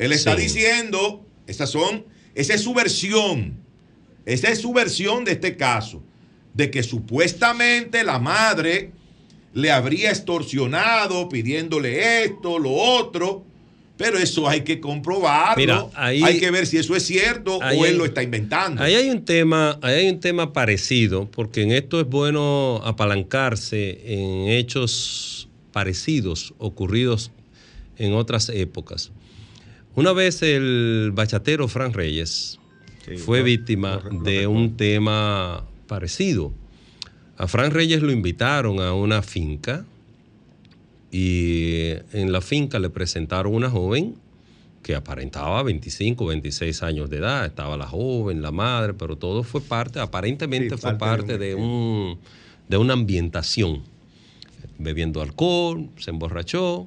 Él 0.00 0.12
está 0.12 0.34
Sí. 0.36 0.42
diciendo, 0.42 1.24
esas 1.46 1.70
son, 1.70 2.04
esa 2.34 2.54
es 2.54 2.62
su 2.62 2.74
versión, 2.74 3.58
esa 4.26 4.48
es 4.50 4.58
su 4.60 4.72
versión 4.72 5.24
de 5.24 5.32
este 5.32 5.56
caso, 5.56 6.02
de 6.54 6.70
que 6.70 6.82
supuestamente 6.82 8.02
la 8.02 8.18
madre 8.18 8.92
le 9.54 9.70
habría 9.70 10.10
extorsionado 10.10 11.28
pidiéndole 11.28 12.24
esto, 12.24 12.58
lo 12.58 12.72
otro, 12.72 13.44
pero 13.96 14.16
eso 14.18 14.48
hay 14.48 14.62
que 14.62 14.80
comprobarlo, 14.80 15.56
Mira, 15.60 15.86
ahí- 15.94 16.22
hay 16.22 16.40
que 16.40 16.50
ver 16.50 16.66
si 16.66 16.78
eso 16.78 16.96
es 16.96 17.02
cierto 17.04 17.58
o 17.58 17.62
él 17.84 17.92
hay- 17.92 17.96
lo 17.96 18.06
está 18.06 18.22
inventando. 18.22 18.82
Ahí 18.82 18.94
hay 18.94 19.10
un 19.10 19.24
tema, 19.26 19.78
ahí 19.82 19.94
hay 19.96 20.08
un 20.08 20.20
tema 20.20 20.52
parecido, 20.54 21.30
porque 21.30 21.60
en 21.62 21.72
esto 21.72 22.00
es 22.00 22.06
bueno 22.06 22.80
apalancarse 22.84 24.00
en 24.06 24.48
hechos 24.48 25.48
parecidos 25.72 26.54
ocurridos 26.58 27.30
en 27.98 28.14
otras 28.14 28.48
épocas. 28.48 29.10
Una 29.96 30.12
vez 30.12 30.42
el 30.42 31.10
bachatero 31.14 31.68
Fran 31.68 31.92
Reyes 31.92 32.58
fue 33.24 33.42
víctima 33.42 34.00
de 34.22 34.46
un 34.46 34.76
tema 34.76 35.64
parecido. 35.86 36.52
A 37.36 37.48
Fran 37.48 37.70
Reyes 37.72 38.02
lo 38.02 38.12
invitaron 38.12 38.80
a 38.80 38.94
una 38.94 39.22
finca 39.22 39.84
y 41.10 41.88
en 42.12 42.30
la 42.30 42.40
finca 42.40 42.78
le 42.78 42.88
presentaron 42.90 43.54
una 43.54 43.68
joven 43.70 44.14
que 44.82 44.94
aparentaba 44.94 45.62
25, 45.62 46.24
26 46.26 46.82
años 46.82 47.10
de 47.10 47.18
edad. 47.18 47.44
Estaba 47.46 47.76
la 47.76 47.86
joven, 47.86 48.42
la 48.42 48.52
madre, 48.52 48.94
pero 48.94 49.16
todo 49.16 49.42
fue 49.42 49.60
parte, 49.60 49.98
aparentemente 49.98 50.76
Sí, 50.76 50.80
fue 50.80 50.94
parte 50.96 51.36
de 51.36 51.54
parte 51.54 51.54
un- 51.56 51.60
de, 51.60 51.64
un, 52.14 52.18
de 52.68 52.76
una 52.76 52.92
ambientación. 52.94 53.82
Bebiendo 54.78 55.20
alcohol, 55.20 55.88
se 55.98 56.10
emborrachó, 56.10 56.86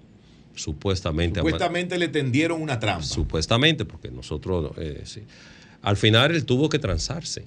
supuestamente. 0.56 1.40
Supuestamente 1.40 1.98
le 1.98 2.08
tendieron 2.08 2.62
una 2.62 2.80
trampa. 2.80 3.04
Supuestamente, 3.04 3.86
porque 3.86 4.12
nosotros, 4.12 4.72
eh, 4.78 5.02
sí. 5.06 5.22
Al 5.82 5.98
final 5.98 6.34
él 6.34 6.46
tuvo 6.46 6.70
que 6.70 6.80
transarse. 6.80 7.46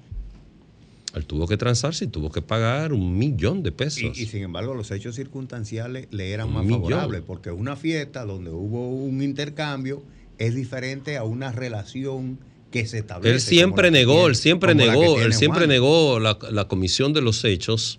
Él 1.14 1.24
tuvo 1.24 1.46
que 1.48 1.56
transarse 1.56 2.04
y 2.04 2.08
tuvo 2.08 2.30
que 2.30 2.42
pagar 2.42 2.92
un 2.92 3.16
millón 3.16 3.62
de 3.62 3.72
pesos. 3.72 4.02
Y, 4.18 4.22
y 4.22 4.26
sin 4.26 4.42
embargo, 4.42 4.74
los 4.74 4.90
hechos 4.90 5.14
circunstanciales 5.14 6.08
le 6.10 6.30
eran 6.32 6.48
Un 6.48 6.54
más 6.54 6.64
millón. 6.66 6.82
favorables, 6.82 7.22
porque 7.26 7.50
una 7.50 7.74
fiesta 7.76 8.24
donde 8.26 8.50
hubo 8.50 8.90
un 8.90 9.22
intercambio 9.22 10.02
es 10.38 10.54
diferente 10.54 11.16
a 11.16 11.22
una 11.24 11.52
relación 11.52 12.38
que 12.70 12.84
se 12.84 12.98
establece. 12.98 13.34
Él 13.34 13.40
siempre 13.40 13.90
negó, 13.90 14.12
tiene- 14.14 14.28
él 14.28 14.34
siempre 14.36 14.74
negó, 14.74 15.20
él 15.22 15.32
siempre 15.32 15.60
Juan. 15.60 15.68
negó 15.70 16.20
la, 16.20 16.36
la 16.50 16.68
comisión 16.68 17.14
de 17.14 17.22
los 17.22 17.42
hechos, 17.46 17.98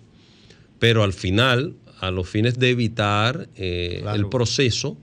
pero 0.78 1.02
al 1.02 1.12
final, 1.12 1.74
a 2.00 2.10
los 2.10 2.28
fines 2.28 2.58
de 2.58 2.70
evitar 2.70 3.48
eh, 3.56 3.98
Claro. 4.02 4.16
el 4.16 4.28
proceso, 4.28 4.96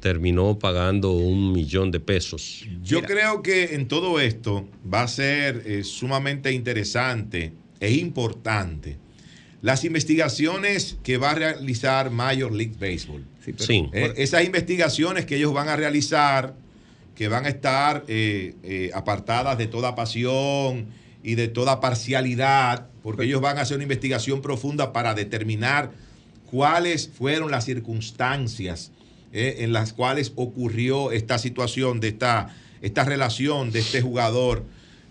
terminó 0.00 0.58
pagando 0.58 1.12
un 1.12 1.52
millón 1.52 1.90
de 1.90 1.98
pesos. 2.00 2.66
Yo 2.82 3.02
creo 3.02 3.42
que 3.42 3.74
en 3.74 3.88
todo 3.88 4.20
esto 4.20 4.68
va 4.92 5.02
a 5.02 5.08
ser 5.08 5.62
eh, 5.64 5.82
sumamente 5.82 6.52
interesante 6.52 7.52
e 7.80 7.92
importante 7.94 8.98
las 9.62 9.82
investigaciones 9.84 10.98
que 11.02 11.16
va 11.16 11.30
a 11.30 11.34
realizar 11.36 12.10
Major 12.10 12.52
League 12.52 12.74
Baseball. 12.78 13.24
pero- 13.44 13.58
Sí. 13.64 13.88
Eh, 13.94 14.12
esas 14.18 14.44
investigaciones 14.44 15.24
que 15.26 15.36
ellos 15.36 15.54
van 15.54 15.68
a 15.68 15.76
realizar, 15.76 16.54
que 17.14 17.28
van 17.28 17.46
a 17.46 17.48
estar 17.48 18.04
eh, 18.08 18.54
eh, 18.62 18.90
apartadas 18.94 19.56
de 19.56 19.66
toda 19.66 19.94
pasión 19.94 20.86
y 21.22 21.34
de 21.34 21.48
toda 21.48 21.80
parcialidad, 21.80 22.88
porque 23.02 23.24
ellos 23.24 23.40
van 23.40 23.56
a 23.58 23.62
hacer 23.62 23.76
una 23.76 23.84
investigación 23.84 24.42
profunda 24.42 24.92
para 24.92 25.14
determinar 25.14 25.92
cuáles 26.54 27.08
fueron 27.08 27.50
las 27.50 27.64
circunstancias 27.64 28.92
eh, 29.32 29.56
en 29.58 29.72
las 29.72 29.92
cuales 29.92 30.32
ocurrió 30.36 31.10
esta 31.10 31.36
situación, 31.38 31.98
de 31.98 32.06
esta, 32.06 32.54
esta 32.80 33.02
relación 33.04 33.72
de 33.72 33.80
este 33.80 34.00
jugador 34.00 34.62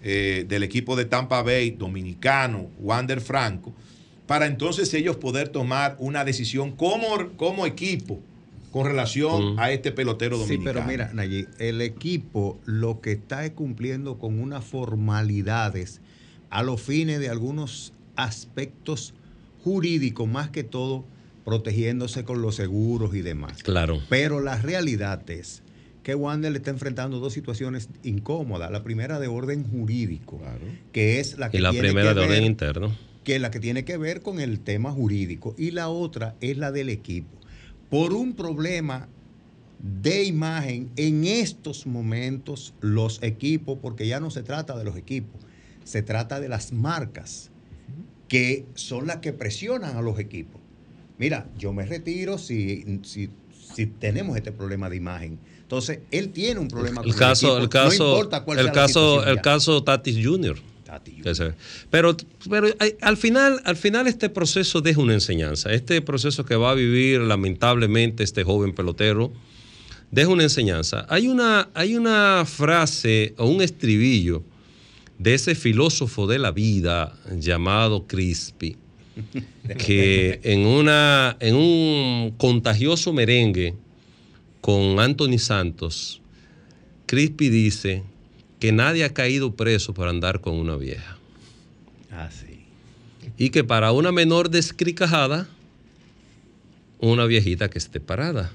eh, 0.04 0.46
del 0.48 0.64
equipo 0.64 0.96
de 0.96 1.04
Tampa 1.04 1.42
Bay, 1.44 1.72
dominicano, 1.72 2.70
Wander 2.80 3.20
Franco, 3.20 3.74
para 4.26 4.46
entonces 4.46 4.94
ellos 4.94 5.18
poder 5.18 5.50
tomar 5.50 5.98
una 6.00 6.24
decisión 6.24 6.72
como, 6.72 7.08
como 7.36 7.66
equipo 7.66 8.22
con 8.72 8.86
relación 8.88 9.60
a 9.60 9.70
este 9.74 9.92
pelotero 9.92 10.38
Sí, 10.38 10.44
dominicano. 10.44 10.74
pero 10.76 10.86
mira, 10.88 11.12
Nayib, 11.14 11.50
el 11.60 11.82
equipo 11.82 12.58
lo 12.64 13.02
que 13.02 13.12
está 13.12 13.44
es 13.44 13.52
cumpliendo 13.52 14.18
con 14.18 14.40
unas 14.40 14.64
formalidades 14.64 16.00
a 16.50 16.64
los 16.64 16.82
fines 16.82 17.20
de 17.20 17.28
algunos 17.28 17.92
aspectos 18.16 19.14
jurídicos, 19.66 20.26
más 20.26 20.50
que 20.50 20.64
todo 20.64 21.04
protegiéndose 21.46 22.24
con 22.24 22.42
los 22.42 22.56
seguros 22.56 23.14
y 23.16 23.22
demás. 23.22 23.64
Claro. 23.64 24.02
Pero 24.10 24.40
la 24.40 24.58
realidad 24.62 25.30
es 25.30 25.62
que 26.04 26.16
Wander 26.16 26.52
le 26.52 26.58
está 26.58 26.72
enfrentando 26.72 27.20
dos 27.20 27.34
situaciones 27.34 27.90
incómodas. 28.04 28.72
La 28.72 28.84
primera 28.84 29.20
de 29.20 29.28
orden 29.28 29.64
jurídico, 29.64 30.42
que 30.92 31.20
es 31.20 31.38
la 31.38 31.50
que 31.50 31.58
Y 31.58 31.62
la 31.62 31.72
tiene 31.72 31.88
primera 31.90 32.10
que 32.10 32.16
de 32.16 32.26
orden 32.26 32.40
ver- 32.42 32.50
interno. 32.50 32.96
que 33.24 33.36
es 33.36 33.42
la 33.42 33.52
que 33.52 33.60
tiene 33.60 33.86
que 33.86 33.98
ver 33.98 34.22
con 34.22 34.40
el 34.40 34.60
tema 34.60 34.92
jurídico 34.92 35.56
y 35.58 35.72
la 35.72 35.88
otra 35.90 36.36
es 36.42 36.58
la 36.58 36.72
del 36.72 36.90
equipo. 36.90 37.30
Por 37.90 38.14
un 38.14 38.34
problema 38.34 39.08
de 40.02 40.24
imagen 40.24 40.90
en 40.96 41.26
estos 41.26 41.86
momentos 41.88 42.74
los 42.82 43.22
equipos, 43.22 43.78
porque 43.82 44.08
ya 44.08 44.20
no 44.20 44.30
se 44.32 44.44
trata 44.44 44.78
de 44.78 44.84
los 44.86 44.96
equipos, 44.98 45.42
se 45.84 46.02
trata 46.02 46.40
de 46.40 46.48
las 46.50 46.72
marcas 46.74 47.50
que 48.28 48.66
son 48.76 49.08
las 49.08 49.18
que 49.18 49.32
presionan 49.34 49.96
a 49.98 50.02
los 50.02 50.20
equipos. 50.20 50.60
Mira, 51.18 51.48
yo 51.58 51.74
me 51.74 51.86
retiro 51.86 52.38
si, 52.38 53.00
si, 53.04 53.30
si 53.76 53.86
tenemos 53.86 54.36
este 54.38 54.52
problema 54.52 54.90
de 54.90 54.98
imagen. 54.98 55.40
Entonces, 55.62 56.00
él 56.12 56.30
tiene 56.30 56.60
un 56.60 56.68
problema 56.68 57.02
El 57.02 57.12
con 57.12 57.20
caso, 57.20 57.58
el 57.58 57.64
el 57.64 57.64
equipo, 57.66 57.80
no 57.80 57.90
caso, 57.90 58.10
importa 58.10 58.44
cuál 58.44 58.60
el 58.60 58.66
sea 58.66 58.74
caso, 58.74 59.26
el 59.26 59.36
ya. 59.36 59.42
caso 59.42 59.84
Tatis 59.84 60.26
Jr. 60.26 60.58
Pero, 61.90 62.16
pero 62.50 62.68
al 63.02 63.18
final, 63.18 63.62
al 63.64 63.76
final 63.76 64.08
este 64.08 64.30
proceso 64.30 64.82
deja 64.82 65.02
una 65.02 65.14
enseñanza. 65.14 65.74
Este 65.74 66.02
proceso 66.02 66.46
que 66.46 66.56
va 66.56 66.72
a 66.72 66.74
vivir 66.76 67.22
lamentablemente 67.22 68.24
este 68.24 68.44
joven 68.44 68.74
pelotero 68.74 69.32
deja 70.12 70.30
una 70.30 70.44
enseñanza. 70.44 71.06
Hay 71.10 71.28
una, 71.28 71.70
hay 71.74 71.96
una 71.96 72.46
frase 72.46 73.34
o 73.38 73.48
un 73.48 73.62
estribillo 73.62 74.44
de 75.18 75.34
ese 75.34 75.56
filósofo 75.56 76.28
de 76.28 76.40
la 76.40 76.52
vida 76.52 77.18
llamado 77.36 78.06
Crispy, 78.08 78.78
que 79.78 80.40
en, 80.44 80.66
una, 80.66 81.38
en 81.40 81.56
un 81.56 82.34
contagioso 82.38 83.14
merengue 83.14 83.76
con 84.62 85.00
Anthony 85.00 85.38
Santos, 85.38 86.22
Crispy 87.06 87.50
dice 87.50 88.04
que 88.60 88.72
nadie 88.72 89.04
ha 89.04 89.14
caído 89.14 89.56
preso 89.56 89.94
por 89.94 90.08
andar 90.08 90.42
con 90.42 90.56
una 90.56 90.78
vieja. 90.78 91.18
Ah, 92.12 92.30
sí. 92.32 92.62
Y 93.38 93.50
que 93.50 93.64
para 93.64 93.92
una 93.92 94.12
menor 94.12 94.50
descricajada, 94.50 95.48
una 97.00 97.26
viejita 97.26 97.70
que 97.70 97.78
esté 97.78 98.00
parada. 98.00 98.52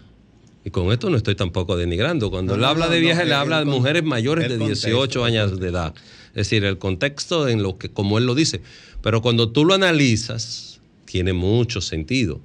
Y 0.64 0.70
con 0.70 0.92
esto 0.92 1.08
no 1.08 1.16
estoy 1.16 1.34
tampoco 1.34 1.76
denigrando. 1.76 2.30
Cuando 2.30 2.52
No, 2.52 2.58
él 2.58 2.64
habla 2.64 2.86
no, 2.86 2.92
de 2.92 3.00
viejas, 3.00 3.26
le 3.26 3.34
habla 3.34 3.60
de 3.60 3.64
mujeres 3.64 4.02
mayores 4.04 4.48
de 4.48 4.58
contexto, 4.58 4.88
18 4.88 5.24
años 5.24 5.60
de 5.60 5.68
edad. 5.68 5.94
Es 6.28 6.34
decir, 6.34 6.64
el 6.64 6.78
contexto 6.78 7.48
en 7.48 7.62
lo 7.62 7.78
que, 7.78 7.88
como 7.88 8.18
él 8.18 8.26
lo 8.26 8.34
dice. 8.34 8.60
Pero 9.02 9.22
cuando 9.22 9.50
tú 9.50 9.64
lo 9.64 9.74
analizas, 9.74 10.80
tiene 11.04 11.32
mucho 11.32 11.80
sentido. 11.80 12.40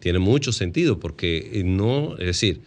Tiene 0.00 0.18
mucho 0.18 0.52
sentido 0.52 1.00
porque 1.00 1.50
eh, 1.54 1.64
no, 1.64 2.16
es 2.18 2.26
decir, 2.26 2.60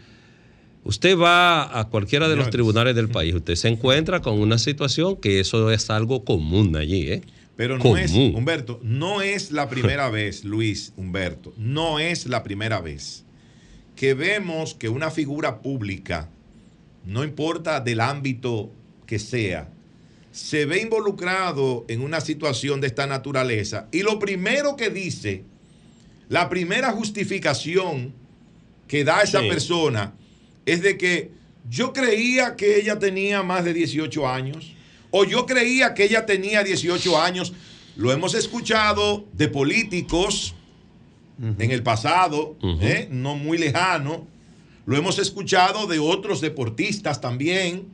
usted 0.84 1.18
va 1.18 1.80
a 1.80 1.88
cualquiera 1.90 2.28
de 2.30 2.36
los 2.36 2.50
tribunales 2.50 2.96
del 2.96 3.10
país, 3.10 3.36
usted 3.36 3.56
se 3.56 3.68
encuentra 3.68 4.22
con 4.22 4.40
una 4.40 4.58
situación 4.58 5.18
que 5.18 5.40
eso 5.40 5.70
es 5.72 5.90
algo 5.90 6.24
común 6.24 6.76
allí, 6.76 7.12
¿eh? 7.12 7.22
Pero 7.56 7.78
no 7.78 7.84
común. 7.84 8.00
es, 8.00 8.12
Humberto, 8.12 8.80
no 8.84 9.22
es 9.22 9.52
la 9.52 9.70
primera 9.70 10.10
vez, 10.10 10.46
Luis 10.46 10.94
Humberto, 10.98 11.54
no 11.58 12.00
es 12.00 12.26
la 12.26 12.44
primera 12.44 12.82
vez 12.82 13.24
que 13.98 14.14
vemos 14.14 14.76
que 14.76 14.88
una 14.88 15.12
figura 15.12 15.62
pública, 15.62 16.30
no 17.04 17.24
importa 17.26 17.82
del 17.82 18.00
ámbito 18.00 18.72
que 19.08 19.20
sea, 19.20 19.70
se 20.32 20.66
ve 20.66 20.82
involucrado 20.82 21.84
en 21.88 22.02
una 22.02 22.22
situación 22.22 22.80
de 22.80 22.88
esta 22.88 23.08
naturaleza 23.08 23.88
y 23.92 24.04
lo 24.04 24.20
primero 24.20 24.76
que 24.76 24.92
dice, 24.92 25.44
la 26.30 26.48
primera 26.48 26.92
justificación 26.92 28.14
que 28.88 29.04
da 29.04 29.22
esa 29.24 29.42
Sí. 29.42 29.50
persona 29.50 30.14
es 30.66 30.82
de 30.84 30.98
que 30.98 31.32
yo 31.70 31.92
creía 31.92 32.56
que 32.56 32.80
ella 32.80 33.00
tenía 33.00 33.42
más 33.42 33.66
de 33.66 33.74
18 33.74 34.28
años 34.28 34.74
o 35.10 35.26
yo 35.26 35.46
creía 35.48 35.96
que 35.96 36.04
ella 36.04 36.26
tenía 36.28 36.64
18 36.64 37.20
años. 37.20 37.54
Lo 37.96 38.12
hemos 38.12 38.36
escuchado 38.36 39.26
de 39.34 39.48
políticos 39.48 40.54
en 41.40 41.72
el 41.72 41.84
pasado, 41.84 42.58
¿eh? 42.82 43.08
no 43.12 43.36
muy 43.36 43.58
lejano. 43.58 44.28
Lo 44.86 44.98
hemos 44.98 45.20
escuchado 45.20 45.88
de 45.88 46.00
otros 46.00 46.42
deportistas 46.42 47.22
también, 47.22 47.88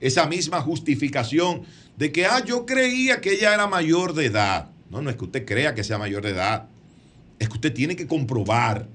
esa 0.00 0.26
misma 0.26 0.60
justificación 0.60 1.62
de 1.96 2.12
que, 2.12 2.26
ah, 2.26 2.44
yo 2.44 2.66
creía 2.66 3.20
que 3.20 3.32
ella 3.32 3.54
era 3.54 3.66
mayor 3.66 4.14
de 4.14 4.26
edad. 4.26 4.70
No, 4.90 5.00
no 5.00 5.10
es 5.10 5.16
que 5.16 5.24
usted 5.24 5.44
crea 5.44 5.74
que 5.74 5.84
sea 5.84 5.98
mayor 5.98 6.22
de 6.22 6.30
edad. 6.30 6.68
Es 7.38 7.48
que 7.48 7.54
usted 7.54 7.72
tiene 7.72 7.96
que 7.96 8.06
comprobar, 8.06 8.88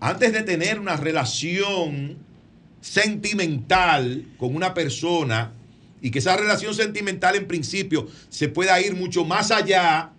antes 0.00 0.32
de 0.32 0.42
tener 0.42 0.78
una 0.78 0.96
relación 0.96 2.18
sentimental 2.80 4.26
con 4.36 4.54
una 4.54 4.74
persona, 4.74 5.52
y 6.04 6.10
que 6.10 6.18
esa 6.18 6.36
relación 6.36 6.74
sentimental 6.74 7.34
en 7.34 7.46
principio 7.46 8.06
se 8.28 8.48
pueda 8.50 8.78
ir 8.78 8.94
mucho 8.94 9.24
más 9.24 9.50
allá, 9.50 10.10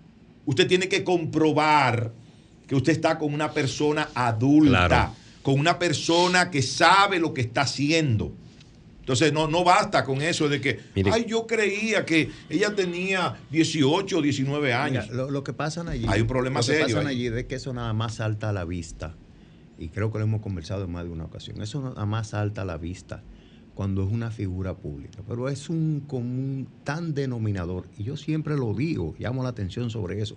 usted 0.47 0.67
tiene 0.67 0.89
que 0.89 1.03
comprobar 1.03 2.11
que 2.67 2.75
usted 2.75 2.91
está 2.93 3.17
con 3.17 3.33
una 3.33 3.51
persona 3.51 4.09
adulta, 4.15 4.87
Claro. 4.87 5.13
con 5.43 5.59
una 5.59 5.77
persona 5.79 6.49
que 6.51 6.61
sabe 6.61 7.19
lo 7.19 7.33
que 7.33 7.41
está 7.41 7.61
haciendo. 7.61 8.33
Entonces 9.01 9.31
no, 9.31 9.47
no 9.47 9.63
basta 9.63 10.03
con 10.03 10.19
eso 10.23 10.49
de 10.49 10.59
que, 10.59 10.79
Mire. 10.95 11.11
ay, 11.13 11.25
yo 11.27 11.45
creía 11.45 12.05
que 12.05 12.31
ella 12.49 12.73
tenía 12.75 13.35
18 13.51 14.17
o 14.17 14.21
19 14.21 14.73
años. 14.73 15.05
Mira, 15.05 15.15
lo, 15.15 15.29
lo 15.29 15.43
que 15.43 15.53
pasa 15.53 15.83
allí. 15.87 16.05
Hay 16.09 16.21
un 16.21 16.27
problema 16.27 16.61
lo 16.61 16.65
que 16.65 16.71
serio 16.73 16.95
pasa 16.97 17.09
ahí. 17.09 17.27
allí 17.27 17.37
es 17.37 17.45
que 17.45 17.53
eso 17.55 17.71
nada 17.71 17.93
más 17.93 18.15
salta 18.15 18.49
a 18.49 18.53
la 18.53 18.65
vista. 18.65 19.13
Y 19.77 19.89
creo 19.89 20.11
que 20.11 20.17
lo 20.17 20.23
hemos 20.23 20.41
conversado 20.41 20.85
en 20.85 20.91
más 20.91 21.03
de 21.03 21.11
una 21.11 21.25
ocasión. 21.25 21.61
Eso 21.61 21.81
nada 21.83 22.05
más 22.07 22.29
salta 22.29 22.63
a 22.63 22.65
la 22.65 22.77
vista 22.77 23.21
cuando 23.75 24.03
es 24.03 24.11
una 24.11 24.31
figura 24.31 24.73
pública. 24.73 25.19
Pero 25.27 25.49
es 25.49 25.69
un 25.69 25.99
común 26.07 26.67
tan 26.83 27.13
denominador. 27.13 27.85
Y 27.99 28.05
yo 28.05 28.17
siempre 28.17 28.55
lo 28.57 28.73
digo, 28.73 29.13
llamo 29.19 29.43
la 29.43 29.49
atención 29.49 29.91
sobre 29.91 30.19
eso. 30.19 30.35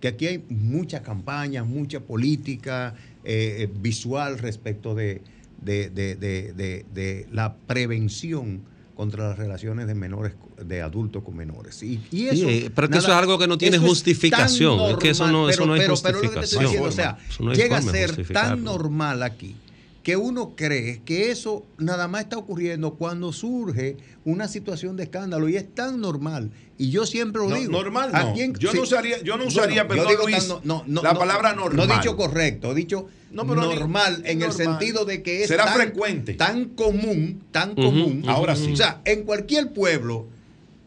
Que 0.00 0.08
aquí 0.08 0.26
hay 0.26 0.44
muchas 0.48 1.02
campañas, 1.02 1.66
mucha 1.66 2.00
política 2.00 2.94
eh, 3.24 3.56
eh, 3.60 3.68
visual 3.80 4.38
respecto 4.38 4.94
de, 4.94 5.20
de- 5.62 7.26
la 7.32 7.54
prevención 7.54 8.62
contra 8.96 9.28
las 9.28 9.38
relaciones 9.38 9.86
de 9.86 9.94
menores, 9.94 10.32
de 10.62 10.82
adultos 10.82 11.22
con 11.22 11.34
menores. 11.36 11.82
Y, 11.82 12.00
y 12.10 12.26
eso, 12.28 12.48
eh, 12.48 12.70
pero 12.74 12.88
que 12.90 12.98
eso 12.98 13.08
es 13.08 13.14
algo 13.14 13.38
que 13.38 13.46
no 13.46 13.56
tiene 13.56 13.76
es 13.76 13.82
justificación, 13.82 14.90
es 14.90 14.96
que 14.98 15.10
eso 15.10 15.30
no- 15.30 15.48
eso 15.48 15.64
no 15.66 15.72
hay 15.74 15.80
pero, 15.80 15.92
justificación. 15.96 16.64
diciendo, 16.64 16.88
o 16.88 16.92
sea, 16.92 17.18
no 17.38 17.54
llega 17.54 17.78
a 17.78 17.82
ser 17.82 18.26
tan 18.28 18.62
normal 18.64 19.22
aquí 19.22 19.56
que 20.02 20.16
uno 20.16 20.54
cree 20.56 21.02
que 21.04 21.30
eso 21.30 21.66
nada 21.78 22.08
más 22.08 22.22
está 22.22 22.38
ocurriendo 22.38 22.94
cuando 22.94 23.32
surge 23.32 23.96
una 24.24 24.48
situación 24.48 24.96
de 24.96 25.02
escándalo 25.04 25.48
y 25.48 25.56
es 25.56 25.74
tan 25.74 26.00
normal. 26.00 26.50
Y 26.78 26.88
yo 26.90 27.04
siempre 27.04 27.42
lo 27.42 27.50
No, 27.50 27.56
digo. 27.56 27.72
normal 27.72 28.10
¿a 28.14 28.22
no. 28.24 28.32
quién- 28.32 28.54
Yo 28.54 28.72
no 28.72 28.82
usaría- 28.82 29.22
yo 29.22 29.36
no 29.36 29.44
usaría, 29.46 29.82
yo 29.82 29.88
perdón, 29.88 30.08
digo 30.08 30.22
Luis, 30.24 30.38
tan 30.38 30.48
no- 30.64 30.82
no, 30.86 31.02
la 31.02 31.12
no, 31.12 31.18
palabra 31.18 31.52
normal. 31.54 31.86
No 31.86 31.92
he 31.92 31.96
dicho 31.98 32.16
correcto, 32.16 32.72
he 32.72 32.74
dicho 32.74 33.06
No, 33.30 33.46
pero 33.46 33.60
ni- 33.68 33.74
normal 33.74 34.22
en 34.24 34.40
el 34.40 34.52
sentido 34.52 35.04
de 35.04 35.22
que 35.22 35.42
es 35.42 35.48
Será 35.48 35.66
tan, 35.66 35.74
frecuente. 35.74 36.32
tan 36.34 36.64
común, 36.70 37.42
tan 37.50 37.74
común. 37.74 38.22
ahora 38.26 38.56
sí. 38.56 38.72
O 38.72 38.76
sea, 38.76 39.02
en 39.04 39.24
cualquier 39.24 39.72
pueblo 39.74 40.28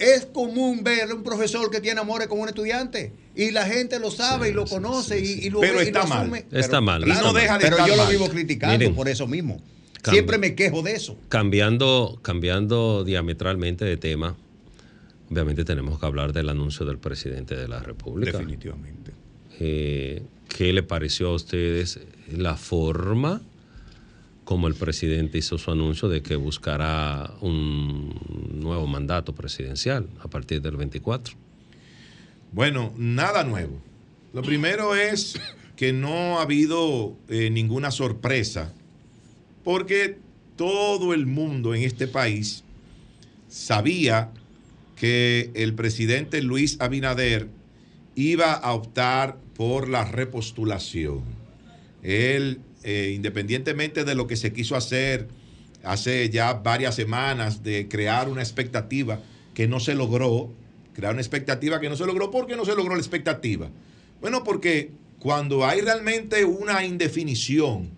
es 0.03 0.25
común 0.25 0.83
ver 0.83 1.13
un 1.13 1.23
profesor 1.23 1.69
que 1.71 1.79
tiene 1.81 1.99
amores 2.01 2.27
con 2.27 2.39
un 2.39 2.47
estudiante 2.49 3.11
y 3.35 3.51
la 3.51 3.65
gente 3.65 3.99
lo 3.99 4.11
sabe 4.11 4.49
y 4.49 4.53
lo 4.53 4.65
conoce 4.65 5.19
y, 5.19 5.45
y 5.45 5.49
lo 5.49 5.59
Pero 5.61 5.81
y 5.81 5.85
está 5.87 6.03
lo 6.03 6.07
mal. 6.07 6.19
asume. 6.21 6.45
Está 6.51 6.81
mal, 6.81 7.03
claro, 7.03 7.27
está 7.37 7.49
mal. 7.51 7.59
pero 7.61 7.75
estar 7.77 7.89
yo 7.89 7.95
lo 7.95 8.07
vivo 8.07 8.27
criticando 8.29 8.77
Miren. 8.77 8.95
por 8.95 9.07
eso 9.09 9.27
mismo. 9.27 9.61
Siempre 10.03 10.37
me 10.37 10.53
quejo 10.55 10.81
de 10.81 10.93
eso. 10.93 11.17
Cambiando, 11.29 12.19
cambiando 12.21 13.03
diametralmente 13.05 13.85
de 13.85 13.95
tema, 13.97 14.35
obviamente 15.31 15.63
tenemos 15.63 15.97
que 15.99 16.05
hablar 16.05 16.33
del 16.33 16.49
anuncio 16.49 16.85
del 16.85 16.97
presidente 16.97 17.55
de 17.55 17.67
la 17.69 17.79
República. 17.79 18.33
Definitivamente. 18.37 19.11
Eh, 19.59 20.21
¿Qué 20.49 20.73
le 20.73 20.83
pareció 20.83 21.29
a 21.29 21.35
ustedes 21.35 21.99
la 22.29 22.55
forma 22.57 23.41
como 24.53 24.67
el 24.67 24.75
presidente 24.75 25.39
hizo 25.39 25.57
su 25.57 25.71
anuncio 25.71 26.09
de 26.09 26.21
que 26.21 26.35
buscará 26.35 27.33
un 27.41 28.13
nuevo 28.53 28.85
mandato 28.85 29.33
presidencial 29.33 30.07
a 30.19 30.27
partir 30.27 30.61
del 30.61 30.77
24? 30.77 31.33
Bueno, 32.51 32.93
nada 32.95 33.43
nuevo. 33.43 33.81
Lo 34.31 34.43
primero 34.43 34.95
es 34.95 35.41
que 35.75 35.91
no 35.91 36.37
ha 36.37 36.43
habido 36.43 37.17
eh, 37.29 37.49
ninguna 37.49 37.89
sorpresa, 37.89 38.71
porque 39.63 40.19
todo 40.55 41.15
el 41.15 41.25
mundo 41.25 41.73
en 41.73 41.81
este 41.81 42.07
país 42.07 42.63
sabía 43.47 44.29
que 44.95 45.49
el 45.55 45.73
presidente 45.73 46.43
Luis 46.43 46.77
Abinader 46.79 47.47
iba 48.13 48.53
a 48.53 48.73
optar 48.73 49.39
por 49.55 49.89
la 49.89 50.05
repostulación. 50.05 51.23
Él, 52.03 52.59
eh, 52.83 53.11
independientemente 53.15 54.03
de 54.03 54.15
lo 54.15 54.27
que 54.27 54.35
se 54.35 54.53
quiso 54.53 54.75
hacer 54.75 55.27
hace 55.83 56.29
ya 56.29 56.53
varias 56.53 56.95
semanas 56.95 57.63
de 57.63 57.87
crear 57.89 58.29
una 58.29 58.41
expectativa 58.41 59.19
que 59.53 59.67
no 59.67 59.79
se 59.79 59.95
logró, 59.95 60.49
crear 60.93 61.13
una 61.13 61.21
expectativa 61.21 61.79
que 61.79 61.89
no 61.89 61.95
se 61.95 62.05
logró, 62.05 62.31
¿por 62.31 62.47
qué 62.47 62.55
no 62.55 62.65
se 62.65 62.75
logró 62.75 62.95
la 62.95 63.01
expectativa? 63.01 63.69
Bueno, 64.21 64.43
porque 64.43 64.91
cuando 65.19 65.65
hay 65.65 65.81
realmente 65.81 66.45
una 66.45 66.85
indefinición 66.85 67.89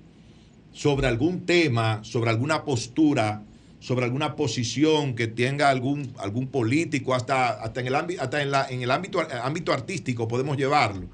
sobre 0.73 1.07
algún 1.07 1.45
tema, 1.45 2.03
sobre 2.03 2.29
alguna 2.29 2.65
postura, 2.65 3.43
sobre 3.79 4.05
alguna 4.05 4.35
posición 4.35 5.13
que 5.15 5.27
tenga 5.27 5.69
algún, 5.69 6.11
algún 6.17 6.47
político, 6.47 7.13
hasta, 7.13 7.49
hasta, 7.49 7.81
en 7.81 7.87
el, 7.87 7.95
hasta 7.95 8.41
en, 8.41 8.51
la- 8.51 8.67
en 8.67 8.81
el 8.81 8.89
ámbito, 8.89 9.21
ámbito 9.43 9.71
artístico 9.71 10.27
podemos 10.27 10.57
llevarlo. 10.57 11.07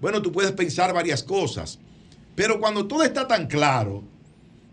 Bueno, 0.00 0.20
tú 0.20 0.32
puedes 0.32 0.52
pensar 0.52 0.92
varias 0.92 1.22
cosas, 1.22 1.78
pero 2.38 2.60
cuando 2.60 2.86
todo 2.86 3.02
está 3.02 3.26
tan 3.26 3.48
claro 3.48 4.04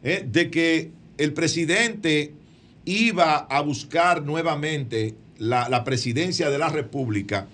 ¿eh? 0.03 0.24
de 0.24 0.52
que 0.52 0.92
el 1.18 1.34
presidente 1.34 2.32
iba 2.85 3.38
a 3.38 3.60
buscar 3.61 4.22
nuevamente 4.22 5.16
la, 5.40 5.68
la 5.68 5.84
presidencia 5.84 6.52
de 6.52 6.60
la 6.60 6.69
República, 6.69 7.48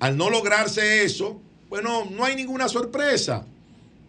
al 0.00 0.16
no 0.16 0.30
lograrse 0.30 1.04
eso, 1.04 1.38
bueno, 1.68 2.06
no 2.10 2.24
hay 2.24 2.34
ninguna 2.34 2.66
sorpresa. 2.66 3.44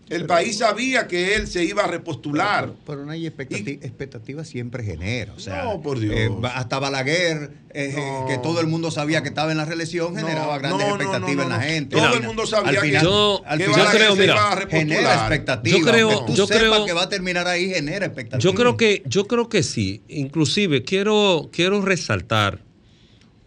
El 0.10 0.26
país 0.28 0.58
sabía 0.58 1.08
que 1.08 1.34
él 1.36 1.48
se 1.48 1.64
iba 1.64 1.84
a 1.86 1.88
repostular. 1.88 2.66
Pero, 2.66 2.76
pero 2.86 3.06
no 3.06 3.12
hay 3.12 3.26
expectativa, 3.26 3.84
expectativa 3.86 4.44
siempre 4.44 4.84
genera. 4.84 5.34
O 5.34 5.40
sea, 5.40 5.64
No, 5.64 5.82
por 5.82 5.98
Dios. 6.00 6.14
eh, 6.16 6.30
hasta 6.54 6.78
Balaguer, 6.78 7.52
eh, 7.74 7.94
No. 7.96 8.26
que 8.28 8.38
todo 8.38 8.60
el 8.60 8.68
mundo 8.68 8.92
sabía 8.92 9.24
que 9.24 9.30
estaba 9.30 9.52
en 9.52 9.58
la 9.58 9.66
reelección, 9.66 10.16
generaba 10.16 10.56
No, 10.58 10.60
grandes 10.78 10.88
expectativas 10.88 11.36
no, 11.36 11.44
en 11.44 11.50
la 11.50 11.60
gente. 11.62 11.96
Todo 11.96 12.14
el 12.16 12.24
mundo 12.24 12.46
sabía 12.46 12.82
al 12.82 12.86
que- 12.86 13.00
Yo- 13.02 13.42
al 13.46 13.60
yo 13.60 13.66
final 13.74 13.88
creo, 13.92 14.16
se 14.16 14.22
mira, 14.22 14.34
iba 14.34 14.52
a 14.54 14.68
genera 14.68 15.14
expectativa. 15.16 15.78
Yo 15.80 15.86
creo- 15.86 16.26
tú 16.26 16.34
yo 16.36 16.48
sepas 16.48 16.62
creo- 16.64 16.86
que 16.86 16.94
va 16.94 17.04
a 17.04 17.10
terminar 17.10 17.48
ahí, 17.48 17.70
genera 17.74 18.06
expectativa. 18.06 18.40
Yo 18.52 18.54
creo 18.54 18.78
que, 18.78 19.04
yo 19.06 19.26
creo 19.26 19.48
que 19.50 19.64
sí. 19.64 20.02
Inclusive 20.10 20.84
quiero, 20.84 21.50
quiero 21.52 21.82
resaltar 21.82 22.60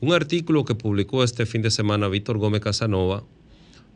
un 0.00 0.12
artículo 0.14 0.64
que 0.64 0.74
publicó 0.74 1.22
este 1.22 1.46
fin 1.46 1.62
de 1.62 1.70
semana 1.70 2.08
Víctor 2.08 2.38
Gómez 2.38 2.60
Casanova 2.62 3.24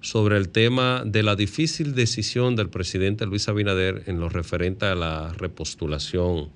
sobre 0.01 0.37
el 0.37 0.49
tema 0.49 1.03
de 1.05 1.23
la 1.23 1.37
difícil 1.37 1.95
decisión 1.95 2.57
del 2.57 2.71
presidente 2.71 3.27
Luis 3.27 3.49
Abinader 3.49 4.05
en 4.07 4.19
lo 4.19 4.29
referente 4.29 4.87
a 4.87 4.95
la 4.95 5.33
repostulación 5.35 6.49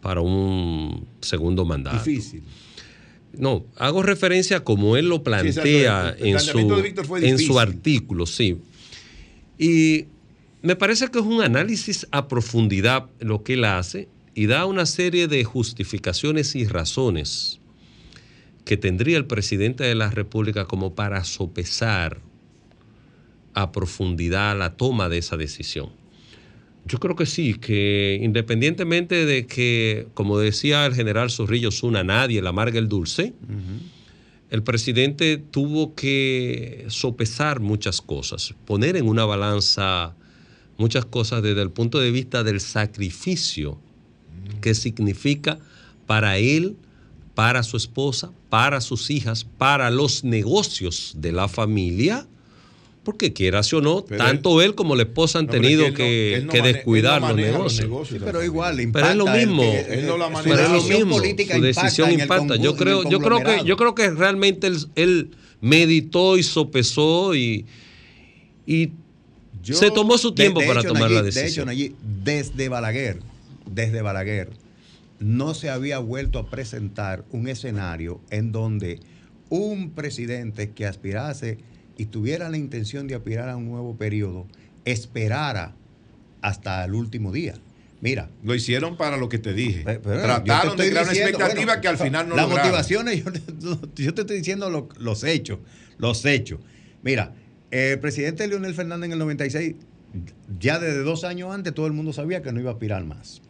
para 0.00 0.20
un 0.20 1.06
segundo 1.20 1.64
mandato. 1.64 1.98
Difícil. 2.04 2.42
No, 3.32 3.66
hago 3.76 4.02
referencia 4.02 4.58
a 4.58 4.60
como 4.64 4.96
él 4.96 5.08
lo 5.08 5.22
plantea 5.22 6.14
en, 6.18 6.38
su, 6.38 6.84
en 7.20 7.38
su 7.38 7.58
artículo, 7.58 8.26
sí. 8.26 8.58
Y 9.58 10.06
me 10.62 10.76
parece 10.76 11.10
que 11.10 11.18
es 11.18 11.24
un 11.24 11.42
análisis 11.42 12.06
a 12.10 12.28
profundidad 12.28 13.06
lo 13.20 13.42
que 13.42 13.54
él 13.54 13.64
hace 13.64 14.08
y 14.34 14.46
da 14.46 14.66
una 14.66 14.86
serie 14.86 15.28
de 15.28 15.44
justificaciones 15.44 16.54
y 16.54 16.66
razones 16.66 17.60
que 18.64 18.76
tendría 18.76 19.16
el 19.16 19.26
presidente 19.26 19.84
de 19.84 19.94
la 19.94 20.10
República 20.10 20.64
como 20.64 20.94
para 20.94 21.22
sopesar 21.24 22.20
a 23.54 23.72
profundidad 23.72 24.58
la 24.58 24.76
toma 24.76 25.08
de 25.08 25.18
esa 25.18 25.36
decisión. 25.36 25.90
Yo 26.86 26.98
creo 26.98 27.16
que 27.16 27.24
sí, 27.24 27.54
que 27.54 28.20
independientemente 28.22 29.24
de 29.24 29.46
que, 29.46 30.06
como 30.12 30.38
decía 30.38 30.84
el 30.84 30.94
general 30.94 31.30
Zorrillo 31.30 31.70
Zuna, 31.70 32.04
nadie 32.04 32.42
la 32.42 32.50
amarga 32.50 32.78
el 32.78 32.88
dulce, 32.88 33.32
el 34.50 34.62
presidente 34.62 35.38
tuvo 35.38 35.94
que 35.94 36.84
sopesar 36.88 37.60
muchas 37.60 38.02
cosas, 38.02 38.54
poner 38.66 38.96
en 38.96 39.08
una 39.08 39.24
balanza 39.24 40.14
muchas 40.76 41.06
cosas 41.06 41.42
desde 41.42 41.62
el 41.62 41.70
punto 41.70 42.00
de 42.00 42.10
vista 42.10 42.44
del 42.44 42.60
sacrificio 42.60 43.78
que 44.60 44.74
significa 44.74 45.58
para 46.06 46.36
él, 46.36 46.76
para 47.34 47.62
su 47.62 47.76
esposa, 47.76 48.30
para 48.50 48.80
sus 48.80 49.10
hijas, 49.10 49.44
para 49.44 49.90
los 49.90 50.22
negocios 50.22 51.14
de 51.16 51.32
la 51.32 51.48
familia, 51.48 52.26
porque 53.04 53.32
quieras 53.32 53.72
o 53.74 53.80
no, 53.80 54.04
Pero 54.04 54.24
tanto 54.24 54.60
él, 54.62 54.74
como 54.74 54.96
la 54.96 55.02
esposa 55.02 55.38
han 55.38 55.46
No, 55.46 55.52
pero 55.52 55.62
es 55.62 55.68
tenido 55.68 55.84
que 55.84 55.88
él 55.88 55.92
no- 55.92 55.96
que, 55.96 56.34
él 56.34 56.46
no 56.46 56.52
que 56.52 56.58
mane- 56.62 56.72
descuidar 56.72 57.20
los 57.20 57.36
negocios. 57.36 58.08
Sí, 58.08 58.16
pero 58.24 58.42
igual, 58.42 58.76
Pero 58.92 59.08
es 59.10 59.16
lo 59.16 59.26
mismo. 59.26 59.62
que- 59.62 59.80
él 60.00 60.06
no 60.06 60.16
la 60.18 60.28
maneja. 60.30 60.56
Pero 60.56 60.66
es 60.66 60.72
lo 60.72 60.80
Su 60.80 60.86
decisión 60.88 60.98
mismo. 61.08 61.16
política 61.16 61.54
Su 61.56 61.60
decisión 61.60 62.10
impacta. 62.12 62.56
Yo 62.56 62.74
creo, 62.76 63.08
yo 63.08 63.20
creo 63.20 63.42
que, 63.42 63.64
yo 63.64 63.76
creo 63.76 63.94
que 63.94 64.10
realmente 64.10 64.66
él, 64.66 64.78
él 64.96 65.30
meditó 65.60 66.36
y 66.38 66.42
sopesó 66.42 67.34
y, 67.34 67.66
y 68.66 68.90
Yo- 69.62 69.74
se 69.76 69.90
tomó 69.90 70.18
su 70.18 70.32
tiempo 70.34 70.60
de 70.60 70.66
para 70.66 70.80
hecho, 70.80 70.88
tomar 70.88 71.10
la 71.10 71.20
Nayib, 71.20 71.24
De 71.24 71.30
hecho, 71.30 71.40
decisión. 71.40 71.66
Nayib, 71.66 71.94
desde 72.24 72.68
Balaguer, 72.68 73.18
desde 73.70 74.02
Balaguer, 74.02 74.50
no 75.20 75.54
se 75.54 75.70
había 75.70 75.98
vuelto 75.98 76.38
a 76.38 76.46
presentar 76.50 77.24
un 77.30 77.48
escenario 77.48 78.20
en 78.30 78.52
donde 78.52 79.00
un 79.48 79.90
presidente 79.90 80.70
que 80.72 80.86
aspirase 80.86 81.58
y 81.96 82.06
tuviera 82.06 82.48
la 82.50 82.56
intención 82.56 83.06
de 83.06 83.14
aspirar 83.14 83.48
a 83.48 83.56
un 83.56 83.66
nuevo 83.70 83.96
periodo, 83.96 84.46
esperara 84.84 85.74
hasta 86.42 86.84
el 86.84 86.94
último 86.94 87.32
día. 87.32 87.54
Mira. 88.00 88.28
Lo 88.42 88.54
hicieron 88.54 88.96
para 88.98 89.16
lo 89.16 89.28
que 89.30 89.38
te 89.38 89.54
dije. 89.54 89.82
Pero, 89.84 90.00
Trataron 90.02 90.76
te 90.76 90.82
de 90.84 90.90
crear 90.90 91.04
una 91.04 91.12
expectativa 91.14 91.64
bueno, 91.64 91.80
que 91.80 91.88
al 91.88 91.96
final 91.98 92.28
no 92.28 92.36
Las 92.36 92.44
lograron. 92.48 92.70
motivaciones, 92.72 93.24
yo, 93.24 93.80
yo 93.96 94.14
te 94.14 94.20
estoy 94.22 94.36
diciendo 94.38 94.68
lo- 94.68 94.88
los 94.98 95.24
hechos, 95.24 95.58
los 95.96 96.24
hechos. 96.26 96.60
Mira, 97.02 97.32
el 97.70 97.98
presidente 98.00 98.46
Leonel 98.46 98.74
Fernández 98.74 99.06
en 99.06 99.12
el 99.12 99.18
96, 99.20 99.74
ya 100.60 100.78
desde 100.78 100.98
dos 101.02 101.24
años 101.24 101.52
antes, 101.54 101.72
todo 101.74 101.86
el 101.86 101.92
mundo 101.92 102.12
sabía 102.12 102.42
que 102.42 102.52
no 102.52 102.60
iba 102.60 102.70
a 102.70 102.74
aspirar 102.74 103.04
más. 103.04 103.40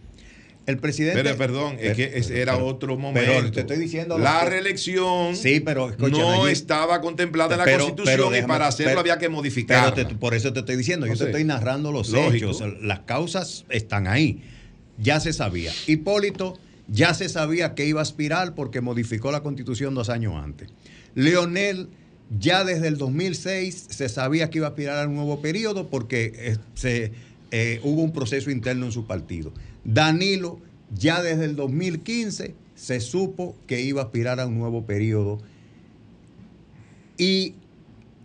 El 0.66 0.78
presidente. 0.78 1.22
Pero, 1.22 1.36
perdón, 1.36 1.76
es 1.78 1.94
que 1.94 2.12
ese 2.14 2.40
era 2.40 2.54
pero- 2.54 2.66
otro 2.66 2.88
pero 2.96 2.98
momento. 2.98 3.52
te 3.52 3.60
estoy 3.60 3.76
diciendo. 3.76 4.16
La 4.18 4.44
reelección 4.46 5.36
Sí, 5.36 5.60
pero 5.60 5.90
escucha, 5.90 6.16
no 6.16 6.48
estaba 6.48 7.00
contemplada 7.02 7.52
en 7.54 7.58
la 7.58 7.64
pero- 7.64 7.84
Constitución 7.84 8.30
pero 8.30 8.36
y 8.38 8.42
para 8.48 8.68
hacerlo 8.68 8.90
pero- 8.92 9.00
había 9.00 9.18
que 9.18 9.28
modificarla. 9.28 9.94
pero 9.94 10.08
te- 10.08 10.14
por 10.14 10.32
eso 10.34 10.52
te 10.54 10.60
estoy 10.60 10.76
diciendo, 10.76 11.06
yo 11.06 11.16
te 11.16 11.24
estoy 11.24 11.44
narrando 11.44 11.92
los 11.92 12.08
Lógico. 12.08 12.50
hechos. 12.50 12.62
Las 12.80 13.00
causas 13.00 13.66
están 13.68 14.06
ahí. 14.06 14.42
Ya 14.98 15.20
se 15.20 15.32
sabía. 15.34 15.72
Hipólito 15.86 16.58
ya 16.88 17.12
se 17.14 17.28
sabía 17.28 17.74
que 17.74 17.84
iba 17.86 18.00
a 18.00 18.02
aspirar 18.02 18.54
porque 18.54 18.80
modificó 18.80 19.32
la 19.32 19.42
constitución 19.42 19.94
dos 19.94 20.08
años 20.08 20.34
antes. 20.42 20.68
Leonel 21.14 21.88
ya 22.38 22.64
desde 22.64 22.88
el 22.88 22.96
2006 22.96 23.86
se 23.90 24.08
sabía 24.08 24.48
que 24.50 24.58
iba 24.58 24.66
a 24.66 24.70
aspirar 24.70 24.96
al 24.98 25.14
nuevo 25.14 25.40
periodo 25.40 25.88
porque 25.88 26.32
eh, 26.36 26.56
se, 26.74 27.12
eh, 27.50 27.80
hubo 27.82 28.02
un 28.02 28.12
proceso 28.12 28.50
interno 28.50 28.86
en 28.86 28.92
su 28.92 29.06
partido. 29.06 29.52
Danilo 29.84 30.58
ya 30.94 31.22
desde 31.22 31.44
el 31.44 31.56
2015 31.56 32.54
se 32.74 33.00
supo 33.00 33.56
que 33.66 33.80
iba 33.80 34.02
a 34.02 34.04
aspirar 34.04 34.40
a 34.40 34.46
un 34.46 34.58
nuevo 34.58 34.84
periodo 34.84 35.38
y 37.16 37.54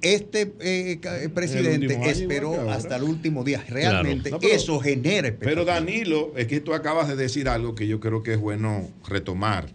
este 0.02 0.54
eh, 0.62 1.30
presidente 1.34 2.00
esperó 2.10 2.70
hasta 2.72 2.96
el 2.96 3.04
último 3.04 3.44
día. 3.44 3.64
Realmente 3.68 4.32
No, 4.32 4.40
pero- 4.40 4.54
eso 4.54 4.80
genera 4.80 5.34
Pero. 5.38 5.66
Danilo, 5.66 6.34
es 6.38 6.48
que 6.48 6.62
tú 6.62 6.74
acabas 6.74 7.08
de 7.10 7.16
decir 7.16 7.50
algo 7.50 7.76
que 7.76 7.88
yo 7.88 8.00
creo 8.00 8.24
que 8.24 8.34
es 8.34 8.40
bueno 8.40 8.90
retomar. 9.08 9.68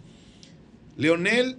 Leonel 0.97 1.57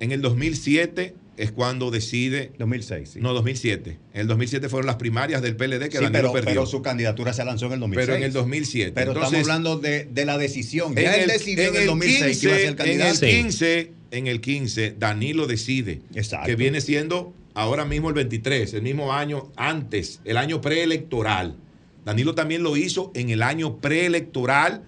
en 0.00 0.12
el 0.12 0.22
2007 0.22 1.14
es 1.42 1.52
cuando 1.52 1.90
decide... 1.90 2.52
2006, 2.58 3.16
No, 3.16 3.32
2007. 3.34 3.98
En 4.14 4.20
el 4.20 4.26
2007 4.26 4.68
fueron 4.68 4.86
las 4.86 4.96
primarias 4.96 5.42
del 5.42 5.56
PLD 5.56 5.88
que 5.88 5.98
Sí, 5.98 6.04
Danilo 6.04 6.10
pero, 6.12 6.32
perdió. 6.32 6.48
pero 6.50 6.66
su 6.66 6.82
candidatura 6.82 7.32
se 7.32 7.44
lanzó 7.44 7.66
en 7.66 7.72
el 7.74 7.80
2006. 7.80 8.06
Pero 8.06 8.16
en 8.18 8.22
el 8.24 8.32
2007. 8.32 8.92
Pero 8.94 9.12
Entonces, 9.12 9.38
estamos 9.40 9.48
hablando 9.48 9.78
de, 9.78 10.04
de 10.04 10.24
la 10.24 10.38
decisión. 10.38 10.94
Ya 10.94 11.14
en 11.14 11.14
él 11.14 11.20
el- 11.22 11.28
decidió 11.38 11.68
en 11.68 11.74
en 11.76 11.80
el 11.82 11.86
2006 11.86 12.38
que 12.40 12.46
iba 12.46 12.54
a 12.54 12.58
ser 12.58 12.66
15, 12.68 12.76
candidato. 12.76 13.24
En 13.26 13.30
el 13.36 13.42
15, 13.44 13.92
en 14.12 14.26
el 14.26 14.40
15, 14.40 14.94
Danilo 14.98 15.46
decide. 15.46 16.00
Exacto. 16.14 16.46
Que 16.46 16.56
viene 16.56 16.80
siendo 16.80 17.32
ahora 17.54 17.84
mismo 17.84 18.08
el 18.08 18.14
23, 18.14 18.74
el 18.74 18.82
mismo 18.82 19.12
año 19.12 19.50
antes, 19.56 20.20
el 20.24 20.36
año 20.36 20.60
preelectoral. 20.60 21.56
Danilo 22.04 22.34
también 22.34 22.62
lo 22.62 22.76
hizo 22.76 23.12
en 23.14 23.30
el 23.30 23.42
año 23.42 23.76
preelectoral 23.78 24.82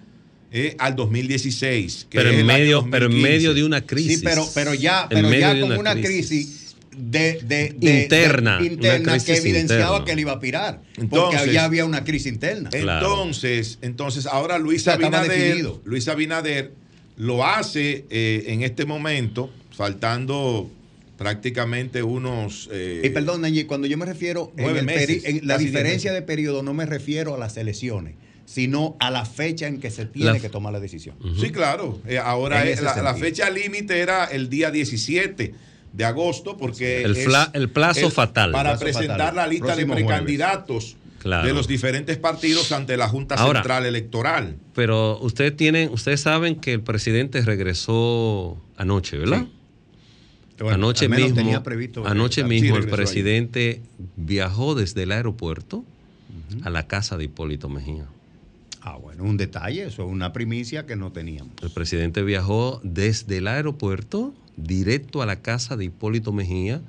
eh, 0.53 0.75
al 0.77 0.95
2016. 0.95 2.07
que 2.09 2.17
Pero 2.17 2.29
en, 2.29 2.45
medio, 2.45 2.87
pero 2.89 3.07
en 3.07 3.11
2015. 3.11 3.29
medio 3.31 3.53
de 3.53 3.63
una 3.63 3.81
crisis. 3.85 4.19
Sí, 4.19 4.23
pero, 4.23 4.47
pero 4.53 4.73
ya, 4.73 5.03
En 5.03 5.09
pero 5.09 5.27
medio 5.29 5.41
ya 5.41 5.53
de 5.55 5.61
con 5.61 5.77
una 5.77 5.95
crisis, 5.95 6.75
de, 6.95 7.39
de- 7.41 7.75
de- 7.75 8.01
Interna, 8.03 8.59
interna 8.61 9.17
que 9.17 9.35
evidenciaba 9.35 9.83
interna. 9.97 10.05
que 10.05 10.11
él 10.11 10.19
iba 10.19 10.31
a 10.33 10.39
pirar. 10.39 10.81
porque 11.09 11.51
ya 11.51 11.65
había 11.65 11.85
una 11.85 12.03
crisis 12.03 12.31
interna. 12.31 12.69
Entonces, 12.71 13.79
entonces 13.81 14.27
ahora 14.27 14.59
Luis 14.59 14.81
O 14.81 14.83
sea, 14.85 14.93
estaba 14.93 15.21
Abinader. 15.21 15.65
Luis 15.85 16.07
Abinader 16.07 16.71
lo 17.17 17.45
hace 17.45 18.05
eh, 18.11 18.43
en 18.47 18.61
este 18.61 18.85
momento, 18.85 19.51
faltando 19.75 20.69
prácticamente 21.17 22.03
unos 22.03 22.69
eh, 22.71 23.01
Y 23.03 23.09
perdón, 23.09 23.41
Nancy, 23.41 23.63
cuando 23.65 23.87
yo 23.87 23.97
me 23.97 24.05
refiero 24.05 24.51
en 24.57 24.85
meses, 24.85 25.23
en 25.25 25.47
la 25.47 25.57
diferencia 25.57 26.11
meses. 26.11 26.21
de 26.21 26.27
periodo, 26.27 26.63
no 26.63 26.73
me 26.73 26.85
refiero 26.85 27.35
a 27.35 27.37
las 27.37 27.55
elecciones, 27.57 28.15
sino 28.45 28.95
a 28.99 29.09
la 29.09 29.25
fecha 29.25 29.67
en 29.67 29.79
que 29.79 29.89
se 29.89 30.05
tiene 30.05 30.33
La- 30.33 30.39
que 30.39 30.49
tomar 30.49 30.73
la 30.73 30.79
decisión. 30.79 31.15
Sí, 31.39 31.51
claro. 31.51 31.99
Eh, 32.07 32.17
ahora 32.17 32.65
es- 32.65 32.81
la, 32.81 33.13
fecha 33.15 33.49
límite 33.49 33.99
era 33.99 34.25
el 34.25 34.49
día 34.49 34.69
17 34.71 35.53
de 35.93 36.05
agosto 36.05 36.57
porque 36.57 37.03
El 37.03 37.15
es 37.15 37.25
fla- 37.27 37.51
el 37.53 37.69
plazo 37.69 38.09
fatal. 38.09 38.51
para 38.51 38.71
Plazo 38.71 38.83
presentar 38.85 39.17
fatal. 39.19 39.35
la 39.35 39.47
lista 39.47 39.65
Próximo 39.67 39.95
de 39.95 40.03
precandidatos 40.03 40.95
Claro. 41.19 41.47
de 41.47 41.53
los 41.53 41.67
diferentes 41.69 42.17
partidos 42.17 42.71
ante 42.73 42.97
la 42.97 43.07
Junta 43.07 43.35
Ahora- 43.35 43.59
Central 43.61 43.85
Electoral. 43.85 44.57
Pero 44.75 45.17
ustedes 45.19 45.55
tienen, 45.55 45.89
ustedes 45.91 46.19
saben 46.19 46.55
que 46.57 46.73
el 46.73 46.81
presidente 46.81 47.41
regresó 47.41 48.57
anoche, 48.75 49.17
¿verdad? 49.17 49.45
Bueno, 50.59 50.75
anoche 50.75 51.07
mismo, 51.09 51.33
tenía 51.35 51.63
previsto 51.63 52.05
anoche 52.05 52.43
mismo 52.43 52.75
Sí, 52.75 52.81
el 52.83 52.89
presidente 52.89 53.81
viajó 54.17 54.75
desde 54.75 55.03
el 55.03 55.11
aeropuerto 55.11 55.83
a 56.63 56.69
la 56.69 56.87
casa 56.87 57.17
de 57.17 57.23
Hipólito 57.25 57.69
Mejía. 57.69 58.05
Ah, 58.85 58.97
bueno, 58.97 59.23
un 59.23 59.37
detalle, 59.37 59.85
eso 59.85 60.03
es 60.03 60.11
una 60.11 60.33
primicia 60.33 60.85
que 60.85 60.97
no 60.97 61.13
teníamos. 61.13 61.53
El 61.61 61.69
presidente 61.69 62.21
viajó 62.21 62.81
desde 62.83 63.37
el 63.37 63.47
aeropuerto 63.47 64.33
directo 64.57 65.21
a 65.21 65.25
la 65.25 65.41
casa 65.41 65.77
de 65.77 65.85
Hipólito 65.85 66.33
Mejía 66.33 66.81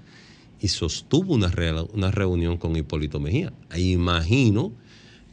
y 0.60 0.68
sostuvo 0.68 1.34
una, 1.34 1.52
una 1.92 2.10
reunión 2.10 2.56
con 2.56 2.74
Hipólito 2.74 3.20
Mejía. 3.20 3.52
E 3.73 3.81
imagino 3.81 4.73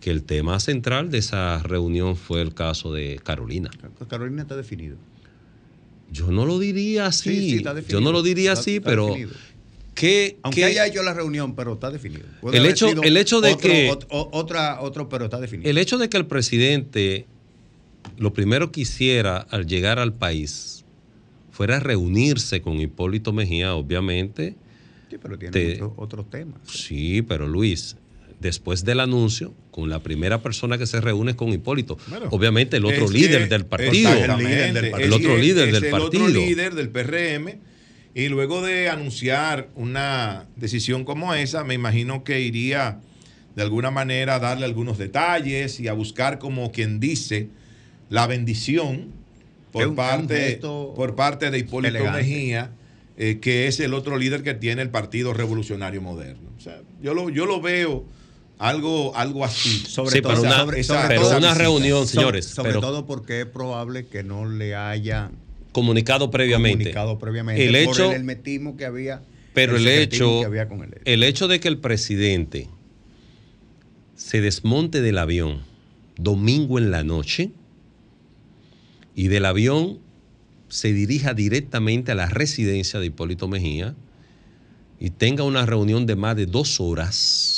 que 0.01 0.11
el 0.11 0.22
tema 0.23 0.59
central 0.59 1.09
de 1.09 1.17
esa 1.17 1.64
reunión 1.64 2.15
fue 2.15 2.41
el 2.43 2.53
caso 2.53 2.93
de 2.93 3.19
Carolina. 3.23 3.72
Carolina 4.07 4.43
está 4.43 4.56
definido. 4.56 4.98
Yo 6.11 6.30
no 6.30 6.45
lo 6.45 6.59
diría 6.59 7.07
así. 7.07 7.30
Sí, 7.30 7.49
sí, 7.51 7.57
está 7.57 7.73
definido. 7.73 7.99
Yo 7.99 8.03
no 8.03 8.11
lo 8.11 8.22
diría 8.22 8.51
Está- 8.51 8.61
así, 8.61 8.75
está 8.75 8.90
pero 8.90 9.06
definido. 9.07 9.31
¿Qué, 9.95 10.38
Aunque 10.44 10.66
haya 10.66 10.86
hecho 10.88 11.03
la 11.03 11.14
reunión, 11.14 11.56
pero 11.56 11.74
está 11.74 11.92
definido. 11.92 12.24
Puede 12.42 12.58
El 12.58 12.66
hecho- 12.66 13.02
el 13.03 13.18
hecho 13.18 13.42
de 13.42 13.53
otro- 13.53 13.70
que- 13.70 13.92
o- 14.10 14.30
otra, 14.32 14.82
otro, 14.82 15.10
pero 15.10 15.26
está 15.26 15.40
definido. 15.40 15.70
el 15.70 15.78
hecho 15.78 15.98
de 15.98 16.10
que 16.10 16.18
el 16.18 16.26
presidente 16.26 17.26
lo 18.18 18.34
primero 18.34 18.72
que 18.72 18.82
hiciera 18.82 19.38
al 19.38 19.68
llegar 19.68 20.00
al 20.00 20.14
país 20.14 20.86
fuera 21.52 21.80
reunirse 21.80 22.61
con 22.61 22.80
Hipólito 22.80 23.32
Mejía, 23.34 23.76
obviamente. 23.76 24.56
Sí, 25.10 25.18
pero 25.22 25.38
tiene 25.38 25.52
te- 25.52 25.74
otro- 25.76 25.94
otros 25.98 26.30
temas. 26.30 26.60
Sí, 26.66 27.22
pero 27.22 27.48
Luis, 27.48 27.98
después 28.40 28.86
del 28.86 29.02
anuncio, 29.02 29.53
con 29.70 29.90
la 29.90 30.00
primera 30.02 30.42
persona 30.42 30.78
que 30.78 30.88
se 30.88 31.00
reúne 31.02 31.32
es 31.32 31.38
con 31.38 31.50
Hipólito. 31.50 31.98
Bueno, 32.08 32.28
obviamente 32.32 32.78
el 32.78 32.86
otro 32.86 33.08
líder 33.10 33.44
que- 33.44 33.48
del 33.50 33.66
partido. 33.66 34.10
El 34.11 34.18
es 34.18 34.24
otro 34.24 34.38
que 34.38 34.44
líder 35.42 35.68
es 35.68 35.74
del 35.74 35.84
el 35.86 35.92
partido. 35.92 36.24
otro 36.26 36.28
líder 36.28 36.74
del 36.76 36.90
PRM. 36.90 37.60
Y 38.14 38.27
luego 38.27 38.61
de 38.61 38.90
anunciar 38.90 39.69
una 39.75 40.45
decisión 40.57 41.06
como 41.06 41.33
esa, 41.33 41.64
me 41.64 41.73
imagino 41.73 42.23
que 42.23 42.41
iría 42.41 42.99
de 43.56 43.61
alguna 43.61 43.91
manera 43.91 44.35
a 44.35 44.40
darle 44.40 44.65
algunos 44.65 44.98
detalles 44.98 45.80
y 45.80 45.88
a 45.88 45.93
buscar, 45.93 46.40
como 46.40 46.72
quien 46.72 46.99
dice, 46.99 47.48
la 48.09 48.27
bendición 48.27 49.07
por, 49.72 49.88
un- 49.88 49.95
parte, 49.95 50.59
por 50.61 51.15
parte 51.15 51.51
de 51.51 51.59
Hipólito 51.59 51.95
elegante. 51.95 52.19
Mejía, 52.22 52.72
eh, 53.17 53.40
que 53.41 53.67
es 53.67 53.80
el 53.80 53.93
otro 53.93 54.17
líder 54.17 54.43
que 54.43 54.53
tiene 54.56 54.81
el 54.81 54.90
Partido 54.90 55.33
Revolucionario 55.33 56.01
Moderno. 56.01 56.49
O 56.57 56.61
sea, 56.61 56.81
yo 57.01 57.14
lo, 57.14 57.30
yo 57.30 57.45
lo 57.45 57.61
veo 57.61 58.03
algo, 58.59 59.15
algo 59.15 59.45
así. 59.45 59.69
Sobre 59.88 60.11
Sí, 60.17 60.22
todo, 60.22 60.33
pero 60.33 60.43
una- 60.43 60.57
sobre- 60.59 60.80
esa- 60.81 60.95
sobre 60.95 61.07
pero 61.07 61.22
todo- 61.22 61.38
una 61.38 61.51
sobre- 61.53 61.64
reunión, 61.64 62.07
sobre- 62.07 62.07
señores, 62.22 62.45
Sobre 62.45 62.69
pero- 62.72 62.81
todo 62.81 63.06
porque 63.06 63.41
es 63.41 63.45
probable 63.48 64.06
que 64.07 64.23
no 64.23 64.45
le 64.49 64.75
haya 64.75 65.31
Comunicado 65.72 66.32
previamente. 66.32 66.77
comunicado 66.80 67.19
previamente 67.19 67.66
El 67.66 67.85
por 67.85 67.93
hecho, 67.93 68.09
el 68.09 68.16
hermetismo 68.17 68.77
que 68.77 68.85
había. 68.85 69.22
pero 69.53 69.77
el 69.77 69.88
hecho, 69.88 70.45
había 70.45 70.67
con 70.67 70.88
el 71.06 71.24
hecho 71.24 71.48
de 71.48 71.59
que 71.59 71.67
el 71.67 71.77
presidente 71.77 72.67
se 74.16 74.41
desmonte 74.41 75.01
del 75.01 75.17
avión 75.17 75.61
domingo 76.17 76.77
en 76.77 76.91
la 76.91 77.03
noche 77.03 77.51
y 79.16 79.27
del 79.27 79.45
avión 79.45 80.00
se 80.69 80.93
dirija 80.93 81.33
directamente 81.33 82.11
a 82.11 82.16
la 82.16 82.27
residencia 82.27 83.00
de 83.00 83.08
Hipólito 83.08 83.48
Mejía 83.48 83.95
y 85.00 85.09
tenga 85.09 85.43
una 85.43 85.66
reunión 85.66 86.06
de 86.06 86.16
más 86.16 86.35
de 86.35 86.45
dos 86.45 86.80
horas 86.80 87.51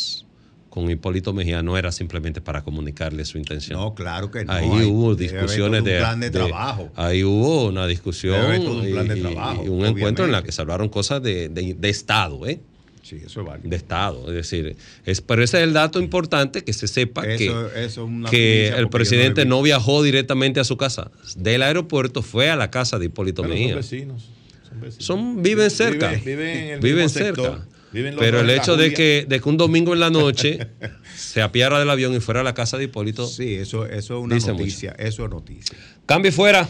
con 0.74 0.90
Hipólito 0.90 1.34
Mejía 1.34 1.62
no 1.62 1.78
era 1.78 1.92
simplemente 1.92 2.42
para 2.42 2.64
comunicarle 2.64 3.26
su 3.26 3.38
intención. 3.38 3.80
No, 3.80 3.94
claro 3.94 4.32
que 4.32 4.44
no. 4.44 4.52
Ahí 4.52 4.68
Hay- 4.72 4.86
hubo 4.88 5.14
discusiones 5.14 5.82
todo 5.82 5.90
un 5.92 5.94
de, 5.94 6.00
plan 6.00 6.20
de 6.20 6.32
trabajo. 6.32 6.90
Ahí 6.96 7.24
hubo 7.24 7.68
una 7.68 7.86
discusión 7.86 8.34
Debe 8.34 8.46
haber 8.48 8.62
todo 8.64 8.80
un 8.82 8.90
plan 8.92 9.08
de 9.08 9.20
y- 9.20 9.22
trabajo, 9.22 9.64
y 9.64 9.68
un 9.68 9.86
encuentro 9.86 10.26
en 10.26 10.32
la 10.32 10.40
obviamente. 10.40 10.46
que 10.48 10.52
se 10.52 10.62
hablaron 10.62 10.90
cosas 10.90 11.22
de, 11.22 11.50
de- 11.50 11.76
de 11.76 11.90
Estado, 11.90 12.48
¿eh? 12.48 12.60
Sí, 13.04 13.18
eso 13.24 13.42
es 13.42 13.46
válido. 13.46 13.70
De 13.70 13.76
Estado. 13.76 14.28
Es 14.30 14.34
decir, 14.34 14.76
es, 15.06 15.22
pero 15.22 15.44
ese 15.44 15.58
es 15.58 15.64
el 15.64 15.74
dato 15.74 16.00
importante 16.00 16.64
que 16.64 16.74
se 16.74 16.88
sepa 16.88 17.24
Eso- 17.28 17.38
que, 17.38 17.84
eso 17.86 18.10
es 18.26 18.30
que 18.32 18.70
el 18.70 18.90
presidente 18.90 19.46
no 19.46 19.58
no, 19.58 19.62
viajó 19.62 20.02
directamente 20.02 20.60
a 20.60 20.64
su 20.64 20.76
casa. 20.78 21.12
Del 21.38 21.62
aeropuerto 21.62 22.24
fue 22.24 22.50
a 22.50 22.56
la 22.56 22.72
casa 22.72 22.98
de 22.98 23.06
Hipólito 23.06 23.44
Bueno, 23.44 23.54
Mejía. 23.54 23.74
son 23.74 23.78
vecinos. 23.82 24.24
Son 24.68 24.82
vecinos. 24.82 25.06
Son, 25.06 25.44
viven 25.44 25.70
cerca. 25.70 26.10
Viven- 26.14 26.24
viven 26.26 26.48
en 26.58 26.70
el 26.72 26.80
Viven 26.80 27.04
mismo 27.04 27.10
sector. 27.20 27.46
cerca. 27.46 27.66
Los 27.66 27.73
Pero 27.94 28.40
el 28.42 28.50
hecho 28.50 28.76
de 28.76 28.94
que, 28.94 29.26
de 29.28 29.40
que 29.40 29.50
un 29.50 29.58
domingo 29.58 29.94
en 29.94 30.00
la 30.00 30.10
noche 30.10 30.68
se 31.16 31.42
apiara 31.42 31.80
del 31.80 31.90
avión 31.90 32.14
y 32.16 32.20
fuera 32.20 32.42
a 32.42 32.44
la 32.44 32.54
casa 32.54 32.78
de 32.78 32.86
Hipólito. 32.86 33.28
Sí, 33.28 33.56
eso, 33.56 33.86
eso 33.86 34.18
es 34.18 34.24
una 34.24 34.36
dice 34.36 34.52
mucho. 34.52 34.64
noticia. 34.64 34.96
Eso 34.98 35.24
es 35.24 35.30
noticia. 35.30 35.78
Cambio 36.06 36.32
fuera. 36.32 36.68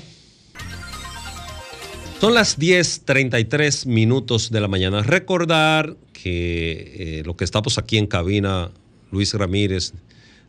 Son 2.19 2.33
las 2.33 2.57
10:33 2.57 3.85
minutos 3.85 4.49
de 4.49 4.61
la 4.61 4.67
mañana. 4.67 5.01
Recordar 5.01 5.97
que 6.13 7.19
eh, 7.19 7.23
lo 7.25 7.35
que 7.35 7.43
estamos 7.43 7.77
aquí 7.77 7.97
en 7.97 8.07
cabina, 8.07 8.71
Luis 9.11 9.33
Ramírez, 9.33 9.93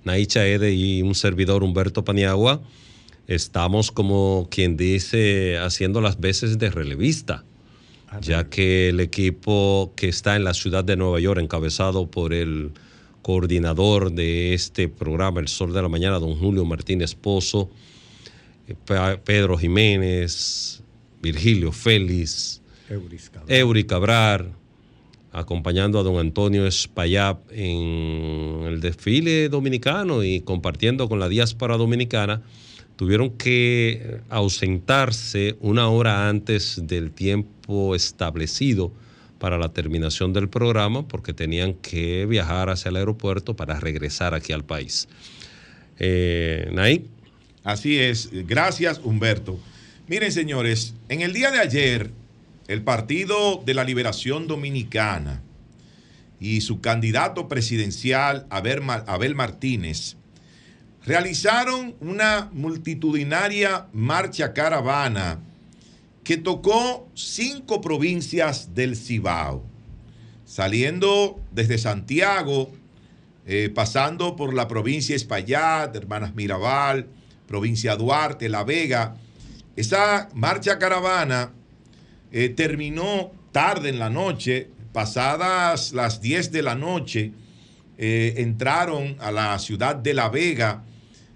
Naicha 0.05 0.47
Ede 0.47 0.73
y 0.73 1.03
un 1.03 1.15
servidor 1.17 1.65
Humberto 1.65 2.05
Paniagua, 2.05 2.63
estamos 3.27 3.91
como 3.91 4.49
quien 4.51 4.77
dice 4.77 5.59
haciendo 5.59 6.01
las 6.01 6.21
veces 6.21 6.59
de 6.59 6.71
relevista, 6.71 7.45
ya 8.21 8.49
que 8.49 8.89
el 8.91 9.01
equipo 9.01 9.93
que 9.97 10.09
está 10.09 10.37
en 10.37 10.45
la 10.45 10.55
ciudad 10.55 10.85
de 10.85 10.97
Nueva 10.97 11.21
York, 11.21 11.41
encabezado 11.41 12.07
por 12.11 12.33
el 12.33 12.73
coordinador 13.23 14.13
de 14.13 14.53
este 14.55 14.89
programa, 14.89 15.41
El 15.41 15.49
Sol 15.49 15.73
de 15.73 15.81
la 15.83 15.89
Mañana, 15.89 16.19
don 16.19 16.37
Julio 16.39 16.65
Martínez 16.65 17.15
Pozo, 17.15 17.71
eh, 18.69 18.75
Pe- 18.85 19.19
Pedro 19.25 19.57
Jiménez, 19.57 20.83
Virgilio 21.23 21.73
Félix, 21.73 22.61
Euris 23.49 23.85
Cabral, 23.87 24.53
acompañando 25.33 25.99
a 25.99 26.03
don 26.03 26.19
Antonio 26.19 26.67
Espaillat 26.67 27.39
en 27.51 28.65
el 28.67 28.81
desfile 28.81 29.49
dominicano 29.49 30.23
y 30.23 30.41
compartiendo 30.43 31.09
con 31.09 31.19
la 31.19 31.29
diáspora 31.29 31.77
dominicana, 31.79 32.43
tuvieron 32.97 33.31
que 33.31 34.21
ausentarse 34.29 35.57
una 35.61 35.89
hora 35.89 36.29
antes 36.29 36.81
del 36.87 37.11
tiempo 37.11 37.51
establecido 37.95 38.93
para 39.39 39.59
la 39.59 39.71
terminación 39.71 40.33
del 40.33 40.49
programa 40.49 41.07
porque 41.07 41.33
tenían 41.33 41.75
que 41.75 42.25
viajar 42.27 42.71
hacia 42.71 42.89
el 42.89 42.97
aeropuerto 42.97 43.55
para 43.57 43.79
regresar 43.81 44.35
aquí 44.35 44.53
al 44.53 44.65
país. 44.65 45.09
Eh, 45.99 46.69
Nay. 46.73 47.07
Así 47.63 47.99
es. 47.99 48.31
Gracias, 48.47 49.01
Humberto. 49.03 49.59
Miren, 50.07 50.33
señores, 50.33 50.95
en 51.09 51.23
el 51.23 51.33
día 51.33 51.51
de 51.51 51.61
ayer, 51.61 52.11
el 52.69 52.83
Partido 52.83 53.63
de 53.65 53.75
la 53.75 53.85
Liberación 53.85 54.47
Dominicana 54.47 55.41
y 56.41 56.61
su 56.61 56.81
candidato 56.81 57.49
presidencial, 57.49 58.47
Abel, 58.51 58.81
Ma- 58.83 59.05
Abel 59.07 59.35
Martínez, 59.35 60.17
realizaron 61.07 61.95
una 62.01 62.51
multitudinaria 62.53 63.87
marcha 63.93 64.53
caravana 64.53 65.39
que 66.25 66.39
tocó 66.39 67.07
cinco 67.15 67.83
provincias 67.83 68.75
del 68.75 68.97
Cibao, 68.97 69.63
saliendo 70.47 71.39
desde 71.53 71.77
Santiago, 71.77 72.73
eh, 73.47 73.71
pasando 73.73 74.35
por 74.35 74.55
la 74.55 74.67
provincia 74.67 75.15
Espaillat, 75.15 75.95
Hermanas 75.95 76.35
Mirabal, 76.35 77.09
provincia 77.47 77.95
Duarte, 77.95 78.49
La 78.49 78.65
Vega. 78.65 79.17
Esa 79.77 80.31
marcha 80.35 80.79
caravana 80.79 81.53
eh, 82.33 82.49
terminó 82.49 83.31
tarde 83.53 83.91
en 83.91 83.99
la 83.99 84.09
noche, 84.09 84.71
pasadas 84.95 85.93
las 85.93 86.23
10 86.23 86.53
de 86.53 86.63
la 86.63 86.75
noche, 86.75 87.33
eh, 87.99 88.35
entraron 88.39 89.17
a 89.21 89.31
la 89.31 89.59
ciudad 89.59 89.95
de 89.95 90.15
La 90.15 90.31
Vega 90.31 90.85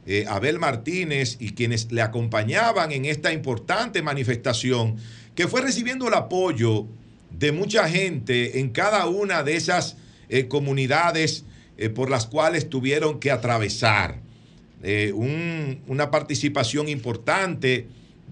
eh, 0.09 0.25
Abel 0.27 0.59
Martínez 0.59 1.37
y 1.39 1.51
quienes 1.53 1.93
le 1.93 2.03
acompañaban 2.03 2.91
en 2.91 3.05
esta 3.05 3.33
importante 3.33 4.03
manifestación, 4.03 4.97
que 5.37 5.47
fue 5.47 5.61
recibiendo 5.61 6.09
el 6.09 6.15
apoyo 6.15 6.87
de 7.31 7.53
mucha 7.53 7.89
gente 7.89 8.59
en 8.59 8.71
cada 8.71 9.07
una 9.07 9.43
de 9.45 9.55
esas 9.55 9.97
eh, 10.31 10.49
comunidades 10.49 11.45
eh, 11.77 11.91
por 11.91 12.11
las 12.11 12.27
cuales 12.27 12.69
tuvieron 12.69 13.21
que 13.21 13.31
atravesar. 13.31 14.21
Un- 15.15 15.81
una 15.89 16.11
participación 16.11 16.89
importante 16.89 17.87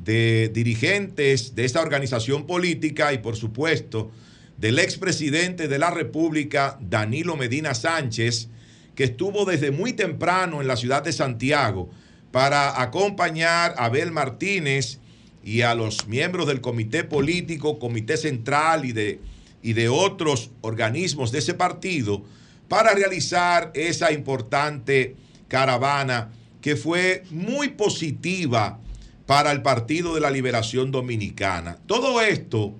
de 0.05 0.48
dirigentes 0.55 1.55
de 1.56 1.64
esta 1.64 1.80
organización 1.80 2.46
política 2.46 3.12
y 3.12 3.18
por 3.18 3.34
supuesto 3.34 4.12
del 4.56 4.78
expresidente 4.78 5.66
de 5.68 5.78
la 5.78 5.90
República, 5.90 6.78
Danilo 6.80 7.36
Medina 7.36 7.74
Sánchez, 7.74 8.48
que 8.97 9.05
estuvo 9.05 9.44
desde 9.44 9.70
muy 9.70 9.92
temprano 9.92 10.60
en 10.60 10.66
la 10.66 10.76
ciudad 10.76 11.05
de 11.05 11.12
Santiago 11.12 11.91
para 12.33 12.83
acompañar 12.83 13.75
a 13.76 13.84
Abel 13.84 14.10
Martínez 14.10 14.99
y 15.44 15.60
a 15.60 15.75
los 15.75 16.08
miembros 16.08 16.49
del 16.49 16.60
comité 16.60 17.05
político, 17.05 17.78
comité 17.78 18.16
central 18.16 18.84
y 18.84 18.92
de, 18.92 19.20
y 19.62 19.75
de 19.75 19.89
otros 19.89 20.50
organismos 20.62 21.31
de 21.31 21.39
ese 21.39 21.55
partido 21.55 22.25
para 22.68 22.94
realizar 22.94 23.70
esa 23.75 24.10
importante 24.10 25.15
caravana 25.47 26.33
que 26.60 26.75
fue 26.75 27.23
muy 27.31 27.68
positiva 27.68 28.81
para 29.26 29.52
el 29.52 29.62
Partido 29.62 30.15
de 30.15 30.20
la 30.20 30.31
Liberación 30.31 30.91
Dominicana. 30.91 31.78
Todo 31.86 32.20
esto, 32.20 32.75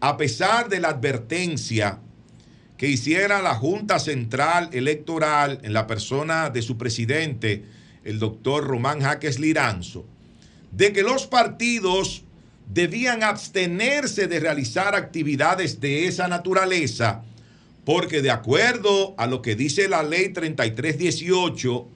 a 0.00 0.16
pesar 0.16 0.68
de 0.68 0.80
la 0.80 0.88
advertencia 0.88 1.98
que 2.80 2.88
hiciera 2.88 3.42
la 3.42 3.54
Junta 3.54 3.98
Central 3.98 4.70
Electoral 4.72 5.58
en 5.64 5.74
la 5.74 5.86
persona 5.86 6.48
de 6.48 6.62
su 6.62 6.78
presidente, 6.78 7.62
el 8.04 8.18
doctor 8.18 8.66
Román 8.66 9.02
Jaques 9.02 9.38
Liranzo, 9.38 10.06
de 10.72 10.90
que 10.94 11.02
los 11.02 11.26
partidos 11.26 12.24
debían 12.72 13.22
abstenerse 13.22 14.28
de 14.28 14.40
realizar 14.40 14.94
actividades 14.94 15.78
de 15.82 16.06
esa 16.06 16.26
naturaleza, 16.26 17.22
porque 17.84 18.22
de 18.22 18.30
acuerdo 18.30 19.14
a 19.18 19.26
lo 19.26 19.42
que 19.42 19.56
dice 19.56 19.86
la 19.86 20.02
ley 20.02 20.30
3318, 20.30 21.86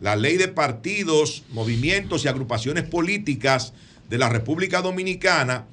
la 0.00 0.14
ley 0.14 0.36
de 0.36 0.48
partidos, 0.48 1.44
movimientos 1.52 2.22
y 2.22 2.28
agrupaciones 2.28 2.84
políticas 2.84 3.72
de 4.10 4.18
la 4.18 4.28
República 4.28 4.82
Dominicana, 4.82 5.64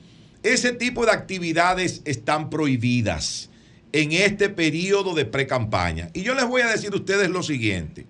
ese 0.44 0.72
tipo 0.72 1.06
de 1.06 1.12
actividades 1.12 2.02
están 2.06 2.50
prohibidas 2.50 3.51
en 3.94 4.12
este 4.12 4.50
periodo 4.50 5.14
de 5.14 5.26
pre-campaña. 5.26 6.10
Y 6.14 6.24
yo 6.24 6.34
les 6.34 6.46
voy 6.48 6.62
a 6.62 6.68
decir 6.68 6.92
a 6.94 6.96
ustedes 6.96 7.30
lo 7.30 7.44
siguiente. 7.44 8.06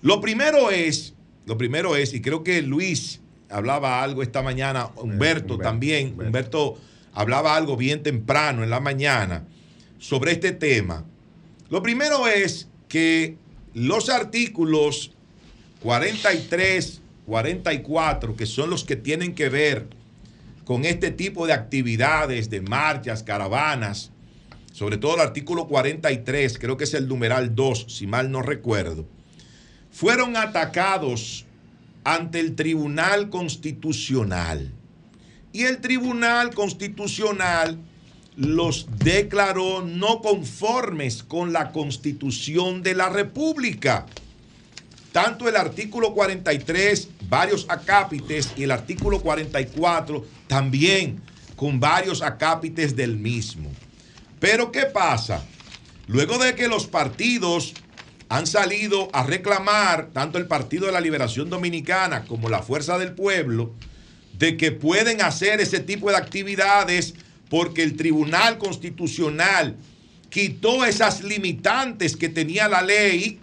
Lo 0.00 0.20
primero 0.20 0.70
es, 0.70 1.14
lo 1.46 1.58
primero 1.58 1.96
es, 1.96 2.14
y 2.14 2.20
creo 2.20 2.44
que 2.44 2.62
Luis 2.62 3.20
hablaba 3.50 4.02
algo 4.02 4.22
esta 4.22 4.42
mañana, 4.42 4.90
Humberto, 4.96 5.58
también, 5.58 6.14
Humberto. 6.18 6.78
hablaba 7.12 7.56
algo 7.56 7.76
bien 7.76 8.02
temprano 8.02 8.62
en 8.62 8.70
la 8.70 8.80
mañana 8.80 9.44
sobre 9.98 10.32
este 10.32 10.52
tema. 10.52 11.04
Lo 11.70 11.82
primero 11.82 12.26
es 12.28 12.68
que 12.88 13.36
los 13.74 14.08
artículos 14.08 15.12
43, 15.82 17.00
44, 17.26 18.36
que 18.36 18.46
son 18.46 18.70
los 18.70 18.84
que 18.84 18.96
tienen 18.96 19.34
que 19.34 19.48
ver 19.48 19.86
con 20.64 20.84
este 20.84 21.10
tipo 21.10 21.46
de 21.46 21.52
actividades, 21.52 22.50
de 22.50 22.60
marchas, 22.60 23.22
caravanas, 23.22 24.12
sobre 24.78 24.96
todo 24.96 25.16
el 25.16 25.22
artículo 25.22 25.66
43, 25.66 26.56
creo 26.56 26.76
que 26.76 26.84
es 26.84 26.94
el 26.94 27.08
numeral 27.08 27.56
2, 27.56 27.86
si 27.88 28.06
mal 28.06 28.30
no 28.30 28.42
recuerdo, 28.42 29.08
fueron 29.90 30.36
atacados 30.36 31.46
ante 32.04 32.38
el 32.38 32.54
Tribunal 32.54 33.28
Constitucional. 33.28 34.72
Y 35.52 35.64
el 35.64 35.80
Tribunal 35.80 36.54
Constitucional 36.54 37.76
los 38.36 38.86
declaró 39.00 39.82
no 39.82 40.22
conformes 40.22 41.24
con 41.24 41.52
la 41.52 41.72
Constitución 41.72 42.84
de 42.84 42.94
la 42.94 43.08
República. 43.08 44.06
Tanto 45.10 45.48
el 45.48 45.56
artículo 45.56 46.14
43, 46.14 47.08
varios 47.28 47.66
acápites, 47.68 48.52
y 48.56 48.62
el 48.62 48.70
artículo 48.70 49.20
44, 49.22 50.24
también 50.46 51.20
con 51.56 51.80
varios 51.80 52.22
acápites 52.22 52.94
del 52.94 53.16
mismo. 53.16 53.72
Pero 54.40 54.72
¿qué 54.72 54.86
pasa? 54.86 55.44
Luego 56.06 56.38
de 56.38 56.54
que 56.54 56.68
los 56.68 56.86
partidos 56.86 57.74
han 58.28 58.46
salido 58.46 59.08
a 59.12 59.24
reclamar, 59.24 60.10
tanto 60.12 60.38
el 60.38 60.46
Partido 60.46 60.86
de 60.86 60.92
la 60.92 61.00
Liberación 61.00 61.48
Dominicana 61.48 62.24
como 62.24 62.48
la 62.48 62.62
Fuerza 62.62 62.98
del 62.98 63.12
Pueblo, 63.12 63.72
de 64.38 64.56
que 64.56 64.70
pueden 64.70 65.22
hacer 65.22 65.60
ese 65.60 65.80
tipo 65.80 66.10
de 66.10 66.16
actividades 66.16 67.14
porque 67.48 67.82
el 67.82 67.96
Tribunal 67.96 68.58
Constitucional 68.58 69.76
quitó 70.28 70.84
esas 70.84 71.24
limitantes 71.24 72.16
que 72.16 72.28
tenía 72.28 72.68
la 72.68 72.82
ley, 72.82 73.40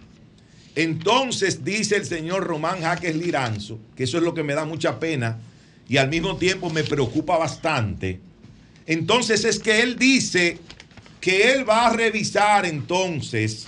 entonces 0.76 1.64
dice 1.64 1.96
el 1.96 2.06
señor 2.06 2.44
Román 2.44 2.80
Jaques 2.80 3.16
Liranzo, 3.16 3.80
que 3.96 4.04
eso 4.04 4.18
es 4.18 4.22
lo 4.22 4.34
que 4.34 4.44
me 4.44 4.54
da 4.54 4.64
mucha 4.64 5.00
pena 5.00 5.38
y 5.88 5.96
al 5.96 6.08
mismo 6.08 6.36
tiempo 6.36 6.70
me 6.70 6.84
preocupa 6.84 7.36
bastante, 7.36 8.20
entonces 8.86 9.44
es 9.44 9.58
que 9.58 9.82
él 9.82 9.96
dice 9.98 10.58
que 11.26 11.52
él 11.52 11.68
va 11.68 11.88
a 11.88 11.92
revisar 11.92 12.64
entonces 12.66 13.66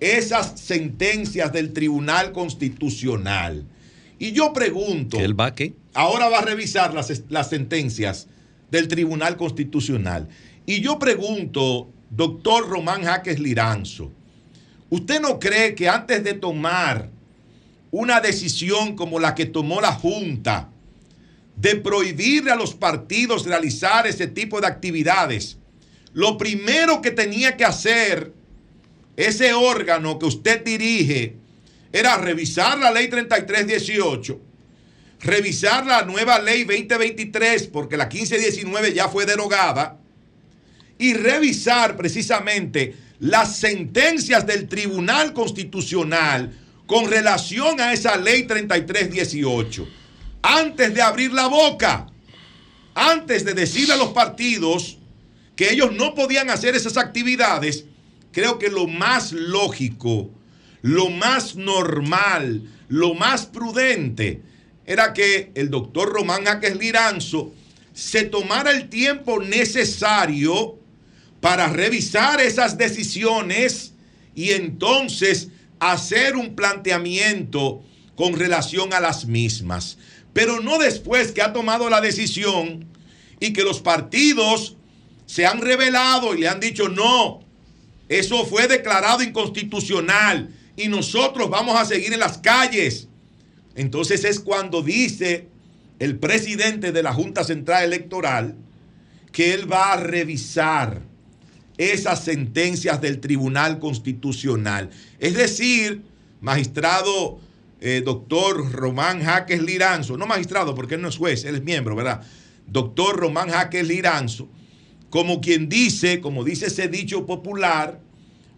esas 0.00 0.58
sentencias 0.58 1.52
del 1.52 1.74
Tribunal 1.74 2.32
Constitucional. 2.32 3.66
Y 4.18 4.32
yo 4.32 4.54
pregunto, 4.54 5.18
¿El 5.20 5.38
va 5.38 5.54
qué? 5.54 5.74
ahora 5.92 6.30
va 6.30 6.38
a 6.38 6.40
revisar 6.46 6.94
las, 6.94 7.24
las 7.28 7.50
sentencias 7.50 8.28
del 8.70 8.88
Tribunal 8.88 9.36
Constitucional. 9.36 10.26
Y 10.64 10.80
yo 10.80 10.98
pregunto, 10.98 11.90
doctor 12.08 12.66
Román 12.66 13.02
Jaques 13.02 13.40
Liranzo, 13.40 14.10
¿usted 14.88 15.20
no 15.20 15.38
cree 15.38 15.74
que 15.74 15.90
antes 15.90 16.24
de 16.24 16.32
tomar 16.32 17.10
una 17.90 18.22
decisión 18.22 18.96
como 18.96 19.20
la 19.20 19.34
que 19.34 19.44
tomó 19.44 19.82
la 19.82 19.92
Junta 19.92 20.70
de 21.56 21.76
prohibirle 21.76 22.52
a 22.52 22.56
los 22.56 22.72
partidos 22.72 23.44
realizar 23.44 24.06
ese 24.06 24.28
tipo 24.28 24.62
de 24.62 24.68
actividades, 24.68 25.58
lo 26.16 26.38
primero 26.38 27.02
que 27.02 27.10
tenía 27.10 27.58
que 27.58 27.66
hacer 27.66 28.32
ese 29.18 29.52
órgano 29.52 30.18
que 30.18 30.24
usted 30.24 30.64
dirige 30.64 31.36
era 31.92 32.16
revisar 32.16 32.78
la 32.78 32.90
ley 32.90 33.08
3318, 33.08 34.40
revisar 35.20 35.84
la 35.84 36.06
nueva 36.06 36.38
ley 36.38 36.64
2023, 36.64 37.66
porque 37.66 37.98
la 37.98 38.06
1519 38.06 38.94
ya 38.94 39.08
fue 39.08 39.26
derogada, 39.26 40.00
y 40.98 41.12
revisar 41.12 41.98
precisamente 41.98 42.94
las 43.20 43.58
sentencias 43.58 44.46
del 44.46 44.68
Tribunal 44.68 45.34
Constitucional 45.34 46.50
con 46.86 47.10
relación 47.10 47.78
a 47.78 47.92
esa 47.92 48.16
ley 48.16 48.44
3318, 48.44 49.86
antes 50.40 50.94
de 50.94 51.02
abrir 51.02 51.34
la 51.34 51.48
boca, 51.48 52.06
antes 52.94 53.44
de 53.44 53.52
decirle 53.52 53.92
a 53.92 53.98
los 53.98 54.12
partidos 54.12 54.96
que 55.56 55.72
ellos 55.72 55.92
no 55.92 56.14
podían 56.14 56.50
hacer 56.50 56.76
esas 56.76 56.96
actividades, 56.98 57.86
creo 58.30 58.58
que 58.58 58.68
lo 58.68 58.86
más 58.86 59.32
lógico, 59.32 60.30
lo 60.82 61.10
más 61.10 61.56
normal, 61.56 62.70
lo 62.88 63.14
más 63.14 63.46
prudente 63.46 64.42
era 64.84 65.12
que 65.12 65.50
el 65.54 65.70
doctor 65.70 66.10
Román 66.10 66.44
Jaques 66.44 66.76
Liranzo 66.76 67.52
se 67.92 68.24
tomara 68.24 68.70
el 68.70 68.88
tiempo 68.88 69.42
necesario 69.42 70.78
para 71.40 71.68
revisar 71.68 72.40
esas 72.40 72.76
decisiones 72.76 73.94
y 74.34 74.50
entonces 74.50 75.48
hacer 75.80 76.36
un 76.36 76.54
planteamiento 76.54 77.82
con 78.14 78.34
relación 78.34 78.92
a 78.92 79.00
las 79.00 79.26
mismas. 79.26 79.96
Pero 80.32 80.60
no 80.60 80.78
después 80.78 81.32
que 81.32 81.40
ha 81.40 81.54
tomado 81.54 81.88
la 81.88 82.02
decisión 82.02 82.86
y 83.40 83.52
que 83.54 83.62
los 83.62 83.80
partidos 83.80 84.76
se 85.26 85.44
han 85.44 85.60
revelado 85.60 86.34
y 86.34 86.40
le 86.40 86.48
han 86.48 86.60
dicho 86.60 86.88
no, 86.88 87.40
eso 88.08 88.44
fue 88.46 88.68
declarado 88.68 89.22
inconstitucional 89.22 90.54
y 90.76 90.88
nosotros 90.88 91.50
vamos 91.50 91.78
a 91.78 91.84
seguir 91.84 92.12
en 92.12 92.20
las 92.20 92.38
calles. 92.38 93.08
Entonces 93.74 94.24
es 94.24 94.40
cuando 94.40 94.82
dice 94.82 95.48
el 95.98 96.18
presidente 96.18 96.92
de 96.92 97.02
la 97.02 97.12
Junta 97.12 97.44
Central 97.44 97.84
Electoral 97.84 98.56
que 99.32 99.52
él 99.52 99.70
va 99.70 99.92
a 99.92 99.96
revisar 99.96 101.02
esas 101.76 102.24
sentencias 102.24 103.00
del 103.00 103.20
Tribunal 103.20 103.78
Constitucional. 103.78 104.90
Es 105.18 105.34
decir, 105.34 106.02
magistrado 106.40 107.38
eh, 107.80 108.02
doctor 108.04 108.72
Román 108.72 109.22
Jaques 109.22 109.60
Liranzo, 109.60 110.16
no 110.16 110.26
magistrado 110.26 110.74
porque 110.74 110.94
él 110.94 111.02
no 111.02 111.08
es 111.08 111.18
juez, 111.18 111.44
él 111.44 111.56
es 111.56 111.62
miembro, 111.62 111.94
¿verdad? 111.94 112.22
doctor 112.66 113.16
Román 113.16 113.50
Jaques 113.50 113.86
Liranzo, 113.86 114.48
como 115.10 115.40
quien 115.40 115.68
dice, 115.68 116.20
como 116.20 116.44
dice 116.44 116.66
ese 116.66 116.88
dicho 116.88 117.26
popular, 117.26 118.00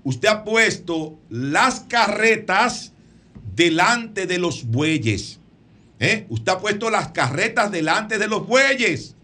usted 0.05 0.29
ha 0.29 0.45
puesto 0.45 1.19
las 1.29 1.81
carretas 1.81 2.93
delante 3.55 4.27
de 4.27 4.39
los 4.39 4.65
bueyes. 4.65 5.41
¿eh? 5.99 6.27
Usted 6.29 6.53
ha 6.53 6.59
puesto 6.59 6.91
las 6.91 7.09
carretas 7.09 7.71
delante 7.71 8.19
de 8.19 8.29
los 8.29 8.47
bueyes. 8.47 9.15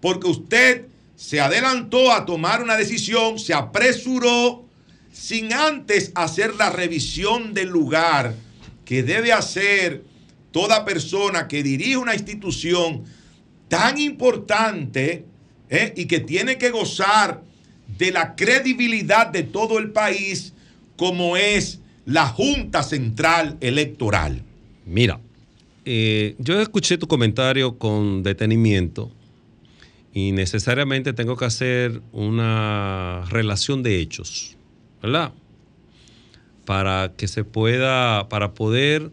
Porque 0.00 0.28
usted 0.28 0.86
se 1.16 1.40
adelantó 1.40 2.12
a 2.12 2.26
tomar 2.26 2.62
una 2.62 2.76
decisión, 2.76 3.38
se 3.38 3.54
apresuró 3.54 4.64
sin 5.12 5.52
antes 5.52 6.12
hacer 6.14 6.54
la 6.56 6.70
revisión 6.70 7.54
del 7.54 7.68
lugar 7.68 8.34
que 8.84 9.02
debe 9.02 9.32
hacer 9.32 10.04
toda 10.50 10.84
persona 10.84 11.48
que 11.48 11.62
dirige 11.62 11.96
una 11.96 12.14
institución 12.14 13.04
tan 13.68 13.98
importante 13.98 15.24
¿eh? 15.74 15.92
y 15.96 16.06
que 16.06 16.20
tiene 16.20 16.58
que 16.58 16.70
gozar 16.70 17.42
de 17.98 18.10
la 18.12 18.34
credibilidad 18.34 19.26
de 19.26 19.42
todo 19.42 19.78
el 19.78 19.90
país 19.90 20.52
como 20.96 21.36
es 21.36 21.80
la 22.06 22.26
Junta 22.26 22.82
Central 22.82 23.56
Electoral. 23.60 24.42
Mira, 24.86 25.20
eh, 25.84 26.34
yo 26.38 26.60
escuché 26.60 26.98
tu 26.98 27.06
comentario 27.06 27.78
con 27.78 28.22
detenimiento 28.22 29.10
y 30.12 30.32
necesariamente 30.32 31.12
tengo 31.12 31.36
que 31.36 31.44
hacer 31.44 32.00
una 32.12 33.24
relación 33.28 33.82
de 33.82 34.00
hechos, 34.00 34.56
¿verdad? 35.02 35.32
Para 36.64 37.12
que 37.16 37.28
se 37.28 37.44
pueda, 37.44 38.28
para 38.28 38.54
poder 38.54 39.10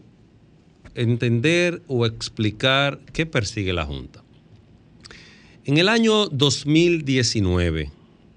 entender 0.94 1.82
o 1.88 2.06
explicar 2.06 3.00
qué 3.12 3.26
persigue 3.26 3.72
la 3.72 3.84
Junta. 3.84 4.21
En 5.64 5.78
el 5.78 5.88
año 5.88 6.26
2019, 6.26 7.92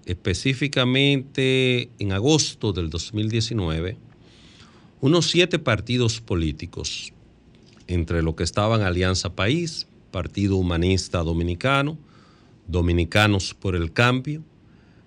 específicamente 0.05 1.89
en 1.97 2.11
agosto 2.11 2.71
del 2.71 2.91
2019, 2.91 3.97
unos 5.01 5.31
siete 5.31 5.57
partidos 5.57 6.21
políticos, 6.21 7.13
entre 7.87 8.21
lo 8.21 8.35
que 8.35 8.43
estaban 8.43 8.83
Alianza 8.83 9.33
País, 9.33 9.87
Partido 10.11 10.57
Humanista 10.57 11.23
Dominicano, 11.23 11.97
Dominicanos 12.67 13.55
por 13.55 13.75
el 13.75 13.91
Cambio, 13.91 14.43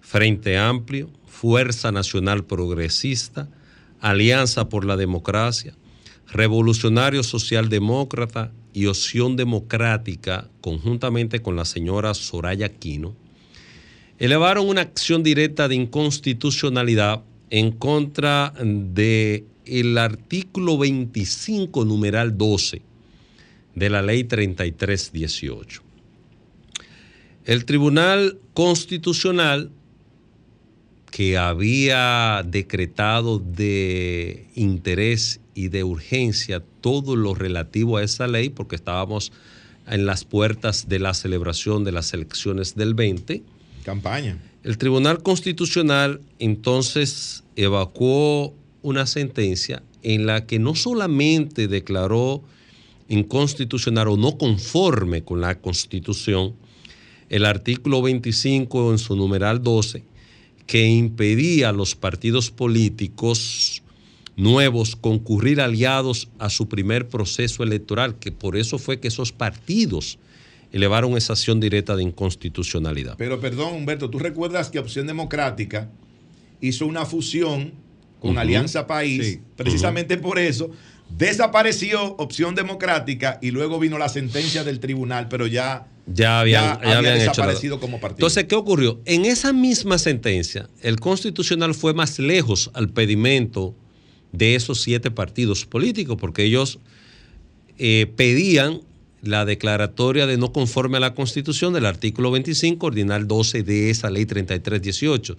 Frente 0.01 0.59
Amplio, 0.59 1.11
Fuerza 1.25 1.93
Nacional 1.93 2.45
Progresista, 2.45 3.49
Alianza 4.01 4.69
por 4.69 4.85
la 4.85 4.97
Democracia, 4.97 5.77
Revolucionario 6.31 7.23
Socialdemócrata 7.23 8.53
y 8.75 8.87
Opción 8.87 9.37
Democrática, 9.37 10.49
conjuntamente 10.61 11.41
con 11.41 11.57
la 11.57 11.65
señora 11.65 12.15
Soraya 12.15 12.69
Quino, 12.69 13.15
elevaron 14.19 14.69
una 14.69 14.83
acción 14.83 15.23
directa 15.23 15.69
de 15.69 15.77
inconstitucionalidad 15.77 17.23
en 17.51 17.73
contra 17.73 18.53
de 18.63 19.47
el 19.65 19.97
artículo 19.99 20.79
25, 20.79 21.85
numeral 21.85 22.37
12 22.37 22.83
de 23.75 23.91
la 23.91 24.03
ley 24.03 24.25
3318. 24.25 25.83
El 27.45 27.65
Tribunal 27.65 28.39
Constitucional, 28.53 29.71
que 31.11 31.39
había 31.39 32.43
decretado 32.47 33.39
de 33.39 34.47
interés 34.55 35.41
y 35.55 35.69
de 35.69 35.85
urgencia 35.85 36.63
todo 36.81 37.17
lo 37.17 37.35
relativo 37.35 37.97
a 37.97 38.05
esa 38.05 38.27
ley, 38.27 38.49
porque 38.49 38.77
estábamos 38.77 39.33
en 39.87 40.07
las 40.07 40.25
puertas 40.25 40.89
de 40.89 40.99
la 40.99 41.15
celebración 41.15 41.85
de 41.85 41.93
las 41.93 42.13
elecciones 42.13 42.75
del 42.75 42.95
20. 42.95 43.43
Campaña. 43.85 44.39
El 44.63 44.77
Tribunal 44.77 45.23
Constitucional 45.23 46.21
entonces 46.39 47.45
evacuó 47.57 48.55
una 48.83 49.07
sentencia 49.07 49.83
en 50.03 50.27
la 50.27 50.47
que 50.47 50.59
no 50.59 50.75
solamente 50.75 51.69
declaró 51.69 52.43
inconstitucional 53.09 54.09
o 54.09 54.17
no 54.17 54.37
conforme 54.37 55.25
con 55.25 55.41
la 55.41 55.59
Constitución 55.61 56.55
el 57.29 57.45
artículo 57.45 58.03
25 58.03 58.93
en 58.93 58.99
su 58.99 59.17
numeral 59.17 59.63
12, 59.63 60.05
que 60.69 60.87
impedía 60.87 61.71
a 61.71 61.73
los 61.73 61.97
partidos 61.97 62.51
políticos 62.51 63.83
nuevos 64.37 64.95
concurrir 64.97 65.63
aliados 65.63 66.29
a 66.39 66.51
su 66.51 66.69
primer 66.69 67.09
proceso 67.09 67.65
electoral, 67.65 68.19
que 68.19 68.31
por 68.31 68.55
eso 68.55 68.79
fue 68.79 69.01
que 69.01 69.09
esos 69.09 69.33
partidos 69.33 70.19
elevaron 70.71 71.17
esa 71.17 71.33
acción 71.33 71.59
directa 71.59 71.97
de 71.97 72.03
inconstitucionalidad. 72.03 73.17
Pero 73.17 73.41
perdón, 73.41 73.75
Humberto, 73.75 74.11
tú 74.11 74.19
recuerdas 74.19 74.69
que 74.69 74.79
Opción 74.79 75.07
Democrática 75.07 75.91
hizo 76.61 76.85
una 76.87 77.07
fusión 77.07 77.73
con. 78.21 78.37
Alianza 78.37 78.87
País, 78.87 79.27
Sí. 79.27 79.41
precisamente 79.57 80.19
por 80.19 80.39
eso. 80.39 80.71
Desapareció 81.17 82.15
Opción 82.17 82.55
Democrática 82.55 83.39
y 83.41 83.53
luego 83.53 83.79
vino 83.79 83.97
la 83.97 84.11
sentencia 84.11 84.65
del 84.65 84.81
tribunal, 84.81 85.29
pero 85.29 85.47
ya, 85.47 85.87
Ya 86.13 86.41
habían, 86.41 86.65
ya 86.65 86.73
había 86.81 86.99
habían 86.99 87.17
hecho 87.17 87.31
desaparecido 87.31 87.81
como 87.81 88.01
partido. 88.01 88.27
Entonces, 88.27 88.45
¿qué 88.45 88.55
ocurrió? 88.55 89.01
En 89.05 89.25
esa 89.25 89.53
misma 89.53 89.99
sentencia, 89.99 90.69
el 90.81 90.99
Constitucional 91.01 91.75
fue 91.75 91.93
más 91.95 92.19
lejos 92.19 92.71
al 92.75 92.89
pedimento 92.89 93.75
de 94.33 94.55
esos 94.55 94.81
siete 94.81 95.11
partidos 95.11 95.67
políticos, 95.67 96.17
porque 96.19 96.45
ellos 96.45 96.79
eh, 97.79 98.13
pedían 98.17 98.81
la 99.23 99.45
declaratoria 99.45 100.27
de 100.27 100.37
no 100.37 100.53
conforme 100.53 100.97
a 100.97 101.01
la 101.01 101.15
Constitución 101.15 101.73
del 101.73 101.87
artículo 101.87 102.31
25, 102.31 102.87
ordinal 102.87 103.27
12 103.27 103.63
de 103.63 103.91
esa 103.91 104.11
ley 104.11 104.27
3318, 104.27 105.37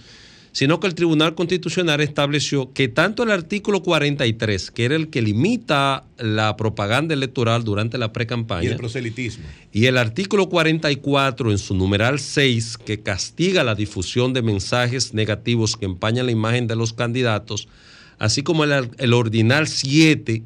sino 0.59 0.81
que 0.81 0.88
el 0.88 0.93
Tribunal 0.93 1.35
Constitucional 1.35 2.01
estableció 2.01 2.73
que 2.73 2.89
tanto 2.89 3.23
el 3.23 3.31
artículo 3.31 3.81
43, 3.81 4.71
que 4.71 4.83
era 4.83 4.97
el 4.97 5.09
que 5.09 5.21
limita 5.21 6.03
la 6.17 6.57
propaganda 6.57 7.13
electoral 7.13 7.63
durante 7.63 7.97
la 7.97 8.07
y 8.07 8.09
pre-campaña, 8.09 8.71
el 8.71 8.75
proselitismo. 8.75 9.45
y 9.71 9.85
el 9.85 9.97
artículo 9.97 10.49
44 10.49 11.51
en 11.51 11.59
su 11.59 11.75
numeral 11.75 12.19
6, 12.19 12.77
que 12.79 12.99
castiga 12.99 13.63
la 13.63 13.73
difusión 13.73 14.33
de 14.33 14.41
mensajes 14.41 15.13
negativos 15.13 15.77
que 15.77 15.85
empañan 15.85 16.25
la 16.25 16.33
imagen 16.33 16.67
de 16.67 16.75
los 16.75 16.91
candidatos, 16.91 17.69
así 18.17 18.43
como 18.43 18.65
el, 18.65 18.89
el 18.97 19.13
ordinal 19.13 19.65
7 19.65 20.43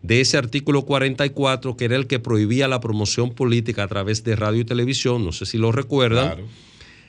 de 0.00 0.20
ese 0.20 0.36
artículo 0.36 0.82
44, 0.82 1.76
que 1.76 1.86
era 1.86 1.96
el 1.96 2.06
que 2.06 2.20
prohibía 2.20 2.68
la 2.68 2.78
promoción 2.78 3.34
política 3.34 3.82
a 3.82 3.88
través 3.88 4.22
de 4.22 4.36
radio 4.36 4.60
y 4.60 4.64
televisión, 4.64 5.24
no 5.24 5.32
sé 5.32 5.44
si 5.44 5.58
lo 5.58 5.72
recuerdan, 5.72 6.26
Claro. 6.26 6.44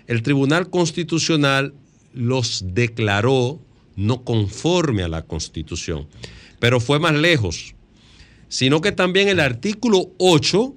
el 0.08 0.24
Tribunal 0.24 0.72
Constitucional 0.72 1.76
los 2.18 2.64
declaró 2.74 3.60
no 3.96 4.24
conforme 4.24 5.04
a 5.04 5.08
la 5.08 5.24
Constitución, 5.24 6.08
pero 6.60 6.80
fue 6.80 7.00
más 7.00 7.14
lejos, 7.16 7.74
sino 8.50 8.82
que 8.82 8.92
también 8.92 9.28
el 9.30 9.40
artículo 9.40 10.12
8, 10.18 10.74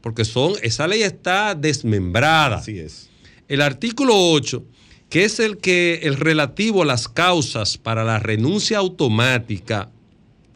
porque 0.00 0.24
son, 0.24 0.54
esa 0.62 0.86
ley 0.88 1.02
está 1.02 1.54
desmembrada. 1.54 2.56
Así 2.58 2.78
es. 2.78 3.08
El 3.48 3.62
artículo 3.62 4.12
8, 4.32 4.64
que 5.08 5.24
es 5.24 5.40
el 5.40 5.58
que 5.58 6.00
el 6.02 6.16
relativo 6.16 6.82
a 6.82 6.86
las 6.86 7.08
causas 7.08 7.78
para 7.78 8.04
la 8.04 8.18
renuncia 8.18 8.78
automática 8.78 9.90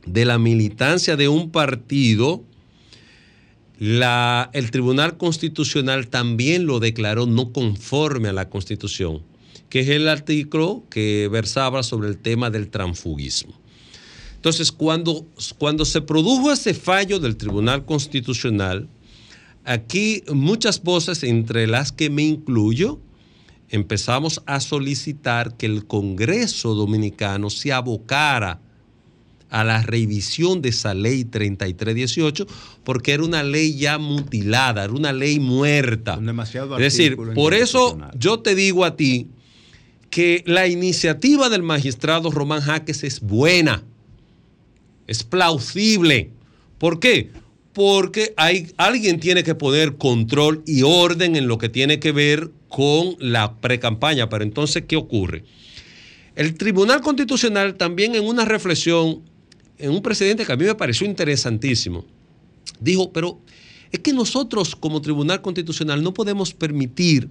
de 0.07 0.25
la 0.25 0.39
militancia 0.39 1.17
de 1.17 1.29
un 1.29 1.51
partido, 1.51 2.43
la- 3.79 4.51
el 4.53 4.71
Tribunal 4.71 5.17
Constitucional 5.17 6.09
también 6.09 6.67
lo 6.67 6.81
declaró 6.81 7.27
no 7.27 7.53
conforme 7.53 8.29
a 8.29 8.33
la 8.33 8.49
Constitución, 8.49 9.23
que 9.73 9.81
es 9.81 9.89
el 9.89 10.07
artículo 10.07 10.85
que 10.91 11.31
versaba 11.33 11.83
sobre 11.83 12.11
el 12.11 12.19
tema 12.19 12.51
del 12.51 12.69
transfugismo. 12.69 13.55
Entonces, 14.35 14.71
cuando, 14.71 15.27
cuando 15.57 15.87
se 15.87 16.03
produjo 16.03 16.53
ese 16.53 16.75
fallo 16.75 17.19
del 17.19 17.39
Tribunal 17.39 17.87
Constitucional, 17.87 18.87
aquí 19.65 20.25
muchas 20.31 20.83
voces, 20.83 21.23
entre 21.23 21.67
las 21.67 21.91
que 21.91 22.11
me 22.11 22.23
incluyo, 22.23 23.01
empezamos 23.71 24.43
a 24.45 24.61
solicitar 24.61 25.57
que 25.57 25.65
el 25.65 25.87
Congreso 25.87 26.75
Dominicano 26.75 27.49
se 27.49 27.73
abocara 27.73 28.61
a 29.49 29.65
la 29.65 29.81
revisión 29.81 30.61
de 30.61 30.69
esa 30.69 30.93
ley 30.93 31.25
3318, 31.25 32.47
porque 32.85 33.13
era 33.13 33.25
una 33.25 33.43
ley 33.43 33.79
ya 33.79 33.97
mutilada, 33.97 34.85
era 34.85 34.93
una 34.93 35.15
ley 35.15 35.41
muerta. 35.41 36.19
demasiado 36.19 36.77
es 36.77 36.83
decir, 36.83 37.17
por 37.35 37.55
eso 37.55 37.99
yo 38.19 38.41
te 38.41 38.55
digo 38.55 38.85
a 38.85 38.97
ti 38.97 39.31
que 40.13 40.45
la 40.47 40.69
iniciativa 40.69 41.49
del 41.49 41.63
magistrado 41.63 42.31
Román 42.31 42.61
Jaques 42.61 43.03
es 43.03 43.23
buena, 43.23 43.83
es 45.07 45.25
plausible. 45.25 46.29
¿Por 46.77 47.01
qué? 47.01 47.31
Porque 47.73 48.35
hay, 48.37 48.71
alguien 48.77 49.21
tiene 49.21 49.43
que 49.43 49.55
poner 49.55 49.97
control 49.97 50.63
y 50.67 50.83
orden 50.83 51.35
en 51.35 51.49
lo 51.49 51.57
que 51.57 51.71
tiene 51.71 51.99
que 51.99 52.13
ver 52.13 52.51
con 52.69 53.17
la 53.21 53.55
precampaña. 53.55 54.29
Pero 54.29 54.45
entonces, 54.45 54.85
¿qué 54.87 54.97
ocurre? 54.97 55.45
El 56.37 56.59
Tribunal 56.59 57.01
Constitucional 57.01 57.77
también 57.77 58.15
en 58.15 58.27
una 58.27 58.45
reflexión, 58.45 59.23
en 59.79 59.93
un 59.93 60.03
precedente 60.03 60.45
que 60.45 60.53
a 60.53 60.57
mí 60.57 60.67
me 60.67 60.75
pareció 60.75 61.07
interesantísimo, 61.07 62.05
dijo, 62.81 63.13
pero 63.13 63.41
Es 63.91 64.01
que 64.01 64.13
nosotros 64.13 64.77
como 64.77 65.01
Tribunal 65.01 65.41
Constitucional 65.41 66.03
no 66.03 66.13
podemos 66.13 66.53
permitir 66.53 67.31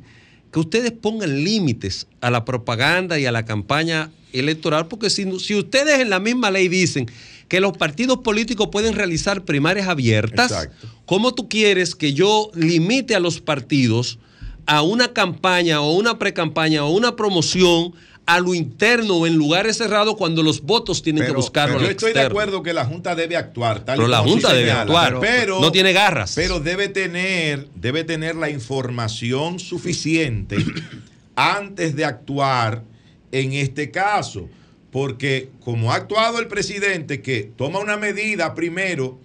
que 0.51 0.59
ustedes 0.59 0.91
pongan 0.91 1.43
límites 1.43 2.07
a 2.19 2.29
la 2.29 2.45
propaganda 2.45 3.19
y 3.19 3.25
a 3.25 3.31
la 3.31 3.45
campaña 3.45 4.11
electoral, 4.33 4.87
porque 4.87 5.09
si, 5.09 5.39
si 5.39 5.55
ustedes 5.55 5.99
en 5.99 6.09
la 6.09 6.19
misma 6.19 6.51
ley 6.51 6.67
dicen 6.67 7.09
que 7.47 7.59
los 7.59 7.77
partidos 7.77 8.19
políticos 8.19 8.69
pueden 8.71 8.95
realizar 8.95 9.43
primarias 9.43 9.87
abiertas, 9.87 10.69
¿cómo 11.05 11.33
tú 11.33 11.49
quieres 11.49 11.95
que 11.95 12.13
yo 12.13 12.49
limite 12.53 13.15
a 13.15 13.19
los 13.19 13.41
partidos 13.41 14.19
a 14.65 14.81
una 14.81 15.13
campaña 15.13 15.81
o 15.81 15.93
una 15.93 16.17
precampaña 16.17 16.85
o 16.85 16.91
una 16.91 17.15
promoción 17.15 17.93
a 18.25 18.39
lo 18.39 18.53
interno 18.53 19.17
o 19.17 19.27
en 19.27 19.35
lugares 19.35 19.77
cerrados 19.77 20.15
cuando 20.15 20.43
los 20.43 20.61
votos 20.61 21.01
tienen 21.01 21.25
que 21.25 21.31
buscarlo 21.31 21.75
Pero 21.77 21.85
yo 21.85 21.91
estoy 21.91 22.13
de 22.13 22.21
acuerdo 22.21 22.63
que 22.63 22.73
la 22.73 22.85
Junta 22.85 23.15
debe 23.15 23.35
actuar. 23.35 23.83
Tal 23.83 23.97
Pero 23.97 24.07
la 24.07 24.19
Junta 24.19 24.53
debe 24.53 24.69
señala, 24.69 24.81
actuar, 24.81 25.19
Pero, 25.19 25.59
no 25.59 25.71
tiene 25.71 25.91
garras. 25.91 26.33
Pero 26.35 26.59
debe 26.59 26.87
tener, 26.87 27.67
debe 27.75 28.03
tener 28.03 28.35
la 28.35 28.49
información 28.49 29.59
suficiente 29.59 30.57
antes 31.35 31.95
de 31.95 32.05
actuar 32.05 32.83
en 33.31 33.53
este 33.53 33.91
caso. 33.91 34.49
Porque 34.91 35.49
como 35.61 35.91
ha 35.91 35.95
actuado 35.95 36.39
el 36.39 36.47
presidente 36.47 37.21
que 37.21 37.51
toma 37.55 37.79
una 37.79 37.97
medida 37.97 38.53
primero 38.53 39.19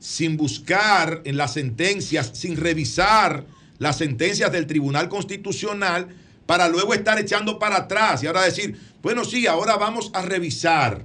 sin 0.00 0.36
buscar 0.36 1.22
en 1.24 1.36
las 1.36 1.54
sentencias, 1.54 2.32
sin 2.34 2.56
revisar 2.56 3.46
las 3.78 3.96
sentencias 3.96 4.52
del 4.52 4.66
Tribunal 4.66 5.08
Constitucional, 5.08 6.08
para 6.46 6.68
luego 6.68 6.94
estar 6.94 7.18
echando 7.18 7.58
para 7.58 7.76
atrás 7.78 8.22
y 8.22 8.26
ahora 8.26 8.42
decir, 8.42 8.78
bueno, 9.02 9.24
sí, 9.24 9.46
ahora 9.46 9.76
vamos 9.76 10.10
a 10.14 10.22
revisar 10.22 11.04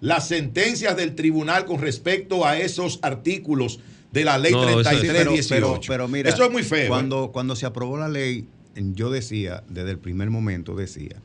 las 0.00 0.28
sentencias 0.28 0.96
del 0.96 1.14
tribunal 1.14 1.64
con 1.64 1.80
respecto 1.80 2.44
a 2.44 2.58
esos 2.58 2.98
artículos 3.02 3.80
de 4.12 4.24
la 4.24 4.38
ley 4.38 4.52
No, 4.52 4.62
eso 4.68 4.80
es- 4.80 4.88
3318. 4.88 5.48
pero, 5.48 5.72
pero, 5.80 5.86
pero 5.88 6.08
mira, 6.08 6.30
Eso 6.30 6.44
es 6.44 6.50
muy 6.50 6.62
feo. 6.62 6.84
¿eh? 6.84 6.88
Cuando, 6.88 7.30
cuando 7.32 7.56
se 7.56 7.66
aprobó 7.66 7.96
la 7.98 8.08
ley, 8.08 8.46
yo 8.74 9.10
decía, 9.10 9.62
desde 9.68 9.90
el 9.90 9.98
primer 9.98 10.30
momento 10.30 10.74
decía, 10.74 11.16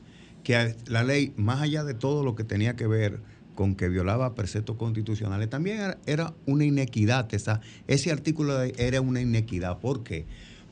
que 0.42 0.74
la 0.86 1.04
ley, 1.04 1.32
más 1.36 1.60
allá 1.60 1.84
de 1.84 1.94
todo 1.94 2.24
lo 2.24 2.34
que 2.34 2.44
tenía 2.44 2.74
que 2.74 2.86
ver 2.86 3.20
con 3.54 3.74
que 3.76 3.88
violaba 3.88 4.34
preceptos 4.34 4.76
constitucionales, 4.76 5.48
también 5.50 5.76
era, 5.78 5.98
era 6.06 6.34
una 6.46 6.64
inequidad. 6.64 7.32
Esa, 7.34 7.60
ese 7.86 8.10
artículo 8.10 8.58
de- 8.58 8.74
era 8.78 9.00
una 9.02 9.20
inequidad. 9.20 9.78
¿Por 9.78 10.02
qué? 10.02 10.24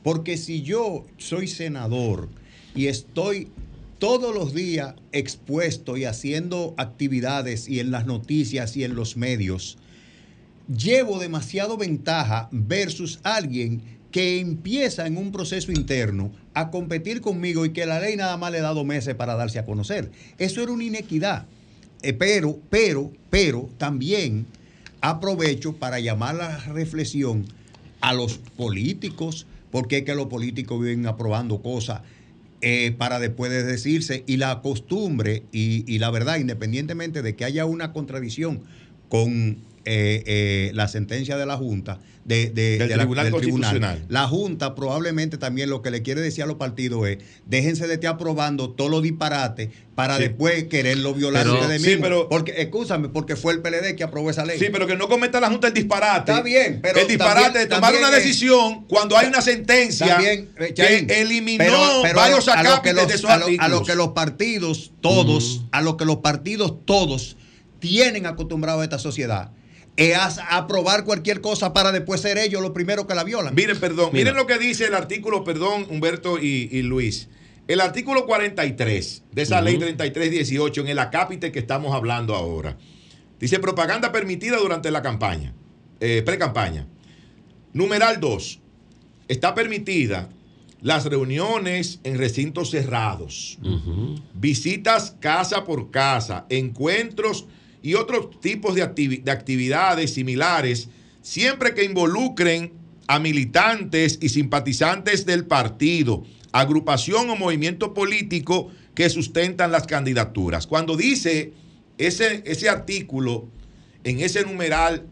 Porque 0.03 0.35
si 0.37 0.63
yo 0.63 1.05
soy 1.17 1.47
senador 1.47 2.27
y 2.75 2.87
estoy 2.87 3.49
todos 3.99 4.33
los 4.33 4.53
días 4.53 4.95
expuesto 5.11 5.95
y 5.95 6.05
haciendo 6.05 6.73
actividades 6.77 7.69
y 7.69 7.79
en 7.79 7.91
las 7.91 8.05
noticias 8.05 8.75
y 8.75 8.83
en 8.83 8.95
los 8.95 9.15
medios, 9.15 9.77
llevo 10.67 11.19
demasiado 11.19 11.77
ventaja 11.77 12.49
versus 12.51 13.19
alguien 13.23 13.81
que 14.11 14.39
empieza 14.39 15.05
en 15.05 15.17
un 15.17 15.31
proceso 15.31 15.71
interno 15.71 16.31
a 16.53 16.71
competir 16.71 17.21
conmigo 17.21 17.65
y 17.65 17.73
que 17.73 17.85
la 17.85 17.99
ley 17.99 18.15
nada 18.15 18.37
más 18.37 18.51
le 18.51 18.61
da 18.61 18.73
dos 18.73 18.85
meses 18.85 19.15
para 19.15 19.35
darse 19.35 19.59
a 19.59 19.65
conocer. 19.65 20.11
Eso 20.37 20.61
era 20.61 20.71
una 20.71 20.83
inequidad. 20.83 21.45
Eh, 22.01 22.13
pero, 22.13 22.59
pero, 22.69 23.11
pero 23.29 23.69
también 23.77 24.47
aprovecho 25.01 25.73
para 25.73 25.99
llamar 25.99 26.35
la 26.35 26.57
reflexión 26.57 27.45
a 28.01 28.13
los 28.13 28.37
políticos, 28.37 29.45
porque 29.69 29.99
es 29.99 30.03
que 30.03 30.15
los 30.15 30.25
políticos 30.25 30.81
viven 30.81 31.05
aprobando 31.05 31.61
cosas 31.61 32.01
eh, 32.61 32.93
para 32.97 33.19
después 33.19 33.51
de 33.51 33.63
decirse, 33.63 34.23
y 34.27 34.37
la 34.37 34.61
costumbre 34.61 35.43
y, 35.51 35.83
y 35.91 35.99
la 35.99 36.11
verdad, 36.11 36.37
independientemente 36.37 37.21
de 37.21 37.35
que 37.35 37.45
haya 37.45 37.65
una 37.65 37.91
contradicción 37.93 38.61
con 39.09 39.57
eh, 39.83 40.23
eh, 40.25 40.71
la 40.75 40.87
sentencia 40.87 41.37
de 41.37 41.45
la 41.45 41.57
Junta, 41.57 41.99
de, 42.23 42.51
de- 42.51 42.77
Del 42.77 42.87
de 42.87 42.95
la- 42.97 43.03
Tribunal 43.03 43.31
Constitucional. 43.31 44.05
la 44.07 44.27
Junta 44.27 44.75
probablemente 44.75 45.37
también 45.37 45.69
lo 45.69 45.81
que 45.81 45.89
le 45.89 46.01
quiere 46.03 46.21
decir 46.21 46.43
a 46.43 46.47
los 46.47 46.57
partidos 46.57 47.07
es, 47.07 47.17
déjense 47.47 47.87
de 47.87 47.95
estar 47.95 48.11
aprobando 48.15 48.69
todos 48.69 48.91
los 48.91 49.01
disparates 49.01 49.69
para 49.95 50.17
Sí. 50.17 50.23
después 50.23 50.65
quererlo 50.65 51.13
violar 51.15 51.43
Pero- 51.43 51.59
ustedes 51.59 51.81
sí, 51.81 51.97
pero- 51.99 52.29
porque, 52.29 52.53
escúchame, 52.61 53.09
porque 53.09 53.35
fue 53.35 53.53
el 53.53 53.61
PLD 53.61 53.95
que 53.95 54.03
aprobó 54.03 54.29
esa 54.29 54.45
ley. 54.45 54.59
Sí, 54.59 54.67
pero 54.71 54.85
que 54.87 54.95
no 54.95 55.07
cometa 55.09 55.39
la 55.39 55.49
Junta 55.49 55.67
el 55.67 55.73
disparate. 55.73 56.31
Está 56.31 56.43
bien, 56.43 56.79
pero 56.81 56.99
El 56.99 57.07
disparate 57.07 57.41
también- 57.43 57.63
de 57.69 57.75
tomar 57.75 57.95
una 57.95 58.09
es- 58.09 58.23
decisión 58.23 58.85
cuando 58.87 59.17
hay 59.17 59.27
una 59.27 59.41
sentencia 59.41 60.05
También, 60.07 60.49
que 60.75 61.05
eliminó 61.21 61.63
pero- 61.63 61.99
pero 62.03 62.15
varios 62.19 62.47
a 62.47 62.61
lo- 62.63 62.69
a 62.69 62.75
lo 62.75 62.81
que 62.81 62.89
acápites 62.91 62.95
los- 62.95 63.07
de 63.07 63.15
esos 63.15 63.29
a 63.29 63.37
lo-. 63.37 63.45
A 63.59 63.67
lo 63.67 63.83
que 63.83 63.95
los 63.95 64.09
partidos 64.09 64.91
todos, 65.01 65.63
a 65.71 65.81
lo 65.81 65.97
que 65.97 66.05
los 66.05 66.17
partidos 66.17 66.85
todos 66.85 67.35
tienen 67.79 68.27
acostumbrado 68.27 68.81
a 68.81 68.83
esta 68.83 68.99
sociedad, 68.99 69.51
es 69.97 70.39
aprobar 70.49 71.03
cualquier 71.03 71.41
cosa 71.41 71.73
para 71.73 71.91
después 71.91 72.21
ser 72.21 72.37
ellos 72.37 72.61
los 72.61 72.71
primeros 72.71 73.05
que 73.05 73.15
la 73.15 73.23
violan. 73.23 73.53
Miren, 73.53 73.79
perdón, 73.79 74.09
Mira. 74.13 74.31
miren 74.31 74.35
lo 74.35 74.47
que 74.47 74.57
dice 74.57 74.85
el 74.85 74.95
artículo, 74.95 75.43
perdón, 75.43 75.85
Humberto 75.89 76.39
y, 76.39 76.69
y 76.71 76.81
Luis. 76.81 77.29
El 77.67 77.79
artículo 77.81 78.25
43 78.25 79.23
de 79.31 79.41
esa 79.41 79.57
Ujú. 79.57 79.65
ley 79.65 79.77
3318 79.77 80.81
en 80.81 80.87
el 80.87 80.99
acápite 80.99 81.51
que 81.51 81.59
estamos 81.59 81.93
hablando 81.93 82.35
ahora. 82.35 82.77
Dice 83.39 83.59
propaganda 83.59 84.11
permitida 84.11 84.57
durante 84.57 84.91
la 84.91 85.01
campaña, 85.01 85.53
eh, 85.99 86.21
pre-campaña. 86.25 86.87
Numeral 87.73 88.19
2. 88.19 88.59
Está 89.27 89.55
permitida 89.55 90.29
las 90.81 91.05
reuniones 91.05 91.99
en 92.03 92.17
recintos 92.17 92.71
cerrados, 92.71 93.57
visitas 94.33 95.15
casa 95.19 95.63
por 95.63 95.91
casa, 95.91 96.45
encuentros 96.49 97.45
y 97.81 97.95
otros 97.95 98.39
tipos 98.39 98.75
de, 98.75 98.83
activi- 98.83 99.23
de 99.23 99.31
actividades 99.31 100.13
similares, 100.13 100.89
siempre 101.21 101.73
que 101.73 101.83
involucren 101.83 102.73
a 103.07 103.19
militantes 103.19 104.19
y 104.21 104.29
simpatizantes 104.29 105.25
del 105.25 105.45
partido, 105.45 106.23
agrupación 106.51 107.29
o 107.29 107.35
movimiento 107.35 107.93
político 107.93 108.69
que 108.93 109.09
sustentan 109.09 109.71
las 109.71 109.87
candidaturas. 109.87 110.67
Cuando 110.67 110.95
dice 110.95 111.53
ese, 111.97 112.43
ese 112.45 112.69
artículo 112.69 113.47
en 114.03 114.19
ese 114.19 114.43
numeral 114.43 115.05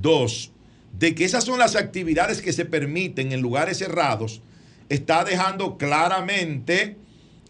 2, 0.00 0.52
de 0.98 1.14
que 1.14 1.24
esas 1.24 1.44
son 1.44 1.58
las 1.58 1.76
actividades 1.76 2.40
que 2.40 2.52
se 2.52 2.64
permiten 2.64 3.32
en 3.32 3.40
lugares 3.40 3.78
cerrados, 3.78 4.40
está 4.88 5.24
dejando 5.24 5.76
claramente 5.76 6.96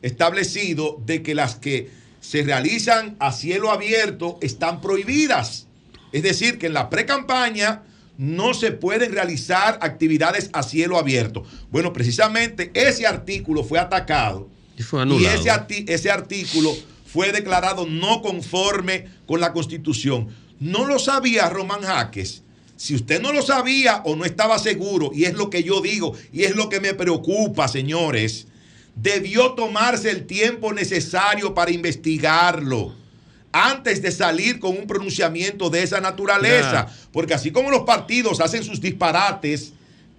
establecido 0.02 1.00
de 1.06 1.22
que 1.22 1.34
las 1.34 1.56
que 1.56 1.90
se 2.28 2.42
realizan 2.42 3.14
a 3.20 3.30
cielo 3.30 3.70
abierto 3.70 4.38
están 4.40 4.80
prohibidas. 4.80 5.68
Es 6.10 6.24
decir, 6.24 6.58
que 6.58 6.66
en 6.66 6.74
la 6.74 6.90
pre-campaña 6.90 7.84
no 8.18 8.52
se 8.52 8.72
pueden 8.72 9.12
realizar 9.12 9.78
actividades 9.80 10.50
a 10.52 10.64
cielo 10.64 10.98
abierto. 10.98 11.44
Bueno, 11.70 11.92
precisamente 11.92 12.72
ese 12.74 13.06
artículo 13.06 13.62
fue 13.62 13.78
atacado 13.78 14.48
Y 14.76 14.82
fue 14.82 15.06
y 15.06 15.26
ese, 15.26 15.50
ese 15.86 16.10
artículo 16.10 16.74
fue 17.06 17.30
declarado 17.30 17.86
no 17.86 18.22
conforme 18.22 19.06
con 19.26 19.40
la 19.40 19.52
Constitución. 19.52 20.28
No 20.58 20.84
lo 20.84 20.98
sabía 20.98 21.48
Román 21.48 21.82
Jaques. 21.82 22.42
Si 22.74 22.96
usted 22.96 23.22
no 23.22 23.32
lo 23.32 23.40
sabía 23.40 24.02
o 24.04 24.16
no 24.16 24.24
estaba 24.24 24.58
seguro, 24.58 25.12
y 25.14 25.24
es 25.24 25.34
lo 25.34 25.48
que 25.48 25.62
yo 25.62 25.80
digo, 25.80 26.14
y 26.32 26.42
es 26.42 26.56
lo 26.56 26.68
que 26.68 26.80
me 26.80 26.92
preocupa, 26.92 27.68
señores, 27.68 28.48
debió 28.96 29.52
tomarse 29.52 30.10
el 30.10 30.26
tiempo 30.26 30.72
necesario 30.72 31.54
para 31.54 31.70
investigarlo 31.70 32.94
antes 33.52 34.02
de 34.02 34.10
salir 34.10 34.58
con 34.58 34.76
un 34.76 34.86
pronunciamiento 34.86 35.70
de 35.70 35.82
esa 35.82 36.00
naturaleza. 36.00 36.88
Porque 37.12 37.34
así 37.34 37.50
como 37.52 37.70
los 37.70 37.82
partidos 37.82 38.40
hacen 38.40 38.64
sus 38.64 38.80
disparates, 38.80 39.72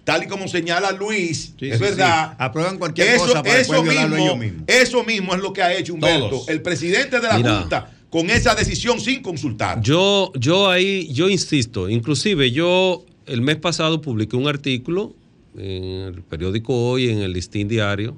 tal 0.04 0.24
y 0.24 0.26
como 0.26 0.48
señala 0.48 0.90
Luis, 0.92 1.52
Sí, 1.58 1.68
es 1.68 1.76
sí, 1.78 1.82
verdad. 1.82 2.30
sí. 2.30 2.36
Aprueban 2.38 2.78
cualquier 2.78 3.08
eso, 3.08 3.26
cosa 3.26 3.42
para 3.42 3.58
eso 3.60 3.82
mismo, 3.84 4.16
ellos 4.16 4.38
mismos. 4.38 4.62
Eso 4.66 5.04
mismo 5.04 5.34
es 5.34 5.40
lo 5.42 5.52
que 5.52 5.62
ha 5.62 5.72
hecho 5.74 5.94
Humberto, 5.94 6.28
Todos. 6.30 6.48
el 6.48 6.62
presidente 6.62 7.20
de 7.20 7.28
la 7.28 7.36
Mira. 7.36 7.60
Junta, 7.60 7.90
con 8.10 8.30
esa 8.30 8.54
decisión 8.54 9.00
sin 9.00 9.22
consultar. 9.22 9.80
Yo, 9.82 10.32
yo 10.34 10.70
ahí, 10.70 11.12
yo 11.12 11.28
insisto, 11.28 11.88
inclusive 11.90 12.50
yo 12.50 13.04
el 13.26 13.42
mes 13.42 13.56
pasado 13.56 14.00
publiqué 14.00 14.34
un 14.36 14.48
artículo 14.48 15.14
en 15.56 15.84
el 16.14 16.22
periódico 16.22 16.74
Hoy, 16.74 17.10
en 17.10 17.18
el 17.18 17.32
Listín 17.34 17.68
Diario, 17.68 18.16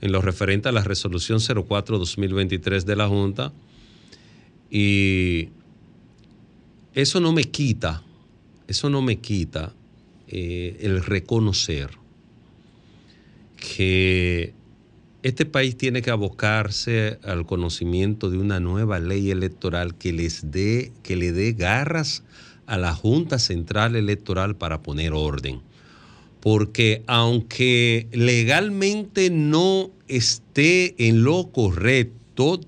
en 0.00 0.12
lo 0.12 0.20
referente 0.20 0.68
a 0.68 0.72
la 0.72 0.82
resolución 0.82 1.38
04-2023 1.38 2.84
de 2.84 2.96
la 2.96 3.08
Junta, 3.08 3.52
y 4.70 5.48
eso 6.94 7.20
no 7.20 7.32
me 7.32 7.44
quita, 7.44 8.02
eso 8.68 8.88
no 8.88 9.02
me 9.02 9.18
quita 9.18 9.72
eh, 10.28 10.78
el 10.80 11.04
reconocer 11.04 11.90
que 13.56 14.54
este 15.22 15.44
país 15.44 15.76
tiene 15.76 16.00
que 16.00 16.10
abocarse 16.10 17.18
al 17.22 17.44
conocimiento 17.44 18.30
de 18.30 18.38
una 18.38 18.58
nueva 18.58 18.98
ley 18.98 19.30
electoral 19.30 19.94
que 19.94 20.12
les 20.12 20.50
dé, 20.50 20.92
que 21.02 21.16
le 21.16 21.32
dé 21.32 21.52
garras 21.52 22.22
a 22.66 22.78
la 22.78 22.94
Junta 22.94 23.38
Central 23.38 23.96
Electoral 23.96 24.56
para 24.56 24.82
poner 24.82 25.12
orden. 25.12 25.60
Porque 26.40 27.02
aunque 27.06 28.08
legalmente 28.12 29.30
no 29.30 29.90
esté 30.08 31.08
en 31.08 31.22
lo 31.22 31.50
correcto, 31.52 32.60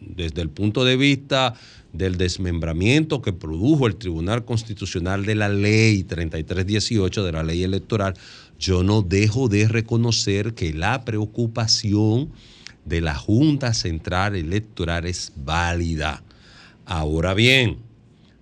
desde 0.00 0.42
el 0.42 0.50
punto 0.50 0.84
de 0.84 0.96
vista 0.96 1.54
del 1.92 2.16
desmembramiento 2.16 3.22
que 3.22 3.32
produjo 3.32 3.86
el 3.86 3.96
Tribunal 3.96 4.44
Constitucional 4.44 5.24
de 5.24 5.34
la 5.34 5.48
Ley 5.48 6.04
3318 6.04 7.24
de 7.24 7.32
la 7.32 7.42
Ley 7.42 7.62
Electoral, 7.62 8.14
yo 8.58 8.82
no 8.82 9.02
dejo 9.02 9.48
de 9.48 9.68
reconocer 9.68 10.54
que 10.54 10.72
la 10.72 11.04
preocupación 11.04 12.30
de 12.84 13.00
la 13.00 13.14
Junta 13.14 13.74
Central 13.74 14.36
Electoral 14.36 15.06
es 15.06 15.32
válida. 15.36 16.22
Ahora 16.84 17.34
bien, 17.34 17.78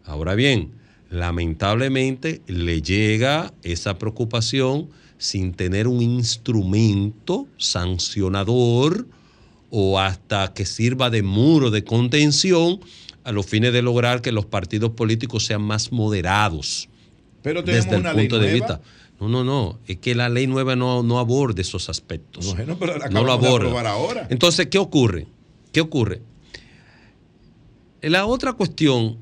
ahora 0.05 0.35
bien, 0.35 0.73
lamentablemente 1.11 2.41
le 2.47 2.83
llega 2.83 3.53
esa 3.63 3.99
preocupación 3.99 4.89
sin 5.19 5.53
tener 5.53 5.87
un 5.87 6.01
instrumento 6.01 7.47
sancionador 7.59 9.07
o 9.71 9.99
hasta 10.01 10.55
que 10.55 10.65
sirva 10.65 11.11
de 11.11 11.23
muro 11.23 11.71
de 11.71 11.85
contención 11.85 12.81
a 13.25 13.33
los 13.33 13.45
fines 13.45 13.73
de 13.73 13.83
lograr 13.83 14.23
que 14.23 14.33
los 14.33 14.47
partidos 14.47 14.93
políticos 14.93 15.45
sean 15.45 15.63
más 15.63 15.93
moderados 15.93 16.89
Pero 17.43 17.63
tenemos 17.63 17.85
desde 17.85 17.97
el 17.97 18.01
una 18.03 18.13
ley 18.15 18.29
punto 18.29 18.39
de 18.39 18.51
nueva. 18.53 18.67
vista. 18.77 18.81
No, 19.21 19.29
no, 19.29 19.45
no, 19.45 19.79
es 19.87 19.99
que 19.99 20.15
la 20.15 20.31
ley 20.31 20.47
nueva 20.47 20.77
no, 20.77 21.03
no 21.03 21.19
aborda 21.19 21.61
esos 21.61 21.91
aspectos. 21.91 22.55
Bueno, 22.55 22.77
pero 22.81 22.97
la 22.97 23.09
no 23.11 23.23
lo 23.23 23.37
de 23.37 23.47
aborda. 23.47 23.91
ahora. 23.91 24.27
Entonces, 24.31 24.69
¿qué 24.69 24.79
ocurre? 24.79 25.27
¿Qué 25.73 25.83
ocurre? 25.83 26.23
La 28.01 28.25
otra 28.25 28.55
cuestión 28.55 29.19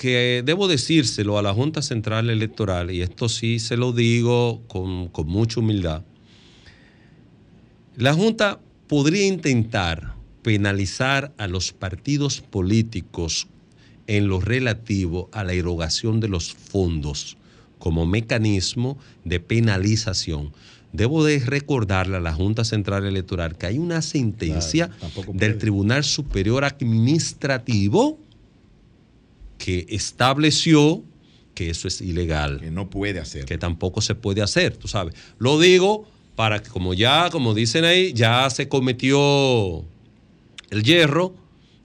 que 0.00 0.42
debo 0.46 0.66
decírselo 0.66 1.36
a 1.36 1.42
la 1.42 1.52
Junta 1.52 1.82
Central 1.82 2.30
Electoral, 2.30 2.90
y 2.90 3.02
esto 3.02 3.28
sí 3.28 3.58
se 3.58 3.76
lo 3.76 3.92
digo 3.92 4.62
con, 4.66 5.08
con 5.08 5.26
mucha 5.26 5.60
humildad, 5.60 6.04
la 7.96 8.14
Junta 8.14 8.60
podría 8.86 9.26
intentar 9.26 10.14
penalizar 10.40 11.34
a 11.36 11.46
los 11.48 11.72
partidos 11.72 12.40
políticos 12.40 13.46
en 14.06 14.26
lo 14.26 14.40
relativo 14.40 15.28
a 15.34 15.44
la 15.44 15.52
erogación 15.52 16.18
de 16.18 16.28
los 16.28 16.54
fondos 16.54 17.36
como 17.78 18.06
mecanismo 18.06 18.96
de 19.26 19.38
penalización. 19.38 20.54
Debo 20.94 21.24
de 21.24 21.40
recordarle 21.40 22.16
a 22.16 22.20
la 22.20 22.32
Junta 22.32 22.64
Central 22.64 23.04
Electoral 23.04 23.58
que 23.58 23.66
hay 23.66 23.76
una 23.76 24.00
sentencia 24.00 24.88
del 25.34 25.58
Tribunal 25.58 26.04
Superior 26.04 26.64
Administrativo 26.64 28.18
que 29.60 29.86
estableció 29.90 31.04
que 31.54 31.70
eso 31.70 31.86
es 31.86 32.00
ilegal. 32.00 32.60
Que 32.60 32.70
no 32.70 32.90
puede 32.90 33.20
hacer. 33.20 33.44
Que 33.44 33.58
tampoco 33.58 34.00
se 34.00 34.14
puede 34.14 34.42
hacer, 34.42 34.76
tú 34.76 34.88
sabes. 34.88 35.14
Lo 35.38 35.60
digo 35.60 36.08
para 36.34 36.62
que, 36.62 36.70
como 36.70 36.94
ya, 36.94 37.28
como 37.30 37.52
dicen 37.54 37.84
ahí, 37.84 38.12
ya 38.14 38.48
se 38.48 38.68
cometió 38.68 39.84
el 40.70 40.82
hierro 40.82 41.34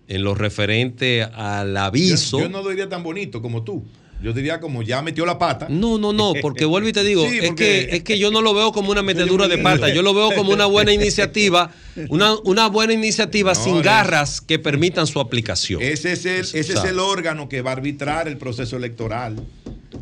en 0.08 0.24
lo 0.24 0.34
referente 0.34 1.24
al 1.24 1.76
aviso. 1.76 2.40
Yo, 2.40 2.45
yo 2.45 2.50
no 2.50 2.64
lo 2.64 2.70
diría 2.70 2.88
tan 2.88 3.04
bonito 3.04 3.42
como 3.42 3.64
tú. 3.64 3.84
Yo 4.26 4.34
diría 4.34 4.60
como 4.60 4.82
ya 4.82 5.04
metió 5.04 5.24
la 5.24 5.38
pata. 5.38 5.68
No, 5.70 6.00
no, 6.00 6.12
no, 6.12 6.34
porque 6.42 6.66
vuelvo 6.66 6.90
y 6.90 6.94
te 6.94 7.04
digo, 7.04 7.24
Sí, 7.30 7.38
es, 7.44 7.54
que, 7.54 7.90
es 7.92 8.02
que 8.02 8.18
yo 8.18 8.32
no 8.32 8.42
lo 8.42 8.56
veo 8.56 8.72
como 8.72 8.90
una 8.90 9.04
metedura 9.04 9.48
de 9.48 9.60
pata, 9.60 9.94
yo 9.94 10.02
lo 10.02 10.16
veo 10.16 10.32
como 10.34 10.52
una 10.52 10.66
buena 10.66 10.92
iniciativa, 11.00 11.70
una, 12.10 12.34
una 12.44 12.68
buena 12.68 12.94
iniciativa 12.94 13.54
No, 13.54 13.64
sin 13.64 13.84
garras 13.84 14.42
que 14.42 14.58
permitan 14.58 15.06
su 15.06 15.20
aplicación. 15.20 15.80
Ese 15.80 16.14
es 16.14 16.26
el, 16.26 16.40
ese 16.40 16.60
es 16.60 16.84
el 16.86 16.98
órgano 16.98 17.48
que 17.48 17.62
va 17.62 17.70
a 17.70 17.74
arbitrar 17.74 18.28
el 18.28 18.38
proceso 18.38 18.78
electoral. 18.78 19.36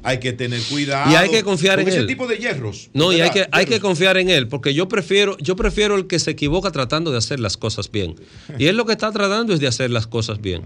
Hay 0.04 0.22
que 0.22 0.32
tener 0.32 0.62
cuidado. 0.70 1.12
Y 1.12 1.16
hay 1.16 1.30
que 1.30 1.44
confiar 1.44 1.76
con 1.76 1.84
en 1.84 1.90
ese 1.90 1.98
él. 2.00 2.08
tipo 2.08 2.26
de 2.26 2.38
hierros. 2.38 2.92
No, 2.94 3.12
y 3.12 3.20
hay 3.20 3.30
que, 3.30 3.46
hay 3.52 3.66
que 3.66 3.82
confiar 3.82 4.16
en 4.16 4.30
él, 4.30 4.48
porque 4.48 4.74
yo 4.74 4.88
prefiero, 4.88 5.38
yo 5.40 5.58
prefiero 5.58 5.98
el 5.98 6.08
que 6.08 6.18
se 6.20 6.32
equivoca 6.32 6.72
tratando 6.72 7.12
de 7.12 7.18
hacer 7.18 7.42
las 7.42 7.58
cosas 7.58 7.92
bien. 7.92 8.16
Y 8.58 8.68
él 8.68 8.78
lo 8.78 8.86
que 8.86 8.94
está 8.94 9.12
tratando 9.12 9.54
es 9.54 9.60
de 9.60 9.68
hacer 9.68 9.92
las 9.92 10.08
cosas 10.08 10.40
bien. 10.40 10.62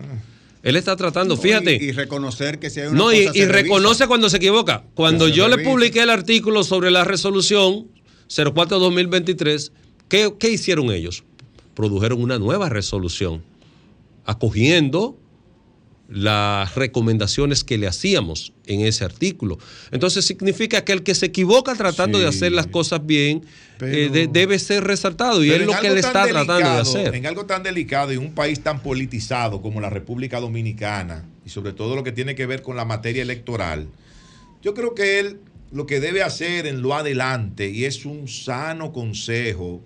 Él 0.67 0.75
está 0.75 0.95
tratando, 0.95 1.37
fíjate. 1.37 1.77
Y, 1.81 1.85
y 1.85 1.91
reconocer 1.93 2.59
que 2.59 2.69
si 2.69 2.81
hay 2.81 2.87
una 2.87 2.97
No, 2.97 3.13
y, 3.13 3.25
cosa 3.25 3.37
y 3.37 3.41
se 3.41 3.45
revisa. 3.47 3.63
reconoce 3.63 4.07
cuando 4.07 4.29
se 4.29 4.37
equivoca. 4.37 4.83
Cuando 4.95 5.27
Se 5.27 5.31
yo 5.33 5.47
le 5.47 5.55
revisa. 5.55 5.71
publiqué 5.71 6.01
el 6.01 6.09
artículo 6.09 6.63
sobre 6.63 6.91
la 6.91 7.03
resolución 7.05 7.87
04-2023, 8.29 9.71
¿qué, 10.09 10.33
¿qué 10.39 10.49
hicieron 10.49 10.91
ellos? 10.91 11.23
Produjeron 11.73 12.21
una 12.21 12.37
nueva 12.39 12.69
resolución, 12.69 13.43
acogiendo 14.25 15.17
las 16.09 16.75
recomendaciones 16.75 17.63
que 17.65 17.77
le 17.77 17.85
hacíamos 17.87 18.53
en 18.65 18.81
ese 18.81 19.03
artículo. 19.03 19.57
Entonces 19.91 20.23
significa 20.25 20.85
que 20.85 20.93
el 20.93 21.03
que 21.03 21.13
se 21.13 21.25
equivoca 21.25 21.75
tratando 21.75 22.17
de 22.17 22.27
hacer 22.27 22.53
las 22.53 22.67
cosas 22.67 23.05
bien 23.05 23.43
eh, 23.81 24.09
de- 24.11 24.27
debe 24.27 24.57
ser 24.57 24.85
resaltado 24.85 25.43
y 25.43 25.51
es 25.51 25.59
en 25.59 25.67
lo 25.67 25.73
que 25.79 25.89
le 25.89 25.99
está 25.99 26.25
tratando 26.25 26.69
de 26.71 26.77
hacer. 26.79 27.13
En 27.13 27.25
algo 27.25 27.45
tan 27.45 27.61
delicado 27.61 28.13
y 28.13 28.17
un 28.17 28.33
país 28.33 28.61
tan 28.61 28.81
politizado 28.81 29.61
como 29.61 29.81
la 29.81 29.89
República 29.89 30.39
Dominicana, 30.39 31.25
y 31.45 31.49
sobre 31.49 31.73
todo 31.73 31.95
lo 31.95 32.03
que 32.03 32.11
tiene 32.13 32.35
que 32.35 32.45
ver 32.45 32.61
con 32.61 32.75
la 32.77 32.85
materia 32.85 33.21
electoral, 33.21 33.87
yo 34.63 34.73
creo 34.73 34.95
que 34.95 35.19
él 35.19 35.39
lo 35.71 35.85
que 35.85 35.99
debe 35.99 36.23
hacer 36.23 36.65
en 36.67 36.81
lo 36.81 36.95
adelante, 36.95 37.69
y 37.69 37.83
es 37.83 38.05
un 38.05 38.29
sano 38.29 38.93
consejo, 38.93 39.81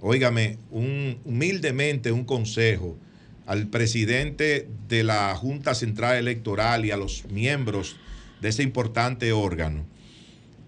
óigame, 0.00 0.58
un, 0.70 1.18
humildemente 1.24 2.12
un 2.12 2.24
consejo 2.24 2.98
al 3.46 3.68
presidente 3.68 4.68
de 4.88 5.04
la 5.04 5.34
Junta 5.34 5.74
Central 5.74 6.16
Electoral 6.16 6.84
y 6.84 6.90
a 6.90 6.96
los 6.96 7.24
miembros 7.30 7.96
de 8.40 8.48
ese 8.50 8.62
importante 8.62 9.32
órgano, 9.32 9.86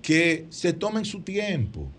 que 0.01 0.47
se 0.51 0.73
tomen 0.73 1.05
su 1.05 1.21
tiempo 1.21 1.91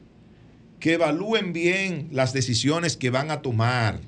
que 0.79 0.93
evalúen 0.93 1.53
bien 1.53 2.07
las 2.11 2.33
decisiones 2.33 2.95
que 2.95 3.09
van 3.09 3.31
a 3.31 3.41
tomar, 3.41 3.99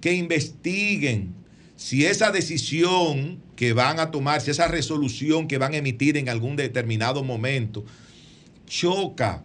que 0.00 0.14
investiguen 0.14 1.34
si 1.76 2.04
esa 2.04 2.30
decisión 2.30 3.40
que 3.56 3.72
van 3.72 4.00
a 4.00 4.10
tomar, 4.10 4.40
si 4.40 4.50
esa 4.50 4.68
resolución 4.68 5.48
que 5.48 5.58
van 5.58 5.74
a 5.74 5.78
emitir 5.78 6.16
en 6.16 6.28
algún 6.28 6.56
determinado 6.56 7.22
momento, 7.22 7.84
choca 8.66 9.44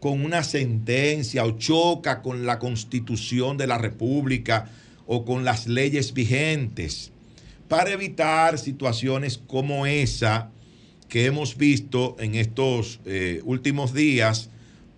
con 0.00 0.24
una 0.24 0.42
sentencia 0.42 1.44
o 1.44 1.52
choca 1.52 2.22
con 2.22 2.44
la 2.44 2.58
constitución 2.58 3.56
de 3.56 3.66
la 3.66 3.78
República 3.78 4.70
o 5.06 5.24
con 5.24 5.44
las 5.44 5.66
leyes 5.66 6.12
vigentes, 6.14 7.12
para 7.68 7.90
evitar 7.90 8.58
situaciones 8.58 9.38
como 9.38 9.86
esa 9.86 10.50
que 11.08 11.26
hemos 11.26 11.56
visto 11.56 12.16
en 12.18 12.34
estos 12.34 13.00
eh, 13.04 13.40
últimos 13.44 13.94
días 13.94 14.50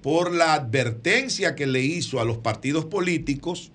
por 0.02 0.32
la 0.32 0.54
advertencia 0.54 1.54
que 1.54 1.66
le 1.66 1.82
hizo 1.82 2.20
a 2.20 2.24
los 2.24 2.38
partidos 2.38 2.84
políticos 2.84 3.70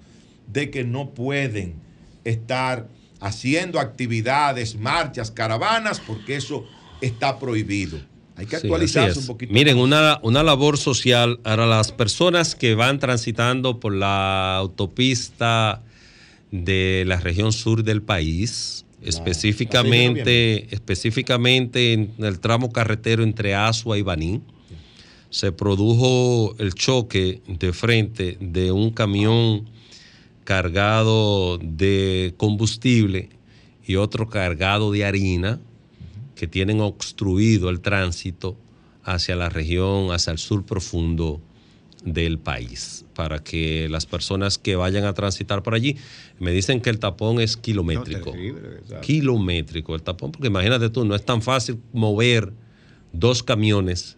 de 0.47 0.69
que 0.69 0.83
no 0.83 1.09
pueden 1.11 1.75
estar 2.23 2.87
haciendo 3.19 3.79
actividades, 3.79 4.75
marchas, 4.75 5.31
caravanas, 5.31 5.99
porque 5.99 6.35
eso 6.35 6.65
está 7.01 7.37
prohibido. 7.37 7.99
Hay 8.35 8.45
que 8.45 8.55
actualizarse 8.55 9.19
un 9.19 9.27
poquito. 9.27 9.53
Miren, 9.53 9.77
una, 9.77 10.19
una 10.23 10.41
labor 10.41 10.77
social 10.77 11.39
para 11.39 11.65
las 11.67 11.91
personas 11.91 12.55
que 12.55 12.75
van 12.75 12.99
transitando 12.99 13.79
por 13.79 13.93
la 13.93 14.55
autopista 14.55 15.83
de 16.51 17.03
la 17.07 17.17
región 17.17 17.53
sur 17.53 17.83
del 17.83 18.01
país, 18.01 18.85
específicamente, 19.01 20.73
específicamente 20.73 21.93
en 21.93 22.13
el 22.19 22.39
tramo 22.39 22.71
carretero 22.71 23.23
entre 23.23 23.55
Asua 23.55 23.97
y 23.97 24.01
Baní, 24.01 24.41
se 25.29 25.53
produjo 25.53 26.55
el 26.59 26.73
choque 26.73 27.41
de 27.47 27.71
frente 27.71 28.37
de 28.41 28.71
un 28.71 28.91
camión 28.91 29.69
cargado 30.43 31.57
de 31.57 32.33
combustible 32.35 33.29
y 33.85 33.95
otro 33.95 34.29
cargado 34.29 34.91
de 34.91 35.05
harina 35.05 35.61
que 36.35 36.47
tienen 36.47 36.81
obstruido 36.81 37.69
el 37.69 37.79
tránsito 37.79 38.57
hacia 39.03 39.35
la 39.35 39.49
región, 39.49 40.11
hacia 40.11 40.31
el 40.31 40.37
sur 40.37 40.65
profundo 40.65 41.41
del 42.03 42.39
país, 42.39 43.05
para 43.13 43.43
que 43.43 43.87
las 43.89 44.05
personas 44.05 44.57
que 44.57 44.75
vayan 44.75 45.05
a 45.05 45.13
transitar 45.13 45.63
por 45.63 45.75
allí, 45.75 45.97
me 46.41 46.51
dicen 46.51 46.81
que 46.81 46.89
el 46.89 46.97
tapón 46.97 47.39
es 47.39 47.55
kilométrico. 47.55 48.33
kilométrico 49.01 49.93
el 49.93 50.01
tapón, 50.01 50.31
porque 50.31 50.47
imagínate 50.47 50.89
tú, 50.89 51.05
no 51.05 51.13
es 51.13 51.23
tan 51.23 51.43
fácil 51.43 51.79
mover 51.93 52.51
dos 53.13 53.43
camiones 53.43 54.17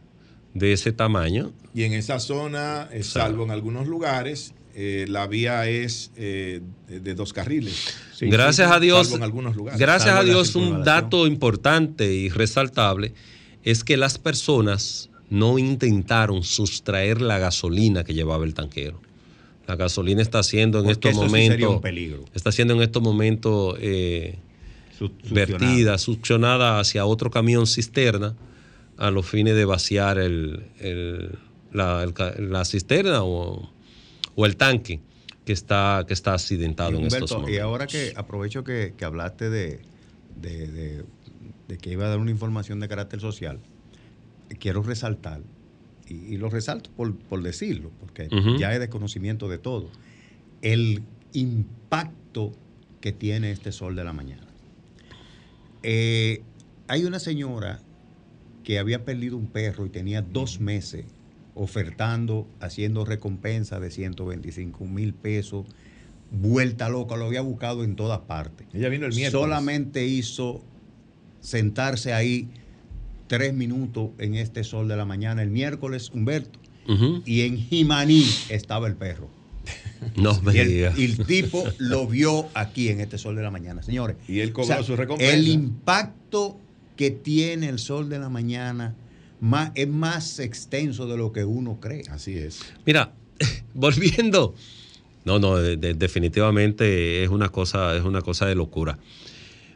de 0.54 0.72
ese 0.72 0.94
tamaño. 0.94 1.52
Y 1.76 1.84
en 1.84 1.92
esa 1.92 2.20
zona, 2.20 2.88
eh, 2.94 3.04
salvo 3.04 3.44
en 3.44 3.52
algunos 3.52 3.88
lugares, 3.88 4.54
eh, 4.74 5.06
la 5.10 5.28
vía 5.28 5.68
es 5.68 6.12
eh, 6.16 6.62
de 6.88 7.14
dos 7.14 7.34
carriles. 7.34 7.94
gracias 8.22 8.72
a 8.72 8.80
Dios, 8.80 9.08
Salvo 9.08 9.18
en 9.18 9.24
algunos 9.24 9.56
lugares. 9.58 9.78
gracias 9.78 10.16
a 10.16 10.24
Dios, 10.24 10.56
un 10.56 10.86
dato 10.86 11.28
importante 11.28 12.14
y 12.14 12.30
resaltable 12.30 13.14
es 13.64 13.84
que 13.84 13.98
las 13.98 14.18
personas 14.18 15.10
no 15.30 15.60
intentaron 15.60 16.44
sustraer 16.44 17.22
la 17.22 17.38
gasolina 17.38 18.06
que 18.06 18.14
llevaba 18.14 18.46
el 18.46 18.54
tanquero. 18.54 19.02
La 19.68 19.76
gasolina 19.76 20.22
está 20.22 20.44
siendo 20.44 20.80
en 20.80 20.86
Porque 20.86 21.10
estos 21.10 21.12
eso 21.12 21.22
sí 21.24 21.30
sería 21.48 21.68
momentos, 21.68 21.76
un 21.78 21.82
peligro. 21.82 22.26
está 22.34 22.52
siendo 22.52 22.74
en 22.74 22.82
estos 22.82 23.02
momentos 23.02 23.78
eh, 23.80 24.38
vertida, 25.32 25.98
succionada 25.98 26.80
hacia 26.80 27.06
otro 27.06 27.32
camión 27.32 27.66
cisterna 27.68 28.36
a 28.98 29.10
los 29.12 29.26
fines 29.26 29.56
de 29.56 29.66
vaciar 29.66 30.18
el, 30.18 30.66
el- 30.80 31.38
la, 31.72 32.04
el 32.04 32.14
ca- 32.14 32.36
la 32.38 32.66
cisterna 32.66 33.24
o, 33.24 33.72
o 34.36 34.46
el 34.46 34.56
tanque 34.58 35.00
que 35.46 35.54
está, 35.54 36.04
que 36.08 36.14
está 36.14 36.34
accidentado 36.34 36.92
Y 36.92 36.96
en 36.98 37.06
estos 37.08 37.32
Humberto, 37.32 37.36
momentos. 37.40 37.56
y 37.56 37.60
ahora 37.60 37.88
que 37.88 38.14
aprovecho 38.16 38.64
que, 38.64 38.94
que 38.96 39.06
hablaste 39.06 39.50
de, 39.50 39.80
de, 40.40 40.68
de- 40.68 41.04
de 41.68 41.78
que 41.78 41.90
iba 41.92 42.06
a 42.06 42.10
dar 42.10 42.20
una 42.20 42.32
información 42.32 42.80
de 42.80 42.88
carácter 42.88 43.20
social, 43.22 43.60
quiero 44.60 44.84
resaltar, 44.84 45.42
y, 46.14 46.34
y 46.34 46.38
lo 46.38 46.50
resalto 46.50 46.90
por, 46.96 47.16
por 47.16 47.42
decirlo, 47.42 47.92
porque 48.00 48.30
ya 48.60 48.74
es 48.74 48.80
de 48.80 48.90
conocimiento 48.90 49.48
de 49.50 49.58
todo, 49.58 49.90
el 50.62 51.04
impacto 51.34 52.54
que 53.02 53.12
tiene 53.12 53.52
este 53.52 53.72
sol 53.72 53.96
de 53.96 54.04
la 54.04 54.14
mañana. 54.14 54.48
Eh, 55.84 56.42
hay 56.88 57.04
una 57.06 57.20
señora 57.20 57.82
que 58.64 58.80
había 58.80 59.04
perdido 59.04 59.38
un 59.38 59.48
perro 59.48 59.86
y 59.86 59.90
tenía 59.90 60.22
dos 60.22 60.60
meses 60.60 61.06
ofertando, 61.56 62.48
haciendo 62.60 63.06
recompensa 63.06 63.80
de 63.80 63.92
125 63.92 64.86
mil 64.86 65.14
pesos, 65.14 65.66
vuelta 66.32 66.90
loca, 66.90 67.16
lo 67.16 67.26
había 67.26 67.42
buscado 67.42 67.84
en 67.84 67.96
todas 67.96 68.22
partes. 68.22 68.68
Ella 68.74 68.90
vino 68.90 69.06
el 69.06 69.14
miércoles. 69.14 69.32
Solamente 69.32 70.06
hizo 70.08 70.64
sentarse 71.42 72.14
ahí 72.14 72.50
tres 73.38 73.54
minutos 73.54 74.10
en 74.20 74.36
este 74.36 74.64
sol 74.64 74.88
de 74.88 74.96
la 74.96 75.06
mañana 75.06 75.42
el 75.42 75.50
miércoles, 75.50 76.12
Humberto, 76.14 76.60
y 77.26 77.42
en 77.42 77.58
Jimaní 77.58 78.26
estaba 78.50 78.88
el 78.88 78.96
perro. 78.96 79.30
No 80.18 80.40
me 80.42 80.54
Y 80.54 80.58
el, 80.60 80.68
digas. 80.68 81.00
y 81.00 81.06
el 81.06 81.26
tipo 81.26 81.64
lo 81.78 82.06
vio 82.08 82.48
aquí 82.54 82.90
en 82.90 83.00
este 83.00 83.18
sol 83.18 83.36
de 83.38 83.42
la 83.42 83.52
mañana, 83.52 83.82
señores. 83.84 84.18
Y 84.28 84.42
él 84.42 84.52
cobró 84.52 84.84
su 84.84 84.96
recompensa. 84.98 85.34
El 85.34 85.48
impacto 85.48 86.58
que 86.98 87.10
tiene 87.12 87.70
el 87.70 87.80
sol 87.80 88.10
de 88.10 88.20
la 88.20 88.28
mañana 88.30 88.96
más, 89.40 89.72
es 89.76 89.88
más 89.88 90.40
extenso 90.40 91.08
de 91.08 91.16
lo 91.18 91.32
que 91.32 91.46
uno 91.46 91.80
cree. 91.80 92.04
Así 92.12 92.38
es. 92.38 92.60
Mira, 92.86 93.14
volviendo. 93.74 94.54
No, 95.26 95.40
no, 95.40 95.56
de- 95.58 95.78
de- 95.78 95.94
definitivamente 95.94 97.24
es 97.24 97.30
una 97.30 97.48
cosa, 97.50 97.96
es 97.96 98.04
una 98.04 98.22
cosa 98.22 98.46
de 98.46 98.56
locura. 98.56 99.00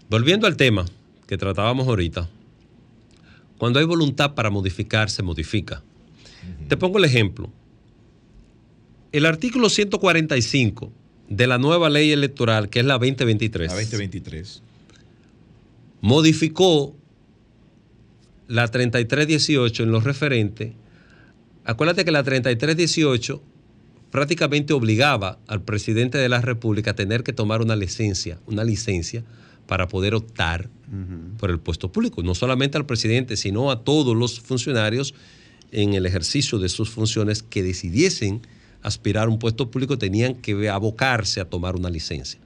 Volviendo 0.09 0.45
al 0.45 0.57
tema 0.57 0.83
que 1.25 1.37
tratábamos 1.37 1.87
ahorita, 1.87 2.29
cuando 3.57 3.79
hay 3.79 3.85
voluntad 3.85 4.35
para 4.35 4.49
modificar, 4.49 5.09
se 5.09 5.23
modifica. 5.23 5.83
Te 6.67 6.77
pongo 6.77 6.97
el 6.97 7.05
ejemplo. 7.05 7.51
El 9.11 9.25
artículo 9.25 9.69
145 9.69 10.91
de 11.29 11.47
la 11.47 11.57
nueva 11.57 11.89
ley 11.89 12.11
electoral, 12.11 12.69
que 12.69 12.79
es 12.79 12.85
la 12.85 12.93
2023, 12.95 13.71
A 13.71 13.75
2023. 13.75 14.61
modificó 16.01 16.95
la 18.47 18.67
3318 18.67 19.83
en 19.83 19.91
los 19.91 20.03
referentes. 20.03 20.73
Acuérdate 21.65 22.05
que 22.05 22.11
la 22.11 22.23
3318 22.23 23.41
prácticamente 24.11 24.73
obligaba 24.73 25.39
al 25.47 25.63
presidente 25.63 26.17
de 26.17 26.29
la 26.29 26.41
República 26.41 26.91
a 26.91 26.95
tener 26.95 27.23
que 27.23 27.33
tomar 27.33 27.61
una 27.61 27.75
licencia, 27.75 28.39
una 28.45 28.63
licencia 28.63 29.23
para 29.67 29.87
poder 29.87 30.15
optar 30.15 30.69
por 31.37 31.51
el 31.51 31.59
puesto 31.59 31.91
público. 31.91 32.23
No 32.23 32.33
solamente 32.33 32.77
al 32.77 32.85
presidente, 32.85 33.35
sino 33.37 33.69
a 33.69 33.83
todos 33.83 34.15
los 34.15 34.39
funcionarios 34.39 35.13
en 35.71 35.93
el 35.93 36.05
ejercicio 36.05 36.59
de 36.59 36.69
sus 36.69 36.89
funciones 36.89 37.43
que 37.43 37.61
decidiesen 37.61 38.41
aspirar 38.81 39.27
a 39.27 39.31
un 39.31 39.39
puesto 39.39 39.69
público 39.69 39.97
tenían 39.97 40.35
que 40.35 40.69
abocarse 40.69 41.41
a 41.41 41.45
tomar 41.45 41.75
una 41.75 41.89
licencia. 41.89 42.39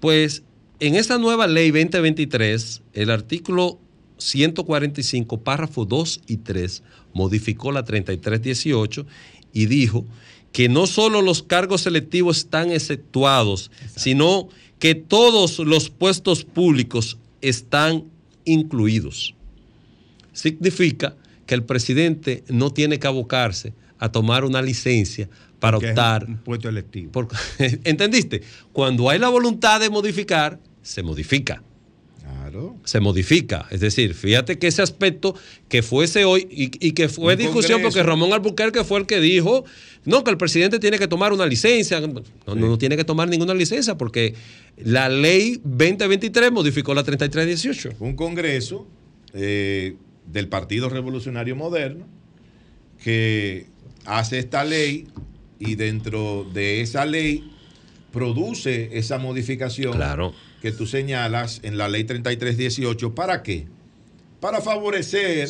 Pues 0.00 0.42
en 0.80 0.96
esta 0.96 1.18
nueva 1.18 1.46
ley 1.46 1.70
2023, 1.70 2.82
el 2.92 3.10
artículo 3.10 3.78
145, 4.18 5.42
párrafo 5.42 5.84
2 5.84 6.22
y 6.26 6.38
3, 6.38 6.82
modificó 7.12 7.70
la 7.70 7.84
3318 7.84 9.06
y 9.52 9.66
dijo 9.66 10.04
que 10.52 10.68
no 10.68 10.86
solo 10.86 11.22
los 11.22 11.42
cargos 11.42 11.82
selectivos 11.82 12.38
están 12.38 12.70
exceptuados, 12.70 13.70
sino 13.94 14.48
que 14.78 14.94
todos 14.94 15.58
los 15.58 15.90
puestos 15.90 16.44
públicos 16.44 17.18
están 17.40 18.04
incluidos. 18.44 19.34
Significa 20.32 21.16
que 21.46 21.54
el 21.54 21.64
presidente 21.64 22.44
no 22.48 22.70
tiene 22.70 22.98
que 22.98 23.06
abocarse 23.06 23.72
a 23.98 24.10
tomar 24.10 24.44
una 24.44 24.60
licencia 24.60 25.28
para 25.58 25.76
Porque 25.78 25.86
es 25.86 25.92
optar 25.92 26.24
un 26.26 26.36
puesto 26.38 26.68
electivo. 26.68 27.12
por- 27.12 27.28
¿Entendiste? 27.84 28.42
Cuando 28.72 29.08
hay 29.08 29.18
la 29.18 29.28
voluntad 29.28 29.80
de 29.80 29.88
modificar, 29.88 30.58
se 30.82 31.02
modifica. 31.02 31.62
Claro. 32.56 32.76
Se 32.84 33.00
modifica. 33.00 33.66
Es 33.70 33.80
decir, 33.80 34.14
fíjate 34.14 34.58
que 34.58 34.66
ese 34.66 34.82
aspecto 34.82 35.34
que 35.68 35.82
fuese 35.82 36.24
hoy 36.24 36.46
y, 36.50 36.86
y 36.86 36.92
que 36.92 37.08
fue 37.08 37.34
Un 37.34 37.38
discusión 37.38 37.80
congreso. 37.80 37.82
porque 37.98 38.02
Ramón 38.02 38.32
Albuquerque 38.32 38.82
fue 38.84 39.00
el 39.00 39.06
que 39.06 39.20
dijo, 39.20 39.64
no, 40.04 40.24
que 40.24 40.30
el 40.30 40.36
presidente 40.38 40.78
tiene 40.78 40.98
que 40.98 41.08
tomar 41.08 41.32
una 41.32 41.46
licencia. 41.46 42.00
No, 42.00 42.22
no, 42.46 42.54
no 42.54 42.78
tiene 42.78 42.96
que 42.96 43.04
tomar 43.04 43.28
ninguna 43.28 43.54
licencia 43.54 43.96
porque 43.98 44.34
la 44.76 45.08
ley 45.08 45.60
2023 45.64 46.52
modificó 46.52 46.94
la 46.94 47.02
3318. 47.04 47.96
Un 47.98 48.16
congreso 48.16 48.86
eh, 49.34 49.96
del 50.26 50.48
Partido 50.48 50.88
Revolucionario 50.88 51.56
Moderno 51.56 52.06
que 53.02 53.66
hace 54.04 54.38
esta 54.38 54.64
ley 54.64 55.06
y 55.58 55.74
dentro 55.74 56.46
de 56.52 56.80
esa 56.80 57.04
ley 57.04 57.50
produce 58.12 58.96
esa 58.98 59.18
modificación 59.18 59.92
Claro. 59.92 60.32
Que 60.66 60.72
tú 60.72 60.84
señalas 60.84 61.60
en 61.62 61.78
la 61.78 61.88
ley 61.88 62.02
3318. 62.02 63.14
¿Para 63.14 63.44
qué? 63.44 63.66
Para 64.40 64.60
favorecer 64.60 65.48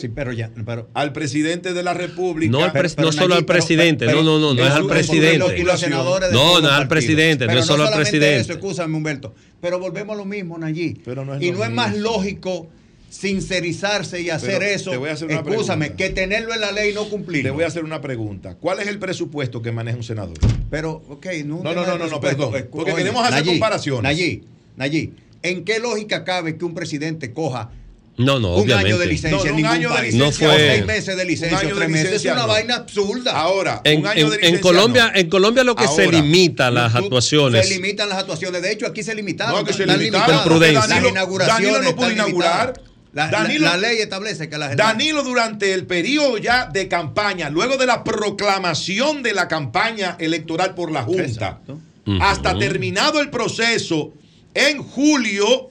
al 0.92 1.12
presidente 1.14 1.72
de 1.72 1.82
la 1.82 1.94
República. 1.94 2.52
No, 2.52 2.62
al 2.62 2.72
pres- 2.74 2.98
no 3.00 3.10
solo 3.12 3.34
al 3.34 3.46
presidente, 3.46 4.04
no, 4.04 4.22
no, 4.22 4.38
no, 4.38 4.52
no 4.52 4.62
es 4.66 4.70
al 4.70 4.86
presidente. 4.86 5.58
Y 5.58 5.62
los 5.62 5.80
senadores 5.80 6.28
de 6.28 6.34
No, 6.34 6.60
no 6.60 6.68
es 6.68 6.74
al 6.74 6.86
presidente, 6.86 7.46
no 7.46 7.48
Pero 7.48 7.60
es 7.60 7.66
solo 7.66 7.84
al 7.84 7.88
solamente 7.88 8.10
presidente. 8.10 8.40
Eso, 8.42 8.52
escúchame, 8.52 8.94
Humberto. 8.94 9.34
Pero 9.62 9.78
volvemos 9.78 10.14
a 10.14 10.18
lo 10.18 10.26
mismo, 10.26 10.58
Nayí. 10.58 11.00
Pero 11.02 11.24
no 11.24 11.34
es 11.34 11.42
y 11.42 11.50
no 11.50 11.64
es 11.64 11.70
más 11.70 11.96
lógico 11.96 12.68
sincerizarse 13.08 14.20
y 14.20 14.28
hacer 14.28 14.58
Pero 14.58 14.64
eso. 14.70 14.90
te 14.90 14.96
voy 14.98 15.08
a 15.08 15.12
hacer 15.14 15.28
una 15.28 15.36
Escúchame, 15.40 15.86
pregunta. 15.86 15.96
que 15.96 16.10
tenerlo 16.10 16.52
en 16.52 16.60
la 16.60 16.72
ley 16.72 16.90
y 16.90 16.94
no 16.94 17.08
cumplirlo. 17.08 17.44
Le 17.48 17.50
voy 17.52 17.64
a 17.64 17.68
hacer 17.68 17.84
una 17.84 18.02
pregunta. 18.02 18.56
¿Cuál 18.56 18.80
es 18.80 18.88
el 18.88 18.98
presupuesto 18.98 19.62
que 19.62 19.72
maneja 19.72 19.96
un 19.96 20.02
senador? 20.04 20.36
Pero, 20.70 21.02
ok, 21.08 21.26
no. 21.46 21.62
No, 21.62 21.72
no, 21.74 21.86
no, 21.86 22.06
no, 22.06 22.20
perdón, 22.20 22.54
Eh, 22.54 22.64
porque 22.70 22.92
oye, 22.92 23.02
queremos 23.02 23.26
hacer 23.26 23.44
comparaciones. 23.44 24.02
Nayí, 24.02 24.42
Nayí, 24.76 25.14
¿en 25.42 25.64
qué 25.64 25.78
lógica 25.78 26.24
cabe 26.24 26.56
que 26.56 26.64
un 26.64 26.74
presidente 26.74 27.32
coja 27.32 27.70
No, 28.18 28.38
no, 28.38 28.54
un 28.54 28.62
obviamente. 28.62 28.90
año 28.90 28.98
de 28.98 29.06
licencia 29.06 29.36
No, 29.38 29.44
no, 29.44 29.50
en 29.50 29.54
un 29.56 29.66
año 29.66 29.90
de 29.94 30.02
licencia, 30.02 30.18
No 30.48 30.54
O 30.54 30.56
seis 30.56 30.86
meses 30.86 31.16
de 31.16 31.24
licencia, 31.24 31.58
Un 31.58 31.64
año 31.66 31.74
o 31.76 31.78
de 31.78 31.80
tres 31.86 31.90
meses. 31.90 32.12
Es 32.12 32.24
una 32.32 32.42
no. 32.42 32.46
vaina 32.48 32.74
absurda. 32.76 33.32
Ahora, 33.32 33.80
En, 33.84 34.00
un 34.00 34.06
año 34.06 34.24
en- 34.24 34.28
de 34.30 34.34
en 34.36 34.40
licencia. 34.40 34.60
Colombia, 34.60 35.10
no. 35.12 35.18
en 35.20 35.28
Colombia 35.30 35.64
lo 35.64 35.74
que 35.76 35.88
se 35.88 36.10
limita 36.10 36.70
las 36.70 36.92
tú- 36.92 36.98
actuaciones. 36.98 37.66
Se 37.68 37.74
limitan 37.74 38.08
las 38.08 38.18
actuaciones. 38.18 38.62
De 38.62 38.72
hecho, 38.72 38.86
aquí 38.86 39.02
se 39.02 39.14
limitaron. 39.14 39.54
No, 39.60 39.64
que 39.64 39.72
se 39.72 39.86
limitaron. 39.86 40.36
Con 40.36 40.44
prudencia. 40.44 40.80
Las 40.80 40.88
Danilo- 40.88 41.08
inauguraciones 41.10 41.72
Danilo 41.72 41.82
no 41.90 41.96
pudo 41.96 42.10
inaugurar. 42.10 42.80
La, 43.12 43.30
Danilo- 43.30 43.64
la 43.66 43.78
ley 43.78 43.98
establece 43.98 44.50
que 44.50 44.58
la 44.58 44.74
Danilo 44.74 45.22
durante 45.22 45.72
el 45.72 45.86
periodo 45.86 46.36
ya 46.36 46.66
de 46.66 46.86
campaña, 46.86 47.48
luego 47.48 47.78
de 47.78 47.86
la 47.86 48.04
proclamación 48.04 49.22
de 49.22 49.32
la 49.32 49.48
campaña 49.48 50.16
electoral 50.18 50.74
por 50.74 50.90
la 50.92 51.02
Junta, 51.02 51.60
hasta 52.20 52.58
terminado 52.58 53.20
el 53.20 53.30
proceso, 53.30 54.12
en 54.56 54.82
julio, 54.82 55.68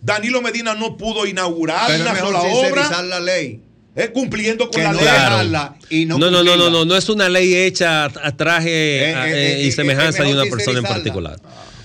Danilo 0.00 0.40
Medina 0.42 0.74
no 0.74 0.96
pudo 0.96 1.26
inaugurar 1.26 1.86
Pero 1.88 2.02
una 2.04 2.12
mejor 2.12 2.34
sola 2.34 2.42
obra, 2.68 3.02
la 3.02 3.20
ley. 3.20 3.60
eh, 3.96 4.10
cumpliendo 4.12 4.64
con 4.70 4.80
Que 4.80 4.82
la 4.84 4.92
no 4.92 5.00
ley. 5.42 6.00
y 6.02 6.06
no 6.06 6.18
no, 6.18 6.30
no, 6.30 6.44
no, 6.44 6.56
no, 6.56 6.70
no, 6.70 6.84
no 6.84 6.96
es 6.96 7.08
una 7.08 7.28
ley 7.28 7.54
hecha 7.54 8.04
a, 8.04 8.12
a 8.22 8.36
traje 8.36 9.10
Eh, 9.10 9.14
a- 9.14 9.28
eh, 9.30 9.62
y 9.64 9.72
semejanza 9.72 10.22
de 10.22 10.32
una 10.32 10.44
persona 10.44 10.78
en 10.78 10.84
particular. 10.84 11.40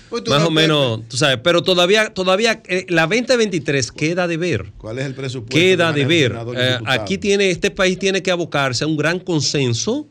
Pues 0.09 0.23
tú 0.25 0.30
Más 0.30 0.41
no 0.41 0.48
o 0.49 0.51
menos, 0.51 1.01
tú 1.09 1.17
sabes, 1.17 1.40
pero 1.43 1.64
todavía, 1.64 2.14
todavía 2.14 2.61
eh, 2.67 2.85
la 2.90 3.07
2023 3.07 3.91
queda 3.91 4.27
de 4.27 4.38
ver. 4.38 4.72
¿Cuál 4.77 4.99
es 4.99 5.06
el 5.07 5.15
presupuesto? 5.15 5.57
Queda 5.57 5.91
que 5.91 6.01
de 6.01 6.06
ver. 6.06 6.35
Eh, 6.56 6.77
aquí 6.85 7.17
tiene, 7.17 7.49
este 7.49 7.72
país 7.72 7.98
tiene 7.98 8.22
que 8.22 8.30
abocarse 8.30 8.83
a 8.83 8.88
un 8.88 8.95
gran 8.95 9.19
consenso 9.19 10.07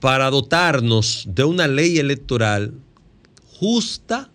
para 0.00 0.28
dotarnos 0.28 1.24
de 1.28 1.44
una 1.44 1.66
ley 1.66 1.96
electoral 1.98 2.74
justa, 3.58 4.30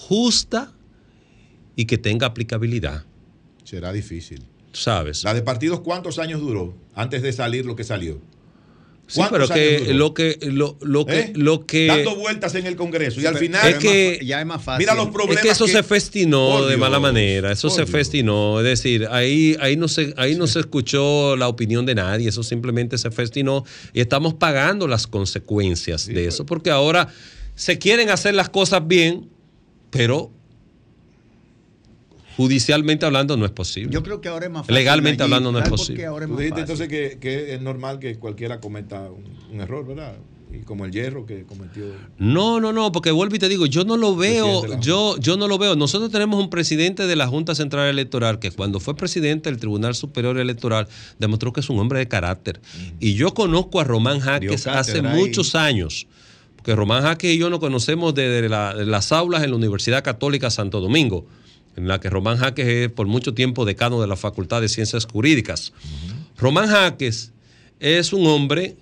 justa 0.00 0.72
y 1.76 1.84
que 1.84 1.98
tenga 1.98 2.26
aplicabilidad. 2.26 3.04
Será 3.64 3.92
difícil. 3.92 4.42
¿Sabes? 4.72 5.24
La 5.24 5.34
de 5.34 5.42
partidos, 5.42 5.80
¿cuántos 5.80 6.18
años 6.18 6.40
duró 6.40 6.74
antes 6.94 7.22
de 7.22 7.32
salir 7.32 7.66
lo 7.66 7.74
que 7.76 7.84
salió? 7.84 8.20
Sí, 9.08 9.20
pero 9.28 9.46
¿Cuántos 9.48 9.50
años 9.50 9.64
que 9.64 9.78
duró? 9.86 9.98
lo 9.98 10.14
que 10.14 10.38
lo, 10.42 10.78
lo 10.82 11.06
que 11.06 11.18
¿Eh? 11.20 11.32
lo 11.34 11.66
que 11.66 11.86
Dando 11.88 12.14
vueltas 12.16 12.54
en 12.54 12.66
el 12.66 12.76
Congreso. 12.76 13.20
Y 13.20 13.26
al 13.26 13.36
final. 13.36 13.68
es 13.68 13.78
que 13.78 14.20
ya 14.24 14.40
es 14.40 14.46
más 14.46 14.62
fácil. 14.62 14.78
Mira 14.84 14.94
los 14.94 15.06
es 15.08 15.12
problemas. 15.12 15.42
que 15.42 15.50
eso 15.50 15.64
que- 15.66 15.72
se 15.72 15.82
festinó 15.82 16.64
de 16.66 16.76
mala 16.76 17.00
manera, 17.00 17.50
eso 17.50 17.68
se 17.70 17.78
Dios. 17.82 17.90
festinó, 17.90 18.60
es 18.60 18.64
decir, 18.66 19.08
ahí 19.10 19.56
ahí 19.60 19.76
no 19.76 19.88
se 19.88 20.14
ahí 20.16 20.36
no 20.36 20.46
se 20.46 20.60
escuchó 20.60 21.36
la 21.36 21.48
opinión 21.48 21.84
de 21.86 21.96
nadie, 21.96 22.28
eso 22.28 22.44
simplemente 22.44 22.96
se 22.98 23.10
festinó 23.10 23.64
y 23.92 24.00
estamos 24.00 24.34
pagando 24.34 24.86
las 24.86 25.06
consecuencias 25.08 26.06
de 26.06 26.26
eso 26.26 26.46
porque 26.46 26.70
ahora 26.70 27.08
se 27.56 27.78
quieren 27.78 28.10
hacer 28.10 28.34
las 28.34 28.48
cosas 28.48 28.86
bien, 28.86 29.28
pero 29.90 30.30
judicialmente 32.36 33.04
hablando 33.06 33.36
no 33.36 33.44
es 33.44 33.50
posible. 33.50 33.92
Yo 33.92 34.02
creo 34.02 34.20
que 34.20 34.28
ahora 34.28 34.46
es 34.46 34.52
más 34.52 34.62
fácil. 34.62 34.74
Legalmente 34.74 35.22
hablando 35.22 35.52
no 35.52 35.58
es 35.58 35.64
¿Sabes 35.64 35.70
por 35.70 35.78
posible. 35.78 36.06
ahora 36.06 36.24
es 36.24 36.28
Tú 36.28 36.34
más 36.34 36.40
dijiste 36.40 36.60
fácil? 36.62 36.82
entonces 36.84 37.10
que, 37.12 37.18
que 37.18 37.54
es 37.54 37.60
normal 37.60 37.98
que 37.98 38.16
cualquiera 38.16 38.60
cometa 38.60 39.10
un, 39.10 39.24
un 39.52 39.60
error, 39.60 39.86
¿verdad? 39.86 40.16
Y 40.52 40.62
como 40.64 40.84
el 40.84 40.90
hierro 40.90 41.26
que 41.26 41.44
cometió. 41.44 41.84
No, 42.18 42.58
no, 42.60 42.72
no, 42.72 42.90
porque 42.90 43.12
vuelvo 43.12 43.36
y 43.36 43.38
te 43.38 43.48
digo, 43.48 43.66
yo 43.66 43.84
no 43.84 43.96
lo 43.96 44.16
veo, 44.16 44.80
yo, 44.80 45.16
yo 45.18 45.36
no 45.36 45.46
lo 45.46 45.58
veo. 45.58 45.76
Nosotros 45.76 46.10
tenemos 46.10 46.42
un 46.42 46.50
presidente 46.50 47.06
de 47.06 47.14
la 47.14 47.28
Junta 47.28 47.54
Central 47.54 47.88
Electoral 47.88 48.40
que 48.40 48.50
cuando 48.50 48.80
fue 48.80 48.96
presidente 48.96 49.48
del 49.48 49.60
Tribunal 49.60 49.94
Superior 49.94 50.38
Electoral 50.38 50.88
demostró 51.20 51.52
que 51.52 51.60
es 51.60 51.70
un 51.70 51.78
hombre 51.78 52.00
de 52.00 52.08
carácter. 52.08 52.60
Y 52.98 53.14
yo 53.14 53.32
conozco 53.32 53.78
a 53.78 53.84
Román 53.84 54.18
Jaques 54.18 54.66
hace 54.66 55.02
muchos 55.02 55.54
años, 55.54 56.08
porque 56.60 56.74
Román 56.76 57.02
Jaques 57.02 57.32
y 57.34 57.38
yo 57.38 57.48
nos 57.48 57.58
conocemos 57.58 58.14
desde 58.14 58.46
la- 58.48 58.74
de 58.74 58.84
las 58.84 59.12
aulas 59.12 59.42
en 59.42 59.50
la 59.50 59.56
Universidad 59.56 60.04
Católica 60.04 60.50
Santo 60.50 60.80
Domingo, 60.80 61.24
en 61.76 61.88
la 61.88 62.00
que 62.00 62.10
Román 62.10 62.36
Jaques 62.36 62.66
es 62.66 62.90
por 62.90 63.06
mucho 63.06 63.32
tiempo 63.32 63.64
decano 63.64 63.98
de 64.02 64.06
la 64.06 64.16
Facultad 64.16 64.60
de 64.60 64.68
Ciencias 64.68 65.06
Jurídicas. 65.06 65.72
Román 66.36 66.68
Jaques 66.68 67.32
es 67.78 68.12
un 68.12 68.26
hombre 68.26 68.76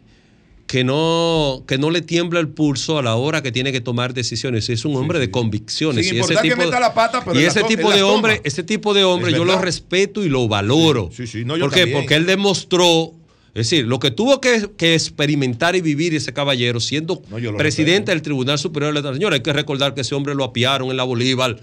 que 0.66 0.82
no, 0.84 1.62
que 1.66 1.78
no 1.78 1.90
le 1.90 2.02
tiembla 2.02 2.40
el 2.40 2.48
pulso 2.48 2.98
a 2.98 3.02
la 3.02 3.14
hora 3.14 3.42
que 3.42 3.52
tiene 3.52 3.70
que 3.72 3.80
tomar 3.80 4.12
decisiones. 4.12 4.68
Es 4.68 4.84
un 4.84 4.96
hombre 4.96 5.18
de 5.20 5.30
convicciones. 5.30 6.06
Sin 6.06 6.16
y 6.16 6.20
ese 6.20 6.34
que 6.34 6.40
tipo, 6.42 6.56
meta 6.56 6.78
la 6.80 6.92
pata, 6.92 7.24
pero 7.24 7.40
y 7.40 7.44
la 7.44 7.94
de 7.94 8.02
hombre, 8.02 8.40
ese 8.44 8.64
tipo 8.64 8.92
de 8.92 9.04
hombre 9.04 9.32
yo 9.32 9.44
lo 9.44 9.58
respeto 9.60 10.24
y 10.24 10.28
lo 10.28 10.46
valoro. 10.48 11.10
Sí, 11.16 11.26
sí, 11.26 11.44
no, 11.44 11.56
yo 11.56 11.66
¿Por 11.66 11.74
qué? 11.74 11.86
Porque 11.86 12.16
él 12.16 12.26
demostró, 12.26 13.14
es 13.60 13.68
decir, 13.68 13.88
lo 13.88 13.98
que 13.98 14.12
tuvo 14.12 14.40
que, 14.40 14.70
que 14.76 14.94
experimentar 14.94 15.74
y 15.74 15.80
vivir 15.80 16.14
ese 16.14 16.32
caballero 16.32 16.78
siendo 16.78 17.20
presidente 17.56 18.12
del 18.12 18.22
Tribunal 18.22 18.56
Superior 18.56 18.92
Electoral. 18.92 19.16
Señor, 19.16 19.32
hay 19.32 19.40
que 19.40 19.52
recordar 19.52 19.94
que 19.94 20.02
ese 20.02 20.14
hombre 20.14 20.36
lo 20.36 20.44
apiaron 20.44 20.92
en 20.92 20.96
la 20.96 21.02
Bolívar. 21.02 21.58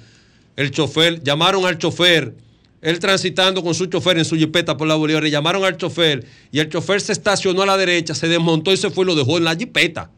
El 0.57 0.71
chofer, 0.71 1.23
llamaron 1.23 1.65
al 1.65 1.77
chofer, 1.77 2.35
él 2.81 2.99
transitando 2.99 3.63
con 3.63 3.73
su 3.73 3.85
chofer 3.85 4.17
en 4.17 4.25
su 4.25 4.35
jipeta 4.35 4.75
por 4.75 4.89
la 4.89 4.95
Bolívar, 4.95 5.23
le 5.23 5.31
llamaron 5.31 5.63
al 5.63 5.77
chofer 5.77 6.25
y 6.51 6.59
el 6.59 6.67
chofer 6.67 6.99
se 6.99 7.13
estacionó 7.13 7.61
a 7.61 7.65
la 7.65 7.77
derecha, 7.77 8.13
se 8.13 8.27
desmontó 8.27 8.73
y 8.73 8.77
se 8.77 8.89
fue 8.89 9.05
y 9.05 9.07
lo 9.07 9.15
dejó 9.15 9.37
en 9.37 9.45
la 9.45 9.55
jipeta. 9.55 10.11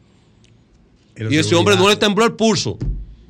Y 1.30 1.36
ese 1.36 1.54
hombre 1.54 1.76
no 1.76 1.88
le 1.88 1.94
tembló 1.94 2.24
el 2.24 2.32
pulso. 2.32 2.76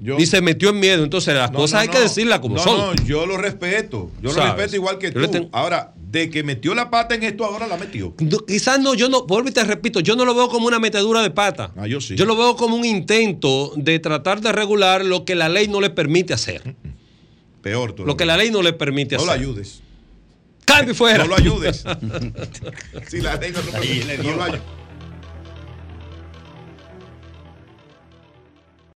Yo- 0.01 0.17
ni 0.17 0.27
se 0.27 0.41
metió 0.41 0.71
en 0.71 0.79
miedo. 0.81 1.03
Entonces 1.05 1.35
las 1.35 1.51
No, 1.51 1.59
cosas 1.59 1.75
no, 1.75 1.81
hay 1.81 1.89
que 1.89 2.01
decirlas 2.03 2.39
como 2.41 2.55
no, 2.57 2.63
son. 2.63 2.77
No, 2.97 3.05
yo 3.05 3.27
lo 3.27 3.37
respeto. 3.37 4.11
Yo 4.23 4.33
lo 4.33 4.43
respeto 4.45 4.77
igual 4.77 4.99
que 4.99 5.11
Yo 5.13 5.21
tú. 5.23 5.29
tengo- 5.29 5.49
Ahora, 5.53 5.93
de 5.97 6.31
que 6.31 6.43
metió 6.43 6.75
la 6.75 6.89
pata 6.89 7.15
en 7.17 7.23
esto, 7.25 7.45
ahora 7.45 7.67
la 7.67 7.77
metió. 7.77 8.15
No, 8.19 8.39
quizás 8.39 8.81
no, 8.81 8.95
yo 8.95 9.09
no, 9.09 9.27
vuelvo 9.27 9.49
y 9.49 9.53
te 9.53 9.63
repito, 9.65 10.01
yo 10.01 10.15
no 10.17 10.25
lo 10.25 10.35
veo 10.35 10.49
como 10.49 10.67
una 10.69 10.79
metedura 10.79 11.21
de 11.23 11.31
pata. 11.31 11.73
Ah, 11.77 11.87
yo 11.87 12.01
sí. 12.01 12.15
Yo 12.17 12.25
lo 12.25 12.37
veo 12.37 12.57
como 12.57 12.77
un 12.77 12.85
intento 12.85 13.73
de 13.77 13.99
tratar 13.99 14.41
de 14.41 14.53
regular 14.53 15.05
lo 15.05 15.25
que 15.25 15.35
la 15.35 15.49
ley 15.49 15.69
no 15.69 15.81
le 15.81 15.91
permite 15.91 16.33
hacer. 16.33 16.75
Peor 17.63 17.93
tú. 17.93 18.07
Lo 18.07 18.17
que 18.17 18.25
la 18.25 18.37
ley 18.37 18.51
no 18.51 18.63
le 18.63 18.73
permite 18.73 19.17
No 19.17 19.25
lo 19.27 19.33
hacer. 19.33 19.43
ayudes. 19.43 19.81
Cambio 20.65 20.95
fuera. 20.95 21.25
No 21.25 21.31
lo 21.31 21.37
ayudes. 21.37 21.85
si 23.09 23.21
la 23.21 23.35
ley 23.37 23.51
no 23.53 23.61
lo 23.63 23.71
permite, 23.73 24.19
no 24.19 24.37
lo 24.37 24.43
ayu- 24.45 24.61